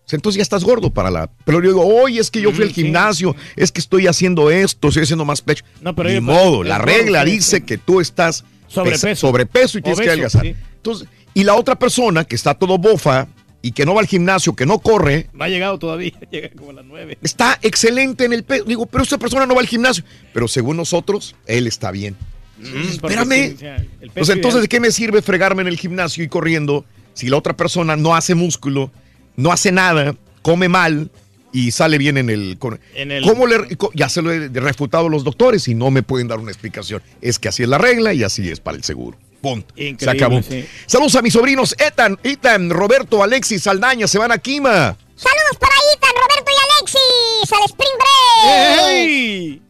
pues 0.05 0.15
entonces 0.15 0.39
ya 0.39 0.43
estás 0.43 0.65
gordo 0.65 0.91
para 0.91 1.11
la. 1.11 1.31
Pero 1.45 1.63
yo 1.63 1.69
digo, 1.69 1.87
oye, 1.87 2.19
es 2.21 2.31
que 2.33 2.41
yo 2.41 2.51
fui 2.51 2.65
al 2.65 2.73
gimnasio, 2.73 3.37
es 3.55 3.71
que 3.71 3.81
estoy 3.81 4.09
haciendo 4.09 4.51
esto, 4.51 4.89
estoy 4.89 5.05
haciendo 5.05 5.25
más 5.25 5.41
pecho. 5.41 5.65
No, 5.81 5.95
pero 5.95 6.09
Ni 6.09 6.19
modo, 6.21 6.65
la 6.65 6.79
regla 6.79 7.25
dice 7.25 7.61
que 7.61 7.79
tú 7.79 8.01
estás 8.01 8.45
Sobrepeso. 8.67 9.29
sobrepeso 9.29 9.79
y 9.79 9.83
tienes 9.83 10.01
que 10.01 10.09
adelgazar. 10.09 10.45
Entonces, 10.47 11.07
y 11.35 11.45
la 11.45 11.55
otra 11.55 11.79
persona 11.79 12.25
que 12.25 12.35
está 12.37 12.55
todo 12.55 12.79
bofa 12.79 13.29
y 13.63 13.73
que 13.73 13.85
no 13.85 13.95
va 13.95 14.01
al 14.01 14.07
gimnasio, 14.07 14.57
que 14.57 14.65
no 14.67 14.79
corre, 14.79 15.29
No 15.33 15.45
ha 15.45 15.49
llegado 15.49 15.79
todavía, 15.79 16.13
llega 16.31 16.49
como 16.57 16.71
a 16.71 16.75
las 16.75 16.85
nueve. 16.87 17.19
está 17.23 17.59
excelente 17.63 18.25
en 18.25 18.33
el 18.33 18.43
peso. 18.45 18.65
Digo, 18.65 18.87
pero 18.87 19.05
esta 19.05 19.19
persona 19.19 19.45
no 19.47 19.55
va 19.55 19.61
al 19.61 19.67
gimnasio. 19.67 20.03
Pero 20.33 20.49
según 20.49 20.77
nosotros, 20.79 21.37
él 21.47 21.67
está 21.67 21.91
bien. 21.91 22.17
Mm, 22.59 22.89
espérame. 22.89 23.57
el 24.01 24.11
Pues 24.15 24.29
entonces, 24.31 24.63
¿de 24.63 24.69
qué 24.69 24.81
me 24.81 24.91
sirve 24.91 25.23
fregarme 25.23 25.63
en 25.63 25.69
el 25.69 25.79
gimnasio 25.79 26.25
y 26.25 26.29
corriendo 26.29 26.85
si 27.15 27.29
la 27.29 27.37
otra 27.37 27.57
persona 27.57 27.97
no 27.97 28.15
hace 28.15 28.35
músculo, 28.35 28.91
no 29.37 29.53
hace 29.53 29.73
nada, 29.73 30.15
come 30.43 30.69
mal 30.69 31.11
y 31.53 31.71
sale 31.73 31.99
bien 31.99 32.17
en 32.17 32.31
el... 32.31 32.57
con- 32.59 32.79
En 32.95 33.11
el- 33.13 33.25
¿Cómo 33.25 33.47
le, 33.47 33.57
ya 33.95 34.09
se 34.09 34.23
lo 34.23 34.31
he 34.33 34.49
refutado 34.49 35.07
a 35.07 35.11
los 35.11 35.25
doctores 35.25 35.69
y 35.69 35.75
no 35.75 35.91
me 35.91 36.03
pueden 36.03 36.29
dar 36.29 36.39
una 36.39 36.51
explicación. 36.51 37.03
Es 37.21 37.39
que 37.39 37.49
así 37.49 37.63
es 37.63 37.69
la 37.69 37.79
regla 37.79 38.15
y 38.15 38.23
así 38.23 38.49
es 38.51 38.61
para 38.61 38.77
el 38.77 38.85
seguro. 38.85 39.19
Punto. 39.41 39.75
se 39.99 40.11
acabó. 40.11 40.43
sí. 40.43 40.67
Saludos 40.87 41.17
a 41.17 41.23
mis 41.23 41.33
sobrinos 41.33 41.75
Ethan, 41.79 42.19
Ethan, 42.23 42.71
Roberto, 42.71 43.23
Alexis, 43.23 43.63
Saldaña, 43.63 44.07
se 44.07 44.19
van 44.19 44.33
a 44.33 44.39
Quima. 44.39 44.97
Saludos 45.17 45.57
para 45.59 45.75
Ethan, 45.95 46.11
Roberto 46.15 46.51
y 46.51 46.57
Alexis 46.81 47.53
al 47.53 47.65
Spring 47.65 47.97
Break. 47.99 48.89
¡Ey! 48.91 49.63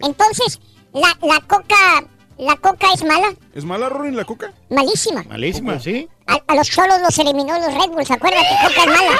Entonces, 0.00 0.60
la, 0.92 1.16
la 1.22 1.40
coca, 1.40 2.04
la 2.38 2.56
coca 2.56 2.86
es 2.94 3.04
mala, 3.04 3.34
¿Es 3.54 3.64
mala, 3.64 3.88
Rorin, 3.88 4.16
la 4.16 4.24
coca? 4.24 4.52
malísima. 4.70 5.22
Malísima, 5.28 5.78
sí. 5.78 6.08
A, 6.26 6.38
a 6.46 6.54
los 6.54 6.68
cholos 6.68 7.00
los 7.00 7.16
eliminó 7.18 7.56
los 7.58 7.72
Red 7.72 7.90
Bulls, 7.90 8.10
acuérdate, 8.10 8.48
coca 8.62 8.80
es 8.80 8.86
mala. 8.86 9.18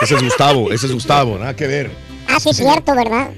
Ese 0.00 0.14
es 0.16 0.22
Gustavo, 0.22 0.70
ese 0.72 0.86
es 0.86 0.92
Gustavo, 0.92 1.38
nada 1.38 1.56
que 1.56 1.66
ver. 1.66 1.90
Ah, 2.28 2.38
sí, 2.38 2.50
es 2.50 2.56
cierto, 2.58 2.94
¿verdad? 2.94 3.30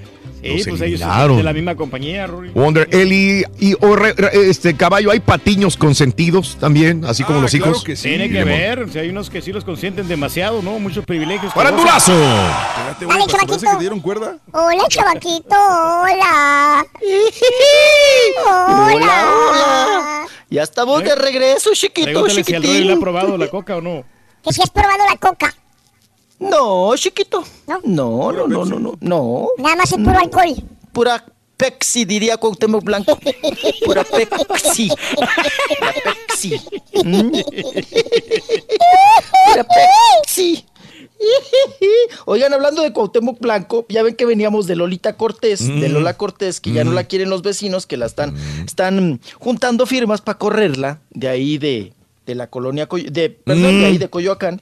Sí, 0.45 0.59
Los 0.59 0.67
pues 0.69 0.81
ellos 0.83 1.01
eliminaron. 1.01 1.29
son 1.29 1.37
de 1.39 1.43
la 1.43 1.53
misma 1.53 1.75
compañía, 1.75 2.27
Rory. 2.27 2.51
Wonder 2.51 2.89
Eli 2.93 3.45
y 3.59 3.75
o 3.81 3.97
re- 3.97 4.13
re- 4.13 4.51
este 4.51 4.77
caballo, 4.77 5.11
hay 5.11 5.21
patiños 5.21 5.77
consentidos 5.77 6.57
también, 6.61 7.05
así 7.07 7.25
como 7.25 7.39
Ah, 7.39 7.43
los 7.43 7.51
claro 7.51 7.71
hijos. 7.71 7.85
que 7.85 7.97
sí. 7.97 8.09
Tiene 8.09 8.29
que 8.31 8.45
ver, 8.45 8.81
o 8.81 8.89
sea, 8.89 9.03
hay 9.03 9.09
unos 9.09 9.31
que 9.31 9.41
sí 9.43 9.53
los 9.53 9.65
consienten 9.65 10.07
demasiado, 10.07 10.61
¿no? 10.63 10.79
Muchos 10.79 11.05
privilegios. 11.05 11.53
¡Farandulazo! 11.55 12.13
Espérate, 12.13 13.05
güey, 13.07 13.19
Dale, 13.19 13.33
¿para 13.33 13.39
parece 13.47 13.47
chavaquito. 13.57 13.71
que 13.73 13.81
dieron 13.81 14.01
cuerda? 14.01 14.37
Hola, 14.53 14.85
chavaquito, 14.89 15.57
hola. 15.57 16.87
Hola, 18.47 18.95
Hola. 18.95 19.27
hola. 19.51 20.27
Ya 20.51 20.63
estamos 20.63 21.03
de 21.03 21.15
regreso, 21.15 21.71
chiquito, 21.73 22.05
Pregúntale 22.07 22.45
si 22.45 22.53
Rory 22.53 22.63
le 22.67 22.69
ha 22.69 22.77
chiquitín. 22.81 23.01
probado 23.01 23.37
la 23.39 23.49
coca 23.49 23.77
o 23.77 23.81
no. 23.81 24.05
Que 24.43 24.53
si 24.53 24.63
has 24.63 24.71
probado 24.71 24.99
la 25.11 25.17
coca. 25.17 25.55
No, 26.39 26.95
chiquito. 26.97 27.45
¿No? 27.67 27.81
No, 27.85 28.33
no, 28.33 28.47
no, 28.47 28.65
no, 28.65 28.79
no. 28.79 28.99
No. 29.01 29.49
Nada 29.59 29.77
más 29.77 29.93
es 29.93 29.99
puro 29.99 30.19
alcohol. 30.19 30.55
Pura 30.93 31.25
Pepsi, 31.57 32.05
diría 32.05 32.37
Cuauhtémoc 32.37 32.83
Blanco. 32.85 33.19
Pura 33.85 34.05
Pepsi. 34.05 34.91
Pura 35.15 35.31
Pepsi. 36.27 36.61
Mm. 37.05 37.31
Pura 39.47 39.67
Pepsi. 40.23 40.65
Oigan, 42.27 42.53
hablando 42.53 42.83
de 42.83 42.93
Cuauhtémoc 42.93 43.41
Blanco, 43.41 43.87
ya 43.89 44.03
ven 44.03 44.15
que 44.15 44.27
veníamos 44.27 44.67
de 44.67 44.77
Lolita 44.77 45.17
Cortés, 45.17 45.67
de 45.67 45.89
Lola 45.89 46.17
Cortés, 46.17 46.61
que 46.61 46.73
ya 46.73 46.85
no 46.85 46.93
la 46.93 47.05
quieren 47.05 47.31
los 47.31 47.43
vecinos, 47.43 47.87
que 47.87 47.97
la 47.97 48.07
están, 48.07 48.35
están 48.65 49.21
juntando 49.39 49.87
firmas 49.87 50.21
para 50.21 50.39
correrla 50.39 51.01
de 51.11 51.29
ahí 51.29 51.57
de, 51.59 51.93
de 52.27 52.35
la 52.35 52.49
colonia, 52.49 52.87
de, 52.87 53.31
perdón, 53.31 53.81
de 53.81 53.87
ahí 53.87 53.99
de 53.99 54.11
Coyoacán. 54.11 54.61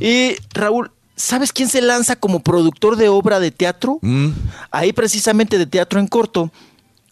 Y 0.00 0.36
Raúl, 0.54 0.92
¿sabes 1.18 1.52
quién 1.52 1.68
se 1.68 1.82
lanza 1.82 2.16
como 2.16 2.40
productor 2.40 2.96
de 2.96 3.08
obra 3.10 3.40
de 3.40 3.50
teatro? 3.50 3.98
Mm, 4.00 4.28
Ahí 4.70 4.92
precisamente 4.94 5.58
de 5.58 5.66
teatro 5.66 6.00
en 6.00 6.06
corto. 6.06 6.50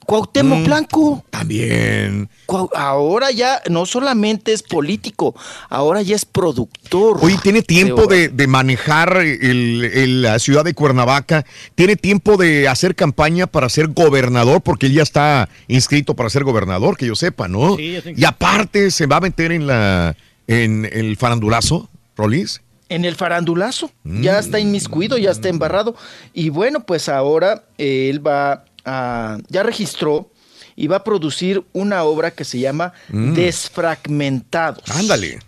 Cuauhtémoc 0.07 0.61
Mm. 0.61 0.65
Blanco. 0.65 1.25
también. 1.31 2.29
Cuau- 2.47 2.71
Ahora 2.77 3.33
ya 3.33 3.61
no 3.69 3.87
solamente 3.87 4.53
es 4.53 4.63
político, 4.63 5.35
ahora 5.69 6.01
ya 6.01 6.15
es 6.15 6.25
productor. 6.25 7.19
Oye, 7.21 7.37
tiene 7.43 7.61
tiempo 7.63 8.07
de, 8.07 8.29
de 8.29 8.47
manejar 8.47 9.17
el- 9.17 9.83
el- 9.85 10.23
la 10.23 10.39
ciudad 10.39 10.65
de 10.65 10.75
Cuernavaca, 10.75 11.45
tiene 11.75 11.97
tiempo 11.97 12.37
de 12.37 12.69
hacer 12.69 12.95
campaña 12.95 13.49
para 13.49 13.69
ser 13.69 13.89
gobernador, 13.89 14.61
porque 14.63 14.87
él 14.87 14.93
ya 14.93 15.03
está 15.03 15.49
inscrito 15.67 16.15
para 16.15 16.31
ser 16.31 16.45
gobernador, 16.45 16.97
que 16.97 17.07
yo 17.07 17.17
sepa, 17.17 17.49
¿no? 17.49 17.75
Sí, 17.77 17.99
y 18.17 18.25
aparte 18.25 18.93
se 18.93 19.07
va 19.07 19.17
a 19.17 19.21
meter 19.21 19.51
en 19.51 19.67
la 19.67 20.17
en 20.47 20.89
el 20.93 21.17
farandulazo, 21.17 21.89
Rolis. 22.17 22.61
En 22.89 23.05
el 23.05 23.17
farandulazo. 23.17 23.91
Mm. 24.05 24.23
Ya 24.23 24.39
está 24.39 24.59
inmiscuido, 24.61 25.19
ya 25.19 25.31
está 25.31 25.49
embarrado. 25.49 25.95
Y 26.33 26.51
bueno, 26.51 26.85
pues 26.87 27.09
ahora 27.09 27.65
eh, 27.79 28.09
él 28.11 28.25
va 28.27 28.65
a. 28.85 29.39
Ya 29.49 29.63
registró 29.63 30.31
y 30.77 30.87
va 30.87 30.97
a 30.97 31.05
producir 31.05 31.65
una 31.73 32.05
obra 32.05 32.31
que 32.31 32.45
se 32.45 32.59
llama 32.61 32.93
Mm. 33.09 33.35
Desfragmentados. 33.35 34.85
Ándale. 34.91 35.41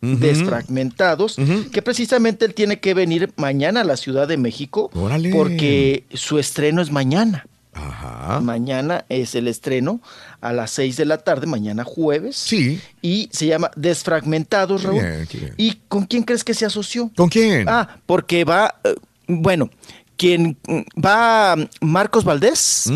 Desfragmentados, 0.00 1.36
que 1.72 1.82
precisamente 1.82 2.44
él 2.44 2.54
tiene 2.54 2.78
que 2.78 2.94
venir 2.94 3.32
mañana 3.36 3.80
a 3.80 3.84
la 3.84 3.96
Ciudad 3.96 4.28
de 4.28 4.36
México 4.36 4.90
Órale. 4.94 5.30
porque 5.30 6.04
su 6.14 6.38
estreno 6.38 6.80
es 6.82 6.92
mañana. 6.92 7.46
Ajá. 7.72 8.40
Mañana 8.40 9.04
es 9.08 9.34
el 9.34 9.46
estreno 9.48 10.00
a 10.40 10.52
las 10.52 10.70
6 10.72 10.96
de 10.96 11.04
la 11.04 11.18
tarde, 11.18 11.46
mañana 11.46 11.84
jueves. 11.84 12.36
Sí. 12.36 12.80
Y 13.02 13.28
se 13.32 13.46
llama 13.46 13.70
Desfragmentados, 13.76 14.82
Raúl. 14.82 15.00
bien, 15.00 15.26
qué 15.28 15.38
bien. 15.38 15.54
¿Y 15.56 15.74
con 15.88 16.04
quién 16.06 16.22
crees 16.24 16.44
que 16.44 16.54
se 16.54 16.66
asoció? 16.66 17.10
¿Con 17.16 17.28
quién? 17.28 17.68
Ah, 17.68 17.98
porque 18.06 18.44
va, 18.44 18.74
eh, 18.84 18.94
bueno, 19.28 19.70
quien 20.16 20.56
mm, 20.66 20.80
va 21.04 21.54
Marcos 21.80 22.24
Valdés, 22.24 22.90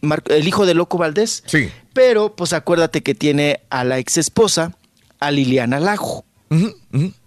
Mar- 0.00 0.22
el 0.28 0.48
hijo 0.48 0.66
de 0.66 0.74
Loco 0.74 0.98
Valdés. 0.98 1.42
Sí. 1.46 1.68
Pero, 1.92 2.34
pues 2.34 2.52
acuérdate 2.52 3.02
que 3.02 3.14
tiene 3.14 3.60
a 3.70 3.84
la 3.84 3.98
ex 3.98 4.16
esposa, 4.18 4.72
a 5.20 5.30
Liliana 5.30 5.78
Lago, 5.80 6.24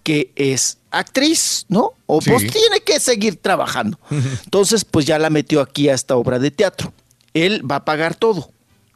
que 0.02 0.30
es 0.36 0.78
actriz, 0.90 1.64
¿no? 1.68 1.92
O 2.06 2.20
Sí. 2.20 2.30
pues 2.30 2.42
tiene 2.50 2.80
que 2.80 3.00
seguir 3.00 3.36
trabajando. 3.36 3.98
Entonces, 4.44 4.84
pues 4.84 5.06
ya 5.06 5.18
la 5.18 5.30
metió 5.30 5.60
aquí 5.60 5.88
a 5.88 5.94
esta 5.94 6.16
obra 6.16 6.38
de 6.38 6.50
teatro. 6.50 6.92
Él 7.32 7.62
va 7.68 7.76
a 7.76 7.84
pagar 7.84 8.14
todo. 8.14 8.50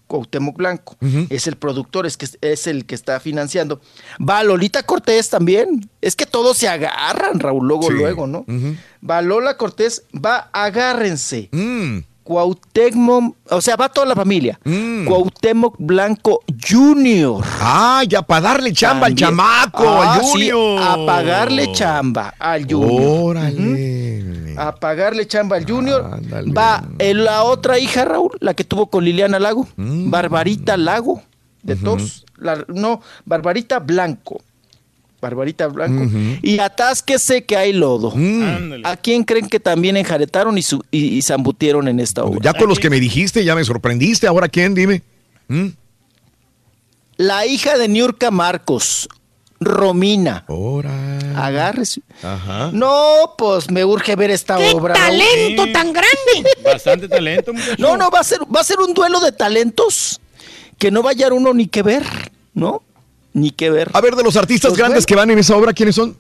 Cuauhtémoc 0.07 0.57
Blanco 0.57 0.97
es 1.29 1.47
el 1.49 1.57
productor, 1.57 2.07
es, 2.07 2.17
que 2.17 2.27
es 2.41 2.67
el 2.67 2.87
que 2.87 2.95
está 2.95 3.21
financiando. 3.21 3.81
Va 4.27 4.43
Lolita 4.43 4.83
Cortés 4.83 5.29
también. 5.29 5.91
Es 6.01 6.17
que 6.17 6.25
todos 6.25 6.57
se 6.57 6.67
agarran, 6.67 7.39
Raúl, 7.41 7.67
luego, 7.69 7.89
Sí. 7.89 7.93
luego, 7.93 8.27
¿no? 8.27 8.47
Va 9.09 9.21
Lola 9.21 9.59
Cortés, 9.59 10.05
va 10.15 10.49
Agárrense. 10.55 11.51
Mm. 11.53 11.99
Cuauhtémoc, 12.29 13.35
o 13.51 13.61
sea, 13.63 13.77
va 13.77 13.89
toda 13.89 14.07
la 14.07 14.15
familia. 14.15 14.59
Cuauhtémoc 15.07 15.77
Blanco 15.79 16.43
Jr. 16.69 17.43
Ah, 17.61 18.03
ya 18.07 18.21
para 18.21 18.41
darle 18.53 18.73
chamba 18.75 19.07
al 19.07 19.15
chamaco, 19.15 19.83
Ah, 19.89 20.15
al 20.17 20.21
sí, 20.25 20.51
Junior. 20.51 20.83
a 20.83 21.07
pagarle 21.07 21.73
chamba 21.73 22.35
al 22.39 22.67
Junior. 22.71 23.01
Órale. 23.01 24.55
A 24.59 24.75
pagarle 24.75 25.27
chamba 25.27 25.57
al 25.57 25.65
Junior. 25.67 26.05
Va 26.57 26.85
eh, 26.99 27.15
la 27.15 27.45
otra 27.45 27.79
hija, 27.79 28.05
Raúl, 28.05 28.33
la 28.41 28.53
que 28.53 28.65
tuvo 28.65 28.89
con 28.89 29.05
Liliana 29.07 29.39
Lago. 29.39 29.67
Mm. 29.77 30.11
Barbarita 30.11 30.77
Lago. 30.77 31.23
De 31.63 31.77
todos. 31.77 32.27
La- 32.37 32.63
no, 32.69 33.01
Barbarita 33.25 33.79
Blanco. 33.79 34.43
Barbarita 35.21 35.67
Blanco. 35.67 36.09
Y 36.43 36.59
atásquese 36.61 37.45
que 37.45 37.57
hay 37.57 37.73
lodo. 37.73 38.13
Mm. 38.15 38.83
¿A 38.85 38.97
quién 38.97 39.25
creen 39.25 39.49
que 39.49 39.59
también 39.61 39.97
enjaretaron 39.97 40.57
y, 40.59 40.63
su- 40.63 40.85
y, 40.91 41.17
y 41.17 41.23
zambutieron 41.23 41.89
en 41.89 41.99
esta 42.01 42.25
obra? 42.25 42.41
Ya 42.43 42.55
con 42.55 42.69
los 42.69 42.79
que 42.79 42.89
me 42.91 43.01
dijiste, 43.01 43.45
ya 43.45 43.55
me 43.55 43.65
sorprendiste. 43.65 44.27
¿Ahora 44.27 44.49
quién? 44.49 44.75
Dime. 44.75 45.03
¿Mm? 45.49 45.69
La 47.17 47.47
hija 47.47 47.77
de 47.77 47.89
Niurka 47.89 48.31
Marcos, 48.31 49.09
Romina. 49.59 50.45
Ahora. 50.49 51.19
Agárrese. 51.37 52.01
Ajá. 52.23 52.71
No, 52.73 53.35
pues 53.37 53.71
me 53.71 53.85
urge 53.85 54.15
ver 54.15 54.31
esta 54.31 54.59
obra. 54.59 54.95
Raúl. 54.95 55.19
talento 55.19 55.73
tan 55.73 55.93
grande! 55.93 56.51
Bastante 56.65 57.09
talento, 57.09 57.53
muchacho. 57.53 57.75
No, 57.79 57.97
no, 57.97 58.09
va 58.11 58.21
a 58.21 58.25
ser, 58.25 58.39
va 58.55 58.61
a 58.61 58.65
ser 58.65 58.79
un 58.79 58.95
duelo 58.95 59.19
de 59.21 59.33
talentos 59.33 60.21
que 60.79 60.93
no 60.93 61.03
va 61.03 61.11
a 61.11 61.13
hallar 61.13 61.33
uno 61.33 61.53
ni 61.55 61.67
que 61.67 61.83
ver, 61.83 62.05
¿no? 62.55 62.85
Ni 63.39 63.51
que 63.51 63.71
ver. 63.71 63.91
A 63.93 64.01
ver, 64.01 64.15
de 64.17 64.23
los 64.23 64.37
artistas 64.37 64.71
Pues 64.71 64.79
grandes 64.79 65.05
bueno. 65.05 65.07
que 65.07 65.15
van 65.17 65.31
en 65.31 65.39
esa 65.39 65.57
obra, 65.57 65.73
¿quiénes 65.73 65.95
son? 65.95 66.17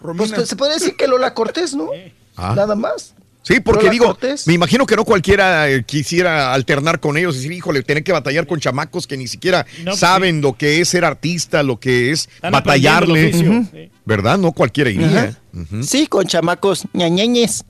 Pues, 0.00 0.32
pues, 0.32 0.48
se 0.48 0.56
puede 0.56 0.74
decir 0.74 0.96
que 0.96 1.08
Lola 1.08 1.34
Cortés, 1.34 1.74
¿no? 1.74 1.90
Ah. 2.36 2.52
Nada 2.54 2.76
más. 2.76 3.14
Sí, 3.42 3.60
porque 3.60 3.82
Lola 3.84 3.92
digo, 3.92 4.06
Cortés. 4.06 4.46
me 4.46 4.52
imagino 4.54 4.84
que 4.86 4.94
no 4.94 5.04
cualquiera 5.04 5.70
eh, 5.70 5.82
quisiera 5.84 6.52
alternar 6.52 7.00
con 7.00 7.16
ellos 7.16 7.34
y 7.34 7.38
decir, 7.38 7.52
híjole, 7.52 7.82
tener 7.82 8.04
que 8.04 8.12
batallar 8.12 8.46
con 8.46 8.60
chamacos 8.60 9.06
que 9.06 9.16
ni 9.16 9.26
siquiera 9.26 9.64
No, 9.80 9.86
pues 9.92 9.98
saben 10.00 10.40
lo 10.40 10.52
que 10.56 10.80
es 10.80 10.88
ser 10.90 11.04
artista, 11.04 11.62
lo 11.62 11.80
que 11.80 12.12
es 12.12 12.28
Están 12.34 12.52
batallarle. 12.52 13.32
sí. 13.32 13.90
¿Verdad? 14.04 14.38
No 14.38 14.52
cualquiera 14.52 14.90
iría. 14.90 15.36
Ajá. 15.52 15.82
Sí, 15.82 16.06
con 16.06 16.26
chamacos 16.26 16.84
ñañeñes. 16.92 17.64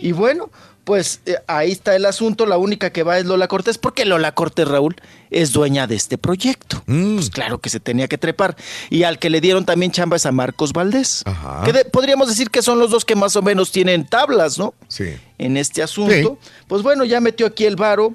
Y 0.00 0.12
bueno, 0.12 0.50
pues 0.84 1.20
eh, 1.26 1.36
ahí 1.46 1.72
está 1.72 1.96
el 1.96 2.04
asunto. 2.04 2.44
La 2.46 2.58
única 2.58 2.90
que 2.90 3.02
va 3.02 3.18
es 3.18 3.24
Lola 3.24 3.48
Cortés, 3.48 3.78
porque 3.78 4.04
Lola 4.04 4.34
Cortés, 4.34 4.68
Raúl, 4.68 4.96
es 5.30 5.52
dueña 5.52 5.86
de 5.86 5.96
este 5.96 6.18
proyecto. 6.18 6.82
Mm. 6.86 7.16
Pues 7.16 7.30
claro 7.30 7.58
que 7.58 7.70
se 7.70 7.80
tenía 7.80 8.06
que 8.06 8.18
trepar. 8.18 8.56
Y 8.90 9.04
al 9.04 9.18
que 9.18 9.30
le 9.30 9.40
dieron 9.40 9.64
también 9.64 9.90
chamba 9.92 10.16
es 10.16 10.26
a 10.26 10.32
Marcos 10.32 10.72
Valdés. 10.72 11.22
Ajá. 11.24 11.62
Que 11.64 11.72
de- 11.72 11.84
podríamos 11.86 12.28
decir 12.28 12.50
que 12.50 12.60
son 12.62 12.78
los 12.78 12.90
dos 12.90 13.04
que 13.04 13.16
más 13.16 13.34
o 13.36 13.42
menos 13.42 13.72
tienen 13.72 14.06
tablas, 14.06 14.58
¿no? 14.58 14.74
Sí. 14.88 15.14
En 15.38 15.56
este 15.56 15.82
asunto. 15.82 16.38
Pues 16.68 16.82
bueno, 16.82 17.04
ya 17.04 17.20
metió 17.20 17.46
aquí 17.46 17.64
el 17.64 17.76
varo, 17.76 18.14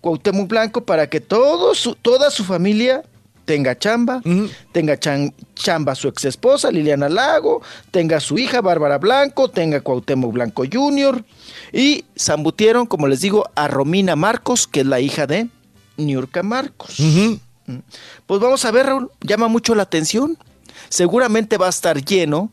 Cuauhtémoc 0.00 0.48
Blanco, 0.48 0.84
para 0.84 1.08
que 1.08 1.20
todo 1.20 1.74
su- 1.74 1.94
toda 1.94 2.30
su 2.30 2.44
familia 2.44 3.02
tenga 3.44 3.76
chamba, 3.78 4.22
tenga 4.72 4.98
chan- 4.98 5.34
chamba 5.54 5.94
su 5.94 6.08
ex 6.08 6.24
esposa 6.24 6.70
Liliana 6.70 7.08
Lago, 7.08 7.62
tenga 7.90 8.20
su 8.20 8.38
hija 8.38 8.60
Bárbara 8.60 8.98
Blanco, 8.98 9.48
tenga 9.48 9.80
Cuauhtémoc 9.80 10.32
Blanco 10.32 10.64
Jr. 10.70 11.24
Y 11.72 12.04
zambutieron, 12.18 12.86
como 12.86 13.08
les 13.08 13.20
digo, 13.20 13.44
a 13.54 13.68
Romina 13.68 14.16
Marcos, 14.16 14.66
que 14.66 14.80
es 14.80 14.86
la 14.86 15.00
hija 15.00 15.26
de 15.26 15.48
Niurka 15.96 16.42
Marcos. 16.42 16.98
Mm. 16.98 17.34
Pues 18.26 18.40
vamos 18.40 18.64
a 18.64 18.70
ver, 18.70 18.86
Raúl, 18.86 19.10
llama 19.20 19.48
mucho 19.48 19.74
la 19.74 19.84
atención. 19.84 20.36
Seguramente 20.88 21.58
va 21.58 21.66
a 21.66 21.70
estar 21.70 22.04
lleno 22.04 22.50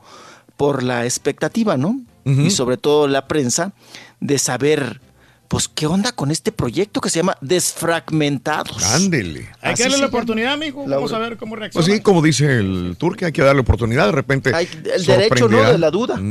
por 0.57 0.83
la 0.83 1.05
expectativa, 1.05 1.77
¿no? 1.77 1.99
Y 2.25 2.51
sobre 2.51 2.77
todo 2.77 3.07
la 3.07 3.27
prensa 3.27 3.73
de 4.19 4.37
saber, 4.37 5.01
pues, 5.49 5.67
qué 5.67 5.87
onda 5.87 6.11
con 6.11 6.29
este 6.29 6.51
proyecto 6.51 7.01
que 7.01 7.09
se 7.09 7.17
llama 7.17 7.35
Desfragmentados. 7.41 8.83
Ándele. 8.93 9.49
Hay 9.61 9.73
Así 9.73 9.83
que 9.83 9.89
darle 9.89 9.97
la 9.97 10.05
oportunidad, 10.05 10.57
mijo. 10.57 10.85
La 10.87 10.97
Vamos 10.97 11.11
a 11.11 11.17
ver 11.17 11.37
cómo 11.37 11.55
reacciona. 11.55 11.85
Pues 11.85 11.97
sí, 11.97 12.01
como 12.01 12.21
dice 12.21 12.59
el 12.59 12.95
turque, 12.97 13.25
hay 13.25 13.31
que 13.31 13.41
darle 13.41 13.61
oportunidad. 13.61 14.05
De 14.05 14.11
repente. 14.11 14.55
Hay 14.55 14.69
el 14.93 15.05
derecho, 15.05 15.49
¿no? 15.49 15.61
De 15.71 15.79
la 15.79 15.89
duda. 15.89 16.21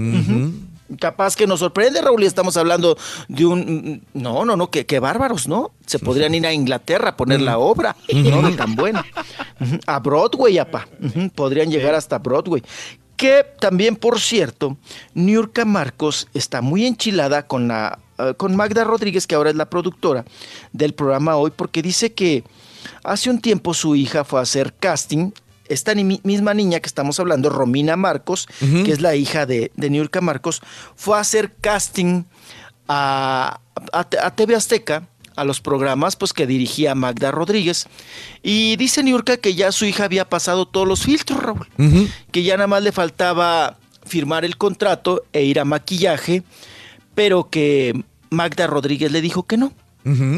Capaz 1.01 1.35
que 1.37 1.49
nos 1.49 1.59
sorprende, 1.59 2.01
Raúl, 2.01 2.23
y 2.23 2.27
estamos 2.27 2.57
hablando 2.57 2.97
de 3.27 3.45
un... 3.45 4.03
No, 4.15 4.47
no, 4.47 4.57
no, 4.57 4.71
que, 4.71 4.87
que 4.87 5.01
bárbaros, 5.01 5.47
¿no? 5.47 5.73
Se 5.85 5.99
podrían 5.99 6.35
ir 6.35 6.47
a 6.47 6.53
Inglaterra 6.55 7.11
a 7.11 7.17
poner 7.17 7.43
la 7.43 7.59
obra, 7.59 7.97
no 8.11 8.49
de 8.49 8.57
tan 8.57 8.75
buena. 8.75 9.05
A 9.87 9.99
Broadway, 9.99 10.57
apa. 10.59 10.89
Podrían 11.35 11.71
llegar 11.71 11.95
hasta 11.95 12.19
Broadway. 12.19 12.63
Que 13.17 13.45
también, 13.61 13.97
por 13.97 14.21
cierto, 14.21 14.79
Niurka 15.13 15.65
Marcos 15.65 16.29
está 16.33 16.63
muy 16.63 16.87
enchilada 16.87 17.47
con 17.47 17.69
la 17.69 17.99
eh, 18.19 18.35
con 18.37 18.55
Magda 18.57 18.85
Rodríguez, 18.85 19.27
que 19.27 19.35
ahora 19.35 19.51
es 19.51 19.57
la 19.57 19.71
productora 19.71 20.25
del 20.73 20.95
programa 20.95 21.37
hoy, 21.37 21.51
porque 21.55 21.83
dice 21.83 22.13
que 22.13 22.45
hace 23.05 23.31
un 23.31 23.41
tiempo 23.41 23.75
su 23.75 23.95
hija 23.97 24.25
fue 24.25 24.41
a 24.41 24.43
hacer 24.43 24.75
casting. 24.79 25.33
Esta 25.69 25.95
ni- 25.95 26.21
misma 26.25 26.55
niña 26.55 26.81
que 26.81 26.87
estamos 26.87 27.21
hablando, 27.21 27.51
Romina 27.51 27.95
Marcos, 27.97 28.49
que 28.85 28.91
es 28.93 29.01
la 29.03 29.15
hija 29.17 29.45
de, 29.45 29.71
de 29.77 29.91
Niurka 29.91 30.21
Marcos, 30.23 30.63
fue 30.97 31.17
a 31.19 31.21
hacer 31.21 31.55
casting 31.61 32.25
a, 32.89 33.61
a, 33.93 34.01
a 34.23 34.35
TV 34.35 34.55
Azteca, 34.55 35.07
a 35.37 35.45
los 35.45 35.61
programas 35.61 36.17
pues 36.17 36.33
que 36.33 36.47
dirigía 36.47 36.95
Magda 36.95 37.31
Rodríguez. 37.31 37.87
Y 38.43 38.77
dice 38.77 39.03
Niurka 39.03 39.37
que 39.37 39.55
ya 39.55 39.71
su 39.73 39.85
hija 39.85 40.05
había 40.05 40.29
pasado 40.29 40.67
todos 40.67 40.89
los 40.89 41.03
filtros, 41.05 41.41
Raúl 41.41 41.69
que 42.33 42.43
ya 42.43 42.57
nada 42.57 42.67
más 42.67 42.83
le 42.83 42.91
faltaba 42.93 43.79
firmar 44.07 44.45
el 44.45 44.57
contrato 44.57 45.23
e 45.35 45.43
ir 45.45 45.61
a 45.61 45.65
maquillaje, 45.67 46.43
pero 47.19 47.51
que 47.51 48.05
Magda 48.31 48.69
Rodríguez 48.69 49.11
le 49.11 49.21
dijo 49.21 49.43
que 49.43 49.57
no, 49.57 49.73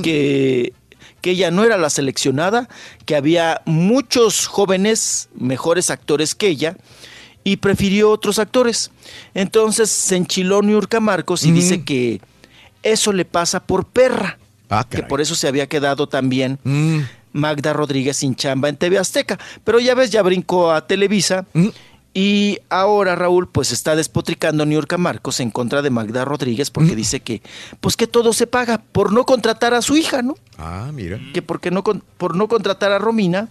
que, 0.03 0.73
que 1.21 1.31
ella 1.33 1.51
no 1.51 1.63
era 1.63 1.77
la 1.77 1.91
seleccionada, 1.91 2.71
que 3.05 3.17
había 3.17 3.61
muchos 3.67 4.47
jóvenes 4.47 5.29
mejores 5.35 5.91
actores 5.91 6.35
que 6.35 6.49
ella 6.49 6.79
y 7.45 7.59
prefirió 7.59 8.11
otros 8.11 8.39
actores. 8.39 8.91
Entonces 9.35 9.91
se 9.91 10.17
enchiló 10.17 10.63
Niurka 10.63 11.01
Marcos 11.01 11.45
y 11.45 11.53
dice 11.53 11.85
que 11.85 12.23
eso 12.83 13.13
le 13.13 13.27
pasa 13.27 13.61
por 13.61 13.85
perra, 13.85 14.39
Ah, 14.71 14.87
que 14.89 15.03
por 15.03 15.21
eso 15.21 15.35
se 15.35 15.49
había 15.49 15.67
quedado 15.67 16.07
también 16.07 16.59
Mm. 16.65 17.01
Magda 17.35 17.75
Rodríguez 17.75 18.17
sin 18.17 18.35
chamba 18.35 18.71
en 18.71 18.77
TV 18.77 18.97
Azteca. 18.99 19.39
Pero 19.65 19.81
ya 19.81 19.95
ves, 19.95 20.11
ya 20.11 20.23
brincó 20.23 20.73
a 20.73 20.87
Televisa. 20.87 21.45
Y 22.13 22.59
ahora 22.71 23.15
Raúl 23.15 23.49
pues 23.49 23.71
está 23.71 23.95
despotricando 23.95 24.67
Niurka 24.67 24.99
Marcos 24.99 25.39
en 25.39 25.51
contra 25.53 25.81
de 25.81 25.91
Magda 25.91 26.25
Rodríguez 26.25 26.71
porque 26.71 26.97
dice 26.97 27.21
que 27.21 27.41
pues 27.81 27.97
que 27.97 28.09
todo 28.09 28.33
se 28.33 28.49
paga 28.49 28.79
por 28.91 29.13
no 29.13 29.25
contratar 29.25 29.75
a 29.75 29.83
su 29.83 29.97
hija, 29.97 30.21
¿no? 30.21 30.35
Ah, 30.59 30.91
mira. 30.93 31.21
Que 31.33 31.41
porque 31.41 31.71
no 31.71 31.85
con- 31.85 32.03
por 32.19 32.35
no 32.37 32.49
contratar 32.49 32.91
a 32.91 32.99
Romina, 32.99 33.49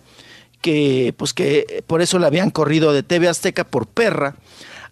que 0.62 1.14
pues 1.16 1.34
que 1.34 1.84
por 1.88 2.02
eso 2.02 2.20
la 2.20 2.28
habían 2.28 2.50
corrido 2.52 2.92
de 2.92 3.02
TV 3.02 3.30
Azteca 3.30 3.64
por 3.64 3.88
perra 3.88 4.36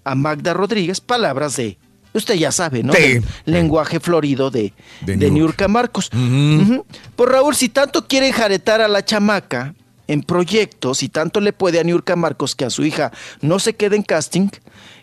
a 0.05 0.15
Magda 0.15 0.53
Rodríguez, 0.53 1.01
palabras 1.01 1.57
de 1.57 1.77
usted 2.13 2.35
ya 2.35 2.53
sabe, 2.53 2.83
¿no? 2.83 2.93
Sí. 2.93 3.19
Lenguaje 3.45 3.99
florido 3.99 4.49
de, 4.49 4.71
De 5.01 5.17
de, 5.17 5.29
Niurka. 5.29 5.67
Marcos. 5.67 6.09
Ujú. 6.13 6.85
Pues 7.17 7.29
Raúl, 7.29 7.53
si 7.53 7.67
tanto 7.69 8.07
quiere 8.07 8.31
jaretar 8.31 8.79
a 8.81 8.87
la 8.87 9.03
chamaca 9.03 9.75
en 10.07 10.23
proyectos 10.23 11.03
y 11.03 11.09
tanto 11.09 11.39
le 11.39 11.53
puede 11.53 11.79
a 11.79 11.83
Niurka 11.83 12.15
Marcos 12.15 12.55
que 12.55 12.65
a 12.65 12.69
su 12.69 12.85
hija 12.85 13.11
no 13.41 13.59
se 13.59 13.75
quede 13.75 13.95
en 13.95 14.03
casting, 14.03 14.49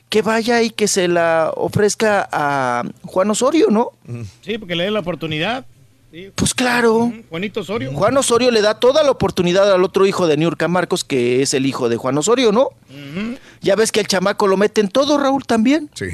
que 0.09 0.23
vaya 0.23 0.63
y 0.63 0.71
que 0.71 0.89
se 0.89 1.09
la 1.09 1.53
ofrezca 1.57 2.29
a 2.31 2.85
Juan 3.03 3.31
Osorio, 3.31 3.69
¿no? 3.71 3.93
Sí, 4.43 4.59
porque 4.59 4.77
le 4.77 4.85
dé 4.85 4.91
la 4.91 5.01
oportunidad. 5.01 5.67
Sí. 6.13 6.31
Pues 6.35 6.55
claro. 6.55 7.13
Juanito 7.29 7.61
Osorio. 7.61 7.93
Juan 7.93 8.17
Osorio 8.17 8.53
le 8.53 8.63
da 8.63 8.79
toda 8.79 9.03
la 9.03 9.11
oportunidad 9.11 9.73
al 9.73 9.83
otro 9.83 10.07
hijo 10.07 10.29
de 10.29 10.37
Niurka 10.37 10.69
Marcos, 10.69 11.03
que 11.03 11.43
es 11.43 11.55
el 11.55 11.67
hijo 11.67 11.89
de 11.89 11.97
Juan 11.97 12.17
Osorio, 12.17 12.53
¿no? 12.53 12.71
Ya 13.61 13.75
ves 13.75 13.91
que 13.91 14.01
el 14.01 14.07
chamaco 14.07 14.47
lo 14.47 14.57
mete 14.57 14.81
en 14.81 14.89
todo, 14.89 15.19
Raúl, 15.19 15.45
también. 15.45 15.91
Sí. 15.95 16.07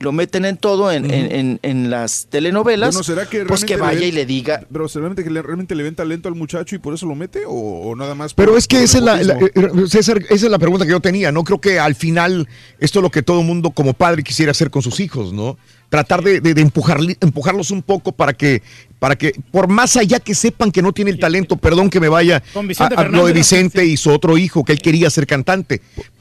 Lo 0.00 0.12
meten 0.12 0.44
en 0.44 0.56
todo, 0.56 0.90
en, 0.92 1.10
en- 1.10 1.32
en- 1.32 1.60
en 1.62 1.90
las 1.90 2.26
telenovelas, 2.30 2.94
Bueno, 2.94 3.04
¿será 3.04 3.28
que 3.28 3.44
pues 3.44 3.64
que 3.64 3.76
vaya 3.76 4.00
le 4.00 4.06
y 4.08 4.12
le 4.12 4.26
diga, 4.26 4.64
Pero 4.72 4.86
¿realmente 4.86 5.24
que 5.24 5.30
le, 5.30 5.42
realmente 5.42 5.74
le 5.74 5.82
ven 5.82 5.94
talento 5.94 6.28
al 6.28 6.34
muchacho 6.34 6.74
y 6.76 6.78
por 6.78 6.94
eso 6.94 7.06
lo 7.06 7.14
mete 7.14 7.44
o, 7.46 7.52
o 7.52 7.96
nada 7.96 8.14
más? 8.14 8.34
Pero 8.34 8.52
por- 8.52 8.58
es 8.58 8.66
que 8.68 8.82
esa 8.82 8.98
es, 8.98 9.04
la, 9.04 9.20
eh, 9.20 9.50
César, 9.88 10.18
esa 10.30 10.46
es 10.46 10.50
la 10.50 10.58
pregunta 10.58 10.84
que 10.84 10.92
yo 10.92 11.00
tenía, 11.00 11.32
¿no? 11.32 11.44
Creo 11.44 11.60
que 11.60 11.78
al 11.80 11.94
final 11.94 12.48
esto 12.78 12.98
es 12.98 13.02
lo 13.02 13.10
que 13.10 13.22
todo 13.22 13.42
mundo 13.42 13.70
como 13.70 13.92
padre 13.94 14.22
quisiera 14.22 14.50
hacer 14.52 14.70
con 14.70 14.82
sus 14.82 15.00
hijos, 15.00 15.32
¿no? 15.32 15.56
Tratar 15.88 16.22
de, 16.22 16.40
de- 16.40 16.54
de 16.54 16.66
empujarli- 16.66 17.16
empujarlos 17.20 17.70
un 17.70 17.82
poco 17.82 18.12
para 18.12 18.32
que, 18.34 18.62
para 18.98 19.16
que, 19.16 19.32
por 19.50 19.68
más 19.68 19.96
allá 19.96 20.20
que 20.20 20.34
sepan 20.34 20.70
que 20.70 20.82
no 20.82 20.92
tiene 20.92 21.10
el 21.10 21.18
talento, 21.18 21.56
perdón 21.56 21.88
que 21.90 21.98
me 22.00 22.08
vaya 22.08 22.42
Con 22.52 22.68
a, 22.78 22.84
a 22.86 23.04
lo 23.08 23.26
de 23.26 23.32
Vicente 23.32 23.84
y 23.86 23.96
su 23.96 24.10
otro 24.10 24.36
hijo, 24.36 24.64
que 24.64 24.72
él 24.72 24.80
quería 24.80 25.08
ser 25.08 25.26
cantante. 25.26 25.80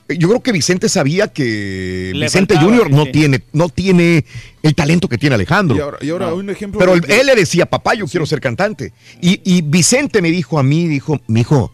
Yo 0.10 0.30
creo 0.30 0.42
que 0.42 0.52
Vicente 0.54 0.88
sabía 0.90 1.28
que 1.28 2.12
Le 2.16 2.26
Vicente 2.26 2.54
faltaba, 2.56 2.62
Junior 2.78 2.90
no 2.92 3.06
sí. 3.06 3.12
tiene, 3.12 3.44
no 3.52 3.68
tiene 3.70 4.24
el 4.64 4.74
talento 4.76 5.10
que 5.10 5.18
tiene 5.18 5.36
Alejandro. 5.36 5.76
Y 5.76 5.80
ahora, 5.82 5.98
y 6.02 6.10
ahora 6.10 6.34
un 6.34 6.50
ejemplo. 6.50 6.80
Pero 6.80 6.94
de 6.94 6.98
él, 7.00 7.04
que- 7.06 7.20
él 7.20 7.26
le 7.28 7.36
decía, 7.36 7.66
papá, 7.66 7.94
yo 7.94 8.08
quiero 8.08 8.26
ser 8.26 8.40
cantante. 8.40 8.94
Y, 9.22 9.42
y 9.44 9.62
Vicente 9.62 10.22
me 10.22 10.32
dijo 10.32 10.60
a 10.60 10.64
mí, 10.64 10.88
dijo, 10.88 11.20
mijo, 11.28 11.74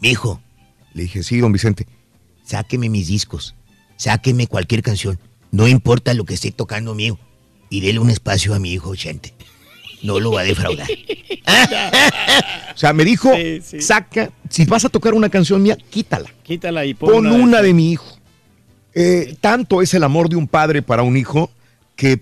mijo. 0.00 0.40
Le 0.94 1.02
dije, 1.02 1.22
sí, 1.22 1.38
don 1.38 1.52
Vicente. 1.52 1.86
Sáqueme 2.44 2.88
mis 2.88 3.08
discos, 3.08 3.54
sáqueme 3.96 4.46
cualquier 4.46 4.82
canción, 4.82 5.18
no 5.50 5.68
importa 5.68 6.14
lo 6.14 6.24
que 6.24 6.32
esté 6.34 6.50
tocando 6.50 6.94
mío, 6.94 7.18
y 7.68 7.82
dele 7.82 7.98
un 7.98 8.08
espacio 8.08 8.54
a 8.54 8.58
mi 8.58 8.72
hijo 8.72 8.96
Chente. 8.96 9.34
No 10.02 10.20
lo 10.20 10.32
va 10.32 10.40
a 10.42 10.44
defraudar. 10.44 10.86
O 12.74 12.78
sea, 12.80 12.92
me 12.92 13.04
dijo, 13.04 13.32
saca, 13.80 14.30
si 14.48 14.64
vas 14.64 14.84
a 14.84 14.88
tocar 14.88 15.12
una 15.14 15.28
canción 15.28 15.60
mía, 15.62 15.76
quítala. 15.90 16.30
Quítala 16.44 16.84
y 16.84 16.94
pon, 16.94 17.10
Pon 17.10 17.26
una 17.26 17.36
de- 17.36 17.42
una 17.42 17.62
de 17.62 17.74
mi 17.74 17.90
hijo. 17.92 18.16
Eh, 18.94 19.36
tanto 19.40 19.82
es 19.82 19.94
el 19.94 20.04
amor 20.04 20.28
de 20.28 20.36
un 20.36 20.46
padre 20.46 20.80
para 20.82 21.02
un 21.02 21.16
hijo 21.16 21.50
que- 21.96 22.20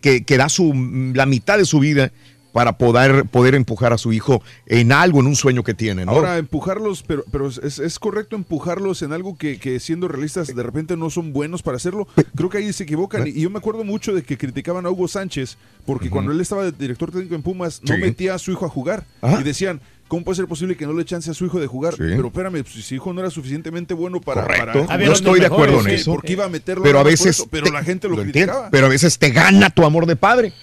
que- 0.00 0.24
que 0.24 0.36
da 0.36 0.48
su, 0.48 0.72
la 1.14 1.26
mitad 1.26 1.58
de 1.58 1.64
su 1.64 1.80
vida 1.80 2.12
para 2.56 2.78
poder, 2.78 3.26
poder 3.26 3.54
empujar 3.54 3.92
a 3.92 3.98
su 3.98 4.14
hijo 4.14 4.42
en 4.64 4.90
algo, 4.90 5.20
en 5.20 5.26
un 5.26 5.36
sueño 5.36 5.62
que 5.62 5.74
tiene, 5.74 6.06
¿no? 6.06 6.12
Ahora, 6.12 6.38
empujarlos, 6.38 7.02
pero, 7.02 7.22
pero 7.30 7.48
es, 7.48 7.78
es 7.78 7.98
correcto 7.98 8.34
empujarlos 8.34 9.02
en 9.02 9.12
algo 9.12 9.36
que, 9.36 9.58
que 9.58 9.78
siendo 9.78 10.08
realistas 10.08 10.56
de 10.56 10.62
repente 10.62 10.96
no 10.96 11.10
son 11.10 11.34
buenos 11.34 11.60
para 11.62 11.76
hacerlo. 11.76 12.08
Creo 12.34 12.48
que 12.48 12.56
ahí 12.56 12.72
se 12.72 12.84
equivocan. 12.84 13.26
Y 13.26 13.42
yo 13.42 13.50
me 13.50 13.58
acuerdo 13.58 13.84
mucho 13.84 14.14
de 14.14 14.22
que 14.22 14.38
criticaban 14.38 14.86
a 14.86 14.90
Hugo 14.90 15.06
Sánchez 15.06 15.58
porque 15.84 16.08
cuando 16.08 16.32
él 16.32 16.40
estaba 16.40 16.64
de 16.64 16.72
director 16.72 17.10
técnico 17.12 17.34
en 17.34 17.42
Pumas 17.42 17.82
no 17.82 17.94
Sí. 17.94 18.00
metía 18.00 18.32
a 18.34 18.38
su 18.38 18.52
hijo 18.52 18.64
a 18.64 18.70
jugar. 18.70 19.04
Ajá. 19.20 19.38
Y 19.42 19.44
decían, 19.44 19.82
¿cómo 20.08 20.24
puede 20.24 20.36
ser 20.36 20.46
posible 20.46 20.78
que 20.78 20.86
no 20.86 20.94
le 20.94 21.04
chance 21.04 21.30
a 21.30 21.34
su 21.34 21.44
hijo 21.44 21.60
de 21.60 21.66
jugar? 21.66 21.92
Pero 21.98 22.28
espérame, 22.28 22.62
pues, 22.62 22.72
si 22.72 22.80
su 22.80 22.94
hijo 22.94 23.12
no 23.12 23.20
era 23.20 23.28
suficientemente 23.28 23.92
bueno 23.92 24.18
para... 24.22 24.44
Correcto. 24.44 24.86
para 24.86 25.04
Yo 25.04 25.12
estoy 25.12 25.40
de 25.40 25.46
acuerdo 25.46 25.80
en 25.82 25.88
eso. 25.88 26.10
Porque 26.10 26.32
iba 26.32 26.46
a 26.46 26.48
meterlo 26.48 26.82
pero 26.84 27.00
a 27.00 27.02
veces 27.02 27.44
pero 27.50 27.66
te- 27.66 27.72
la 27.72 27.84
gente 27.84 28.08
lo, 28.08 28.16
lo 28.16 28.22
entiendo, 28.22 28.52
criticaba. 28.52 28.70
pero 28.70 28.86
a 28.86 28.88
veces 28.88 29.18
te 29.18 29.28
gana 29.28 29.68
tu 29.68 29.84
amor 29.84 30.06
de 30.06 30.16
padre 30.16 30.54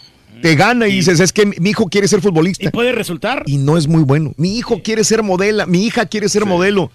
te 0.43 0.55
gana 0.55 0.87
y 0.89 0.91
dices 0.95 1.19
es 1.21 1.31
que 1.31 1.45
mi 1.45 1.69
hijo 1.69 1.87
quiere 1.87 2.07
ser 2.07 2.19
futbolista 2.21 2.65
Y 2.65 2.69
puede 2.69 2.91
resultar. 2.91 3.43
y 3.45 3.57
no 3.57 3.77
es 3.77 3.87
muy 3.87 4.03
bueno 4.03 4.33
mi 4.37 4.57
hijo 4.57 4.81
quiere 4.83 5.03
ser 5.05 5.23
modelo 5.23 5.65
mi 5.67 5.85
hija 5.85 6.05
quiere 6.05 6.27
ser 6.27 6.45
modelo 6.45 6.91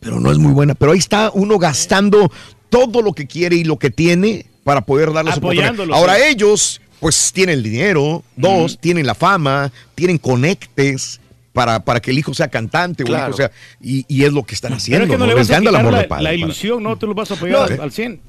pero 0.00 0.18
no 0.20 0.30
es 0.32 0.38
muy 0.38 0.52
buena 0.52 0.74
pero 0.74 0.92
ahí 0.92 0.98
está 0.98 1.30
uno 1.32 1.58
gastando 1.58 2.30
todo 2.68 3.00
lo 3.00 3.12
que 3.12 3.26
quiere 3.26 3.54
y 3.56 3.62
lo 3.64 3.78
que 3.78 3.90
tiene 3.90 4.46
para 4.64 4.80
poder 4.82 5.10
oportunidad 5.10 5.36
Apoyándolo, 5.38 5.94
ahora 5.94 6.16
sí. 6.16 6.22
ellos 6.30 6.80
pues 7.00 7.32
tienen 7.32 7.58
el 7.58 7.62
dinero 7.62 8.24
dos 8.36 8.78
tienen 8.80 9.06
la 9.06 9.14
fama 9.14 9.70
tienen 9.94 10.18
conectes 10.18 11.20
para, 11.52 11.84
para 11.84 12.00
que 12.00 12.10
el 12.10 12.18
hijo 12.18 12.34
sea 12.34 12.48
cantante 12.48 13.04
o 13.04 13.06
el 13.06 13.12
hijo 13.14 13.32
sea 13.32 13.50
y, 13.80 14.04
y 14.08 14.24
es 14.24 14.32
lo 14.32 14.42
que 14.42 14.54
están 14.54 14.70
Pero 14.70 14.78
haciendo 14.78 15.04
es 15.04 15.10
que 15.10 15.16
no, 15.18 15.24
¿no? 15.24 15.26
le 15.32 15.38
les 15.38 15.48
vas 15.48 15.50
a 15.50 15.60
gana 15.60 15.70
el 15.70 15.76
quitar 15.76 15.80
amor 15.80 15.92
la, 15.92 16.02
la 16.02 16.08
para- 16.08 16.34
ilusión, 16.34 16.82
no 16.82 16.96
te 16.98 17.06
lo 17.06 17.14
vas 17.14 17.30
a 17.30 17.34
apoyar 17.34 17.76
No. 17.76 17.82
al 17.82 17.92
100. 17.92 18.20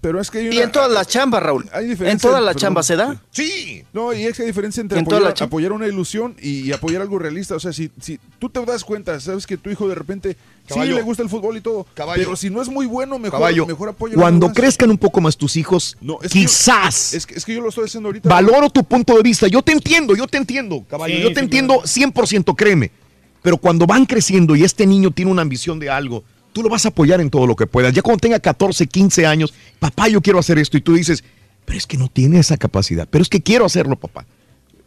Pero 0.00 0.20
es 0.20 0.30
que 0.30 0.38
hay 0.38 0.46
una, 0.48 0.54
y 0.56 0.58
en 0.60 0.72
todas 0.72 0.90
las 0.90 1.06
chambas, 1.06 1.42
Raúl, 1.42 1.68
en 1.74 2.18
todas 2.18 2.42
las 2.42 2.56
chambas 2.56 2.86
se 2.86 2.96
da. 2.96 3.22
Sí. 3.30 3.84
No, 3.92 4.12
y 4.12 4.24
es 4.24 4.36
que 4.36 4.42
hay 4.42 4.48
diferencia 4.48 4.80
entre 4.80 4.98
En 4.98 5.04
toda 5.04 5.20
la 5.20 5.30
apoyar, 5.30 5.72
una 5.72 5.86
ilusión 5.86 6.34
y, 6.40 6.60
y 6.68 6.72
apoyar 6.72 7.02
algo 7.02 7.18
realista. 7.18 7.54
O 7.54 7.60
sea, 7.60 7.72
si, 7.72 7.90
si 8.00 8.18
tú 8.38 8.48
te 8.50 8.64
das 8.64 8.84
cuenta, 8.84 9.18
sabes 9.20 9.46
que 9.46 9.56
tu 9.56 9.70
hijo 9.70 9.88
de 9.88 9.94
repente 9.94 10.36
Caballo. 10.66 10.90
sí 10.90 10.96
le 10.96 11.02
gusta 11.02 11.22
el 11.22 11.28
fútbol 11.28 11.56
y 11.56 11.60
todo, 11.60 11.86
Caballo. 11.94 12.22
pero 12.22 12.36
si 12.36 12.50
no 12.50 12.62
es 12.62 12.68
muy 12.68 12.86
bueno, 12.86 13.18
mejor, 13.18 13.38
Caballo, 13.38 13.66
mejor 13.66 13.88
apoyo. 13.90 14.14
cuando 14.16 14.52
crezcan 14.52 14.90
un 14.90 14.98
poco 14.98 15.20
más 15.20 15.36
tus 15.36 15.56
hijos, 15.56 15.96
es 16.22 16.30
que 16.32 16.40
yo- 16.40 16.46
quizás 16.46 17.14
es, 17.14 17.26
que, 17.26 17.34
es 17.34 17.44
que 17.44 17.54
yo 17.54 17.60
lo 17.60 17.68
estoy 17.68 17.84
haciendo 17.84 18.08
ahorita. 18.08 18.28
valoro 18.28 18.70
tu 18.70 18.82
punto 18.84 19.16
de 19.16 19.22
vista. 19.22 19.46
Yo 19.48 19.62
te 19.62 19.72
entiendo, 19.72 20.14
yo 20.16 20.26
te 20.26 20.38
entiendo, 20.38 20.84
caballo. 20.88 21.16
Sí, 21.16 21.22
yo 21.22 21.28
te 21.28 21.34
sí, 21.34 21.40
entiendo 21.40 21.82
100%, 21.84 22.54
créeme. 22.56 22.90
Pero 23.42 23.56
cuando 23.56 23.86
van 23.86 24.04
creciendo 24.04 24.54
y 24.54 24.64
este 24.64 24.86
niño 24.86 25.10
tiene 25.10 25.30
una 25.30 25.42
ambición 25.42 25.78
de 25.78 25.88
algo, 25.90 26.24
tú 26.52 26.62
lo 26.62 26.68
vas 26.68 26.84
a 26.84 26.88
apoyar 26.88 27.20
en 27.20 27.30
todo 27.30 27.46
lo 27.46 27.56
que 27.56 27.66
puedas. 27.66 27.92
Ya 27.94 28.02
cuando 28.02 28.20
tenga 28.20 28.38
14, 28.38 28.86
15 28.86 29.26
años, 29.26 29.52
papá, 29.78 30.08
yo 30.08 30.20
quiero 30.20 30.38
hacer 30.38 30.58
esto. 30.58 30.76
Y 30.76 30.80
tú 30.80 30.94
dices, 30.94 31.22
pero 31.64 31.78
es 31.78 31.86
que 31.86 31.96
no 31.96 32.08
tiene 32.08 32.38
esa 32.38 32.56
capacidad. 32.56 33.06
Pero 33.10 33.22
es 33.22 33.28
que 33.28 33.40
quiero 33.40 33.64
hacerlo, 33.64 33.96
papá. 33.96 34.26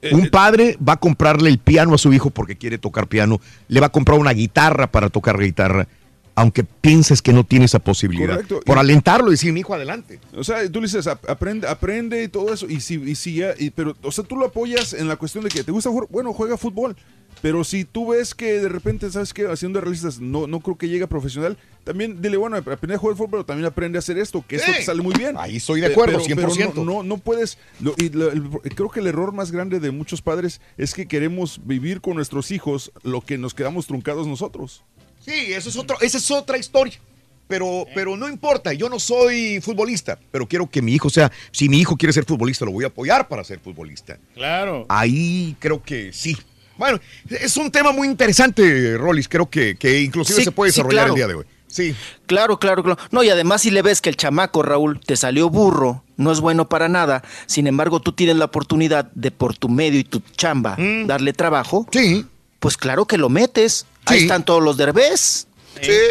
Eh, 0.01 0.14
Un 0.14 0.30
padre 0.30 0.77
va 0.85 0.93
a 0.93 1.00
comprarle 1.00 1.50
el 1.50 1.58
piano 1.59 1.93
a 1.95 1.98
su 1.98 2.11
hijo 2.11 2.30
porque 2.30 2.58
quiere 2.58 2.77
tocar 2.77 3.08
piano, 3.08 3.40
le 3.69 3.80
va 3.80 3.88
a 3.88 3.92
comprar 3.92 4.19
una 4.19 4.33
guitarra 4.33 4.92
para 4.92 5.09
tocar 5.09 5.40
guitarra, 5.40 5.88
aunque 6.35 6.66
pienses 6.66 7.22
que 7.22 7.32
no 7.32 7.45
tiene 7.45 7.66
esa 7.66 7.80
posibilidad. 7.80 8.32
Correcto. 8.33 8.59
Por 8.66 8.75
Y- 8.75 8.80
alentarlo 8.82 9.27
y 9.30 9.32
decir, 9.32 9.53
mi 9.53 9.61
hijo, 9.61 9.74
adelante. 9.74 10.19
O 10.35 10.43
sea, 10.43 10.69
tú 10.69 10.82
le 10.82 10.88
dices, 10.88 11.08
"Ap- 11.08 11.30
aprende, 11.30 11.67
aprende 11.69 12.22
y 12.22 12.27
todo 12.27 12.53
eso. 12.53 12.67
Y 12.67 12.82
si, 12.82 12.95
y 12.95 13.16
si 13.16 13.35
ya, 13.35 13.53
y- 13.58 13.69
pero, 13.69 13.95
o 14.01 14.11
sea, 14.11 14.25
tú 14.25 14.35
lo 14.35 14.48
apoyas 14.48 14.92
en 14.92 15.08
la 15.08 15.16
cuestión 15.16 15.43
de 15.45 15.50
que 15.50 15.64
te 15.64 15.72
gusta 15.72 15.90
jugar, 15.90 16.09
bueno, 16.11 16.33
juega 16.33 16.58
fútbol. 16.58 16.98
Pero 17.41 17.63
si 17.63 17.83
tú 17.85 18.11
ves 18.11 18.33
que 18.33 18.59
de 18.59 18.69
repente, 18.69 19.09
¿sabes 19.11 19.33
qué? 19.33 19.45
Haciendo 19.47 19.81
realistas, 19.81 20.19
no, 20.19 20.47
no 20.47 20.59
creo 20.61 20.77
que 20.77 20.87
llegue 20.87 21.03
a 21.03 21.07
profesional, 21.07 21.57
también 21.83 22.21
dile, 22.21 22.37
bueno, 22.37 22.55
aprende 22.55 22.95
a 22.95 22.97
jugar 22.97 23.17
fútbol, 23.17 23.29
pero 23.31 23.45
también 23.45 23.65
aprende 23.65 23.97
a 23.97 23.99
hacer 23.99 24.17
esto, 24.17 24.43
que 24.47 24.55
esto 24.55 24.71
Sí. 24.71 24.77
te 24.79 24.85
sale 24.85 25.01
muy 25.01 25.13
bien. 25.15 25.35
Ahí 25.37 25.57
estoy 25.57 25.81
de 25.81 25.87
acuerdo, 25.87 26.19
pero- 26.25 26.35
pero 26.35 26.49
100%. 26.51 26.85
no, 26.85 26.93
no, 26.93 27.03
no 27.03 27.17
puedes. 27.17 27.57
lo- 27.81 27.95
y 27.97 28.09
lo- 28.09 28.31
el- 28.31 28.49
creo 28.75 28.89
que 28.89 29.01
el 29.01 29.07
error 29.07 29.33
más 29.33 29.51
grande 29.51 29.79
de 29.81 29.91
muchos 29.91 30.21
padres 30.21 30.61
es 30.77 30.93
que 30.93 31.05
queremos 31.07 31.59
vivir 31.65 31.99
con 31.99 32.15
nuestros 32.15 32.51
hijos 32.51 32.91
lo 33.03 33.19
que 33.21 33.37
nos 33.37 33.53
quedamos 33.53 33.87
truncados 33.87 34.25
nosotros. 34.27 34.83
Sí, 35.19 35.31
eso 35.53 35.67
es 35.69 35.75
otro, 35.75 35.97
esa 36.01 36.17
es 36.17 36.31
otra 36.31 36.57
historia. 36.57 36.97
Pero, 37.45 37.85
pero 37.93 38.15
no 38.15 38.29
importa, 38.29 38.71
yo 38.71 38.87
no 38.87 38.99
soy 38.99 39.59
futbolista, 39.59 40.17
pero 40.31 40.47
quiero 40.47 40.69
que 40.69 40.81
mi 40.81 40.93
hijo 40.93 41.09
sea, 41.09 41.29
si 41.51 41.67
mi 41.67 41.79
hijo 41.81 41.97
quiere 41.97 42.13
ser 42.13 42.23
futbolista, 42.23 42.63
lo 42.63 42.71
voy 42.71 42.85
a 42.85 42.87
apoyar 42.87 43.27
para 43.27 43.43
ser 43.43 43.59
futbolista. 43.59 44.17
Claro. 44.33 44.85
Ahí 44.87 45.55
creo 45.59 45.83
que 45.83 46.13
sí. 46.13 46.37
Bueno, 46.77 46.99
es 47.29 47.55
un 47.57 47.71
tema 47.71 47.91
muy 47.91 48.07
interesante, 48.07 48.97
Rolis, 48.97 49.27
creo 49.27 49.49
que, 49.49 49.75
que 49.75 50.01
inclusive 50.01 50.39
Sí, 50.39 50.45
se 50.45 50.51
puede 50.51 50.71
sí, 50.71 50.77
desarrollar 50.79 51.05
claro. 51.05 51.13
el 51.13 51.17
día 51.17 51.27
de 51.27 51.33
hoy. 51.35 51.45
Sí. 51.67 51.95
Claro, 52.27 52.59
claro, 52.59 52.83
claro. 52.83 52.99
No, 53.11 53.23
y 53.23 53.29
además 53.29 53.61
si 53.63 53.71
le 53.71 53.81
ves 53.81 53.99
que 54.01 54.09
el 54.09 54.15
chamaco, 54.15 54.61
Raúl, 54.61 54.99
te 54.99 55.15
salió 55.15 55.49
burro, 55.49 56.03
no 56.17 56.31
es 56.31 56.39
bueno 56.39 56.69
para 56.69 56.87
nada, 56.87 57.23
sin 57.47 57.65
embargo 57.67 57.99
tú 57.99 58.11
tienes 58.13 58.35
la 58.37 58.45
oportunidad 58.45 59.09
de 59.15 59.31
por 59.31 59.55
tu 59.57 59.69
medio 59.69 59.99
y 59.99 60.03
tu 60.03 60.21
chamba 60.37 60.77
darle 61.05 61.33
trabajo, 61.33 61.87
sí. 61.91 62.25
pues 62.59 62.77
claro 62.77 63.05
que 63.05 63.17
lo 63.17 63.29
metes. 63.29 63.85
Ahí 64.05 64.17
Sí. 64.19 64.23
están 64.25 64.43
todos 64.45 64.61
los 64.61 64.77
derbés, 64.77 65.47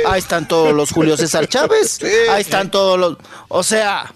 ahí 0.06 0.18
están 0.18 0.48
todos 0.48 0.72
los 0.74 0.90
Julio 0.90 1.16
César 1.16 1.46
Chávez, 1.46 2.00
ahí 2.30 2.40
están 2.40 2.70
todos 2.70 2.98
los... 2.98 3.18
O 3.48 3.62
sea... 3.62 4.12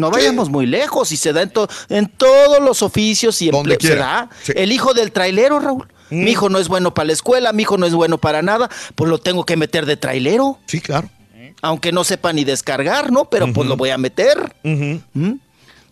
No 0.00 0.10
vayamos 0.10 0.48
muy 0.50 0.66
lejos 0.66 1.12
y 1.12 1.16
se 1.16 1.32
da 1.32 1.42
en, 1.42 1.50
to- 1.50 1.68
en 1.88 2.06
todos 2.08 2.60
los 2.60 2.82
oficios 2.82 3.40
y 3.42 3.48
empleos. 3.48 3.82
Se 3.82 3.94
da. 3.96 4.28
Sí. 4.42 4.52
El 4.56 4.72
hijo 4.72 4.92
del 4.94 5.12
trailero, 5.12 5.58
Raúl. 5.60 5.86
Mm. 6.10 6.24
Mi 6.24 6.30
hijo 6.32 6.48
no 6.48 6.58
es 6.58 6.68
bueno 6.68 6.92
para 6.92 7.06
la 7.06 7.12
escuela, 7.14 7.52
mi 7.52 7.62
hijo 7.62 7.78
no 7.78 7.86
es 7.86 7.94
bueno 7.94 8.18
para 8.18 8.42
nada, 8.42 8.68
pues 8.94 9.08
lo 9.10 9.18
tengo 9.18 9.44
que 9.46 9.56
meter 9.56 9.86
de 9.86 9.96
trailero. 9.96 10.58
Sí, 10.66 10.80
claro. 10.80 11.08
Aunque 11.62 11.92
no 11.92 12.04
sepa 12.04 12.32
ni 12.32 12.44
descargar, 12.44 13.10
¿no? 13.10 13.30
Pero 13.30 13.50
pues 13.52 13.66
lo 13.68 13.76
voy 13.76 13.90
a 13.90 13.96
meter. 13.98 14.54
¿Mm? 14.62 14.96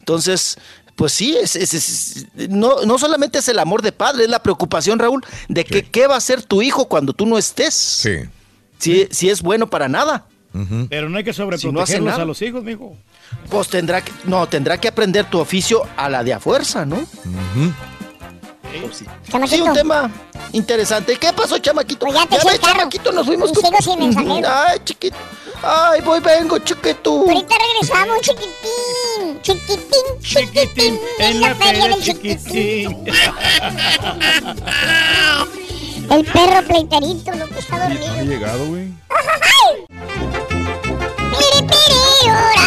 Entonces, 0.00 0.58
pues 0.96 1.12
sí, 1.12 1.36
es, 1.40 1.56
es- 1.56 1.74
es- 1.74 2.26
no, 2.50 2.82
no 2.84 2.98
solamente 2.98 3.38
es 3.38 3.48
el 3.48 3.58
amor 3.58 3.82
de 3.82 3.92
padre, 3.92 4.24
es 4.24 4.30
la 4.30 4.42
preocupación, 4.42 4.98
Raúl, 4.98 5.24
de 5.48 5.64
que 5.64 5.82
qué 5.84 6.06
va 6.06 6.14
a 6.14 6.18
hacer 6.18 6.42
tu 6.42 6.60
hijo 6.62 6.86
cuando 6.88 7.12
tú 7.12 7.24
no 7.26 7.38
estés. 7.38 7.74
Sí. 7.74 8.16
Si, 8.78 9.06
si 9.10 9.30
es 9.30 9.42
bueno 9.42 9.68
para 9.70 9.88
nada. 9.88 10.26
Pero 10.88 11.08
no 11.08 11.16
hay 11.18 11.24
que 11.24 11.32
Si 11.32 11.40
no 11.40 11.48
hace 11.50 11.58
sobreprotegerlos 11.62 12.18
a 12.18 12.24
los 12.24 12.42
hijos, 12.42 12.62
mijo. 12.62 12.96
Pues 13.48 13.68
tendrá 13.68 14.02
que, 14.02 14.12
no, 14.24 14.46
tendrá 14.48 14.78
que 14.78 14.88
aprender 14.88 15.24
tu 15.30 15.38
oficio 15.38 15.82
a 15.96 16.08
la 16.08 16.22
de 16.22 16.34
a 16.34 16.40
fuerza, 16.40 16.84
¿no? 16.84 16.96
Pues 18.80 18.96
sí. 18.96 19.06
Sí, 19.48 19.60
un 19.60 19.72
tema 19.72 20.10
interesante. 20.52 21.16
¿Qué 21.16 21.32
pasó, 21.32 21.58
chamaquito? 21.58 22.06
Pues 22.06 22.18
ya 22.18 22.26
te 22.26 22.36
carro. 22.36 22.58
chamaquito, 22.58 23.12
nos 23.12 23.26
fuimos 23.26 23.50
Y 23.50 23.54
sigo 23.54 23.78
sin 23.80 23.98
mensajero. 23.98 24.48
Ay, 24.48 24.78
chiquito. 24.84 25.16
Ay, 25.62 26.00
voy, 26.00 26.20
vengo, 26.20 26.58
chiquito. 26.58 27.20
Ahorita 27.20 27.54
regresamos, 27.72 28.20
chiquitín. 28.20 29.40
Chiquitín, 29.42 30.20
chiquitín. 30.20 30.98
En 31.18 31.40
la 31.40 31.54
feria 31.54 31.88
del 31.88 32.02
chiquitín. 32.02 33.04
El 36.10 36.24
perro 36.24 36.62
pleiterito, 36.66 37.30
lo 37.32 37.48
que 37.48 37.58
está 37.58 37.76
Ha 37.76 37.88
dormido. 37.88 38.24
llegado, 38.24 38.66
güey. 38.66 38.88
Señora. 42.22 42.61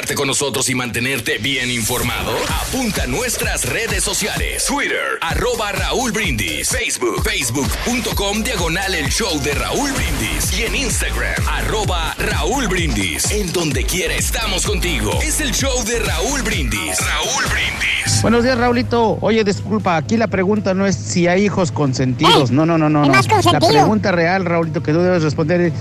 Comunicarte 0.00 0.14
con 0.14 0.26
nosotros 0.28 0.68
y 0.68 0.74
mantenerte 0.74 1.38
bien 1.38 1.70
informado? 1.70 2.32
Apunta 2.66 3.04
a 3.04 3.06
nuestras 3.06 3.64
redes 3.66 4.02
sociales. 4.02 4.64
Twitter, 4.66 5.18
arroba 5.20 5.72
Raúl 5.72 6.12
Brindis. 6.12 6.68
Facebook, 6.68 7.22
facebook.com 7.22 8.42
diagonal 8.42 8.94
el 8.94 9.08
show 9.10 9.40
de 9.42 9.52
Raúl 9.52 9.90
Brindis. 9.92 10.58
Y 10.58 10.64
en 10.64 10.76
Instagram, 10.76 11.34
arroba 11.48 12.14
Raúl 12.18 12.68
Brindis. 12.68 13.30
En 13.30 13.52
donde 13.52 13.84
quiera 13.84 14.14
estamos 14.14 14.64
contigo. 14.66 15.18
Es 15.22 15.40
el 15.40 15.52
show 15.52 15.84
de 15.84 15.98
Raúl 16.00 16.42
Brindis. 16.42 16.98
Raúl 16.98 17.44
Brindis. 17.50 18.22
Buenos 18.22 18.44
días, 18.44 18.56
Raulito. 18.56 19.18
Oye, 19.20 19.44
disculpa, 19.44 19.96
aquí 19.96 20.16
la 20.16 20.28
pregunta 20.28 20.74
no 20.74 20.86
es 20.86 20.96
si 20.96 21.26
hay 21.26 21.44
hijos 21.44 21.72
consentidos. 21.72 22.50
No, 22.50 22.64
no, 22.64 22.78
no, 22.78 22.88
no. 22.88 23.02
¿Qué 23.02 23.08
no. 23.08 23.52
La 23.52 23.60
pregunta 23.60 24.12
real, 24.12 24.44
Raulito, 24.44 24.82
que 24.82 24.92
tú 24.92 25.00
debes 25.00 25.22
responder 25.22 25.60
es: 25.60 25.72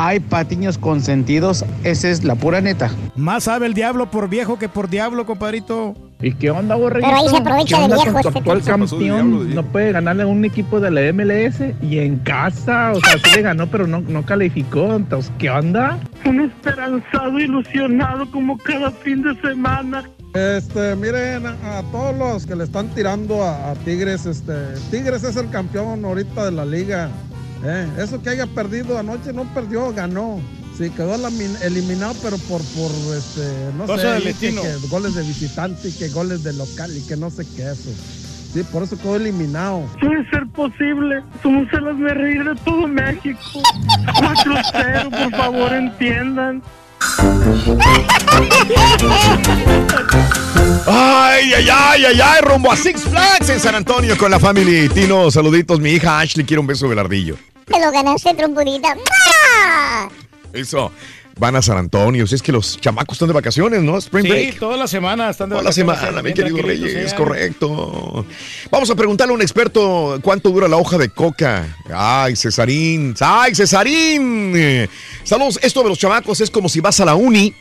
¿hay 0.00 0.18
patiños 0.18 0.78
consentidos? 0.78 1.64
Esa 1.84 2.08
es 2.08 2.24
la 2.24 2.34
pura 2.34 2.62
neta. 2.62 2.90
Más 3.16 3.44
sabe 3.44 3.66
el 3.66 3.74
diablo 3.74 4.10
por 4.10 4.30
viejo 4.30 4.58
que 4.58 4.68
por 4.68 4.88
diablo, 4.88 5.26
compadrito. 5.26 5.94
¿Y 6.22 6.32
qué 6.32 6.50
onda, 6.50 6.74
borreguito? 6.74 7.08
Pero 7.08 7.20
ahí 7.20 7.28
se 7.28 7.36
aprovecha 7.36 7.76
¿Qué 7.76 7.80
de 7.80 7.84
onda 7.84 7.96
viejo 8.02 8.18
este 8.18 8.38
actual 8.38 8.62
campeón 8.62 9.54
no 9.54 9.62
puede 9.62 9.92
ganarle 9.92 10.22
a 10.22 10.26
un 10.26 10.44
equipo 10.44 10.80
de 10.80 10.90
la 10.90 11.12
MLS 11.12 11.60
y 11.82 11.98
en 11.98 12.16
casa, 12.18 12.92
o 12.92 13.00
sea, 13.00 13.18
sí 13.18 13.36
le 13.36 13.42
ganó, 13.42 13.66
pero 13.66 13.86
no, 13.86 14.00
no 14.00 14.24
calificó. 14.24 14.94
Entonces, 14.94 15.30
¿qué 15.38 15.50
onda? 15.50 15.98
Un 16.24 16.40
esperanzado, 16.40 17.38
ilusionado 17.38 18.30
como 18.30 18.56
cada 18.58 18.90
fin 18.90 19.22
de 19.22 19.38
semana. 19.40 20.08
Este, 20.34 20.94
miren, 20.96 21.44
a, 21.46 21.78
a 21.78 21.82
todos 21.90 22.16
los 22.16 22.46
que 22.46 22.54
le 22.54 22.64
están 22.64 22.88
tirando 22.88 23.42
a, 23.42 23.70
a 23.70 23.74
Tigres, 23.74 24.26
este, 24.26 24.52
Tigres 24.90 25.24
es 25.24 25.36
el 25.36 25.50
campeón 25.50 26.04
ahorita 26.04 26.46
de 26.46 26.52
la 26.52 26.64
liga. 26.64 27.10
Eh, 27.64 27.86
eso 27.98 28.22
que 28.22 28.30
haya 28.30 28.46
perdido 28.46 28.98
anoche 28.98 29.32
no 29.32 29.44
perdió, 29.54 29.92
ganó. 29.92 30.40
Sí, 30.78 30.88
quedó 30.90 31.14
eliminado, 31.62 32.14
pero 32.22 32.38
por, 32.38 32.62
por 32.62 32.90
este, 33.14 33.70
no 33.76 33.84
Cosa 33.86 34.18
sé, 34.18 34.34
que- 34.40 34.54
que 34.54 34.74
goles 34.88 35.14
de 35.14 35.22
visitante 35.22 35.88
y 35.88 35.92
que 35.92 36.08
goles 36.08 36.42
de 36.42 36.54
local 36.54 36.90
y 36.96 37.02
que 37.06 37.16
no 37.16 37.28
sé 37.30 37.44
qué 37.54 37.64
eso. 37.70 37.90
Sí, 38.54 38.62
por 38.72 38.82
eso 38.82 38.96
quedó 38.98 39.16
eliminado. 39.16 39.84
Puede 40.00 40.28
ser 40.30 40.46
posible. 40.48 41.22
Somos 41.42 41.66
el 41.72 42.02
de 42.02 42.14
reír 42.14 42.44
de 42.44 42.54
todo 42.64 42.88
México. 42.88 43.38
4-0, 44.18 45.10
por 45.10 45.30
favor, 45.38 45.72
entiendan. 45.74 46.62
Ay, 50.86 51.52
ay, 51.54 51.68
ay, 51.72 52.04
ay, 52.06 52.20
ay, 52.22 52.40
rumbo 52.42 52.72
a 52.72 52.76
Six 52.76 53.02
Flags 53.04 53.48
en 53.50 53.60
San 53.60 53.74
Antonio 53.74 54.16
con 54.16 54.30
la 54.30 54.40
family. 54.40 54.88
Tino, 54.88 55.30
saluditos. 55.30 55.78
Mi 55.80 55.90
hija 55.90 56.18
Ashley 56.20 56.44
quiere 56.44 56.60
un 56.60 56.66
beso 56.66 56.88
del 56.88 56.98
ardillo. 56.98 57.36
Te 57.70 57.80
lo 57.80 57.90
ganaste, 57.92 58.34
trompudita. 58.34 58.96
Eso. 60.52 60.90
Van 61.38 61.56
a 61.56 61.62
San 61.62 61.78
Antonio. 61.78 62.26
Si 62.26 62.34
es 62.34 62.42
que 62.42 62.52
los 62.52 62.78
chamacos 62.78 63.14
están 63.14 63.28
de 63.28 63.34
vacaciones, 63.34 63.80
¿no? 63.82 63.96
Spring 63.96 64.24
Sí, 64.24 64.28
break. 64.30 64.58
toda 64.58 64.76
la 64.76 64.86
semana 64.86 65.30
están 65.30 65.48
de 65.48 65.54
Toda 65.54 65.62
la 65.62 65.70
vacaciones, 65.70 65.98
semana, 65.98 66.22
mi 66.22 66.34
querido 66.34 66.58
Reyes, 66.60 67.14
correcto. 67.14 68.26
Vamos 68.70 68.90
a 68.90 68.94
preguntarle 68.94 69.32
a 69.32 69.36
un 69.36 69.40
experto 69.40 70.18
cuánto 70.22 70.50
dura 70.50 70.68
la 70.68 70.76
hoja 70.76 70.98
de 70.98 71.08
coca. 71.08 71.76
Ay, 71.94 72.36
Cesarín, 72.36 73.14
ay, 73.20 73.54
Cesarín. 73.54 74.86
Saludos, 75.24 75.58
esto 75.62 75.82
de 75.82 75.88
los 75.88 75.98
chamacos 75.98 76.42
es 76.42 76.50
como 76.50 76.68
si 76.68 76.80
vas 76.80 77.00
a 77.00 77.06
la 77.06 77.14
uni 77.14 77.54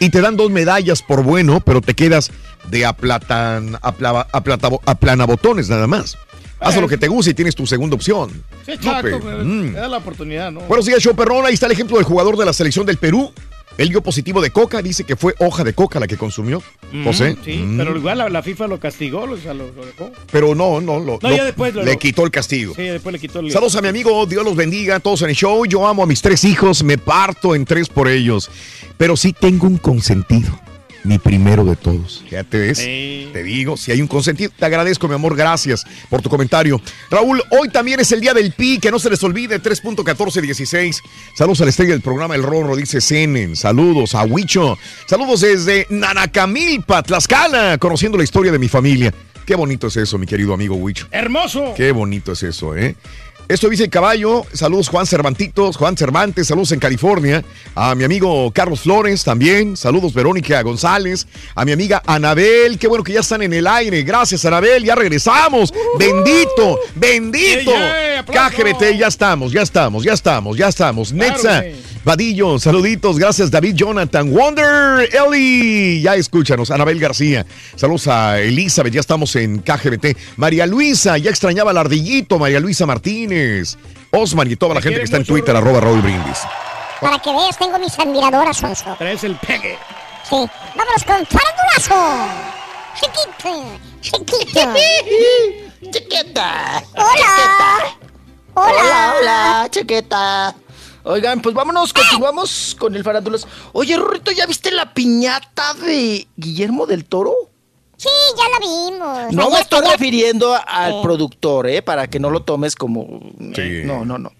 y 0.00 0.10
te 0.10 0.20
dan 0.20 0.36
dos 0.36 0.50
medallas 0.50 1.00
por 1.02 1.22
bueno, 1.22 1.60
pero 1.60 1.80
te 1.82 1.94
quedas 1.94 2.32
de 2.68 2.84
aplatan, 2.84 3.74
apla- 3.80 4.26
aplata- 4.32 4.70
aplanabotones 4.86 5.68
nada 5.68 5.86
más. 5.86 6.16
Haz 6.60 6.76
lo 6.80 6.86
que 6.88 6.98
te 6.98 7.08
guste 7.08 7.30
y 7.30 7.34
tienes 7.34 7.54
tu 7.54 7.66
segunda 7.66 7.96
opción. 7.96 8.30
Sí, 8.66 8.72
mm. 8.78 9.72
da 9.72 9.88
la 9.88 9.96
oportunidad, 9.98 10.52
¿no? 10.52 10.60
Buenos 10.60 10.86
días, 10.86 11.00
show 11.02 11.14
perrón. 11.16 11.46
Ahí 11.46 11.54
está 11.54 11.66
el 11.66 11.72
ejemplo 11.72 11.96
del 11.96 12.04
jugador 12.04 12.36
de 12.36 12.44
la 12.44 12.52
selección 12.52 12.84
del 12.86 12.98
Perú. 12.98 13.32
Él 13.78 13.88
dio 13.88 14.02
positivo 14.02 14.42
de 14.42 14.50
coca, 14.50 14.82
dice 14.82 15.04
que 15.04 15.16
fue 15.16 15.34
hoja 15.38 15.64
de 15.64 15.72
coca 15.72 15.98
la 15.98 16.06
que 16.06 16.18
consumió. 16.18 16.62
Mm, 16.92 17.04
José. 17.04 17.36
Sí, 17.42 17.52
Mm. 17.64 17.78
pero 17.78 17.96
igual 17.96 18.18
la, 18.18 18.28
la 18.28 18.42
FIFA 18.42 18.66
lo 18.66 18.78
castigó, 18.78 19.22
o 19.22 19.36
sea, 19.38 19.54
lo- 19.54 19.70
lo 19.72 19.86
dejó. 19.86 20.10
Pero 20.30 20.54
no, 20.54 20.82
no, 20.82 20.98
lo, 21.00 21.18
No, 21.22 21.34
ya 21.34 21.44
después 21.44 21.74
lo- 21.74 21.82
le 21.82 21.96
quitó 21.96 22.24
el 22.24 22.30
castigo. 22.30 22.74
Sí, 22.74 22.82
después 22.82 23.12
le 23.14 23.18
quitó 23.18 23.38
el... 23.40 23.50
Saludos 23.50 23.76
a 23.76 23.80
mi 23.80 23.88
amigo, 23.88 24.26
Dios 24.26 24.44
los 24.44 24.54
bendiga, 24.54 24.96
a 24.96 25.00
todos 25.00 25.22
en 25.22 25.30
el 25.30 25.36
show. 25.36 25.64
Yo 25.64 25.86
amo 25.86 26.02
a 26.02 26.06
mis 26.06 26.20
tres 26.20 26.44
hijos, 26.44 26.82
me 26.82 26.98
parto 26.98 27.54
en 27.54 27.64
tres 27.64 27.88
por 27.88 28.06
ellos. 28.08 28.50
Pero 28.98 29.16
sí 29.16 29.32
tengo 29.32 29.66
un 29.66 29.78
consentido, 29.78 30.60
mi 31.04 31.18
primero 31.18 31.64
de 31.64 31.76
todos. 31.76 32.24
Ya 32.30 32.44
te 32.44 32.58
ves, 32.58 32.78
te 32.78 33.42
digo, 33.42 33.76
si 33.76 33.92
hay 33.92 34.00
un 34.00 34.08
consentido. 34.08 34.50
Te 34.56 34.64
agradezco, 34.64 35.08
mi 35.08 35.14
amor, 35.14 35.36
gracias 35.36 35.84
por 36.08 36.22
tu 36.22 36.28
comentario. 36.28 36.80
Raúl, 37.10 37.42
hoy 37.50 37.68
también 37.68 38.00
es 38.00 38.12
el 38.12 38.20
día 38.20 38.34
del 38.34 38.52
pi, 38.52 38.78
que 38.78 38.90
no 38.90 38.98
se 38.98 39.10
les 39.10 39.22
olvide, 39.22 39.62
3.1416. 39.62 41.00
Saludos 41.34 41.60
a 41.60 41.64
la 41.64 41.70
estrella 41.70 41.92
del 41.92 42.02
programa 42.02 42.34
El 42.34 42.42
Rorro, 42.42 42.76
dice 42.76 43.00
Zenen. 43.00 43.56
Saludos 43.56 44.14
a 44.14 44.24
Huicho. 44.24 44.78
Saludos 45.06 45.40
desde 45.40 45.86
Nanacamilpa, 45.90 47.02
Tlaxcala, 47.02 47.78
conociendo 47.78 48.18
la 48.18 48.24
historia 48.24 48.52
de 48.52 48.58
mi 48.58 48.68
familia. 48.68 49.12
Qué 49.46 49.56
bonito 49.56 49.88
es 49.88 49.96
eso, 49.96 50.16
mi 50.16 50.26
querido 50.26 50.54
amigo 50.54 50.76
Huicho. 50.76 51.08
¡Hermoso! 51.10 51.74
Qué 51.76 51.90
bonito 51.90 52.32
es 52.32 52.42
eso, 52.44 52.76
¿eh? 52.76 52.94
Esto 53.50 53.68
dice 53.68 53.82
el 53.82 53.90
caballo. 53.90 54.46
Saludos 54.52 54.88
Juan 54.88 55.06
Cervantitos, 55.06 55.76
Juan 55.76 55.96
Cervantes, 55.96 56.46
saludos 56.46 56.70
en 56.70 56.78
California. 56.78 57.42
A 57.74 57.96
mi 57.96 58.04
amigo 58.04 58.48
Carlos 58.52 58.82
Flores 58.82 59.24
también. 59.24 59.76
Saludos 59.76 60.14
Verónica 60.14 60.62
González. 60.62 61.26
A 61.56 61.64
mi 61.64 61.72
amiga 61.72 62.00
Anabel. 62.06 62.78
Qué 62.78 62.86
bueno 62.86 63.02
que 63.02 63.12
ya 63.12 63.18
están 63.18 63.42
en 63.42 63.52
el 63.52 63.66
aire. 63.66 64.04
Gracias 64.04 64.44
Anabel, 64.44 64.84
ya 64.84 64.94
regresamos. 64.94 65.74
Bendito, 65.98 66.78
bendito. 66.94 67.72
Yeah, 67.72 68.10
yeah, 68.12 68.20
aplauso. 68.20 68.56
KGBT, 68.56 68.96
ya 68.96 69.08
estamos, 69.08 69.50
ya 69.50 69.62
estamos, 69.62 70.04
ya 70.04 70.12
estamos, 70.12 70.56
ya 70.56 70.68
estamos. 70.68 71.12
Claro. 71.12 71.66
Vadillo, 72.02 72.58
saluditos. 72.58 73.18
Gracias 73.18 73.50
David 73.50 73.74
Jonathan. 73.74 74.32
Wonder, 74.32 75.08
Eli. 75.12 76.00
Ya 76.00 76.14
escúchanos. 76.14 76.70
Anabel 76.70 76.98
García. 76.98 77.44
Saludos 77.74 78.06
a 78.06 78.40
Elizabeth, 78.40 78.94
ya 78.94 79.00
estamos 79.00 79.34
en 79.36 79.58
KGBT. 79.58 80.16
María 80.36 80.66
Luisa, 80.66 81.18
ya 81.18 81.30
extrañaba 81.30 81.72
al 81.72 81.78
ardillito. 81.78 82.38
María 82.38 82.60
Luisa 82.60 82.86
Martínez. 82.86 83.39
Osman 84.12 84.50
y 84.50 84.56
toda 84.56 84.74
la 84.74 84.82
gente 84.82 84.98
que 84.98 85.04
está 85.04 85.16
en 85.16 85.24
Twitter, 85.24 85.54
arroba 85.54 85.80
Raúl 85.80 86.00
Brindis. 86.00 86.40
Para 87.00 87.18
que 87.18 87.32
veas, 87.32 87.56
tengo 87.56 87.78
mis 87.78 87.98
admiradoras, 87.98 88.56
Sonso. 88.56 88.94
Traes 88.98 89.24
el 89.24 89.36
pegue. 89.36 89.78
Sí. 90.28 90.36
Vámonos 90.76 91.04
con 91.04 91.26
farandulazo. 91.26 92.50
Chiquito, 92.94 93.80
chiquito. 94.00 94.74
Chiquita. 95.90 96.82
Hola. 96.94 97.96
Hola, 98.54 99.14
hola, 99.18 99.68
chiquita. 99.70 100.54
Oigan, 101.04 101.40
pues 101.40 101.54
vámonos, 101.54 101.92
continuamos 101.94 102.76
con 102.78 102.94
el 102.94 103.02
farandulas. 103.02 103.46
Oye, 103.72 103.96
Rorrito, 103.96 104.32
¿ya 104.32 104.44
viste 104.44 104.70
la 104.70 104.92
piñata 104.92 105.72
de 105.74 106.28
Guillermo 106.36 106.86
del 106.86 107.06
Toro? 107.06 107.49
Sí, 108.00 108.08
ya 108.38 108.44
la 108.48 108.58
vimos. 108.58 109.32
No 109.34 109.50
me 109.50 109.60
estoy 109.60 109.80
ayer- 109.80 109.90
refiriendo 109.92 110.54
al 110.66 110.92
Sí. 110.92 110.98
productor, 111.02 111.68
¿eh? 111.68 111.82
Para 111.82 112.08
que 112.08 112.18
no 112.18 112.30
lo 112.30 112.40
tomes 112.42 112.74
como... 112.74 113.20
No, 113.38 114.04
no, 114.06 114.16
no. 114.16 114.32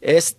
Es, 0.00 0.36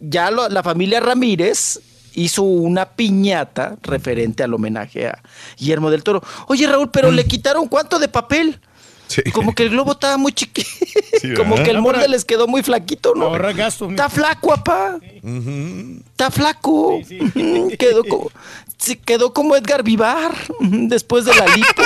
ya 0.00 0.30
lo- 0.30 0.48
la 0.48 0.62
familia 0.62 1.00
Ramírez 1.00 1.80
hizo 2.14 2.42
una 2.42 2.86
piñata 2.86 3.76
referente 3.82 4.42
al 4.42 4.54
homenaje 4.54 5.08
a 5.08 5.22
Guillermo 5.58 5.90
del 5.90 6.02
Toro. 6.02 6.22
Oye, 6.48 6.66
Raúl, 6.66 6.90
pero 6.90 7.10
le 7.10 7.26
quitaron 7.26 7.68
cuánto 7.68 7.98
de 7.98 8.08
papel. 8.08 8.60
Como 9.32 9.56
que 9.56 9.64
el 9.64 9.70
globo 9.70 9.90
estaba 9.92 10.16
muy 10.16 10.32
chiquito. 10.32 10.68
Como 11.36 11.56
que 11.56 11.70
el 11.70 11.80
molde 11.82 12.06
les 12.08 12.24
quedó 12.24 12.46
muy 12.46 12.62
flaquito, 12.62 13.12
¿no? 13.16 13.24
Ahorra 13.26 13.52
gasto. 13.52 13.90
Está 13.90 14.08
flaco, 14.08 14.48
papá. 14.50 14.98
Está 16.10 16.30
flaco. 16.30 17.00
Quedó 17.76 18.04
como, 18.04 18.30
se 18.80 18.98
quedó 18.98 19.32
como 19.32 19.54
Edgar 19.56 19.82
Vivar 19.82 20.34
después 20.60 21.24
de 21.24 21.34
la 21.34 21.46
lipo. 21.56 21.82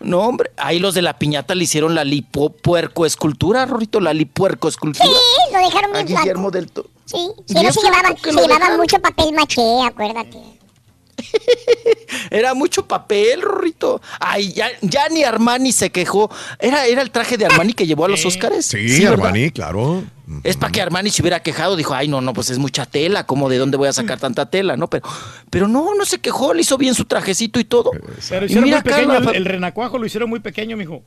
No, 0.00 0.20
hombre. 0.20 0.50
Ahí 0.56 0.78
los 0.78 0.94
de 0.94 1.02
la 1.02 1.18
piñata 1.18 1.54
le 1.54 1.64
hicieron 1.64 1.94
la 1.94 2.04
lipo 2.04 2.50
puerco 2.50 3.06
escultura, 3.06 3.64
Rorito, 3.66 4.00
la 4.00 4.12
lipuerco 4.12 4.68
escultura. 4.68 5.04
Sí, 5.04 5.52
lo 5.52 5.58
dejaron 5.58 5.90
A 5.90 5.94
bien 5.94 6.08
flaco. 6.08 6.22
Guillermo 6.22 6.50
del 6.50 6.70
Toro. 6.70 6.88
Sí, 7.06 7.16
¿Y 7.48 7.52
sí, 7.52 7.62
no 7.62 7.72
se 7.72 7.80
se 7.80 7.86
dejaron? 7.86 8.76
mucho 8.78 8.98
papel 9.00 9.32
maché, 9.34 9.62
acuérdate. 9.84 10.38
Era 12.30 12.54
mucho 12.54 12.86
papel, 12.86 13.42
Rorrito. 13.42 14.00
Ay, 14.20 14.52
ya, 14.52 14.68
ya 14.80 15.08
ni 15.08 15.24
Armani 15.24 15.72
se 15.72 15.90
quejó. 15.90 16.30
¿Era, 16.58 16.86
¿Era 16.86 17.02
el 17.02 17.10
traje 17.10 17.36
de 17.36 17.46
Armani 17.46 17.72
que 17.72 17.86
llevó 17.86 18.04
a 18.04 18.08
los 18.08 18.24
Óscares? 18.24 18.66
Sí. 18.66 19.04
Armani, 19.04 19.50
claro. 19.50 20.04
Es 20.42 20.56
para 20.56 20.72
que 20.72 20.80
Armani 20.80 21.10
se 21.10 21.20
hubiera 21.20 21.40
quejado, 21.40 21.76
dijo, 21.76 21.92
ay, 21.94 22.08
no, 22.08 22.20
no, 22.22 22.32
pues 22.32 22.48
es 22.48 22.58
mucha 22.58 22.86
tela, 22.86 23.26
¿cómo 23.26 23.48
de 23.50 23.58
dónde 23.58 23.76
voy 23.76 23.88
a 23.88 23.92
sacar 23.92 24.18
tanta 24.18 24.48
tela? 24.48 24.76
¿No? 24.76 24.88
Pero, 24.88 25.06
pero 25.50 25.68
no, 25.68 25.94
no 25.94 26.04
se 26.06 26.18
quejó, 26.18 26.54
le 26.54 26.62
hizo 26.62 26.78
bien 26.78 26.94
su 26.94 27.04
trajecito 27.04 27.60
y 27.60 27.64
todo. 27.64 27.90
Pero 28.30 28.46
hicieron 28.46 28.64
mira 28.64 28.82
pequeño, 28.82 29.18
el, 29.32 29.44
renacuajo 29.44 29.98
lo 29.98 30.06
hicieron 30.06 30.30
muy 30.30 30.40
pequeño, 30.40 30.76
mijo. 30.78 31.02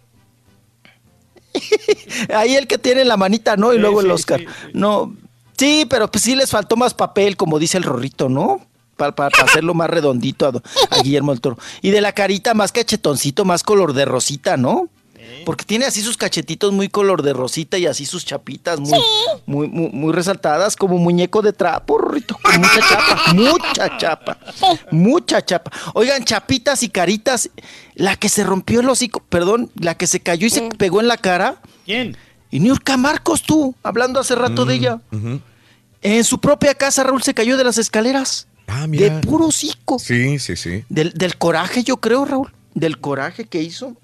Ahí 2.34 2.56
el 2.56 2.68
que 2.68 2.78
tiene 2.78 3.04
la 3.06 3.18
manita, 3.18 3.58
¿no? 3.58 3.74
Y 3.74 3.78
Sí, 3.78 3.82
luego 3.82 4.02
el 4.02 4.08
sí, 4.08 4.12
Oscar. 4.12 4.40
sí, 4.40 4.46
No, 4.74 5.16
sí, 5.58 5.88
pero 5.90 6.10
pues 6.12 6.24
sí 6.24 6.36
les 6.36 6.52
faltó 6.52 6.76
más 6.76 6.94
papel, 6.94 7.36
como 7.38 7.58
dice 7.60 7.78
el 7.78 7.84
Rorrito, 7.84 8.30
¿no? 8.30 8.62
Para, 8.98 9.30
hacerlo 9.43 9.74
más 9.74 9.90
redondito 9.90 10.48
a, 10.48 11.01
Guillermo 11.01 11.32
del 11.32 11.42
Toro. 11.42 11.58
Y 11.82 11.92
de 11.92 12.01
la 12.01 12.11
carita 12.11 12.53
más 12.53 12.72
cachetoncito, 12.72 13.45
más 13.45 13.64
color 13.64 13.93
de 13.93 14.06
rosita, 14.06 14.58
¿no? 14.58 14.90
Porque 15.45 15.66
tiene 15.66 15.85
así 15.85 16.01
sus 16.01 16.17
cachetitos 16.17 16.72
muy 16.74 16.90
color 16.90 17.22
de 17.22 17.34
rosita 17.34 17.77
y 17.77 17.85
así 17.85 18.06
sus 18.06 18.26
chapitas 18.26 18.80
muy, 18.80 19.00
muy, 19.45 19.67
muy, 19.67 19.90
muy 19.90 20.14
resaltadas, 20.14 20.76
como 20.76 20.98
muñeco 20.98 21.42
de 21.42 21.53
trapo, 21.53 21.98
Rorrito. 21.98 22.38
como 22.42 22.59
mucha 22.59 22.80
chapa, 22.80 23.34
mucha 23.34 23.98
chapa, 23.98 24.38
mucha 24.92 25.45
chapa. 25.45 25.72
Oigan, 25.93 26.24
chapitas 26.24 26.84
y 26.84 26.90
caritas, 26.90 27.50
la 27.95 28.16
que 28.16 28.30
se 28.30 28.43
rompió 28.43 28.80
el 28.80 28.90
hocico, 28.90 29.22
perdón, 29.22 29.72
la 29.76 29.95
que 29.95 30.08
se 30.08 30.19
cayó 30.22 30.48
y 30.48 30.50
se 30.50 30.61
pegó 30.77 31.01
en 31.01 31.08
la 31.08 31.17
cara. 31.17 31.61
¿Quién? 31.85 32.17
Y 32.50 32.59
Niurka 32.59 32.98
Marcos, 32.98 33.43
tú, 33.43 33.76
hablando 33.84 34.19
hace 34.19 34.35
rato 34.35 34.66
de 34.66 34.76
ella. 34.76 35.00
En 36.01 36.24
su 36.24 36.40
propia 36.40 36.76
casa, 36.76 37.03
Raúl 37.03 37.24
se 37.24 37.34
cayó 37.34 37.58
de 37.58 37.64
las 37.64 37.77
escaleras. 37.77 38.48
Ah, 38.68 38.86
De 38.88 39.10
puro 39.22 39.46
hocico. 39.48 39.98
Sí, 39.98 40.40
sí, 40.40 40.56
sí. 40.56 40.84
Del, 40.90 41.14
del 41.14 41.38
coraje, 41.38 41.84
yo 41.84 41.98
creo, 41.98 42.26
Raúl. 42.26 42.54
Del 42.74 43.00
coraje 43.00 43.46
que 43.46 43.64
hizo. 43.64 43.98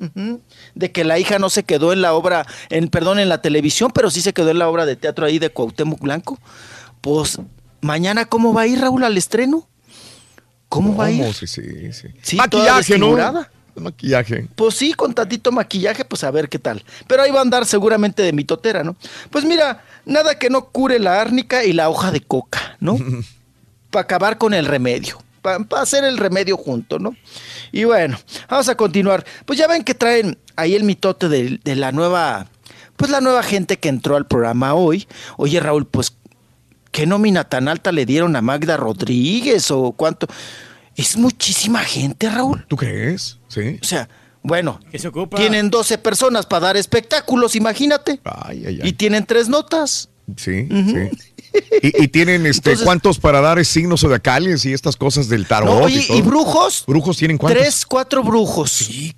De 0.74 0.92
que 0.92 1.03
la 1.03 1.19
hija 1.19 1.38
no 1.38 1.50
se 1.50 1.64
quedó 1.64 1.93
en 1.93 2.01
la 2.01 2.14
obra, 2.14 2.48
en, 2.69 2.88
perdón, 2.88 3.19
en 3.19 3.30
la 3.30 3.42
televisión, 3.42 3.92
pero 3.93 4.09
sí 4.09 4.22
se 4.22 4.33
quedó 4.33 4.50
en 4.50 4.58
la 4.58 4.67
obra 4.67 4.85
de 4.85 4.95
teatro 4.95 5.25
ahí 5.25 5.38
de 5.38 5.51
Cuauhtémoc 5.51 6.00
Blanco. 6.00 6.40
Pues, 7.01 7.38
mañana, 7.82 8.25
¿cómo 8.25 8.53
va 8.53 8.61
a 8.61 8.67
ir, 8.67 8.80
Raúl, 8.80 9.03
al 9.03 9.17
estreno? 9.17 9.67
¿Cómo 10.69 10.95
va 10.95 11.06
a 11.06 11.11
ir? 11.11 11.33
Sí, 11.35 11.45
sí, 11.45 11.93
sí. 11.93 12.08
Sí, 12.24 12.35
Maquillaje, 12.35 12.98
¿no? 12.98 13.16
Maquillaje. 13.75 14.48
Pues 14.56 14.75
sí, 14.75 14.93
con 14.93 15.14
tantito 15.14 15.51
maquillaje, 15.51 16.06
pues 16.06 16.24
a 16.24 16.32
ver 16.32 16.50
qué 16.50 16.58
tal. 16.58 16.83
Pero 17.08 17.22
ahí 17.24 17.32
va 17.32 17.40
a 17.40 17.42
andar 17.43 17.66
seguramente 17.66 18.24
de 18.24 18.33
mitotera, 18.33 18.83
¿no? 18.83 18.95
Pues 19.30 19.45
mira, 19.45 19.83
nada 20.06 20.40
que 20.40 20.50
no 20.50 20.66
cure 20.69 20.98
la 21.00 21.22
árnica 21.22 21.64
y 21.64 21.74
la 21.74 21.90
hoja 21.90 22.11
de 22.11 22.22
coca, 22.22 22.77
¿no? 22.80 22.98
Para 23.93 24.03
acabar 24.05 24.38
con 24.39 24.55
el 24.55 24.65
remedio. 24.65 25.22
Para 25.43 25.63
hacer 25.81 26.03
el 26.03 26.17
remedio 26.17 26.57
junto, 26.57 26.97
¿no? 26.97 27.15
Y 27.72 27.83
bueno, 27.83 28.17
vamos 28.49 28.67
a 28.69 28.75
continuar. 28.75 29.23
Pues 29.45 29.59
ya 29.59 29.67
ven 29.67 29.83
que 29.83 29.93
traen 29.93 30.38
ahí 30.55 30.73
el 30.73 30.83
mitote 30.83 31.30
de, 31.30 31.59
de 31.63 31.75
la 31.75 31.91
nueva, 31.91 32.47
pues 32.95 33.11
la 33.11 33.22
nueva 33.22 33.43
gente 33.43 33.77
que 33.77 33.89
entró 33.89 34.15
al 34.15 34.25
programa 34.25 34.73
hoy. 34.73 35.07
Oye, 35.38 35.59
Raúl, 35.59 35.85
pues, 35.85 36.15
¿qué 36.91 37.05
nómina 37.05 37.43
tan 37.43 37.67
alta 37.67 37.91
le 37.91 38.05
dieron 38.07 38.35
a 38.35 38.41
Magda 38.41 38.77
Rodríguez 38.77 39.69
o 39.69 39.91
cuánto? 39.91 40.25
Es 40.95 41.15
muchísima 41.17 41.80
gente, 41.80 42.30
Raúl. 42.30 42.65
¿Tú 42.67 42.75
crees? 42.77 43.38
Sí. 43.47 43.77
O 43.81 43.85
sea, 43.85 44.09
bueno, 44.43 44.80
¿Qué 44.91 44.97
se 44.97 45.09
ocupa? 45.09 45.38
tienen 45.38 45.69
12 45.69 45.97
personas 45.99 46.45
para 46.45 46.67
dar 46.67 46.77
espectáculos, 46.77 47.55
imagínate. 47.55 48.19
Ay, 48.23 48.63
ay, 48.65 48.80
ay. 48.81 48.89
Y 48.89 48.93
tienen 48.93 49.25
tres 49.25 49.49
notas. 49.49 50.09
Sí, 50.38 50.67
sí. 50.69 51.32
Y, 51.82 52.03
y 52.03 52.07
tienen 52.07 52.45
este 52.45 52.72
Entonces- 52.72 52.85
cuántos 52.85 53.19
para 53.19 53.41
dar 53.41 53.64
signos 53.65 54.01
zodiacales 54.01 54.65
y 54.65 54.73
estas 54.73 54.95
cosas 54.95 55.30
del 55.30 55.45
tarot. 55.48 55.69
No, 55.69 55.77
oye, 55.85 56.01
y, 56.01 56.07
todo? 56.07 56.17
¿y 56.17 56.22
brujos? 56.22 56.83
¿Brujos 56.88 57.17
tienen 57.17 57.38
cuántos? 57.38 57.61
Tres, 57.61 57.85
cuatro 57.85 58.23
brujos. 58.23 58.72
Sí, 58.72 59.14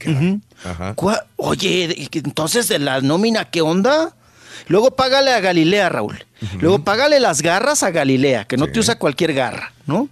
Ajá. 0.63 0.95
Oye, 1.37 1.93
¿y 1.95 2.07
qué- 2.07 2.19
entonces 2.19 2.67
de 2.67 2.79
la 2.79 3.01
nómina, 3.01 3.45
¿qué 3.45 3.61
onda? 3.61 4.15
Luego 4.67 4.91
págale 4.91 5.31
a 5.31 5.39
Galilea, 5.39 5.89
Raúl. 5.89 6.25
Luego 6.59 6.83
págale 6.83 7.19
las 7.19 7.41
garras 7.41 7.83
a 7.83 7.91
Galilea, 7.91 8.45
que 8.45 8.57
no 8.57 8.67
te 8.67 8.79
usa 8.79 8.97
cualquier 8.97 9.33
garra, 9.33 9.73
¿no? 9.85 10.09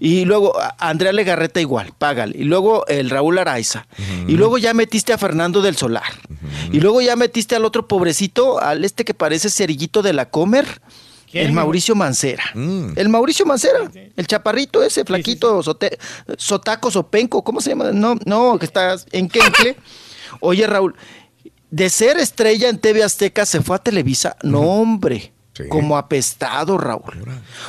Y 0.00 0.24
luego 0.24 0.58
a 0.60 0.74
Andrea 0.78 1.12
Legarreta 1.12 1.60
igual, 1.60 1.92
págale. 1.96 2.36
Y 2.36 2.42
luego 2.44 2.84
el 2.88 3.10
Raúl 3.10 3.38
Araiza. 3.38 3.86
Y 4.26 4.32
luego 4.32 4.58
ya 4.58 4.74
metiste 4.74 5.12
a 5.12 5.18
Fernando 5.18 5.62
del 5.62 5.76
Solar. 5.76 6.12
Y 6.72 6.80
luego 6.80 7.00
ya 7.00 7.14
metiste 7.16 7.54
al 7.54 7.64
otro 7.64 7.86
pobrecito, 7.86 8.60
al 8.60 8.84
este 8.84 9.04
que 9.04 9.14
parece 9.14 9.48
cerillito 9.50 10.02
de 10.02 10.12
la 10.14 10.28
Comer. 10.30 10.80
¿Quién? 11.30 11.46
El 11.46 11.52
Mauricio 11.52 11.94
Mancera. 11.94 12.42
El 12.54 13.08
Mauricio 13.08 13.46
Mancera. 13.46 13.90
El 14.16 14.26
chaparrito 14.26 14.82
ese, 14.82 15.04
flaquito, 15.04 15.62
sote- 15.62 15.98
sotaco, 16.36 16.90
sopenco, 16.90 17.42
¿cómo 17.44 17.60
se 17.60 17.70
llama? 17.70 17.92
No, 17.92 18.16
no, 18.24 18.58
que 18.58 18.66
está 18.66 18.96
en 19.12 19.28
Kencle. 19.28 19.76
Oye, 20.40 20.66
Raúl, 20.66 20.94
de 21.70 21.88
ser 21.90 22.18
estrella 22.18 22.68
en 22.68 22.78
TV 22.78 23.02
Azteca 23.04 23.46
se 23.46 23.60
fue 23.62 23.76
a 23.76 23.78
Televisa. 23.78 24.36
No, 24.42 24.60
hombre. 24.60 25.32
Como 25.68 25.98
apestado, 25.98 26.78
Raúl. 26.78 27.22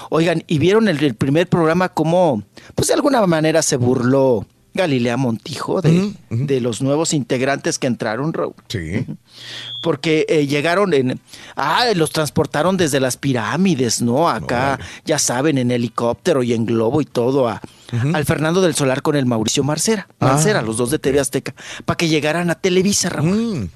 Oigan, 0.10 0.44
y 0.48 0.60
vieron 0.60 0.88
el, 0.88 1.04
el 1.04 1.14
primer 1.16 1.48
programa 1.50 1.90
como, 1.90 2.42
pues 2.74 2.88
de 2.88 2.94
alguna 2.94 3.26
manera 3.28 3.62
se 3.62 3.76
burló 3.76 4.46
Galilea 4.74 5.18
Montijo 5.18 5.82
de, 5.82 6.14
de 6.30 6.62
los 6.62 6.82
nuevos 6.82 7.14
integrantes 7.14 7.78
que 7.78 7.88
entraron, 7.88 8.32
Raúl. 8.34 8.54
Sí. 8.70 9.06
Porque 9.82 10.26
eh, 10.30 10.48
llegaron 10.48 10.94
en. 10.94 11.20
Ah, 11.56 11.86
los 11.96 12.12
transportaron 12.12 12.78
desde 12.78 13.00
las 13.00 13.18
pirámides, 13.18 14.02
¿no? 14.02 14.30
Acá, 14.30 14.80
ya 15.06 15.20
saben, 15.20 15.58
en 15.58 15.72
helicóptero 15.72 16.44
y 16.44 16.54
en 16.54 16.66
globo 16.66 17.02
y 17.02 17.06
todo, 17.06 17.48
a, 17.50 17.62
al 18.14 18.26
Fernando 18.26 18.62
del 18.62 18.76
Solar 18.76 19.02
con 19.02 19.16
el 19.16 19.26
Mauricio 19.26 19.64
Marcera. 19.64 20.08
Mancera, 20.20 20.60
Ah. 20.60 20.64
los 20.64 20.78
dos 20.78 20.92
de 20.92 21.00
TV 21.00 21.20
Azteca, 21.20 21.54
para 21.86 21.98
que 21.98 22.08
llegaran 22.08 22.50
a 22.50 22.56
Televisa, 22.56 23.10
Raúl. 23.10 23.70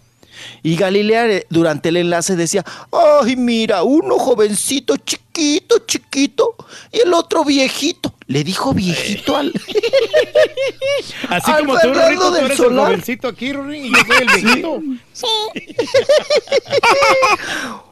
Y 0.64 0.75
Galilea 0.75 1.27
eh, 1.27 1.45
durante 1.49 1.89
el 1.89 1.97
enlace 1.97 2.35
decía, 2.35 2.64
ay, 2.91 3.35
mira, 3.35 3.83
uno 3.83 4.17
jovencito, 4.17 4.97
chiquito, 4.97 5.80
chiquito, 5.85 6.55
y 6.91 6.99
el 6.99 7.14
otro 7.14 7.43
viejito. 7.43 8.14
Le 8.27 8.43
dijo 8.43 8.73
viejito 8.73 9.38
al... 9.38 9.53
Así 11.30 11.51
al 11.51 11.67
como 11.67 11.80
tú, 11.80 11.93
Rorrito, 11.93 12.27
tú 12.27 12.33
del 12.33 12.45
eres 12.45 12.59
el 12.59 12.75
jovencito 12.75 13.27
aquí, 13.27 13.53
Rorri, 13.53 13.81
y 13.81 13.91
yo 13.91 13.97
soy 14.07 14.17
el 14.17 14.43
viejito. 14.43 14.81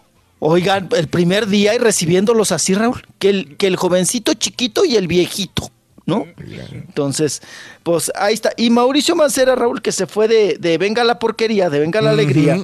Oigan, 0.45 0.89
el 0.97 1.07
primer 1.07 1.47
día 1.47 1.73
y 1.73 1.77
recibiéndolos 1.77 2.51
así, 2.51 2.73
Raúl, 2.73 3.01
que 3.17 3.30
el, 3.30 3.55
que 3.55 3.67
el 3.67 3.77
jovencito 3.77 4.33
chiquito 4.33 4.83
y 4.83 4.97
el 4.97 5.07
viejito, 5.07 5.72
¿no? 6.06 6.25
Entonces, 6.72 7.41
pues 7.83 8.11
ahí 8.15 8.33
está. 8.33 8.51
Y 8.57 8.69
Mauricio 8.69 9.15
Mancera, 9.15 9.56
Raúl, 9.56 9.82
que 9.82 9.91
se 9.91 10.07
fue 10.07 10.27
de, 10.27 10.57
de 10.59 10.77
Venga 10.77 11.03
la 11.03 11.19
Porquería, 11.19 11.69
de 11.69 11.80
Venga 11.80 12.01
la 12.01 12.11
Alegría, 12.11 12.57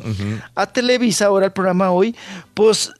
a 0.55 0.67
Televisa, 0.67 1.27
ahora 1.27 1.47
el 1.47 1.51
programa 1.51 1.91
hoy, 1.91 2.15
pues, 2.53 2.91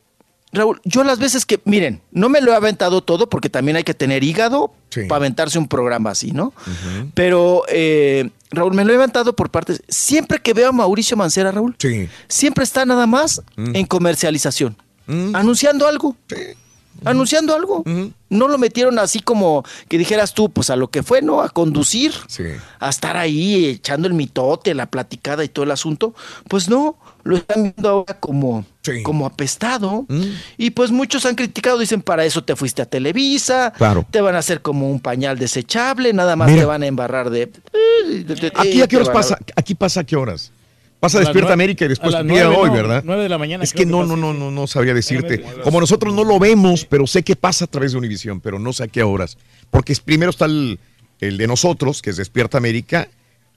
Raúl, 0.52 0.82
yo 0.84 1.04
las 1.04 1.20
veces 1.20 1.46
que, 1.46 1.60
miren, 1.66 2.02
no 2.12 2.28
me 2.28 2.42
lo 2.42 2.52
he 2.52 2.56
aventado 2.56 3.02
todo 3.02 3.30
porque 3.30 3.50
también 3.50 3.78
hay 3.78 3.84
que 3.84 3.94
tener 3.94 4.24
hígado 4.24 4.74
para 5.08 5.18
aventarse 5.18 5.60
un 5.60 5.68
programa 5.68 6.10
así, 6.10 6.32
¿no? 6.32 6.54
Pero, 7.14 7.64
eh, 7.68 8.32
Raúl, 8.50 8.74
me 8.74 8.84
lo 8.84 8.92
he 8.94 8.96
aventado 8.96 9.36
por 9.36 9.52
partes. 9.52 9.84
Siempre 9.88 10.40
que 10.40 10.54
veo 10.54 10.70
a 10.70 10.72
Mauricio 10.72 11.16
Mancera, 11.16 11.52
Raúl, 11.52 11.76
siempre 12.28 12.64
está 12.64 12.84
nada 12.86 13.06
más 13.06 13.44
en 13.58 13.86
comercialización, 13.86 14.76
anunciando 15.34 15.88
algo. 15.88 16.16
Anunciando 17.06 17.56
algo. 17.56 17.84
No 18.30 18.48
lo 18.48 18.58
metieron 18.58 19.00
así 19.00 19.20
como 19.22 19.64
que 19.88 19.98
dijeras 19.98 20.34
tú, 20.34 20.50
pues 20.50 20.70
a 20.70 20.76
lo 20.76 20.90
que 20.90 21.02
fue, 21.04 21.22
¿no? 21.22 21.42
A 21.42 21.50
conducir, 21.50 22.14
a 22.80 22.90
estar 22.90 23.18
ahí 23.18 23.66
echando 23.66 24.08
el 24.08 24.14
mitote, 24.14 24.74
la 24.76 24.86
platicada 24.86 25.44
y 25.44 25.50
todo 25.50 25.64
el 25.66 25.72
asunto. 25.72 26.14
Pues 26.48 26.70
no, 26.70 26.98
lo 27.24 27.38
están 27.38 27.64
viendo 27.64 27.90
ahora 27.90 28.20
como, 28.20 28.66
como 29.04 29.26
apestado. 29.26 30.06
Y 30.58 30.70
pues 30.72 30.92
muchos 30.92 31.26
han 31.26 31.36
criticado, 31.36 31.80
dicen, 31.80 32.02
para 32.02 32.24
eso 32.26 32.44
te 32.44 32.56
fuiste 32.56 32.82
a 32.82 32.86
Televisa, 32.86 33.74
Claro. 33.78 34.06
te 34.12 34.22
van 34.22 34.36
a 34.36 34.40
hacer 34.40 34.62
como 34.62 34.90
un 34.90 35.00
pañal 35.00 35.40
desechable, 35.40 36.14
nada 36.14 36.36
más 36.36 36.50
Mira. 36.50 36.62
te 36.62 36.66
van 36.66 36.84
a 36.84 36.88
embarrar 36.88 37.30
de... 37.32 37.52
¿Aquí 38.56 38.82
a 38.82 38.88
qué 38.88 38.96
horas 38.98 39.10
pasa? 39.10 39.38
Aquí 39.56 39.76
pasa 39.76 40.02
a 40.02 40.04
qué 40.04 40.16
horas. 40.16 40.52
Pasa 41.00 41.18
A 41.20 41.22
Despierta 41.22 41.54
América 41.54 41.86
y 41.86 41.88
después 41.88 42.14
a 42.14 42.24
día 42.24 42.50
hoy, 42.50 42.68
no, 42.68 42.74
¿verdad? 42.74 43.04
nueve 43.06 43.24
de 43.24 43.30
la 43.30 43.38
mañana 43.38 43.64
Es 43.64 43.72
que 43.72 43.80
que 43.80 43.86
no, 43.86 44.06
no, 44.06 44.18
no, 44.18 44.34
no, 44.34 44.52
no 44.52 44.68
sabría 44.68 44.94
decirte. 44.94 45.42
Como 45.64 45.80
nosotros 45.80 46.14
no 46.14 46.24
lo 46.26 46.40
vemos, 46.40 46.84
pero 46.86 47.08
sé 47.08 47.24
que 47.24 47.36
pasa 47.38 47.66
a 47.66 47.68
través 47.68 47.94
de 47.94 47.98
Univisión, 47.98 48.42
pero 48.42 48.60
no 48.60 48.74
sé 48.74 48.84
a 48.84 48.88
qué 48.90 49.02
horas. 49.04 49.38
Porque 49.72 49.94
es- 49.94 50.02
primero 50.02 50.30
está 50.30 50.46
el, 50.46 50.78
el 51.22 51.38
de 51.38 51.48
nosotros, 51.48 52.02
que 52.02 52.10
es 52.10 52.18
Despierta 52.18 52.58
América. 52.58 53.08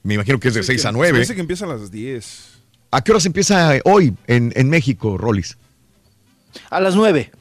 Me 0.03 0.13
imagino 0.13 0.39
que 0.39 0.47
es 0.49 0.53
de 0.53 0.63
6 0.63 0.85
a 0.85 0.91
9. 0.93 1.11
Parece 1.13 1.35
que 1.35 1.41
empieza 1.41 1.65
a 1.65 1.69
las 1.69 1.91
10. 1.91 2.49
¿A 2.91 3.03
qué 3.03 3.11
horas 3.11 3.25
empieza 3.25 3.73
hoy 3.85 4.13
en, 4.27 4.53
en 4.55 4.69
México, 4.69 5.17
Rolis? 5.17 5.57
A 6.69 6.79
las 6.79 6.95
nueve. 6.95 7.31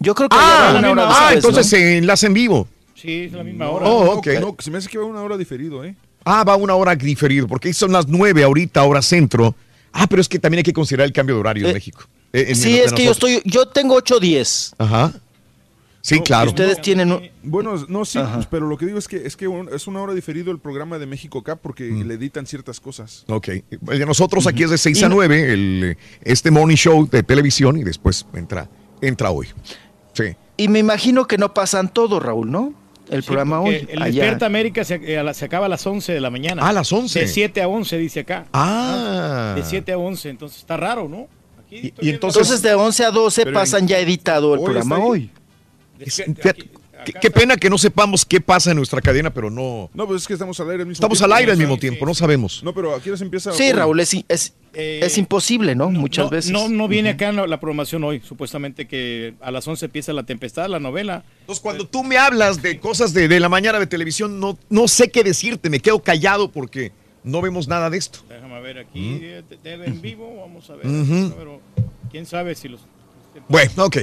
Yo 0.00 0.14
creo 0.14 0.28
que 0.28 0.36
Ah, 0.38 0.74
una 0.78 0.90
hora 0.90 1.04
ah, 1.06 1.30
después, 1.30 1.34
entonces 1.36 1.66
¿no? 1.66 1.70
se 1.78 1.98
enlaza 1.98 2.26
en 2.26 2.34
vivo. 2.34 2.66
Sí, 2.94 3.24
es 3.24 3.32
la 3.32 3.44
misma 3.44 3.68
hora. 3.68 3.86
Oh, 3.86 4.04
No, 4.06 4.10
ok. 4.12 4.26
No, 4.40 4.56
se 4.58 4.70
me 4.70 4.78
hace 4.78 4.88
que 4.88 4.98
va 4.98 5.04
una 5.04 5.22
hora 5.22 5.36
diferido, 5.36 5.84
¿eh? 5.84 5.94
Ah, 6.24 6.44
va 6.44 6.56
una 6.56 6.74
hora 6.74 6.94
diferido, 6.94 7.48
porque 7.48 7.68
ahí 7.68 7.74
son 7.74 7.92
las 7.92 8.06
9 8.08 8.44
ahorita, 8.44 8.82
hora 8.84 9.02
centro. 9.02 9.54
Ah, 9.92 10.06
pero 10.08 10.22
es 10.22 10.28
que 10.28 10.38
también 10.38 10.58
hay 10.58 10.64
que 10.64 10.72
considerar 10.72 11.06
el 11.06 11.12
cambio 11.12 11.34
de 11.36 11.40
horario 11.40 11.66
en 11.68 11.74
México. 11.74 12.04
Eh, 12.32 12.46
en- 12.48 12.56
Sí, 12.56 12.78
es 12.78 12.92
que 12.92 13.04
yo 13.04 13.10
nosotros. 13.10 13.32
estoy, 13.32 13.52
yo 13.52 13.68
tengo 13.68 13.94
8.10. 13.96 14.74
Ajá. 14.78 15.12
Sí, 16.04 16.16
No, 16.16 16.24
claro. 16.24 16.50
Ustedes 16.50 16.80
tienen 16.80 17.12
un- 17.12 17.28
Bueno, 17.44 17.74
no, 17.88 18.04
sí, 18.04 18.18
Ajá. 18.18 18.34
pues, 18.34 18.46
pero 18.46 18.66
lo 18.66 18.76
que 18.76 18.86
digo 18.86 18.98
es 18.98 19.06
que 19.06 19.18
es 19.24 19.36
que 19.36 19.46
un- 19.46 19.68
es 19.72 19.86
una 19.86 20.00
hora 20.00 20.14
diferido 20.14 20.50
el 20.50 20.58
programa 20.58 20.98
de 20.98 21.06
México 21.06 21.38
acá 21.38 21.54
porque 21.56 21.84
le 21.84 22.14
editan 22.14 22.44
ciertas 22.46 22.80
cosas. 22.80 23.24
Ok. 23.28 23.48
El 23.48 23.98
de 24.00 24.06
nosotros 24.06 24.46
aquí 24.48 24.64
es 24.64 24.70
de 24.70 24.78
6 24.78 25.00
Y 25.00 25.04
a 25.04 25.08
no- 25.08 25.14
9, 25.16 25.52
el, 25.52 25.84
eh, 25.92 25.96
este 26.22 26.50
morning 26.50 26.74
show 26.74 27.08
de 27.08 27.22
televisión 27.22 27.76
y 27.76 27.84
después 27.84 28.26
entra, 28.34 28.68
entra 29.00 29.30
hoy. 29.30 29.46
Sí. 30.14 30.24
Y 30.56 30.66
me 30.68 30.80
imagino 30.80 31.26
que 31.28 31.38
no 31.38 31.54
pasan 31.54 31.92
todo, 31.92 32.18
Raúl, 32.18 32.50
¿no? 32.50 32.74
El 33.12 33.22
programa 33.22 33.60
Porque 33.60 33.78
hoy. 33.80 33.88
El 33.90 34.02
allá. 34.02 34.12
Despierta 34.22 34.46
América 34.46 34.84
se, 34.84 34.94
eh, 34.96 35.34
se 35.34 35.44
acaba 35.44 35.66
a 35.66 35.68
las 35.68 35.86
11 35.86 36.12
de 36.12 36.20
la 36.20 36.30
mañana. 36.30 36.62
Ah, 36.64 36.68
a 36.70 36.72
las 36.72 36.92
11. 36.92 37.20
De 37.20 37.28
7 37.28 37.62
a 37.62 37.68
11, 37.68 37.98
dice 37.98 38.20
acá. 38.20 38.46
Ah. 38.52 39.54
De 39.56 39.62
7 39.62 39.92
a 39.92 39.98
11, 39.98 40.30
entonces 40.30 40.58
está 40.58 40.76
raro, 40.76 41.08
¿no? 41.08 41.28
Y, 41.70 41.86
y 42.00 42.10
entonces, 42.10 42.42
Entonces 42.42 42.62
de 42.62 42.74
11 42.74 43.04
a 43.04 43.10
12 43.10 43.44
Pero 43.44 43.54
pasan 43.54 43.88
ya 43.88 43.98
editado 43.98 44.52
el 44.54 44.60
hoy 44.60 44.64
programa 44.64 44.98
hoy. 44.98 45.30
Despierta- 45.98 46.50
aquí- 46.50 46.70
Qué, 47.04 47.12
qué 47.20 47.30
pena 47.30 47.56
que 47.56 47.68
no 47.70 47.78
sepamos 47.78 48.24
qué 48.24 48.40
pasa 48.40 48.70
en 48.70 48.76
nuestra 48.76 49.00
cadena, 49.00 49.32
pero 49.32 49.50
no. 49.50 49.90
No, 49.94 50.06
pues 50.06 50.22
es 50.22 50.28
que 50.28 50.34
estamos 50.34 50.58
al 50.60 50.70
aire 50.70 50.82
al 50.82 50.88
mismo 50.88 50.92
Estamos 51.00 51.18
tiempo. 51.18 51.34
al 51.34 51.38
aire 51.40 51.52
al 51.52 51.58
mismo 51.58 51.78
tiempo, 51.78 52.06
no 52.06 52.14
sabemos. 52.14 52.62
No, 52.62 52.72
pero 52.74 52.94
aquí 52.94 53.10
nos 53.10 53.20
empieza. 53.20 53.52
Sí. 53.52 53.72
Raúl, 53.72 54.00
es, 54.00 54.14
es, 54.28 54.54
es 54.74 55.18
imposible, 55.18 55.74
¿no? 55.74 55.90
Muchas 55.90 56.26
no, 56.26 56.30
veces. 56.30 56.50
No, 56.52 56.68
no 56.68 56.88
viene 56.88 57.10
acá 57.10 57.32
la, 57.32 57.46
la 57.46 57.60
programación 57.60 58.04
hoy, 58.04 58.20
supuestamente 58.20 58.86
que 58.86 59.34
a 59.40 59.50
las 59.50 59.66
11 59.66 59.86
empieza 59.86 60.12
la 60.12 60.22
tempestad, 60.24 60.68
la 60.68 60.80
novela. 60.80 61.24
Entonces, 61.40 61.60
cuando 61.62 61.86
tú 61.86 62.04
me 62.04 62.16
hablas 62.18 62.62
de 62.62 62.78
cosas 62.80 63.12
de, 63.12 63.28
de 63.28 63.40
la 63.40 63.48
mañana 63.48 63.78
de 63.78 63.86
televisión, 63.86 64.40
no, 64.40 64.58
no 64.70 64.88
sé 64.88 65.10
qué 65.10 65.22
decirte, 65.24 65.70
me 65.70 65.80
quedo 65.80 66.02
callado 66.02 66.50
porque 66.50 66.92
no 67.24 67.40
vemos 67.40 67.68
nada 67.68 67.88
de 67.90 67.98
esto. 67.98 68.20
Déjame 68.28 68.60
ver 68.60 68.78
aquí, 68.78 69.18
eh, 69.22 69.42
te- 69.62 69.72
en 69.74 70.00
vivo, 70.02 70.40
vamos 70.40 70.68
a 70.70 70.74
ver. 70.74 70.86
Pero, 71.36 71.60
¿Quién 72.10 72.26
sabe 72.26 72.54
si 72.54 72.68
los... 72.68 72.80
Bueno, 73.48 73.70
ok. 73.86 73.98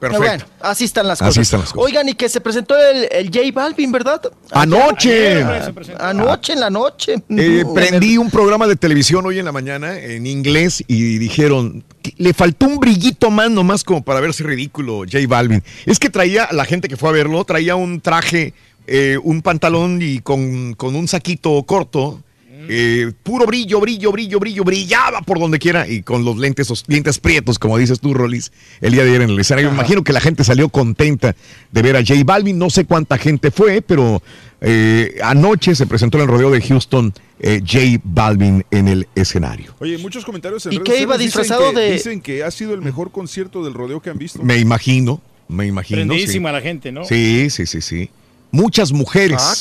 Perfecto. 0.00 0.24
Bueno, 0.26 0.44
así 0.60 0.84
están 0.86 1.06
las 1.06 1.20
Así 1.20 1.28
cosas. 1.28 1.42
están 1.42 1.60
las 1.60 1.72
cosas. 1.72 1.86
Oigan, 1.86 2.08
y 2.08 2.14
que 2.14 2.28
se 2.30 2.40
presentó 2.40 2.74
el, 2.76 3.06
el 3.12 3.26
J 3.26 3.40
Balvin, 3.52 3.92
¿verdad? 3.92 4.22
Anoche. 4.50 5.44
Ayer, 5.44 5.74
anoche, 5.98 6.54
en 6.54 6.60
la 6.60 6.70
noche. 6.70 7.22
Eh, 7.28 7.64
prendí 7.74 8.16
un 8.16 8.30
programa 8.30 8.66
de 8.66 8.76
televisión 8.76 9.26
hoy 9.26 9.38
en 9.38 9.44
la 9.44 9.52
mañana 9.52 9.98
en 9.98 10.26
inglés 10.26 10.82
y 10.86 11.18
dijeron 11.18 11.84
que 12.02 12.14
le 12.16 12.32
faltó 12.32 12.66
un 12.66 12.78
brillito 12.78 13.30
más 13.30 13.50
nomás 13.50 13.84
como 13.84 14.02
para 14.02 14.20
verse 14.20 14.42
ridículo 14.42 15.00
J 15.00 15.18
Balvin. 15.28 15.62
Es 15.84 15.98
que 15.98 16.08
traía, 16.08 16.48
la 16.52 16.64
gente 16.64 16.88
que 16.88 16.96
fue 16.96 17.10
a 17.10 17.12
verlo, 17.12 17.44
traía 17.44 17.76
un 17.76 18.00
traje, 18.00 18.54
eh, 18.86 19.18
un 19.22 19.42
pantalón 19.42 20.00
y 20.00 20.20
con, 20.20 20.72
con 20.74 20.96
un 20.96 21.08
saquito 21.08 21.62
corto. 21.64 22.22
Eh, 22.68 23.12
puro 23.22 23.46
brillo, 23.46 23.80
brillo, 23.80 24.12
brillo, 24.12 24.38
brillo, 24.40 24.64
brillaba 24.64 25.22
por 25.22 25.38
donde 25.38 25.58
quiera 25.58 25.88
y 25.88 26.02
con 26.02 26.24
los 26.24 26.36
lentes, 26.36 26.66
esos 26.66 26.84
lentes 26.88 27.18
prietos, 27.18 27.58
como 27.58 27.78
dices 27.78 28.00
tú, 28.00 28.12
Rolis, 28.14 28.52
el 28.80 28.92
día 28.92 29.02
de 29.04 29.10
ayer 29.10 29.22
en 29.22 29.30
el 29.30 29.38
escenario. 29.40 29.70
Me 29.70 29.76
imagino 29.76 30.02
que 30.04 30.12
la 30.12 30.20
gente 30.20 30.44
salió 30.44 30.68
contenta 30.68 31.34
de 31.72 31.82
ver 31.82 31.96
a 31.96 32.00
J 32.00 32.14
Balvin. 32.24 32.58
No 32.58 32.70
sé 32.70 32.84
cuánta 32.84 33.18
gente 33.18 33.50
fue, 33.50 33.82
pero 33.82 34.22
eh, 34.60 35.16
anoche 35.22 35.74
se 35.74 35.86
presentó 35.86 36.18
en 36.18 36.22
el 36.24 36.28
rodeo 36.28 36.50
de 36.50 36.60
Houston 36.60 37.12
eh, 37.38 37.60
J 37.66 38.00
Balvin 38.04 38.64
en 38.70 38.88
el 38.88 39.08
escenario. 39.14 39.74
Oye, 39.78 39.96
muchos 39.98 40.24
comentarios 40.24 40.66
en 40.66 40.74
¿Y 40.74 40.78
qué 40.80 41.00
iba 41.02 41.14
sociales 41.14 41.18
dicen 41.18 41.40
disfrazado 41.42 41.72
que- 41.74 41.80
de- 41.80 41.92
Dicen 41.92 42.20
que 42.20 42.44
ha 42.44 42.50
sido 42.50 42.74
el 42.74 42.82
mejor 42.82 43.10
concierto 43.12 43.64
del 43.64 43.74
rodeo 43.74 44.00
que 44.02 44.10
han 44.10 44.18
visto. 44.18 44.42
Me 44.42 44.58
imagino, 44.58 45.22
me 45.48 45.66
imagino. 45.66 45.98
Prendidísima 45.98 46.50
sí. 46.50 46.52
la 46.54 46.60
gente, 46.60 46.92
¿no? 46.92 47.04
Sí, 47.04 47.48
sí, 47.50 47.64
sí, 47.66 47.80
sí. 47.80 48.10
Muchas 48.52 48.92
mujeres, 48.92 49.38
Ah, 49.40 49.54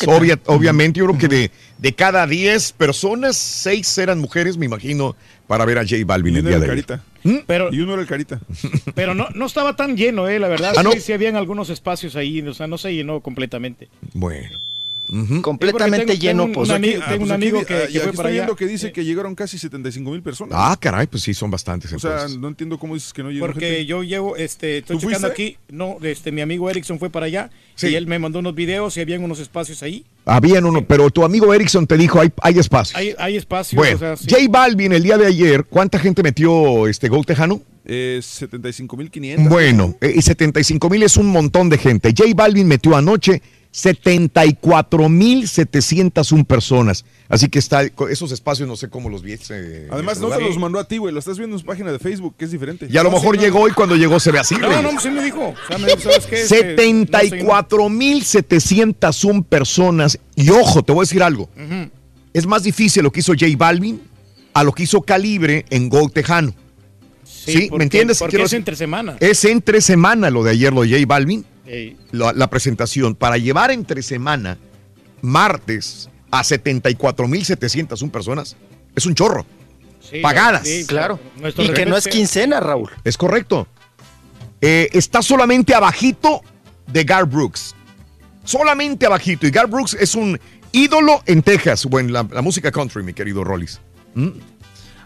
obviamente, 0.47 0.99
yo 0.99 1.05
creo 1.07 1.17
que 1.19 1.27
de, 1.27 1.51
de 1.77 1.93
cada 1.95 2.25
10 2.25 2.71
personas, 2.73 3.35
6 3.37 3.97
eran 3.99 4.19
mujeres, 4.19 4.57
me 4.57 4.65
imagino, 4.65 5.15
para 5.47 5.63
ver 5.65 5.77
a 5.77 5.81
J 5.81 5.97
Balvin 6.05 6.35
Y 6.35 6.37
el 6.39 6.41
uno 6.45 6.49
día 6.49 6.57
era 6.57 6.65
de 6.65 6.71
el 6.73 6.79
hoy. 6.79 6.83
carita. 6.85 7.43
Pero, 7.45 7.69
Y 7.73 7.79
uno 7.81 7.93
era 7.93 8.01
el 8.01 8.07
carita. 8.07 8.39
pero 8.95 9.13
no, 9.13 9.27
no 9.35 9.45
estaba 9.45 9.75
tan 9.75 9.95
lleno, 9.95 10.27
eh, 10.27 10.39
la 10.39 10.47
verdad. 10.47 10.73
Ah, 10.77 10.83
¿no? 10.83 10.91
sí, 10.93 11.01
sí 11.01 11.13
habían 11.13 11.35
algunos 11.35 11.69
espacios 11.69 12.15
ahí, 12.15 12.41
o 12.41 12.53
sea, 12.53 12.65
no 12.67 12.77
se 12.77 12.93
llenó 12.93 13.19
completamente. 13.21 13.89
Bueno. 14.13 14.59
Completamente 15.41 16.05
Tengo- 16.05 16.19
lleno, 16.21 16.43
tengo 16.43 16.45
un- 16.45 16.53
pues. 16.53 16.69
un 16.69 16.75
Ah, 16.75 16.79
tengo 16.79 16.95
un 16.95 17.01
pues 17.19 17.31
aquí 17.31 17.31
amigo 17.33 17.65
que, 17.65 17.73
ah, 17.73 17.77
que 17.79 17.87
fue 17.87 17.97
estoy 17.99 18.15
para 18.15 18.29
allá. 18.29 18.35
viendo 18.37 18.55
que 18.55 18.67
dice 18.67 18.91
que 18.91 19.03
llegaron 19.03 19.33
casi 19.35 19.57
75 19.57 20.11
mil 20.11 20.21
personas. 20.21 20.53
Ah, 20.55 20.77
caray, 20.79 21.07
pues 21.07 21.23
sí, 21.23 21.33
son 21.33 21.49
bastantes. 21.49 21.91
o 21.93 21.99
sea, 21.99 22.11
entonces. 22.13 22.37
no 22.39 22.47
entiendo 22.47 22.77
cómo 22.77 22.93
dices 22.93 23.11
que 23.13 23.23
no 23.23 23.31
llegó 23.31 23.45
Porque 23.47 23.65
gente. 23.67 23.85
yo 23.85 24.03
llevo, 24.03 24.35
este, 24.37 24.79
estoy 24.79 24.97
¿Tú 24.97 25.01
checando 25.07 25.27
fuiste? 25.29 25.43
aquí, 25.43 25.57
no, 25.69 25.97
este, 26.03 26.31
mi 26.31 26.41
amigo 26.41 26.69
Erickson 26.69 26.99
fue 26.99 27.09
para 27.09 27.25
allá 27.25 27.49
Sí. 27.75 27.87
y 27.87 27.95
él 27.95 28.07
me 28.07 28.19
mandó 28.19 28.39
unos 28.39 28.53
videos 28.55 28.95
y 28.97 29.01
habían 29.01 29.23
unos 29.23 29.39
espacios 29.39 29.81
ahí. 29.83 30.05
Habían 30.25 30.65
uno, 30.65 30.85
pero 30.85 31.09
tu 31.09 31.23
amigo 31.23 31.53
Erickson 31.53 31.87
te 31.87 31.97
dijo, 31.97 32.19
hay, 32.19 32.29
hay 32.41 32.59
espacio. 32.59 32.97
Hay, 32.97 33.15
hay 33.17 33.35
espacios, 33.37 33.75
bueno, 33.77 33.95
o 33.95 33.99
sea, 33.99 34.15
sí. 34.17 34.27
J 34.29 34.43
Balvin 34.49 34.91
el 34.93 35.01
día 35.01 35.17
de 35.17 35.25
ayer, 35.25 35.65
¿cuánta 35.65 35.97
gente 35.97 36.21
metió 36.21 36.87
este 36.87 37.09
Gol 37.09 37.25
Tejano? 37.25 37.61
Eh, 37.85 38.19
75 38.21 38.95
mil 38.95 39.09
500. 39.09 39.49
Bueno, 39.49 39.95
eh, 40.01 40.13
y 40.15 40.21
75 40.21 40.89
mil 40.89 41.01
es 41.01 41.17
un 41.17 41.27
montón 41.27 41.69
de 41.69 41.79
gente. 41.79 42.13
J 42.15 42.29
Balvin 42.35 42.67
metió 42.67 42.95
anoche 42.95 43.41
74 43.71 45.09
mil 45.09 45.47
701 45.47 46.43
personas. 46.45 47.05
Así 47.27 47.47
que 47.49 47.59
está, 47.59 47.83
esos 48.09 48.31
espacios 48.31 48.67
no 48.67 48.75
sé 48.75 48.89
cómo 48.89 49.09
los 49.09 49.21
vi. 49.21 49.33
eh, 49.49 49.87
Además, 49.91 50.17
no 50.19 50.25
lugar. 50.25 50.41
los 50.41 50.57
mandó 50.57 50.79
a 50.79 50.87
ti, 50.87 50.97
güey. 50.97 51.13
Lo 51.13 51.19
estás 51.19 51.37
viendo 51.37 51.55
en 51.55 51.59
su 51.59 51.65
página 51.65 51.91
de 51.91 51.99
Facebook, 51.99 52.33
que 52.37 52.45
es 52.45 52.51
diferente. 52.51 52.87
Y 52.89 52.97
a 52.97 53.03
lo 53.03 53.11
No, 53.11 53.17
mejor 53.17 53.35
sí, 53.35 53.37
no. 53.39 53.43
llegó 53.43 53.67
y 53.67 53.71
cuando 53.71 53.95
llegó 53.95 54.19
se 54.19 54.31
ve 54.31 54.39
así. 54.39 54.55
No, 54.55 54.67
Reyes. 54.69 54.83
no, 54.93 54.99
sí 54.99 55.09
me 55.11 55.23
dijo. 55.23 55.49
O 55.49 55.67
sea, 55.67 55.77
me 55.77 55.85
dijo, 55.87 55.99
¿sabes 56.01 56.25
qué? 56.25 56.41
Este, 56.41 56.55
no 56.55 56.59
sé, 56.61 56.75
74 56.75 57.89
mil 57.89 58.23
701 58.23 59.43
personas. 59.43 60.17
Y 60.35 60.49
ojo, 60.49 60.81
te 60.83 60.91
voy 60.91 61.01
a 61.01 61.03
decir 61.03 61.21
algo. 61.21 61.49
Es 62.33 62.47
más 62.47 62.63
difícil 62.63 63.03
lo 63.03 63.11
que 63.11 63.19
hizo 63.19 63.33
J 63.33 63.45
Balvin 63.57 64.01
a 64.53 64.63
lo 64.63 64.71
que 64.73 64.83
hizo 64.83 65.01
Calibre 65.01 65.65
en 65.69 65.89
Gol 65.89 66.11
Tejano. 66.11 66.53
¿Sí? 67.23 67.67
porque- 67.69 67.77
¿Me 67.77 67.83
entiendes? 67.83 68.17
Porque 68.19 68.31
Quiero 68.31 68.45
es 68.45 68.51
decir- 68.51 68.59
entre 68.59 68.75
semana. 68.75 69.17
Es 69.19 69.45
entre 69.45 69.81
semana 69.81 70.29
lo 70.29 70.43
de 70.43 70.51
ayer, 70.51 70.73
lo 70.73 70.81
de 70.81 70.89
J 70.89 71.05
Balvin. 71.07 71.45
La, 72.11 72.33
la 72.33 72.49
presentación. 72.49 73.15
Para 73.15 73.37
llevar 73.37 73.71
entre 73.71 74.01
semana, 74.01 74.57
martes, 75.21 76.09
a 76.31 76.41
74.701 76.43 78.11
personas, 78.11 78.55
es 78.95 79.05
un 79.05 79.15
chorro. 79.15 79.45
Sí, 80.01 80.21
Pagadas. 80.21 80.67
sí, 80.67 80.85
Claro. 80.87 81.19
Nuestro 81.37 81.63
Y 81.63 81.73
que 81.73 81.85
no 81.85 81.97
es 81.97 82.07
quincena, 82.07 82.59
Raúl. 82.59 82.89
Es 83.03 83.17
correcto. 83.17 83.67
Eh, 84.61 84.89
está 84.93 85.21
solamente 85.21 85.73
abajito 85.73 86.41
de 86.87 87.03
Gar 87.03 87.25
Brooks. 87.25 87.75
Solamente 88.43 89.05
abajito. 89.05 89.45
Y 89.45 89.51
Gar 89.51 89.67
Brooks 89.67 89.95
es 89.99 90.15
un 90.15 90.39
ídolo 90.71 91.21
en 91.25 91.41
Texas 91.41 91.87
o 91.89 91.99
en 91.99 92.11
la, 92.11 92.27
la 92.31 92.41
música 92.41 92.71
country, 92.71 93.03
mi 93.03 93.13
querido 93.13 93.43
Rollis. 93.43 93.79
¿Mm? 94.15 94.29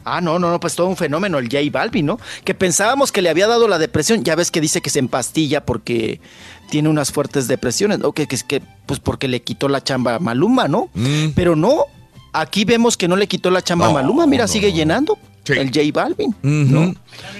Ah, 0.05 0.21
no, 0.21 0.39
no, 0.39 0.51
no, 0.51 0.59
pues 0.59 0.75
todo 0.75 0.87
un 0.87 0.97
fenómeno 0.97 1.37
el 1.39 1.45
J 1.49 1.59
Balvin, 1.71 2.05
¿no? 2.05 2.19
Que 2.43 2.53
pensábamos 2.53 3.11
que 3.11 3.21
le 3.21 3.29
había 3.29 3.47
dado 3.47 3.67
la 3.67 3.77
depresión. 3.79 4.23
Ya 4.23 4.35
ves 4.35 4.51
que 4.51 4.61
dice 4.61 4.81
que 4.81 4.89
se 4.89 4.99
empastilla 4.99 5.65
porque 5.65 6.19
tiene 6.69 6.89
unas 6.89 7.11
fuertes 7.11 7.47
depresiones, 7.47 7.99
¿no? 7.99 8.11
Que, 8.13 8.27
que, 8.27 8.37
que 8.47 8.61
pues 8.85 8.99
porque 8.99 9.27
le 9.27 9.41
quitó 9.41 9.69
la 9.69 9.83
chamba 9.83 10.15
a 10.15 10.19
Maluma, 10.19 10.67
¿no? 10.67 10.89
Mm. 10.93 11.29
Pero 11.35 11.55
no, 11.55 11.85
aquí 12.33 12.65
vemos 12.65 12.97
que 12.97 13.07
no 13.07 13.15
le 13.15 13.27
quitó 13.27 13.49
la 13.51 13.61
chamba 13.61 13.87
a 13.87 13.91
Maluma, 13.93 14.25
mira, 14.27 14.45
no, 14.45 14.47
sigue 14.47 14.73
llenando 14.73 15.17
Sí. 15.45 15.53
el 15.53 15.67
J 15.67 15.81
Balvin. 15.93 16.33
¿no? 16.41 16.95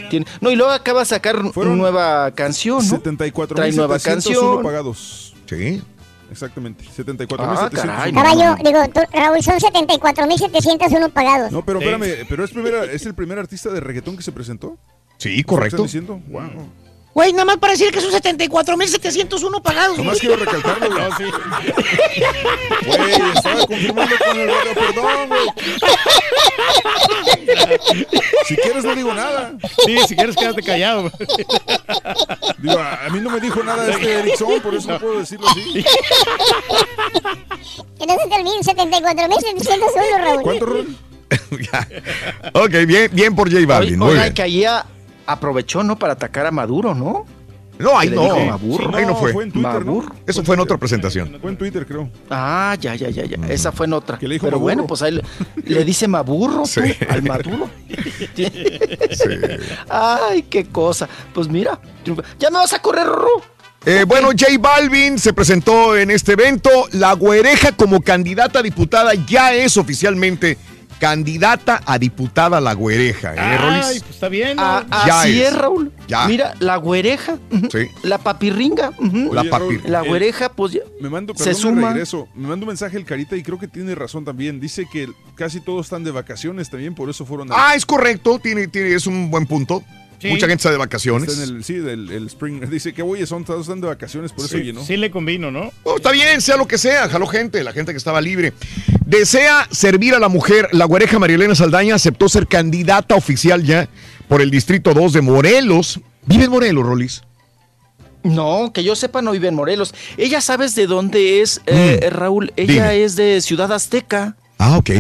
Tiene- 0.10 0.26
no, 0.42 0.52
y 0.52 0.58
luego 0.58 0.72
acaba 0.74 1.00
de 1.00 1.06
sacar 1.06 1.42
Fueron 1.54 1.78
nueva 1.78 2.32
canción, 2.32 2.80
¿no? 2.80 2.84
74 2.98 3.56
Trae 3.56 3.72
nueva 3.72 3.98
701 3.98 4.42
canción. 4.58 4.64
pagados. 4.64 5.34
Sí. 5.50 5.82
Exactamente. 6.34 6.84
74 6.84 7.46
Ah, 7.48 7.70
Caballo, 8.14 8.56
digo, 8.64 8.80
tú, 8.94 9.00
Raúl, 9.14 9.42
son 9.42 9.60
74.701 9.60 11.12
pagados. 11.12 11.52
No, 11.52 11.64
pero 11.64 11.80
espérame, 11.80 12.26
pero 12.28 12.44
es, 12.44 12.52
primera, 12.52 12.84
es 12.86 13.06
el 13.06 13.14
primer 13.14 13.40
artista 13.40 13.70
de 13.70 13.80
reggaetón 13.80 14.18
que 14.18 14.24
se 14.24 14.32
presentó. 14.32 14.78
Sí, 15.18 15.44
correcto. 15.44 15.78
¿Están 15.78 15.86
diciendo? 15.86 16.22
Wow. 16.28 16.70
Güey, 17.14 17.32
nada 17.32 17.46
más 17.46 17.58
para 17.58 17.74
decir 17.74 17.92
que 17.92 18.02
son 18.02 18.12
74.701 18.12 19.62
pagados. 19.62 19.98
Nomás 19.98 20.20
quiero 20.20 20.36
recalcarlo, 20.36 20.90
güey. 20.90 21.00
No, 21.00 21.18
sí. 21.18 21.24
Güey, 22.88 23.12
estaba 23.36 23.68
confirmando 23.68 24.16
con 24.18 24.40
el 24.40 24.48
radio, 24.48 24.74
perdón, 24.74 25.30
güey. 25.30 25.48
Si 28.48 28.56
quieres 28.56 28.84
no 28.84 28.96
digo 28.96 29.14
nada. 29.14 29.54
Sí, 29.86 29.98
si 30.08 30.16
quieres 30.16 30.36
quédate 30.36 30.64
callado. 30.64 31.12
Digo, 32.58 32.80
a, 32.80 33.06
a 33.06 33.10
mí 33.10 33.20
no 33.20 33.30
me 33.30 33.40
dijo 33.40 33.62
nada 33.64 33.88
este 33.92 34.12
Erickson, 34.20 34.60
por 34.62 34.74
eso 34.76 34.88
no 34.92 35.00
puedo 35.00 35.20
decirlo 35.20 35.48
así. 35.50 35.84
Que 38.00 38.06
no 38.08 38.16
se 38.22 38.28
te 38.30 38.36
olviden, 38.36 38.64
74.701, 38.64 40.18
Raúl. 40.24 40.42
¿Cuánto? 40.42 40.86
Ya. 41.72 41.88
ok, 42.54 42.70
bien, 42.86 43.10
bien 43.12 43.36
por 43.36 43.52
J 43.52 43.66
Balvin. 43.66 43.98
Muy 43.98 44.12
Oiga, 44.12 44.32
que 44.34 44.44
ahí 44.44 44.66
a- 44.66 44.86
aprovechó, 45.26 45.84
¿no? 45.84 45.98
Para 45.98 46.14
atacar 46.14 46.46
a 46.46 46.52
Maduro, 46.52 46.94
¿no? 46.96 47.26
No, 47.80 47.98
ahí 47.98 48.08
no. 48.10 48.46
Maburro. 48.46 48.96
Ahí 48.96 49.04
no 49.04 49.14
No, 49.14 49.16
fue. 49.16 49.34
fue 49.34 49.44
en 49.46 49.52
Twitter, 49.52 49.84
¿no? 49.84 49.94
Maburro. 49.96 50.16
Eso 50.28 50.44
fue 50.44 50.54
en 50.56 50.62
otra 50.62 50.78
presentación. 50.78 51.38
Fue 51.42 51.50
en 51.50 51.58
Twitter, 51.58 51.86
creo. 51.88 52.08
Ah, 52.30 52.78
ya, 52.80 52.94
ya, 52.94 53.10
ya, 53.10 53.26
ya. 53.26 53.38
Esa 53.48 53.72
fue 53.72 53.88
en 53.88 53.94
otra. 53.94 54.20
Que 54.20 54.28
le 54.28 54.36
dijo 54.36 54.46
Pero 54.46 54.58
Maburro. 54.58 54.64
bueno, 54.76 54.88
pues 54.88 55.02
ahí 55.02 55.14
le, 55.14 55.24
le 55.66 55.84
dice 55.84 56.08
Maburro 56.08 56.66
Sí. 56.68 56.82
tú, 56.82 57.06
al 57.10 57.24
Maduro. 57.24 57.70
Sí. 58.36 58.48
Ay, 59.90 60.44
qué 60.44 60.66
cosa. 60.66 61.08
Pues 61.34 61.48
mira, 61.48 61.80
ya 62.40 62.50
me 62.50 62.58
vas 62.58 62.74
a 62.74 62.80
correr, 62.80 63.06
Rorro. 63.08 63.42
Eh, 63.86 64.06
bueno, 64.08 64.28
J 64.30 64.46
Balvin 64.60 65.20
se 65.20 65.34
presentó 65.34 65.98
en 65.98 66.12
este 66.12 66.34
evento. 66.34 66.70
La 66.94 67.14
güereja 67.14 67.74
como 67.74 68.02
candidata 68.02 68.60
a 68.60 68.62
diputada 68.62 69.14
ya 69.28 69.54
es 69.54 69.76
oficialmente 69.78 70.58
candidata 71.00 71.82
a 71.86 71.98
diputada 72.00 72.60
la 72.62 72.74
güereja. 72.74 73.34
¿eh, 73.36 73.38
Ay, 73.40 74.00
pues 74.00 74.12
está 74.12 74.30
bien. 74.30 74.58
¿no? 74.58 74.64
Ah, 74.64 74.86
Ya 75.08 75.22
así 75.22 75.42
es. 75.42 75.50
es. 75.50 75.56
Raúl. 75.58 75.92
Ya. 76.08 76.28
Mira, 76.28 76.54
la 76.60 76.78
güereja, 76.78 77.38
Sí. 77.72 77.88
la 78.04 78.18
papirringa, 78.18 78.92
La 79.00 79.42
Oye, 79.42 79.50
papi- 79.52 79.60
Raúl, 79.60 79.82
la 79.86 80.02
güereja, 80.02 80.50
pues 80.54 80.74
ya. 80.74 80.82
Me 81.02 81.10
mando, 81.10 81.34
Se 81.36 81.44
perdón, 81.46 81.62
suma. 81.62 81.82
de 81.82 81.88
regreso. 81.94 82.28
Me 82.36 82.48
manda 82.48 82.64
un 82.64 82.68
mensaje 82.70 82.98
el 82.98 83.06
Carita 83.06 83.36
y 83.36 83.44
creo 83.44 83.60
que 83.60 83.68
tiene 83.68 83.96
razón 83.96 84.26
también. 84.26 84.60
Dice 84.60 84.86
que 84.92 85.10
casi 85.36 85.60
todos 85.62 85.86
están 85.86 86.04
de 86.04 86.12
vacaciones 86.12 86.70
también, 86.70 86.96
por 86.96 87.10
eso 87.10 87.26
fueron. 87.26 87.52
a- 87.52 87.56
Ah, 87.58 87.76
es 87.76 87.86
correcto, 87.86 88.40
tiene, 88.40 88.68
tiene, 88.68 88.94
es 88.94 89.08
un 89.08 89.30
buen 89.32 89.46
punto. 89.46 89.84
Sí. 90.24 90.30
Mucha 90.30 90.48
gente 90.48 90.56
está 90.62 90.72
de 90.72 90.78
vacaciones. 90.78 91.30
Está 91.30 91.44
en 91.44 91.58
el, 91.58 91.64
sí, 91.66 91.74
del 91.76 92.10
el 92.10 92.28
Spring. 92.28 92.62
Dice 92.70 92.94
que, 92.94 93.02
oye, 93.02 93.28
son, 93.28 93.44
todos 93.44 93.62
están 93.62 93.82
de 93.82 93.88
vacaciones, 93.88 94.32
por 94.32 94.46
eso 94.46 94.58
Sí, 94.58 94.64
llenó. 94.64 94.84
sí 94.86 94.96
le 94.98 95.12
convino, 95.12 95.52
¿no? 95.52 95.72
Oh, 95.84 95.98
está 95.98 96.12
bien, 96.12 96.40
sea 96.42 96.56
lo 96.58 96.66
que 96.68 96.78
sea, 96.78 97.10
jaló 97.10 97.28
gente, 97.28 97.62
la 97.64 97.74
gente 97.74 97.92
que 97.92 97.98
estaba 97.98 98.22
libre. 98.22 98.54
Desea 99.06 99.68
servir 99.70 100.16
a 100.16 100.20
la 100.20 100.30
mujer. 100.30 100.70
La 100.72 100.86
güereja 100.86 101.20
Marielena 101.20 101.56
Saldaña 101.56 101.96
aceptó 101.96 102.30
ser 102.30 102.48
candidata 102.48 103.16
oficial 103.16 103.64
ya 103.64 103.90
por 104.30 104.42
el 104.42 104.50
Distrito 104.50 104.94
2 104.94 105.12
de 105.14 105.22
Morelos. 105.22 106.00
¿Vive 106.26 106.46
en 106.46 106.52
Morelos, 106.52 106.86
Rolis? 106.86 107.22
No, 108.24 108.72
que 108.74 108.84
yo 108.86 108.96
sepa 108.96 109.22
no 109.22 109.32
vive 109.32 109.50
en 109.50 109.56
Morelos. 109.56 109.94
Ella 110.16 110.40
sabes 110.40 110.76
de 110.76 110.88
dónde 110.88 111.42
es, 111.42 111.60
eh, 111.66 112.08
Raúl. 112.10 112.54
Ella 112.56 112.86
Mm. 112.86 112.90
Dime. 112.90 113.04
es 113.04 113.16
de 113.18 113.42
Ciudad 113.42 113.72
Azteca. 113.74 114.38
Ah, 114.58 114.78
ok. 114.78 114.92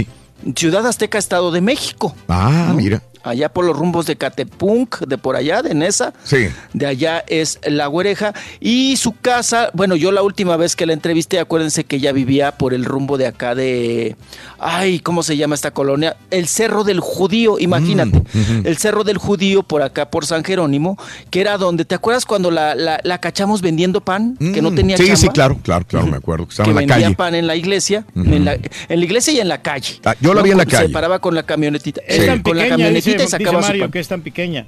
Ciudad 0.58 0.86
Azteca, 0.86 1.18
Estado 1.18 1.50
de 1.52 1.62
México. 1.62 2.14
Ah, 2.28 2.74
mira. 2.76 3.02
Allá 3.24 3.50
por 3.50 3.66
los 3.66 3.76
rumbos 3.78 4.06
de 4.06 4.16
Catepunk, 4.18 5.00
de 5.08 5.18
por 5.18 5.36
allá, 5.36 5.62
de 5.62 5.74
Nesa. 5.74 6.14
Sí. 6.24 6.48
De 6.74 6.86
allá 6.86 7.24
es 7.28 7.60
La 7.66 7.88
Güereja. 7.88 8.34
Y 8.60 8.98
su 8.98 9.14
casa, 9.14 9.70
bueno, 9.74 9.96
yo 9.96 10.12
la 10.12 10.22
última 10.22 10.58
vez 10.58 10.76
que 10.76 10.86
la 10.86 10.94
entrevisté, 10.94 11.40
acuérdense 11.40 11.86
que 11.86 11.96
ella 11.98 12.12
vivía 12.12 12.52
por 12.58 12.74
el 12.74 12.86
rumbo 12.86 13.18
de 13.18 13.28
acá 13.28 13.56
de. 13.56 14.16
Ay, 14.60 15.00
¿cómo 15.00 15.24
se 15.24 15.38
llama 15.38 15.56
esta 15.56 15.72
colonia? 15.72 16.16
El 16.32 16.48
Cerro 16.48 16.84
del 16.84 17.00
Judío, 17.00 17.58
imagínate. 17.60 18.20
Mm, 18.34 18.66
El 18.66 18.78
Cerro 18.78 19.04
del 19.04 19.18
Judío 19.18 19.64
por 19.64 19.82
acá, 19.82 20.10
por 20.10 20.26
San 20.26 20.44
Jerónimo, 20.44 20.98
que 21.30 21.42
era 21.42 21.58
donde, 21.58 21.86
¿te 21.86 21.96
acuerdas 21.96 22.26
cuando 22.26 22.52
la, 22.52 22.76
la- 22.76 23.00
la 23.04 23.18
cachamos 23.20 23.62
vendiendo 23.62 24.02
pan? 24.02 24.38
Que 24.38 24.62
no 24.62 24.74
tenía 24.74 24.96
Mm. 24.96 25.00
Sí, 25.00 25.06
chamba. 25.06 25.18
sí, 25.22 25.30
claro, 25.30 25.58
claro, 25.64 25.86
claro, 25.88 26.08
me 26.08 26.18
acuerdo. 26.18 26.46
Que 26.46 26.52
estaba 26.52 26.66
que 26.66 26.70
en 26.72 26.76
la 26.76 26.80
vendía 26.96 27.06
calle. 27.08 27.16
pan 27.16 27.36
en 27.36 27.48
la 27.48 27.56
iglesia, 27.56 28.06
en, 28.16 28.46
la, 28.46 28.54
en 28.56 29.00
la 29.00 29.06
iglesia 29.06 29.34
y 29.34 29.40
en 29.40 29.48
la 29.48 29.62
calle. 29.62 30.00
Ah, 30.06 30.16
yo 30.20 30.34
la 30.34 30.42
vi 30.42 30.52
en 30.52 30.58
la 30.58 30.64
Se 30.66 30.70
calle. 30.72 30.90
paraba 30.94 31.20
con 31.20 31.36
la 31.36 31.44
camionetita. 31.44 32.02
Tan 32.26 32.42
con 32.42 32.58
la 32.58 32.68
camionetita 32.68 33.13
dice, 33.14 33.26
y 33.26 33.28
sacaba 33.30 33.52
dice 33.58 33.62
su 33.62 33.68
Mario, 33.70 33.84
pan. 33.84 33.92
que 33.92 34.00
es 34.00 34.08
tan 34.08 34.22
pequeña. 34.22 34.66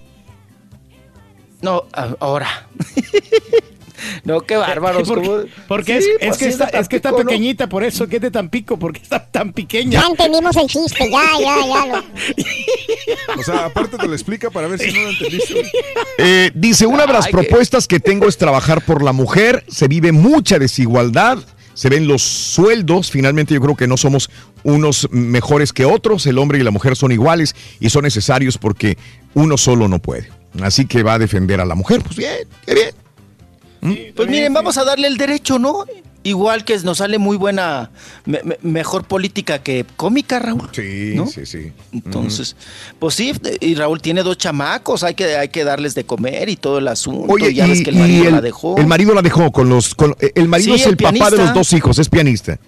No, 1.61 1.83
a- 1.93 2.15
ahora. 2.19 2.67
no, 4.23 4.41
qué 4.41 4.55
bárbaros. 4.57 5.07
Porque, 5.07 5.45
porque 5.67 6.01
Sí, 6.01 6.09
es, 6.11 6.17
pues 6.19 6.31
es 6.31 6.37
que 6.37 6.45
sí, 6.45 6.51
está, 6.51 6.65
es 6.79 6.87
que 6.87 6.95
está 6.97 7.15
pequeñita, 7.15 7.67
por 7.67 7.83
eso 7.83 8.07
que 8.07 8.17
es 8.17 8.21
de 8.21 8.29
Tampico, 8.31 8.77
porque 8.77 9.01
está 9.01 9.25
tan 9.25 9.51
pequeña. 9.53 10.01
Ya 10.01 10.07
entendimos 10.07 10.55
el 10.57 10.67
chiste, 10.67 11.09
ya, 11.09 11.23
ya, 11.39 11.55
ya. 11.65 11.85
Lo... 11.85 13.39
O 13.39 13.43
sea, 13.43 13.65
aparte 13.65 13.97
te 13.97 14.07
lo 14.07 14.13
explica 14.13 14.49
para 14.51 14.67
ver 14.67 14.79
si 14.79 14.91
no 14.91 15.01
lo 15.01 15.09
entendiste. 15.09 15.71
Eh, 16.17 16.49
dice, 16.55 16.85
una 16.85 17.05
de 17.05 17.13
las 17.13 17.25
Ay, 17.25 17.31
que- 17.31 17.37
propuestas 17.37 17.87
que 17.87 17.99
tengo 17.99 18.27
es 18.27 18.37
trabajar 18.37 18.81
por 18.85 19.03
la 19.03 19.11
mujer. 19.11 19.65
Se 19.67 19.87
vive 19.87 20.11
mucha 20.13 20.59
desigualdad. 20.59 21.39
Se 21.75 21.89
ven 21.89 22.07
los 22.07 22.23
sueldos. 22.23 23.11
Finalmente 23.11 23.53
yo 23.53 23.61
creo 23.61 23.75
que 23.75 23.87
no 23.87 23.97
somos 23.97 24.31
unos 24.63 25.07
mejores 25.11 25.71
que 25.71 25.85
otros. 25.85 26.25
El 26.25 26.39
hombre 26.39 26.57
y 26.57 26.63
la 26.63 26.71
mujer 26.71 26.95
son 26.95 27.11
iguales 27.11 27.55
y 27.79 27.91
son 27.91 28.01
necesarios 28.03 28.57
porque 28.57 28.97
uno 29.35 29.57
solo 29.57 29.87
no 29.87 29.99
puede. 29.99 30.29
Así 30.63 30.87
que 30.87 31.03
va 31.03 31.13
a 31.13 31.19
defender 31.19 31.61
a 31.61 31.65
la 31.65 31.75
mujer. 31.75 32.01
Pues 32.01 32.15
bien, 32.15 32.47
qué 32.65 32.73
bien. 32.73 34.13
Pues 34.15 34.27
miren, 34.27 34.51
vamos 34.51 34.77
a 34.79 34.83
darle 34.83 35.07
el 35.07 35.17
derecho, 35.17 35.59
¿no? 35.59 35.85
Igual 36.25 36.65
que 36.65 36.75
nos 36.79 36.97
sale 36.97 37.19
muy 37.19 37.37
buena, 37.37 37.91
me- 38.25 38.41
me- 38.43 38.57
mejor 38.63 39.05
política 39.05 39.59
que 39.59 39.85
cómica, 39.95 40.39
Raúl. 40.39 40.67
Sí, 40.73 41.13
¿no? 41.15 41.27
sí, 41.27 41.45
sí. 41.45 41.71
Entonces, 41.93 42.55
pues 42.99 43.13
sí, 43.13 43.31
y 43.61 43.75
Raúl 43.75 44.01
tiene 44.01 44.23
dos 44.23 44.35
chamacos, 44.37 45.03
hay 45.03 45.13
que, 45.13 45.37
hay 45.37 45.49
que 45.49 45.63
darles 45.63 45.93
de 45.93 46.03
comer 46.03 46.49
y 46.49 46.55
todo 46.55 46.79
el 46.79 46.87
asunto. 46.87 47.31
Oye, 47.31 47.53
ya 47.53 47.67
ves 47.67 47.83
que 47.83 47.91
el 47.91 47.97
marido 47.97 48.25
el, 48.25 48.31
la 48.31 48.41
dejó. 48.41 48.75
el 48.77 48.87
marido 48.87 49.13
la 49.13 49.21
dejó 49.21 49.51
con 49.51 49.69
los... 49.69 49.93
con- 49.93 50.15
el 50.19 50.47
marido 50.47 50.73
Sí, 50.75 50.81
es 50.81 50.87
el, 50.87 50.93
el 50.93 50.97
papá 50.97 51.29
de 51.29 51.37
los 51.37 51.53
dos 51.53 51.71
hijos, 51.73 51.99
es 51.99 52.09
pianista. 52.09 52.59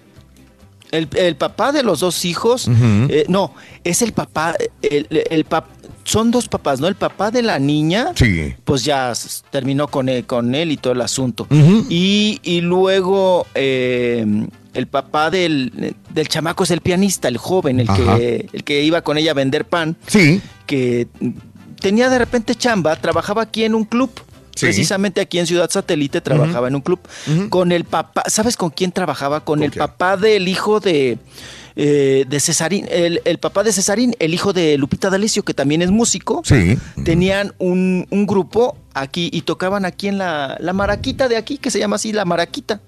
El, 0.90 1.08
el 1.16 1.36
papá 1.36 1.72
de 1.72 1.82
los 1.82 2.00
dos 2.00 2.24
hijos, 2.24 2.68
eh, 2.68 3.24
no, 3.28 3.52
es 3.84 4.00
el 4.02 4.12
papá, 4.12 4.54
el, 4.82 5.06
el 5.30 5.46
pap- 5.46 5.64
son 6.04 6.30
dos 6.30 6.48
papás, 6.48 6.80
¿no? 6.80 6.86
El 6.88 6.94
papá 6.94 7.30
de 7.30 7.42
la 7.42 7.58
niña, 7.58 8.12
Sí. 8.14 8.54
pues 8.64 8.84
ya 8.84 9.12
terminó 9.50 9.88
con 9.88 10.08
él, 10.08 10.24
con 10.24 10.54
él 10.54 10.72
y 10.72 10.76
todo 10.78 10.94
el 10.94 11.02
asunto. 11.02 11.46
Y, 11.90 12.40
y 12.42 12.62
luego 12.62 13.46
eh, 13.54 14.24
el 14.72 14.86
papá 14.86 15.28
del, 15.30 15.94
del 16.14 16.28
chamaco 16.28 16.64
es 16.64 16.70
el 16.70 16.80
pianista, 16.80 17.28
el 17.28 17.36
joven, 17.36 17.80
el 17.80 17.90
Ajá. 17.90 18.16
que, 18.16 18.48
el 18.52 18.64
que 18.64 18.82
iba 18.82 19.02
con 19.02 19.18
ella 19.18 19.32
a 19.32 19.34
vender 19.34 19.66
pan. 19.66 19.96
Sí. 20.06 20.40
Que 20.64 21.08
tenía 21.80 22.08
de 22.08 22.18
repente 22.18 22.54
chamba, 22.54 22.96
trabajaba 22.96 23.42
aquí 23.42 23.64
en 23.64 23.74
un 23.74 23.84
club. 23.84 24.10
Sí. 24.58 24.66
Precisamente 24.66 25.20
aquí 25.20 25.38
en 25.38 25.46
Ciudad 25.46 25.70
Satélite 25.70 26.20
trabajaba 26.20 26.66
en 26.66 26.74
un 26.74 26.80
club 26.80 26.98
con 27.48 27.70
el 27.70 27.84
papá. 27.84 28.24
¿Sabes 28.26 28.56
con 28.56 28.70
quién 28.70 28.90
trabajaba? 28.90 29.44
Con, 29.44 29.62
el 29.62 29.70
papá 29.70 30.16
del 30.16 30.48
hijo 30.48 30.80
de, 30.80 31.18
eh, 31.76 32.24
de 32.28 32.40
Cesarín, 32.40 32.86
el, 32.90 33.22
el 33.24 33.38
papá 33.38 33.62
de 33.62 33.72
Cesarín, 33.72 34.16
el 34.18 34.34
hijo 34.34 34.52
de 34.52 34.76
Lupita 34.78 35.10
D'Alessio, 35.10 35.44
que 35.44 35.54
también 35.54 35.80
es 35.80 35.92
músico. 35.92 36.42
Sí. 36.44 36.76
Tenían 37.04 37.54
un, 37.58 38.08
un 38.10 38.26
grupo 38.26 38.76
aquí 39.00 39.30
y 39.32 39.42
tocaban 39.42 39.84
aquí 39.84 40.08
en 40.08 40.18
la, 40.18 40.56
la 40.60 40.72
maraquita 40.72 41.28
de 41.28 41.36
aquí, 41.36 41.58
que 41.58 41.70
se 41.70 41.78
llama 41.78 41.96
así 41.96 42.12
la 42.12 42.24
maraquita, 42.24 42.80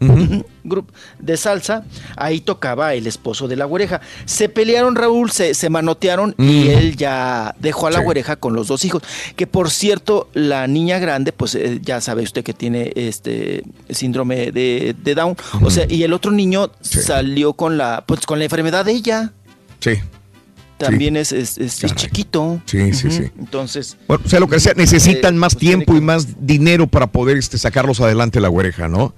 grupo 0.64 0.92
de 1.18 1.36
salsa. 1.36 1.84
Ahí 2.16 2.40
tocaba 2.40 2.94
el 2.94 3.06
esposo 3.06 3.48
de 3.48 3.56
la 3.56 3.64
güereja. 3.64 4.00
Se 4.26 4.48
pelearon, 4.48 4.94
Raúl, 4.96 5.30
se, 5.30 5.54
se 5.54 5.70
manotearon 5.70 6.34
y 6.38 6.42
Mm. 6.42 6.70
él 6.70 6.96
ya 6.96 7.54
dejó 7.58 7.86
a 7.86 7.90
la 7.90 7.98
Sí. 7.98 8.04
güereja 8.04 8.36
con 8.36 8.54
los 8.54 8.68
dos 8.68 8.84
hijos. 8.84 9.02
Que 9.36 9.46
por 9.46 9.70
cierto, 9.70 10.28
la 10.34 10.66
niña 10.66 10.98
grande, 10.98 11.32
pues 11.32 11.54
eh, 11.54 11.80
ya 11.82 12.00
sabe 12.00 12.22
usted 12.22 12.42
que 12.44 12.54
tiene 12.54 12.92
este 12.94 13.64
síndrome 13.88 14.52
de, 14.52 14.94
de 15.02 15.14
Down. 15.14 15.36
O 15.62 15.70
sea, 15.70 15.86
y 15.88 16.02
el 16.02 16.12
otro 16.12 16.30
niño 16.30 16.70
salió 16.80 17.52
con 17.54 17.78
la, 17.78 18.04
pues, 18.06 18.26
con 18.26 18.38
la 18.38 18.44
enfermedad 18.44 18.84
de 18.84 18.92
ella. 18.92 19.32
Sí. 19.80 19.92
También 20.86 21.16
es, 21.16 21.32
es, 21.32 21.58
es- 21.58 21.84
es 21.84 21.94
chiquito. 21.94 22.60
Sí, 22.66 22.92
sí, 22.92 23.10
sí. 23.10 23.24
Entonces. 23.38 23.96
Bueno, 24.08 24.24
sea 24.26 24.40
lo 24.40 24.48
que 24.48 24.58
sea, 24.60 24.72
necesitan 24.74 25.34
Eh, 25.34 25.38
más 25.38 25.54
pues 25.54 25.60
tiempo 25.60 25.96
y 25.96 26.00
más 26.00 26.44
dinero 26.46 26.86
para 26.86 27.06
poder 27.06 27.36
este, 27.36 27.58
sacarlos 27.58 28.00
adelante 28.00 28.40
la 28.40 28.48
güereja, 28.48 28.88
¿no? 28.88 29.14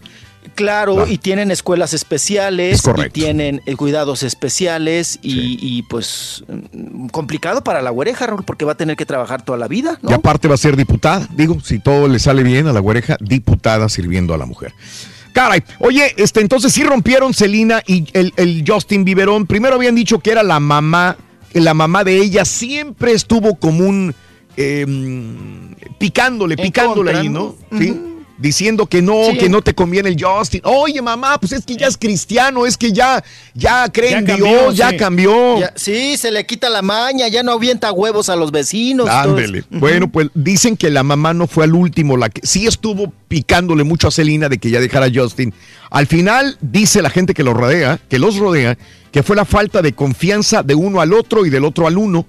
Claro, 0.57 1.07
y 1.07 1.19
tienen 1.19 1.53
escuelas 1.53 1.95
especiales, 1.95 2.85
Es 2.85 3.07
y 3.07 3.11
tienen 3.11 3.63
eh, 3.65 3.77
cuidados 3.77 4.25
especiales, 4.25 5.19
y, 5.23 5.57
y, 5.63 5.83
pues 5.85 6.45
complicado 7.13 7.63
para 7.63 7.81
la 7.81 7.91
güereja, 7.91 8.27
Raúl, 8.27 8.43
porque 8.45 8.65
va 8.65 8.73
a 8.73 8.75
tener 8.75 8.97
que 8.97 9.07
trabajar 9.07 9.43
toda 9.45 9.57
la 9.57 9.69
vida, 9.69 9.99
¿no? 10.03 10.11
Y 10.11 10.15
aparte 10.15 10.49
va 10.49 10.55
a 10.55 10.59
ser 10.59 10.77
diputada, 10.77 11.29
digo, 11.37 11.61
si 11.61 11.79
todo 11.79 12.09
le 12.09 12.19
sale 12.19 12.43
bien 12.43 12.67
a 12.67 12.73
la 12.73 12.81
güereja, 12.81 13.17
diputada 13.21 13.89
sirviendo 13.89 14.35
a 14.35 14.37
la 14.39 14.45
mujer. 14.45 14.75
Caray, 15.33 15.63
oye, 15.79 16.13
este, 16.19 16.41
entonces 16.41 16.73
sí 16.73 16.83
rompieron 16.83 17.33
Celina 17.33 17.81
y 17.87 18.07
el, 18.13 18.35
el 18.37 18.65
Justin 18.67 19.05
Biberón. 19.05 19.47
Primero 19.47 19.77
habían 19.77 19.95
dicho 19.95 20.19
que 20.19 20.33
era 20.33 20.43
la 20.43 20.61
mamá, 20.61 21.17
la 21.55 21.75
mamá 21.75 22.05
de 22.05 22.17
ella 22.17 22.45
siempre 22.45 23.13
estuvo 23.13 23.57
como 23.57 23.87
un 23.87 24.15
eh, 24.57 24.87
picándole, 25.99 26.57
picándole 26.57 27.13
ahí, 27.13 27.29
¿no? 27.29 27.57
¿no? 27.71 27.79
Sí. 27.79 28.12
Diciendo 28.43 28.87
que 28.87 29.01
no, 29.01 29.27
Sí. 29.31 29.39
que 29.39 29.49
no 29.49 29.63
te 29.63 29.73
conviene 29.73 30.09
el 30.09 30.17
Justin. 30.23 30.61
Oye, 30.65 31.01
mamá, 31.01 31.39
pues 31.39 31.53
es 31.53 31.65
que 31.65 31.77
ya 31.77 31.87
es 31.87 31.97
cristiano, 31.97 32.67
es 32.67 32.77
que 32.77 32.93
ya, 32.93 33.23
ya 33.55 33.89
cree 33.89 34.11
Ya 34.11 34.19
en 34.19 34.27
cambió, 34.27 34.47
Dios, 34.47 34.77
ya 34.77 34.91
sí. 34.91 34.97
cambió. 34.97 35.61
Ya- 35.61 35.73
sí, 35.77 36.17
se 36.17 36.31
le 36.33 36.45
quita 36.45 36.69
la 36.69 36.83
maña, 36.83 37.29
ya 37.29 37.43
no 37.45 37.53
avienta 37.53 37.93
huevos 37.93 38.29
a 38.29 38.35
los 38.37 38.51
vecinos. 38.51 39.09
Ándele. 39.09 39.63
todos. 39.63 39.81
Bueno, 39.81 40.11
pues 40.11 40.29
dicen 40.35 40.77
que 40.77 40.91
la 40.91 41.05
mamá 41.05 41.33
no 41.33 41.47
fue 41.47 41.65
al 41.65 41.75
último, 41.75 42.17
la 42.17 42.29
que 42.29 42.41
sí 42.45 42.67
estuvo 42.67 43.13
picándole 43.29 43.85
mucho 43.85 44.09
a 44.09 44.11
Celina 44.11 44.49
de 44.49 44.59
que 44.59 44.71
ya 44.71 44.81
dejara 44.81 45.07
a 45.07 45.11
Justin. 45.15 45.55
Al 45.91 46.07
final 46.09 46.59
dice 46.61 47.01
la 47.01 47.11
gente 47.11 47.35
que 47.35 47.45
los 47.45 47.55
rodea, 47.55 48.01
que 48.09 48.19
los 48.19 48.37
rodea, 48.39 48.77
que 49.13 49.23
fue 49.23 49.37
la 49.37 49.45
falta 49.45 49.83
de 49.83 49.93
confianza 49.93 50.63
de 50.65 50.75
uno 50.75 51.01
al 51.01 51.13
otro 51.13 51.47
y 51.47 51.51
del 51.51 51.65
otro 51.65 51.87
al 51.87 51.97
uno, 51.97 52.27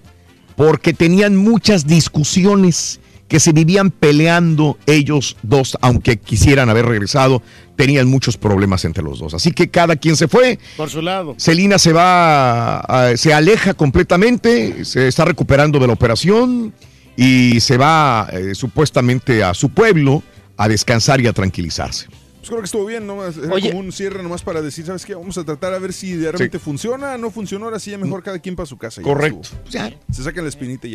porque 0.56 0.94
tenían 0.94 1.36
muchas 1.36 1.88
discusiones 1.88 3.00
que 3.34 3.40
se 3.40 3.52
vivían 3.52 3.90
peleando 3.90 4.78
ellos 4.86 5.38
dos, 5.42 5.76
aunque 5.82 6.18
quisieran 6.18 6.70
haber 6.70 6.86
regresado, 6.86 7.42
tenían 7.76 8.08
muchos 8.08 8.38
problemas 8.38 8.86
entre 8.86 9.04
los 9.04 9.18
dos. 9.18 9.34
Así 9.34 9.52
que 9.54 9.72
cada 9.72 9.96
quien 9.96 10.16
se 10.16 10.28
fue. 10.28 10.60
Por 10.78 10.92
su 10.92 11.02
lado. 11.02 11.34
Celina 11.40 11.80
se 11.80 11.94
va, 11.94 12.78
a- 12.82 13.18
se 13.18 13.34
aleja 13.34 13.74
completamente, 13.74 14.86
se 14.86 15.08
está 15.08 15.26
recuperando 15.26 15.80
de 15.80 15.88
la 15.88 15.94
operación 15.94 16.76
y 17.18 17.60
se 17.60 17.76
va 17.78 18.30
eh, 18.32 18.54
supuestamente 18.54 19.44
a 19.44 19.56
su 19.56 19.70
pueblo 19.70 20.22
a 20.56 20.68
descansar 20.68 21.20
y 21.20 21.26
a 21.26 21.34
tranquilizarse. 21.34 22.06
Pues 22.38 22.50
creo 22.50 22.60
que 22.60 22.66
estuvo 22.66 22.86
bien, 22.86 23.08
nomás, 23.08 23.36
era 23.38 23.52
Oye. 23.52 23.70
como 23.70 23.80
un 23.80 23.92
cierre 23.92 24.22
nomás 24.22 24.44
para 24.44 24.62
decir, 24.62 24.86
¿sabes 24.86 25.06
qué? 25.08 25.16
Vamos 25.16 25.40
a 25.40 25.44
tratar 25.44 25.74
a 25.74 25.80
ver 25.80 25.92
si 25.92 26.12
de 26.14 26.32
repente 26.34 26.60
funciona, 26.60 27.18
no 27.18 27.32
funciona, 27.32 27.66
ahora 27.66 27.80
sí 27.80 27.90
ya 27.90 27.98
mejor 27.98 28.22
cada 28.22 28.38
quien 28.38 28.56
para 28.56 28.68
su 28.68 28.78
casa. 28.78 29.02
ya 29.02 29.08
Correcto. 29.08 29.42
estuvo. 29.42 29.90
Se 30.12 30.24
sacan 30.24 30.44
la 30.44 30.50
espinita 30.50 30.88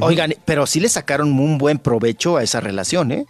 Oigan, 0.00 0.34
pero 0.44 0.66
sí 0.66 0.78
le 0.80 0.88
sacaron 0.88 1.32
un 1.32 1.58
buen 1.58 1.78
provecho 1.78 2.36
a 2.36 2.42
esa 2.42 2.60
relación, 2.60 3.10
¿eh? 3.12 3.26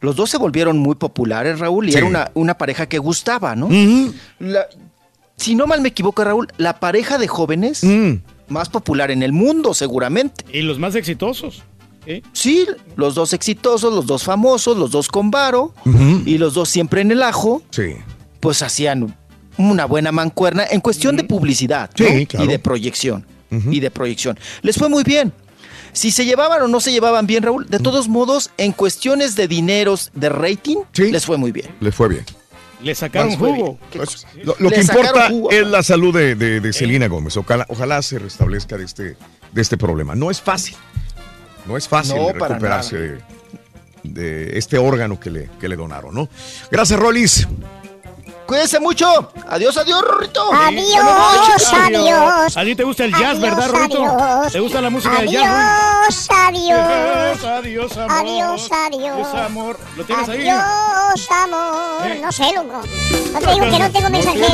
Los 0.00 0.14
dos 0.14 0.30
se 0.30 0.38
volvieron 0.38 0.78
muy 0.78 0.94
populares, 0.94 1.58
Raúl, 1.58 1.88
y 1.88 1.92
Sí. 1.92 1.98
era 1.98 2.06
una, 2.06 2.30
una 2.34 2.54
pareja 2.58 2.86
que 2.86 2.98
gustaba, 2.98 3.56
¿no? 3.56 3.68
La- 4.38 4.66
si 5.36 5.54
no 5.54 5.66
mal 5.66 5.80
me 5.80 5.88
equivoco, 5.88 6.22
Raúl, 6.24 6.48
la 6.58 6.78
pareja 6.80 7.18
de 7.18 7.26
jóvenes 7.28 7.82
más 8.48 8.68
popular 8.68 9.10
en 9.10 9.22
el 9.22 9.32
mundo, 9.32 9.74
seguramente. 9.74 10.44
Y 10.52 10.62
los 10.62 10.78
más 10.78 10.94
exitosos. 10.94 11.62
¿sí? 12.06 12.22
Sí, 12.32 12.66
los 12.94 13.16
dos 13.16 13.32
exitosos, 13.32 13.92
los 13.92 14.06
dos 14.06 14.22
famosos, 14.22 14.76
los 14.76 14.92
dos 14.92 15.08
con 15.08 15.30
varo, 15.32 15.74
y 16.24 16.38
los 16.38 16.54
dos 16.54 16.68
siempre 16.68 17.00
en 17.00 17.10
el 17.10 17.22
ajo, 17.22 17.62
Sí. 17.70 17.96
pues 18.38 18.62
hacían 18.62 19.16
una 19.58 19.86
buena 19.86 20.12
mancuerna 20.12 20.64
en 20.70 20.80
cuestión 20.80 21.16
de 21.16 21.24
publicidad 21.24 21.90
¿no? 21.98 22.06
Sí, 22.06 22.26
claro. 22.26 22.44
y 22.44 22.48
de 22.48 22.58
proyección. 22.58 23.26
Y 23.50 23.80
de 23.80 23.90
proyección. 23.90 24.38
Les 24.62 24.76
fue 24.76 24.88
muy 24.88 25.02
bien. 25.02 25.32
Si 25.96 26.10
se 26.10 26.26
llevaban 26.26 26.60
o 26.62 26.68
no 26.68 26.78
se 26.80 26.92
llevaban 26.92 27.26
bien, 27.26 27.42
Raúl, 27.42 27.66
de 27.68 27.78
todos 27.78 28.06
modos, 28.08 28.50
en 28.58 28.72
cuestiones 28.72 29.34
de 29.34 29.48
dineros, 29.48 30.10
de 30.12 30.28
rating, 30.28 30.76
les 30.94 31.24
fue 31.24 31.38
muy 31.38 31.52
bien. 31.52 31.68
Le 31.80 31.90
fue 31.90 32.08
bien. 32.10 32.24
Le 32.82 32.94
sacaron 32.94 33.30
Les 33.30 33.38
jugo. 33.38 33.78
bien. 33.94 34.04
Lo, 34.44 34.54
lo 34.58 34.68
Le 34.68 34.76
que 34.76 34.82
sacaron 34.84 35.06
importa 35.06 35.28
jugo. 35.30 35.50
es 35.50 35.66
la 35.66 35.82
salud 35.82 36.14
de, 36.14 36.34
de, 36.34 36.60
de 36.60 36.72
Celina 36.74 37.08
Gómez. 37.08 37.34
Ojalá, 37.38 37.64
ojalá 37.70 38.02
se 38.02 38.18
restablezca 38.18 38.76
de 38.76 38.84
este, 38.84 39.16
de 39.52 39.62
este 39.62 39.78
problema. 39.78 40.14
No 40.14 40.30
es 40.30 40.42
fácil. 40.42 40.76
No 41.66 41.78
es 41.78 41.88
fácil 41.88 42.16
No, 42.16 42.30
recuperarse 42.30 42.96
de, 42.98 43.18
de 44.04 44.58
este 44.58 44.76
órgano 44.76 45.18
que 45.18 45.30
le, 45.30 45.48
que 45.58 45.66
le 45.68 45.76
donaron, 45.76 46.14
¿no? 46.14 46.28
Gracias, 46.70 47.00
Rolis. 47.00 47.48
Cuídense 48.46 48.78
mucho. 48.78 49.06
Adiós, 49.48 49.76
adiós, 49.76 50.02
Rorrito. 50.02 50.52
Adiós, 50.52 51.72
adiós. 51.72 52.56
A 52.56 52.62
ti 52.64 52.76
te 52.76 52.84
gusta 52.84 53.04
el 53.04 53.12
jazz, 53.14 53.40
¿verdad, 53.40 53.68
Rorrito? 53.70 54.04
adiós. 54.04 54.52
¿Te 54.52 54.60
gusta 54.60 54.80
la 54.80 54.90
música 54.90 55.18
del 55.18 55.30
jazz? 55.30 56.28
Adiós, 56.30 57.44
adiós. 57.44 57.44
Adiós, 57.44 57.96
amor. 57.96 58.10
Adiós, 58.10 58.70
adiós. 58.70 59.26
Adiós, 59.26 59.34
amor. 59.34 59.78
¿Lo 59.96 60.04
tienes 60.04 60.28
ahí? 60.28 60.48
Adiós, 60.48 61.28
amor. 61.30 62.16
No 62.20 62.32
sé, 62.32 62.52
loco. 62.54 62.82
No 63.32 63.38
te 63.40 63.50
digo 63.52 63.70
que 63.70 63.78
no 63.78 63.90
tengo 63.90 64.10
mensajero. 64.10 64.46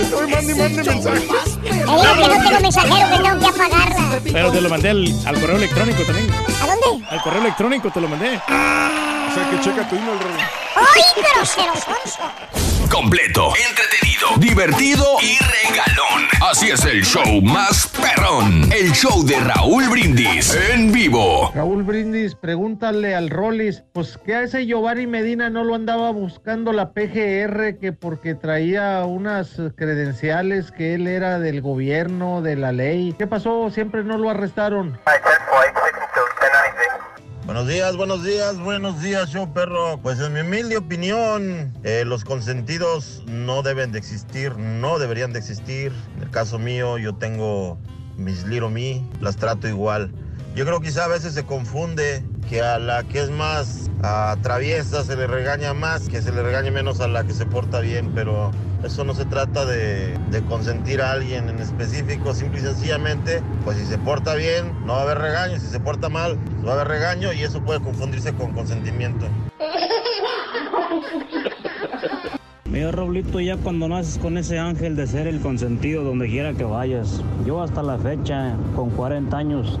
Estoy 0.00 0.30
mande, 0.30 0.54
mande 0.54 0.82
mensaje. 0.82 1.20
Te 1.20 1.72
digo 1.72 1.84
que 1.84 2.28
no 2.28 2.44
tengo 2.48 2.60
mensajero, 2.60 3.08
que 3.16 3.22
tengo 3.22 3.38
que 3.40 3.46
apagarla. 3.46 4.20
Pero 4.24 4.52
te 4.52 4.60
lo 4.62 4.68
mandé 4.70 4.88
al, 4.90 5.14
al 5.26 5.40
correo 5.40 5.56
electrónico 5.56 6.02
también. 6.04 6.30
¿A 6.62 6.66
dónde? 6.66 7.06
Al 7.10 7.22
correo 7.22 7.40
electrónico 7.42 7.90
te 7.90 8.00
lo 8.00 8.08
mandé. 8.08 8.36
O 8.36 9.34
sea 9.34 9.50
que 9.50 9.60
checa 9.60 9.88
tu 9.88 9.96
email, 9.96 10.18
Raúl. 10.18 10.38
¡Ay, 10.76 11.02
pero 11.14 11.44
cero 11.44 11.72
sonso! 11.74 12.81
Completo, 12.92 13.54
entretenido, 13.70 14.36
divertido 14.36 15.04
y 15.22 15.38
regalón. 15.38 16.28
Así 16.50 16.68
es 16.70 16.84
el 16.84 17.02
show 17.02 17.40
más 17.40 17.86
perrón. 17.88 18.70
El 18.70 18.92
show 18.92 19.24
de 19.24 19.40
Raúl 19.40 19.88
Brindis 19.88 20.54
en 20.54 20.92
vivo. 20.92 21.50
Raúl 21.54 21.84
Brindis, 21.84 22.34
pregúntale 22.34 23.14
al 23.14 23.30
Rollis, 23.30 23.82
pues 23.94 24.18
que 24.18 24.34
a 24.34 24.42
ese 24.42 24.66
Giovanni 24.66 25.06
Medina 25.06 25.48
no 25.48 25.64
lo 25.64 25.74
andaba 25.74 26.10
buscando 26.10 26.74
la 26.74 26.92
PGR 26.92 27.78
que 27.78 27.94
porque 27.98 28.34
traía 28.34 29.02
unas 29.06 29.56
credenciales 29.74 30.70
que 30.70 30.94
él 30.94 31.06
era 31.06 31.38
del 31.38 31.62
gobierno, 31.62 32.42
de 32.42 32.56
la 32.56 32.72
ley. 32.72 33.14
¿Qué 33.16 33.26
pasó? 33.26 33.70
Siempre 33.70 34.04
no 34.04 34.18
lo 34.18 34.28
arrestaron. 34.28 34.98
Buenos 37.44 37.66
días, 37.66 37.96
buenos 37.96 38.22
días, 38.22 38.56
buenos 38.60 39.02
días, 39.02 39.28
show 39.30 39.52
perro. 39.52 39.98
Pues 40.00 40.20
en 40.20 40.32
mi 40.32 40.40
humilde 40.40 40.76
opinión, 40.76 41.72
eh, 41.82 42.04
los 42.06 42.22
consentidos 42.22 43.24
no 43.26 43.62
deben 43.62 43.90
de 43.90 43.98
existir, 43.98 44.56
no 44.56 45.00
deberían 45.00 45.32
de 45.32 45.40
existir. 45.40 45.92
En 46.16 46.22
el 46.22 46.30
caso 46.30 46.60
mío, 46.60 46.98
yo 46.98 47.16
tengo 47.16 47.78
mis 48.16 48.46
little 48.46 48.68
me, 48.70 49.04
las 49.20 49.36
trato 49.36 49.66
igual. 49.66 50.12
Yo 50.54 50.66
creo 50.66 50.80
quizá 50.80 51.06
a 51.06 51.08
veces 51.08 51.32
se 51.32 51.44
confunde 51.44 52.22
que 52.50 52.60
a 52.60 52.78
la 52.78 53.04
que 53.04 53.20
es 53.20 53.30
más 53.30 53.90
ah, 54.02 54.36
traviesa 54.42 55.02
se 55.02 55.16
le 55.16 55.26
regaña 55.26 55.72
más, 55.72 56.10
que 56.10 56.20
se 56.20 56.30
le 56.30 56.42
regañe 56.42 56.70
menos 56.70 57.00
a 57.00 57.08
la 57.08 57.24
que 57.24 57.32
se 57.32 57.46
porta 57.46 57.80
bien, 57.80 58.12
pero 58.14 58.50
eso 58.84 59.02
no 59.04 59.14
se 59.14 59.24
trata 59.24 59.64
de, 59.64 60.14
consentir 60.50 61.00
a 61.00 61.12
alguien 61.12 61.48
en 61.48 61.58
específico, 61.58 62.34
simple 62.34 62.60
y 62.60 62.64
sencillamente, 62.64 63.42
pues 63.64 63.78
si 63.78 63.86
se 63.86 63.96
porta 63.96 64.34
bien, 64.34 64.74
no 64.84 64.92
va 64.92 64.98
a 64.98 65.02
haber 65.04 65.18
regaño, 65.20 65.58
si 65.58 65.68
se 65.68 65.80
porta 65.80 66.10
mal, 66.10 66.38
va 66.66 66.72
a 66.72 66.74
haber 66.74 66.88
regaño 66.88 67.32
y 67.32 67.42
eso 67.42 67.62
puede 67.62 67.80
confundirse 67.80 68.34
con 68.34 68.52
consentimiento. 68.52 69.26
Mira, 72.66 72.90
Raulito, 72.90 73.38
ya 73.38 73.56
cuando 73.58 73.86
naces 73.86 74.18
con 74.18 74.38
ese 74.38 74.58
ángel 74.58 74.96
de 74.96 75.06
ser 75.06 75.26
el 75.26 75.40
consentido 75.40 76.04
donde 76.04 76.26
quiera 76.26 76.54
que 76.54 76.64
vayas. 76.64 77.22
Yo 77.46 77.62
hasta 77.62 77.82
la 77.82 77.98
fecha, 77.98 78.56
con 78.74 78.88
40 78.90 79.36
años, 79.36 79.78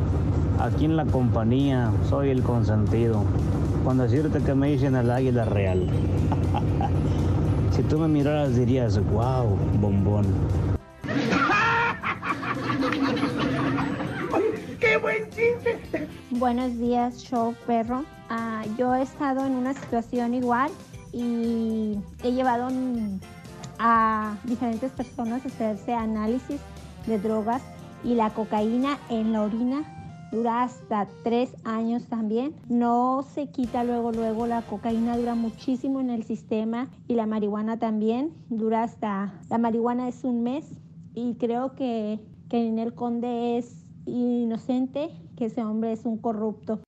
aquí 0.62 0.84
en 0.84 0.96
la 0.96 1.04
compañía, 1.04 1.90
soy 2.08 2.30
el 2.30 2.42
consentido. 2.42 3.24
Con 3.84 3.98
decirte 3.98 4.40
que 4.40 4.54
me 4.54 4.68
dicen 4.68 4.94
el 4.94 5.10
águila 5.10 5.44
real. 5.44 5.88
si 7.72 7.82
tú 7.82 7.98
me 7.98 8.06
miraras 8.06 8.54
dirías, 8.54 8.98
wow, 9.10 9.58
bombón. 9.80 10.24
¡Qué 14.78 14.96
buen 14.98 15.24
chiste! 15.30 16.08
Buenos 16.30 16.78
días, 16.78 17.18
show 17.24 17.54
perro. 17.66 18.04
Ah, 18.30 18.62
yo 18.78 18.94
he 18.94 19.02
estado 19.02 19.44
en 19.44 19.54
una 19.54 19.74
situación 19.74 20.34
igual 20.34 20.70
y 21.12 21.98
he 22.22 22.32
llevado 22.32 22.68
a 23.80 24.36
diferentes 24.44 24.92
personas 24.92 25.44
a 25.44 25.48
hacerse 25.48 25.92
análisis 25.92 26.60
de 27.06 27.18
drogas 27.18 27.62
y 28.04 28.14
la 28.14 28.30
cocaína 28.30 28.98
en 29.10 29.32
la 29.32 29.42
orina 29.42 30.01
dura 30.32 30.64
hasta 30.64 31.06
tres 31.22 31.54
años 31.62 32.06
también. 32.08 32.54
No 32.68 33.24
se 33.34 33.48
quita 33.48 33.84
luego, 33.84 34.10
luego 34.10 34.46
la 34.46 34.62
cocaína 34.62 35.16
dura 35.16 35.34
muchísimo 35.34 36.00
en 36.00 36.10
el 36.10 36.24
sistema 36.24 36.88
y 37.06 37.14
la 37.14 37.26
marihuana 37.26 37.78
también 37.78 38.32
dura 38.48 38.82
hasta, 38.82 39.40
la 39.48 39.58
marihuana 39.58 40.08
es 40.08 40.24
un 40.24 40.42
mes 40.42 40.64
y 41.14 41.34
creo 41.34 41.74
que, 41.76 42.18
que 42.48 42.64
Ninel 42.64 42.94
Conde 42.94 43.58
es 43.58 43.84
inocente, 44.06 45.10
que 45.36 45.46
ese 45.46 45.62
hombre 45.62 45.92
es 45.92 46.04
un 46.04 46.18
corrupto. 46.18 46.80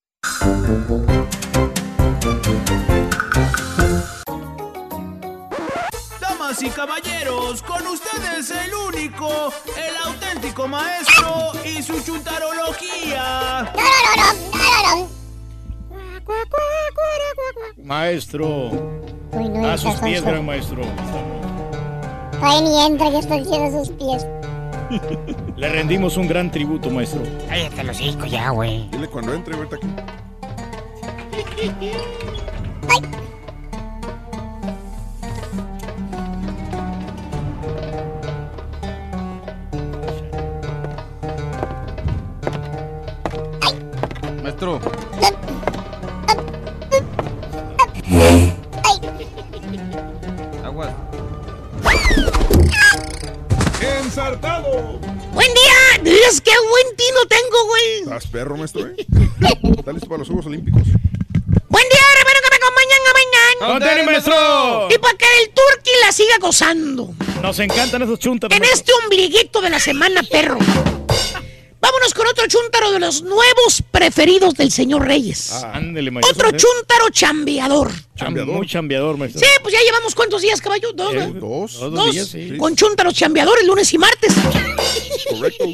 Damas 6.55 6.63
y 6.63 6.69
caballeros, 6.71 7.63
con 7.63 7.87
ustedes 7.87 8.51
el 8.51 8.75
único, 8.75 9.53
el 9.77 9.97
auténtico 10.05 10.69
maestro 10.69 11.53
y 11.65 11.83
su 11.83 12.01
chuntarología. 12.01 13.73
Maestro. 17.77 18.71
Uy, 19.33 19.49
no, 19.49 19.69
A 19.69 19.79
sus 19.79 19.95
pies, 19.97 20.23
gran 20.23 20.47
maestro. 20.47 20.83
Todavía 22.33 22.61
ni 22.61 22.87
entra 22.87 23.11
que 23.11 23.19
estoy 23.19 23.39
diciendo 23.41 23.85
sus 23.85 23.91
pies. 23.97 24.27
Le 25.57 25.69
rendimos 25.69 26.17
un 26.17 26.29
gran 26.29 26.51
tributo, 26.51 26.89
maestro. 26.91 27.23
Cállate 27.49 27.85
los 27.85 28.01
hijos 28.01 28.31
ya, 28.31 28.51
güey. 28.51 28.89
Dile 28.91 29.09
cuando 29.09 29.35
entre, 29.35 29.57
ahorita 29.57 29.77
aquí. 29.77 29.89
Maestro. 44.65 44.81
Aguas. 50.65 50.91
¡Ensartado! 54.03 54.99
¡Buen 55.33 55.49
día! 55.53 56.03
Dios, 56.03 56.41
qué 56.41 56.53
buen 56.71 56.97
tino 56.97 57.27
tengo, 57.29 57.67
güey! 57.67 58.03
¿Estás 58.03 58.27
perro, 58.29 58.57
maestro, 58.57 58.87
eh? 58.87 59.07
¿Está 59.79 59.93
listo 59.93 60.09
para 60.09 60.19
los 60.19 60.29
Juegos 60.29 60.47
Olímpicos? 60.47 60.83
¡Buen 61.69 61.85
día, 61.89 62.01
hermano, 62.19 62.39
que 62.43 62.51
me 62.51 62.57
acompañan 62.57 63.01
a 63.07 63.13
mañana! 63.13 63.73
¡Con 63.73 63.83
tenis, 63.89 64.07
maestro! 64.07 64.89
Y 64.91 64.99
para 64.99 65.19
que 65.19 65.27
el 65.43 65.49
turqui 65.51 65.91
la 66.05 66.13
siga 66.13 66.39
gozando. 66.41 67.13
Nos 67.43 67.59
encantan 67.59 68.03
esos 68.03 68.19
chuntaros. 68.19 68.57
En 68.57 68.65
este 68.65 68.93
ombliguito 69.05 69.61
de 69.61 69.71
la 69.71 69.79
semana, 69.79 70.23
perro. 70.23 70.59
Vámonos 71.85 72.15
con 72.15 72.27
otro 72.27 72.47
chúntaro 72.47 72.93
de 72.93 72.99
los 72.99 73.21
nuevos 73.21 73.83
preferidos 73.91 74.55
del 74.55 74.71
señor 74.73 75.07
Reyes. 75.07 75.53
Ah, 75.53 75.73
ándele, 75.75 76.11
maestro. 76.11 76.33
Otro 76.49 76.51
chúntaro 76.59 77.11
chambeador. 77.11 77.93
Chambeador. 78.17 78.55
Muy 78.57 78.67
chambeador, 78.67 79.19
maestro. 79.19 79.41
Sí, 79.41 79.47
pues 79.63 79.75
ya 79.75 79.81
llevamos 79.83 80.15
cuántos 80.15 80.41
días, 80.41 80.63
caballo? 80.63 80.95
Dos, 80.95 81.13
Eh, 81.13 81.31
¿no? 81.35 81.41
dos. 81.41 81.79
Dos 81.79 81.93
Dos. 81.93 82.13
días, 82.13 82.29
sí. 82.29 82.57
Con 82.57 82.75
chúntaros 82.75 83.13
chambeadores 83.13 83.67
lunes 83.67 83.93
y 83.93 83.99
martes. 83.99 84.33
Correcto. 85.29 85.65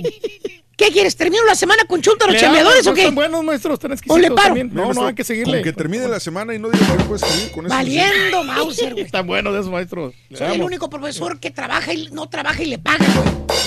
¿Qué 0.77 0.89
quieres? 0.91 1.15
¿Termino 1.15 1.45
la 1.45 1.55
semana 1.55 1.85
con 1.85 2.01
chúntaros 2.03 2.35
Le 2.35 2.41
chambeadores 2.41 2.85
o 2.89 2.95
qué? 2.95 3.03
Están 3.03 3.15
buenos, 3.15 3.45
maestros, 3.45 3.75
están 3.75 3.91
¿O 3.93 3.95
exquisitos 3.95 4.21
le 4.21 4.31
paro? 4.31 4.47
también. 4.49 4.71
No, 4.73 4.93
no, 4.93 5.07
hay 5.07 5.15
que 5.15 5.23
seguirle. 5.23 5.59
Con 5.59 5.63
que 5.63 5.73
termine 5.75 6.09
la 6.09 6.19
semana 6.19 6.55
y 6.55 6.59
no 6.59 6.71
digas 6.71 6.91
que 6.91 6.97
no 6.97 7.05
puedes 7.05 7.21
seguir 7.31 7.53
con 7.53 7.67
eso. 7.67 7.75
Valiendo, 7.75 8.43
Mauser, 8.43 8.93
güey. 8.95 9.05
Están 9.05 9.29
buenos 9.29 9.55
esos 9.55 9.71
maestros. 9.71 10.15
Soy 10.37 10.55
el 10.57 10.63
único 10.63 10.91
profesor 10.91 11.39
que 11.39 11.51
trabaja 11.53 11.93
y 11.93 12.09
no 12.11 12.29
trabaja 12.29 12.63
y 12.65 12.67
le 12.67 12.79
paga, 12.79 13.07
güey. 13.15 13.61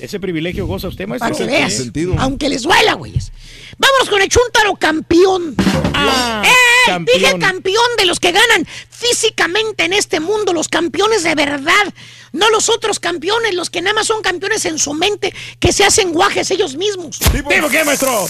Ese 0.00 0.20
privilegio 0.20 0.66
goza 0.66 0.88
usted, 0.88 1.06
maestro. 1.06 1.30
Para 1.30 1.38
que 1.38 1.46
veas. 1.46 1.82
Aunque 2.18 2.48
les 2.48 2.62
duela, 2.62 2.94
güeyes. 2.94 3.32
Vámonos 3.78 4.08
con 4.08 4.22
el 4.22 4.28
chúntaro 4.28 4.74
campeón. 4.76 5.54
Ah, 5.94 6.42
¡Eh! 6.44 6.50
campeón. 6.86 7.20
Dije 7.20 7.38
campeón 7.38 7.86
de 7.96 8.06
los 8.06 8.20
que 8.20 8.32
ganan 8.32 8.66
físicamente 8.90 9.84
en 9.84 9.92
este 9.92 10.20
mundo, 10.20 10.52
los 10.52 10.68
campeones 10.68 11.22
de 11.22 11.34
verdad. 11.34 11.94
No 12.32 12.50
los 12.50 12.68
otros 12.68 13.00
campeones, 13.00 13.54
los 13.54 13.70
que 13.70 13.82
nada 13.82 13.94
más 13.94 14.06
son 14.06 14.22
campeones 14.22 14.64
en 14.64 14.78
su 14.78 14.94
mente, 14.94 15.34
que 15.58 15.72
se 15.72 15.84
hacen 15.84 16.12
guajes 16.12 16.50
ellos 16.50 16.76
mismos. 16.76 17.18
¿Tipo 17.18 17.68
qué, 17.68 17.84
maestro? 17.84 18.26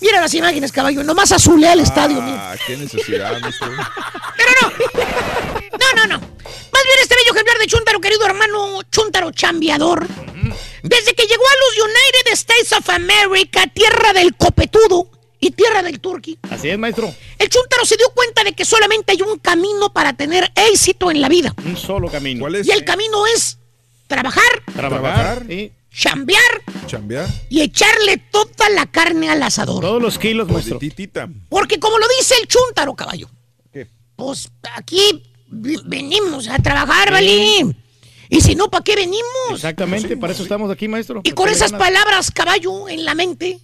Mira 0.00 0.20
las 0.20 0.34
imágenes, 0.34 0.72
caballo. 0.72 1.02
Nomás 1.02 1.32
azulea 1.32 1.72
el 1.72 1.80
estadio. 1.80 2.18
Ah, 2.20 2.56
qué 2.66 2.76
necesidad, 2.76 3.40
maestro. 3.40 3.70
No, 3.70 3.84
no, 5.96 6.06
no. 6.18 6.33
Más 6.74 6.82
bien 6.82 6.96
este 7.02 7.14
bello 7.14 7.32
ejemplar 7.32 7.58
de 7.58 7.66
Chuntaro, 7.68 8.00
querido 8.00 8.26
hermano 8.26 8.82
Chuntaro 8.90 9.30
chambeador. 9.30 10.06
Desde 10.82 11.14
que 11.14 11.22
llegó 11.26 11.42
a 11.46 11.54
los 11.62 11.84
United 11.88 12.32
States 12.32 12.72
of 12.72 12.90
America, 12.90 13.66
tierra 13.72 14.12
del 14.12 14.34
copetudo 14.36 15.08
y 15.40 15.50
tierra 15.52 15.82
del 15.82 16.00
turqui, 16.00 16.38
Así 16.50 16.68
es, 16.70 16.78
maestro. 16.78 17.14
el 17.38 17.48
Chuntaro 17.48 17.84
se 17.86 17.96
dio 17.96 18.08
cuenta 18.14 18.42
de 18.44 18.52
que 18.54 18.64
solamente 18.64 19.12
hay 19.12 19.22
un 19.22 19.38
camino 19.38 19.92
para 19.92 20.12
tener 20.14 20.50
éxito 20.54 21.10
en 21.10 21.20
la 21.20 21.28
vida. 21.28 21.54
Un 21.64 21.76
solo 21.76 22.10
camino. 22.10 22.40
¿Cuál 22.40 22.66
Y 22.66 22.70
el 22.70 22.84
camino 22.84 23.24
es 23.28 23.58
trabajar, 24.06 24.42
Trabajar. 24.74 25.44
Sí. 25.48 25.72
chambear 25.90 26.62
¿Chambear? 26.86 27.28
y 27.48 27.60
echarle 27.62 28.18
toda 28.18 28.68
la 28.70 28.86
carne 28.86 29.30
al 29.30 29.42
asador. 29.42 29.80
Todos 29.80 30.02
los 30.02 30.18
kilos, 30.18 30.48
maestro. 30.48 30.78
Titita. 30.78 31.28
Porque 31.48 31.78
como 31.78 31.98
lo 31.98 32.06
dice 32.18 32.34
el 32.40 32.48
chúntaro, 32.48 32.94
caballo. 32.94 33.30
¿Qué? 33.72 33.86
Pues 34.16 34.50
aquí 34.74 35.22
venimos 35.48 36.48
a 36.48 36.58
trabajar, 36.58 37.10
¿vale? 37.12 37.74
Y 38.30 38.40
si 38.40 38.54
no, 38.54 38.68
¿para 38.70 38.82
qué 38.82 38.96
venimos? 38.96 39.22
Exactamente, 39.52 40.16
para 40.16 40.32
eso 40.32 40.42
estamos 40.42 40.70
aquí, 40.70 40.88
maestro. 40.88 41.20
Y 41.24 41.32
con 41.32 41.48
esas 41.48 41.72
palabras, 41.72 42.30
caballo, 42.30 42.88
en 42.88 43.04
la 43.04 43.14
mente, 43.14 43.60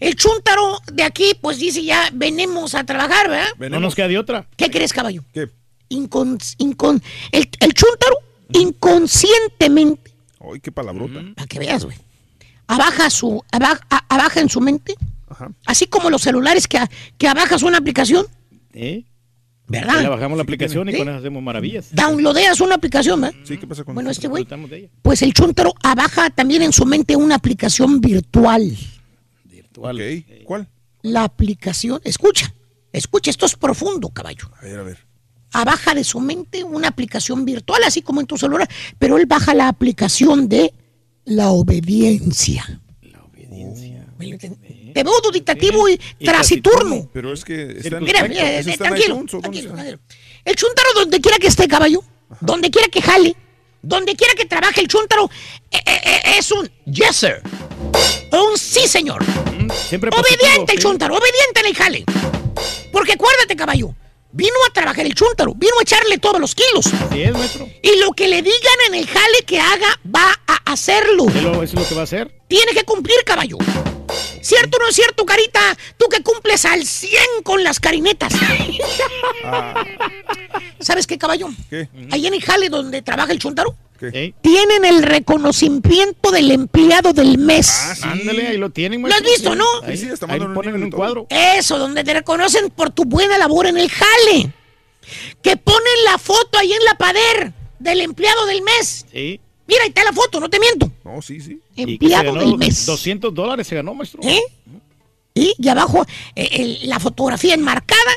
el 0.00 0.14
chúntaro 0.16 0.78
de 0.92 1.02
aquí, 1.02 1.32
pues 1.40 1.58
dice 1.58 1.82
ya, 1.84 2.08
venimos 2.12 2.74
a 2.74 2.84
trabajar, 2.84 3.28
¿verdad? 3.28 3.70
No 3.70 3.80
nos 3.80 3.94
queda 3.94 4.08
de 4.08 4.18
otra. 4.18 4.48
¿Qué 4.56 4.70
crees, 4.70 4.92
caballo? 4.92 5.24
¿Qué? 5.32 5.50
Incon, 5.90 6.38
incon- 6.58 7.02
el, 7.32 7.48
el 7.60 7.74
chúntaro, 7.74 8.16
inconscientemente, 8.52 10.12
Ay, 10.40 10.60
qué 10.60 10.72
palabrota. 10.72 11.20
para 11.34 11.46
que 11.46 11.58
veas, 11.58 11.84
güey, 11.84 11.96
abaja, 12.66 13.10
su, 13.10 13.42
abaja, 13.52 13.80
abaja 14.08 14.40
en 14.40 14.48
su 14.48 14.60
mente, 14.60 14.94
Ajá. 15.28 15.50
así 15.66 15.86
como 15.86 16.10
los 16.10 16.22
celulares 16.22 16.66
que, 16.68 16.78
que 17.18 17.28
abajas 17.28 17.62
una 17.62 17.78
aplicación, 17.78 18.26
¿Eh? 18.72 19.04
¿Verdad? 19.66 20.02
Le 20.02 20.08
bajamos 20.08 20.36
la 20.36 20.42
aplicación 20.42 20.88
y 20.88 20.96
con 20.96 21.08
eso 21.08 21.18
hacemos 21.18 21.42
maravillas. 21.42 21.94
Downloadeas 21.94 22.60
una 22.60 22.74
aplicación, 22.74 23.20
¿verdad? 23.20 23.38
Sí, 23.44 23.56
¿qué 23.58 23.66
pasa 23.66 23.84
con 23.84 23.94
Bueno, 23.94 24.10
este 24.10 24.28
güey, 24.28 24.46
pues 25.02 25.22
el 25.22 25.32
chúntaro 25.32 25.72
abaja 25.82 26.30
también 26.30 26.62
en 26.62 26.72
su 26.72 26.84
mente 26.84 27.16
una 27.16 27.36
aplicación 27.36 28.00
virtual. 28.00 28.76
Virtual. 29.44 29.96
Ok, 29.96 30.44
¿Cuál? 30.44 30.68
La 31.02 31.24
aplicación, 31.24 32.00
escucha, 32.04 32.54
escucha, 32.92 33.30
esto 33.30 33.46
es 33.46 33.56
profundo, 33.56 34.08
caballo. 34.08 34.50
A 34.58 34.64
ver, 34.64 34.78
a 34.78 34.82
ver. 34.82 34.98
Abaja 35.52 35.94
de 35.94 36.02
su 36.02 36.18
mente 36.20 36.64
una 36.64 36.88
aplicación 36.88 37.44
virtual, 37.44 37.82
así 37.84 38.02
como 38.02 38.20
en 38.20 38.26
tu 38.26 38.36
celular, 38.36 38.68
pero 38.98 39.18
él 39.18 39.26
baja 39.26 39.54
la 39.54 39.68
aplicación 39.68 40.48
de 40.48 40.72
la 41.24 41.50
obediencia. 41.50 42.80
La 43.02 43.22
obediencia. 43.22 44.06
Te 44.94 45.02
veo 45.02 45.20
duditativo 45.20 45.88
y 45.88 46.00
Y 46.20 46.24
taciturno. 46.24 47.10
Pero 47.12 47.32
es 47.32 47.44
que 47.44 47.72
está 47.78 47.98
en 47.98 48.04
Mira, 48.04 48.20
el 48.20 48.28
mira, 48.30 48.50
¿Eso 48.58 48.70
eh, 48.70 48.76
tranquilo. 48.78 49.22
El 50.44 50.56
chúntaro 50.56 50.88
donde 50.94 51.20
quiera 51.20 51.36
que 51.38 51.48
esté, 51.48 51.66
caballo, 51.68 52.00
donde 52.40 52.70
quiera 52.70 52.88
que 52.88 53.02
jale, 53.02 53.34
donde 53.82 54.14
quiera 54.14 54.34
que 54.34 54.44
trabaje 54.44 54.80
el 54.80 54.88
chúntaro, 54.88 55.28
eh, 55.70 55.78
eh, 55.84 56.20
es 56.38 56.50
un 56.52 56.70
yes 56.86 57.16
sir. 57.16 57.42
O 58.30 58.50
un 58.52 58.56
sí 58.58 58.86
señor. 58.86 59.22
Siempre 59.88 60.10
Obediente 60.10 60.36
positivo, 60.46 60.64
el 60.68 60.76
sí. 60.78 60.82
chúntaro, 60.82 61.14
obediente 61.16 61.60
en 61.60 61.66
el 61.66 61.74
jale. 61.74 62.04
Porque 62.92 63.12
acuérdate, 63.14 63.56
caballo, 63.56 63.94
vino 64.32 64.54
a 64.68 64.72
trabajar 64.72 65.04
el 65.06 65.14
chúntaro, 65.14 65.54
vino 65.54 65.72
a 65.80 65.82
echarle 65.82 66.18
todos 66.18 66.40
los 66.40 66.54
kilos. 66.54 66.86
Así 66.86 67.22
es, 67.22 67.32
maestro. 67.32 67.68
Y 67.82 67.98
lo 67.98 68.12
que 68.12 68.28
le 68.28 68.42
digan 68.42 68.78
en 68.88 68.94
el 68.94 69.06
jale 69.08 69.42
que 69.46 69.58
haga, 69.60 69.98
va 70.14 70.40
a 70.46 70.72
hacerlo. 70.72 71.26
Es 71.28 71.42
lo- 71.42 71.52
eso 71.54 71.62
es 71.62 71.74
lo 71.74 71.88
que 71.88 71.94
va 71.96 72.02
a 72.02 72.04
hacer. 72.04 72.32
Tiene 72.48 72.72
que 72.72 72.84
cumplir, 72.84 73.16
caballo. 73.24 73.58
¿Cierto 74.40 74.76
o 74.76 74.80
no 74.80 74.88
es 74.88 74.96
cierto, 74.96 75.24
Carita? 75.24 75.60
Tú 75.96 76.06
que 76.08 76.22
cumples 76.22 76.64
al 76.64 76.84
100 76.84 77.20
con 77.42 77.62
las 77.64 77.80
carinetas. 77.80 78.32
¿Sabes 80.80 81.06
qué, 81.06 81.18
caballo? 81.18 81.48
¿Qué? 81.70 81.88
Ahí 82.10 82.26
en 82.26 82.34
el 82.34 82.42
jale 82.42 82.68
donde 82.68 83.02
trabaja 83.02 83.32
el 83.32 83.38
chuntaro, 83.38 83.76
¿Qué? 83.98 84.34
tienen 84.40 84.84
el 84.84 85.02
reconocimiento 85.02 86.30
del 86.30 86.50
empleado 86.50 87.12
del 87.12 87.38
mes. 87.38 88.02
Ándale, 88.02 88.48
ahí 88.48 88.58
lo 88.58 88.70
tienen, 88.70 89.02
¿Lo 89.02 89.14
has 89.14 89.22
visto, 89.22 89.54
no? 89.54 89.64
Ahí, 89.82 89.96
Sí, 89.96 90.06
ahí 90.08 90.16
mandan 90.28 90.48
lo 90.48 90.54
ponen 90.54 90.74
en 90.74 90.84
un 90.84 90.90
cuadro. 90.90 91.26
Eso, 91.30 91.78
donde 91.78 92.04
te 92.04 92.12
reconocen 92.12 92.70
por 92.70 92.90
tu 92.90 93.04
buena 93.04 93.38
labor 93.38 93.66
en 93.66 93.78
el 93.78 93.90
jale. 93.90 94.52
Que 95.42 95.56
ponen 95.56 96.04
la 96.04 96.18
foto 96.18 96.58
ahí 96.58 96.72
en 96.72 96.84
la 96.84 96.94
pader 96.96 97.52
del 97.78 98.00
empleado 98.00 98.46
del 98.46 98.62
mes. 98.62 99.06
Sí. 99.12 99.40
Mira, 99.66 99.82
ahí 99.82 99.88
está 99.88 100.04
la 100.04 100.12
foto, 100.12 100.40
no 100.40 100.48
te 100.50 100.58
miento. 100.60 100.90
No, 101.04 101.22
sí, 101.22 101.40
sí. 101.40 101.60
Empleado 101.76 102.34
del 102.34 102.56
mes. 102.58 102.84
200 102.86 103.32
dólares 103.34 103.66
se 103.66 103.74
ganó, 103.76 103.94
maestro. 103.94 104.20
¿Eh? 104.22 104.40
Y, 105.34 105.54
y 105.58 105.68
abajo 105.68 106.04
eh, 106.36 106.48
el- 106.52 106.88
la 106.88 107.00
fotografía 107.00 107.54
enmarcada, 107.54 108.12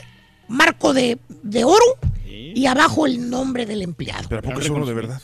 marco 0.47 0.93
de, 0.93 1.17
de 1.43 1.63
oro, 1.63 1.85
y 2.29 2.65
abajo 2.65 3.05
el 3.05 3.29
nombre 3.29 3.65
del 3.65 3.81
empleado. 3.81 4.27
Pero 4.29 4.39
¿a 4.39 4.41
poco 4.43 4.59
es 4.61 4.69
oro 4.69 4.85
de 4.85 4.93
verdad? 4.93 5.21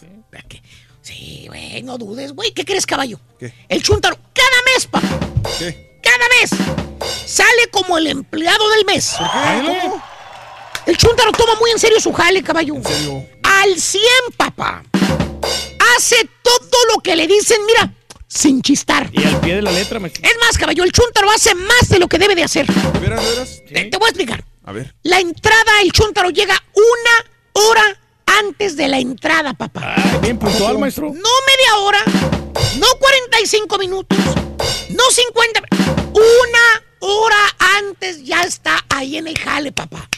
Sí, 1.01 1.45
güey, 1.47 1.83
no 1.83 1.97
dudes, 1.97 2.31
güey. 2.33 2.51
¿Qué 2.53 2.63
crees, 2.63 2.85
caballo? 2.85 3.19
¿Qué? 3.37 3.53
El 3.67 3.83
chúntaro, 3.83 4.15
cada 4.33 4.57
mes, 4.73 4.87
papá, 4.87 5.07
¿Qué? 5.59 5.99
cada 6.01 6.25
mes, 6.39 6.49
sale 7.25 7.67
como 7.71 7.97
el 7.97 8.07
empleado 8.07 8.69
del 8.69 8.85
mes. 8.85 9.13
¿Cómo? 9.17 10.01
El 10.85 10.97
chúntaro 10.97 11.31
toma 11.33 11.53
muy 11.59 11.71
en 11.71 11.79
serio 11.79 11.99
su 11.99 12.11
jale, 12.13 12.41
caballo. 12.41 12.75
¿En 12.75 12.83
serio? 12.85 13.25
Al 13.43 13.77
100, 13.79 14.01
papá. 14.37 14.83
Hace 15.97 16.29
todo 16.41 16.85
lo 16.93 17.01
que 17.01 17.15
le 17.15 17.27
dicen, 17.27 17.57
mira, 17.65 17.93
sin 18.27 18.61
chistar. 18.61 19.09
Y 19.11 19.23
al 19.23 19.39
pie 19.41 19.55
de 19.55 19.61
la 19.61 19.71
letra, 19.71 19.99
maestro. 19.99 20.23
Es 20.23 20.37
más, 20.39 20.57
caballo, 20.57 20.83
el 20.83 20.91
chúntaro 20.91 21.29
hace 21.31 21.53
más 21.55 21.89
de 21.89 21.99
lo 21.99 22.07
que 22.07 22.17
debe 22.17 22.35
de 22.35 22.43
hacer. 22.43 22.65
¿De 22.65 22.99
veras, 22.99 23.23
de 23.23 23.29
veras? 23.29 23.61
Te, 23.67 23.85
te 23.85 23.97
voy 23.97 24.07
a 24.07 24.09
explicar. 24.09 24.43
A 24.65 24.71
ver. 24.71 24.95
La 25.03 25.19
entrada, 25.19 25.81
el 25.81 25.91
chúntaro 25.91 26.29
llega 26.29 26.55
una 26.73 27.63
hora 27.63 27.99
antes 28.25 28.75
de 28.75 28.87
la 28.87 28.99
entrada, 28.99 29.53
papá. 29.53 29.95
Ah, 29.97 30.17
bien 30.21 30.39
puntual, 30.39 30.79
maestro. 30.79 31.07
No 31.07 31.29
media 31.47 31.77
hora, 31.79 32.03
no 32.77 32.87
45 32.99 33.77
minutos, 33.77 34.17
no 34.89 35.03
50. 35.11 35.61
Una 36.13 36.83
hora 36.99 37.55
antes 37.77 38.23
ya 38.23 38.41
está 38.43 38.83
ahí 38.89 39.17
en 39.17 39.27
el 39.27 39.37
jale, 39.37 39.71
papá. 39.71 40.09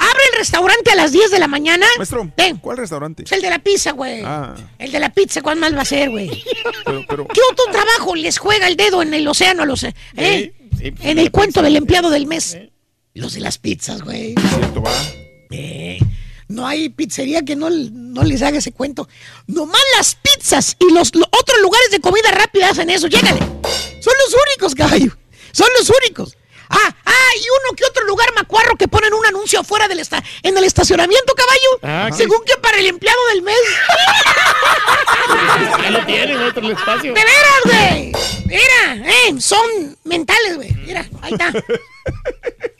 Abre 0.00 0.22
el 0.32 0.38
restaurante 0.38 0.90
a 0.90 0.94
las 0.94 1.12
10 1.12 1.30
de 1.30 1.38
la 1.38 1.48
mañana. 1.48 1.86
Maestro, 1.96 2.30
Ven. 2.36 2.56
¿cuál 2.58 2.76
restaurante? 2.78 3.22
Es 3.24 3.32
el 3.32 3.42
de 3.42 3.50
la 3.50 3.58
pizza, 3.58 3.92
güey. 3.92 4.22
Ah, 4.24 4.54
El 4.78 4.92
de 4.92 5.00
la 5.00 5.12
pizza, 5.12 5.42
¿cuál 5.42 5.56
más 5.58 5.74
va 5.76 5.82
a 5.82 5.84
ser, 5.84 6.10
güey? 6.10 6.42
pero, 6.84 7.04
pero. 7.08 7.26
¿Qué 7.28 7.40
otro 7.50 7.64
trabajo 7.72 8.14
les 8.14 8.38
juega 8.38 8.68
el 8.68 8.76
dedo 8.76 9.02
en 9.02 9.14
el 9.14 9.26
océano 9.28 9.62
a 9.62 9.66
los... 9.66 9.82
eh? 9.84 9.94
Sí, 10.16 10.52
sí, 10.78 10.90
pues, 10.90 11.08
en 11.08 11.18
el 11.18 11.30
cuento 11.30 11.52
pizza, 11.60 11.62
del 11.62 11.76
empleado 11.76 12.10
del 12.10 12.26
mes. 12.26 12.56
Los 13.14 13.34
de 13.34 13.40
las 13.40 13.58
pizzas, 13.58 14.02
güey. 14.02 14.34
Cierto, 14.36 14.82
va. 14.82 14.92
Eh, 15.50 15.98
no 16.48 16.66
hay 16.66 16.88
pizzería 16.88 17.42
que 17.42 17.56
no, 17.56 17.68
no 17.70 18.22
les 18.24 18.42
haga 18.42 18.58
ese 18.58 18.72
cuento. 18.72 19.08
Nomás 19.46 19.80
las 19.96 20.14
pizzas 20.16 20.76
y 20.78 20.92
los 20.92 21.14
lo- 21.14 21.28
otros 21.30 21.60
lugares 21.60 21.90
de 21.90 22.00
comida 22.00 22.30
rápida 22.30 22.70
hacen 22.70 22.88
eso. 22.90 23.06
Llégale. 23.06 23.38
Son 23.38 24.14
los 24.26 24.34
únicos, 24.48 24.74
caballo. 24.74 25.16
Son 25.52 25.68
los 25.78 25.90
únicos. 26.02 26.36
Ah, 26.68 26.94
ah, 27.04 27.30
y 27.36 27.42
uno 27.42 27.76
que 27.76 27.84
otro 27.84 28.04
lugar 28.04 28.32
macuarro 28.34 28.76
que 28.76 28.88
ponen 28.88 29.12
un 29.14 29.24
anuncio 29.26 29.60
afuera 29.60 29.88
del 29.88 30.00
esta 30.00 30.22
en 30.42 30.56
el 30.56 30.64
estacionamiento, 30.64 31.34
caballo. 31.34 31.78
Ah, 31.82 32.10
según 32.16 32.44
que 32.44 32.56
para 32.56 32.78
el 32.78 32.86
empleado 32.86 33.20
del 33.28 33.42
mes. 33.42 33.56
Ahí 35.78 35.90
lo 35.90 36.04
tienen, 36.04 36.40
el 36.40 36.70
espacio. 36.70 37.14
¡De 37.14 37.24
veras, 37.24 37.60
güey! 37.64 38.12
Mira, 38.46 39.10
eh, 39.10 39.40
son 39.40 39.96
mentales, 40.04 40.56
güey. 40.56 40.72
Mira, 40.72 41.06
ahí 41.22 41.32
está. 41.32 41.52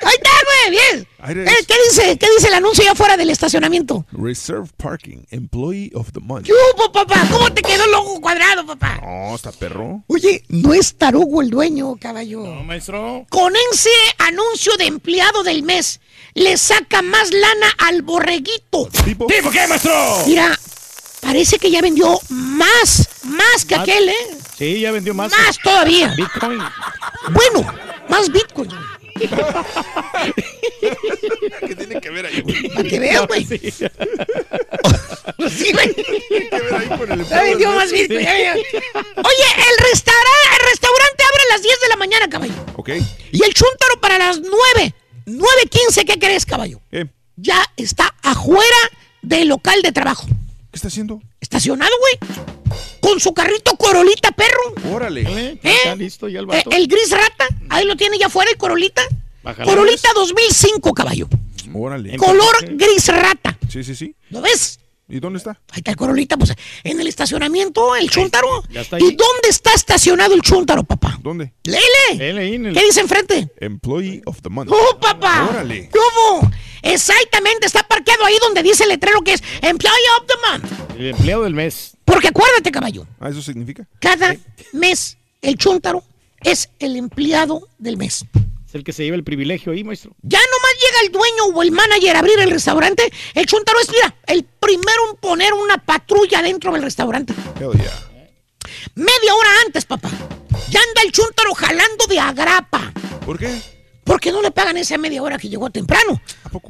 Ahí 0.05 0.15
está, 0.17 0.31
güey, 0.44 0.70
bien. 0.70 1.09
Eh. 1.47 1.55
¿Qué 1.68 1.75
dice? 1.89 2.18
¿Qué 2.18 2.26
dice 2.36 2.49
el 2.49 2.55
anuncio 2.55 2.83
allá 2.83 2.92
afuera 2.92 3.17
del 3.17 3.31
estacionamiento? 3.31 4.05
Reserve 4.10 4.68
Parking, 4.76 5.18
Employee 5.31 5.92
of 5.94 6.10
the 6.12 6.18
Month. 6.20 6.47
¿Qué 6.47 6.52
hubo, 6.52 6.91
papá? 6.91 7.25
¿Cómo 7.31 7.52
te 7.52 7.62
quedó 7.62 7.84
el 7.84 7.94
ojo 7.94 8.20
cuadrado, 8.20 8.67
papá? 8.67 8.99
No, 9.01 9.34
está 9.36 9.52
perro. 9.52 10.02
Oye, 10.09 10.42
no 10.49 10.75
es 10.75 10.97
tarugo 10.99 11.41
el 11.41 11.51
dueño, 11.51 11.94
caballo. 12.01 12.41
No, 12.41 12.65
maestro. 12.65 13.25
Con 13.31 13.52
ese 13.73 13.91
anuncio 14.18 14.76
de 14.76 14.86
empleado 14.86 15.44
del 15.44 15.62
mes, 15.62 16.01
le 16.34 16.57
saca 16.57 17.01
más 17.02 17.31
lana 17.33 17.67
al 17.78 18.02
borreguito. 18.02 18.89
¿Tipo? 19.05 19.26
¿Tipo 19.28 19.51
qué, 19.51 19.68
maestro? 19.68 19.92
Mira, 20.26 20.59
parece 21.20 21.60
que 21.60 21.70
ya 21.70 21.81
vendió 21.81 22.18
más, 22.28 23.09
más 23.23 23.65
que 23.65 23.76
Más. 23.76 23.89
aquel, 23.89 24.09
¿eh? 24.09 24.36
Sí, 24.59 24.81
ya 24.81 24.91
vendió 24.91 25.15
más. 25.15 25.31
Más 25.31 25.59
todavía. 25.62 26.12
Bitcoin. 26.17 26.59
Bueno, 27.31 27.73
más 28.09 28.28
Bitcoin. 28.33 28.70
¿Qué 31.67 31.76
tiene 31.76 32.01
que 32.01 32.10
ver 32.10 32.26
ahí, 32.26 32.41
güey? 32.41 32.68
Para 32.68 32.89
que 32.89 33.01
veas, 33.01 33.26
güey. 33.26 33.44
Sí. 33.44 33.60
Sí, 35.51 35.73
güey. 35.73 35.94
¿Qué 35.94 36.20
tiene 36.28 36.49
que 36.49 36.60
ver 36.60 36.75
ahí 36.75 36.89
con 36.89 37.12
el 37.12 37.18
vendió 37.18 37.52
empleado 37.52 37.76
más 37.76 37.91
ya 37.91 37.97
vendió. 37.97 38.23
Oye, 38.23 38.55
el, 38.55 39.78
restaurante, 39.91 40.49
el 40.52 40.70
restaurante 40.70 41.25
abre 41.25 41.42
a 41.49 41.52
las 41.52 41.62
10 41.62 41.81
de 41.81 41.89
la 41.89 41.97
mañana, 41.97 42.28
caballo. 42.28 42.55
Ok. 42.76 42.91
Y 43.33 43.44
el 43.44 43.55
chúntaro 43.55 44.01
para 44.01 44.18
las 44.18 44.41
9. 44.41 44.94
9.15, 45.26 46.05
¿qué 46.05 46.18
crees, 46.18 46.47
caballo? 46.47 46.81
¿Qué? 46.91 47.09
Ya 47.36 47.65
está 47.76 48.15
afuera 48.23 48.91
del 49.23 49.49
local 49.49 49.83
de 49.83 49.92
trabajo. 49.92 50.26
¿Qué 50.26 50.76
está 50.76 50.89
haciendo? 50.89 51.20
Estacionado, 51.41 51.92
güey. 52.01 52.18
Con 53.01 53.20
su 53.20 53.33
carrito 53.34 53.76
Corolita, 53.76 54.31
perro. 54.33 54.94
Órale. 54.94 55.23
¿Eh? 55.23 55.59
¿Eh? 55.62 55.75
Está 55.76 55.94
listo 55.97 56.28
ya 56.28 56.41
el 56.41 56.44
Eh, 56.44 56.49
vato. 56.49 56.70
el 56.70 56.86
gris 56.86 57.10
rata. 57.10 57.47
Ahí 57.70 57.84
lo 57.86 57.97
tiene 57.97 58.18
ya 58.18 58.26
afuera 58.26 58.51
el 58.51 58.57
Corolita. 58.57 59.02
Bájale. 59.42 59.68
Corolita 59.70 60.09
2005, 60.15 60.92
caballo. 60.94 61.28
Órale. 61.75 62.17
Color 62.17 62.76
gris 62.76 63.09
rata. 63.09 63.59
Sí, 63.68 63.83
sí, 63.83 63.94
sí. 63.94 64.15
¿Lo 64.31 64.41
ves? 64.41 64.78
¿Y 65.09 65.20
dónde 65.20 65.39
está? 65.39 65.51
Ahí 65.70 65.78
está 65.78 65.91
el 65.91 65.97
Corolita, 65.97 66.36
pues 66.39 66.52
en 66.84 67.01
el 67.01 67.07
estacionamiento, 67.07 67.97
el 67.97 68.09
chúntaro. 68.09 68.62
ya 68.70 68.81
está 68.83 68.99
¿Y 68.99 69.02
dónde 69.02 69.49
está 69.49 69.73
estacionado 69.75 70.33
el 70.34 70.41
chúntaro, 70.42 70.84
papá? 70.84 71.18
¿Dónde? 71.23 71.52
Lele. 71.65 72.31
El- 72.55 72.73
¿Qué 72.73 72.84
dice 72.84 73.01
enfrente? 73.01 73.51
Employee 73.60 74.23
of 74.25 74.41
the 74.42 74.49
Month. 74.49 74.70
¡Oh, 74.73 74.99
papá! 75.01 75.49
Órale. 75.51 75.91
¿Cómo? 75.91 76.51
Exactamente, 76.83 77.67
está 77.67 77.83
parqueado 77.85 78.25
ahí 78.25 78.36
donde 78.41 78.62
dice 78.62 78.83
el 78.85 78.91
letrero 78.91 79.23
que 79.23 79.35
es 79.35 79.43
Employee 79.62 79.97
of 80.20 80.27
the 80.27 80.35
Month. 80.51 80.99
El 80.99 81.07
empleado 81.11 81.44
del 81.44 81.55
mes. 81.55 81.97
Porque 82.05 82.28
acuérdate, 82.28 82.70
caballo, 82.70 83.07
Ah, 83.20 83.28
¿eso 83.31 83.41
significa? 83.43 83.86
cada 84.01 84.36
mes 84.73 85.17
el 85.41 85.57
chuntaro 85.57 86.02
es 86.41 86.69
el 86.78 86.97
empleado 86.97 87.69
del 87.78 87.97
mes. 87.97 88.25
Es 88.69 88.75
el 88.75 88.85
que 88.85 88.93
se 88.93 89.05
lleva 89.05 89.17
el 89.17 89.25
privilegio 89.25 89.73
ahí, 89.73 89.85
maestro. 89.85 90.12
Ya 90.23 90.39
nomás 90.39 90.73
llega 90.81 91.01
el 91.07 91.12
dueño 91.12 91.44
o 91.57 91.62
el 91.62 91.73
manager 91.73 92.17
a 92.17 92.19
abrir 92.20 92.39
el 92.41 92.51
restaurante, 92.51 93.12
el 93.35 93.47
chuntaro 93.47 93.78
es, 93.81 93.91
mira, 93.91 94.15
el 94.27 94.44
primero 94.44 95.11
en 95.11 95.17
poner 95.17 95.52
una 95.52 95.78
patrulla 95.78 96.43
dentro 96.43 96.73
del 96.73 96.83
restaurante. 96.83 97.33
Hell 97.61 97.73
yeah. 97.73 98.09
Media 98.94 99.35
hora 99.35 99.51
antes, 99.67 99.85
papá. 99.85 100.11
Ya 100.70 100.81
anda 100.81 101.02
el 101.05 101.12
chuntaro 101.12 101.55
jalando 101.55 102.07
de 102.07 102.19
agrapa. 102.19 102.93
¿Por 103.27 103.39
qué? 103.39 103.61
Porque 104.05 104.33
no 104.33 104.43
le 104.43 104.51
pagan 104.51 104.77
esa 104.77 104.99
media 104.99 105.23
hora 105.23 105.39
que 105.39 105.49
llegó 105.49 105.71
temprano. 105.71 106.21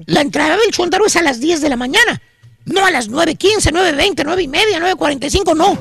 La 0.07 0.21
entrada 0.21 0.57
del 0.57 0.71
chuntaro 0.71 1.07
es 1.07 1.17
a 1.17 1.23
las 1.23 1.41
10 1.41 1.61
de 1.61 1.69
la 1.69 1.77
mañana. 1.77 2.21
No 2.65 2.85
a 2.85 2.91
las 2.91 3.11
9.15, 3.11 3.73
9.20, 3.73 4.23
9 4.25 4.43
y 4.43 4.49
media, 4.49 4.79
9.45, 4.79 5.57
no. 5.57 5.79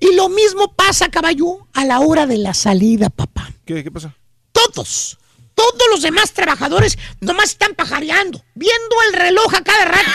Y 0.00 0.14
lo 0.14 0.28
mismo 0.28 0.72
pasa, 0.74 1.08
caballo, 1.08 1.66
a 1.74 1.84
la 1.84 2.00
hora 2.00 2.26
de 2.26 2.38
la 2.38 2.54
salida, 2.54 3.10
papá. 3.10 3.50
¿Qué, 3.66 3.82
qué 3.82 3.90
pasa? 3.90 4.14
Todos, 4.52 5.18
todos 5.54 5.88
los 5.90 6.02
demás 6.02 6.32
trabajadores 6.32 6.96
nomás 7.20 7.50
están 7.50 7.74
pajareando, 7.74 8.42
viendo 8.54 8.96
el 9.08 9.12
reloj 9.14 9.54
a 9.54 9.62
cada 9.62 9.84
rato. 9.84 10.10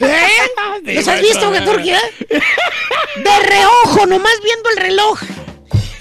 ¿Eh? 0.00 0.82
¿Les 0.84 1.08
has 1.08 1.20
visto, 1.20 1.50
Turquía? 1.64 1.98
De 2.28 3.40
reojo, 3.48 4.06
nomás 4.06 4.34
viendo 4.42 4.68
el 4.70 4.76
reloj. 4.76 5.20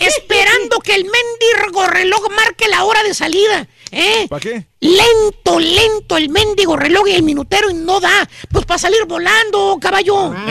Esperando 0.08 0.80
que 0.80 0.96
el 0.96 1.04
mendigo 1.06 1.88
reloj 1.88 2.30
marque 2.36 2.68
la 2.68 2.84
hora 2.84 3.04
de 3.04 3.14
salida. 3.14 3.68
¿Eh? 3.92 4.26
¿Para 4.28 4.40
qué? 4.40 4.66
Lento, 4.80 5.60
lento 5.60 6.18
el 6.18 6.30
mendigo 6.30 6.76
reloj 6.76 7.08
y 7.08 7.12
el 7.12 7.22
minutero 7.24 7.70
y 7.70 7.76
no 7.76 8.00
da. 8.00 8.28
Pues 8.52 8.66
para 8.66 8.80
salir 8.80 9.06
volando, 9.06 9.78
caballo. 9.80 10.34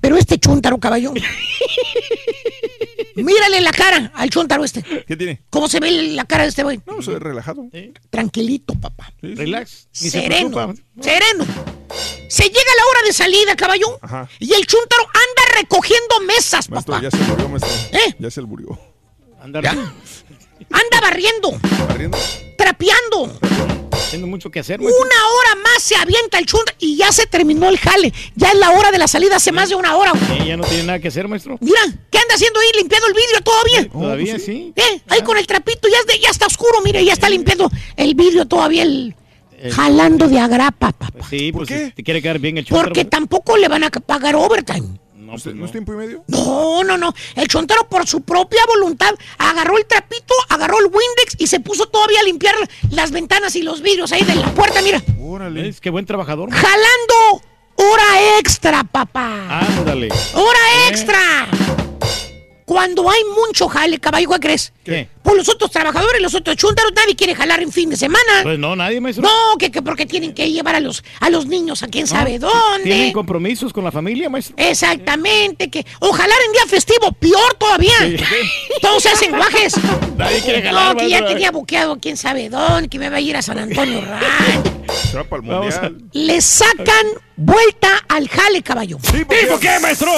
Pero 0.00 0.16
este 0.16 0.38
chuntaro, 0.38 0.78
caballo. 0.78 1.12
Mírale 3.16 3.60
la 3.60 3.70
cara 3.72 4.10
al 4.14 4.30
chuntaro 4.30 4.64
este. 4.64 4.82
¿Qué 5.06 5.16
tiene? 5.16 5.42
¿Cómo 5.50 5.68
se 5.68 5.80
ve 5.80 5.90
la 6.12 6.24
cara 6.24 6.42
de 6.44 6.48
este 6.50 6.62
güey? 6.62 6.80
No, 6.86 7.00
soy 7.02 7.16
relajado. 7.16 7.66
Tranquilito, 8.10 8.74
papá. 8.74 9.12
Relax. 9.22 9.88
Ni 10.02 10.10
se 10.10 10.20
Sereno. 10.22 10.74
Sereno. 11.00 11.44
Se 12.28 12.44
llega 12.44 12.58
la 12.76 12.86
hora 12.90 13.02
de 13.06 13.12
salida, 13.12 13.54
caballo. 13.56 13.98
Ajá. 14.02 14.28
Y 14.40 14.52
el 14.52 14.66
chuntaro 14.66 15.02
anda 15.04 15.60
recogiendo 15.60 16.20
mesas, 16.26 16.68
Maestro, 16.70 16.94
papá. 16.94 17.02
ya 17.04 17.10
se 17.10 17.18
murió, 17.24 17.48
maestro. 17.48 17.70
¿Eh? 17.92 18.14
Ya 18.18 18.30
se 18.30 18.42
murió. 18.42 18.78
Andar 19.40 19.64
Anda 19.66 21.00
barriendo, 21.00 21.52
Barriendo. 21.88 22.18
trapeando. 22.56 23.38
Haciendo 24.06 24.26
mucho 24.28 24.50
que 24.50 24.60
hacer, 24.60 24.80
maestro. 24.80 25.02
Una 25.02 25.14
hora 25.28 25.62
más 25.62 25.82
se 25.82 25.96
avienta 25.96 26.38
el 26.38 26.46
chuntaro 26.46 26.76
y 26.80 26.96
ya 26.96 27.10
se 27.10 27.26
terminó 27.26 27.68
el 27.68 27.78
jale. 27.78 28.12
Ya 28.36 28.48
es 28.50 28.58
la 28.58 28.70
hora 28.70 28.90
de 28.92 28.98
la 28.98 29.08
salida, 29.08 29.36
hace 29.36 29.50
más 29.50 29.68
de 29.68 29.74
una 29.74 29.96
hora. 29.96 30.12
güey. 30.12 30.40
Sí, 30.40 30.46
ya 30.48 30.56
no 30.56 30.64
tiene 30.64 30.84
nada 30.84 30.98
que 31.00 31.08
hacer, 31.08 31.26
maestro. 31.26 31.58
Mira, 31.60 31.80
¿qué 32.10 32.18
anda 32.18 32.34
haciendo 32.34 32.60
ahí? 32.60 32.66
Limpiando 32.76 33.08
el 33.08 33.14
vidrio 33.14 33.40
todavía. 33.42 33.88
Todavía 33.90 34.38
sí. 34.38 34.72
¿Eh? 34.76 35.00
Ahí 35.08 35.22
con 35.22 35.36
el 35.36 35.46
trapito, 35.46 35.88
ya, 35.88 35.98
es 35.98 36.06
de- 36.06 36.20
ya 36.20 36.30
está 36.30 36.46
oscuro, 36.46 36.80
mire, 36.84 37.04
ya 37.04 37.12
está 37.12 37.28
limpiando 37.28 37.70
el 37.96 38.14
vidrio 38.14 38.46
todavía, 38.46 38.82
el, 38.82 39.14
jalando 39.72 40.28
de 40.28 40.38
agrapa, 40.38 40.92
papá. 40.92 41.10
Sí, 41.28 41.50
pues 41.52 41.68
te 41.68 42.02
quiere 42.04 42.20
quedar 42.22 42.38
bien 42.38 42.58
el 42.58 42.64
chuntaro. 42.64 42.88
Porque 42.88 43.04
tampoco 43.06 43.56
le 43.56 43.66
van 43.68 43.82
a 43.84 43.90
pagar 43.90 44.36
overtime. 44.36 44.98
No, 45.34 45.38
¿No, 45.38 45.42
pues 45.44 45.54
¿No 45.56 45.64
es 45.66 45.72
tiempo 45.72 45.92
y 45.92 45.96
medio? 45.96 46.24
No, 46.28 46.84
no, 46.84 46.96
no. 46.96 47.14
El 47.34 47.48
chontero 47.48 47.88
por 47.88 48.06
su 48.06 48.20
propia 48.22 48.60
voluntad 48.66 49.14
agarró 49.38 49.78
el 49.78 49.86
trapito, 49.86 50.34
agarró 50.48 50.78
el 50.78 50.86
Windex 50.86 51.36
y 51.38 51.46
se 51.46 51.60
puso 51.60 51.86
todavía 51.86 52.20
a 52.20 52.24
limpiar 52.24 52.54
las 52.90 53.10
ventanas 53.10 53.56
y 53.56 53.62
los 53.62 53.82
vidrios 53.82 54.12
ahí 54.12 54.22
de 54.22 54.34
la 54.36 54.52
puerta, 54.54 54.80
mira. 54.82 55.02
Órale. 55.20 55.68
Es 55.68 55.80
que 55.80 55.90
buen 55.90 56.06
trabajador. 56.06 56.50
Jalando 56.50 57.42
hora 57.76 58.38
extra, 58.38 58.84
papá. 58.84 59.60
Ándale. 59.60 60.08
Hora 60.34 60.58
Eh. 60.86 61.73
Cuando 62.64 63.10
hay 63.10 63.20
mucho 63.24 63.68
jale, 63.68 63.98
caballo, 63.98 64.30
¿qué 64.30 64.40
crees? 64.40 64.72
¿Qué? 64.84 65.08
Por 65.22 65.36
los 65.36 65.48
otros 65.48 65.70
trabajadores, 65.70 66.20
los 66.22 66.34
otros 66.34 66.56
chuntaros, 66.56 66.92
nadie 66.94 67.14
quiere 67.14 67.34
jalar 67.34 67.62
en 67.62 67.70
fin 67.70 67.90
de 67.90 67.96
semana. 67.96 68.42
Pues 68.42 68.58
no, 68.58 68.74
nadie, 68.74 69.00
maestro. 69.00 69.22
No, 69.22 69.58
que, 69.58 69.70
que 69.70 69.82
porque 69.82 70.06
tienen 70.06 70.32
que 70.32 70.50
llevar 70.50 70.74
a 70.74 70.80
los, 70.80 71.04
a 71.20 71.28
los 71.30 71.46
niños 71.46 71.82
a 71.82 71.88
quién 71.88 72.06
sabe 72.06 72.38
dónde. 72.38 72.84
Tienen 72.84 73.12
compromisos 73.12 73.72
con 73.72 73.84
la 73.84 73.92
familia, 73.92 74.30
maestro. 74.30 74.54
Exactamente, 74.58 75.68
que 75.70 75.84
o 76.00 76.12
jalar 76.12 76.38
en 76.46 76.52
día 76.52 76.66
festivo, 76.66 77.12
peor 77.12 77.54
todavía. 77.58 77.98
Sí. 78.00 78.16
Todos 78.80 79.02
se 79.02 79.10
hacen 79.10 79.30
guajes. 79.30 79.74
Nadie 80.16 80.40
quiere 80.40 80.62
jalar, 80.62 80.94
No, 80.94 81.00
que 81.00 81.10
ya 81.10 81.26
tenía 81.26 81.50
buqueado 81.50 81.98
quién 82.00 82.16
sabe 82.16 82.48
dónde, 82.48 82.88
que 82.88 82.98
me 82.98 83.10
va 83.10 83.16
a 83.16 83.20
ir 83.20 83.36
a 83.36 83.42
San 83.42 83.58
Antonio 83.58 84.00
Ranch. 84.00 84.73
Se 85.10 85.16
va 85.16 85.24
para 85.24 85.42
el 85.42 85.48
mundial. 85.48 85.98
Le 86.12 86.40
sacan 86.40 87.06
vuelta 87.36 88.04
al 88.08 88.28
jale, 88.28 88.62
caballo. 88.62 88.98
¿Y 89.12 89.24
por 89.24 89.60
qué, 89.60 89.78
maestro? 89.80 90.10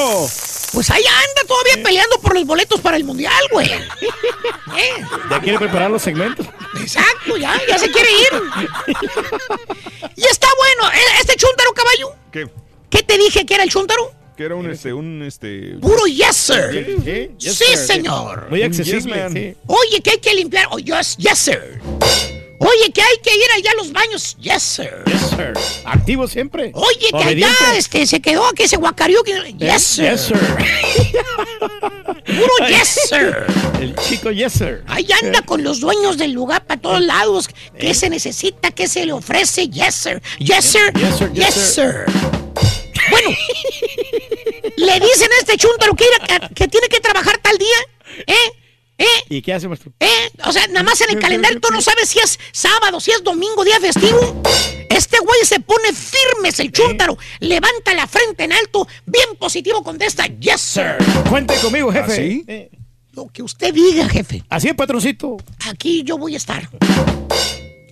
Pues 0.72 0.90
ahí 0.90 1.02
anda 1.02 1.42
todavía 1.46 1.82
peleando 1.82 2.20
por 2.20 2.34
los 2.34 2.44
boletos 2.44 2.80
para 2.80 2.96
el 2.96 3.04
mundial, 3.04 3.42
güey. 3.50 3.70
¿Eh? 3.72 5.04
Ya 5.30 5.40
quiere 5.40 5.58
preparar 5.58 5.90
los 5.90 6.02
segmentos. 6.02 6.46
Exacto, 6.80 7.36
ya, 7.36 7.58
ya 7.68 7.78
se 7.78 7.90
quiere 7.90 8.08
ir. 8.12 8.68
Y 10.16 10.24
está 10.24 10.48
bueno, 10.56 10.92
¿eh? 10.92 11.00
este 11.20 11.36
chúntaro, 11.36 11.72
caballo. 11.72 12.14
¿Qué? 12.30 12.48
¿Qué 12.90 13.02
te 13.02 13.16
dije 13.18 13.46
que 13.46 13.54
era 13.54 13.64
el 13.64 13.70
chúntaro? 13.70 14.12
Que 14.36 14.44
era 14.44 14.54
un, 14.54 14.70
este, 14.70 14.92
un, 14.92 15.22
este... 15.22 15.78
Puro 15.80 16.06
yes, 16.06 16.36
sir. 16.36 16.98
Sí, 17.02 17.30
yes, 17.38 17.56
sí, 17.56 17.64
sir. 17.64 17.78
señor. 17.78 18.48
Muy 18.50 18.62
accesible. 18.62 19.00
yes 19.00 19.06
man. 19.06 19.32
sí. 19.32 19.56
Oye, 19.66 20.02
que 20.02 20.10
hay 20.10 20.18
que 20.18 20.34
limpiar. 20.34 20.68
Oh, 20.70 20.78
yes, 20.78 21.16
yes, 21.16 21.38
sir. 21.38 21.80
Oye, 22.58 22.92
que 22.92 23.02
hay 23.02 23.18
que 23.22 23.34
ir 23.34 23.50
allá 23.56 23.70
a 23.72 23.74
los 23.74 23.92
baños. 23.92 24.36
Yes, 24.40 24.62
sir. 24.62 25.02
Yes, 25.06 25.30
sir. 25.30 25.52
Activo 25.84 26.26
siempre. 26.26 26.70
Oye, 26.74 27.08
que 27.10 27.16
Obediente. 27.16 27.46
allá 27.46 27.76
este, 27.76 28.06
se 28.06 28.20
quedó, 28.20 28.50
que 28.52 28.66
se 28.68 28.76
guacarió. 28.76 29.22
Que... 29.22 29.54
Yes, 29.58 29.82
sir. 29.82 30.10
Yes, 30.10 30.20
sir. 30.22 30.38
Puro 32.26 32.68
yes, 32.68 32.88
sir. 33.08 33.46
El 33.80 33.94
chico 33.96 34.30
yes, 34.30 34.52
sir. 34.54 34.82
Ahí 34.86 35.06
anda 35.22 35.42
con 35.42 35.62
los 35.62 35.80
dueños 35.80 36.16
del 36.16 36.32
lugar 36.32 36.64
para 36.66 36.80
todos 36.80 37.00
lados. 37.02 37.48
¿Qué 37.78 37.94
se 37.94 38.08
necesita? 38.08 38.70
¿Qué 38.70 38.88
se 38.88 39.04
le 39.04 39.12
ofrece? 39.12 39.68
Yes, 39.68 39.94
sir. 39.94 40.22
Yes, 40.38 40.64
sir. 40.64 40.92
Yes, 40.94 41.18
sir. 41.18 41.32
Yes, 41.32 41.54
Yes, 41.54 41.74
sir. 41.74 42.04
Bueno, 43.10 43.28
le 44.76 45.00
dicen 45.00 45.30
a 45.32 45.38
este 45.40 45.56
chúntaro 45.56 45.94
que, 45.94 46.06
que 46.54 46.68
tiene 46.68 46.88
que 46.88 47.00
trabajar 47.00 47.38
tal 47.38 47.56
día. 47.58 48.24
¿Eh? 48.26 48.52
¿Eh? 48.98 49.04
¿Y 49.28 49.42
qué 49.42 49.52
hace, 49.52 49.68
maestro? 49.68 49.92
¿Eh? 50.00 50.30
O 50.46 50.52
sea, 50.52 50.66
nada 50.68 50.82
más 50.82 51.00
en 51.02 51.10
el 51.10 51.18
calendario 51.20 51.60
tú 51.60 51.68
no 51.70 51.80
sabes 51.82 52.08
si 52.08 52.18
es 52.18 52.38
sábado, 52.52 52.98
si 53.00 53.10
es 53.10 53.22
domingo, 53.22 53.64
día 53.64 53.78
festivo. 53.80 54.42
Este 54.88 55.18
güey 55.18 55.44
se 55.44 55.60
pone 55.60 55.92
firmes 55.92 56.58
el 56.60 56.72
chúntaro, 56.72 57.18
levanta 57.40 57.92
la 57.94 58.06
frente 58.06 58.44
en 58.44 58.52
alto, 58.52 58.88
bien 59.04 59.28
positivo, 59.38 59.82
contesta, 59.82 60.26
yes, 60.26 60.60
sir. 60.60 60.96
Cuente 61.28 61.54
conmigo, 61.56 61.92
jefe. 61.92 62.12
¿Ah, 62.12 62.16
sí? 62.16 62.44
Eh, 62.48 62.70
Lo 63.12 63.26
que 63.28 63.42
usted 63.42 63.74
diga, 63.74 64.08
jefe. 64.08 64.42
Así 64.48 64.68
es, 64.68 64.74
patroncito. 64.74 65.36
Aquí 65.68 66.02
yo 66.02 66.16
voy 66.16 66.34
a 66.34 66.36
estar. 66.38 66.68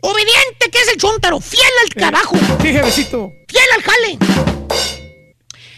Obediente 0.00 0.70
que 0.70 0.78
es 0.78 0.88
el 0.88 0.96
chúntaro, 0.98 1.40
fiel 1.40 1.62
al 1.82 1.88
trabajo, 1.90 2.36
Sí, 2.62 2.68
jefecito. 2.68 3.30
fiel 3.48 3.64
al 3.76 3.82
jale. 3.82 4.18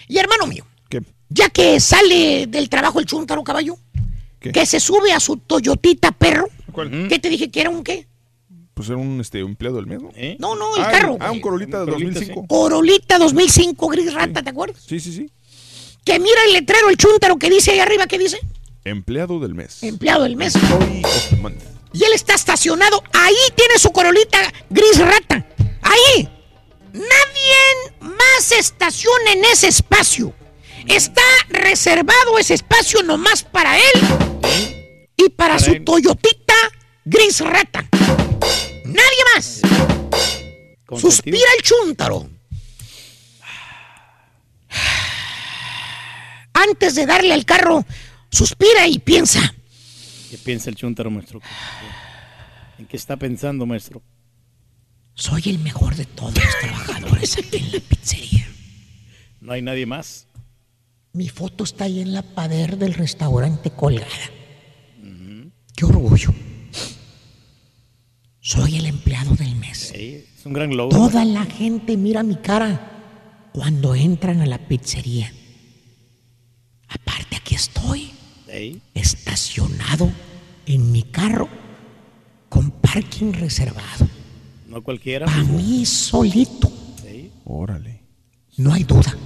Y 0.09 0.19
hermano 0.19 0.47
mío, 0.47 0.65
¿Qué? 0.89 1.01
ya 1.29 1.49
que 1.51 1.81
sale 1.81 2.47
del 2.47 2.69
trabajo 2.69 2.99
el 3.01 3.07
chúntaro 3.07 3.43
caballo, 3.45 3.77
¿Qué? 4.53 4.61
que 4.61 4.67
se 4.67 4.81
sube 4.81 5.13
a 5.13 5.21
su 5.21 5.37
Toyotita 5.37 6.13
perro, 6.13 6.49
¿Cuál? 6.73 7.09
¿qué 7.09 7.19
te 7.19 7.29
dije 7.29 7.51
que 7.51 7.61
era 7.61 7.71
un 7.71 7.83
qué? 7.85 8.07
Pues 8.75 8.91
era 8.91 8.99
un 8.99 9.21
este, 9.23 9.41
empleado 9.41 9.77
del 9.77 9.87
mes, 9.87 10.03
¿no? 10.03 10.11
¿Eh? 10.15 10.37
No, 10.39 10.55
no, 10.55 10.77
el 10.77 10.83
ah, 10.83 10.91
carro. 10.91 11.17
Ah, 11.19 11.31
un 11.31 11.41
Corolita 11.41 11.79
de 11.79 11.85
Un 11.85 11.93
Corolita, 11.93 12.13
2005. 12.13 12.47
Corolita 12.47 13.19
2005 13.19 13.89
gris 13.89 14.13
rata, 14.13 14.43
¿te 14.43 14.51
acuerdas? 14.51 14.83
Sí, 14.87 15.01
sí, 15.01 15.13
sí. 15.15 15.31
Que 16.05 16.19
mira 16.19 16.39
el 16.47 16.53
letrero, 16.53 16.91
el 16.91 16.99
chúntaro 16.99 17.37
que 17.37 17.49
dice 17.49 17.71
ahí 17.71 17.79
arriba, 17.79 18.07
¿qué 18.07 18.19
dice? 18.19 18.39
Empleado 18.85 19.41
del 19.41 19.55
mes. 19.55 19.83
Empleado 19.83 20.25
del 20.25 20.37
mes. 20.37 20.53
Y 21.93 22.05
él 22.05 22.13
está 22.15 22.35
estacionado, 22.35 23.03
ahí 23.15 23.35
tiene 23.55 23.79
su 23.79 23.91
Corolita 23.93 24.39
gris 24.69 24.99
rata. 24.99 25.47
Ahí. 25.81 26.29
Nadie 26.93 27.97
más 28.01 28.53
estaciona 28.53 29.33
en 29.33 29.45
ese 29.47 29.69
espacio. 29.69 30.35
Está 30.89 31.23
reservado 31.49 32.39
ese 32.39 32.55
espacio 32.55 33.03
nomás 33.03 33.43
para 33.43 33.77
él 33.77 34.01
y 35.17 35.29
para, 35.31 35.59
su. 35.59 35.83
Toyotita 35.85 36.55
gris 37.05 37.41
rata. 37.41 37.89
Nadie 38.85 39.23
más. 39.35 39.63
Suspira 40.99 41.49
el 41.57 41.63
chúntaro. 41.63 42.29
Antes 46.53 46.95
de 46.95 47.07
darle 47.07 47.35
al 47.35 47.45
carro, 47.45 47.85
suspira 48.31 48.87
y 48.87 48.99
piensa. 48.99 49.55
¿Qué 50.31 50.39
piensa 50.39 50.71
el 50.71 50.77
chuntaro, 50.77 51.11
maestro? 51.11 51.41
¿En 52.79 52.87
qué 52.87 52.97
está 52.97 53.17
pensando, 53.17 53.67
maestro? 53.67 54.03
Soy 55.15 55.43
el 55.47 55.59
mejor 55.59 55.95
de 55.97 56.05
todos 56.05 56.35
los 56.35 56.59
trabajadores 56.61 57.39
aquí 57.39 57.57
en 57.57 57.73
la 57.73 57.81
pizzería. 57.81 58.49
No 59.41 59.53
hay 59.53 59.63
nadie 59.63 59.87
más. 59.87 60.26
Mi 61.17 61.31
foto 61.31 61.65
está 61.65 61.85
ahí 61.85 62.01
en 62.01 62.13
la 62.13 62.21
pader 62.21 62.77
del 62.77 62.93
restaurante 62.93 63.71
colgada. 63.71 64.31
Qué 65.75 65.87
orgullo. 65.87 66.29
soy 68.39 68.77
el 68.77 68.85
empleado 68.85 69.35
del 69.35 69.57
mes. 69.57 69.93
Sí, 69.95 70.27
es 70.37 70.45
un 70.45 70.53
gran 70.53 70.77
logro. 70.77 70.95
Toda 70.95 71.25
la 71.25 71.47
gente 71.47 71.97
mira 71.97 72.23
mi 72.23 72.37
cara 72.37 73.49
cuando 73.55 73.95
entran 73.95 74.43
a 74.43 74.47
la 74.47 74.69
pizzería. 74.69 75.33
Aparte, 76.87 77.37
aquí 77.37 77.55
estoy, 77.55 78.11
estacionado 78.93 80.13
en 80.67 80.93
mi 80.93 81.03
carro 81.03 81.49
con 82.51 82.73
parking 82.73 83.33
reservado. 83.33 84.07
No 84.69 84.83
cualquiera. 84.83 85.25
Para 85.25 85.45
mí 85.45 85.87
solito. 85.87 86.71
Órale. 87.47 88.03
No 88.59 88.75
hay 88.75 88.85
duda. 88.85 89.17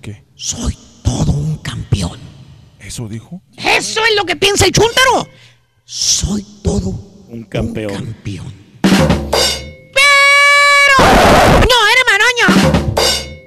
¿Qué? 0.00 0.24
Soy 0.34 0.74
todo 1.06 1.32
un 1.32 1.56
campeón. 1.58 2.18
¿Eso 2.80 3.08
dijo? 3.08 3.40
Eso 3.56 4.00
es 4.04 4.14
lo 4.16 4.24
que 4.26 4.36
piensa 4.36 4.66
el 4.66 4.72
chúntaro. 4.72 5.26
Soy 5.84 6.44
todo 6.62 6.88
Un 7.28 7.44
campeón. 7.44 7.92
campeón. 7.94 8.52
¡Pero! 8.82 8.98
¡No, 10.98 11.76
maraña! 12.10 12.46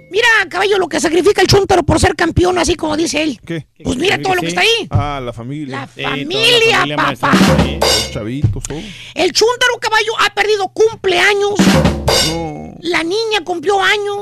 Mira, 0.10 0.28
caballo, 0.50 0.78
lo 0.80 0.88
que 0.88 1.00
sacrifica 1.00 1.42
el 1.42 1.48
chúntaro 1.48 1.84
por 1.84 2.00
ser 2.00 2.16
campeón, 2.16 2.58
así 2.58 2.76
como 2.76 2.98
dice 2.98 3.22
él. 3.24 3.40
¿Qué? 3.46 3.68
Pues 3.84 3.98
mira 3.98 4.20
todo 4.22 4.36
lo 4.36 4.42
que 4.42 4.48
está 4.48 4.62
ahí. 4.62 4.88
Ah, 4.90 5.20
la 5.24 5.34
familia. 5.34 5.88
La 5.96 6.10
familia, 6.10 6.86
papá. 6.96 7.32
Los 7.80 8.12
chavitos, 8.12 8.64
todo. 8.64 8.80
El 9.14 9.32
chúntaro 9.34 9.78
caballo 9.80 10.12
ha 10.26 10.34
perdido 10.34 10.68
cumpleaños. 10.70 11.54
La 12.82 13.04
niña 13.04 13.42
cumplió 13.44 13.80
años. 13.82 14.18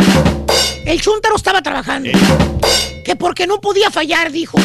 El 0.85 0.99
chúntaro 1.01 1.35
estaba 1.35 1.61
trabajando. 1.61 2.09
Que 3.03 3.15
porque 3.15 3.47
no 3.47 3.59
podía 3.61 3.89
fallar, 3.91 4.31
dijo. 4.31 4.57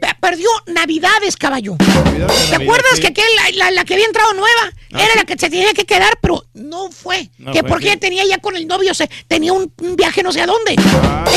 Pe- 0.00 0.16
Perdió 0.20 0.48
Navidades, 0.66 1.36
caballo. 1.36 1.76
¿Te 1.78 2.54
acuerdas 2.56 3.00
que 3.00 3.08
aquel, 3.08 3.24
la, 3.36 3.64
la- 3.64 3.70
la 3.72 3.84
que 3.84 3.94
había 3.94 4.06
entrado 4.06 4.32
nueva 4.34 4.70
era 4.90 5.14
la 5.16 5.24
que 5.24 5.32
se 5.32 5.50
tenía 5.50 5.72
que 5.74 5.84
quedar, 5.84 6.18
pero 6.20 6.44
no 6.54 6.90
fue? 6.90 7.30
No 7.38 7.52
que 7.52 7.60
fue, 7.60 7.68
porque 7.68 7.90
sí. 7.90 7.96
tenía 7.96 8.24
ya 8.24 8.38
con 8.38 8.54
el 8.56 8.66
novio, 8.68 8.94
se, 8.94 9.08
tenía 9.26 9.52
un, 9.52 9.72
un 9.80 9.96
viaje 9.96 10.22
no 10.22 10.30
sé 10.32 10.40
a 10.42 10.46
dónde. 10.46 10.76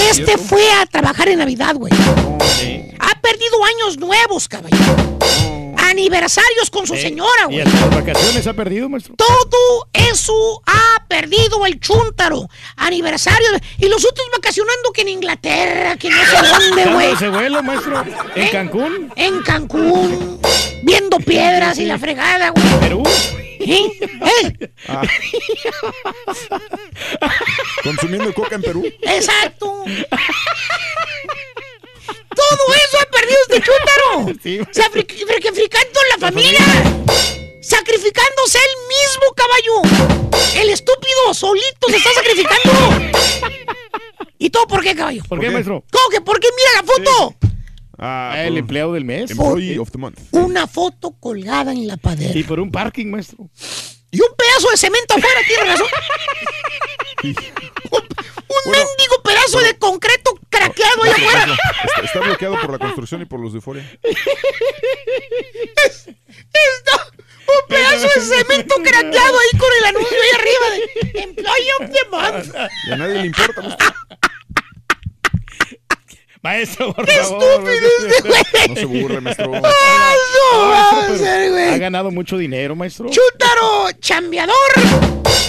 este 0.09 0.25
cierto. 0.25 0.43
fue 0.43 0.71
a 0.73 0.85
trabajar 0.85 1.29
en 1.29 1.39
Navidad, 1.39 1.75
güey. 1.75 1.91
Ha 1.93 3.21
perdido 3.21 3.63
años 3.65 3.97
nuevos, 3.97 4.47
caballo. 4.47 4.77
Aniversarios 6.05 6.69
con 6.69 6.85
su 6.85 6.95
señora, 6.95 7.31
Y 7.49 7.53
güey. 7.55 7.61
hasta 7.61 7.79
las 7.87 7.95
vacaciones 7.95 8.45
ha 8.45 8.53
perdido, 8.53 8.87
maestro. 8.89 9.15
Todo 9.15 9.89
eso 9.91 10.61
ha 10.67 11.03
perdido 11.07 11.65
el 11.65 11.79
chúntaro. 11.79 12.47
Aniversario. 12.75 13.47
Y 13.79 13.87
los 13.89 14.05
otros 14.05 14.27
vacacionando 14.31 14.91
que 14.93 15.01
en 15.01 15.07
Inglaterra, 15.09 15.97
que 15.97 16.11
no 16.11 16.17
sé 16.23 16.47
dónde, 16.47 16.85
güey. 16.93 17.11
ese 17.11 17.29
vuelo, 17.29 17.63
maestro. 17.63 18.03
En. 18.35 18.49
Cancún. 18.49 19.11
En 19.15 19.41
Cancún. 19.41 20.39
Viendo 20.83 21.17
piedras 21.17 21.79
y 21.79 21.85
la 21.85 21.97
fregada, 21.97 22.51
güey. 22.51 22.79
Perú. 22.81 23.03
¿Eh? 23.61 23.89
¿Eh? 23.99 24.69
Ah. 24.87 25.01
Consumiendo 27.83 28.31
coca 28.35 28.55
en 28.55 28.61
Perú. 28.61 28.83
Exacto. 29.01 29.83
Todo 32.35 32.73
eso 32.75 32.97
ha 33.01 33.05
perdido 33.11 33.37
este 33.49 33.61
chúntaro. 33.61 34.65
Sacrificando 34.71 35.99
la 36.11 36.17
familia. 36.27 36.59
Sacrificándose 37.61 38.59
él 38.59 38.75
mismo, 38.87 39.33
caballo. 39.35 39.81
El 40.61 40.69
estúpido 40.69 41.33
solito 41.33 41.87
se 41.89 41.97
está 41.97 42.09
sacrificando. 42.13 42.71
¿Y 44.37 44.49
todo 44.49 44.67
por 44.67 44.83
qué, 44.83 44.95
caballo? 44.95 45.23
¿Por 45.27 45.39
qué, 45.39 45.49
maestro? 45.49 45.83
¿Cómo 45.91 46.09
que 46.09 46.21
por 46.21 46.39
qué? 46.39 46.47
Mira 46.55 46.81
la 46.81 46.83
foto. 46.87 47.35
Ah, 47.97 48.35
el 48.45 48.57
empleado 48.57 48.93
del 48.93 49.05
mes. 49.05 49.31
Employee 49.31 49.79
of 49.79 49.89
the 49.89 49.97
month. 49.97 50.19
Una 50.31 50.67
foto 50.67 51.11
colgada 51.19 51.71
en 51.71 51.87
la 51.87 51.97
pared. 51.97 52.35
Y 52.35 52.43
por 52.43 52.59
un 52.59 52.69
parking, 52.69 53.07
maestro. 53.07 53.49
Y 54.15 54.21
un 54.21 54.35
pedazo 54.37 54.69
de 54.71 54.77
cemento 54.77 55.15
afuera, 55.15 55.41
tiene 55.45 55.63
razón. 55.65 55.87
un 57.91 58.03
un 58.65 58.71
mendigo 58.71 59.21
pedazo 59.23 59.59
de 59.59 59.77
concreto 59.77 60.39
craqueado 60.49 61.03
ahí 61.03 61.11
afuera. 61.11 61.57
Está, 61.83 62.01
está 62.01 62.19
bloqueado 62.19 62.59
por 62.61 62.71
la 62.71 62.79
construcción 62.79 63.21
y 63.21 63.25
por 63.25 63.39
los 63.39 63.51
de 63.53 63.57
Euforia. 63.57 63.83
Está 66.53 67.07
un 67.47 67.67
pedazo 67.67 68.07
de 68.15 68.21
cemento 68.21 68.75
craqueado 68.75 69.39
ahí 69.39 69.59
con 69.59 69.69
el 69.79 69.85
anuncio 69.85 70.17
ahí 70.17 70.29
arriba 70.39 70.69
de 71.13 71.21
Employee 71.21 71.71
of 71.79 71.91
the 71.91 72.09
Month. 72.09 72.55
Y 72.87 72.91
a 72.91 72.95
nadie 72.97 73.15
le 73.15 73.27
importa. 73.27 73.61
maestro. 73.61 73.93
Maestro, 76.49 76.93
por 76.93 77.05
¡Qué 77.07 77.11
favor. 77.13 77.43
estúpido 77.43 78.07
este 78.07 78.29
güey! 78.29 78.43
No 78.69 78.75
se 78.75 78.85
burle, 78.85 79.19
maestro. 79.21 79.51
¡Ah, 79.55 80.13
no 80.53 80.59
va 80.69 80.89
a 80.89 80.91
Maestro, 80.93 81.17
ser, 81.17 81.49
güey! 81.49 81.69
Ha 81.69 81.77
ganado 81.79 82.11
mucho 82.11 82.37
dinero, 82.37 82.75
maestro. 82.75 83.09
Chútaro, 83.09 83.87
chambeador. 83.99 84.53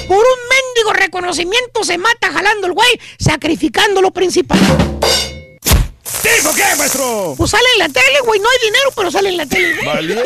Por 0.08 0.16
un 0.16 0.40
mendigo 0.48 0.94
reconocimiento 0.94 1.84
se 1.84 1.98
mata 1.98 2.32
jalando 2.32 2.68
el 2.68 2.72
güey, 2.72 2.98
sacrificando 3.18 4.00
lo 4.00 4.10
principal. 4.10 4.58
¿Dijo 4.58 6.54
qué, 6.54 6.64
maestro? 6.78 7.34
Pues 7.36 7.50
sale 7.50 7.66
en 7.74 7.78
la 7.80 7.88
tele, 7.90 8.20
güey. 8.24 8.40
No 8.40 8.48
hay 8.48 8.58
dinero, 8.64 8.90
pero 8.96 9.10
sale 9.10 9.28
en 9.28 9.36
la 9.36 9.44
tele. 9.44 9.74
güey. 9.74 9.84
Valiendo. 9.86 10.24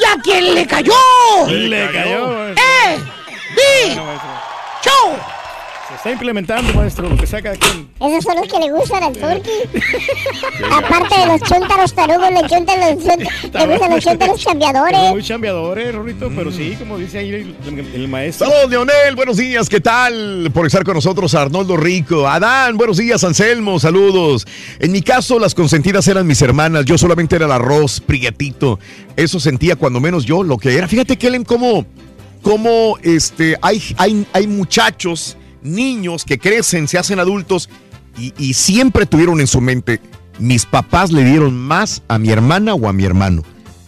¿Y 0.00 0.04
a 0.06 0.22
quién 0.22 0.54
le 0.54 0.66
cayó? 0.66 0.94
Le 1.46 1.90
cayó. 1.92 2.48
¡Eh! 2.48 2.98
¡Di! 3.54 3.92
Se 3.92 4.00
está 5.98 6.12
implementando, 6.12 6.72
maestro, 6.74 7.08
lo 7.08 7.16
que 7.16 7.26
saca 7.26 7.50
aquí. 7.52 7.86
Esos 8.00 8.24
son 8.24 8.36
los 8.36 8.46
que 8.52 8.58
le 8.58 8.70
gustan 8.72 9.02
al 9.02 9.12
turqui. 9.12 9.50
Aparte 10.72 11.18
de 11.20 11.26
los 11.26 11.40
chuntaros 11.42 11.92
tarugos, 11.94 12.30
le, 12.30 12.48
chuntan 12.48 12.80
los, 12.80 13.04
le 13.04 13.66
gustan 13.66 13.90
los 13.90 14.04
chuntaros 14.04 14.40
chambeadores. 14.44 15.10
muy 15.10 15.22
chambeadores, 15.22 15.94
Rorrito, 15.94 16.30
pero 16.34 16.52
sí, 16.52 16.76
como 16.78 16.98
dice 16.98 17.18
ahí 17.18 17.30
el, 17.30 17.56
el- 17.66 17.94
el 17.94 18.08
maestro. 18.08 18.46
Saludos, 18.48 18.70
Leonel, 18.70 19.16
buenos 19.16 19.36
días, 19.36 19.68
¿qué 19.68 19.80
tal? 19.80 20.50
Por 20.54 20.66
estar 20.66 20.84
con 20.84 20.94
nosotros, 20.94 21.34
Arnoldo 21.34 21.76
Rico. 21.76 22.28
Adán, 22.28 22.76
buenos 22.76 22.96
días, 22.96 23.24
Anselmo, 23.24 23.78
saludos. 23.80 24.46
En 24.78 24.92
mi 24.92 25.02
caso, 25.02 25.38
las 25.38 25.54
consentidas 25.54 26.06
eran 26.08 26.26
mis 26.26 26.40
hermanas, 26.42 26.84
yo 26.84 26.96
solamente 26.96 27.36
era 27.36 27.46
el 27.46 27.52
arroz, 27.52 28.00
prietito. 28.00 28.78
Eso 29.16 29.40
sentía 29.40 29.74
cuando 29.76 30.00
menos 30.00 30.24
yo 30.24 30.42
lo 30.44 30.58
que 30.58 30.76
era. 30.76 30.86
Fíjate, 30.86 31.16
Kellen, 31.16 31.44
cómo, 31.44 31.84
cómo 32.42 32.96
este, 33.02 33.56
hay, 33.62 33.82
hay, 33.96 34.24
hay 34.32 34.46
muchachos, 34.46 35.36
niños 35.68 36.24
que 36.24 36.38
crecen, 36.38 36.88
se 36.88 36.98
hacen 36.98 37.20
adultos 37.20 37.68
y, 38.18 38.54
siempre 38.54 39.06
tuvieron 39.06 39.40
en 39.40 39.46
su 39.46 39.60
mente, 39.60 40.00
mis 40.40 40.66
papás 40.66 41.12
le 41.12 41.24
dieron 41.24 41.56
más 41.56 42.02
a 42.08 42.18
mi 42.18 42.30
hermana 42.30 42.74
o 42.74 42.88
a 42.88 42.92
mi 42.92 43.04
hermano. 43.04 43.44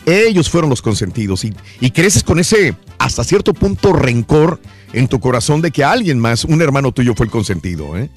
Ellos 0.06 0.48
fueron 0.48 0.70
los 0.70 0.82
consentidos 0.82 1.44
y 1.44 1.90
creces 1.90 2.22
con 2.22 2.38
ese 2.38 2.76
hasta 2.98 3.24
cierto 3.24 3.54
punto 3.54 3.92
rencor 3.92 4.60
en 4.92 5.06
tu 5.08 5.20
corazón 5.20 5.60
de 5.62 5.70
que 5.70 5.84
alguien 5.84 6.18
más, 6.18 6.44
un 6.44 6.60
hermano 6.62 6.90
tuyo 6.92 7.14
fue 7.14 7.26
el 7.26 7.32
consentido. 7.32 7.96
¿eh? 7.96 8.08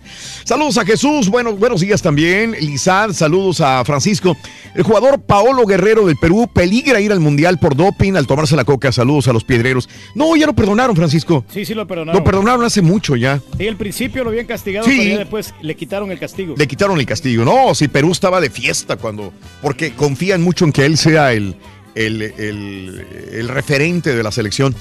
Saludos 0.43 0.77
a 0.77 0.85
Jesús, 0.85 1.30
buenos, 1.30 1.60
buenos 1.60 1.82
días 1.82 2.02
también. 2.02 2.56
Lizad, 2.60 3.11
saludos 3.11 3.61
a 3.61 3.84
Francisco. 3.85 4.35
El 4.74 4.84
jugador 4.84 5.22
Paolo 5.22 5.66
Guerrero 5.66 6.08
del 6.08 6.18
Perú 6.18 6.50
peligra 6.52 7.00
ir 7.00 7.11
al 7.11 7.19
Mundial 7.19 7.60
por 7.60 7.76
doping 7.76 8.14
al 8.16 8.26
tomarse 8.26 8.56
la 8.56 8.66
coca. 8.66 8.92
Saludos 8.92 9.27
a 9.27 9.34
los 9.34 9.43
piedreros. 9.43 9.88
No, 10.16 10.35
ya 10.35 10.48
lo 10.48 10.53
perdonaron, 10.53 10.95
Francisco. 10.95 11.45
Sí, 11.53 11.64
sí 11.66 11.74
lo 11.74 11.85
perdonaron. 11.88 12.19
Lo 12.19 12.24
perdonaron 12.24 12.66
hace 12.66 12.82
mucho 12.82 13.16
ya. 13.16 13.40
Y 13.60 13.68
al 13.68 13.77
principio 13.77 14.24
lo 14.24 14.32
habían 14.32 14.48
castigado, 14.48 14.85
Sí. 14.88 14.98
pero 14.98 15.10
ya 15.11 15.18
después 15.19 15.53
le 15.61 15.76
quitaron 15.76 16.11
el 16.11 16.19
castigo. 16.19 16.56
Le 16.58 16.68
quitaron 16.68 17.00
el 17.00 17.06
castigo. 17.06 17.45
No, 17.45 17.76
si 17.76 17.88
Perú 17.88 18.11
estaba 18.11 18.42
de 18.42 18.50
fiesta 18.50 18.95
cuando. 18.98 19.32
Porque 19.61 19.93
confían 19.93 20.42
mucho 20.42 20.66
en 20.66 20.72
que 20.72 20.85
él 20.85 20.98
sea 20.98 21.34
el, 21.34 21.56
el, 21.95 22.22
el- 22.24 23.08
el 23.34 23.48
referente 23.48 24.16
de 24.16 24.24
la 24.24 24.32
selección 24.32 24.76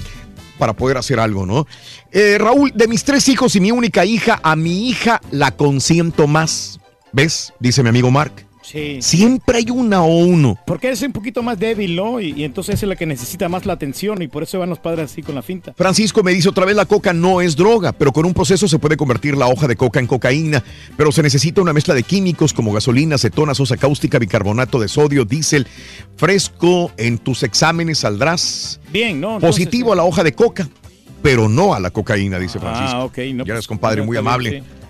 para 0.59 0.75
poder 0.75 0.97
hacer 0.97 1.19
algo, 1.21 1.47
¿no? 1.47 1.67
Eh, 2.11 2.37
Raúl, 2.39 2.73
de 2.75 2.89
mis 2.89 3.05
tres 3.05 3.29
hijos 3.29 3.57
y 3.57 3.61
mi 3.61 3.71
única 3.71 4.05
hija, 4.05 4.41
a 4.43 4.57
mi 4.57 4.89
hija 4.89 5.21
la 5.31 5.57
consiento 5.57 6.27
más. 6.27 6.81
¿Ves? 7.13 7.53
Dice 7.61 7.83
mi 7.83 7.89
amigo 7.89 8.11
Mark. 8.11 8.47
Sí. 8.63 8.99
Siempre 9.01 9.59
hay 9.59 9.71
una 9.71 10.03
o 10.03 10.19
uno. 10.25 10.59
Porque 10.67 10.91
es 10.91 11.03
un 11.03 11.13
poquito 11.13 11.43
más 11.43 11.59
débil, 11.59 11.97
¿no? 11.97 12.21
Y, 12.21 12.33
y 12.33 12.45
entonces 12.45 12.83
es 12.83 12.89
la 12.89 12.97
que 12.97 13.07
necesita 13.07 13.49
más 13.49 13.67
la 13.67 13.73
atención 13.73 14.23
y 14.23 14.29
por 14.29 14.43
eso 14.43 14.59
van 14.59 14.71
los 14.71 14.79
padres 14.79 15.11
así 15.11 15.23
con 15.23 15.35
la 15.35 15.43
finta. 15.43 15.75
Francisco 15.77 16.23
me 16.23 16.33
dice 16.33 16.49
otra 16.49 16.65
vez 16.65 16.77
la 16.77 16.87
coca 16.87 17.13
no 17.13 17.41
es 17.41 17.57
droga, 17.57 17.93
pero 17.93 18.13
con 18.13 18.25
un 18.25 18.35
proceso 18.35 18.69
se 18.69 18.79
puede 18.79 18.97
convertir 18.97 19.37
la 19.37 19.49
hoja 19.49 19.67
de 19.67 19.77
coca 19.77 20.01
en 20.01 20.07
cocaína, 20.07 20.63
pero 20.97 21.13
se 21.13 21.23
necesita 21.23 21.61
una 21.61 21.73
mezcla 21.73 21.95
de 21.95 22.03
químicos 22.03 22.53
como 22.53 22.73
gasolina, 22.73 23.17
acetona, 23.17 23.55
sosa 23.55 23.77
cáustica, 23.77 24.19
bicarbonato 24.19 24.79
de 24.79 24.89
sodio, 24.89 25.25
diésel, 25.25 25.67
fresco. 26.17 26.93
En 26.97 27.19
tus 27.19 27.43
exámenes 27.43 27.99
saldrás 27.99 28.81
Bien, 28.93 29.21
¿no? 29.21 29.35
Entonces, 29.35 29.65
positivo 29.65 29.93
a 29.93 29.97
la 29.97 30.05
hoja 30.05 30.23
de 30.23 30.33
coca, 30.33 30.69
pero 31.23 31.49
no 31.49 31.75
a 31.75 31.81
la 31.81 31.91
cocaína, 31.91 32.39
dice 32.39 32.59
Francisco. 32.59 32.97
Ah, 32.97 33.05
ok. 33.05 33.19
No, 33.19 33.25
ya 33.25 33.37
pues, 33.37 33.49
eres 33.51 33.67
compadre, 33.67 34.01
no, 34.01 34.07
muy 34.07 34.17
amable. 34.17 34.61
sí. 34.61 34.82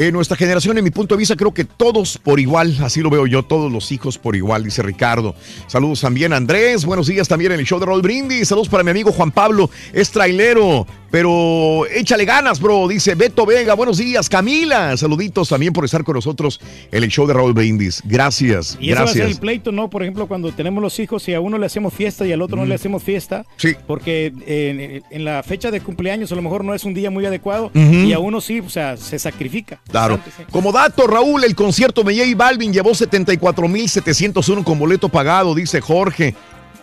En 0.00 0.14
nuestra 0.14 0.34
generación, 0.34 0.78
en 0.78 0.84
mi 0.84 0.90
punto 0.90 1.14
de 1.14 1.18
vista, 1.18 1.36
creo 1.36 1.52
que 1.52 1.66
todos 1.66 2.16
por 2.16 2.40
igual, 2.40 2.74
así 2.80 3.02
lo 3.02 3.10
veo 3.10 3.26
yo, 3.26 3.42
todos 3.42 3.70
los 3.70 3.92
hijos 3.92 4.16
por 4.16 4.34
igual, 4.34 4.64
dice 4.64 4.80
Ricardo. 4.82 5.34
Saludos 5.66 6.00
también 6.00 6.32
a 6.32 6.36
Andrés, 6.36 6.86
buenos 6.86 7.06
días 7.06 7.28
también 7.28 7.52
en 7.52 7.60
el 7.60 7.66
show 7.66 7.78
de 7.78 7.84
Roll 7.84 8.00
Brindis. 8.00 8.48
Saludos 8.48 8.70
para 8.70 8.82
mi 8.82 8.92
amigo 8.92 9.12
Juan 9.12 9.30
Pablo, 9.30 9.68
es 9.92 10.10
trailero, 10.10 10.86
Pero 11.10 11.86
échale 11.92 12.24
ganas, 12.24 12.60
bro, 12.60 12.86
dice 12.86 13.16
Beto 13.16 13.44
Vega. 13.44 13.74
Buenos 13.74 13.98
días, 13.98 14.28
Camila. 14.28 14.96
Saluditos 14.96 15.48
también 15.48 15.72
por 15.72 15.84
estar 15.84 16.04
con 16.04 16.14
nosotros 16.14 16.60
en 16.92 17.02
el 17.02 17.10
show 17.10 17.26
de 17.26 17.34
Raúl 17.34 17.52
Brindis. 17.52 18.00
Gracias, 18.04 18.78
Y 18.80 18.92
eso 18.92 19.00
va 19.00 19.04
a 19.04 19.08
ser 19.08 19.16
gracias. 19.16 19.36
el 19.36 19.40
pleito, 19.40 19.72
¿no? 19.72 19.90
Por 19.90 20.02
ejemplo, 20.02 20.28
cuando 20.28 20.52
tenemos 20.52 20.80
los 20.80 20.98
hijos 21.00 21.28
y 21.28 21.34
a 21.34 21.40
uno 21.40 21.58
le 21.58 21.66
hacemos 21.66 21.92
fiesta 21.92 22.24
y 22.26 22.32
al 22.32 22.40
otro 22.42 22.56
no 22.58 22.64
le 22.64 22.76
hacemos 22.76 23.02
fiesta. 23.02 23.44
Sí. 23.56 23.74
Porque 23.88 24.32
en, 24.46 25.02
en 25.10 25.24
la 25.24 25.42
fecha 25.42 25.72
de 25.72 25.80
cumpleaños 25.80 26.30
a 26.30 26.36
lo 26.36 26.42
mejor 26.42 26.64
no 26.64 26.74
es 26.74 26.84
un 26.84 26.94
día 26.94 27.10
muy 27.10 27.26
adecuado 27.26 27.72
y 27.74 28.12
a 28.12 28.20
uno 28.20 28.40
sí, 28.40 28.60
o 28.60 28.70
sea, 28.70 28.96
se 28.96 29.18
sacrifica. 29.18 29.80
Claro. 29.90 30.20
Como 30.50 30.72
dato, 30.72 31.06
Raúl, 31.06 31.44
el 31.44 31.54
concierto 31.54 32.02
de 32.02 32.16
J 32.16 32.36
Balvin 32.36 32.72
llevó 32.72 32.94
74,701 32.94 34.64
con 34.64 34.78
boleto 34.78 35.08
pagado, 35.08 35.54
dice 35.54 35.80
Jorge. 35.80 36.34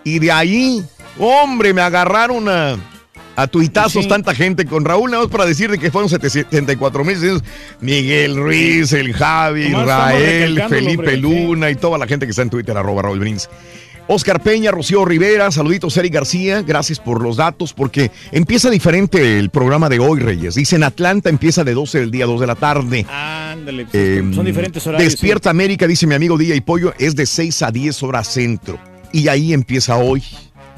Y 0.04 0.20
de 0.20 0.32
ahí, 0.32 0.84
hombre, 1.20 1.74
me 1.74 1.82
agarraron 1.82 2.48
a, 2.50 2.78
a 3.36 3.48
tuitazos 3.48 4.04
Sí. 4.04 4.10
tanta 4.10 4.34
gente 4.34 4.66
con 4.66 4.86
Raúl, 4.86 5.12
nada 5.12 5.24
más 5.24 5.32
para 5.32 5.46
decir 5.46 5.70
de 5.70 5.78
que 5.78 5.92
fueron 5.92 6.10
74,600. 6.10 7.44
Miguel 7.82 8.36
Ruiz, 8.36 8.92
el 8.94 9.14
Javi, 9.14 9.74
Rael, 9.74 10.62
Felipe 10.70 10.98
hombre, 10.98 11.16
sí. 11.16 11.22
Luna 11.22 11.70
y 11.70 11.76
toda 11.76 11.98
la 11.98 12.08
gente 12.08 12.26
que 12.26 12.32
está 12.32 12.42
en 12.42 12.50
Twitter, 12.50 12.76
arroba 12.78 13.04
Raúl 13.04 13.20
Brins. 13.20 13.50
Oscar 14.10 14.42
Peña, 14.42 14.72
Rocío 14.72 15.04
Rivera, 15.04 15.52
saluditos 15.52 15.98
Eric 15.98 16.14
García, 16.14 16.62
gracias 16.62 16.98
por 17.00 17.22
los 17.22 17.36
datos 17.36 17.74
porque 17.74 18.10
empieza 18.32 18.70
diferente 18.70 19.38
el 19.38 19.50
programa 19.50 19.90
de 19.90 20.00
hoy, 20.00 20.22
Reyes. 20.22 20.56
Dicen 20.56 20.84
Atlanta 20.84 21.30
empieza 21.30 21.66
de 21.66 21.74
12 21.74 22.00
del 22.00 22.12
día 22.12 22.24
a 22.24 22.28
2 22.28 22.40
de 22.40 22.48
la 22.48 22.56
tarde. 22.56 23.06
Ándale, 23.10 23.84
pues, 23.86 23.96
Eh, 23.96 24.24
son 24.34 24.46
diferentes 24.46 24.88
horarios. 24.88 25.12
Despierta 25.12 25.50
América, 25.50 25.88
dice 25.88 26.08
mi 26.08 26.16
amigo 26.16 26.38
Día 26.38 26.56
y 26.56 26.62
Pollo, 26.62 26.94
es 26.98 27.18
de 27.18 27.26
6 27.26 27.62
a 27.64 27.72
10 27.72 28.02
horas 28.04 28.28
centro. 28.30 28.80
Y 29.12 29.28
ahí 29.28 29.52
empieza 29.52 29.98
hoy. 29.98 30.24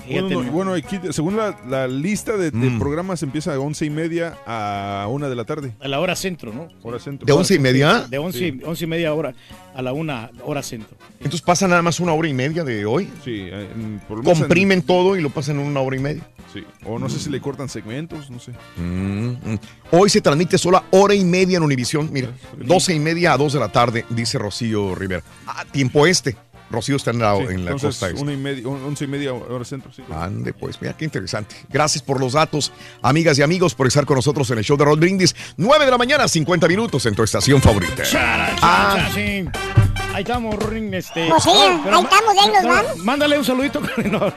Bueno, 0.10 0.30
no, 0.44 0.52
bueno, 0.52 0.74
aquí, 0.74 1.00
según 1.12 1.38
la, 1.38 1.58
la 1.68 1.88
lista 1.88 2.36
de, 2.38 2.52
de 2.52 2.70
Mm. 2.70 2.80
programas, 2.80 3.22
empieza 3.24 3.52
de 3.52 3.58
once 3.58 3.86
y 3.86 3.90
media 3.90 4.38
a 4.46 5.08
una 5.10 5.30
de 5.30 5.36
la 5.36 5.46
tarde. 5.46 5.74
A 5.80 5.88
la 5.88 6.00
hora 6.00 6.16
centro, 6.16 6.54
¿no? 6.54 6.68
Hora 6.84 7.00
centro. 7.00 7.26
¿De 7.26 7.32
once 7.34 7.56
y 7.56 7.60
media? 7.60 8.06
De 8.10 8.18
once, 8.18 8.48
y- 8.48 8.62
once 8.64 8.84
y 8.84 8.88
media 8.88 9.14
hora 9.14 9.34
a 9.76 9.82
la 9.82 9.94
una 9.94 10.30
hora 10.44 10.64
centro. 10.64 10.98
Entonces 11.20 11.42
pasa 11.42 11.68
nada 11.68 11.82
más 11.82 12.00
una 12.00 12.14
hora 12.14 12.28
y 12.28 12.34
media 12.34 12.64
de 12.64 12.86
hoy. 12.86 13.08
Sí, 13.24 13.48
en- 13.52 14.02
por 14.08 14.24
lo 14.24 14.30
en- 14.32 14.38
Comprimen 14.40 14.82
todo 14.82 15.16
y 15.16 15.22
lo 15.22 15.30
pasan 15.30 15.60
en 15.60 15.66
una 15.68 15.80
hora 15.82 15.96
y 15.96 16.00
media. 16.00 16.28
Sí, 16.54 16.64
o 16.86 16.98
no 16.98 17.10
sé 17.10 17.20
si 17.20 17.30
le 17.30 17.40
cortan 17.40 17.70
segmentos, 17.70 18.32
no 18.32 18.40
sé. 18.40 18.54
Mm, 18.78 19.28
mm. 19.54 19.60
Hoy 19.92 20.10
se 20.10 20.20
transmite 20.20 20.58
solo 20.58 20.78
a 20.78 20.84
hora 20.90 21.14
y 21.14 21.24
media 21.24 21.58
en 21.58 21.64
Univisión. 21.64 22.10
Mira, 22.12 22.30
12 22.58 22.96
y 22.96 23.00
media 23.00 23.34
a 23.34 23.38
2 23.38 23.54
de 23.54 23.60
la 23.60 23.72
tarde, 23.72 24.04
dice 24.10 24.40
Rocío 24.40 24.96
Rivera. 24.96 25.22
Ah, 25.46 25.64
tiempo 25.72 26.08
este. 26.08 26.36
Rocío 26.72 26.96
está 26.96 27.12
en 27.12 27.20
la, 27.20 27.36
Sí, 27.36 27.42
en 27.44 27.66
la 27.66 27.72
entonces, 27.72 27.88
costa 28.00 28.08
este. 28.10 28.22
una 28.22 28.34
y 28.34 28.38
media, 28.38 28.68
on- 28.68 28.84
once 28.84 29.04
y 29.06 29.08
media 29.08 29.34
hora 29.34 29.66
centro, 29.66 29.92
sí. 29.92 30.04
Ande, 30.12 30.54
pues, 30.54 30.82
mira 30.82 30.96
qué 30.96 31.06
interesante. 31.06 31.56
Gracias 31.70 32.02
por 32.04 32.20
los 32.20 32.34
datos, 32.34 32.72
amigas 33.02 33.38
y 33.40 33.42
amigos, 33.42 33.74
por 33.76 33.88
estar 33.88 34.06
con 34.06 34.16
nosotros 34.16 34.50
en 34.52 34.58
el 34.60 34.64
show 34.64 34.78
de 34.78 34.86
Rod 34.86 35.00
Brindis. 35.00 35.36
9 35.58 35.86
de 35.86 35.92
la 35.92 35.98
mañana, 35.98 36.28
50 36.28 36.68
minutos 36.68 37.06
en 37.06 37.16
tu 37.16 37.24
estación 37.24 37.62
favorita. 37.62 38.04
Ah, 38.62 39.10
sí. 39.14 39.46
Ahí 40.14 40.24
estamos, 40.24 40.56
Rorín. 40.56 40.94
Este, 40.94 41.28
Pues 41.30 41.44
sí, 41.44 41.50
no, 41.54 41.82
pero 41.84 41.98
ahí 41.98 42.04
estamos, 42.04 42.38
ahí 42.38 42.52
nos 42.52 42.64
no, 42.64 42.70
vamos. 42.70 42.98
Mándale 42.98 43.38
un 43.38 43.46
saludito. 43.46 43.82
No, 44.10 44.34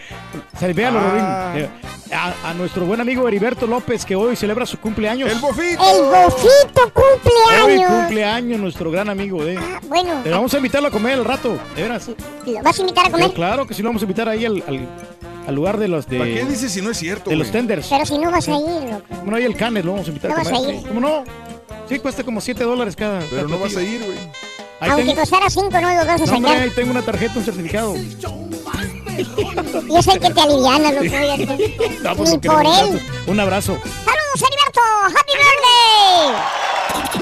salvéalo, 0.59 0.99
Ah. 1.03 1.55
Eh, 1.57 1.69
A, 2.15 2.51
a 2.51 2.55
nuestro 2.55 2.85
buen 2.85 3.01
amigo 3.01 3.27
Heriberto 3.27 3.67
López, 3.67 4.05
que 4.05 4.15
hoy 4.15 4.37
celebra 4.37 4.67
su 4.67 4.79
cumpleaños. 4.79 5.31
¡El 5.31 5.39
bofito! 5.39 5.83
El 5.83 6.03
bofito 6.05 6.83
Hoy 6.85 6.91
cumpleaños. 6.93 7.91
cumpleaños, 7.91 8.61
nuestro 8.61 8.91
gran 8.91 9.09
amigo. 9.09 9.43
Eh. 9.47 9.59
Bueno, 9.89 10.21
Pero 10.23 10.37
vamos 10.37 10.53
a 10.53 10.57
invitarlo 10.59 10.89
a 10.89 10.91
comer 10.91 11.15
al 11.15 11.25
rato, 11.25 11.59
de 11.75 11.83
veras. 11.83 12.09
¿lo 12.47 12.63
vas 12.63 12.79
a 12.79 12.81
invitar 12.83 13.07
a 13.07 13.11
comer? 13.11 13.29
Sí, 13.29 13.35
claro 13.35 13.67
que 13.67 13.73
sí 13.75 13.83
lo 13.83 13.89
vamos 13.89 14.03
a 14.03 14.05
invitar 14.05 14.29
ahí 14.29 14.45
al, 14.45 14.63
al- 14.69 14.89
al 15.49 15.55
lugar 15.55 15.79
de 15.79 15.89
los 15.89 16.07
de. 16.07 16.19
¿Para 16.19 16.31
qué 16.31 16.45
dices 16.45 16.71
si 16.71 16.83
no 16.83 16.91
es 16.91 16.99
cierto? 16.99 17.31
De 17.31 17.37
los 17.37 17.51
tenders. 17.51 17.87
Pero 17.89 18.05
si 18.05 18.19
no 18.19 18.31
vas 18.31 18.47
a 18.47 18.53
ir, 18.53 18.59
loco. 18.91 19.05
Bueno, 19.23 19.37
ahí 19.37 19.45
el 19.45 19.57
Canes 19.57 19.85
lo 19.85 19.93
vamos 19.93 20.07
a 20.07 20.11
invitar 20.11 20.31
No 20.31 20.37
a 20.37 20.39
vas 20.41 20.49
comer. 20.53 20.71
a 20.71 20.75
ir. 20.75 20.87
¿Cómo 20.87 21.01
no? 21.01 21.25
Sí, 21.89 21.99
cuesta 21.99 22.23
como 22.25 22.41
7 22.43 22.63
dólares 22.63 22.95
cada. 22.95 23.21
Pero 23.21 23.37
cada 23.37 23.49
no 23.49 23.59
vas 23.59 23.75
a 23.77 23.83
ir, 23.83 24.01
güey. 24.05 24.19
Ahí 24.83 24.91
Aunque 24.91 25.05
tengo, 25.07 25.21
costara 25.21 25.49
cinco, 25.49 25.81
no 25.81 25.81
lo 25.95 26.05
vas 26.05 26.21
a 26.21 26.27
no, 26.27 26.33
hombre, 26.35 26.51
sacar. 26.51 26.63
ahí 26.65 26.71
tengo 26.71 26.91
una 26.91 27.03
tarjeta, 27.03 27.39
un 27.39 27.45
certificado. 27.45 27.95
Yo 29.89 30.03
sé 30.03 30.19
que 30.19 30.31
te 30.31 30.41
aliviana, 30.41 30.91
loco. 30.91 31.05
No, 32.03 32.17
pues, 32.17 32.31
Ni 32.33 32.39
por 32.39 32.67
él. 32.67 33.01
Un 33.29 33.39
abrazo. 33.39 33.79
¡Saludos, 34.05 34.43
Heriberto! 34.43 34.81
¡Happy 35.07 35.33
birthday! 35.39 37.22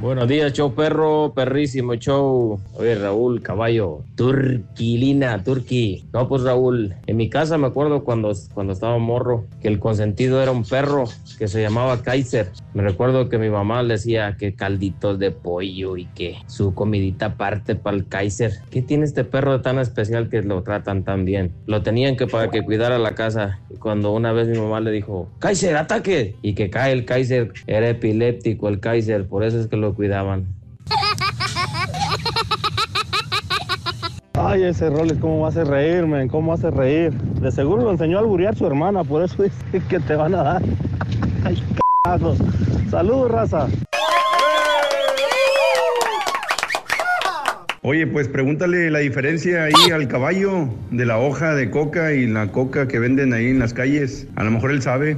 Buenos 0.00 0.28
días, 0.28 0.52
show 0.52 0.76
perro, 0.76 1.32
perrísimo 1.34 1.94
show. 1.96 2.60
Oye, 2.74 2.94
Raúl, 2.94 3.42
caballo, 3.42 4.04
turquilina, 4.14 5.42
turqui. 5.42 6.04
No, 6.12 6.28
pues 6.28 6.42
Raúl, 6.42 6.94
en 7.08 7.16
mi 7.16 7.28
casa 7.28 7.58
me 7.58 7.66
acuerdo 7.66 8.04
cuando, 8.04 8.32
cuando 8.54 8.74
estaba 8.74 8.96
morro 8.98 9.46
que 9.60 9.66
el 9.66 9.80
consentido 9.80 10.40
era 10.40 10.52
un 10.52 10.62
perro 10.62 11.06
que 11.36 11.48
se 11.48 11.60
llamaba 11.60 12.00
Kaiser. 12.00 12.52
Me 12.74 12.84
recuerdo 12.84 13.28
que 13.28 13.38
mi 13.38 13.50
mamá 13.50 13.82
le 13.82 13.94
decía 13.94 14.36
que 14.38 14.54
calditos 14.54 15.18
de 15.18 15.32
pollo 15.32 15.96
y 15.96 16.04
que 16.06 16.36
su 16.46 16.74
comidita 16.74 17.26
aparte 17.26 17.74
para 17.74 17.96
el 17.96 18.06
Kaiser. 18.06 18.52
¿Qué 18.70 18.82
tiene 18.82 19.04
este 19.04 19.24
perro 19.24 19.62
tan 19.62 19.80
especial 19.80 20.28
que 20.28 20.42
lo 20.42 20.62
tratan 20.62 21.02
tan 21.02 21.24
bien? 21.24 21.50
Lo 21.66 21.82
tenían 21.82 22.16
que 22.16 22.28
para 22.28 22.50
que 22.50 22.62
cuidara 22.62 22.98
la 22.98 23.16
casa. 23.16 23.58
Y 23.68 23.78
cuando 23.78 24.12
una 24.12 24.32
vez 24.32 24.46
mi 24.46 24.58
mamá 24.58 24.78
le 24.78 24.92
dijo, 24.92 25.28
Kaiser, 25.40 25.76
ataque. 25.76 26.36
Y 26.40 26.54
que 26.54 26.70
cae 26.70 26.92
el 26.92 27.04
Kaiser, 27.04 27.52
era 27.66 27.88
epiléptico 27.88 28.68
el 28.68 28.78
Kaiser, 28.78 29.26
por 29.26 29.42
eso 29.42 29.58
es 29.58 29.66
que 29.66 29.76
lo 29.76 29.87
cuidaban. 29.94 30.46
Ay, 34.34 34.62
ese 34.62 34.88
Roles, 34.88 35.18
¿cómo 35.18 35.46
hace 35.46 35.64
reírme? 35.64 36.28
¿Cómo 36.28 36.52
hace 36.52 36.70
reír? 36.70 37.12
De 37.12 37.50
seguro 37.50 37.82
lo 37.82 37.90
enseñó 37.90 38.18
a 38.18 38.20
alburear 38.20 38.54
su 38.54 38.66
hermana, 38.66 39.02
por 39.02 39.22
eso 39.24 39.42
dice 39.42 39.82
que 39.88 39.98
te 39.98 40.14
van 40.14 40.34
a 40.34 40.42
dar. 40.42 40.62
Ay, 41.44 41.62
cagos. 42.04 42.38
Saludos, 42.90 43.30
raza. 43.30 43.68
Oye, 47.82 48.06
pues 48.06 48.28
pregúntale 48.28 48.90
la 48.90 48.98
diferencia 48.98 49.64
ahí 49.64 49.90
al 49.92 50.08
caballo 50.08 50.68
de 50.90 51.06
la 51.06 51.18
hoja 51.18 51.54
de 51.54 51.70
coca 51.70 52.12
y 52.12 52.26
la 52.26 52.52
coca 52.52 52.86
que 52.86 52.98
venden 52.98 53.32
ahí 53.32 53.46
en 53.46 53.58
las 53.58 53.72
calles. 53.72 54.28
A 54.36 54.44
lo 54.44 54.50
mejor 54.50 54.72
él 54.72 54.82
sabe. 54.82 55.16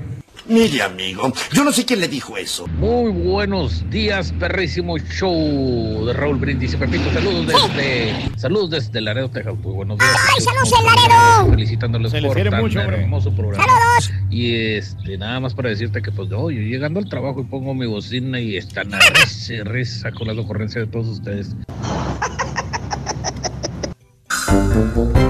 Mire, 0.50 0.82
amigo, 0.82 1.32
yo 1.52 1.62
no 1.62 1.70
sé 1.70 1.84
quién 1.84 2.00
le 2.00 2.08
dijo 2.08 2.36
eso. 2.36 2.66
Muy 2.66 3.12
buenos 3.12 3.88
días, 3.88 4.32
perrísimo 4.32 4.98
show 4.98 6.04
de 6.04 6.12
Raúl 6.12 6.38
Brindis 6.38 6.74
y 6.74 6.76
Pepito. 6.76 7.08
Saludos 7.12 7.46
desde, 7.46 8.36
saludos 8.36 8.70
desde 8.70 9.00
Laredo, 9.00 9.30
Texas. 9.30 9.54
Muy 9.62 9.72
buenos 9.74 9.98
días. 9.98 10.10
¡Ay, 10.12 10.42
saludos 10.42 10.72
en 10.76 10.86
Laredo! 10.86 11.50
Felicitándoles 11.52 12.10
Se 12.10 12.20
por 12.20 12.36
tan 12.50 12.60
mucho, 12.62 12.80
hermoso 12.80 13.32
programa. 13.32 13.64
¡Saludos! 13.64 14.10
Y 14.28 14.56
este, 14.56 15.18
nada 15.18 15.38
más 15.38 15.54
para 15.54 15.68
decirte 15.68 16.02
que, 16.02 16.10
pues, 16.10 16.28
no, 16.28 16.50
yo 16.50 16.60
llegando 16.60 16.98
al 16.98 17.08
trabajo 17.08 17.42
y 17.42 17.44
pongo 17.44 17.72
mi 17.72 17.86
bocina 17.86 18.40
y 18.40 18.56
están 18.56 18.92
a 18.92 18.98
risa, 19.14 19.54
risa 19.62 20.10
con 20.10 20.26
las 20.26 20.36
ocurrencias 20.36 20.84
de 20.84 20.90
todos 20.90 21.06
ustedes. 21.06 21.54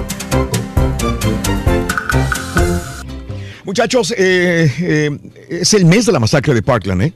Muchachos, 3.71 4.13
eh, 4.17 4.69
eh, 4.81 5.19
es 5.47 5.73
el 5.73 5.85
mes 5.85 6.05
de 6.05 6.11
la 6.11 6.19
masacre 6.19 6.53
de 6.53 6.61
Parkland, 6.61 7.03
¿eh? 7.03 7.13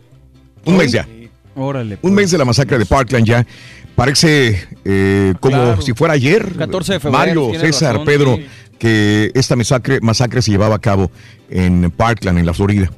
Un 0.64 0.78
mes 0.78 0.90
ya. 0.90 1.06
Órale. 1.54 2.00
Un 2.02 2.14
mes 2.14 2.32
de 2.32 2.38
la 2.38 2.46
masacre 2.46 2.78
de 2.78 2.86
Parkland 2.86 3.26
ya. 3.28 3.46
Parece 3.94 4.66
eh, 4.86 5.34
como 5.42 5.58
Claro. 5.58 5.82
si 5.82 5.92
fuera 5.92 6.14
ayer. 6.14 6.54
14 6.58 6.94
de 6.94 7.00
febrero, 7.02 7.18
Mario, 7.50 7.60
César, 7.60 7.96
razón, 7.96 8.06
Pedro, 8.06 8.38
sí. 8.38 8.46
que 8.80 9.32
esta 9.36 9.58
masacre, 9.58 10.00
masacre 10.00 10.42
se 10.42 10.50
llevaba 10.52 10.76
a 10.76 10.80
cabo 10.80 11.12
en 11.50 11.92
Parkland, 11.92 12.40
en 12.40 12.46
la 12.46 12.54
Florida. 12.54 12.90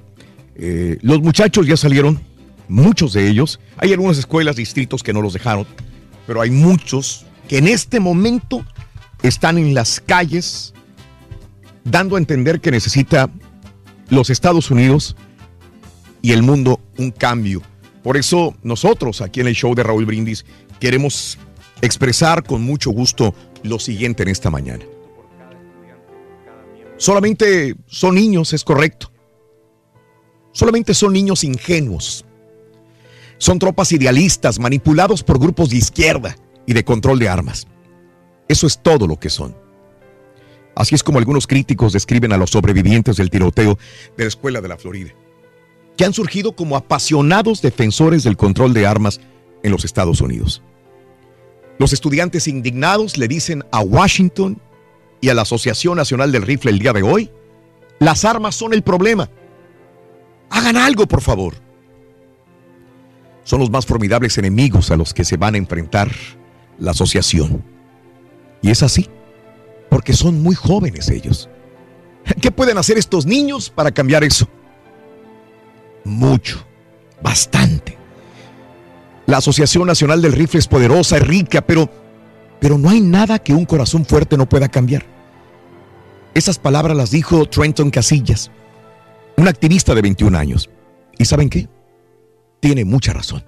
Eh, 0.55 0.99
los 1.01 1.19
muchachos 1.23 1.65
ya 1.65 1.77
salieron, 1.77 2.21
muchos 2.67 3.13
de 3.13 3.27
ellos. 3.27 3.59
Hay 3.77 3.91
algunas 3.91 4.19
escuelas, 4.19 4.55
distritos 4.55 5.01
que 5.01 5.13
no 5.13 5.23
los 5.23 5.33
dejaron, 5.33 5.65
pero 6.27 6.41
hay 6.41 6.51
muchos 6.51 7.25
que 7.47 7.57
en 7.57 7.67
este 7.69 7.99
momento 7.99 8.63
están 9.23 9.57
en 9.57 9.73
las 9.73 9.99
calles 9.99 10.75
dando 11.83 12.17
a 12.17 12.19
entender 12.19 12.59
que 12.59 12.69
necesita 12.69 13.31
los 14.09 14.29
Estados 14.29 14.71
Unidos 14.71 15.15
y 16.21 16.31
el 16.31 16.43
mundo 16.43 16.79
un 16.97 17.11
cambio. 17.11 17.61
Por 18.03 18.17
eso 18.17 18.55
nosotros 18.63 19.21
aquí 19.21 19.41
en 19.41 19.47
el 19.47 19.55
show 19.55 19.75
de 19.75 19.83
Raúl 19.83 20.05
Brindis 20.05 20.45
queremos 20.79 21.37
expresar 21.81 22.43
con 22.43 22.61
mucho 22.63 22.91
gusto 22.91 23.33
lo 23.63 23.79
siguiente 23.79 24.23
en 24.23 24.29
esta 24.29 24.49
mañana. 24.49 24.85
Solamente 26.97 27.75
son 27.85 28.15
niños, 28.15 28.53
es 28.53 28.63
correcto. 28.63 29.11
Solamente 30.51 30.93
son 30.93 31.13
niños 31.13 31.43
ingenuos. 31.43 32.25
Son 33.37 33.59
tropas 33.59 33.91
idealistas 33.91 34.57
manipulados 34.59 35.21
por 35.21 35.37
grupos 35.37 35.69
de 35.69 35.77
izquierda 35.77 36.35
y 36.65 36.73
de 36.73 36.83
control 36.83 37.19
de 37.19 37.29
armas. 37.29 37.67
Eso 38.47 38.65
es 38.65 38.81
todo 38.81 39.05
lo 39.05 39.19
que 39.19 39.29
son. 39.29 39.55
Así 40.77 40.93
es 40.93 41.01
como 41.01 41.17
algunos 41.17 41.47
críticos 41.47 41.91
describen 41.91 42.31
a 42.33 42.37
los 42.37 42.51
sobrevivientes 42.51 43.17
del 43.17 43.31
tiroteo 43.31 43.79
de 44.15 44.23
la 44.23 44.27
escuela 44.27 44.61
de 44.61 44.67
la 44.67 44.77
Florida, 44.77 45.09
que 45.97 46.05
han 46.05 46.13
surgido 46.13 46.55
como 46.55 46.77
apasionados 46.77 47.63
defensores 47.63 48.23
del 48.23 48.37
control 48.37 48.75
de 48.75 48.85
armas 48.85 49.19
en 49.63 49.71
los 49.71 49.85
Estados 49.85 50.21
Unidos. 50.21 50.61
Los 51.79 51.93
estudiantes 51.93 52.47
indignados 52.47 53.17
le 53.17 53.27
dicen 53.27 53.63
a 53.71 53.79
Washington 53.79 54.61
y 55.19 55.29
a 55.29 55.33
la 55.33 55.41
Asociación 55.41 55.97
Nacional 55.97 56.31
del 56.31 56.43
Rifle 56.43 56.69
el 56.69 56.77
día 56.77 56.93
de 56.93 57.01
hoy, 57.01 57.31
las 57.97 58.23
armas 58.23 58.53
son 58.53 58.71
el 58.71 58.83
problema. 58.83 59.31
Hagan 60.51 60.77
algo, 60.77 61.07
por 61.07 61.21
favor. 61.21 61.55
Son 63.43 63.59
los 63.59 63.71
más 63.71 63.87
formidables 63.87 64.37
enemigos 64.37 64.91
a 64.91 64.95
los 64.95 65.15
que 65.15 65.25
se 65.25 65.37
van 65.37 65.55
a 65.55 65.57
enfrentar 65.57 66.11
la 66.77 66.91
asociación. 66.91 67.63
Y 68.61 68.69
es 68.69 68.83
así, 68.83 69.09
porque 69.89 70.13
son 70.13 70.41
muy 70.41 70.55
jóvenes 70.55 71.09
ellos. 71.09 71.49
¿Qué 72.41 72.51
pueden 72.51 72.77
hacer 72.77 72.97
estos 72.97 73.25
niños 73.25 73.69
para 73.69 73.91
cambiar 73.91 74.23
eso? 74.23 74.47
Mucho, 76.03 76.65
bastante. 77.21 77.97
La 79.25 79.37
Asociación 79.37 79.87
Nacional 79.87 80.21
del 80.21 80.33
Rifle 80.33 80.59
es 80.59 80.67
poderosa, 80.67 81.17
es 81.17 81.27
rica, 81.27 81.61
pero, 81.61 81.89
pero 82.59 82.77
no 82.77 82.89
hay 82.89 83.01
nada 83.01 83.39
que 83.39 83.53
un 83.53 83.65
corazón 83.65 84.05
fuerte 84.05 84.37
no 84.37 84.47
pueda 84.47 84.69
cambiar. 84.69 85.05
Esas 86.33 86.59
palabras 86.59 86.95
las 86.95 87.11
dijo 87.11 87.45
Trenton 87.45 87.89
Casillas, 87.89 88.51
un 89.37 89.47
activista 89.47 89.95
de 89.95 90.01
21 90.01 90.37
años. 90.37 90.69
¿Y 91.17 91.25
saben 91.25 91.49
qué? 91.49 91.67
Tiene 92.59 92.85
mucha 92.85 93.11
razón. 93.11 93.43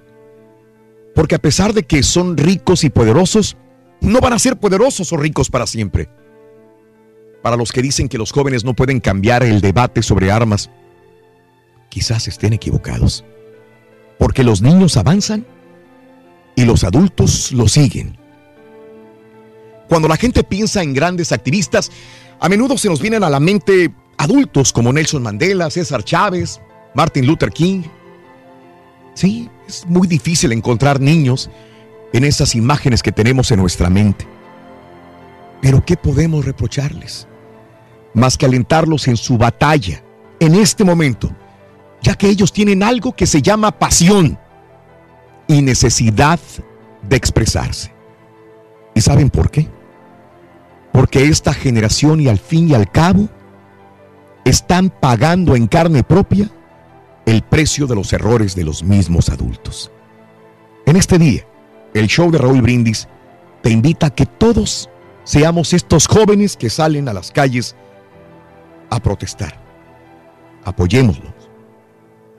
Porque 1.16 1.35
a 1.35 1.40
pesar 1.40 1.74
de 1.74 1.84
que 1.84 2.03
son 2.03 2.38
ricos 2.38 2.84
y 2.84 2.90
poderosos, 2.90 3.58
no 4.01 4.19
van 4.19 4.34
a 4.34 4.40
ser 4.40 4.58
poderosos 4.58 5.11
o 5.14 5.18
ricos 5.18 5.50
para 5.50 5.68
siempre. 5.68 6.09
Para 7.42 7.56
los 7.56 7.72
que 7.72 7.82
dicen 7.82 8.09
que 8.09 8.18
los 8.18 8.32
jóvenes 8.32 8.64
no 8.64 8.74
pueden 8.74 9.00
cambiar 9.00 9.43
el 9.43 9.61
debate 9.61 10.03
sobre 10.03 10.32
armas, 10.32 10.69
quizás 11.90 12.27
estén 12.27 12.53
equivocados. 12.53 13.24
Porque 14.18 14.43
los 14.43 14.61
niños 14.61 14.98
avanzan 14.98 15.45
y 16.56 16.66
los 16.66 16.84
adultos 16.84 17.51
lo 17.53 17.68
siguen. 17.68 18.18
Cuando 19.88 20.08
la 20.08 20.18
gente 20.18 20.43
piensa 20.43 20.84
en 20.84 20.93
grandes 20.93 21.32
activistas, 21.32 21.92
a 22.40 22.50
menudo 22.50 22.77
se 22.77 22.90
nos 22.90 23.01
vienen 23.01 23.24
a 23.24 23.30
la 23.30 23.40
mente 23.40 23.92
adultos 24.18 24.72
como 24.74 24.93
Nelson 24.93 25.24
Mandela, 25.24 25.69
César 25.69 26.03
Chávez, 26.03 26.61
Martin 26.93 27.26
Luther 27.26 27.51
King. 27.51 27.84
Sí, 29.14 29.50
es 29.68 29.85
muy 29.88 30.08
difícil 30.08 30.51
encontrar 30.51 31.00
niños 31.00 31.50
en 32.14 32.24
esas 32.24 32.56
imágenes 32.56 33.01
que 33.01 33.11
tenemos 33.11 33.51
en 33.51 33.59
nuestra 33.59 33.90
mente. 33.90 34.27
Pero 35.61 35.83
¿qué 35.85 35.97
podemos 35.97 36.45
reprocharles? 36.45 37.27
Más 38.13 38.38
que 38.38 38.45
alentarlos 38.45 39.07
en 39.07 39.17
su 39.17 39.38
batalla, 39.38 40.03
en 40.39 40.55
este 40.55 40.83
momento, 40.83 41.29
ya 42.01 42.15
que 42.15 42.27
ellos 42.27 42.53
tienen 42.53 42.81
algo 42.83 43.13
que 43.13 43.25
se 43.25 43.41
llama 43.41 43.71
pasión 43.71 44.39
y 45.47 45.61
necesidad 45.61 46.39
de 47.01 47.15
expresarse. 47.15 47.93
¿Y 48.95 49.01
saben 49.01 49.29
por 49.29 49.51
qué? 49.51 49.67
Porque 50.91 51.25
esta 51.25 51.53
generación 51.53 52.19
y 52.21 52.27
al 52.27 52.39
fin 52.39 52.69
y 52.69 52.73
al 52.73 52.91
cabo 52.91 53.29
están 54.45 54.89
pagando 54.89 55.55
en 55.55 55.67
carne 55.67 56.03
propia 56.03 56.49
el 57.25 57.43
precio 57.43 57.85
de 57.85 57.95
los 57.95 58.11
errores 58.13 58.55
de 58.55 58.63
los 58.63 58.83
mismos 58.83 59.29
adultos. 59.29 59.91
En 60.85 60.95
este 60.95 61.19
día, 61.19 61.45
el 61.93 62.07
show 62.07 62.31
de 62.31 62.39
Raúl 62.39 62.61
Brindis 62.61 63.07
te 63.61 63.69
invita 63.69 64.07
a 64.07 64.15
que 64.15 64.25
todos 64.25 64.89
seamos 65.30 65.74
estos 65.74 66.08
jóvenes 66.08 66.58
que 66.58 66.72
salen 66.72 67.08
a 67.08 67.14
las 67.14 67.30
calles 67.30 67.75
a 68.90 68.99
protestar. 68.99 69.61
Apoyémoslos, 70.64 71.51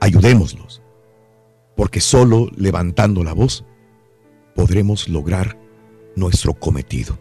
ayudémoslos, 0.01 0.83
porque 1.77 2.01
solo 2.01 2.51
levantando 2.57 3.23
la 3.23 3.33
voz 3.33 3.65
podremos 4.57 5.09
lograr 5.09 5.57
nuestro 6.17 6.53
cometido, 6.53 7.17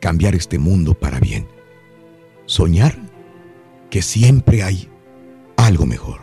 cambiar 0.00 0.34
este 0.34 0.58
mundo 0.58 0.94
para 0.94 1.20
bien, 1.20 1.46
soñar 2.46 2.98
que 3.88 4.02
siempre 4.02 4.64
hay 4.64 4.90
algo 5.56 5.86
mejor. 5.86 6.21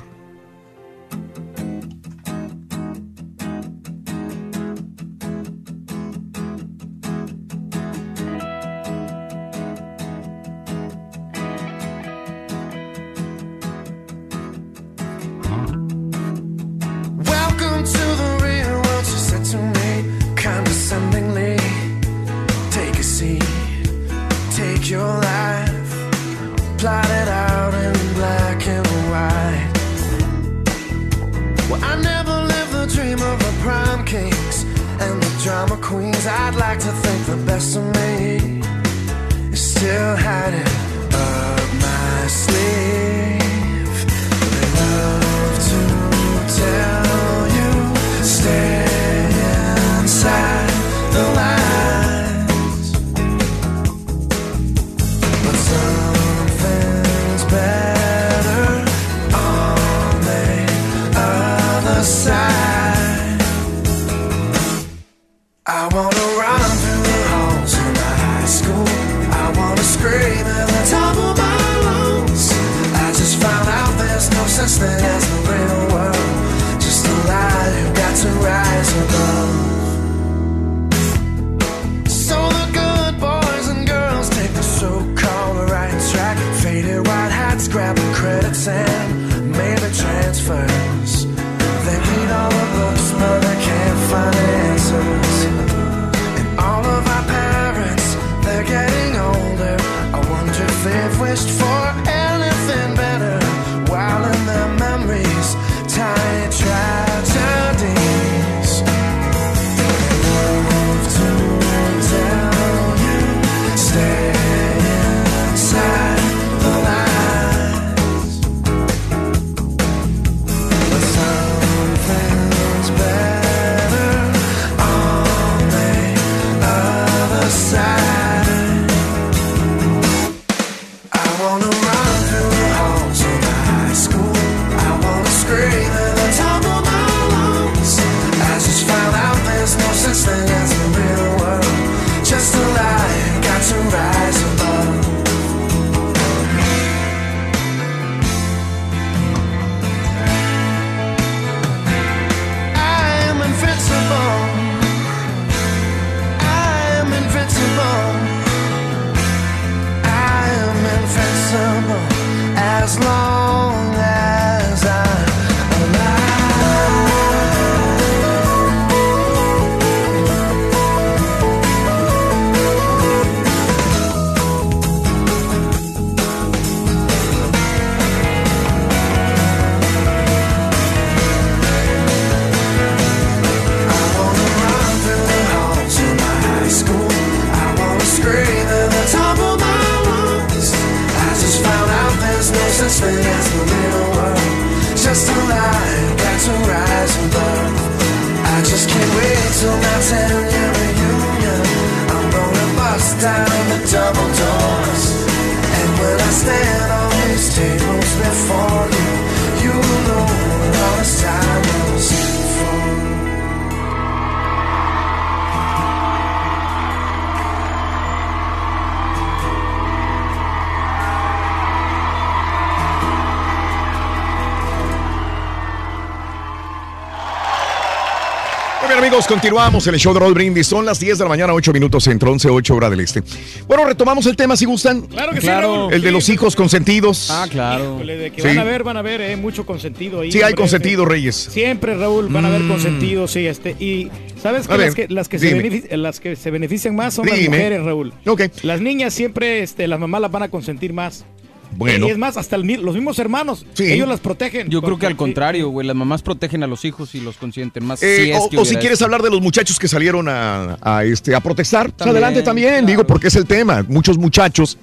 Bien, 228.99 229.11
amigos, 229.13 229.27
continuamos 229.27 229.87
en 229.87 229.93
el 229.93 229.99
show 229.99 230.13
de 230.13 230.19
Roll 230.19 230.33
Brindis. 230.33 230.67
Son 230.67 230.85
las 230.85 230.99
10 230.99 231.17
de 231.17 231.23
la 231.23 231.29
mañana, 231.29 231.53
8 231.53 231.71
minutos 231.73 232.05
entre 232.07 232.29
11, 232.29 232.49
8 232.49 232.75
hora 232.75 232.89
del 232.89 232.99
este. 233.01 233.23
Bueno, 233.67 233.85
retomamos 233.85 234.25
el 234.25 234.35
tema 234.35 234.55
si 234.57 234.65
gustan. 234.65 235.01
Claro 235.01 235.31
que 235.33 235.41
sí. 235.41 235.47
Raúl. 235.47 235.93
El 235.93 236.01
de 236.01 236.07
Sí, 236.09 236.13
los 236.13 236.29
hijos 236.29 236.55
consentidos. 236.55 237.29
Ah, 237.31 237.47
claro. 237.49 237.97
de 237.99 238.31
que 238.31 238.41
Sí. 238.41 238.47
van 238.47 238.57
a 238.59 238.63
ver, 238.63 238.83
van 238.83 238.97
a 238.97 239.01
ver, 239.01 239.21
eh, 239.21 239.35
mucho 239.37 239.65
consentido 239.65 240.21
ahí. 240.21 240.31
Sí, 240.31 240.41
hay 240.41 240.53
consentido, 240.53 241.05
Reyes. 241.05 241.35
Siempre, 241.35 241.95
Raúl, 241.95 242.27
van 242.29 242.45
a 242.45 242.47
haber 242.49 242.61
Mm. 242.61 242.69
consentido, 242.69 243.27
sí, 243.27 243.45
este. 243.47 243.71
Y 243.79 244.09
sabes 244.41 244.67
que, 244.67 244.75
ver, 244.77 244.85
las 244.87 244.95
que 244.95 245.07
las 245.09 245.29
que 245.29 245.39
se 245.39 245.53
dime. 245.53 245.69
benefici- 245.69 245.95
las 245.95 246.19
que 246.19 246.35
se 246.35 246.51
benefician 246.51 246.95
más 246.95 247.13
son 247.13 247.27
las 247.27 247.39
mujeres, 247.39 247.83
Raúl. 247.83 248.13
Ok. 248.25 248.41
Las 248.63 248.81
niñas 248.81 249.13
siempre, 249.13 249.61
este, 249.63 249.87
las 249.87 249.99
mamás 249.99 250.21
las 250.21 250.31
van 250.31 250.43
a 250.43 250.49
consentir 250.49 250.91
más. 250.93 251.25
Bueno. 251.71 252.07
Y 252.07 252.11
es 252.11 252.17
más, 252.17 252.37
hasta 252.37 252.55
el 252.55 252.63
los 252.81 252.95
mismos 252.95 253.19
hermanos, 253.19 253.65
ellos 253.77 254.07
las 254.07 254.19
protegen. 254.19 254.69
Yo 254.69 254.81
creo 254.81 254.97
que 254.97 255.05
al 255.05 255.15
contrario, 255.15 255.69
güey, 255.69 255.85
las 255.87 255.95
mamás 255.95 256.21
protegen 256.21 256.63
a 256.63 256.67
los 256.67 256.85
hijos 256.85 257.15
y 257.15 257.21
los 257.21 257.37
consienten 257.37 257.85
más. 257.85 258.01
Eh, 258.03 258.15
si 258.15 258.31
es 258.31 258.37
o, 258.39 258.49
que 258.49 258.57
o 258.57 258.65
si 258.65 258.75
quieres 258.75 258.93
esto. 258.93 259.05
hablar 259.05 259.21
de 259.21 259.29
los 259.29 259.41
muchachos 259.41 259.79
que 259.79 259.87
salieron 259.87 260.27
a, 260.27 260.77
a, 260.81 261.03
este, 261.03 261.35
a 261.35 261.39
protestar, 261.39 261.87
pues 261.87 261.97
También, 261.97 262.17
adelante 262.17 262.41
también, 262.43 262.85
digo, 262.85 263.05
porque 263.05 263.27
es 263.27 263.35
el 263.35 263.45
tema. 263.45 263.85
Muchos 263.87 264.17
muchachos 264.17 264.77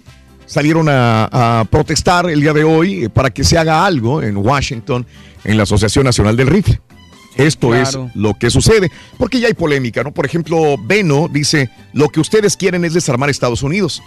salieron 0.46 0.88
a, 0.88 1.60
a 1.60 1.64
protestar 1.64 2.30
el 2.30 2.40
día 2.40 2.52
de 2.52 2.64
hoy 2.64 3.04
eh, 3.04 3.10
para 3.10 3.30
que 3.30 3.44
se 3.44 3.58
haga 3.58 3.84
algo 3.84 4.22
en 4.22 4.36
Washington, 4.36 5.06
en 5.44 5.56
la 5.56 5.64
Asociación 5.64 6.04
Nacional 6.04 6.36
del 6.36 6.46
Rifle. 6.46 6.80
Esto 7.36 7.68
claro. 7.68 8.06
es 8.06 8.16
lo 8.16 8.34
que 8.34 8.48
sucede, 8.50 8.90
porque 9.18 9.40
ya 9.40 9.48
hay 9.48 9.54
polémica, 9.54 10.02
¿no? 10.02 10.12
Por 10.12 10.24
ejemplo, 10.24 10.76
Beno 10.78 11.28
dice, 11.30 11.70
lo 11.92 12.08
que 12.08 12.20
ustedes 12.20 12.56
quieren 12.56 12.84
es 12.84 12.94
desarmar 12.94 13.28
Estados 13.28 13.62
Unidos. 13.62 14.02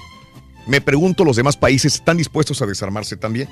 Me 0.69 0.79
pregunto, 0.81 1.25
¿los 1.25 1.35
demás 1.35 1.57
países 1.57 1.95
están 1.95 2.15
dispuestos 2.17 2.61
a 2.61 2.65
desarmarse 2.65 3.17
también? 3.17 3.49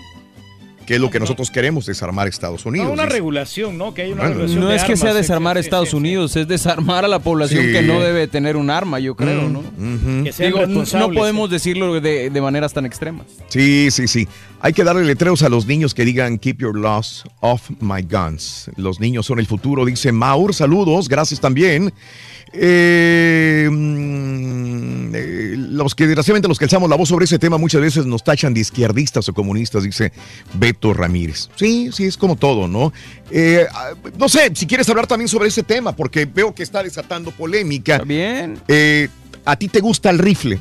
¿Qué 0.86 0.96
es 0.96 1.02
lo 1.02 1.10
que 1.12 1.20
nosotros 1.20 1.52
queremos? 1.52 1.86
Desarmar 1.86 2.30
Estados 2.30 2.66
Unidos. 2.66 2.88
No, 2.88 2.94
una 2.94 3.06
regulación, 3.08 3.78
¿no? 3.78 3.94
Que 3.94 4.04
hay 4.04 4.12
una 4.14 4.22
Bueno, 4.22 4.36
regulación 4.36 4.62
No 4.62 4.68
de 4.70 4.76
es 4.78 4.84
que 4.84 4.94
armas, 4.94 5.00
sea 5.02 5.12
sí, 5.12 5.18
desarmar 5.18 5.56
sí, 5.56 5.58
a 5.58 5.60
Estados 5.60 5.94
Unidos, 5.94 6.36
es 6.38 6.48
desarmar 6.48 7.04
a 7.04 7.10
la 7.10 7.20
población 7.20 7.66
Sí. 7.66 7.72
que 7.74 7.82
no 7.82 8.00
debe 8.00 8.28
tener 8.30 8.56
un 8.56 8.70
arma, 8.70 8.98
yo 9.00 9.14
creo, 9.14 9.50
Mm, 9.50 9.52
¿no? 9.54 10.24
Que 10.24 10.32
sean 10.32 10.54
Digo, 10.54 10.66
no 10.66 11.12
podemos 11.12 11.50
decirlo 11.50 12.00
de, 12.00 12.30
de 12.30 12.42
maneras 12.42 12.72
tan 12.72 12.86
extremas. 12.86 13.26
Sí, 13.50 13.90
sí, 13.92 14.08
sí. 14.08 14.30
Hay 14.62 14.72
que 14.72 14.86
darle 14.86 15.04
letreros 15.04 15.44
a 15.44 15.50
los 15.50 15.66
niños 15.66 15.94
que 15.94 16.06
digan 16.06 16.38
Keep 16.38 16.60
your 16.62 16.78
laws 16.80 17.26
off 17.42 17.70
my 17.82 18.02
guns. 18.02 18.72
Los 18.78 19.02
niños 19.02 19.26
son 19.26 19.40
el 19.40 19.46
futuro, 19.46 19.84
dice 19.84 20.14
Maur. 20.14 20.54
Saludos, 20.54 21.10
gracias 21.10 21.42
también. 21.42 21.92
Eh, 22.54 23.68
mm, 23.70 25.16
eh, 25.16 25.56
los 25.58 25.96
que 25.96 26.06
desgraciadamente 26.08 26.48
los 26.48 26.58
que 26.60 26.66
alzamos 26.66 26.90
la 26.90 26.96
voz 26.96 27.10
sobre 27.10 27.26
ese 27.26 27.40
tema 27.40 27.58
muchas 27.58 27.82
veces 27.82 28.06
nos 28.06 28.24
tachan 28.24 28.54
de 28.54 28.62
izquierdistas 28.62 29.28
o 29.30 29.34
comunistas, 29.34 29.84
dice 29.84 30.12
Beto 30.54 30.94
Ramírez. 30.94 31.50
Sí, 31.56 31.90
sí, 31.92 32.06
es 32.06 32.18
como 32.18 32.36
todo, 32.36 32.68
¿no? 32.68 32.94
Eh, 33.32 33.66
ah, 33.74 33.92
no 34.18 34.30
sé, 34.30 34.52
si 34.56 34.66
quieres 34.66 34.90
hablar 34.90 35.08
también 35.08 35.28
sobre 35.28 35.50
ese 35.50 35.64
tema, 35.64 35.96
porque 35.96 36.26
veo 36.26 36.54
que 36.54 36.64
está 36.64 36.84
desatando 36.84 37.32
polémica. 37.32 38.00
bien. 38.00 38.60
Eh, 38.68 39.10
a 39.46 39.56
ti 39.56 39.68
te 39.68 39.80
gusta 39.80 40.10
el 40.10 40.20
rifle. 40.20 40.60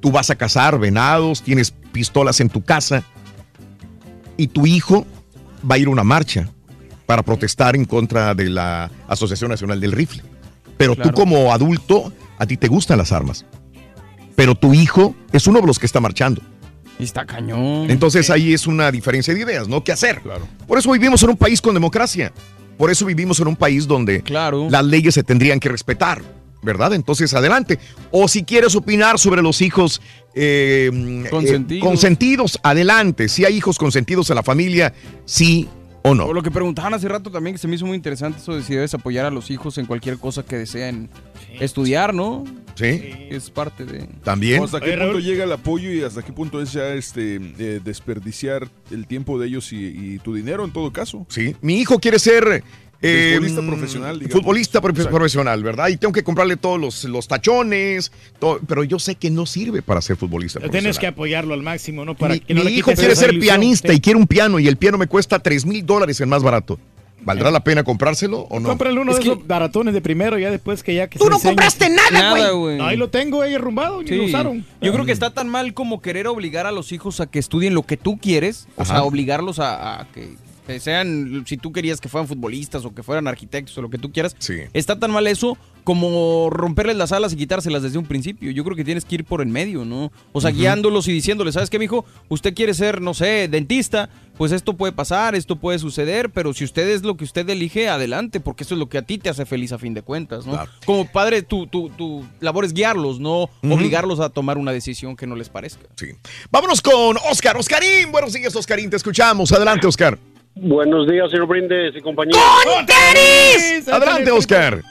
Tú 0.00 0.10
vas 0.10 0.30
a 0.30 0.34
cazar 0.34 0.78
venados, 0.78 1.42
tienes 1.42 1.70
pistolas 1.70 2.40
en 2.40 2.48
tu 2.48 2.62
casa 2.62 3.04
y 4.36 4.48
tu 4.48 4.66
hijo 4.66 5.06
va 5.70 5.74
a 5.74 5.78
ir 5.78 5.86
a 5.86 5.90
una 5.90 6.04
marcha 6.04 6.48
para 7.06 7.22
protestar 7.22 7.76
en 7.76 7.84
contra 7.84 8.34
de 8.34 8.48
la 8.48 8.90
Asociación 9.08 9.50
Nacional 9.50 9.80
del 9.80 9.92
Rifle. 9.92 10.22
Pero 10.80 10.94
Claro. 10.94 11.10
tú 11.10 11.14
como 11.14 11.52
adulto, 11.52 12.10
a 12.38 12.46
ti 12.46 12.56
te 12.56 12.66
gustan 12.66 12.96
las 12.96 13.12
armas. 13.12 13.44
Pero 14.34 14.54
tu 14.54 14.72
hijo 14.72 15.14
es 15.30 15.46
uno 15.46 15.60
de 15.60 15.66
los 15.66 15.78
que 15.78 15.84
está 15.84 16.00
marchando. 16.00 16.40
Y 16.98 17.04
está 17.04 17.26
cañón. 17.26 17.90
Entonces 17.90 18.30
ahí 18.30 18.54
es 18.54 18.66
una 18.66 18.90
diferencia 18.90 19.34
de 19.34 19.40
ideas, 19.40 19.68
¿no? 19.68 19.84
¿Qué 19.84 19.92
hacer? 19.92 20.22
Por 20.66 20.78
eso 20.78 20.90
vivimos 20.90 21.22
en 21.22 21.28
un 21.30 21.36
país 21.36 21.60
con 21.60 21.74
democracia. 21.74 22.32
Por 22.78 22.90
eso 22.90 23.04
vivimos 23.04 23.38
en 23.40 23.48
un 23.48 23.56
país 23.56 23.86
donde 23.86 24.24
las 24.70 24.84
leyes 24.86 25.12
se 25.12 25.22
tendrían 25.22 25.60
que 25.60 25.68
respetar, 25.68 26.22
¿verdad? 26.62 26.94
Entonces 26.94 27.34
adelante. 27.34 27.78
O 28.10 28.26
si 28.26 28.42
quieres 28.44 28.74
opinar 28.74 29.18
sobre 29.18 29.42
los 29.42 29.60
hijos 29.60 30.00
eh, 30.34 30.90
eh, 31.30 31.78
consentidos, 31.82 32.58
adelante. 32.62 33.28
Si 33.28 33.44
hay 33.44 33.54
hijos 33.54 33.76
consentidos 33.76 34.30
en 34.30 34.36
la 34.36 34.42
familia, 34.42 34.94
sí 35.26 35.68
o 36.02 36.14
no. 36.14 36.26
O 36.26 36.32
lo 36.32 36.42
que 36.42 36.50
preguntaban 36.50 36.94
hace 36.94 37.08
rato 37.08 37.30
también, 37.30 37.54
que 37.54 37.58
se 37.58 37.68
me 37.68 37.76
hizo 37.76 37.86
muy 37.86 37.96
interesante, 37.96 38.38
eso 38.38 38.54
de 38.54 38.62
si 38.62 38.74
debes 38.74 38.94
apoyar 38.94 39.26
a 39.26 39.30
los 39.30 39.50
hijos 39.50 39.78
en 39.78 39.86
cualquier 39.86 40.18
cosa 40.18 40.44
que 40.44 40.56
deseen 40.56 41.10
estudiar, 41.60 42.14
¿no? 42.14 42.44
Sí. 42.74 43.28
Es 43.30 43.50
parte 43.50 43.84
de... 43.84 44.06
También. 44.22 44.60
O 44.60 44.64
¿Hasta 44.64 44.80
qué 44.80 44.96
punto 44.96 45.18
llega 45.18 45.44
el 45.44 45.52
apoyo 45.52 45.90
y 45.90 46.02
hasta 46.02 46.22
qué 46.22 46.32
punto 46.32 46.62
es 46.62 46.72
ya 46.72 46.88
este 46.94 47.36
eh, 47.58 47.80
desperdiciar 47.84 48.68
el 48.90 49.06
tiempo 49.06 49.38
de 49.38 49.48
ellos 49.48 49.72
y, 49.72 49.86
y 49.86 50.18
tu 50.18 50.34
dinero 50.34 50.64
en 50.64 50.72
todo 50.72 50.92
caso? 50.92 51.26
Sí. 51.28 51.56
Mi 51.60 51.78
hijo 51.80 51.98
quiere 51.98 52.18
ser 52.18 52.64
eh, 53.02 53.32
Futbolista 53.36 53.62
profesional, 53.66 54.18
digamos. 54.18 54.32
Futbolista 54.40 54.80
profe- 54.82 54.90
Exacto. 54.90 55.10
profesional, 55.16 55.62
¿verdad? 55.62 55.88
Y 55.88 55.96
tengo 55.96 56.12
que 56.12 56.22
comprarle 56.22 56.56
todos 56.56 56.78
los, 56.78 57.04
los 57.04 57.26
tachones, 57.28 58.12
todo- 58.38 58.60
pero 58.66 58.84
yo 58.84 58.98
sé 58.98 59.14
que 59.14 59.30
no 59.30 59.46
sirve 59.46 59.82
para 59.82 60.00
ser 60.02 60.16
futbolista 60.16 60.58
Tienes 60.58 60.70
profesional. 60.72 61.00
que 61.00 61.06
apoyarlo 61.06 61.54
al 61.54 61.62
máximo, 61.62 62.04
¿no? 62.04 62.14
Para 62.16 62.34
mi 62.34 62.40
que 62.40 62.54
no 62.54 62.60
mi 62.64 62.70
le 62.70 62.76
hijo 62.76 62.92
quiere 62.92 63.16
ser 63.16 63.30
ilusión, 63.32 63.40
pianista 63.40 63.88
sí. 63.88 63.96
y 63.96 64.00
quiere 64.00 64.18
un 64.18 64.26
piano 64.26 64.58
y 64.58 64.68
el 64.68 64.76
piano 64.76 64.98
me 64.98 65.06
cuesta 65.06 65.38
3 65.38 65.64
mil 65.66 65.84
dólares 65.86 66.20
el 66.20 66.26
más 66.26 66.42
barato. 66.42 66.78
¿Valdrá 67.22 67.50
la 67.50 67.62
pena 67.62 67.84
comprárselo 67.84 68.40
o 68.48 68.60
no? 68.60 68.68
Cómprale 68.70 68.98
uno 68.98 69.10
Es 69.12 69.18
de 69.18 69.22
que- 69.24 69.28
esos 69.32 69.46
baratones 69.46 69.92
de 69.92 70.00
primero, 70.00 70.38
ya 70.38 70.50
después 70.50 70.82
que 70.82 70.94
ya 70.94 71.06
que 71.08 71.18
Tú 71.18 71.24
se 71.24 71.30
no 71.30 71.36
enseñe. 71.36 71.50
compraste 71.50 71.90
nada, 71.90 72.50
güey. 72.52 72.80
Ahí 72.80 72.96
lo 72.96 73.10
tengo 73.10 73.42
ahí 73.42 73.54
arrumbado, 73.54 74.00
ni 74.02 74.08
Sí. 74.08 74.16
lo 74.16 74.24
usaron. 74.24 74.64
Yo 74.80 74.90
creo 74.92 75.04
que 75.04 75.12
está 75.12 75.28
tan 75.34 75.46
mal 75.48 75.74
como 75.74 76.00
querer 76.00 76.26
obligar 76.28 76.64
a 76.66 76.72
los 76.72 76.92
hijos 76.92 77.20
a 77.20 77.26
que 77.26 77.38
estudien 77.38 77.74
lo 77.74 77.82
que 77.82 77.98
tú 77.98 78.18
quieres, 78.18 78.68
o 78.76 78.84
sea, 78.86 79.02
obligarlos 79.02 79.58
a, 79.58 80.06
que 80.14 80.34
sean, 80.78 81.44
si 81.46 81.56
tú 81.56 81.72
querías 81.72 82.00
que 82.00 82.08
fueran 82.08 82.28
futbolistas 82.28 82.84
o 82.84 82.94
que 82.94 83.02
fueran 83.02 83.26
arquitectos 83.26 83.76
o 83.78 83.82
lo 83.82 83.90
que 83.90 83.98
tú 83.98 84.12
quieras, 84.12 84.36
está 84.72 84.98
tan 84.98 85.10
mal 85.10 85.26
eso 85.26 85.56
como 85.84 86.50
romperles 86.50 86.96
las 86.96 87.10
alas 87.12 87.32
y 87.32 87.36
quitárselas 87.36 87.82
desde 87.82 87.98
un 87.98 88.04
principio. 88.06 88.50
Yo 88.50 88.64
creo 88.64 88.76
que 88.76 88.84
tienes 88.84 89.04
que 89.04 89.16
ir 89.16 89.24
por 89.24 89.40
en 89.40 89.50
medio, 89.50 89.84
¿no? 89.84 90.12
O 90.32 90.40
sea, 90.40 90.50
guiándolos 90.50 91.08
y 91.08 91.12
diciéndoles, 91.12 91.54
¿sabes 91.54 91.70
qué, 91.70 91.78
mijo? 91.78 92.04
Usted 92.28 92.54
quiere 92.54 92.74
ser, 92.74 93.00
no 93.00 93.14
sé, 93.14 93.48
dentista, 93.48 94.10
pues 94.36 94.52
esto 94.52 94.74
puede 94.74 94.92
pasar, 94.92 95.34
esto 95.34 95.56
puede 95.56 95.78
suceder, 95.78 96.30
pero 96.30 96.54
si 96.54 96.64
usted 96.64 96.88
es 96.88 97.02
lo 97.02 97.16
que 97.16 97.24
usted 97.24 97.48
elige, 97.48 97.88
adelante, 97.88 98.40
porque 98.40 98.64
eso 98.64 98.74
es 98.74 98.78
lo 98.78 98.88
que 98.88 98.98
a 98.98 99.02
ti 99.02 99.18
te 99.18 99.28
hace 99.30 99.46
feliz 99.46 99.72
a 99.72 99.78
fin 99.78 99.94
de 99.94 100.02
cuentas, 100.02 100.46
¿no? 100.46 100.58
Como 100.86 101.10
padre, 101.10 101.42
tu, 101.42 101.66
tu, 101.66 101.90
tu 101.90 102.24
labor 102.40 102.64
es 102.64 102.72
guiarlos, 102.72 103.20
no 103.20 103.50
obligarlos 103.62 104.20
a 104.20 104.28
tomar 104.30 104.58
una 104.58 104.72
decisión 104.72 105.16
que 105.16 105.26
no 105.26 105.36
les 105.36 105.48
parezca. 105.48 105.86
Sí. 105.96 106.06
Vámonos 106.50 106.80
con 106.80 107.16
Oscar. 107.30 107.56
Oscarín, 107.56 108.12
buenos 108.12 108.32
días, 108.32 108.54
Oscarín. 108.54 108.90
Te 108.90 108.96
escuchamos. 108.96 109.52
Adelante, 109.52 109.86
Oscar. 109.86 110.18
Buenos 110.54 111.06
días, 111.08 111.30
señor 111.30 111.46
Brindes 111.46 111.96
y 111.96 112.00
compañía. 112.00 112.38
Adelante, 113.92 114.30
Oscar. 114.30 114.82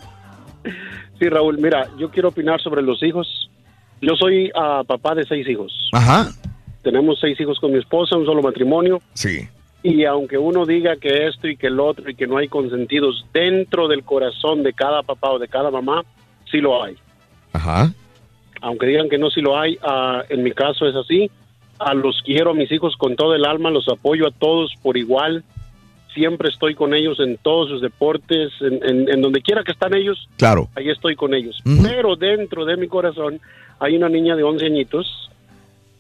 Sí, 1.20 1.28
Raúl, 1.28 1.58
mira, 1.58 1.88
yo 1.98 2.10
quiero 2.10 2.30
opinar 2.30 2.62
sobre 2.62 2.82
los 2.82 3.04
hijos. 3.04 3.50
Yo 4.02 4.16
soy 4.16 4.50
ah, 4.56 4.84
papá 4.88 5.16
de 5.16 5.26
seis 5.26 5.48
hijos. 5.48 5.90
Ajá. 5.92 6.32
Tenemos 6.82 7.20
seis 7.20 7.40
hijos 7.42 7.60
con 7.60 7.74
mi 7.74 7.80
esposa, 7.80 8.16
un 8.16 8.26
solo 8.26 8.42
matrimonio. 8.42 9.02
Sí. 9.14 9.48
Y 9.84 10.06
aunque 10.06 10.38
uno 10.38 10.66
diga 10.66 10.96
que 10.96 11.28
esto 11.28 11.48
y 11.48 11.58
que 11.58 11.68
el 11.68 11.80
otro 11.80 12.10
y 12.10 12.16
que 12.16 12.28
no 12.28 12.38
hay 12.38 12.48
consentidos 12.48 13.26
dentro 13.34 13.88
del 13.88 14.04
corazón 14.04 14.64
de 14.64 14.74
cada 14.74 15.04
papá 15.04 15.32
o 15.32 15.40
de 15.40 15.48
cada 15.48 15.72
mamá, 15.72 16.04
sí 16.50 16.60
lo 16.60 16.82
hay. 16.82 16.96
Ajá. 17.52 17.92
Aunque 18.62 18.88
digan 18.88 19.10
que 19.10 19.18
no, 19.18 19.30
sí 19.30 19.42
lo 19.42 19.60
hay. 19.60 19.78
ah, 19.84 20.24
en 20.30 20.44
mi 20.44 20.52
caso 20.52 20.88
es 20.88 20.96
así. 20.96 21.30
A 21.80 21.94
los 21.94 22.22
quiero 22.24 22.52
a 22.52 22.54
mis 22.54 22.72
hijos 22.72 22.96
con 22.98 23.16
todo 23.16 23.34
el 23.36 23.46
alma, 23.46 23.72
los 23.72 23.88
apoyo 23.88 24.28
a 24.28 24.32
todos 24.32 24.72
por 24.82 24.98
igual. 24.98 25.44
Siempre 26.14 26.50
estoy 26.50 26.76
con 26.76 26.94
ellos 26.94 27.20
en 27.20 27.38
todos 27.38 27.70
sus 27.70 27.82
deportes, 27.82 28.52
en, 28.62 28.80
en- 28.84 29.10
en 29.10 29.22
donde 29.22 29.42
quiera 29.42 29.64
que 29.64 29.72
están 29.72 29.94
ellos, 29.94 30.28
Claro. 30.38 30.68
ahí 30.76 30.90
estoy 30.90 31.16
con 31.16 31.34
ellos. 31.34 31.60
Ujú. 31.66 31.84
Pero 31.84 32.16
dentro 32.16 32.66
de 32.66 32.78
mi 32.78 32.88
corazón 32.88 33.40
hay 33.80 33.96
una 33.96 34.10
niña 34.10 34.36
de 34.36 34.44
11 34.44 34.66
añitos 34.66 35.30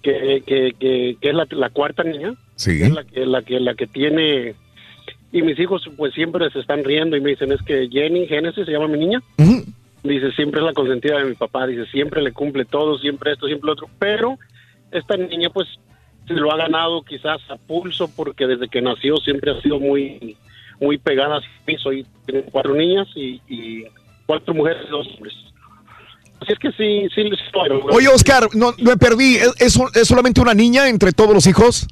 que, 0.01 0.41
que, 0.45 0.74
que, 0.80 1.17
que 1.22 1.30
es 1.30 1.35
la, 1.35 1.48
la 1.51 1.69
cuarta 1.69 2.03
niña, 2.03 2.33
Sí. 2.56 2.82
es 2.82 2.91
la 2.91 3.03
que, 3.03 3.25
la 3.25 3.41
que 3.41 3.59
la 3.59 3.74
que 3.75 3.88
tiene 3.88 4.56
y 5.32 5.41
mis 5.43 5.59
hijos 5.59 5.88
pues 5.95 6.14
siempre 6.14 6.49
se 6.49 6.59
están 6.59 6.83
riendo 6.83 7.16
y 7.16 7.22
me 7.22 7.30
dicen 7.30 7.51
es 7.51 7.61
que 7.61 7.88
Jenny 7.90 8.25
Génesis 8.27 8.66
se 8.66 8.72
llama 8.72 8.88
mi 8.88 8.98
niña 8.98 9.22
dice 10.03 10.32
siempre 10.32 10.59
es 10.59 10.66
la 10.66 10.74
consentida 10.74 11.19
de 11.19 11.25
mi 11.25 11.35
papá 11.35 11.67
dice 11.67 11.85
siempre 11.91 12.22
le 12.22 12.32
cumple 12.32 12.66
todo 12.66 12.98
siempre 12.98 13.33
esto 13.33 13.45
siempre 13.45 13.67
lo 13.67 13.74
otro 13.74 13.90
pero 13.99 14.38
esta 14.92 15.18
niña 15.18 15.50
pues 15.50 15.68
se 16.27 16.34
lo 16.34 16.51
ha 16.51 16.58
ganado 16.58 17.01
quizás 17.03 17.40
a 17.50 17.56
pulso 17.58 18.09
porque 18.16 18.45
desde 18.48 18.68
que 18.68 18.82
nació 18.82 19.18
siempre 19.18 19.51
ha 19.51 19.61
sido 19.61 19.80
muy 19.80 20.38
muy 20.80 20.98
pegada 20.98 21.38
a 21.38 21.42
mí 21.68 21.76
soy 21.77 22.06
tengo 22.26 22.43
cuatro 22.51 22.74
niñas 22.76 23.08
y, 23.16 23.42
y 23.48 23.84
cuatro 24.26 24.53
mujeres 24.53 24.84
y 24.88 24.92
dos 24.92 25.08
hombres 25.16 25.34
así 26.42 26.53
es 26.53 26.59
que 26.59 26.72
sí 26.74 27.08
sí 27.14 27.24
les 27.24 27.40
Oye, 27.92 28.08
Oscar, 28.08 28.48
no, 28.53 28.74
me 28.80 28.95
perdí. 28.95 29.35
¿Es, 29.59 29.77
es 29.93 30.08
solamente 30.08 30.40
una 30.40 30.53
niña 30.53 30.88
entre 30.88 31.11
todos 31.11 31.34
los 31.34 31.48
hijos? 31.48 31.88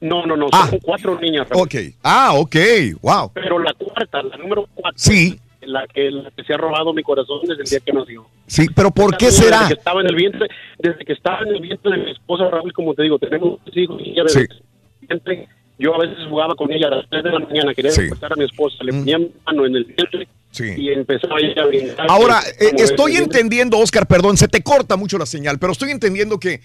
no 0.00 0.26
no 0.26 0.36
no 0.36 0.48
Ah. 0.52 0.66
son 0.68 0.78
cuatro 0.80 1.18
niñas 1.20 1.48
Raúl. 1.48 1.62
Ok. 1.62 1.74
Ah, 2.02 2.32
ok. 2.34 2.56
Wow. 3.00 3.30
Pero 3.34 3.58
la 3.58 3.72
cuarta, 3.74 4.22
la 4.22 4.36
número 4.36 4.66
cuatro, 4.74 4.98
Sí. 4.98 5.38
La 5.66 5.86
que, 5.86 6.10
la 6.10 6.30
que 6.30 6.44
se 6.44 6.54
ha 6.54 6.56
robado 6.56 6.92
mi 6.92 7.02
corazón 7.02 7.40
desde 7.42 7.62
el 7.62 7.68
día 7.68 7.80
que 7.80 7.92
nació. 7.92 8.26
Sí, 8.46 8.66
pero 8.74 8.90
¿por 8.90 9.16
qué 9.16 9.30
será? 9.30 9.60
Desde 9.60 9.74
que 9.74 9.78
estaba 9.78 10.00
en 10.00 10.06
el 10.08 10.14
vientre, 10.16 10.48
desde 10.78 11.04
que 11.04 11.12
estaba 11.12 11.40
en 11.40 11.48
el 11.54 11.60
vientre 11.60 11.90
de 11.98 12.04
mi 12.04 12.10
esposa 12.10 12.48
Raúl, 12.50 12.72
como 12.72 12.94
te 12.94 13.02
digo, 13.02 13.18
tenemos 13.18 13.58
dos 13.64 13.76
hijos 13.76 14.00
y 14.04 14.10
ella 14.10 14.24
desde 14.24 14.40
Sí. 14.42 14.46
el 14.50 15.06
vientre, 15.08 15.48
yo 15.78 15.94
a 15.94 15.98
veces 15.98 16.18
jugaba 16.28 16.54
con 16.54 16.72
ella 16.72 16.86
a 16.86 16.90
las 16.90 17.08
3 17.10 17.24
de 17.24 17.30
la 17.30 17.38
mañana, 17.40 17.74
quería 17.74 17.90
Sí. 17.90 18.02
despertar 18.02 18.32
a 18.32 18.36
mi 18.36 18.44
esposa, 18.44 18.76
le 18.84 18.92
ponía 18.92 19.18
mi 19.18 19.30
mano 19.46 19.66
en 19.66 19.76
el 19.76 19.84
vientre 19.84 20.28
Sí. 20.52 20.72
y 20.76 20.90
empezaba 20.90 21.34
ella 21.40 21.62
a 21.62 21.66
brincar. 21.66 22.06
Ahora, 22.08 22.40
eh, 22.60 22.70
estoy 22.78 23.16
entendiendo, 23.16 23.76
Oscar, 23.78 24.06
perdón, 24.06 24.36
se 24.36 24.46
te 24.46 24.62
corta 24.62 24.96
mucho 24.96 25.18
la 25.18 25.26
señal, 25.26 25.58
pero 25.58 25.72
estoy 25.72 25.90
entendiendo 25.90 26.38
que 26.38 26.60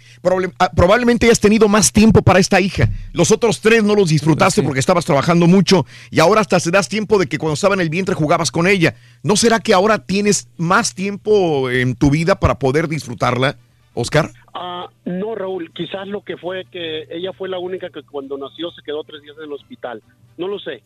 ah, 0.60 0.70
probablemente 0.76 1.26
hayas 1.26 1.40
tenido 1.40 1.68
más 1.68 1.92
tiempo 1.92 2.22
para 2.22 2.38
esta 2.38 2.62
hija. 2.62 2.88
Los 3.14 3.32
otros 3.32 3.62
tres 3.62 3.84
no 3.84 3.96
los 3.96 4.10
disfrutaste 4.10 4.62
porque 4.62 4.80
estabas 4.80 5.06
trabajando 5.06 5.48
mucho 5.48 5.88
y 6.12 6.20
ahora 6.20 6.42
hasta 6.42 6.60
se 6.60 6.70
das 6.70 6.88
tiempo 6.88 7.18
de 7.18 7.26
que 7.26 7.40
cuando 7.40 7.56
estaba 7.56 7.74
en 7.74 7.82
el 7.82 7.90
vientre 7.90 8.14
jugabas 8.14 8.52
con 8.52 8.68
ella. 8.68 8.94
¿No 9.24 9.36
será 9.36 9.60
que 9.60 9.74
ahora 9.74 10.06
tienes 10.06 10.48
más 10.58 10.94
tiempo 10.94 11.72
en 11.72 11.96
tu 11.96 12.12
vida 12.12 12.40
para 12.40 12.60
poder 12.60 12.88
disfrutarla, 12.90 13.58
Oscar? 13.94 14.30
Ah, 14.54 14.88
no, 15.06 15.36
Raúl, 15.36 15.72
quizás 15.74 16.08
lo 16.08 16.22
que 16.24 16.38
fue 16.38 16.66
que 16.66 17.08
ella 17.10 17.34
fue 17.34 17.50
la 17.50 17.60
única 17.60 17.90
que 17.90 18.04
cuando 18.04 18.38
nació 18.38 18.72
se 18.72 18.82
quedó 18.84 19.04
tres 19.04 19.22
días 19.22 19.36
en 19.38 19.44
el 19.46 19.54
hospital. 19.54 20.02
No 20.38 20.48
lo 20.48 20.60
sé. 20.60 20.84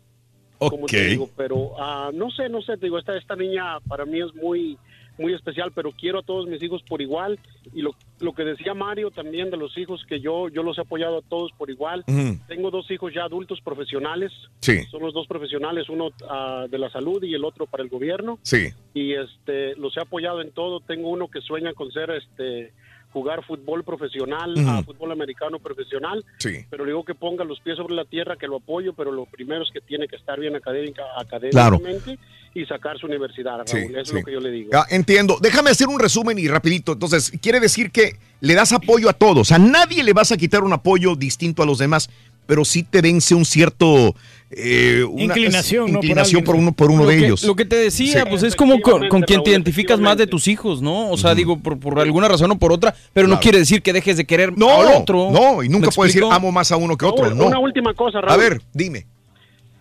como 0.59 0.85
te 0.85 0.97
Ok. 1.03 1.09
digo, 1.09 1.29
pero 1.35 1.71
ah, 1.77 2.11
no 2.13 2.31
sé, 2.31 2.47
no 2.47 2.61
sé, 2.61 2.77
te 2.77 2.85
digo, 2.85 2.97
esta, 2.97 3.17
esta 3.17 3.35
niña 3.35 3.79
para 3.87 4.05
mí 4.05 4.19
es 4.21 4.33
muy 4.35 4.77
muy 5.19 5.31
especial, 5.33 5.71
pero 5.75 5.91
quiero 5.91 6.19
a 6.19 6.23
todos 6.23 6.47
mis 6.47 6.63
hijos 6.63 6.81
por 6.89 6.99
igual 6.99 7.37
y 7.71 7.83
lo, 7.83 7.91
lo 8.19 8.33
que 8.33 8.43
decía 8.43 8.73
Mario 8.73 9.11
también 9.11 9.51
de 9.51 9.57
los 9.57 9.77
hijos 9.77 10.03
que 10.09 10.19
yo 10.19 10.49
yo 10.49 10.63
los 10.63 10.75
he 10.79 10.81
apoyado 10.81 11.19
a 11.19 11.21
todos 11.21 11.51
por 11.55 11.69
igual. 11.69 12.03
Tengo 12.47 12.71
dos 12.71 12.89
hijos 12.89 13.13
ya 13.13 13.23
adultos 13.25 13.61
profesionales. 13.61 14.31
Sí. 14.61 14.81
Son 14.85 15.01
los 15.03 15.13
dos 15.13 15.27
profesionales, 15.27 15.87
uno 15.87 16.09
ah, 16.27 16.65
de 16.67 16.79
la 16.79 16.89
salud 16.89 17.21
y 17.23 17.35
el 17.35 17.45
otro 17.45 17.67
para 17.67 17.83
el 17.83 17.89
gobierno 17.89 18.39
Sí. 18.41 18.69
y 18.95 19.13
este 19.13 19.75
los 19.75 19.95
he 19.97 20.01
apoyado 20.01 20.41
en 20.41 20.51
todo. 20.51 20.79
Tengo 20.79 21.09
uno 21.09 21.27
que 21.27 21.41
sueña 21.41 21.73
con 21.73 21.91
ser 21.91 22.09
este 22.09 22.73
jugar 23.13 23.45
fútbol 23.45 23.83
profesional, 23.83 24.55
fútbol 24.85 25.11
americano 25.11 25.59
profesional, 25.59 26.25
Sí. 26.39 26.65
pero 26.69 26.83
le 26.83 26.91
digo 26.91 27.05
que 27.05 27.13
ponga 27.15 27.43
los 27.43 27.59
pies 27.61 27.77
sobre 27.77 27.93
la 27.93 28.05
tierra, 28.05 28.35
que 28.35 28.47
lo 28.47 28.57
apoyo, 28.57 28.93
pero 28.93 29.11
lo 29.11 29.25
primero 29.27 29.63
es 29.63 29.69
que 29.71 29.79
tiene 29.81 30.07
que 30.07 30.15
estar 30.15 30.39
bien 30.39 30.55
académica, 30.55 31.03
académicamente 31.17 32.17
y 32.55 32.65
sacar 32.65 32.97
su 32.97 33.05
universidad, 33.07 33.53
Raúl. 33.57 33.67
Sí, 33.67 33.77
Eso 33.77 33.99
es 33.99 34.07
sí. 34.09 34.15
lo 34.15 34.23
que 34.23 34.31
yo 34.33 34.39
le 34.39 34.51
digo. 34.51 34.71
Ah, 34.73 34.85
entiendo. 34.89 35.37
Déjame 35.41 35.69
hacer 35.69 35.87
un 35.87 35.99
resumen 35.99 36.37
y 36.39 36.47
rapidito. 36.47 36.93
Entonces, 36.93 37.31
quiere 37.41 37.59
decir 37.59 37.91
que 37.91 38.17
le 38.41 38.53
das 38.55 38.73
apoyo 38.73 39.09
a 39.09 39.13
todos. 39.13 39.51
A 39.51 39.57
nadie 39.59 40.03
le 40.03 40.13
vas 40.13 40.31
a 40.31 40.37
quitar 40.37 40.63
un 40.63 40.73
apoyo 40.73 41.15
distinto 41.15 41.63
a 41.63 41.65
los 41.65 41.77
demás, 41.77 42.09
pero 42.45 42.65
sí 42.65 42.83
te 42.83 43.01
vence 43.01 43.35
un 43.35 43.45
cierto... 43.45 44.15
eh, 44.57 45.03
una- 45.03 45.23
Inclinación, 45.23 45.89
inclinación 45.89 46.43
por, 46.43 46.55
uno, 46.55 46.71
por 46.73 46.91
uno 46.91 47.03
lo 47.03 47.09
de 47.09 47.17
que, 47.17 47.25
ellos. 47.25 47.43
Lo 47.43 47.55
que 47.55 47.65
te 47.65 47.75
decía, 47.75 48.21
Sí. 48.23 48.27
pues 48.29 48.43
es 48.43 48.55
como 48.55 48.79
con, 48.81 49.07
con 49.09 49.21
quien 49.21 49.43
te 49.43 49.51
identificas 49.51 49.99
más 49.99 50.17
de 50.17 50.27
tus 50.27 50.47
hijos, 50.47 50.81
¿no? 50.81 51.09
O 51.09 51.17
sea, 51.17 51.33
digo, 51.35 51.59
por, 51.59 51.79
por 51.79 51.99
alguna 51.99 52.27
razón 52.27 52.51
o 52.51 52.57
por 52.57 52.71
otra, 52.71 52.93
pero 53.13 53.27
no 53.27 53.39
quiere 53.39 53.57
decir 53.59 53.81
que 53.81 53.93
dejes 53.93 54.17
de 54.17 54.25
querer 54.25 54.57
No, 54.57 54.81
al 54.81 55.01
otro. 55.01 55.29
no, 55.31 55.63
y 55.63 55.69
nunca 55.69 55.87
¿Me 55.87 55.93
puedes 55.93 56.13
decir 56.13 56.27
amo 56.31 56.51
más 56.51 56.71
a 56.71 56.77
uno 56.77 56.97
que 56.97 57.05
otro. 57.05 57.33
No. 57.33 57.45
Una 57.47 57.59
última 57.59 57.93
cosa, 57.93 58.21
Raúl. 58.21 58.33
A 58.33 58.37
ver, 58.37 58.61
dime. 58.73 59.05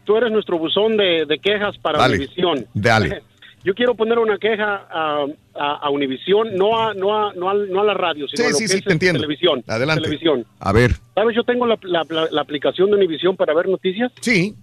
Tú 0.05 0.17
eres 0.17 0.33
nuestro 0.33 0.59
buzón 0.59 0.97
de, 0.97 1.27
de 1.27 1.39
quejas 1.39 1.77
para 1.79 1.99
Dale. 1.99 2.17
Univisión. 2.17 2.67
Dale. 2.75 3.23
Yo 3.65 3.75
quiero 3.75 3.95
poner 3.95 4.19
una 4.19 4.39
queja 4.39 4.87
a, 4.91 5.27
a, 5.55 5.75
a 5.77 5.91
Univisión, 5.91 6.55
no 6.57 6.81
a, 6.81 6.95
no, 6.95 7.15
a, 7.29 7.33
no, 7.35 7.51
al- 7.51 7.71
no 7.71 7.81
a 7.81 7.85
la 7.85 7.95
radio, 7.95 8.27
sino 8.29 8.37
Sí, 8.37 8.43
a 8.45 8.51
lo 8.51 8.57
sí, 8.57 8.65
que 8.65 8.69
sí, 8.69 8.79
es 8.79 8.85
te 8.85 8.93
entiendo. 8.93 9.21
televisión. 9.21 9.63
Adelante. 9.67 10.03
Televisión. 10.03 10.47
A 10.61 10.73
ver. 10.73 10.93
¿Sabes? 11.15 11.37
Yo 11.37 11.45
tengo 11.45 11.67
la, 11.67 11.79
la- 11.83 12.07
la- 12.09 12.29
la 12.31 12.41
aplicación 12.41 12.91
de 12.91 12.97
Univisión 12.97 13.37
para 13.37 13.55
ver 13.55 13.69
noticias. 13.69 14.13
Sí. 14.21 14.55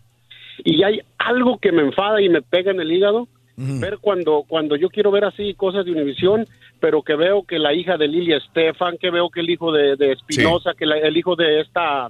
Y 0.64 0.84
hay 0.84 1.00
algo 1.18 1.58
que 1.58 1.72
me 1.72 1.82
enfada 1.84 2.22
y 2.22 2.30
me 2.30 2.42
pega 2.42 2.72
en 2.72 2.80
el 2.82 2.92
hígado. 2.92 3.28
Ver 3.62 3.98
cuando, 4.00 4.46
cuando 4.48 4.78
yo 4.78 4.88
quiero 4.90 5.12
ver 5.12 5.26
así 5.26 5.54
cosas 5.54 5.84
de 5.84 5.92
Univisión, 5.92 6.48
pero 6.80 7.02
que 7.02 7.16
veo 7.16 7.44
que 7.44 7.60
la 7.60 7.74
hija 7.74 7.98
de 7.98 8.08
Lilia 8.08 8.38
Estefan, 8.38 8.98
que 8.98 9.10
veo 9.12 9.30
que 9.30 9.42
el 9.42 9.50
hijo 9.50 9.74
de, 9.74 9.98
de 9.98 10.14
Espinosa, 10.14 10.72
que 10.78 10.86
la- 10.86 10.98
el 10.98 11.18
hijo 11.18 11.36
de 11.36 11.60
esta 11.60 12.08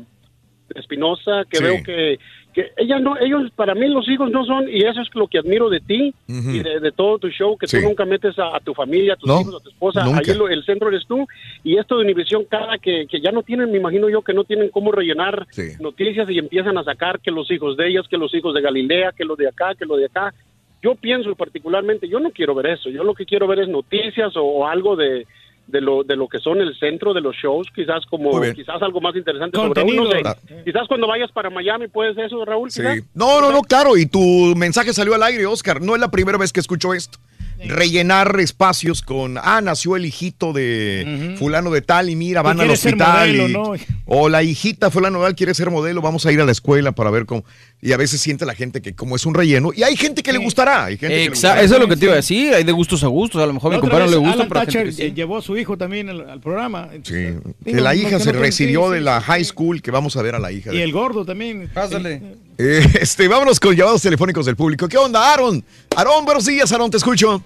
Espinosa, 0.76 1.44
que 1.50 1.60
veo 1.60 1.84
que, 1.84 2.20
que 2.54 2.72
ella 2.78 2.98
no, 3.00 3.16
ellos 3.18 3.52
para 3.56 3.76
mí 3.76 3.88
los 3.88 4.10
hijos 4.10 4.32
no 4.32 4.44
son, 4.44 4.68
y 4.68 4.80
eso 4.82 5.02
es 5.02 5.08
lo 5.14 5.28
que 5.28 5.38
admiro 5.38 5.70
de 5.70 5.80
ti 5.82 6.14
y 6.28 6.60
de, 6.64 6.80
de 6.80 6.92
todo 6.92 7.20
tu 7.20 7.30
show, 7.30 7.56
que 7.58 7.68
Sí. 7.68 7.78
tú 7.80 7.88
nunca 7.88 8.06
metes 8.06 8.38
a, 8.40 8.56
a 8.56 8.60
tu 8.60 8.74
familia, 8.74 9.14
a 9.14 9.18
tus 9.18 9.28
No, 9.30 9.42
hijos, 9.42 9.56
a 9.56 9.64
tu 9.64 9.70
esposa, 9.70 10.04
nunca. 10.04 10.20
ahí 10.20 10.36
lo- 10.36 10.50
el 10.50 10.64
centro 10.66 10.90
eres 10.90 11.06
tú, 11.08 11.28
y 11.64 11.78
esto 11.78 11.98
de 11.98 12.04
Univisión, 12.06 12.46
cada 12.50 12.78
que, 12.80 13.06
que 13.08 13.22
ya 13.22 13.32
no 13.32 13.44
tienen, 13.44 13.72
me 13.72 13.78
imagino 13.78 14.10
yo, 14.10 14.22
que 14.24 14.34
no 14.34 14.44
tienen 14.46 14.70
cómo 14.70 14.92
rellenar 14.92 15.46
Sí. 15.52 15.74
noticias 15.80 16.30
y 16.30 16.40
empiezan 16.40 16.78
a 16.78 16.84
sacar 16.84 17.20
que 17.20 17.32
los 17.32 17.50
hijos 17.52 17.78
de 17.78 17.88
ellas, 17.88 18.08
que 18.10 18.18
los 18.18 18.34
hijos 18.34 18.54
de 18.56 18.62
Galilea, 18.62 19.12
que 19.16 19.26
los 19.26 19.38
de 19.38 19.48
acá, 19.48 19.76
que 19.76 19.86
los 19.86 19.98
de 20.00 20.06
acá. 20.06 20.34
Yo 20.82 20.96
pienso 20.96 21.36
particularmente, 21.36 22.08
yo 22.08 22.20
no 22.20 22.32
quiero 22.32 22.56
ver 22.56 22.68
eso, 22.68 22.90
yo 22.90 23.04
lo 23.04 23.14
que 23.14 23.26
quiero 23.26 23.48
ver 23.48 23.60
es 23.60 23.68
noticias 23.68 24.36
o, 24.38 24.44
o 24.44 24.66
algo 24.66 24.96
de, 24.96 25.28
de 25.70 25.82
lo 25.82 26.04
de 26.04 26.16
lo 26.16 26.28
que 26.28 26.40
son 26.40 26.60
el 26.62 26.78
centro 26.80 27.14
de 27.14 27.22
los 27.22 27.36
shows, 27.36 27.68
quizás 27.74 28.06
como 28.08 28.32
quizás 28.54 28.82
algo 28.82 29.00
más 29.02 29.16
interesante 29.16 29.58
sobre 29.58 29.82
Contenido. 29.82 30.04
uno, 30.04 30.12
no 30.12 30.18
sé. 30.18 30.22
Ah. 30.26 30.62
Quizás 30.66 30.88
cuando 30.88 31.08
vayas 31.08 31.32
para 31.32 31.50
Miami 31.50 31.88
puedes 31.88 32.18
eso, 32.18 32.44
Raúl, 32.46 32.72
Sí. 32.72 32.82
quizás. 32.82 33.04
No, 33.14 33.40
no, 33.42 33.52
no, 33.52 33.62
claro. 33.62 33.98
Y 33.98 34.06
tu 34.06 34.20
mensaje 34.56 34.94
salió 34.94 35.16
al 35.16 35.24
aire, 35.24 35.46
Oscar. 35.46 35.82
No 35.82 35.96
es 35.96 36.02
la 36.02 36.12
primera 36.12 36.38
vez 36.38 36.52
que 36.52 36.60
escucho 36.60 36.94
esto. 36.94 37.20
Rellenar 37.68 38.40
espacios 38.40 39.02
con, 39.02 39.38
ah, 39.38 39.60
nació 39.62 39.96
el 39.96 40.06
hijito 40.06 40.54
de 40.54 41.36
fulano 41.38 41.72
de 41.72 41.82
tal 41.82 42.10
y 42.10 42.16
mira, 42.16 42.42
van 42.42 42.60
al 42.62 42.70
hospital. 42.70 43.28
modelo, 43.36 43.50
y- 43.50 43.54
¿no? 43.54 43.74
O 44.06 44.30
la 44.30 44.44
hijita 44.44 44.90
fulano 44.90 45.20
de 45.20 45.26
tal 45.26 45.36
quiere 45.36 45.54
ser 45.54 45.70
modelo, 45.70 46.02
vamos 46.02 46.26
a 46.26 46.32
ir 46.32 46.40
a 46.42 46.46
la 46.46 46.52
escuela 46.52 46.92
para 46.94 47.10
ver 47.12 47.26
cómo. 47.26 47.44
Y 47.82 47.92
a 47.92 47.98
veces 47.98 48.22
siente 48.22 48.46
la 48.46 48.56
gente 48.56 48.82
que 48.82 48.94
como 48.96 49.16
es 49.16 49.26
un 49.26 49.34
relleno. 49.34 49.72
Y 49.76 49.84
hay 49.84 49.96
gente 49.96 50.24
que 50.24 50.32
le 50.34 50.40
gustará. 50.40 50.86
Hay 50.86 50.98
gente 50.98 51.08
que 51.08 51.20
le 51.20 51.24
Exacto, 51.26 51.36
gustará. 51.56 51.62
eso 51.64 51.74
es 51.76 51.80
lo 51.82 51.88
que 51.88 51.96
te 51.98 52.06
iba 52.06 52.14
a 52.14 52.18
decir, 52.18 52.54
hay 52.54 52.64
de 52.64 52.72
gustos 52.72 53.04
a 53.04 53.08
gustos, 53.08 53.42
a 53.42 53.46
lo 53.46 53.54
mejor 53.54 53.72
a 53.74 53.76
La 53.76 53.78
mi 53.78 53.82
compadre 53.82 54.06
no 54.06 54.12
le 54.12 54.18
gusta, 54.18 54.34
Alan 54.34 54.48
pero 54.50 54.60
gente 54.62 54.72
Thatcher 54.74 54.86
que 54.88 54.92
sí. 54.94 55.02
eh, 55.04 55.14
llevó 55.14 55.38
a 55.38 55.42
su 55.42 55.58
hijo 55.58 55.78
también 55.78 56.10
al, 56.10 56.30
al 56.30 56.40
programa. 56.40 56.90
Sí. 57.04 57.14
Digo, 57.14 57.42
Que 57.64 57.82
la 57.82 57.94
hija 57.96 58.20
se 58.20 58.34
no- 58.34 58.40
recibió 58.40 58.88
sí, 58.88 58.96
de 58.96 59.02
la 59.02 59.22
high 59.22 59.44
school, 59.46 59.82
que 59.82 59.92
vamos 59.92 60.16
a 60.18 60.22
ver 60.22 60.36
a 60.36 60.40
la 60.40 60.52
hija. 60.52 60.74
Y 60.74 60.78
de- 60.78 60.84
el 60.84 60.92
gordo 60.92 61.24
también. 61.26 61.70
Pásale. 61.74 62.22
Eh, 62.62 62.82
este, 63.02 63.28
vámonos 63.30 63.58
con 63.60 63.74
llamados 63.74 64.02
telefónicos 64.02 64.46
del 64.46 64.58
público. 64.58 64.88
¿Qué 64.90 64.98
onda, 64.98 65.32
Aaron? 65.34 65.64
Aaron, 65.96 66.26
buenos 66.26 66.46
días, 66.46 66.70
Aaron, 66.74 66.92
te 66.92 66.98
escucho. 66.98 67.42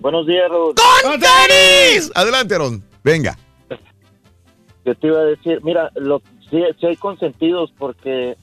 Buenos 0.00 0.26
días, 0.26 0.48
Raúl. 0.48 0.74
¡Con 1.02 1.20
tenis! 1.20 2.10
Adelante, 2.14 2.54
Aaron. 2.54 2.82
Venga. 3.04 3.36
Yo 4.86 4.94
te 4.94 5.06
iba 5.06 5.18
a 5.20 5.24
decir, 5.24 5.60
mira, 5.62 5.90
lo, 5.96 6.22
sí, 6.48 6.62
sí 6.80 6.86
hay 6.86 6.96
consentidos 6.96 7.70
porque 7.78 8.38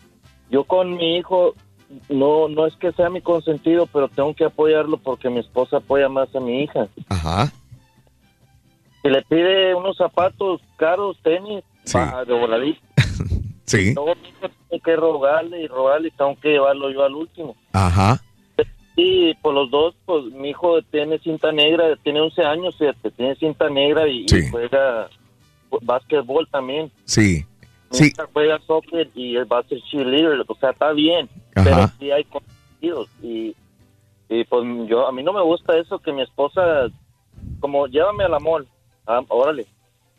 yo 0.52 0.64
con 0.64 0.96
mi 0.96 1.18
hijo 1.18 1.56
no 2.10 2.48
no 2.50 2.68
es 2.68 2.76
que 2.76 2.92
sea 2.92 3.10
mi 3.10 3.22
consentido, 3.22 3.88
pero 3.88 4.08
tengo 4.10 4.36
que 4.36 4.46
apoyarlo 4.46 4.98
porque 4.98 5.30
mi 5.30 5.40
esposa 5.40 5.78
apoya 5.78 6.08
más 6.08 6.34
a 6.36 6.40
mi 6.40 6.62
hija. 6.64 6.88
Ajá. 7.10 7.52
Si 9.02 9.10
le 9.10 9.24
pide 9.24 9.74
unos 9.74 9.98
zapatos 9.98 10.62
caros, 10.78 11.18
tenis, 11.24 11.64
Sí. 11.86 11.98
va 11.98 12.24
de 12.24 12.34
voladito. 12.34 12.82
Sí. 13.68 13.92
Hijo 13.92 14.14
tiene 14.70 14.82
que 14.84 14.96
rogarle 14.96 15.62
y 15.62 15.68
rogarle 15.68 16.08
y 16.08 16.12
tengo 16.12 16.36
que 16.40 16.50
llevarlo 16.54 16.90
yo 16.90 17.04
al 17.04 17.14
último. 17.16 17.56
Ajá. 17.74 18.20
Sí, 18.96 19.36
por 19.44 19.54
los 19.54 19.70
dos, 19.70 19.94
pues 20.06 20.26
mi 20.34 20.50
hijo 20.50 20.82
tiene 20.84 21.20
cinta 21.20 21.52
negra, 21.52 21.96
tiene 22.02 22.20
11 22.20 22.42
años, 22.44 22.76
fíjate, 22.80 23.12
tiene 23.12 23.36
cinta 23.36 23.70
negra 23.70 24.08
y, 24.08 24.24
y 24.24 24.28
Sí. 24.30 24.50
juega 24.50 25.08
básquetbol 25.84 26.48
también. 26.50 26.92
Sí. 27.06 27.46
Mi 27.92 27.98
Sí. 27.98 28.14
juega 28.34 28.60
soccer 28.66 29.10
y 29.14 29.36
va 29.36 29.60
a 29.60 29.64
ser 29.64 29.80
cheerleader, 29.84 30.44
o 30.48 30.56
sea, 30.56 30.72
está 30.72 30.92
bien, 30.94 31.30
Ajá. 31.56 31.64
pero 31.64 31.88
sí 32.00 32.12
hay 32.12 32.24
consentidos 32.24 33.08
y, 33.22 33.56
y 34.30 34.44
pues 34.46 34.64
yo, 34.88 35.08
a 35.08 35.12
mí 35.12 35.22
no 35.24 35.32
me 35.32 35.44
gusta 35.44 35.78
eso 35.78 36.00
que 36.00 36.12
mi 36.12 36.24
esposa, 36.24 36.88
como 37.60 37.86
llévame 37.88 38.24
al 38.24 38.34
amor, 38.34 38.66
ah, 39.06 39.22
órale, 39.28 39.68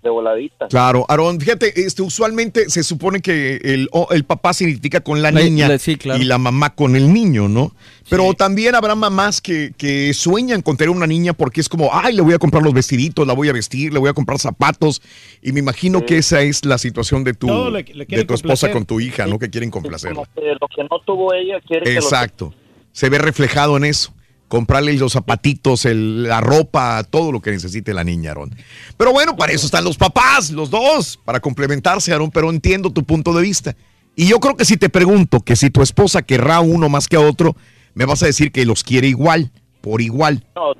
de 0.03 0.11
voladita. 0.11 0.69
Claro, 0.69 1.05
Aarón, 1.09 1.41
fíjate, 1.41 1.81
este, 1.85 2.03
usualmente 2.03 2.71
se 2.71 2.83
supone 2.85 3.21
que 3.21 3.57
el, 3.57 3.89
el 4.11 4.25
papá 4.25 4.53
se 4.55 4.65
identifica 4.65 5.01
con 5.01 5.23
la 5.23 5.33
La- 5.33 5.41
niña 5.41 5.69
la- 5.69 5.79
sí, 5.79 5.97
claro. 5.97 6.23
y 6.23 6.25
la 6.25 6.39
mamá 6.39 6.71
con 6.75 6.95
el 6.95 7.13
niño, 7.13 7.49
¿no? 7.49 7.73
Pero 8.09 8.33
también 8.35 8.75
habrá 8.75 8.95
mamás 8.95 9.41
que, 9.41 9.73
que 9.77 10.15
sueñan 10.15 10.63
con 10.63 10.77
tener 10.77 10.91
una 10.91 11.07
niña 11.07 11.33
porque 11.33 11.61
es 11.61 11.69
como, 11.69 11.91
ay, 11.93 12.15
le 12.15 12.23
voy 12.23 12.33
a 12.33 12.39
comprar 12.39 12.63
los 12.63 12.73
vestiditos, 12.73 13.27
la 13.27 13.33
voy 13.35 13.49
a 13.49 13.53
vestir, 13.53 13.93
le 13.93 13.99
voy 13.99 14.09
a 14.09 14.13
comprar 14.15 14.39
zapatos. 14.39 15.03
Y 15.43 15.53
me 15.53 15.59
imagino 15.61 16.07
que 16.07 16.19
esa 16.19 16.41
es 16.43 16.65
la 16.65 16.79
situación 16.79 17.25
de 17.25 17.35
tu, 17.35 17.49
Todo 17.49 17.71
le- 17.71 17.83
le 17.83 18.05
de 18.07 18.25
tu 18.25 18.35
esposa 18.35 18.69
complacer. 18.69 18.71
con 18.73 18.87
tu 18.87 19.01
hija, 19.01 19.27
¿no? 19.27 19.39
Que 19.39 19.51
quieren 19.51 19.71
complacerla. 19.71 20.15
Como 20.15 20.27
que 20.35 20.55
lo 20.61 20.69
que 20.69 20.83
no 20.91 21.01
tuvo 21.05 21.35
ella 21.35 21.61
quiere 21.67 21.85
que 21.85 21.95
lo 21.95 22.01
Exacto. 22.01 22.55
Se 22.93 23.09
ve 23.11 23.19
reflejado 23.19 23.77
en 23.77 23.85
eso. 23.85 24.13
Comprarle 24.49 24.95
los 24.95 25.13
zapatitos, 25.13 25.85
el- 25.85 26.23
la 26.25 26.41
ropa, 26.41 27.05
todo 27.05 27.31
lo 27.33 27.41
que 27.41 27.51
necesite 27.51 27.93
la 27.95 28.03
niña, 28.03 28.31
Aarón. 28.31 28.55
Pero 28.97 29.13
bueno, 29.13 29.37
para 29.37 29.53
eso 29.53 29.67
están 29.67 29.85
los 29.85 29.97
papás, 29.99 30.51
los 30.51 30.71
dos, 30.71 31.19
para 31.25 31.39
complementarse, 31.41 32.13
Aarón, 32.13 32.31
pero 32.31 32.51
entiendo 32.51 32.91
tu 32.91 33.05
punto 33.05 33.33
de 33.35 33.43
vista. 33.43 33.77
Y 34.17 34.27
yo 34.27 34.41
creo 34.41 34.57
que 34.57 34.65
si 34.65 34.77
te 34.77 34.89
pregunto 34.89 35.41
que 35.41 35.55
si 35.55 35.71
tu 35.71 35.83
esposa 35.83 36.23
querrá 36.23 36.57
a 36.57 36.61
uno 36.61 36.89
más 36.89 37.07
que 37.09 37.17
a 37.17 37.21
otro, 37.21 37.55
me 37.95 38.05
vas 38.07 38.23
a 38.23 38.27
decir 38.27 38.51
que 38.51 38.65
los 38.65 38.83
quiere 38.83 39.07
igual, 39.09 39.51
por 39.83 40.01
igual, 40.01 40.45
No, 40.57 40.73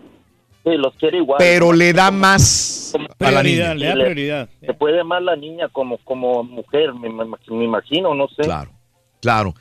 sí, 0.65 0.71
los 0.77 0.95
quiere 0.95 1.19
igual. 1.19 1.37
pero 1.39 1.73
le 1.73 1.93
da 1.93 2.11
más 2.11 2.95
a 3.21 3.31
la 3.31 3.43
niña. 3.43 3.75
le 3.75 3.87
da 3.87 3.95
prioridad. 3.95 4.49
Se 4.61 4.73
puede 4.75 5.05
más 5.05 5.23
la 5.23 5.37
niña 5.37 5.69
como, 5.69 5.99
como 5.99 6.43
mujer, 6.43 6.95
me, 6.95 7.11
me- 7.11 7.25
me 7.27 7.65
imagino, 7.65 8.15
no 8.15 8.29
sé. 8.29 8.43
Claro, 8.43 8.73
claro. 9.21 9.55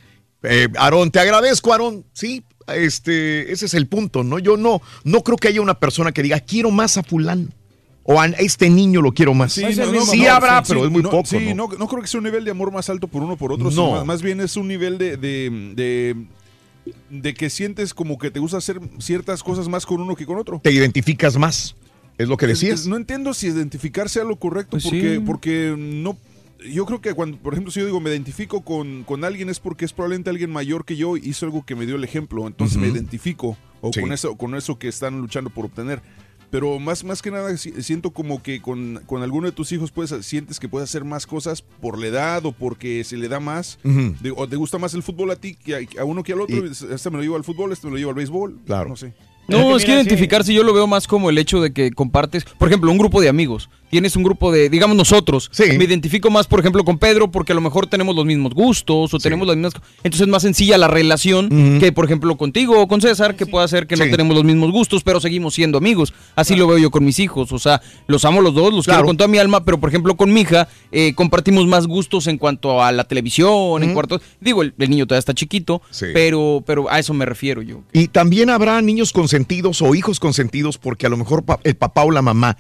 Eh, 0.44 0.70
Aarón, 0.78 1.12
te 1.12 1.20
agradezco, 1.20 1.72
Aarón. 1.74 2.06
Sí, 2.14 2.44
este, 2.76 3.52
ese 3.52 3.66
es 3.66 3.74
el 3.74 3.88
punto, 3.88 4.24
¿no? 4.24 4.40
Yo 4.40 4.58
no, 4.58 4.82
no 5.04 5.22
creo 5.24 5.38
que 5.38 5.48
haya 5.48 5.62
una 5.62 5.80
persona 5.80 6.12
que 6.12 6.24
diga, 6.24 6.40
quiero 6.40 6.72
más 6.72 6.98
a 6.98 7.04
fulano. 7.04 7.48
O 8.10 8.22
a 8.22 8.28
este 8.28 8.70
niño 8.70 9.02
lo 9.02 9.12
quiero 9.12 9.34
más. 9.34 9.52
Sí, 9.52 9.64
no, 9.76 9.86
no, 9.92 9.92
no, 9.92 10.32
habrá, 10.32 10.64
sí, 10.64 10.70
pero 10.70 10.80
sí, 10.80 10.86
es 10.86 10.92
muy 10.92 11.04
no, 11.04 11.10
poco, 11.10 11.26
Sí, 11.28 11.54
¿no? 11.54 11.68
no, 11.68 11.78
no 11.78 11.88
creo 11.90 12.02
que 12.02 12.08
sea 12.08 12.20
un 12.20 12.24
nivel 12.24 12.46
de 12.46 12.52
amor 12.52 12.72
más 12.72 12.90
alto 12.90 13.10
por 13.10 13.22
uno 13.22 13.36
por 13.36 13.52
otro. 13.52 13.66
No. 13.66 13.72
sino 13.72 13.92
Más, 13.92 14.06
más 14.06 14.22
bien 14.22 14.40
es 14.40 14.56
un 14.56 14.70
nivel 14.70 14.98
de, 14.98 15.18
de, 15.18 15.74
de, 15.76 16.16
de 17.10 17.34
que 17.34 17.50
sientes 17.50 17.94
como 17.94 18.18
que 18.18 18.32
te 18.32 18.40
gusta 18.40 18.58
hacer 18.60 18.80
ciertas 19.00 19.44
cosas 19.44 19.68
más 19.68 19.86
con 19.86 20.00
uno 20.00 20.16
que 20.16 20.26
con 20.26 20.38
otro. 20.38 20.62
Te 20.64 20.72
identificas 20.72 21.36
más. 21.36 21.76
Es 22.18 22.30
lo 22.30 22.38
que 22.38 22.48
decías. 22.48 22.88
No 22.88 22.96
entiendo 22.96 23.34
si 23.34 23.48
identificar 23.48 24.08
sea 24.08 24.24
lo 24.24 24.38
correcto, 24.38 24.72
Pues 24.72 24.84
porque, 24.86 25.16
sí. 25.16 25.20
porque 25.26 25.76
no. 25.78 26.16
Yo 26.66 26.86
creo 26.86 27.02
que 27.02 27.14
cuando, 27.14 27.38
por 27.38 27.54
ejemplo, 27.54 27.72
si 27.72 27.80
yo 27.80 27.86
digo 27.86 28.00
me 28.00 28.10
identifico 28.10 28.62
con, 28.62 29.04
con 29.04 29.24
alguien 29.24 29.50
es 29.50 29.60
porque 29.60 29.86
es 29.86 29.94
probablemente 29.94 30.30
alguien 30.30 30.52
mayor 30.52 30.86
que 30.86 30.96
yo 30.96 31.16
hizo 31.18 31.46
algo 31.46 31.66
que 31.66 31.76
me 31.76 31.86
dio 31.86 31.96
el 31.96 32.04
ejemplo, 32.04 32.48
entonces 32.48 32.78
me 32.78 32.88
identifico 32.88 33.58
o 33.82 33.92
Sí. 33.94 34.02
con 34.02 34.12
eso 34.12 34.36
con 34.36 34.56
eso 34.56 34.80
que 34.80 34.88
están 34.88 35.20
luchando 35.22 35.50
por 35.52 35.66
obtener. 35.66 36.02
Pero 36.50 36.80
más, 36.80 37.04
más 37.04 37.22
que 37.22 37.30
nada 37.30 37.56
si- 37.58 37.74
siento 37.84 38.12
como 38.12 38.42
que 38.42 38.62
con, 38.62 39.02
con 39.06 39.22
alguno 39.22 39.48
de 39.48 39.52
tus 39.52 39.72
hijos 39.74 39.92
puedes, 39.92 40.26
sientes 40.26 40.60
que 40.62 40.70
puedes 40.70 40.90
hacer 40.90 41.04
más 41.04 41.28
cosas 41.28 41.62
por 41.62 42.00
la 42.00 42.08
edad 42.08 42.46
o 42.46 42.54
porque 42.54 43.04
se 43.04 43.18
le 43.18 43.28
da 43.28 43.40
más. 43.42 43.78
De- 43.84 44.32
o 44.36 44.48
te 44.48 44.56
gusta 44.56 44.78
más 44.78 44.94
el 44.94 45.04
fútbol 45.04 45.30
a 45.32 45.36
ti 45.36 45.56
que 45.56 45.76
a, 45.76 46.02
a 46.02 46.06
uno 46.06 46.24
que 46.24 46.32
al 46.34 46.40
otro. 46.42 46.66
Este 46.66 47.10
me 47.10 47.18
lo 47.18 47.24
llevo 47.24 47.36
al 47.36 47.44
fútbol, 47.44 47.72
este 47.74 47.86
me 47.88 47.92
lo 47.92 47.98
llevo 47.98 48.12
al 48.12 48.16
béisbol. 48.16 48.60
Claro. 48.66 48.90
No 48.90 48.96
sé. 48.96 49.14
No, 49.50 49.78
es 49.78 49.86
que 49.86 49.94
identificarse 49.94 50.54
yo 50.54 50.62
lo 50.64 50.74
veo 50.74 50.88
más 50.88 51.08
como 51.08 51.30
el 51.30 51.38
hecho 51.38 51.62
de 51.62 51.72
que 51.72 51.92
compartes, 51.92 52.44
por 52.44 52.68
ejemplo, 52.68 52.92
un 52.92 52.98
grupo 52.98 53.22
de 53.22 53.30
amigos. 53.30 53.70
Tienes 53.90 54.16
un 54.16 54.24
grupo 54.24 54.52
de, 54.52 54.70
digamos 54.70 54.98
nosotros. 54.98 55.50
Me 55.60 55.84
identifico 55.86 56.30
más, 56.30 56.46
por 56.48 56.60
ejemplo, 56.60 56.84
con 56.84 56.98
Pedro 56.98 57.32
porque 57.32 57.54
a 57.54 57.56
lo 57.56 57.62
mejor 57.62 57.88
tenemos 57.88 58.16
los 58.16 58.26
mismos 58.26 58.54
gustos 58.54 59.14
o 59.14 59.18
tenemos 59.20 59.48
las 59.48 59.56
mismas... 59.56 59.74
Entonces 60.04 60.22
es 60.22 60.28
más 60.28 60.42
sencilla 60.42 60.78
la 60.78 60.88
relación 60.88 61.80
que, 61.80 61.92
por 61.92 62.06
ejemplo, 62.06 62.36
contigo 62.38 62.82
o 62.82 62.88
con 62.88 63.00
César, 63.02 63.36
que 63.36 63.46
puede 63.46 63.68
ser 63.68 63.88
que 63.88 63.96
no 63.96 64.04
Sí. 64.06 64.12
tenemos 64.12 64.36
los 64.36 64.44
mismos 64.44 64.72
gustos, 64.72 65.04
pero 65.04 65.20
seguimos 65.20 65.54
siendo 65.54 65.78
amigos. 65.78 66.14
Así 66.36 66.56
lo 66.56 66.68
veo 66.68 66.78
yo 66.78 66.92
con 66.92 67.04
mis 67.06 67.20
hijos. 67.20 67.52
O 67.52 67.60
sea, 67.60 67.82
los 68.08 68.26
amo 68.26 68.42
los 68.42 68.54
dos, 68.54 68.74
los 68.74 68.86
Claro. 68.86 69.00
quiero 69.00 69.08
con 69.08 69.18
toda 69.18 69.28
mi 69.28 69.38
alma, 69.38 69.64
pero, 69.64 69.80
por 69.80 69.90
ejemplo, 69.90 70.16
con 70.18 70.34
mi 70.34 70.42
hija 70.42 70.68
eh, 70.92 71.14
compartimos 71.16 71.66
más 71.68 71.88
gustos 71.88 72.28
en 72.28 72.38
cuanto 72.38 72.84
a 72.84 72.92
la 72.92 73.04
televisión, 73.06 73.84
en 73.84 73.94
cuanto... 73.94 74.20
Digo, 74.42 74.62
el, 74.64 74.74
el 74.78 74.90
niño 74.90 75.06
todavía 75.08 75.20
está 75.20 75.34
chiquito, 75.34 75.82
Sí. 75.92 76.08
pero, 76.14 76.64
pero 76.66 76.90
a 76.90 77.00
eso 77.00 77.14
me 77.14 77.26
refiero 77.26 77.62
yo. 77.62 77.82
Y 77.94 78.08
también 78.10 78.50
habrá 78.50 78.82
niños 78.82 79.12
consentidos 79.14 79.82
o 79.82 79.96
hijos 79.96 80.20
consentidos 80.20 80.78
porque 80.78 81.06
a 81.06 81.10
lo 81.10 81.18
mejor 81.18 81.44
pa- 81.44 81.60
el 81.64 81.76
papá 81.76 82.04
o 82.04 82.12
la 82.12 82.22
mamá 82.22 82.58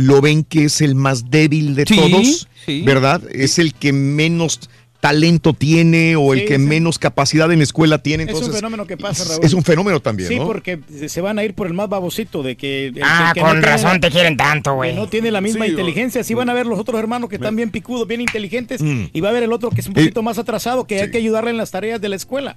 lo 0.00 0.20
ven 0.20 0.44
que 0.44 0.64
es 0.66 0.80
el 0.80 0.94
más 0.94 1.28
débil 1.28 1.74
de 1.74 1.84
Sí, 1.84 1.96
todos, 1.96 2.48
sí. 2.64 2.82
¿verdad? 2.82 3.20
Es 3.32 3.58
el 3.58 3.74
que 3.74 3.92
menos 3.92 4.60
talento 5.00 5.54
tiene 5.54 6.14
o 6.16 6.34
el 6.34 6.40
Sí, 6.40 6.46
que 6.46 6.54
sí. 6.56 6.58
menos 6.62 6.98
capacidad 7.00 7.50
en 7.52 7.62
escuela 7.62 7.98
tiene. 8.02 8.24
Es 8.24 8.34
un 8.34 8.52
fenómeno 8.52 8.86
que 8.86 8.96
pasa, 8.96 9.22
es- 9.24 9.28
Raúl. 9.28 9.44
Es 9.44 9.52
un 9.54 9.62
fenómeno 9.64 10.00
también, 10.00 10.28
Sí, 10.28 10.36
¿no? 10.36 10.46
porque 10.46 10.78
se 11.08 11.20
van 11.20 11.38
a 11.38 11.44
ir 11.44 11.54
por 11.54 11.66
el 11.66 11.74
más 11.74 11.88
babosito 11.88 12.42
de 12.44 12.56
que... 12.56 12.86
el 12.88 13.00
Ah, 13.02 13.32
que 13.34 13.40
con 13.40 13.56
no 13.56 13.60
razón 13.66 13.92
la- 13.94 14.00
te 14.00 14.10
quieren 14.10 14.36
tanto, 14.36 14.74
güey. 14.74 14.94
No 14.94 15.08
tiene 15.08 15.30
la 15.32 15.40
misma 15.40 15.64
Sí, 15.66 15.70
inteligencia. 15.72 16.20
Así 16.20 16.34
van 16.34 16.48
a 16.50 16.54
ver 16.54 16.66
los 16.66 16.78
otros 16.78 16.98
hermanos 17.00 17.28
que 17.28 17.36
están 17.36 17.56
bien 17.56 17.70
picudos, 17.70 18.06
bien 18.06 18.20
inteligentes. 18.20 18.80
Mm. 18.82 19.04
Y 19.12 19.20
va 19.20 19.28
a 19.28 19.30
haber 19.30 19.42
el 19.44 19.52
otro 19.52 19.70
que 19.70 19.80
es 19.80 19.86
un 19.88 19.94
poquito 19.94 20.22
más 20.22 20.38
atrasado, 20.38 20.84
que 20.84 21.00
hay 21.00 21.10
que 21.10 21.18
ayudarle 21.18 21.50
en 21.50 21.56
las 21.56 21.70
tareas 21.72 22.00
de 22.00 22.08
la 22.08 22.16
escuela. 22.16 22.56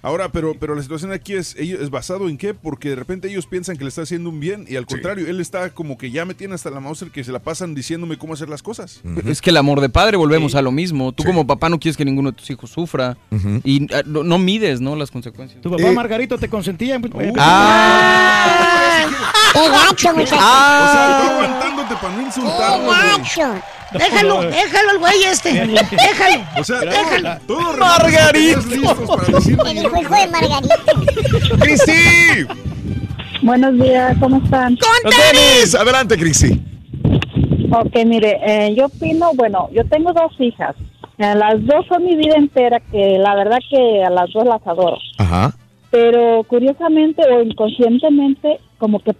Ahora, 0.00 0.30
pero, 0.30 0.54
pero 0.58 0.74
la 0.74 0.82
situación 0.82 1.10
aquí 1.12 1.34
es, 1.34 1.56
ellos, 1.58 1.80
es 1.80 1.90
basado 1.90 2.28
en 2.28 2.38
qué? 2.38 2.54
Porque 2.54 2.90
de 2.90 2.96
repente 2.96 3.28
ellos 3.28 3.46
piensan 3.46 3.76
que 3.76 3.84
le 3.84 3.88
está 3.88 4.02
haciendo 4.02 4.30
un 4.30 4.38
bien 4.38 4.64
y 4.68 4.76
al 4.76 4.86
contrario, 4.86 5.26
él 5.26 5.40
está 5.40 5.70
como 5.70 5.98
que 5.98 6.10
ya 6.10 6.24
me 6.24 6.34
tiene 6.34 6.54
hasta 6.54 6.70
la 6.70 6.78
Mauser 6.80 7.10
que 7.10 7.24
se 7.24 7.32
la 7.32 7.40
pasan 7.40 7.74
diciéndome 7.74 8.16
cómo 8.16 8.34
hacer 8.34 8.48
las 8.48 8.62
cosas. 8.62 9.00
Es 9.26 9.42
que 9.42 9.50
el 9.50 9.56
amor 9.56 9.80
de 9.80 9.88
padre, 9.88 10.16
volvemos 10.16 10.54
a 10.54 10.62
lo 10.62 10.70
mismo. 10.70 11.12
Tú 11.12 11.24
como 11.24 11.46
papá 11.46 11.68
no 11.68 11.80
quieres 11.80 11.96
que 11.96 12.04
ninguno 12.04 12.30
de 12.30 12.36
tus 12.36 12.48
hijos 12.50 12.70
sufra 12.70 13.16
y 13.64 13.92
ah, 13.92 14.02
no, 14.06 14.22
no 14.22 14.38
mides, 14.38 14.80
¿no? 14.80 14.94
Las 14.94 15.10
consecuencias. 15.10 15.60
Tu 15.60 15.70
papá 15.70 15.90
Margarito 15.92 16.38
te 16.38 16.48
consentía. 16.48 16.98
pues, 17.00 17.32
¡Qué 19.52 19.68
gacho, 19.68 20.14
muchacho! 20.14 20.36
O 20.36 20.38
sea, 20.38 21.28
aguantándote 21.34 21.94
para 21.96 22.10
no 22.14 22.18
¡Qué 22.18 22.24
insultarlo, 22.26 22.84
güey. 22.84 22.98
gacho! 22.98 23.62
Déjalo, 23.92 24.42
déjalo 24.42 24.90
el 24.92 24.98
güey 24.98 25.22
este. 25.24 25.52
Déjalo. 25.52 26.44
O 26.58 26.64
sea, 26.64 26.80
déjalo. 26.80 27.40
todo 27.46 27.76
Margarito. 27.76 28.60
El 28.60 29.82
de. 29.82 31.58
¡Cristi! 31.58 32.46
Buenos 33.42 33.74
días, 33.78 34.16
¿cómo 34.20 34.42
están? 34.44 34.76
¡Con 34.76 35.10
tenis! 35.10 35.74
Adelante, 35.74 36.18
Cristi. 36.18 36.60
Ok, 37.70 38.04
mire, 38.06 38.38
eh, 38.44 38.74
yo 38.76 38.86
opino, 38.86 39.32
bueno, 39.34 39.68
yo 39.72 39.84
tengo 39.86 40.12
dos 40.12 40.32
hijas. 40.38 40.74
Eh, 41.18 41.34
las 41.34 41.64
dos 41.64 41.86
son 41.88 42.04
mi 42.04 42.16
vida 42.16 42.34
entera, 42.36 42.80
que 42.80 43.18
la 43.18 43.34
verdad 43.34 43.58
que 43.70 44.04
a 44.04 44.10
las 44.10 44.30
dos 44.32 44.44
las 44.44 44.66
adoro. 44.66 44.98
Ajá. 45.18 45.54
Pero 45.90 46.44
curiosamente 46.44 47.22
o 47.30 47.42
inconscientemente, 47.42 48.60
como 48.78 49.00
que 49.00 49.14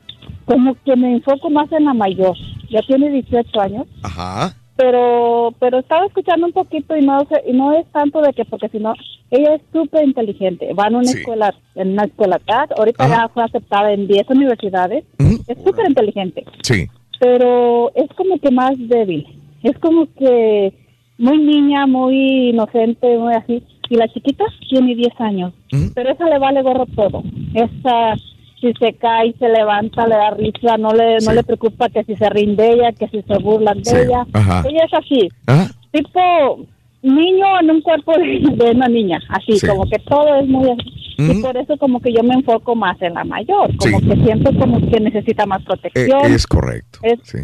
como 0.44 0.74
que 0.82 0.96
me 0.96 1.12
enfoco 1.14 1.50
más 1.50 1.70
en 1.72 1.84
la 1.84 1.94
mayor. 1.94 2.34
Ya 2.70 2.80
tiene 2.82 3.10
18 3.10 3.60
años, 3.60 3.86
Ajá. 4.02 4.54
Pero 4.78 5.52
pero 5.58 5.80
estaba 5.80 6.06
escuchando 6.06 6.46
un 6.46 6.52
poquito 6.52 6.96
y 6.96 7.04
no 7.04 7.26
y 7.46 7.52
no 7.52 7.72
es 7.72 7.84
tanto 7.92 8.22
de 8.22 8.32
que 8.32 8.44
porque 8.44 8.68
si 8.68 8.78
no 8.78 8.94
ella 9.30 9.56
es 9.56 9.62
súper 9.72 10.04
inteligente. 10.06 10.72
Va 10.72 10.86
en 10.86 10.94
una 10.94 11.04
Sí. 11.12 11.18
escuela 11.18 11.52
en 11.74 11.92
una 11.94 12.04
escuela 12.04 12.38
CAT, 12.46 12.70
ahorita 12.78 13.04
Ajá. 13.04 13.14
ya 13.24 13.28
fue 13.28 13.42
aceptada 13.42 13.92
en 13.92 14.06
10 14.06 14.30
universidades. 14.30 15.04
Es 15.48 15.58
súper 15.64 15.88
inteligente 15.88 16.44
Sí. 16.62 16.86
pero 17.20 17.90
es 17.96 18.08
como 18.16 18.38
que 18.38 18.50
más 18.52 18.72
débil. 18.78 19.26
Es 19.64 19.76
como 19.78 20.06
que 20.16 20.72
muy 21.18 21.38
niña, 21.38 21.86
muy 21.88 22.50
inocente, 22.50 23.18
muy 23.18 23.34
así. 23.34 23.60
Y 23.90 23.96
la 23.96 24.06
chiquita 24.08 24.44
tiene 24.70 24.94
10 24.94 25.20
años, 25.20 25.52
pero 25.94 26.10
esa 26.10 26.28
le 26.28 26.38
vale 26.38 26.62
gorro 26.62 26.86
todo. 26.94 27.22
Esa, 27.54 28.14
si 28.60 28.72
se 28.74 28.92
cae, 28.94 29.34
se 29.38 29.48
levanta, 29.48 30.06
le 30.06 30.14
da 30.16 30.30
risa, 30.30 30.76
no 30.78 30.92
le, 30.92 31.18
no 31.24 31.32
le 31.32 31.42
preocupa 31.44 31.88
que 31.88 32.04
si 32.04 32.16
se 32.16 32.28
rinde 32.30 32.72
ella, 32.72 32.92
que 32.92 33.08
si 33.08 33.22
se 33.22 33.38
burlan 33.38 33.78
de 33.78 33.84
Sí, 33.84 33.96
ella. 33.96 34.26
ajá. 34.32 34.64
Ella 34.68 34.84
es 34.84 34.94
así, 34.94 35.28
Ajá. 35.46 35.70
tipo 35.92 36.66
niño 37.02 37.46
en 37.60 37.70
un 37.70 37.80
cuerpo 37.80 38.12
de, 38.18 38.40
de 38.64 38.70
una 38.72 38.88
niña, 38.88 39.20
así, 39.28 39.58
Sí. 39.58 39.66
como 39.66 39.84
que 39.88 39.98
todo 40.00 40.34
es 40.40 40.48
muy 40.48 40.68
así. 40.70 40.92
Y 41.20 41.42
por 41.42 41.56
eso 41.56 41.76
como 41.78 42.00
que 42.00 42.12
yo 42.12 42.22
me 42.22 42.34
enfoco 42.34 42.76
más 42.76 43.00
en 43.02 43.14
la 43.14 43.24
mayor, 43.24 43.76
como 43.76 43.98
que 44.00 44.16
siento 44.24 44.52
como 44.56 44.80
que 44.88 45.00
necesita 45.00 45.46
más 45.46 45.60
Eh, 45.62 45.64
protección. 45.66 46.32
es 46.32 46.46
correcto. 46.46 47.00
Es- 47.02 47.34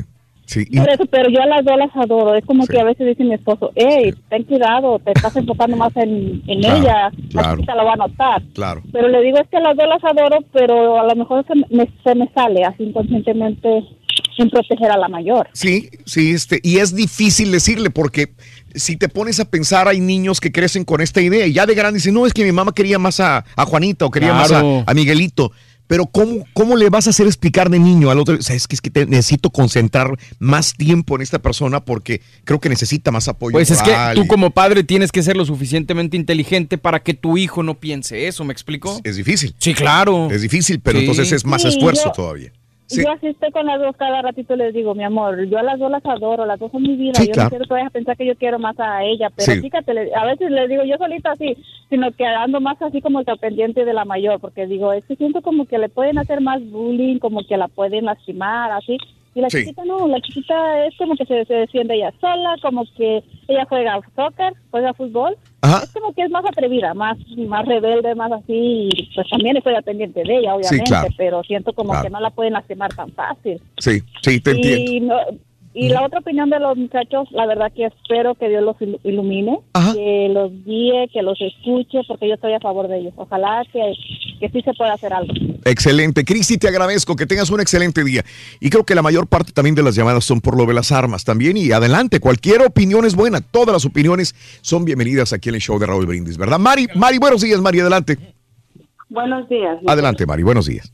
Sí. 0.54 0.60
Sí. 0.64 0.68
y- 0.70 0.78
por 0.78 0.88
eso, 0.90 1.04
pero 1.06 1.28
yo 1.30 1.42
a 1.42 1.46
las 1.46 1.64
dos 1.64 1.76
las 1.76 1.90
adoro. 1.96 2.34
Es 2.34 2.44
como 2.44 2.66
que 2.66 2.78
a 2.80 2.84
veces 2.84 3.06
dice 3.06 3.24
mi 3.24 3.34
esposo, 3.34 3.72
hey, 3.74 4.14
ten 4.30 4.44
cuidado, 4.44 4.98
te 5.00 5.12
estás 5.12 5.34
enfocando 5.36 5.76
más 5.76 5.94
en, 5.96 6.42
en 6.46 6.60
Claro, 6.60 6.76
ella, 6.76 7.12
claro. 7.30 7.52
así 7.54 7.66
te 7.66 7.74
lo 7.74 7.84
va 7.84 7.92
a 7.92 7.96
notar. 7.96 8.42
Claro. 8.54 8.82
Pero 8.92 9.08
le 9.08 9.20
digo, 9.22 9.38
es 9.38 9.48
que 9.48 9.56
a 9.56 9.60
las 9.60 9.76
dos 9.76 9.86
las 9.88 10.04
adoro, 10.04 10.38
pero 10.52 10.98
a 11.00 11.04
lo 11.06 11.16
mejor 11.16 11.44
se 11.46 11.54
me, 11.74 11.88
se 12.04 12.14
me 12.14 12.28
sale 12.34 12.64
así 12.64 12.84
inconscientemente 12.84 13.82
sin 14.36 14.50
proteger 14.50 14.90
a 14.90 14.96
la 14.96 15.08
mayor. 15.08 15.48
Sí, 15.52 15.90
sí, 16.06 16.32
este, 16.32 16.60
y 16.62 16.78
es 16.78 16.94
difícil 16.94 17.50
decirle 17.52 17.90
porque 17.90 18.28
si 18.74 18.96
te 18.96 19.08
pones 19.08 19.38
a 19.40 19.44
pensar, 19.44 19.86
hay 19.88 20.00
niños 20.00 20.40
que 20.40 20.50
crecen 20.52 20.84
con 20.84 21.00
esta 21.00 21.20
idea 21.20 21.46
y 21.46 21.52
ya 21.52 21.66
de 21.66 21.74
grande 21.74 21.98
dicen, 21.98 22.14
no, 22.14 22.26
es 22.26 22.32
que 22.32 22.44
mi 22.44 22.52
mamá 22.52 22.72
quería 22.72 22.98
más 22.98 23.20
a, 23.20 23.44
a 23.56 23.64
Juanita 23.64 24.06
o 24.06 24.10
quería 24.10 24.32
más 24.34 24.48
Claro. 24.48 24.84
a, 24.86 24.90
a 24.90 24.94
Miguelito. 24.94 25.52
Pero 25.86 26.06
¿cómo, 26.06 26.44
¿cómo 26.54 26.76
le 26.76 26.88
vas 26.88 27.06
a 27.06 27.10
hacer 27.10 27.26
explicar 27.26 27.68
de 27.70 27.78
niño 27.78 28.10
al 28.10 28.18
otro? 28.18 28.36
O 28.38 28.42
sea, 28.42 28.56
es 28.56 28.66
que, 28.66 28.74
es 28.74 28.80
que 28.80 28.90
te- 28.90 29.06
necesito 29.06 29.50
concentrar 29.50 30.16
más 30.38 30.74
tiempo 30.74 31.16
en 31.16 31.22
esta 31.22 31.38
persona 31.40 31.84
porque 31.84 32.22
creo 32.44 32.58
que 32.60 32.68
necesita 32.70 33.10
más 33.10 33.28
apoyo. 33.28 33.52
Pues 33.52 33.70
es 33.70 33.82
que 33.82 33.94
tú 34.14 34.26
como 34.26 34.50
padre 34.50 34.82
tienes 34.84 35.12
que 35.12 35.22
ser 35.22 35.36
lo 35.36 35.44
suficientemente 35.44 36.16
inteligente 36.16 36.78
para 36.78 37.02
que 37.02 37.12
tu 37.14 37.36
hijo 37.36 37.62
no 37.62 37.74
piense 37.78 38.26
eso, 38.28 38.44
¿me 38.44 38.52
explico? 38.52 39.00
Es 39.04 39.16
difícil. 39.16 39.54
Sí, 39.58 39.74
claro. 39.74 40.30
Es 40.30 40.40
difícil, 40.42 40.80
pero 40.80 40.98
Sí. 40.98 41.04
entonces 41.04 41.32
es 41.32 41.44
más 41.44 41.62
Sí, 41.62 41.68
esfuerzo 41.68 42.04
yo- 42.06 42.12
todavía. 42.12 42.52
Yo 43.02 43.10
así 43.10 43.26
estoy 43.28 43.50
con 43.50 43.66
las 43.66 43.80
dos 43.80 43.96
cada 43.96 44.22
ratito 44.22 44.54
les 44.56 44.74
digo, 44.74 44.94
mi 44.94 45.04
amor, 45.04 45.44
yo 45.46 45.58
a 45.58 45.62
las 45.62 45.78
dos 45.78 45.90
las 45.90 46.04
adoro, 46.04 46.44
las 46.46 46.58
dos 46.58 46.70
son 46.70 46.82
mi 46.82 46.96
vida. 46.96 47.14
Sí, 47.14 47.26
yo 47.28 47.32
claro. 47.32 47.44
no 47.46 47.50
quiero 47.50 47.64
que 47.66 47.74
vayas 47.74 47.86
a 47.88 47.90
pensar 47.90 48.16
que 48.16 48.26
yo 48.26 48.34
quiero 48.36 48.58
más 48.58 48.78
a 48.78 49.04
ella, 49.04 49.30
pero 49.34 49.52
Sí. 49.52 49.60
fíjate, 49.60 50.14
a 50.14 50.24
veces 50.26 50.50
les 50.50 50.68
digo 50.68 50.84
yo 50.84 50.96
solita 50.96 51.32
así, 51.32 51.56
sino 51.90 52.10
que 52.12 52.26
ando 52.26 52.60
más 52.60 52.80
así 52.82 53.00
como 53.00 53.24
que 53.24 53.34
pendiente 53.36 53.84
de 53.84 53.92
la 53.94 54.04
mayor, 54.04 54.40
porque 54.40 54.66
digo, 54.66 54.92
es 54.92 55.04
que 55.04 55.16
siento 55.16 55.42
como 55.42 55.66
que 55.66 55.78
le 55.78 55.88
pueden 55.88 56.18
hacer 56.18 56.40
más 56.40 56.62
bullying, 56.70 57.18
como 57.18 57.42
que 57.44 57.56
la 57.56 57.68
pueden 57.68 58.04
lastimar, 58.04 58.70
así. 58.72 58.98
Y 59.34 59.40
la 59.40 59.50
Sí. 59.50 59.58
chiquita 59.60 59.84
no, 59.84 60.06
la 60.06 60.20
chiquita 60.20 60.86
es 60.86 60.96
como 60.96 61.16
que 61.16 61.26
se, 61.26 61.44
se 61.44 61.54
defiende 61.54 61.94
ella 61.96 62.12
sola, 62.20 62.54
como 62.62 62.84
que 62.96 63.22
ella 63.48 63.66
juega 63.68 64.00
soccer, 64.14 64.52
juega 64.70 64.94
fútbol. 64.94 65.36
Es 65.82 65.92
como 65.92 66.12
que 66.12 66.22
es 66.22 66.30
más 66.30 66.44
atrevida, 66.44 66.94
más 66.94 67.16
más 67.36 67.64
rebelde, 67.66 68.14
más 68.14 68.30
así. 68.32 68.88
y 68.94 69.10
Pues 69.14 69.28
también 69.30 69.56
estoy 69.56 69.74
al 69.74 69.82
pendiente 69.82 70.22
de 70.22 70.38
ella, 70.38 70.54
obviamente, 70.54 70.84
claro. 70.84 71.08
pero 71.16 71.42
siento 71.42 71.72
como 71.72 71.90
Claro. 71.90 72.04
que 72.04 72.10
no 72.10 72.20
la 72.20 72.30
pueden 72.30 72.52
lastimar 72.52 72.92
tan 72.94 73.10
fácil. 73.10 73.60
Sí, 73.78 74.00
sí, 74.22 74.40
te 74.40 74.50
entiendo. 74.52 74.92
Y, 74.92 75.00
no- 75.00 75.20
y 75.76 75.88
la 75.88 76.04
otra 76.04 76.20
opinión 76.20 76.50
de 76.50 76.60
los 76.60 76.76
muchachos, 76.76 77.26
la 77.32 77.46
verdad 77.46 77.72
que 77.72 77.86
espero 77.86 78.36
que 78.36 78.48
Dios 78.48 78.62
los 78.62 78.76
ilu- 78.76 79.00
ilumine, 79.02 79.58
que 79.94 80.28
los 80.32 80.52
guíe, 80.64 81.08
que 81.12 81.22
los 81.22 81.40
escuche, 81.40 82.02
porque 82.06 82.28
yo 82.28 82.34
estoy 82.34 82.52
a 82.52 82.60
favor 82.60 82.86
de 82.86 82.98
ellos. 82.98 83.14
Ojalá 83.16 83.64
que, 83.72 83.92
que 84.44 84.58
sí 84.58 84.62
se 84.62 84.74
pueda 84.74 84.92
hacer 84.92 85.12
algo. 85.12 85.32
Excelente. 85.64 86.24
Cristi, 86.24 86.58
te 86.58 86.68
agradezco 86.68 87.16
que 87.16 87.26
tengas 87.26 87.50
un 87.50 87.60
excelente 87.60 88.04
día. 88.04 88.22
Y 88.60 88.68
creo 88.68 88.84
que 88.84 88.94
la 88.94 89.02
mayor 89.02 89.26
parte 89.26 89.52
también 89.52 89.74
de 89.74 89.82
las 89.82 89.94
llamadas 89.94 90.24
son 90.24 90.40
por 90.40 90.56
lo 90.56 90.66
de 90.66 90.74
las 90.74 90.92
armas 90.92 91.24
también. 91.24 91.56
Y 91.56 91.72
adelante, 91.72 92.20
cualquier 92.20 92.60
opinión 92.62 93.06
es 93.06 93.14
buena. 93.14 93.40
Todas 93.40 93.72
las 93.72 93.84
opiniones 93.86 94.34
son 94.60 94.84
bienvenidas 94.84 95.32
aquí 95.32 95.48
en 95.48 95.54
el 95.54 95.60
show 95.60 95.78
de 95.78 95.86
Raúl 95.86 96.06
Brindis, 96.06 96.36
¿verdad? 96.36 96.58
Mari, 96.58 96.88
Mari, 96.94 97.18
buenos 97.18 97.40
días, 97.40 97.60
Mari, 97.60 97.80
adelante. 97.80 98.18
Buenos 99.08 99.48
días. 99.48 99.78
Adelante, 99.86 100.26
Mari, 100.26 100.42
buenos 100.42 100.66
días. 100.66 100.92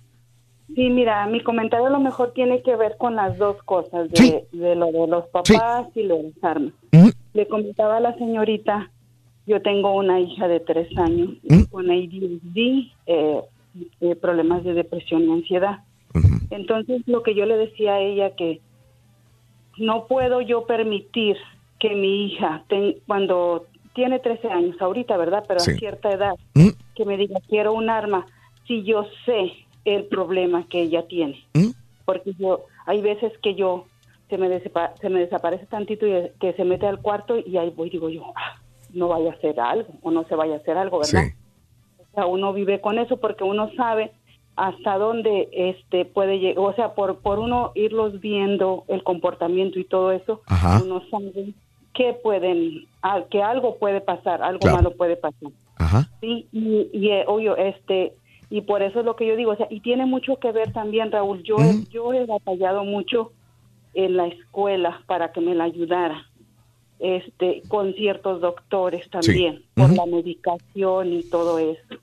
Sí, 0.74 0.88
mira, 0.88 1.26
mi 1.26 1.42
comentario 1.42 1.88
a 1.88 1.90
lo 1.90 1.98
mejor 1.98 2.32
tiene 2.32 2.62
que 2.62 2.76
ver 2.76 2.94
con 2.98 3.16
las 3.16 3.36
dos 3.36 3.60
cosas, 3.64 4.08
de, 4.10 4.44
de 4.52 4.76
lo 4.76 4.86
de 4.92 5.08
los 5.08 5.26
papás 5.26 5.88
y 5.96 6.04
lo 6.04 6.16
de 6.18 6.22
las 6.22 6.44
armas. 6.44 6.72
Le 7.32 7.48
comentaba 7.48 7.96
a 7.96 8.00
la 8.00 8.14
señorita, 8.16 8.92
yo 9.46 9.60
tengo 9.62 9.92
una 9.94 10.20
hija 10.20 10.48
de 10.48 10.60
tres 10.60 10.96
años 10.98 11.30
con 11.70 11.90
ADHD, 11.90 12.92
eh, 13.06 13.40
eh, 14.00 14.16
problemas 14.16 14.64
de 14.64 14.74
depresión 14.74 15.22
y 15.24 15.32
ansiedad. 15.32 15.80
Entonces, 16.50 17.02
lo 17.06 17.22
que 17.22 17.34
yo 17.34 17.46
le 17.46 17.56
decía 17.56 17.94
a 17.94 18.00
ella 18.00 18.34
que 18.34 18.60
no 19.78 20.06
puedo 20.06 20.40
yo 20.40 20.66
permitir 20.66 21.36
que 21.78 21.90
mi 21.94 22.26
hija, 22.26 22.64
ten- 22.68 22.96
cuando 23.06 23.66
tiene 23.94 24.18
13 24.18 24.48
años 24.48 24.76
ahorita, 24.80 25.16
¿verdad? 25.16 25.44
Pero 25.48 25.60
Sí. 25.60 25.72
a 25.72 25.74
cierta 25.78 26.10
edad, 26.12 26.34
que 26.94 27.04
me 27.04 27.16
diga, 27.16 27.38
quiero 27.48 27.72
un 27.72 27.88
arma, 27.88 28.26
si 28.66 28.82
yo 28.82 29.06
sé 29.24 29.52
el 29.84 30.04
problema 30.04 30.66
que 30.68 30.82
ella 30.82 31.06
tiene. 31.06 31.42
Porque 32.04 32.32
yo, 32.38 32.66
hay 32.86 33.00
veces 33.00 33.32
que 33.42 33.54
yo, 33.54 33.86
se 34.28 34.36
me, 34.36 34.48
se 35.00 35.08
me 35.08 35.20
desaparece 35.20 35.66
tantito 35.66 36.06
y 36.06 36.12
eh, 36.12 36.32
que 36.40 36.52
se 36.52 36.64
mete 36.64 36.86
al 36.86 37.00
cuarto 37.00 37.38
y 37.38 37.56
ahí 37.56 37.70
voy, 37.70 37.88
digo 37.90 38.10
yo, 38.10 38.32
"Ah, 38.36 38.59
no 38.94 39.08
vaya 39.08 39.30
a 39.30 39.34
hacer 39.34 39.58
algo 39.60 39.92
o 40.02 40.10
no 40.10 40.24
se 40.24 40.34
vaya 40.34 40.54
a 40.54 40.58
hacer 40.58 40.76
algo, 40.76 40.98
¿verdad? 40.98 41.24
O 41.98 42.14
sea, 42.14 42.26
uno 42.26 42.52
vive 42.52 42.80
con 42.80 42.98
eso 42.98 43.18
porque 43.18 43.44
uno 43.44 43.70
sabe 43.76 44.12
hasta 44.56 44.98
dónde 44.98 45.48
este 45.52 46.04
puede 46.04 46.38
llegar, 46.38 46.58
o 46.64 46.74
sea, 46.74 46.94
por 46.94 47.20
por 47.20 47.38
uno 47.38 47.72
irlos 47.74 48.20
viendo 48.20 48.84
el 48.88 49.02
comportamiento 49.04 49.78
y 49.78 49.84
todo 49.84 50.12
eso, 50.12 50.42
Ajá. 50.46 50.80
uno 50.82 51.02
sabe 51.10 51.54
que 51.94 52.12
pueden, 52.14 52.86
ah, 53.02 53.22
que 53.30 53.42
algo 53.42 53.76
puede 53.78 54.00
pasar, 54.00 54.42
algo 54.42 54.60
Claro. 54.60 54.76
malo 54.76 54.90
puede 54.96 55.16
pasar. 55.16 55.50
Ajá. 55.76 56.08
Sí, 56.20 56.46
y, 56.52 56.88
y 56.92 57.10
eh, 57.10 57.24
obvio, 57.26 57.56
este, 57.56 58.12
y 58.50 58.60
por 58.62 58.82
eso 58.82 59.00
es 59.00 59.04
lo 59.06 59.16
que 59.16 59.26
yo 59.26 59.36
digo, 59.36 59.52
o 59.52 59.56
sea, 59.56 59.66
y 59.70 59.80
tiene 59.80 60.04
mucho 60.06 60.36
que 60.36 60.52
ver 60.52 60.72
también, 60.72 61.10
Raúl, 61.10 61.42
yo, 61.42 61.62
he, 61.64 61.84
yo 61.90 62.12
he 62.12 62.26
batallado 62.26 62.84
mucho 62.84 63.32
en 63.94 64.16
la 64.16 64.26
escuela 64.26 65.00
para 65.06 65.32
que 65.32 65.40
me 65.40 65.54
la 65.54 65.64
ayudara, 65.64 66.26
este, 67.00 67.62
con 67.68 67.94
ciertos 67.94 68.40
doctores 68.40 69.08
también, 69.10 69.64
por 69.74 69.90
la 69.90 70.06
medicación 70.06 71.12
y 71.14 71.22
todo 71.22 71.58
eso. 71.58 71.96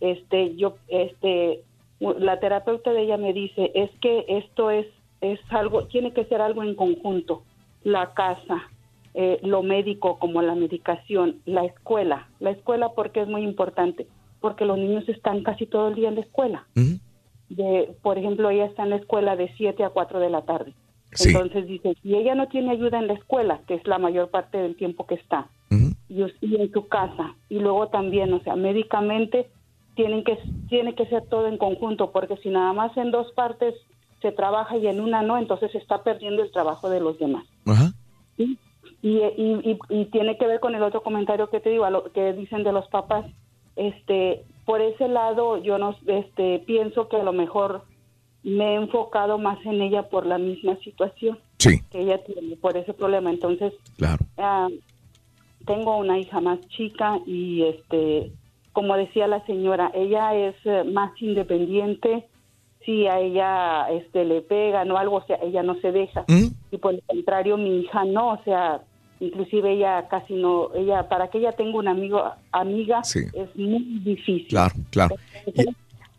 Este, 0.00 0.54
yo, 0.56 0.76
este, 0.88 1.62
la 2.00 2.38
terapeuta 2.38 2.92
de 2.92 3.02
ella 3.02 3.16
me 3.16 3.32
dice, 3.32 3.72
es 3.74 3.90
que 4.00 4.24
esto 4.28 4.70
es, 4.70 4.86
es 5.20 5.40
algo, 5.50 5.86
tiene 5.86 6.12
que 6.12 6.24
ser 6.26 6.40
algo 6.40 6.62
en 6.62 6.74
conjunto, 6.74 7.42
la 7.82 8.14
casa, 8.14 8.70
eh, 9.14 9.40
lo 9.42 9.62
médico 9.62 10.18
como 10.18 10.42
la 10.42 10.54
medicación, 10.54 11.40
la 11.44 11.64
escuela, 11.64 12.28
la 12.38 12.50
escuela 12.50 12.90
porque 12.94 13.22
es 13.22 13.28
muy 13.28 13.42
importante, 13.42 14.06
porque 14.40 14.64
los 14.64 14.78
niños 14.78 15.08
están 15.08 15.42
casi 15.42 15.66
todo 15.66 15.88
el 15.88 15.94
día 15.96 16.08
en 16.08 16.16
la 16.16 16.20
escuela. 16.20 16.66
De, 17.48 17.94
por 18.02 18.18
ejemplo, 18.18 18.50
ella 18.50 18.66
está 18.66 18.84
en 18.84 18.90
la 18.90 18.96
escuela 18.96 19.34
de 19.34 19.52
7 19.56 19.82
a 19.84 19.90
4 19.90 20.20
de 20.20 20.30
la 20.30 20.42
tarde. 20.42 20.74
Sí. 21.16 21.30
Entonces 21.30 21.66
dice, 21.66 21.96
si 22.02 22.14
ella 22.14 22.34
no 22.34 22.48
tiene 22.48 22.72
ayuda 22.72 22.98
en 22.98 23.06
la 23.06 23.14
escuela, 23.14 23.60
que 23.66 23.74
es 23.74 23.86
la 23.86 23.98
mayor 23.98 24.28
parte 24.30 24.58
del 24.58 24.76
tiempo 24.76 25.06
que 25.06 25.14
está, 25.14 25.48
y, 26.08 26.22
en 26.56 26.72
su 26.72 26.86
casa, 26.88 27.34
y 27.48 27.58
luego 27.58 27.88
también, 27.88 28.32
o 28.32 28.40
sea, 28.40 28.54
médicamente 28.54 29.48
tienen 29.96 30.22
que 30.24 30.38
tiene 30.68 30.94
que 30.94 31.06
ser 31.06 31.26
todo 31.26 31.48
en 31.48 31.58
conjunto, 31.58 32.12
porque 32.12 32.36
si 32.38 32.50
nada 32.50 32.72
más 32.72 32.96
en 32.96 33.10
dos 33.10 33.32
partes 33.32 33.74
se 34.22 34.30
trabaja 34.30 34.76
y 34.76 34.86
en 34.86 35.00
una 35.00 35.22
no, 35.22 35.36
entonces 35.36 35.72
se 35.72 35.78
está 35.78 36.02
perdiendo 36.02 36.42
el 36.42 36.52
trabajo 36.52 36.88
de 36.88 37.00
los 37.00 37.18
demás. 37.18 37.44
¿sí? 38.36 38.58
Y, 39.02 39.18
y, 39.18 39.60
y, 39.64 39.78
y 39.88 40.04
tiene 40.06 40.38
que 40.38 40.46
ver 40.46 40.60
con 40.60 40.74
el 40.74 40.82
otro 40.82 41.02
comentario 41.02 41.50
que 41.50 41.60
te 41.60 41.70
digo, 41.70 41.84
a 41.84 41.90
lo 41.90 42.12
que 42.12 42.32
dicen 42.32 42.62
de 42.62 42.72
los 42.72 42.86
papás. 42.88 43.26
Este, 43.76 44.44
por 44.64 44.80
ese 44.80 45.08
lado, 45.08 45.58
yo 45.58 45.78
no, 45.78 45.96
este, 46.06 46.60
pienso 46.66 47.08
que 47.08 47.16
a 47.16 47.22
lo 47.22 47.32
mejor 47.32 47.84
me 48.46 48.72
he 48.72 48.74
enfocado 48.76 49.38
más 49.38 49.58
en 49.66 49.82
ella 49.82 50.04
por 50.08 50.24
la 50.24 50.38
misma 50.38 50.76
situación 50.84 51.38
Sí. 51.58 51.80
que 51.90 52.00
ella 52.02 52.22
tiene, 52.24 52.54
por 52.56 52.76
ese 52.76 52.94
problema. 52.94 53.30
Entonces, 53.30 53.72
Claro. 53.96 54.24
ah, 54.38 54.68
tengo 55.66 55.96
una 55.96 56.18
hija 56.18 56.40
más 56.40 56.60
chica 56.68 57.18
y, 57.26 57.62
este, 57.64 58.30
como 58.72 58.96
decía 58.96 59.26
la 59.26 59.44
señora, 59.46 59.90
ella 59.94 60.32
es 60.34 60.54
eh, 60.64 60.84
más 60.84 61.10
independiente. 61.20 62.24
Si 62.84 63.08
a 63.08 63.18
ella 63.18 63.90
este, 63.90 64.24
le 64.24 64.42
pegan 64.42 64.88
o 64.92 64.96
algo, 64.98 65.16
o 65.16 65.24
sea, 65.26 65.38
ella 65.42 65.64
no 65.64 65.74
se 65.80 65.90
deja. 65.90 66.24
Y 66.70 66.76
por 66.78 66.94
el 66.94 67.02
contrario, 67.04 67.56
mi 67.56 67.80
hija 67.80 68.04
no, 68.04 68.34
o 68.34 68.38
sea, 68.44 68.80
inclusive 69.18 69.72
ella 69.72 70.06
casi 70.08 70.34
no, 70.34 70.72
ella, 70.72 71.08
para 71.08 71.26
que 71.28 71.38
ella 71.38 71.50
tenga 71.50 71.78
una 71.78 71.90
amigo, 71.90 72.22
amiga, 72.52 73.02
Sí. 73.02 73.20
es 73.32 73.56
muy 73.56 73.82
difícil. 74.04 74.46
Claro, 74.46 74.74
claro. 74.92 75.16
Y 75.46 75.64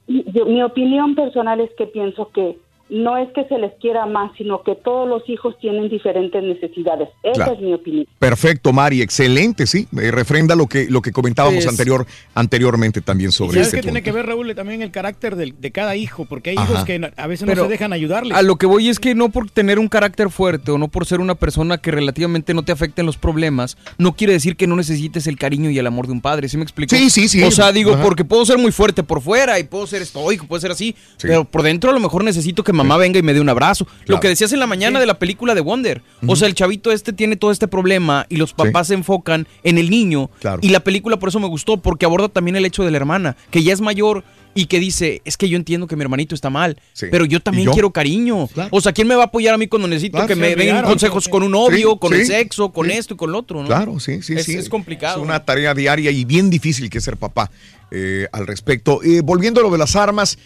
yo- 0.07 0.45
mi 0.45 0.61
opinión 0.63 1.15
personal 1.15 1.59
es 1.59 1.71
que 1.71 1.87
pienso 1.87 2.31
que 2.31 2.57
no 2.89 3.17
es 3.17 3.29
que 3.33 3.43
se 3.45 3.57
les 3.57 3.73
quiera 3.81 4.05
más, 4.05 4.31
sino 4.37 4.63
que 4.63 4.75
todos 4.75 5.07
los 5.07 5.27
hijos 5.29 5.55
tienen 5.59 5.89
diferentes 5.89 6.41
necesidades. 6.41 7.09
Esa 7.23 7.33
Claro. 7.33 7.53
es 7.53 7.59
mi 7.61 7.73
opinión. 7.73 8.05
Perfecto, 8.19 8.71
Mari, 8.73 9.01
excelente, 9.01 9.67
sí. 9.67 9.87
Eh, 10.01 10.11
refrenda 10.11 10.55
lo 10.55 10.67
que, 10.67 10.87
lo 10.89 11.01
que 11.01 11.11
comentábamos 11.11 11.65
Es- 11.65 11.67
anterior, 11.67 12.05
anteriormente 12.33 13.01
también 13.01 13.29
¿Y 13.29 13.33
sobre 13.33 13.53
sabes 13.55 13.67
este 13.67 13.77
qué 13.77 13.83
tiene 13.83 14.01
que 14.03 14.11
ver, 14.11 14.25
Raúl? 14.25 14.53
También 14.55 14.81
el 14.81 14.91
carácter 14.91 15.35
de, 15.35 15.71
cada 15.71 15.95
hijo, 15.95 16.25
porque 16.25 16.51
hay 16.51 16.55
Ajá. 16.57 16.71
hijos 16.71 16.85
que 16.85 17.11
a 17.15 17.27
veces 17.27 17.45
Pero 17.45 17.63
no 17.63 17.67
se 17.67 17.71
dejan 17.71 17.91
ayudarle. 17.93 18.33
A 18.33 18.41
lo 18.41 18.55
que 18.55 18.65
voy 18.65 18.87
es 18.89 18.99
que 18.99 19.13
no 19.15 19.29
por 19.29 19.49
tener 19.49 19.79
un 19.79 19.87
carácter 19.89 20.29
fuerte 20.29 20.71
o 20.71 20.77
no 20.77 20.87
por 20.87 21.05
ser 21.05 21.19
una 21.19 21.35
persona 21.35 21.77
que 21.77 21.91
relativamente 21.91 22.53
no 22.53 22.63
te 22.63 22.71
afecten 22.71 23.05
los 23.05 23.17
problemas, 23.17 23.77
no 23.97 24.13
quiere 24.15 24.33
decir 24.33 24.55
que 24.55 24.67
no 24.67 24.75
necesites 24.75 25.27
el 25.27 25.37
cariño 25.37 25.69
y 25.69 25.77
el 25.77 25.87
amor 25.87 26.07
de 26.07 26.13
un 26.13 26.21
padre. 26.21 26.47
¿Sí 26.49 26.57
me 26.57 26.63
explico? 26.63 26.95
Sí, 26.95 27.09
sí, 27.09 27.27
sí. 27.27 27.43
O 27.43 27.51
sea, 27.51 27.71
digo, 27.71 27.93
Ajá. 27.93 28.03
porque 28.03 28.23
puedo 28.23 28.45
ser 28.45 28.57
muy 28.57 28.71
fuerte 28.71 29.03
por 29.03 29.21
fuera 29.21 29.59
y 29.59 29.63
puedo 29.63 29.85
ser 29.87 30.01
estoico, 30.01 30.47
puedo 30.47 30.61
ser 30.61 30.71
así, 30.71 30.95
pero 31.21 31.43
por 31.45 31.63
dentro 31.63 31.89
a 31.89 31.93
lo 31.93 31.99
mejor 31.99 32.23
necesito 32.23 32.63
que 32.63 32.73
mamá 32.77 32.97
venga 32.97 33.19
y 33.19 33.23
me 33.23 33.33
dé 33.33 33.41
un 33.41 33.49
abrazo. 33.49 33.85
Lo 34.05 34.19
que 34.19 34.27
decías 34.29 34.53
en 34.53 34.59
la 34.59 34.67
mañana 34.67 34.99
de 34.99 35.05
la 35.05 35.19
película 35.19 35.53
de 35.55 35.61
Wonder. 35.61 36.01
O 36.25 36.35
sea, 36.35 36.47
el 36.47 36.53
chavito 36.55 36.91
este 36.91 37.11
tiene 37.13 37.35
todo 37.35 37.51
este 37.51 37.67
problema 37.67 38.25
y 38.29 38.37
los 38.37 38.53
papás 38.53 38.87
se 38.87 38.93
enfocan 38.93 39.47
en 39.63 39.77
el 39.77 39.89
niño. 39.89 40.29
Claro. 40.39 40.59
Y 40.61 40.69
la 40.69 40.79
película 40.79 41.17
por 41.19 41.29
eso 41.29 41.39
me 41.39 41.47
gustó, 41.47 41.77
porque 41.77 42.05
aborda 42.05 42.29
también 42.29 42.55
el 42.55 42.65
hecho 42.65 42.83
de 42.83 42.91
la 42.91 42.97
hermana, 42.97 43.35
que 43.51 43.63
ya 43.63 43.73
es 43.73 43.81
mayor 43.81 44.23
y 44.55 44.65
que 44.65 44.79
dice, 44.79 45.21
es 45.23 45.37
que 45.37 45.49
yo 45.49 45.55
entiendo 45.55 45.85
que 45.85 45.95
mi 45.95 46.01
hermanito 46.01 46.33
está 46.33 46.49
mal, 46.49 46.79
Sí. 46.93 47.05
pero 47.11 47.25
yo 47.25 47.37
¿Y 47.37 47.41
también 47.41 47.65
yo? 47.67 47.73
quiero 47.73 47.91
cariño. 47.91 48.49
O 48.71 48.81
sea, 48.81 48.91
¿quién 48.91 49.07
me 49.07 49.13
va 49.13 49.23
a 49.23 49.25
apoyar 49.27 49.53
a 49.53 49.57
mí 49.57 49.67
cuando 49.67 49.87
necesito 49.87 50.13
Claro, 50.13 50.27
que 50.27 50.35
me 50.35 50.55
den 50.55 50.81
consejos 50.83 51.27
con 51.27 51.43
un 51.43 51.51
novio, 51.51 51.91
Sí, 51.91 51.97
con 51.99 52.13
sí, 52.13 52.19
el 52.21 52.25
sexo, 52.25 52.71
con 52.71 52.87
sí. 52.87 52.93
esto 52.93 53.13
y 53.13 53.17
con 53.17 53.31
lo 53.31 53.37
otro? 53.39 53.61
¿no? 53.61 53.67
Claro, 53.67 53.99
sí, 53.99 54.23
sí, 54.23 54.33
es, 54.33 54.45
sí. 54.45 54.55
Es 54.55 54.67
complicado. 54.67 55.17
Es 55.19 55.23
una 55.23 55.45
tarea 55.45 55.75
diaria 55.75 56.09
y 56.09 56.25
bien 56.25 56.49
difícil 56.49 56.89
que 56.89 56.99
ser 57.01 57.17
papá 57.17 57.51
eh, 57.91 58.27
al 58.31 58.47
respecto. 58.47 59.03
Eh, 59.03 59.21
volviendo 59.21 59.59
a 59.59 59.63
lo 59.63 59.69
de 59.69 59.77
las 59.77 59.95
armas, 59.95 60.39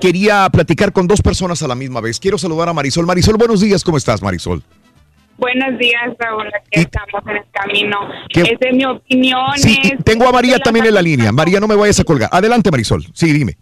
quería 0.00 0.48
platicar 0.50 0.92
con 0.92 1.06
dos 1.06 1.20
personas 1.22 1.62
a 1.62 1.68
la 1.68 1.74
misma 1.74 2.00
vez. 2.00 2.18
Quiero 2.20 2.38
saludar 2.38 2.68
a 2.68 2.72
Marisol. 2.72 3.06
Marisol, 3.06 3.36
buenos 3.36 3.60
días. 3.60 3.82
¿Cómo 3.84 3.96
estás, 3.96 4.22
Marisol? 4.22 4.62
Buenos 5.36 5.78
días, 5.78 6.14
Raúl. 6.18 6.46
Aquí 6.46 6.80
estamos 6.80 7.22
en 7.26 7.36
el 7.38 7.44
camino. 7.50 7.98
¿Qué- 8.28 8.42
Es 8.42 8.58
de 8.60 8.72
mi 8.72 8.84
opinión. 8.84 9.40
Sí, 9.56 9.76
es- 9.82 10.04
tengo 10.04 10.28
a 10.28 10.32
María 10.32 10.58
también 10.58 10.86
en 10.86 10.94
la 10.94 11.02
línea. 11.02 11.32
María, 11.32 11.58
no 11.58 11.66
me 11.66 11.74
vayas 11.74 11.98
a 12.00 12.04
colgar. 12.04 12.28
Adelante, 12.32 12.70
Marisol. 12.70 13.02
Sí, 13.12 13.32
dime. 13.32 13.56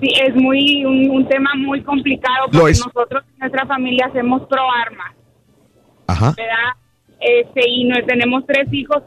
Sí, 0.00 0.08
es 0.26 0.34
muy 0.34 0.84
un, 0.84 1.08
un 1.10 1.26
tema 1.28 1.52
muy 1.56 1.82
complicado 1.82 2.46
porque 2.52 2.72
nosotros 2.84 3.24
en 3.32 3.38
nuestra 3.38 3.64
familia 3.66 4.06
hacemos 4.10 4.42
pro 4.46 4.60
armas, 4.70 5.14
Ajá. 6.06 6.34
¿verdad? 6.36 6.74
Este, 7.18 7.62
y 7.66 7.84
no, 7.84 7.94
tenemos 8.04 8.44
tres 8.46 8.68
hijos, 8.72 9.02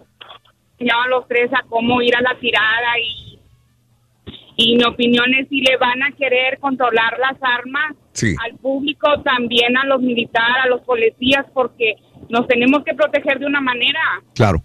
enseñaban 0.79 1.09
los 1.11 1.27
tres 1.27 1.51
a 1.53 1.63
cómo 1.67 2.01
ir 2.01 2.15
a 2.15 2.21
la 2.21 2.39
tirada 2.39 2.97
y, 3.05 3.28
y 4.61 4.75
mi 4.75 4.83
opinión 4.83 5.33
es 5.33 5.47
si 5.47 5.61
le 5.61 5.77
van 5.77 6.03
a 6.03 6.11
querer 6.17 6.59
controlar 6.59 7.13
las 7.19 7.37
armas, 7.41 7.95
Sí. 8.11 8.35
al 8.43 8.57
público, 8.57 9.07
también 9.23 9.77
a 9.77 9.85
los 9.85 10.01
militares, 10.01 10.65
a 10.65 10.67
los 10.67 10.81
policías, 10.81 11.45
porque 11.53 11.95
nos 12.29 12.45
tenemos 12.47 12.83
que 12.83 12.93
proteger 12.93 13.39
de 13.39 13.45
una 13.45 13.61
manera. 13.61 13.99
Claro. 14.35 14.61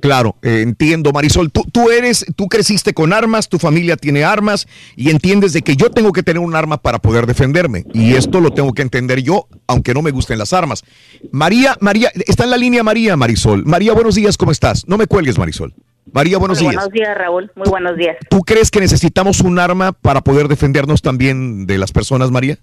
Claro, 0.00 0.36
eh, 0.42 0.60
entiendo, 0.62 1.10
Marisol. 1.12 1.50
Tú, 1.50 1.62
tú 1.72 1.90
eres, 1.90 2.24
tú 2.36 2.46
creciste 2.48 2.94
con 2.94 3.12
armas, 3.12 3.48
tu 3.48 3.58
familia 3.58 3.96
tiene 3.96 4.24
armas 4.24 4.66
y 4.94 5.10
entiendes 5.10 5.52
de 5.52 5.62
que 5.62 5.74
yo 5.76 5.90
tengo 5.90 6.12
que 6.12 6.22
tener 6.22 6.40
un 6.40 6.54
arma 6.54 6.76
para 6.78 6.98
poder 6.98 7.26
defenderme. 7.26 7.84
Y 7.92 8.14
esto 8.14 8.40
lo 8.40 8.50
tengo 8.50 8.72
que 8.72 8.82
entender 8.82 9.22
yo, 9.22 9.48
aunque 9.66 9.94
no 9.94 10.02
me 10.02 10.10
gusten 10.12 10.38
las 10.38 10.52
armas. 10.52 10.84
María, 11.32 11.76
María, 11.80 12.10
está 12.26 12.44
en 12.44 12.50
la 12.50 12.56
línea 12.56 12.82
María, 12.82 13.16
Marisol. 13.16 13.64
María, 13.66 13.92
buenos 13.94 14.14
días, 14.14 14.36
¿cómo 14.36 14.52
estás? 14.52 14.86
No 14.86 14.96
me 14.96 15.06
cuelgues, 15.06 15.38
Marisol. 15.38 15.74
María, 16.12 16.38
buenos 16.38 16.62
Muy 16.62 16.70
días. 16.70 16.84
Buenos 16.84 16.92
días, 16.92 17.18
Raúl. 17.18 17.50
Muy 17.54 17.68
buenos 17.68 17.96
días. 17.96 18.16
¿Tú 18.30 18.40
crees 18.40 18.70
que 18.70 18.80
necesitamos 18.80 19.40
un 19.40 19.58
arma 19.58 19.92
para 19.92 20.20
poder 20.20 20.48
defendernos 20.48 21.02
también 21.02 21.66
de 21.66 21.78
las 21.78 21.92
personas, 21.92 22.30
María? 22.30 22.56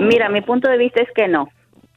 Mira, 0.00 0.28
mi 0.28 0.40
punto 0.40 0.68
de 0.68 0.78
vista 0.78 1.02
es 1.02 1.08
que 1.14 1.28
no. 1.28 1.48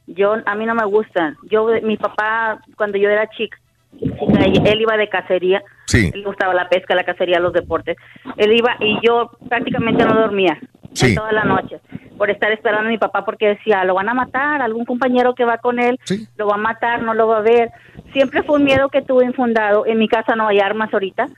Yo 0.06 0.34
a 0.44 0.54
mí 0.54 0.66
no 0.66 0.74
me 0.74 0.84
gustan. 0.86 1.36
Yo 1.50 1.68
mi 1.82 1.96
papá 1.96 2.60
cuando 2.76 2.98
yo 2.98 3.08
era 3.08 3.28
chica, 3.30 3.56
chica, 3.56 3.67
él 4.00 4.80
iba 4.80 4.96
de 4.96 5.08
cacería. 5.08 5.62
Sí. 5.86 6.10
Le 6.14 6.22
gustaba 6.22 6.54
la 6.54 6.68
pesca, 6.68 6.94
la 6.94 7.04
cacería, 7.04 7.40
los 7.40 7.52
deportes. 7.52 7.96
Él 8.36 8.52
iba 8.52 8.76
y 8.80 8.98
yo 9.06 9.30
prácticamente 9.48 10.04
no 10.04 10.14
dormía 10.14 10.58
Sí. 10.92 11.14
toda 11.14 11.32
la 11.32 11.44
noche 11.44 11.80
por 12.16 12.30
estar 12.30 12.50
esperando 12.50 12.86
a 12.88 12.90
mi 12.90 12.98
papá 12.98 13.24
porque 13.24 13.48
decía, 13.48 13.84
lo 13.84 13.94
van 13.94 14.08
a 14.08 14.14
matar, 14.14 14.60
algún 14.62 14.84
compañero 14.84 15.34
que 15.34 15.44
va 15.44 15.58
con 15.58 15.78
él 15.78 16.00
lo 16.36 16.48
va 16.48 16.54
a 16.54 16.58
matar, 16.58 17.02
no 17.02 17.14
lo 17.14 17.28
va 17.28 17.38
a 17.38 17.42
ver. 17.42 17.70
Siempre 18.12 18.42
fue 18.42 18.56
un 18.56 18.64
miedo 18.64 18.88
que 18.88 19.02
tuve 19.02 19.24
infundado. 19.24 19.86
En 19.86 19.98
mi 19.98 20.08
casa 20.08 20.34
no 20.34 20.48
hay 20.48 20.58
armas 20.58 20.92
ahorita 20.92 21.28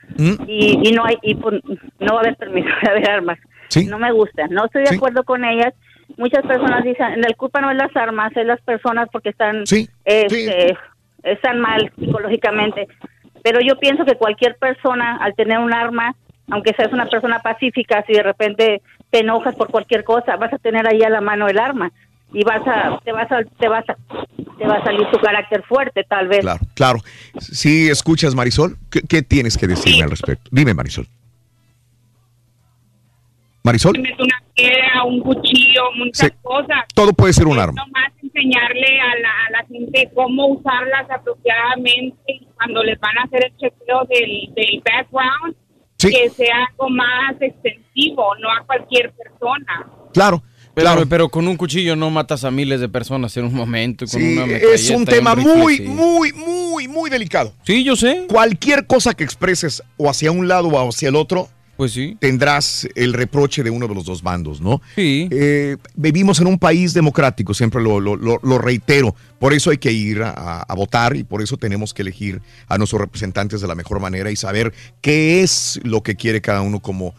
y, 0.47 0.79
y 0.83 0.91
no 0.93 1.05
hay 1.05 1.17
y 1.21 1.35
pues, 1.35 1.61
no 1.99 2.13
va 2.13 2.19
a 2.19 2.21
haber 2.21 2.35
permiso 2.37 2.69
de 2.83 2.89
haber 2.89 3.09
armas. 3.09 3.37
No 3.87 3.99
me 3.99 4.11
gusta, 4.11 4.47
no 4.49 4.65
estoy 4.65 4.83
de 4.83 4.95
acuerdo 4.95 5.23
con 5.23 5.45
ellas. 5.45 5.73
Muchas 6.17 6.45
personas 6.45 6.83
dicen, 6.83 7.21
la 7.21 7.33
culpa 7.37 7.61
no 7.61 7.71
es 7.71 7.77
las 7.77 7.95
armas, 7.95 8.35
es 8.35 8.45
las 8.45 8.59
personas 8.61 9.07
porque 9.13 9.29
están 9.29 9.63
este, 10.03 10.77
están 11.23 11.59
mal 11.59 11.91
psicológicamente. 11.99 12.87
Pero 13.43 13.59
yo 13.61 13.77
pienso 13.79 14.05
que 14.05 14.15
cualquier 14.15 14.55
persona 14.57 15.17
al 15.17 15.33
tener 15.35 15.59
un 15.59 15.73
arma, 15.73 16.15
aunque 16.49 16.73
seas 16.73 16.91
una 16.93 17.07
persona 17.07 17.39
pacífica, 17.39 18.03
si 18.07 18.13
de 18.13 18.23
repente 18.23 18.81
te 19.09 19.19
enojas 19.19 19.55
por 19.55 19.69
cualquier 19.69 20.03
cosa, 20.03 20.35
vas 20.37 20.53
a 20.53 20.57
tener 20.57 20.87
ahí 20.87 21.01
a 21.03 21.09
la 21.09 21.21
mano 21.21 21.47
el 21.47 21.57
arma 21.59 21.91
y 22.33 22.43
vas 22.45 22.65
a 22.65 22.97
te 23.03 23.11
vas 23.11 23.29
a 23.31 23.43
te 23.59 23.67
vas 23.67 23.83
a 23.89 23.95
te 24.57 24.67
va 24.67 24.75
a 24.75 24.83
salir 24.83 25.05
tu 25.11 25.19
carácter 25.19 25.63
fuerte 25.63 26.03
tal 26.03 26.27
vez. 26.27 26.39
Claro, 26.41 26.59
claro. 26.75 26.99
Sí, 27.39 27.89
escuchas, 27.89 28.35
Marisol. 28.35 28.77
¿Qué, 28.91 29.01
qué 29.01 29.21
tienes 29.21 29.57
que 29.57 29.67
decirme 29.67 30.03
al 30.03 30.11
respecto? 30.11 30.49
Dime, 30.51 30.73
Marisol. 30.73 31.07
Marisol, 33.63 33.93
Tienes 33.93 34.19
una 34.19 34.41
piedra, 34.55 35.03
un 35.05 35.19
cuchillo, 35.21 35.81
muchas 35.95 36.29
Sí. 36.29 36.35
cosas. 36.41 36.79
todo 36.95 37.13
puede 37.13 37.33
ser 37.33 37.47
un 37.47 37.59
arma. 37.59 37.83
Nomás 37.85 38.11
enseñarle 38.33 38.99
a 39.01 39.19
la, 39.19 39.29
a 39.47 39.51
la 39.61 39.67
gente 39.67 40.09
cómo 40.13 40.47
usarlas 40.47 41.09
apropiadamente 41.09 42.41
cuando 42.55 42.83
les 42.83 42.99
van 42.99 43.17
a 43.17 43.23
hacer 43.23 43.45
el 43.45 43.57
chequeo 43.57 44.05
del, 44.09 44.53
del 44.55 44.81
background, 44.83 45.55
que 45.97 46.29
sea 46.31 46.65
algo 46.69 46.89
más 46.89 47.35
extensivo, 47.39 48.35
no 48.39 48.49
a 48.51 48.65
cualquier 48.65 49.11
persona. 49.13 49.87
Claro. 50.13 50.43
Pero, 50.73 51.05
pero 51.09 51.27
con 51.29 51.47
un 51.49 51.57
cuchillo 51.57 51.97
no 51.97 52.09
matas 52.09 52.45
a 52.45 52.49
miles 52.49 52.79
de 52.79 52.87
personas 52.87 53.35
en 53.35 53.43
un 53.43 53.53
momento. 53.53 54.05
Con 54.05 54.21
Sí, 54.21 54.37
una 54.37 54.45
es 54.55 54.89
un 54.89 55.03
tema 55.05 55.35
muy, 55.35 55.77
sí. 55.77 55.83
muy, 55.83 56.31
muy, 56.31 56.87
muy 56.87 57.09
delicado. 57.09 57.53
Sí, 57.63 57.83
yo 57.83 57.97
sé. 57.97 58.25
Cualquier 58.29 58.87
cosa 58.87 59.13
que 59.13 59.25
expreses 59.25 59.83
o 59.97 60.09
hacia 60.09 60.31
un 60.31 60.47
lado 60.47 60.69
o 60.69 60.89
hacia 60.89 61.09
el 61.09 61.17
otro, 61.17 61.49
pues 61.81 61.93
sí. 61.93 62.15
tendrás 62.19 62.87
el 62.93 63.11
reproche 63.13 63.63
de 63.63 63.71
uno 63.71 63.87
de 63.87 63.95
los 63.95 64.05
dos 64.05 64.21
bandos, 64.21 64.61
¿no? 64.61 64.83
Sí. 64.95 65.27
Eh, 65.31 65.77
vivimos 65.95 66.39
en 66.39 66.45
un 66.45 66.59
país 66.59 66.93
democrático, 66.93 67.55
siempre 67.55 67.81
lo, 67.81 67.99
lo- 67.99 68.15
lo- 68.15 68.39
lo 68.43 68.57
reitero. 68.59 69.15
Por 69.39 69.51
eso 69.51 69.71
hay 69.71 69.79
que 69.79 69.91
ir 69.91 70.21
a, 70.21 70.61
a 70.61 70.75
votar 70.75 71.15
y 71.15 71.23
por 71.23 71.41
eso 71.41 71.57
tenemos 71.57 71.91
que 71.95 72.03
elegir 72.03 72.39
a 72.67 72.77
nuestros 72.77 73.01
representantes 73.01 73.61
de 73.61 73.67
la 73.67 73.73
mejor 73.73 73.99
manera 73.99 74.29
y 74.29 74.35
saber 74.35 74.71
qué 75.01 75.41
es 75.41 75.79
lo 75.83 76.03
que 76.03 76.15
quiere 76.15 76.39
cada 76.39 76.61
uno 76.61 76.81
como, 76.81 77.15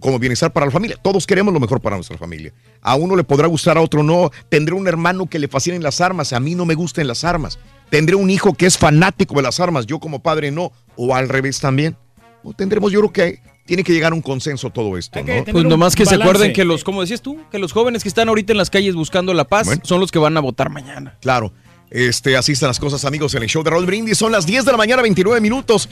como 0.00 0.18
bienestar 0.18 0.52
para 0.52 0.66
la 0.66 0.72
familia. 0.72 0.96
Todos 1.00 1.24
queremos 1.24 1.54
lo 1.54 1.60
mejor 1.60 1.80
para 1.80 1.94
nuestra 1.94 2.18
familia. 2.18 2.52
A 2.80 2.96
uno 2.96 3.14
le 3.14 3.22
podrá 3.22 3.46
gustar, 3.46 3.76
a 3.78 3.82
otro 3.82 4.02
no. 4.02 4.32
Tendré 4.48 4.74
un 4.74 4.88
hermano 4.88 5.26
que 5.26 5.38
le 5.38 5.46
fascinen 5.46 5.80
las 5.84 6.00
armas, 6.00 6.32
a 6.32 6.40
mí 6.40 6.56
no 6.56 6.66
me 6.66 6.74
gustan 6.74 7.06
las 7.06 7.22
armas. 7.22 7.60
Tendré 7.88 8.16
un 8.16 8.30
hijo 8.30 8.54
que 8.54 8.66
es 8.66 8.76
fanático 8.76 9.36
de 9.36 9.42
las 9.42 9.60
armas, 9.60 9.86
yo 9.86 10.00
como 10.00 10.20
padre 10.20 10.50
no. 10.50 10.72
O 10.96 11.14
al 11.14 11.28
revés 11.28 11.60
también. 11.60 11.96
O 12.42 12.52
tendremos, 12.52 12.90
yo 12.90 12.98
creo 12.98 13.12
que 13.12 13.51
tiene 13.64 13.84
que 13.84 13.92
llegar 13.92 14.12
a 14.12 14.14
un 14.14 14.22
consenso 14.22 14.70
todo 14.70 14.96
esto, 14.98 15.22
¿no? 15.22 15.44
Pues 15.44 15.64
nomás 15.64 15.94
que 15.94 16.06
se 16.06 16.16
acuerden 16.16 16.52
que 16.52 16.64
los, 16.64 16.84
como 16.84 17.00
decías 17.00 17.22
tú, 17.22 17.38
que 17.50 17.58
los 17.58 17.72
jóvenes 17.72 18.02
que 18.02 18.08
están 18.08 18.28
ahorita 18.28 18.52
en 18.52 18.58
las 18.58 18.70
calles 18.70 18.94
buscando 18.94 19.34
la 19.34 19.44
paz 19.44 19.68
son 19.82 20.00
los 20.00 20.10
que 20.10 20.18
van 20.18 20.36
a 20.36 20.40
votar 20.40 20.70
mañana. 20.70 21.16
Claro. 21.20 21.52
Este, 21.90 22.38
así 22.38 22.52
están 22.52 22.68
las 22.68 22.80
cosas, 22.80 23.04
amigos, 23.04 23.34
en 23.34 23.42
el 23.42 23.50
show 23.50 23.62
de 23.62 23.68
Raúl 23.68 23.84
Brindis. 23.84 24.16
Son 24.16 24.32
las 24.32 24.46
10 24.46 24.64
de 24.64 24.72
la 24.72 24.78
mañana, 24.78 25.02
29 25.02 25.42
minutos. 25.42 25.90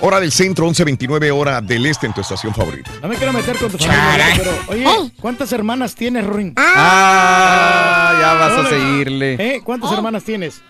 Hora 0.00 0.18
del 0.18 0.32
centro, 0.32 0.66
11.29 0.66 1.30
hora 1.32 1.60
del 1.60 1.84
este 1.86 2.06
en 2.06 2.14
tu 2.14 2.22
estación 2.22 2.54
favorita. 2.54 2.90
No 3.02 3.08
me 3.08 3.16
quiero 3.16 3.32
meter 3.32 3.56
con 3.58 3.70
tu 3.70 3.78
familia, 3.78 4.26
pero 4.36 4.50
oye, 4.68 5.12
¿cuántas 5.20 5.52
hermanas 5.52 5.94
tienes, 5.94 6.26
Ruin? 6.26 6.54
Ah, 6.56 8.18
ya 8.20 8.34
vas 8.34 8.66
a 8.66 8.68
seguirle. 8.70 9.34
¿Eh? 9.34 9.60
¿Cuántas 9.62 9.92
hermanas 9.92 10.24
tienes? 10.24 10.62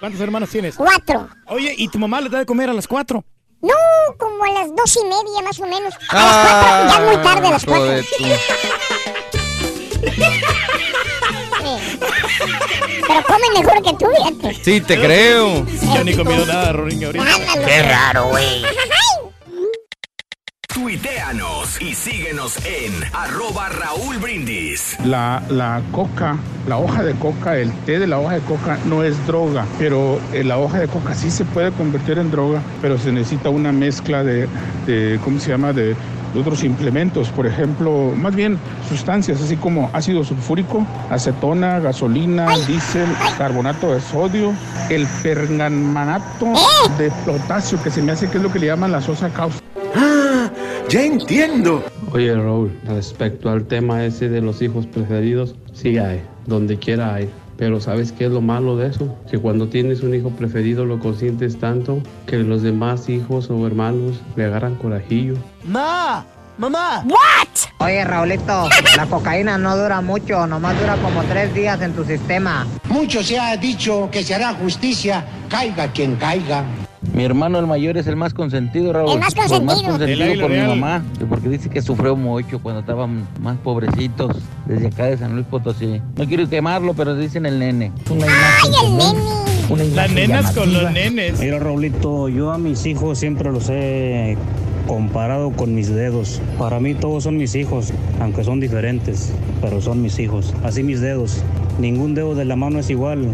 ¿Cuántas 0.00 0.20
hermanas 0.20 0.48
tienes? 0.48 0.74
Cuatro. 0.74 1.28
Oye, 1.46 1.74
¿y 1.76 1.88
tu 1.88 1.98
mamá 1.98 2.20
le 2.20 2.30
da 2.30 2.38
de 2.38 2.46
comer 2.46 2.70
a 2.70 2.72
las 2.72 2.88
cuatro? 2.88 3.24
No, 3.64 3.74
como 4.18 4.44
a 4.44 4.48
las 4.52 4.76
dos 4.76 4.96
y 4.96 5.04
media 5.04 5.42
más 5.42 5.58
o 5.58 5.66
menos. 5.66 5.94
A 6.10 6.10
Ah, 6.10 6.24
las 6.26 6.44
cuatro, 6.44 6.88
ya 6.88 6.94
es 6.94 7.16
muy 7.16 7.24
tarde 7.24 7.46
a 7.46 7.50
las 7.50 7.64
cuatro. 7.64 9.04
Pero 13.06 13.22
comen 13.24 13.52
mejor 13.62 13.82
que 13.82 13.92
tú, 13.94 14.06
fíjate. 14.16 14.64
Sí, 14.64 14.80
te 14.80 14.98
creo. 14.98 15.64
Ya 15.94 16.04
ni 16.04 16.14
comido 16.14 16.44
nada, 16.46 16.72
Ruin, 16.72 17.04
ahorita. 17.04 17.24
Qué 17.66 17.82
raro, 17.82 18.28
güey. 18.28 18.62
Tuiteanos 20.84 21.80
y 21.80 21.94
síguenos 21.94 22.58
en 22.66 22.92
arroba 23.14 23.70
Raúl 23.70 24.18
Brindis. 24.18 24.98
La, 25.02 25.42
la 25.48 25.80
coca, 25.92 26.36
la 26.68 26.76
hoja 26.76 27.02
de 27.02 27.14
coca, 27.14 27.56
el 27.56 27.72
té 27.86 27.98
de 27.98 28.06
la 28.06 28.18
hoja 28.18 28.34
de 28.34 28.40
coca 28.42 28.78
no 28.84 29.02
es 29.02 29.26
droga, 29.26 29.64
pero 29.78 30.20
eh, 30.34 30.44
la 30.44 30.58
hoja 30.58 30.80
de 30.80 30.88
coca 30.88 31.14
sí 31.14 31.30
se 31.30 31.46
puede 31.46 31.72
convertir 31.72 32.18
en 32.18 32.30
droga, 32.30 32.60
pero 32.82 32.98
se 32.98 33.12
necesita 33.12 33.48
una 33.48 33.72
mezcla 33.72 34.22
de, 34.22 34.46
de 34.86 35.18
¿cómo 35.24 35.40
se 35.40 35.52
llama?, 35.52 35.72
de, 35.72 35.96
de 36.34 36.40
otros 36.40 36.62
implementos, 36.64 37.30
por 37.30 37.46
ejemplo, 37.46 38.12
más 38.14 38.34
bien 38.34 38.58
sustancias, 38.86 39.40
así 39.40 39.56
como 39.56 39.88
ácido 39.94 40.22
sulfúrico, 40.22 40.86
acetona, 41.08 41.80
gasolina, 41.80 42.58
diésel, 42.66 43.08
carbonato 43.38 43.94
de 43.94 44.02
sodio, 44.02 44.52
el 44.90 45.06
permanganato 45.22 46.52
de 46.98 47.10
potasio, 47.24 47.82
que 47.82 47.90
se 47.90 48.02
me 48.02 48.12
hace 48.12 48.28
que 48.28 48.36
es 48.36 48.42
lo 48.42 48.52
que 48.52 48.58
le 48.58 48.66
llaman 48.66 48.92
la 48.92 49.00
sosa 49.00 49.30
cáustica. 49.30 49.64
Ya 50.94 51.02
entiendo. 51.02 51.82
Oye, 52.12 52.32
Raúl, 52.32 52.70
respecto 52.86 53.50
al 53.50 53.64
tema 53.64 54.04
ese 54.04 54.28
de 54.28 54.40
los 54.40 54.62
hijos 54.62 54.86
preferidos, 54.86 55.56
sí 55.72 55.98
hay, 55.98 56.22
donde 56.46 56.78
quiera 56.78 57.12
hay. 57.12 57.28
Pero 57.56 57.80
¿sabes 57.80 58.12
qué 58.12 58.26
es 58.26 58.30
lo 58.30 58.40
malo 58.40 58.76
de 58.76 58.90
eso? 58.90 59.12
Que 59.28 59.36
cuando 59.36 59.66
tienes 59.66 60.04
un 60.04 60.14
hijo 60.14 60.30
preferido 60.30 60.84
lo 60.84 61.00
consientes 61.00 61.58
tanto 61.58 62.00
que 62.28 62.36
los 62.36 62.62
demás 62.62 63.08
hijos 63.08 63.50
o 63.50 63.66
hermanos 63.66 64.20
le 64.36 64.44
agarran 64.44 64.76
corajillo. 64.76 65.34
¡Ma! 65.64 66.24
¡Mamá! 66.58 67.02
¿What? 67.06 67.84
Oye, 67.84 68.04
Raulito, 68.04 68.68
la 68.96 69.06
cocaína 69.06 69.58
no 69.58 69.76
dura 69.76 70.00
mucho, 70.00 70.46
nomás 70.46 70.78
dura 70.78 70.94
como 70.98 71.24
tres 71.24 71.52
días 71.54 71.82
en 71.82 71.92
tu 71.92 72.04
sistema. 72.04 72.68
Mucho 72.88 73.20
se 73.24 73.36
ha 73.36 73.56
dicho 73.56 74.08
que 74.12 74.22
se 74.22 74.36
hará 74.36 74.54
justicia, 74.54 75.26
caiga 75.48 75.90
quien 75.90 76.14
caiga. 76.14 76.64
Mi 77.12 77.24
hermano 77.24 77.58
el 77.58 77.66
mayor 77.66 77.96
es 77.96 78.06
el 78.06 78.16
más 78.16 78.34
consentido, 78.34 78.92
Raúl. 78.92 79.12
El 79.12 79.18
más 79.20 79.34
Por 79.34 79.44
consentido. 79.48 79.64
más 79.66 79.80
El 79.80 79.86
consentido 80.18 80.40
por 80.42 80.50
mi 80.50 80.60
mamá, 80.66 81.02
que 81.18 81.26
porque 81.26 81.48
dice 81.48 81.68
que 81.70 81.82
sufrió 81.82 82.16
mucho 82.16 82.58
cuando 82.60 82.80
estaban 82.80 83.26
más 83.40 83.56
pobrecitos 83.58 84.36
desde 84.66 84.88
acá 84.88 85.06
de 85.06 85.18
San 85.18 85.34
Luis 85.34 85.46
Potosí. 85.46 86.00
No 86.16 86.24
quiero 86.26 86.48
quemarlo, 86.48 86.94
pero 86.94 87.14
dicen 87.14 87.46
el 87.46 87.58
nene. 87.58 87.92
Una 88.10 88.26
imagen, 88.26 89.94
Las 89.96 90.10
nenas 90.12 90.52
con 90.52 90.72
los 90.72 90.90
nenes. 90.92 91.38
Mira, 91.40 91.58
Raulito, 91.58 92.28
yo 92.28 92.50
a 92.52 92.58
mis 92.58 92.84
hijos 92.86 93.18
siempre 93.18 93.50
los 93.52 93.68
he 93.70 94.36
comparado 94.86 95.50
con 95.52 95.74
mis 95.74 95.88
dedos. 95.88 96.40
Para 96.58 96.80
mí 96.80 96.94
todos 96.94 97.24
son 97.24 97.36
mis 97.36 97.54
hijos, 97.54 97.92
aunque 98.20 98.44
son 98.44 98.60
diferentes, 98.60 99.32
pero 99.62 99.80
son 99.80 100.02
mis 100.02 100.18
hijos. 100.18 100.52
Así 100.64 100.82
mis 100.82 101.00
dedos. 101.00 101.42
Ningún 101.78 102.14
dedo 102.14 102.34
de 102.34 102.44
la 102.44 102.56
mano 102.56 102.78
es 102.78 102.90
igual, 102.90 103.26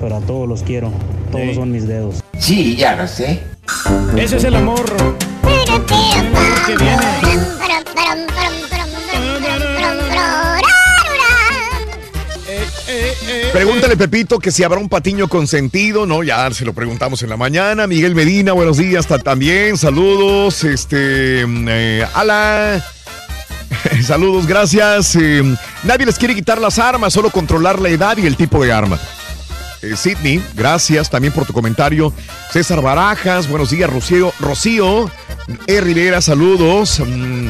pero 0.00 0.16
a 0.16 0.20
todos 0.20 0.48
los 0.48 0.62
quiero. 0.62 0.90
Todos 1.32 1.46
Sí. 1.48 1.54
son 1.54 1.72
mis 1.72 1.86
dedos. 1.88 2.23
Sí, 2.38 2.76
ya 2.76 2.94
lo 2.96 3.06
sé. 3.08 3.40
Ese 4.16 4.36
es 4.36 4.44
el 4.44 4.54
amor. 4.56 4.84
que 6.66 6.76
viene. 6.76 7.04
Pregúntale, 13.52 13.96
Pepito, 13.96 14.38
que 14.38 14.50
si 14.50 14.62
habrá 14.64 14.78
un 14.80 14.88
patiño 14.88 15.28
consentido, 15.28 16.06
¿no? 16.06 16.22
Ya 16.22 16.50
se 16.52 16.64
lo 16.64 16.72
preguntamos 16.72 17.22
en 17.22 17.30
la 17.30 17.36
mañana. 17.36 17.86
Miguel 17.86 18.14
Medina, 18.14 18.52
buenos 18.52 18.76
días 18.76 19.06
ta- 19.06 19.18
también. 19.18 19.76
Saludos. 19.78 20.64
Este. 20.64 21.44
mm, 21.46 21.66
eh, 21.70 22.06
ala. 22.14 22.84
Saludos, 24.06 24.46
gracias. 24.46 25.16
Eh, 25.16 25.42
nadie 25.84 26.06
les 26.06 26.18
quiere 26.18 26.34
quitar 26.34 26.60
las 26.60 26.78
armas, 26.78 27.12
solo 27.12 27.30
controlar 27.30 27.80
la 27.80 27.88
edad 27.90 28.16
y 28.16 28.26
el 28.26 28.36
tipo 28.36 28.62
de 28.64 28.72
arma. 28.72 28.98
Eh, 29.84 29.96
Sidney, 29.96 30.42
gracias 30.54 31.10
también 31.10 31.32
por 31.34 31.44
tu 31.44 31.52
comentario. 31.52 32.12
César 32.50 32.80
Barajas, 32.80 33.48
buenos 33.48 33.70
días, 33.70 33.90
Rocío. 33.90 34.32
Rocío, 34.40 35.10
E. 35.66 35.80
Rivera, 35.80 36.22
saludos. 36.22 37.00
Mm, 37.00 37.48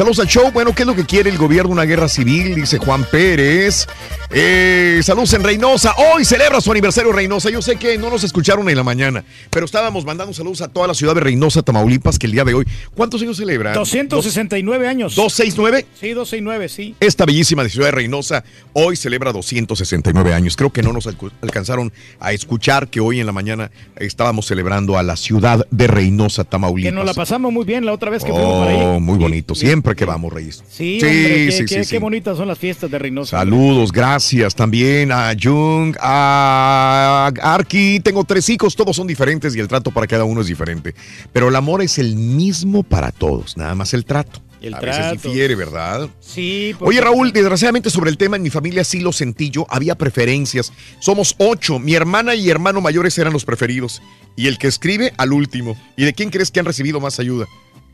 Saludos 0.00 0.18
al 0.20 0.28
show. 0.28 0.50
Bueno, 0.50 0.74
¿qué 0.74 0.84
es 0.84 0.86
lo 0.86 0.96
que 0.96 1.04
quiere 1.04 1.28
el 1.28 1.36
gobierno? 1.36 1.72
Una 1.72 1.84
guerra 1.84 2.08
civil, 2.08 2.54
dice 2.54 2.78
Juan 2.78 3.04
Pérez. 3.04 3.86
Eh, 4.30 4.98
saludos 5.02 5.34
en 5.34 5.44
Reynosa. 5.44 5.94
Hoy 6.14 6.24
celebra 6.24 6.58
su 6.62 6.70
aniversario 6.70 7.12
Reynosa. 7.12 7.50
Yo 7.50 7.60
sé 7.60 7.76
que 7.76 7.98
no 7.98 8.08
nos 8.08 8.24
escucharon 8.24 8.66
en 8.70 8.76
la 8.78 8.82
mañana, 8.82 9.22
pero 9.50 9.66
estábamos 9.66 10.06
mandando 10.06 10.32
saludos 10.32 10.62
a 10.62 10.68
toda 10.68 10.86
la 10.86 10.94
ciudad 10.94 11.14
de 11.14 11.20
Reynosa, 11.20 11.60
Tamaulipas, 11.60 12.18
que 12.18 12.24
el 12.28 12.32
día 12.32 12.44
de 12.44 12.54
hoy. 12.54 12.64
¿Cuántos 12.94 13.20
años 13.20 13.36
celebra? 13.36 13.74
269 13.74 14.88
años. 14.88 15.18
¿269? 15.18 15.84
Sí, 16.00 16.14
269, 16.14 16.68
sí. 16.70 16.94
Esta 16.98 17.26
bellísima 17.26 17.68
ciudad 17.68 17.88
de 17.88 17.92
Reynosa 17.92 18.42
hoy 18.72 18.96
celebra 18.96 19.32
269 19.32 20.32
años. 20.32 20.56
Creo 20.56 20.70
que 20.72 20.82
no 20.82 20.94
nos 20.94 21.08
alcanzaron 21.42 21.92
a 22.20 22.32
escuchar 22.32 22.88
que 22.88 23.00
hoy 23.00 23.20
en 23.20 23.26
la 23.26 23.32
mañana 23.32 23.70
estábamos 23.96 24.46
celebrando 24.46 24.96
a 24.96 25.02
la 25.02 25.16
ciudad 25.16 25.66
de 25.70 25.86
Reynosa, 25.88 26.44
Tamaulipas. 26.44 26.90
Que 26.90 26.96
nos 26.96 27.04
la 27.04 27.12
pasamos 27.12 27.52
muy 27.52 27.66
bien 27.66 27.84
la 27.84 27.92
otra 27.92 28.08
vez 28.08 28.24
que 28.24 28.30
fuimos 28.32 28.64
para 28.64 28.74
Oh, 28.74 28.94
ahí. 28.94 29.00
muy 29.00 29.18
bonito. 29.18 29.54
Siempre 29.54 29.89
que 29.94 30.04
vamos, 30.04 30.32
Reyes. 30.32 30.62
Sí, 30.70 30.94
hombre, 31.02 31.46
qué, 31.46 31.52
sí, 31.52 31.64
qué- 31.66 31.84
sí, 31.84 31.90
qué 31.90 31.98
bonitas 31.98 32.36
son 32.36 32.48
las 32.48 32.58
fiestas 32.58 32.90
de 32.90 32.98
Reynosa. 32.98 33.38
Saludos, 33.38 33.92
gracias 33.92 34.54
también 34.54 35.12
a 35.12 35.32
Jung, 35.40 35.96
a 36.00 37.30
Arki. 37.42 38.00
Tengo 38.00 38.24
tres 38.24 38.48
hijos, 38.48 38.74
todos 38.76 38.96
son 38.96 39.06
diferentes 39.06 39.54
y 39.56 39.60
el 39.60 39.68
trato 39.68 39.90
para 39.90 40.06
cada 40.06 40.24
uno 40.24 40.40
es 40.40 40.46
diferente. 40.46 40.94
Pero 41.32 41.48
el 41.48 41.56
amor 41.56 41.82
es 41.82 41.98
el 41.98 42.16
mismo 42.16 42.82
para 42.82 43.10
todos, 43.12 43.56
nada 43.56 43.74
más 43.74 43.94
el 43.94 44.04
trato. 44.04 44.40
El 44.60 44.74
a 44.74 44.80
veces 44.80 44.96
trato. 44.98 45.28
difiere, 45.28 45.54
¿verdad? 45.54 46.06
Sí, 46.20 46.74
porque- 46.78 46.90
Oye, 46.90 47.00
Raúl, 47.00 47.32
desgraciadamente 47.32 47.88
sobre 47.88 48.10
el 48.10 48.18
tema 48.18 48.36
en 48.36 48.42
mi 48.42 48.50
familia 48.50 48.84
sí 48.84 49.00
lo 49.00 49.10
sentí 49.10 49.48
yo, 49.48 49.66
había 49.70 49.94
preferencias. 49.94 50.70
Somos 51.00 51.34
ocho, 51.38 51.78
mi 51.78 51.94
hermana 51.94 52.34
y 52.34 52.50
hermano 52.50 52.82
mayores 52.82 53.16
eran 53.16 53.32
los 53.32 53.46
preferidos. 53.46 54.02
Y 54.36 54.48
el 54.48 54.58
que 54.58 54.66
escribe 54.68 55.14
al 55.16 55.32
último. 55.32 55.76
¿Y 55.96 56.04
de 56.04 56.12
quién 56.12 56.28
crees 56.28 56.50
que 56.50 56.60
han 56.60 56.66
recibido 56.66 57.00
más 57.00 57.18
ayuda? 57.18 57.46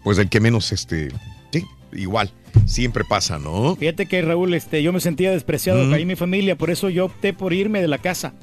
Pues 0.02 0.16
del 0.16 0.28
que 0.28 0.41
menos, 0.41 0.73
este, 0.73 1.08
igual, 1.97 2.31
siempre 2.66 3.05
pasa, 3.08 3.39
¿no? 3.39 3.76
Fíjate 3.76 4.07
que 4.07 4.23
Raúl, 4.23 4.55
este, 4.55 4.83
yo 4.83 4.92
me 4.92 5.00
sentía 5.00 5.31
despreciado 5.31 5.84
Mm. 5.84 5.92
ahí 5.92 6.02
en 6.02 6.08
mi 6.08 6.16
familia, 6.16 6.57
por 6.57 6.70
eso 6.70 6.89
yo 6.91 7.07
opté 7.07 7.33
por 7.33 7.52
irme 7.52 7.81
de 7.81 7.89
la 7.89 7.99
casa. 7.99 8.34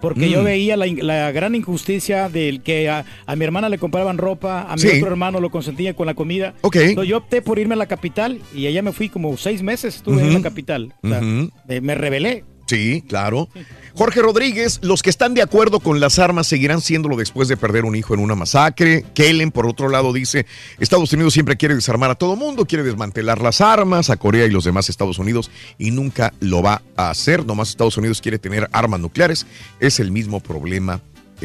Porque 0.00 0.28
yo 0.28 0.40
Mm. 0.42 0.44
veía 0.44 0.76
la, 0.76 0.86
la 0.86 1.30
gran 1.30 1.54
injusticia 1.54 2.28
del 2.28 2.62
que 2.62 2.90
a, 2.90 3.04
a 3.24 3.36
mi 3.36 3.44
hermana 3.44 3.68
le 3.68 3.78
compraban 3.78 4.18
ropa, 4.18 4.62
a 4.68 4.74
mi 4.74 4.82
Sí. 4.82 4.88
otro 4.96 5.06
hermano 5.06 5.38
lo 5.38 5.50
consentía 5.50 5.94
con 5.94 6.06
la 6.06 6.14
comida. 6.14 6.54
Ok. 6.62 6.74
Entonces 6.74 7.08
yo 7.08 7.18
opté 7.18 7.40
por 7.40 7.60
irme 7.60 7.74
a 7.74 7.76
la 7.78 7.86
capital 7.86 8.40
y 8.52 8.66
allá 8.66 8.82
me 8.82 8.90
fui 8.92 9.08
como 9.08 9.36
seis 9.36 9.62
meses, 9.62 9.94
estuve 9.96 10.22
en 10.22 10.34
la 10.34 10.42
capital. 10.42 10.92
O 11.04 11.08
sea, 11.08 11.20
eh, 11.68 11.80
me 11.80 11.94
rebelé. 11.94 12.42
Sí, 12.66 13.04
claro. 13.06 13.48
Jorge 13.94 14.22
Rodríguez, 14.22 14.78
los 14.82 15.02
que 15.02 15.10
están 15.10 15.34
de 15.34 15.42
acuerdo 15.42 15.78
con 15.78 16.00
las 16.00 16.18
armas 16.18 16.46
seguirán 16.46 16.80
siéndolo 16.80 17.16
después 17.16 17.48
de 17.48 17.58
perder 17.58 17.84
un 17.84 17.94
hijo 17.94 18.14
en 18.14 18.20
una 18.20 18.34
masacre. 18.34 19.04
Kellen, 19.14 19.50
por 19.50 19.66
otro 19.66 19.88
lado, 19.90 20.12
dice, 20.12 20.46
Estados 20.78 21.12
Unidos 21.12 21.34
siempre 21.34 21.56
quiere 21.56 21.74
desarmar 21.74 22.10
a 22.10 22.14
todo 22.14 22.34
mundo, 22.34 22.64
quiere 22.64 22.84
desmantelar 22.84 23.42
las 23.42 23.60
armas, 23.60 24.08
a 24.08 24.16
Corea 24.16 24.46
y 24.46 24.50
los 24.50 24.64
demás 24.64 24.88
Estados 24.88 25.18
Unidos, 25.18 25.50
y 25.78 25.90
nunca 25.90 26.32
lo 26.40 26.62
va 26.62 26.82
a 26.96 27.10
hacer. 27.10 27.44
Nomás 27.44 27.68
Estados 27.68 27.98
Unidos 27.98 28.22
quiere 28.22 28.38
tener 28.38 28.68
armas 28.72 29.00
nucleares. 29.00 29.46
Es 29.78 30.00
el 30.00 30.10
mismo 30.10 30.40
problema 30.40 31.00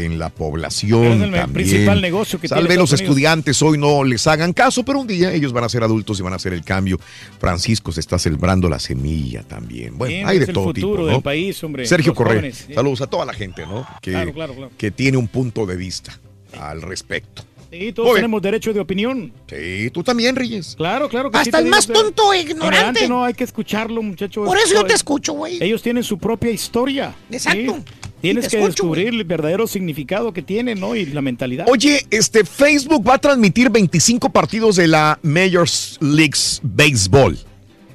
en 0.06 0.19
la 0.19 0.30
población. 0.30 1.01
Pero 1.01 1.14
es 1.14 1.22
el 1.22 1.32
también. 1.32 1.53
principal 1.53 2.01
negocio 2.01 2.40
que 2.40 2.48
vez 2.48 2.77
los 2.77 2.92
Unidos. 2.92 3.01
estudiantes 3.01 3.61
hoy 3.61 3.77
no 3.77 4.03
les 4.03 4.27
hagan 4.27 4.53
caso, 4.53 4.84
pero 4.84 5.00
un 5.00 5.08
día 5.08 5.34
ellos 5.34 5.53
van 5.53 5.64
a 5.64 5.69
ser 5.69 5.84
adultos 5.84 6.19
y 6.19 6.24
van 6.24 6.34
a 6.34 6.35
hacer 6.38 6.53
el 6.53 6.64
cambio. 6.64 7.00
Francisco 7.40 7.92
se 7.92 8.00
está 8.00 8.19
sembrando 8.19 8.69
la 8.69 8.80
semilla 8.80 9.43
también. 9.43 9.98
Bueno, 9.98 10.27
hay 10.27 10.38
de 10.38 10.43
es 10.43 10.50
el 10.50 10.56
todo 10.56 10.66
futuro 10.66 10.92
tipo, 10.92 11.06
¿no? 11.06 11.14
del 11.14 11.22
país, 11.22 11.64
hombre, 11.64 11.85
Sergio 11.85 12.11
los 12.11 12.17
Correa, 12.17 12.35
jóvenes, 12.35 12.67
saludos 12.74 13.01
a 13.01 13.08
toda 13.08 13.26
la 13.26 13.34
gente, 13.34 13.66
¿no? 13.66 13.88
Que, 14.01 14.11
Claro, 14.11 14.34
claro, 14.34 14.53
claro. 14.56 14.72
que 14.77 14.92
tiene 14.92 15.17
un 15.17 15.27
punto 15.27 15.66
de 15.66 15.76
vista 15.76 16.19
al 16.59 16.82
respecto. 16.82 17.43
Sí, 17.69 17.92
todos 17.92 18.16
tenemos 18.16 18.42
derecho 18.42 18.74
de 18.74 18.80
opinión. 18.80 19.34
Sí, 19.50 19.90
tú 19.92 20.01
también, 20.03 20.35
Reyes. 20.35 20.76
Claro, 20.77 21.09
claro 21.09 21.30
que 21.30 21.38
sí 21.40 21.50
Hasta 21.50 21.59
el 21.59 21.66
más 21.66 21.85
tonto 21.85 22.32
e 22.34 22.42
ignorante. 22.42 23.08
No, 23.09 23.26
hay 23.26 23.34
que 23.34 23.43
escucharlo, 23.43 24.01
muchacho. 24.01 24.45
Por 24.45 24.58
eso 24.58 24.74
yo 24.74 24.85
te 24.85 24.93
escucho, 24.93 25.34
güey. 25.34 25.61
Ellos 25.61 25.82
tienen 25.82 26.03
su 26.03 26.17
propia 26.17 26.50
historia. 26.50 27.14
Exacto. 27.30 27.76
¿sí? 27.76 28.07
Tienes 28.22 28.48
que 28.48 28.58
escucho, 28.58 28.72
descubrir 28.72 29.08
el 29.10 29.24
verdadero 29.24 29.68
significado 29.68 30.34
que 30.34 30.42
tienen, 30.42 30.80
¿no? 30.80 30.96
Y 30.96 31.06
la 31.08 31.22
mentalidad. 31.22 31.66
Oye, 31.70 32.06
este 32.10 32.44
Facebook 32.44 33.08
va 33.08 33.16
a 33.16 33.18
transmitir 33.20 33.70
25 33.70 34.30
partidos 34.32 34.76
de 34.76 34.88
la 34.88 35.20
Majors 35.22 35.98
Leagues 36.02 36.60
Baseball. 36.64 37.38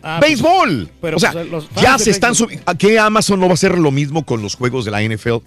Ah, 0.02 0.18
pues, 0.20 0.42
¡Béisbol! 0.42 0.90
pero, 1.00 1.16
o 1.16 1.20
sea, 1.20 1.32
pues, 1.32 1.48
los 1.48 1.68
ya 1.80 1.98
se 1.98 2.10
están 2.10 2.34
subiendo. 2.34 2.64
¿A 2.66 2.76
qué 2.76 2.98
Amazon 2.98 3.38
no 3.38 3.46
va 3.46 3.52
a 3.52 3.54
hacer 3.54 3.78
lo 3.78 3.90
mismo 3.90 4.24
con 4.24 4.42
los 4.42 4.54
juegos 4.56 4.84
de 4.84 4.90
la 4.90 5.00
NFL? 5.02 5.42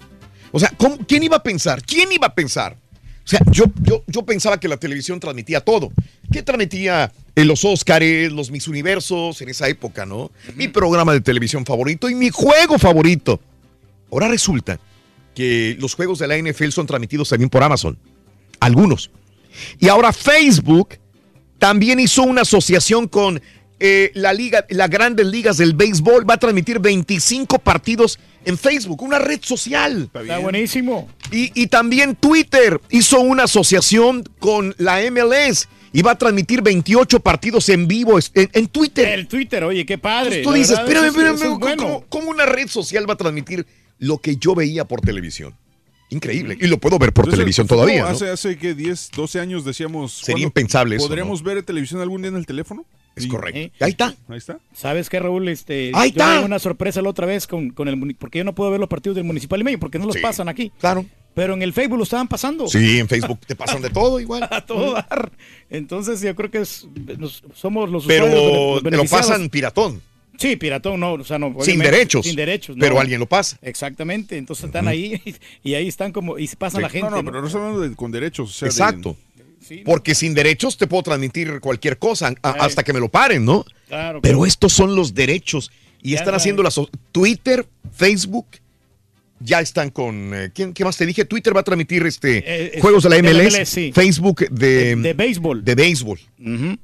O 0.52 0.58
sea, 0.60 0.72
¿cómo- 0.76 0.98
¿quién 1.06 1.22
iba 1.22 1.36
a 1.36 1.42
pensar? 1.42 1.82
¿Quién 1.82 2.10
iba 2.12 2.26
a 2.28 2.34
pensar? 2.34 2.76
O 3.24 3.28
sea, 3.28 3.40
yo, 3.50 3.64
yo, 3.82 4.04
yo 4.06 4.22
pensaba 4.24 4.58
que 4.60 4.68
la 4.68 4.76
televisión 4.76 5.18
transmitía 5.20 5.60
todo. 5.60 5.90
¿Qué 6.30 6.42
transmitía 6.42 7.12
en 7.34 7.48
los 7.48 7.64
Óscares, 7.64 8.32
los 8.32 8.50
Miss 8.50 8.68
Universos 8.68 9.42
en 9.42 9.48
esa 9.48 9.68
época, 9.68 10.06
no? 10.06 10.30
Mi 10.54 10.68
programa 10.68 11.12
de 11.12 11.20
televisión 11.20 11.66
favorito 11.66 12.08
y 12.08 12.14
mi 12.14 12.30
juego 12.30 12.78
favorito. 12.78 13.40
Ahora 14.10 14.28
resulta 14.28 14.78
que 15.34 15.76
los 15.78 15.94
juegos 15.94 16.18
de 16.18 16.26
la 16.28 16.36
NFL 16.38 16.70
son 16.70 16.86
transmitidos 16.86 17.28
también 17.28 17.50
por 17.50 17.62
Amazon. 17.62 17.98
Algunos. 18.60 19.10
Y 19.78 19.88
ahora 19.88 20.12
Facebook 20.12 20.94
también 21.58 22.00
hizo 22.00 22.22
una 22.22 22.42
asociación 22.42 23.08
con 23.08 23.40
eh, 23.78 24.10
la 24.14 24.32
liga, 24.32 24.64
las 24.70 24.88
grandes 24.88 25.26
ligas 25.26 25.58
del 25.58 25.74
béisbol. 25.74 26.28
Va 26.28 26.34
a 26.34 26.38
transmitir 26.38 26.78
25 26.78 27.58
partidos 27.58 28.18
en 28.44 28.56
Facebook, 28.56 29.02
una 29.02 29.18
red 29.18 29.40
social. 29.42 30.10
Está 30.14 30.38
buenísimo. 30.38 31.08
Y, 31.30 31.50
y 31.60 31.66
también 31.66 32.14
Twitter 32.16 32.80
hizo 32.90 33.20
una 33.20 33.44
asociación 33.44 34.24
con 34.38 34.74
la 34.78 35.00
MLS 35.10 35.68
y 35.92 36.02
va 36.02 36.12
a 36.12 36.18
transmitir 36.18 36.62
28 36.62 37.20
partidos 37.20 37.68
en 37.68 37.86
vivo 37.88 38.18
en, 38.34 38.50
en 38.52 38.66
Twitter. 38.68 39.08
El 39.08 39.26
Twitter, 39.28 39.64
oye, 39.64 39.84
qué 39.84 39.98
padre. 39.98 40.38
Entonces 40.38 40.44
tú 40.44 40.50
la 40.50 40.56
dices, 40.58 40.78
espérame, 40.78 41.06
espérame, 41.08 41.34
eso 41.34 41.44
es 41.44 41.50
¿cómo, 41.50 41.58
bueno. 41.58 41.82
cómo- 41.82 42.04
cómo 42.08 42.30
una 42.30 42.46
red 42.46 42.68
social 42.68 43.08
va 43.08 43.14
a 43.14 43.16
transmitir 43.16 43.66
lo 43.98 44.18
que 44.18 44.36
yo 44.36 44.54
veía 44.54 44.84
por 44.86 45.00
televisión? 45.00 45.54
Increíble. 46.08 46.56
Y 46.60 46.68
lo 46.68 46.78
puedo 46.78 46.98
ver 46.98 47.12
por 47.12 47.24
Entonces, 47.24 47.38
televisión 47.38 47.66
¿cómo 47.66 47.80
todavía. 47.82 48.02
¿no? 48.02 48.08
Hace, 48.08 48.28
hace 48.30 48.56
que 48.56 48.74
10, 48.74 49.10
12 49.16 49.40
años 49.40 49.64
decíamos. 49.64 50.12
Sería 50.12 50.34
¿cuándo 50.34 50.46
impensable 50.46 50.96
eso, 50.96 51.06
¿Podríamos 51.08 51.42
ver 51.42 51.62
televisión 51.64 52.00
algún 52.00 52.22
día 52.22 52.28
en 52.28 52.36
el 52.36 52.46
teléfono? 52.46 52.84
Es 53.16 53.26
correcto. 53.26 53.58
Ahí 53.82 53.90
está. 53.92 54.14
Ahí 54.28 54.36
está. 54.36 54.58
¿Sabes 54.74 55.08
qué, 55.08 55.18
Raúl? 55.18 55.48
Este, 55.48 55.90
Ahí 55.94 56.12
yo 56.12 56.22
está. 56.22 56.40
una 56.42 56.58
sorpresa 56.58 57.00
la 57.02 57.08
otra 57.08 57.26
vez 57.26 57.46
con, 57.46 57.70
con 57.70 57.88
el 57.88 58.14
porque 58.16 58.38
yo 58.38 58.44
no 58.44 58.54
puedo 58.54 58.70
ver 58.70 58.78
los 58.78 58.88
partidos 58.90 59.16
del 59.16 59.24
Municipal 59.24 59.58
y 59.60 59.64
medio 59.64 59.80
porque 59.80 59.98
no 59.98 60.04
los 60.06 60.14
Sí, 60.16 60.20
pasan 60.20 60.48
aquí. 60.48 60.70
Claro. 60.78 61.04
Pero 61.34 61.54
en 61.54 61.62
el 61.62 61.72
Facebook 61.72 61.96
lo 61.98 62.04
estaban 62.04 62.28
pasando. 62.28 62.68
Sí, 62.68 62.98
en 62.98 63.08
Facebook 63.08 63.40
te 63.46 63.56
pasan 63.56 63.82
de 63.82 63.90
todo 63.90 64.20
igual. 64.20 64.46
A 64.50 64.64
todo 64.64 64.92
dar. 64.94 65.32
Entonces 65.70 66.20
yo 66.20 66.36
creo 66.36 66.50
que 66.50 66.58
es, 66.60 66.86
nos- 67.18 67.42
somos 67.54 67.90
los 67.90 68.06
Pero 68.06 68.26
usuarios, 68.26 68.82
los 68.82 68.82
te 68.92 68.96
lo 68.96 69.04
pasan 69.06 69.48
piratón. 69.48 70.00
Sí, 70.38 70.56
piratón, 70.56 71.00
no, 71.00 71.12
o 71.14 71.24
sea, 71.24 71.38
no. 71.38 71.54
Sin 71.62 71.78
derechos. 71.78 72.26
Sin 72.26 72.36
derechos, 72.36 72.76
no. 72.76 72.80
Pero 72.80 72.98
alguien 73.00 73.20
lo 73.20 73.26
pasa. 73.26 73.58
Exactamente, 73.62 74.36
entonces 74.38 74.64
están 74.66 74.88
ahí 74.88 75.20
y, 75.64 75.74
ahí 75.74 75.88
están 75.88 76.12
como, 76.12 76.38
y 76.38 76.46
pasan 76.48 76.78
Sí. 76.80 76.82
la 76.82 76.88
gente. 76.88 77.10
No, 77.10 77.16
no, 77.16 77.22
¿no? 77.22 77.30
pero 77.30 77.40
no 77.40 77.46
estamos 77.46 77.66
hablando 77.66 77.88
de- 77.88 77.96
con 77.96 78.10
derechos. 78.12 78.50
o 78.50 78.52
sea, 78.52 78.66
de- 78.68 78.72
Exacto. 78.72 79.16
Porque 79.84 80.14
sin 80.14 80.32
derechos 80.34 80.76
te 80.76 80.86
puedo 80.86 81.02
transmitir 81.02 81.58
cualquier 81.60 81.98
cosa 81.98 82.32
a- 82.42 82.50
hasta 82.50 82.84
que 82.84 82.92
me 82.92 83.00
lo 83.00 83.08
paren, 83.08 83.44
¿no? 83.44 83.64
Claro, 83.88 84.20
Pero 84.22 84.38
claro. 84.38 84.46
estos 84.46 84.72
son 84.72 84.94
los 84.94 85.12
derechos. 85.14 85.72
Y 86.02 86.10
Ya 86.10 86.18
están 86.18 86.34
haciendo 86.36 86.62
las... 86.62 86.78
Twitter, 87.10 87.66
Facebook, 87.92 88.46
ya 89.40 89.60
están 89.60 89.90
con... 89.90 90.32
eh, 90.34 90.50
¿quién, 90.54 90.72
¿Qué 90.72 90.84
más 90.84 90.96
te 90.96 91.04
dije? 91.04 91.24
Twitter 91.24 91.56
va 91.56 91.60
a 91.60 91.64
transmitir 91.64 92.06
este 92.06 92.44
Eh, 92.76 92.80
juegos 92.80 93.02
de 93.02 93.08
la 93.10 93.16
de 93.16 93.22
la 93.22 93.42
MLS. 93.42 93.68
Sí. 93.68 93.90
Facebook 93.92 94.48
de... 94.50 94.94
De 94.94 95.12
béisbol. 95.14 95.64
De 95.64 95.74
béisbol. 95.74 96.20
Ujú. 96.38 96.78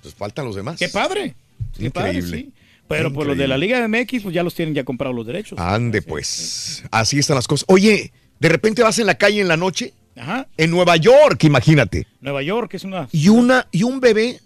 Pues 0.00 0.14
faltan 0.14 0.44
los 0.44 0.54
demás. 0.54 0.78
Qué 0.78 0.88
padre. 0.88 1.34
Qué 1.76 1.90
padre, 1.90 2.18
Increíble. 2.18 2.38
sí. 2.38 2.52
Pero 2.90 3.12
por 3.12 3.26
los 3.26 3.36
de 3.38 3.46
la 3.48 3.56
Liga 3.56 3.86
MX, 3.86 4.22
pues 4.24 4.34
ya 4.34 4.42
los 4.42 4.54
tienen 4.54 4.74
ya 4.74 4.84
comprados 4.84 5.14
los 5.16 5.26
derechos. 5.26 5.58
Ande 5.58 6.02
pues. 6.02 6.82
Así 6.90 7.18
están 7.18 7.36
las 7.36 7.46
cosas. 7.46 7.64
Oye, 7.68 8.12
de 8.38 8.48
repente 8.48 8.82
vas 8.82 8.98
en 8.98 9.06
la 9.06 9.14
calle 9.16 9.40
en 9.40 9.48
la 9.48 9.56
noche. 9.56 9.94
Ajá. 10.16 10.48
En 10.56 10.70
Nueva 10.70 10.96
York, 10.96 11.44
imagínate. 11.44 12.06
Nueva 12.20 12.42
York 12.42 12.74
es 12.74 12.84
una. 12.84 13.08
y 13.12 13.28
una 13.28 13.66
y 13.70 13.84
un 13.84 14.00
bebé 14.00 14.40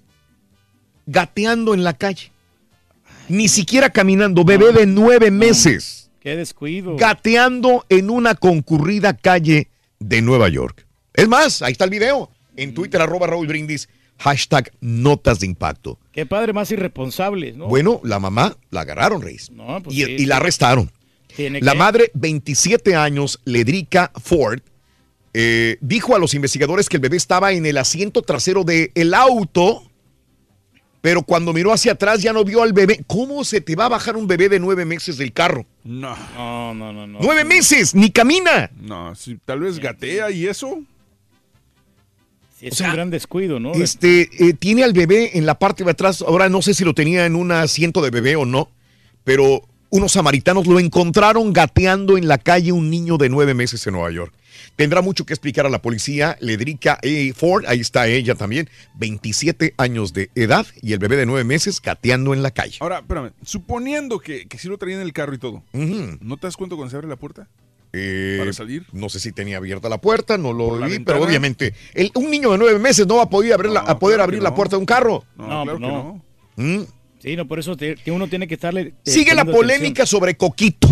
gateando 1.06 1.74
en 1.74 1.84
la 1.84 1.94
calle. 1.94 2.31
Ni 3.28 3.48
siquiera 3.48 3.90
caminando, 3.90 4.44
bebé 4.44 4.73
de 4.73 4.84
nueve 4.86 5.31
meses, 5.31 6.10
Qué 6.20 6.36
descuido. 6.36 6.97
gateando 6.97 7.86
en 7.89 8.10
una 8.10 8.34
concurrida 8.34 9.16
calle 9.16 9.68
de 9.98 10.20
Nueva 10.20 10.48
York. 10.50 10.86
Es 11.14 11.26
más, 11.28 11.62
ahí 11.62 11.73
está 11.73 11.84
el 11.84 11.90
video. 11.90 12.31
En 12.56 12.74
Twitter, 12.74 13.00
arroba 13.00 13.26
Raúl 13.26 13.47
Brindis, 13.47 13.89
hashtag 14.18 14.73
notas 14.81 15.41
de 15.41 15.47
impacto. 15.47 15.99
Qué 16.12 16.26
padre 16.26 16.52
más 16.52 16.70
irresponsables, 16.70 17.57
¿no? 17.57 17.67
Bueno, 17.67 18.01
la 18.05 18.18
mamá 18.18 18.57
la 18.70 18.83
agarraron, 18.83 19.23
Reis. 19.23 19.51
No, 19.51 19.83
pues 19.83 19.97
y, 19.97 20.05
sí, 20.05 20.12
y 20.12 20.26
la 20.26 20.36
arrestaron. 20.36 20.91
Tiene 21.34 21.60
La 21.60 21.73
que- 21.73 21.78
madre, 21.78 22.10
27 22.15 22.94
años, 22.94 23.41
Ledrica 23.44 24.12
Ford, 24.23 24.60
eh, 25.33 25.78
dijo 25.81 26.15
a 26.15 26.18
los 26.20 26.33
investigadores 26.34 26.89
que 26.89 26.97
el 26.99 27.01
bebé 27.02 27.17
estaba 27.17 27.52
en 27.52 27.67
el 27.67 27.76
asiento 27.76 28.23
trasero 28.23 28.62
del 28.65 29.15
auto 29.15 29.83
pero 31.01 31.23
cuando 31.23 31.52
miró 31.52 31.70
hacia 31.70 31.93
atrás 31.93 32.23
ya 32.23 32.33
no 32.33 32.44
vio 32.44 32.62
al 32.62 32.73
bebé. 32.73 33.05
¿Cómo 33.07 33.44
se 33.44 33.60
te 33.60 33.76
va 33.76 33.84
a 33.84 33.89
bajar 33.91 34.17
un 34.17 34.26
bebé 34.26 34.49
de 34.49 34.59
nueve 34.59 34.86
meses 34.86 35.18
del 35.18 35.34
carro? 35.34 35.67
No. 35.84 36.17
No, 36.34 36.73
no, 36.73 36.94
no. 36.94 37.07
no. 37.07 37.18
¡Nueve 37.20 37.44
meses! 37.44 37.94
¡Ni 37.94 38.09
camina! 38.10 38.70
No, 38.81 39.15
si 39.15 39.36
tal 39.36 39.60
vez 39.60 39.78
gatea 39.78 40.31
y 40.31 40.47
eso. 40.47 40.83
Es 42.65 42.81
un 42.81 42.93
gran 42.93 43.10
descuido, 43.10 43.60
¿no? 43.60 43.73
Este, 43.75 44.28
eh, 44.39 44.55
tiene 44.55 44.84
al 44.84 44.93
bebé 44.93 45.36
en 45.36 45.44
la 45.44 45.59
parte 45.59 45.84
de 45.84 45.91
atrás. 45.91 46.23
Ahora 46.23 46.49
no 46.49 46.62
sé 46.62 46.73
si 46.73 46.84
lo 46.84 46.94
tenía 46.94 47.26
en 47.26 47.36
un 47.36 47.52
asiento 47.52 48.01
de 48.01 48.10
bebé 48.10 48.36
o 48.36 48.47
no, 48.47 48.70
pero 49.23 49.62
unos 49.91 50.12
samaritanos 50.12 50.67
lo 50.67 50.81
encontraron 50.81 51.52
gateando 51.52 52.17
en 52.17 52.26
la 52.26 52.39
calle 52.39 52.73
un 52.73 52.91
niño 52.91 53.18
de 53.18 53.28
nueve 53.28 53.55
meses 53.55 53.86
en 53.86 53.93
Nueva 53.93 54.10
York. 54.10 54.33
Tendrá 54.76 55.02
mucho 55.02 55.25
que 55.25 55.33
explicar 55.33 55.67
a 55.67 55.68
la 55.68 55.83
policía. 55.83 56.36
Ledrica 56.41 56.94
A. 56.94 57.34
Ford, 57.34 57.65
ahí 57.68 57.81
está 57.81 58.09
ella 58.09 58.34
también, 58.34 58.68
27 58.97 59.75
años 59.76 60.12
de 60.12 60.31
edad 60.34 60.67
y 60.83 60.94
el 60.94 60.99
bebé 60.99 61.17
de 61.17 61.26
nueve 61.26 61.44
meses 61.44 61.81
gateando 61.81 62.34
en 62.34 62.43
la 62.43 62.51
calle. 62.51 62.78
Ahora, 62.81 62.99
espérame, 62.99 63.33
suponiendo 63.44 64.18
que, 64.18 64.49
que 64.49 64.59
sí 64.59 64.68
lo 64.68 64.78
traía 64.78 64.97
en 64.97 65.02
el 65.02 65.12
carro 65.12 65.34
y 65.34 65.39
todo. 65.39 65.62
¿no 65.73 66.36
te 66.39 66.47
das 66.47 66.57
cuenta 66.57 66.76
cuando 66.76 66.91
se 66.91 66.97
abre 66.97 67.09
la 67.09 67.17
puerta? 67.17 67.47
Eh, 67.97 68.36
¿Para 68.40 68.52
salir? 68.52 68.84
No 68.92 69.08
sé 69.08 69.20
si 69.20 69.31
tenía 69.32 69.58
abierta 69.58 69.89
la 69.89 70.00
puerta, 70.00 70.36
no 70.36 70.52
lo 70.52 70.70
¿Por 70.70 70.81
la 70.81 70.86
vi, 70.89 70.98
pero 70.98 71.23
obviamente 71.23 71.74
el- 71.94 72.10
un 72.14 72.31
niño 72.31 72.50
de 72.52 72.58
nueve 72.58 72.78
meses 72.78 73.06
no 73.06 73.16
va 73.16 73.23
a 73.24 73.31
poder 73.31 73.52
abrir, 73.52 73.70
la, 73.70 73.81
a 73.81 73.98
poder 73.98 74.16
claro 74.16 74.24
abrir 74.24 74.42
la 74.42 74.55
puerta 74.55 74.76
de 74.76 74.81
un 74.81 74.86
carro. 74.86 75.24
No, 75.36 75.47
No, 75.47 75.62
claro 75.64 75.78
que 75.78 75.86
no. 75.86 76.23
no. 76.56 76.64
Mm. 76.81 76.84
Sí, 77.20 77.36
no, 77.36 77.47
por 77.48 77.58
eso 77.58 77.76
te- 77.76 77.94
que 77.97 78.10
uno 78.10 78.26
tiene 78.28 78.47
que 78.48 78.55
estarle. 78.55 78.81
eh, 78.82 78.94
Sigue 79.05 79.34
la 79.34 79.44
polémica 79.44 80.05
sobre 80.06 80.36
Coquito. 80.36 80.89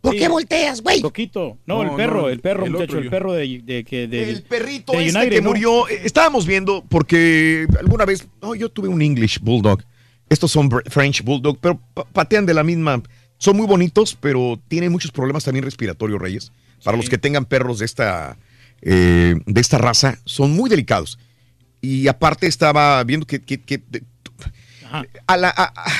¿Por 0.00 0.14
Sí. 0.14 0.18
qué 0.18 0.28
volteas, 0.28 0.82
güey? 0.82 1.00
Coquito. 1.00 1.58
No, 1.64 1.84
No, 1.84 1.90
el 1.90 1.96
perro, 1.96 2.22
no, 2.22 2.28
el 2.28 2.40
perro, 2.40 2.64
el 2.64 2.72
muchacho, 2.72 2.98
el 2.98 3.08
perro 3.08 3.34
de, 3.34 3.60
de, 3.62 3.84
que 3.84 4.08
del- 4.08 4.30
El 4.30 4.42
perrito 4.42 4.92
de 4.94 5.06
este 5.06 5.18
United, 5.18 5.36
que 5.36 5.40
¿no? 5.42 5.48
murió, 5.50 5.88
eh, 5.88 6.00
estábamos 6.02 6.44
viendo 6.46 6.84
porque 6.88 7.66
alguna 7.78 8.04
vez, 8.04 8.26
no, 8.40 8.56
yo 8.56 8.68
tuve 8.68 8.88
un 8.88 9.00
English 9.00 9.38
Bulldog. 9.40 9.80
Estos 10.28 10.50
son 10.50 10.68
French 10.86 11.22
Bulldog, 11.22 11.58
pero 11.60 11.78
pa- 11.94 12.04
patean 12.06 12.46
de 12.46 12.54
la 12.54 12.64
misma. 12.64 13.00
Son 13.42 13.56
muy 13.56 13.66
bonitos, 13.66 14.16
pero 14.20 14.60
tienen 14.68 14.92
muchos 14.92 15.10
problemas 15.10 15.42
también 15.42 15.64
respiratorios, 15.64 16.20
Reyes. 16.22 16.52
Para 16.84 16.96
los 16.96 17.08
que 17.08 17.18
tengan 17.18 17.44
perros 17.44 17.80
de 17.80 17.86
esta, 17.86 18.36
eh, 18.82 19.34
de 19.44 19.60
esta 19.60 19.78
raza, 19.78 20.16
son 20.24 20.52
muy 20.52 20.70
delicados. 20.70 21.18
Y 21.80 22.06
aparte 22.06 22.46
estaba 22.46 23.02
viendo 23.02 23.26
que, 23.26 23.42
que- 23.42 23.60
que- 23.60 23.82
de- 23.90 24.04
a 25.26 25.36
la, 25.36 25.48
a- 25.48 25.72
a- 25.74 25.92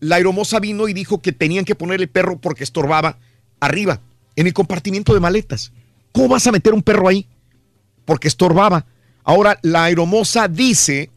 la 0.00 0.16
aeromoza 0.16 0.58
vino 0.58 0.88
y 0.88 0.92
dijo 0.92 1.22
que 1.22 1.30
tenían 1.30 1.64
que 1.64 1.76
poner 1.76 2.00
el 2.00 2.08
perro 2.08 2.40
porque 2.40 2.64
estorbaba 2.64 3.16
arriba, 3.60 4.00
en 4.34 4.48
el 4.48 4.52
compartimiento 4.52 5.14
de 5.14 5.20
maletas. 5.20 5.70
¿Cómo 6.10 6.26
vas 6.30 6.48
a 6.48 6.52
meter 6.52 6.74
un 6.74 6.82
perro 6.82 7.06
ahí? 7.06 7.28
Porque 8.06 8.26
estorbaba. 8.26 8.86
Ahora, 9.22 9.56
la 9.62 9.84
aeromoza 9.84 10.48
dice 10.48 11.10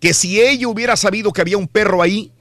que 0.00 0.12
si 0.12 0.40
ella 0.40 0.66
hubiera 0.66 0.96
sabido 0.96 1.32
que 1.32 1.40
había 1.40 1.56
un 1.56 1.68
perro 1.68 2.02
ahí, 2.02 2.32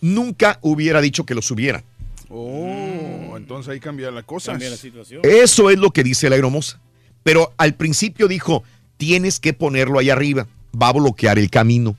nunca 0.00 0.58
hubiera 0.62 1.02
dicho 1.02 1.26
que 1.26 1.34
lo 1.34 1.42
subiera. 1.42 1.84
Oh, 2.28 3.34
entonces 3.36 3.72
ahí 3.72 3.80
cambia 3.80 4.10
la 4.10 4.22
cosa. 4.22 4.52
Cambia 4.52 4.70
la 4.70 4.76
situación. 4.76 5.20
Eso 5.24 5.70
es 5.70 5.78
lo 5.78 5.90
que 5.90 6.02
dice 6.02 6.28
la 6.28 6.36
aeromoza. 6.36 6.80
Pero 7.22 7.52
al 7.56 7.74
principio 7.74 8.28
dijo, 8.28 8.64
tienes 8.96 9.40
que 9.40 9.52
ponerlo 9.52 9.98
ahí 9.98 10.10
arriba, 10.10 10.46
va 10.80 10.88
a 10.88 10.92
bloquear 10.92 11.38
el 11.38 11.50
camino. 11.50 11.96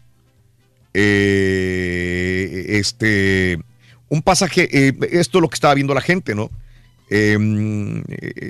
Eh, 0.94 2.66
este, 2.70 3.60
un 4.10 4.22
pasaje, 4.22 4.70
eh, 4.72 4.94
esto 5.12 5.38
es 5.38 5.42
lo 5.42 5.50
que 5.50 5.56
estaba 5.56 5.74
viendo 5.74 5.94
la 5.94 6.02
gente, 6.02 6.34
¿no? 6.34 6.50
Eh, 7.10 7.38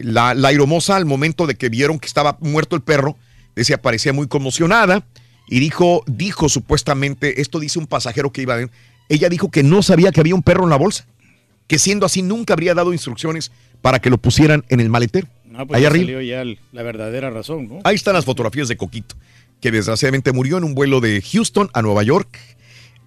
la, 0.04 0.34
la 0.34 0.50
al 0.50 1.06
momento 1.06 1.46
de 1.46 1.56
que 1.56 1.70
vieron 1.70 2.00
que 2.00 2.08
estaba 2.08 2.38
muerto 2.40 2.76
el 2.76 2.82
perro, 2.82 3.18
decía, 3.56 3.82
parecía 3.82 4.14
muy 4.14 4.28
conmocionada 4.28 5.06
y 5.48 5.60
dijo, 5.60 6.04
dijo 6.08 6.50
supuestamente, 6.50 7.42
esto 7.42 7.60
dice 7.60 7.80
un 7.80 7.88
pasajero 7.88 8.32
que 8.32 8.42
iba 8.42 8.56
a 8.56 8.70
ella 9.10 9.30
dijo 9.30 9.50
que 9.50 9.64
no 9.64 9.82
sabía 9.84 10.12
que 10.12 10.20
había 10.20 10.36
un 10.36 10.44
perro 10.44 10.64
en 10.64 10.70
la 10.70 10.76
bolsa, 10.76 11.06
que 11.68 11.80
siendo 11.80 12.06
así 12.06 12.22
nunca 12.22 12.54
habría 12.54 12.74
dado 12.74 12.94
instrucciones 12.94 13.52
para 13.82 14.00
que 14.00 14.10
lo 14.10 14.18
pusieran 14.18 14.66
en 14.70 14.80
el 14.80 14.90
maletero. 14.90 15.28
No, 15.46 15.66
pues 15.68 15.78
ahí 15.78 15.84
ya 15.84 15.90
arriba. 15.90 16.06
salió 16.06 16.22
ya 16.22 16.44
la 16.72 16.84
verdadera 16.84 17.30
razón, 17.30 17.68
¿no? 17.68 17.80
Ahí 17.84 17.96
están 17.96 18.14
las 18.14 18.26
fotografías 18.26 18.68
de 18.68 18.78
Coquito, 18.78 19.16
que 19.62 19.72
desgraciadamente 19.72 20.32
murió 20.32 20.58
en 20.58 20.64
un 20.64 20.76
vuelo 20.76 21.02
de 21.02 21.22
Houston 21.22 21.70
a 21.74 21.82
Nueva 21.82 22.04
York. 22.04 22.38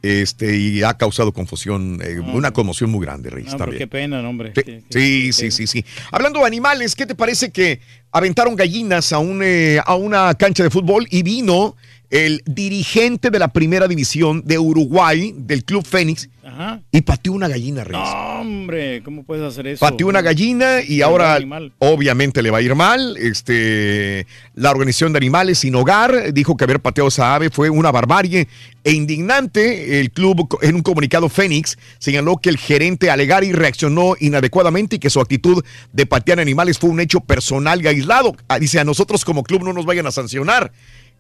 Este, 0.03 0.57
y 0.57 0.83
ha 0.83 0.95
causado 0.95 1.31
confusión, 1.33 2.01
eh, 2.03 2.19
una 2.21 2.53
conmoción 2.53 2.91
muy 2.91 3.05
grande, 3.05 3.29
Reyes. 3.29 3.53
No, 3.53 3.59
también. 3.59 3.81
qué 3.81 3.87
pena, 3.87 4.27
hombre. 4.27 4.55
Sí, 4.55 4.83
sí, 4.89 5.33
sí, 5.33 5.51
sí, 5.51 5.67
sí. 5.67 5.85
Hablando 6.11 6.41
de 6.41 6.47
animales, 6.47 6.95
¿qué 6.95 7.05
te 7.05 7.15
parece 7.15 7.51
que 7.51 7.81
aventaron 8.11 8.57
gallinas 8.57 9.13
a, 9.13 9.19
un, 9.19 9.43
eh, 9.43 9.79
a 9.85 9.95
una 9.97 10.35
cancha 10.37 10.63
de 10.63 10.71
fútbol 10.71 11.07
y 11.11 11.23
vino 11.23 11.77
el 12.11 12.43
dirigente 12.45 13.31
de 13.31 13.39
la 13.39 13.49
primera 13.53 13.87
división 13.87 14.43
de 14.45 14.59
Uruguay, 14.59 15.33
del 15.37 15.65
Club 15.65 15.87
Fénix, 15.87 16.29
Ajá. 16.45 16.81
y 16.91 17.03
pateó 17.03 17.33
una 17.33 17.47
gallina, 17.47 17.85
Reyes? 17.85 18.03
No, 18.03 18.41
hombre, 18.41 19.03
¿cómo 19.05 19.23
puedes 19.23 19.45
hacer 19.45 19.69
eso? 19.69 19.81
Pateó 19.81 20.09
una 20.09 20.21
gallina 20.21 20.83
y 20.83 21.03
ahora 21.03 21.39
obviamente 21.79 22.43
le 22.43 22.51
va 22.51 22.59
a 22.59 22.63
ir 22.63 22.75
mal. 22.75 23.17
Este, 23.17 24.27
la 24.55 24.73
organización 24.73 25.13
de 25.13 25.19
animales 25.19 25.61
sin 25.61 25.75
hogar 25.77 26.33
dijo 26.33 26.57
que 26.57 26.65
haber 26.65 26.81
pateado 26.81 27.09
esa 27.09 27.35
ave 27.35 27.51
fue 27.51 27.71
una 27.71 27.93
barbarie 27.93 28.49
e 28.83 28.93
indignante. 28.93 30.01
El 30.01 30.11
club 30.11 30.59
en 30.63 30.75
un 30.75 30.83
comunicado 30.83 31.29
Fénix 31.29 31.79
señaló 31.99 32.39
que 32.39 32.49
el 32.51 32.57
gerente 32.59 33.11
Alegari 33.11 33.53
reaccionó 33.53 34.15
inadecuadamente 34.19 34.97
y 34.97 34.99
que 34.99 35.11
su 35.11 35.21
actitud 35.21 35.65
de 35.93 36.07
patear 36.07 36.41
animales 36.41 36.79
fue 36.79 36.91
un 36.91 36.99
hecho 36.99 37.21
personal 37.21 37.83
y 37.83 37.87
aislado. 37.87 38.35
Ah, 38.49 38.59
Dice, 38.59 38.81
a 38.81 38.85
nosotros 38.85 39.25
como 39.25 39.45
club 39.45 39.63
no 39.63 39.73
nos 39.73 39.87
vayan 39.87 40.07
a 40.07 40.11
sancionar. 40.11 40.73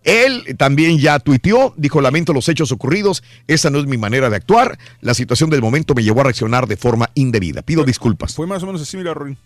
Él 0.04 0.56
también 0.56 0.98
ya 0.98 1.18
tuiteó, 1.18 1.74
dijo, 1.76 2.00
lamento 2.00 2.32
los 2.32 2.48
hechos 2.48 2.72
ocurridos, 2.72 3.22
esa 3.46 3.68
no 3.70 3.78
es 3.78 3.86
mi 3.86 3.98
manera 3.98 4.30
de 4.30 4.36
actuar, 4.36 4.78
la 5.02 5.12
situación 5.14 5.50
del 5.50 5.60
momento 5.60 5.94
me 5.94 6.02
llevó 6.02 6.20
a 6.20 6.24
reaccionar 6.24 6.66
de 6.66 6.76
forma 6.78 7.10
indebida. 7.14 7.62
Pido 7.62 7.84
disculpas. 7.84 8.34
Fue 8.34 8.46
más 8.46 8.62
o 8.62 8.66
menos 8.66 8.80
así, 8.82 8.96
mira, 8.96 9.12
Rory. 9.12 9.36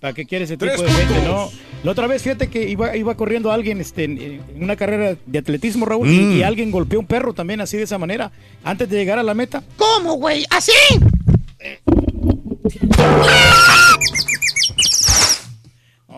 ¿Para 0.00 0.12
qué 0.14 0.26
quiere 0.26 0.44
ese 0.44 0.56
tipo 0.56 0.70
de 0.80 0.90
gente, 0.92 1.22
no? 1.24 1.50
La 1.82 1.90
otra 1.92 2.06
vez, 2.06 2.22
fíjate 2.22 2.48
que 2.48 2.68
iba, 2.68 2.96
iba 2.96 3.16
corriendo 3.16 3.50
alguien 3.50 3.80
este, 3.80 4.04
en, 4.04 4.18
en 4.20 4.42
una 4.62 4.76
carrera 4.76 5.16
de 5.26 5.38
atletismo, 5.38 5.86
Raúl, 5.86 6.08
y- 6.08 6.18
Mm. 6.20 6.32
y, 6.38 6.42
alguien 6.42 6.70
golpeó 6.70 6.98
a 6.98 7.00
un 7.00 7.06
perro 7.06 7.32
también 7.32 7.60
así 7.60 7.76
de 7.76 7.82
esa 7.84 7.98
manera, 7.98 8.30
antes 8.64 8.88
de 8.88 8.96
llegar 8.96 9.18
a 9.18 9.22
la 9.24 9.34
meta. 9.34 9.62
¿Cómo, 9.76 10.14
güey? 10.14 10.44
¿Así? 10.50 10.72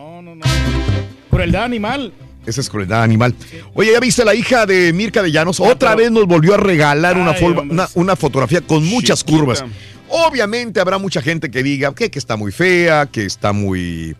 No, 0.01 0.19
no, 0.19 0.35
no. 0.35 0.45
Crueldad 1.29 1.63
animal. 1.63 2.11
Esa 2.47 2.61
es 2.61 2.69
crueldad 2.71 3.03
animal. 3.03 3.35
Oye, 3.75 3.91
¿ya 3.93 3.99
viste 3.99 4.25
la 4.25 4.33
hija 4.33 4.65
de 4.65 4.91
Mirka 4.93 5.21
de 5.21 5.31
Llanos? 5.31 5.59
Otra 5.59 5.93
vez 5.93 6.09
nos 6.09 6.25
volvió 6.25 6.55
a 6.55 6.57
regalar 6.57 7.17
una, 7.17 7.31
Ay, 7.33 7.43
una, 7.43 7.87
una 7.93 8.15
fotografía 8.15 8.61
con 8.61 8.83
muchas 8.83 9.19
Chiquita. 9.19 9.37
curvas. 9.37 9.63
Obviamente 10.09 10.79
habrá 10.79 10.97
mucha 10.97 11.21
gente 11.21 11.51
que 11.51 11.61
diga 11.61 11.93
que, 11.93 12.09
que 12.09 12.17
está 12.17 12.35
muy 12.35 12.51
fea, 12.51 13.05
que 13.05 13.25
está 13.25 13.53
muy 13.53 14.15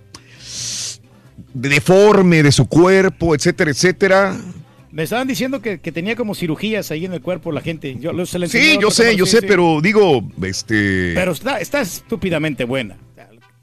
deforme 1.51 2.43
de 2.43 2.51
su 2.51 2.67
cuerpo, 2.67 3.33
etcétera, 3.33 3.71
etcétera. 3.71 4.37
Me 4.91 5.01
estaban 5.03 5.27
diciendo 5.27 5.61
que, 5.61 5.79
que 5.79 5.91
tenía 5.91 6.15
como 6.15 6.35
cirugías 6.35 6.91
ahí 6.91 7.05
en 7.05 7.13
el 7.13 7.21
cuerpo 7.21 7.51
la 7.51 7.61
gente. 7.61 7.97
Yo, 7.99 8.13
se 8.27 8.45
Sí, 8.47 8.77
yo 8.79 8.91
sé, 8.91 9.15
yo 9.15 9.25
sí, 9.25 9.31
sé, 9.31 9.39
sí. 9.39 9.45
pero 9.47 9.79
digo, 9.81 10.29
este... 10.43 11.13
Pero 11.15 11.31
está, 11.31 11.59
está 11.59 11.81
estúpidamente 11.81 12.65
buena. 12.65 12.97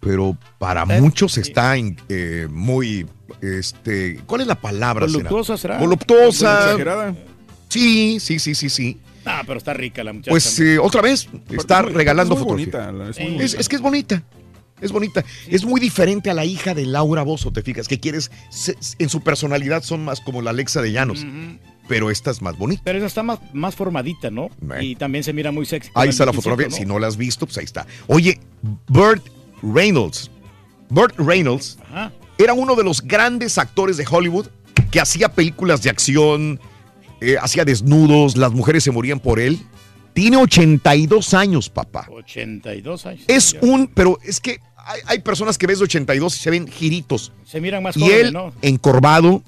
Pero 0.01 0.36
para 0.59 0.85
muchos 0.85 1.39
está 1.39 1.77
en- 1.77 1.97
eh, 2.09 2.47
muy, 2.51 3.07
este, 3.41 4.20
¿cuál 4.27 4.43
es 4.43 4.47
la 4.47 4.60
palabra? 4.60 5.07
Voluptuosa 5.07 5.57
será. 5.57 5.78
Voluptuosa. 5.78 6.65
Exagerada. 6.67 7.15
Sí, 7.68 8.18
sí, 8.20 8.39
sí, 8.39 8.55
sí, 8.55 8.68
sí. 8.70 8.99
Ah, 9.25 9.43
pero 9.47 9.59
está 9.59 9.75
rica 9.75 10.02
la 10.05 10.12
muchacha. 10.12 10.31
Pues 10.31 10.59
eh, 10.60 10.78
otra 10.78 11.02
vez 11.02 11.28
está 11.51 11.81
es 11.81 11.85
muy- 11.86 11.93
regalando 11.94 12.35
es 12.35 12.41
muy 12.41 12.49
fotografía. 12.65 12.91
bonita, 12.91 13.10
es 13.10 13.18
muy 13.18 13.27
Es, 13.27 13.35
bonita. 13.36 13.60
es 13.60 13.68
que 13.68 13.77
es 13.77 13.83
bonita. 13.83 14.23
Es 14.81 14.93
bonita. 14.93 15.25
Es 15.49 15.65
muy 15.65 15.81
diferente 15.81 16.31
a 16.31 16.35
la 16.35 16.44
hija 16.44 16.73
de 16.73 16.86
Laura 16.86 17.23
Bozo, 17.25 17.51
¿te 17.52 17.62
fijas? 17.62 17.89
Que 17.89 17.99
quieres, 17.99 18.31
se- 18.49 18.77
en 19.01 19.09
su 19.09 19.20
personalidad 19.23 19.83
son 19.83 20.05
más 20.05 20.20
como 20.20 20.41
la 20.41 20.51
Alexa 20.51 20.81
de 20.81 20.93
Llanos. 20.93 21.27
Pero 21.89 22.10
esta 22.10 22.31
es 22.31 22.41
más 22.43 22.57
bonita. 22.57 22.83
Pero 22.85 22.99
esa 22.99 23.07
está 23.07 23.23
más, 23.23 23.39
más 23.55 23.75
formadita, 23.75 24.31
¿no? 24.31 24.51
Y 24.81 24.94
también 24.94 25.25
se 25.25 25.33
mira 25.33 25.51
muy 25.51 25.67
sexy. 25.67 25.91
Ahí 25.94 26.10
está 26.10 26.27
la 26.27 26.33
fotografía. 26.33 26.68
¿no? 26.68 26.77
Si 26.77 26.86
no 26.86 26.99
la 26.99 27.07
has 27.09 27.17
visto, 27.17 27.44
pues 27.47 27.59
ahí 27.59 27.65
está. 27.65 27.86
Oye, 28.07 28.39
Burt 28.86 29.27
Reynolds. 29.62 30.31
Burt 30.91 31.15
Reynolds 31.19 31.78
Ajá. 31.91 32.12
era 32.39 32.55
uno 32.55 32.75
de 32.75 32.85
los 32.85 33.03
grandes 33.03 33.59
actores 33.59 33.97
de 33.97 34.07
Hollywood 34.11 34.47
que 34.91 35.01
hacía 35.01 35.28
películas 35.28 35.83
de 35.83 35.91
acción, 35.91 36.59
eh, 37.20 37.37
hacía 37.41 37.65
desnudos, 37.65 38.37
las 38.37 38.53
mujeres 38.53 38.85
se 38.85 38.91
morían 38.91 39.20
por 39.20 39.39
él. 39.39 39.59
Tiene 40.15 40.37
82 40.39 41.35
años, 41.35 41.69
papá. 41.69 42.07
82 42.11 43.07
años. 43.07 43.25
Es 43.28 43.57
un, 43.61 43.87
pero 43.89 44.19
es 44.25 44.41
que 44.41 44.61
hay, 44.77 45.01
hay 45.07 45.19
personas 45.20 45.59
que 45.59 45.67
ves 45.67 45.78
de 45.78 45.85
82 45.85 46.37
y 46.37 46.39
se 46.39 46.51
ven 46.51 46.67
giritos. 46.67 47.33
Se 47.45 47.61
miran 47.61 47.83
más 47.83 47.97
Y 47.97 48.01
jóvenes, 48.01 48.20
él, 48.20 48.33
¿no? 48.33 48.53
encorvado, 48.62 49.43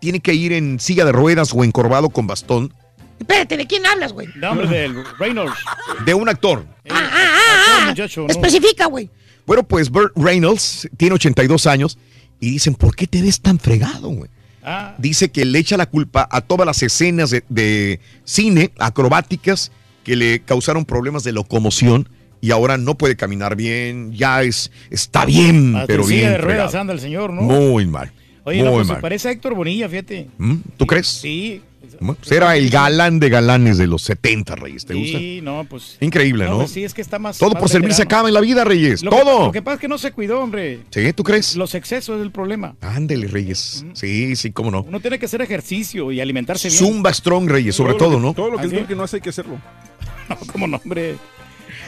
tiene 0.00 0.20
que 0.20 0.34
ir 0.34 0.52
en 0.52 0.80
silla 0.80 1.04
de 1.04 1.12
ruedas 1.12 1.52
o 1.54 1.62
encorvado 1.64 2.08
con 2.08 2.26
bastón 2.26 2.72
Espérate, 3.18 3.56
¿de 3.56 3.66
quién 3.66 3.84
hablas, 3.84 4.12
güey? 4.12 4.28
No, 4.36 4.52
hombre, 4.52 4.68
del 4.68 5.04
Reynolds. 5.18 5.56
de 6.04 6.14
un 6.14 6.28
actor. 6.28 6.64
Ah, 6.88 7.10
ah, 7.12 7.38
ah. 7.82 7.86
muchacho, 7.88 8.22
¿no? 8.22 8.28
Especifica, 8.28 8.86
güey. 8.86 9.10
Bueno, 9.48 9.62
pues 9.62 9.88
Burt 9.88 10.12
Reynolds 10.14 10.90
tiene 10.98 11.14
82 11.14 11.66
años 11.66 11.96
y 12.38 12.50
dicen, 12.50 12.74
¿por 12.74 12.94
qué 12.94 13.06
te 13.06 13.22
ves 13.22 13.40
tan 13.40 13.58
fregado, 13.58 14.10
güey? 14.10 14.30
Ah. 14.62 14.94
dice 14.98 15.30
que 15.30 15.46
le 15.46 15.58
echa 15.58 15.78
la 15.78 15.86
culpa 15.86 16.28
a 16.30 16.42
todas 16.42 16.66
las 16.66 16.82
escenas 16.82 17.30
de, 17.30 17.42
de 17.48 18.00
cine 18.24 18.70
acrobáticas 18.78 19.72
que 20.04 20.16
le 20.16 20.40
causaron 20.40 20.84
problemas 20.84 21.24
de 21.24 21.32
locomoción 21.32 22.10
y 22.42 22.50
ahora 22.50 22.76
no 22.76 22.98
puede 22.98 23.16
caminar 23.16 23.56
bien, 23.56 24.12
ya 24.12 24.42
es 24.42 24.70
está 24.90 25.24
bien, 25.24 25.74
pero 25.86 26.04
bien. 26.04 26.32
de 26.32 26.38
ruedas 26.38 26.74
anda 26.74 26.92
el 26.92 27.00
señor, 27.00 27.32
¿no? 27.32 27.40
Muy 27.40 27.86
mal. 27.86 28.12
Oye, 28.44 28.58
no, 28.62 28.66
muy 28.66 28.74
pues 28.80 28.88
se 28.88 28.92
mal. 28.92 29.00
parece 29.00 29.28
a 29.28 29.30
Héctor 29.30 29.54
Bonilla, 29.54 29.88
fíjate. 29.88 30.28
¿Mm? 30.36 30.56
¿Tú 30.76 30.86
crees? 30.86 31.06
Sí. 31.06 31.62
Bueno, 32.00 32.16
pues 32.20 32.30
era 32.32 32.56
el 32.56 32.70
galán 32.70 33.18
de 33.20 33.28
galanes 33.28 33.78
de 33.78 33.86
los 33.86 34.02
70, 34.02 34.54
Reyes. 34.56 34.86
¿Te 34.86 34.94
gusta? 34.94 35.18
Sí, 35.18 35.40
no, 35.42 35.64
pues. 35.68 35.96
Increíble, 36.00 36.44
¿no? 36.46 36.58
pues 36.58 36.70
sí, 36.70 36.84
es 36.84 36.94
que 36.94 37.00
está 37.02 37.18
más. 37.18 37.38
Todo 37.38 37.50
más 37.52 37.60
por 37.60 37.68
servir 37.68 37.92
se 37.92 38.02
veterano. 38.02 38.08
acaba 38.18 38.28
en 38.28 38.34
la 38.34 38.40
vida, 38.40 38.64
Reyes. 38.64 39.02
Lo 39.02 39.10
que- 39.10 39.16
Todo. 39.16 39.46
lo 39.46 39.52
que 39.52 39.62
pasa 39.62 39.74
es 39.74 39.80
que 39.80 39.88
no 39.88 39.98
se 39.98 40.12
cuidó, 40.12 40.40
hombre. 40.40 40.80
¿Sí? 40.90 41.12
¿Tú 41.12 41.24
crees? 41.24 41.56
Los 41.56 41.74
excesos 41.74 42.16
es 42.18 42.22
el 42.22 42.30
problema. 42.30 42.76
Ándele, 42.80 43.26
Reyes. 43.28 43.84
Sí, 43.94 44.36
sí, 44.36 44.52
cómo 44.52 44.70
no. 44.70 44.82
Uno 44.82 45.00
tiene 45.00 45.18
que 45.18 45.26
hacer 45.26 45.42
ejercicio 45.42 46.12
y 46.12 46.20
alimentarse 46.20 46.68
bien. 46.68 46.78
Zumba 46.78 47.12
Strong, 47.12 47.48
Reyes, 47.50 47.74
sobre 47.74 47.94
Todo 47.94 48.10
lo 48.10 48.16
todo, 48.16 48.16
que- 48.20 48.26
¿no? 48.26 48.34
Todo 48.34 48.50
lo 48.50 48.58
que 48.58 48.66
es 48.66 48.72
¿Ah, 48.72 48.76
ver 48.76 48.86
que 48.86 48.94
no 48.94 49.02
hace 49.02 49.16
hay 49.16 49.22
que 49.22 49.30
hacerlo. 49.30 49.58
No, 50.28 50.36
como 50.52 50.66
no, 50.66 50.76
hombre. 50.84 51.16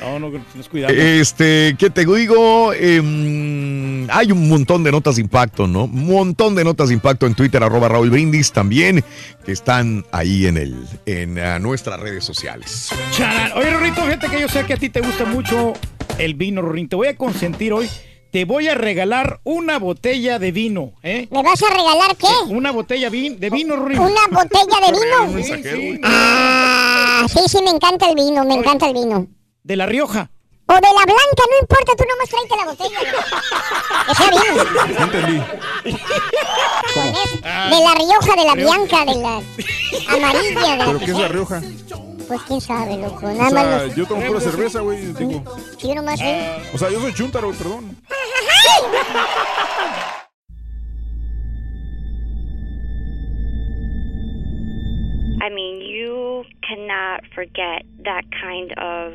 No, 0.01 0.19
no, 0.19 0.31
nos 0.55 0.69
cuidamos. 0.69 0.97
Este, 0.97 1.77
¿qué 1.79 1.91
te 1.91 2.07
digo? 2.07 2.73
Em, 2.73 4.09
hay 4.11 4.33
un 4.33 4.49
montón 4.49 4.83
de 4.83 4.91
notas 4.91 5.17
de 5.17 5.23
impacto, 5.23 5.67
¿no? 5.67 5.85
Un 5.85 6.07
montón 6.07 6.55
de 6.55 6.65
notas 6.65 6.89
de 6.89 6.95
impacto 6.95 7.27
en 7.27 7.35
Twitter, 7.35 7.63
arroba 7.63 7.89
Raúl 7.89 8.11
Brindis 8.11 8.53
también, 8.53 9.05
que 9.45 9.53
están 9.53 10.07
ahí 10.11 10.47
en 10.47 10.57
el, 10.57 10.87
en 11.05 11.39
ah, 11.39 11.59
nuestras 11.59 12.01
redes 12.01 12.25
sociales. 12.25 12.89
Charán. 13.13 13.53
Oye, 13.53 13.71
Rorrito, 13.71 14.03
fíjate 14.03 14.29
que 14.29 14.41
yo 14.41 14.49
sé 14.49 14.65
que 14.65 14.73
a 14.73 14.77
ti 14.77 14.89
te 14.89 15.01
gusta 15.01 15.27
mucho 15.27 15.75
el 16.19 16.35
vino, 16.35 16.63
Rorrito. 16.63 16.91
Te 16.91 16.97
voy 16.97 17.09
a 17.09 17.17
consentir 17.17 17.73
hoy. 17.73 17.89
Te 18.31 18.45
voy 18.45 18.69
a 18.69 18.77
regalar 18.77 19.41
una 19.43 19.81
botella 19.81 20.39
de 20.39 20.53
vino, 20.53 20.93
¿eh? 21.03 21.27
¿Me 21.33 21.43
vas 21.43 21.61
a 21.65 21.69
regalar 21.69 22.17
qué? 22.17 22.29
Una 22.47 22.71
botella 22.71 23.11
de 23.11 23.51
vino, 23.51 23.75
Rorrito. 23.75 24.03
¿Una 24.03 24.21
botella 24.31 24.87
de 24.87 24.93
vino? 24.93 25.45
Sí, 25.45 25.63
sí. 25.65 26.01
Ah, 26.05 27.27
sí, 27.29 27.41
sí, 27.49 27.59
me 27.65 27.71
encanta 27.71 28.09
el 28.09 28.15
vino, 28.15 28.45
me 28.45 28.55
encanta 28.55 28.87
el 28.87 28.95
vino. 28.95 29.27
De 29.63 29.77
La 29.77 29.87
Rioja. 29.87 30.31
O 30.67 30.75
de 30.75 30.81
la 30.81 31.05
blanca, 31.05 31.43
no 31.51 31.59
importa, 31.61 31.93
tú 31.97 32.05
nomás 32.09 32.29
tráete 32.29 32.57
la 32.57 32.65
botella. 32.71 33.01
Vino. 34.31 34.65
No 34.99 35.05
entendí. 35.05 35.39
De 37.45 37.81
la 37.85 37.95
Rioja, 37.95 38.37
de 38.37 38.45
la 38.45 38.55
Bianca, 38.55 39.05
de 39.05 39.15
la 39.17 39.43
amarilla. 40.15 40.77
De 40.77 40.85
¿Pero 40.87 40.99
qué 41.01 41.05
es 41.11 41.19
La 41.19 41.29
Rioja? 41.29 41.61
Pues 42.29 42.41
quién 42.43 42.61
sabe, 42.61 42.97
loco. 42.99 43.27
O 43.27 43.33
Nada 43.33 43.51
sea, 43.51 43.65
más 43.65 43.83
los- 43.87 43.97
yo 43.97 44.07
tomo 44.07 44.25
pura 44.25 44.41
cerveza, 44.41 44.81
güey. 44.81 45.13
Digo, 45.15 45.43
Yo 45.81 45.95
nomás 45.97 46.21
sé. 46.21 46.49
o 46.73 46.79
sea, 46.79 46.89
yo 46.91 47.01
soy 47.01 47.13
chuntaro, 47.15 47.51
perdón. 47.53 47.97
I 55.43 55.49
mean, 55.49 55.81
you 55.81 56.45
cannot 56.69 57.23
forget 57.35 57.83
that 58.05 58.25
kind 58.31 58.73
of 58.79 59.15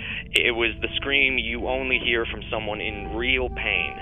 It 0.33 0.55
was 0.55 0.71
the 0.81 0.87
scream 0.95 1.37
you 1.37 1.67
only 1.67 1.99
hear 1.99 2.25
from 2.25 2.41
someone 2.49 2.79
in 2.79 3.13
real 3.17 3.49
pain. 3.49 3.93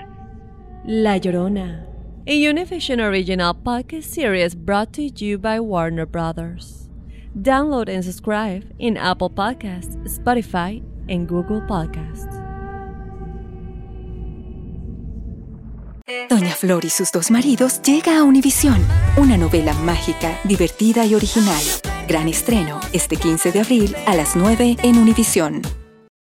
La 0.84 1.18
Llorona, 1.18 1.84
a 2.24 2.40
Univision 2.40 3.00
original 3.00 3.52
podcast 3.52 4.04
series 4.04 4.54
brought 4.54 4.92
to 4.92 5.02
you 5.02 5.38
by 5.38 5.58
Warner 5.58 6.06
Brothers. 6.06 6.88
Download 7.36 7.88
and 7.88 8.04
subscribe 8.04 8.62
in 8.78 8.96
Apple 8.96 9.30
Podcasts, 9.30 9.96
Spotify, 10.06 10.80
and 11.08 11.26
Google 11.26 11.62
Podcasts. 11.62 12.32
Doña 16.28 16.54
Flor 16.54 16.84
y 16.84 16.90
sus 16.90 17.10
dos 17.10 17.32
maridos 17.32 17.82
llega 17.82 18.18
a 18.18 18.22
Univisión, 18.22 18.78
una 19.16 19.36
novela 19.36 19.74
mágica, 19.74 20.38
divertida 20.44 21.04
y 21.04 21.16
original. 21.16 21.62
Gran 22.06 22.28
estreno 22.28 22.78
este 22.92 23.16
15 23.16 23.50
de 23.50 23.60
abril 23.60 23.96
a 24.06 24.14
las 24.14 24.36
9 24.36 24.76
en 24.84 24.96
Univisión. 24.96 25.62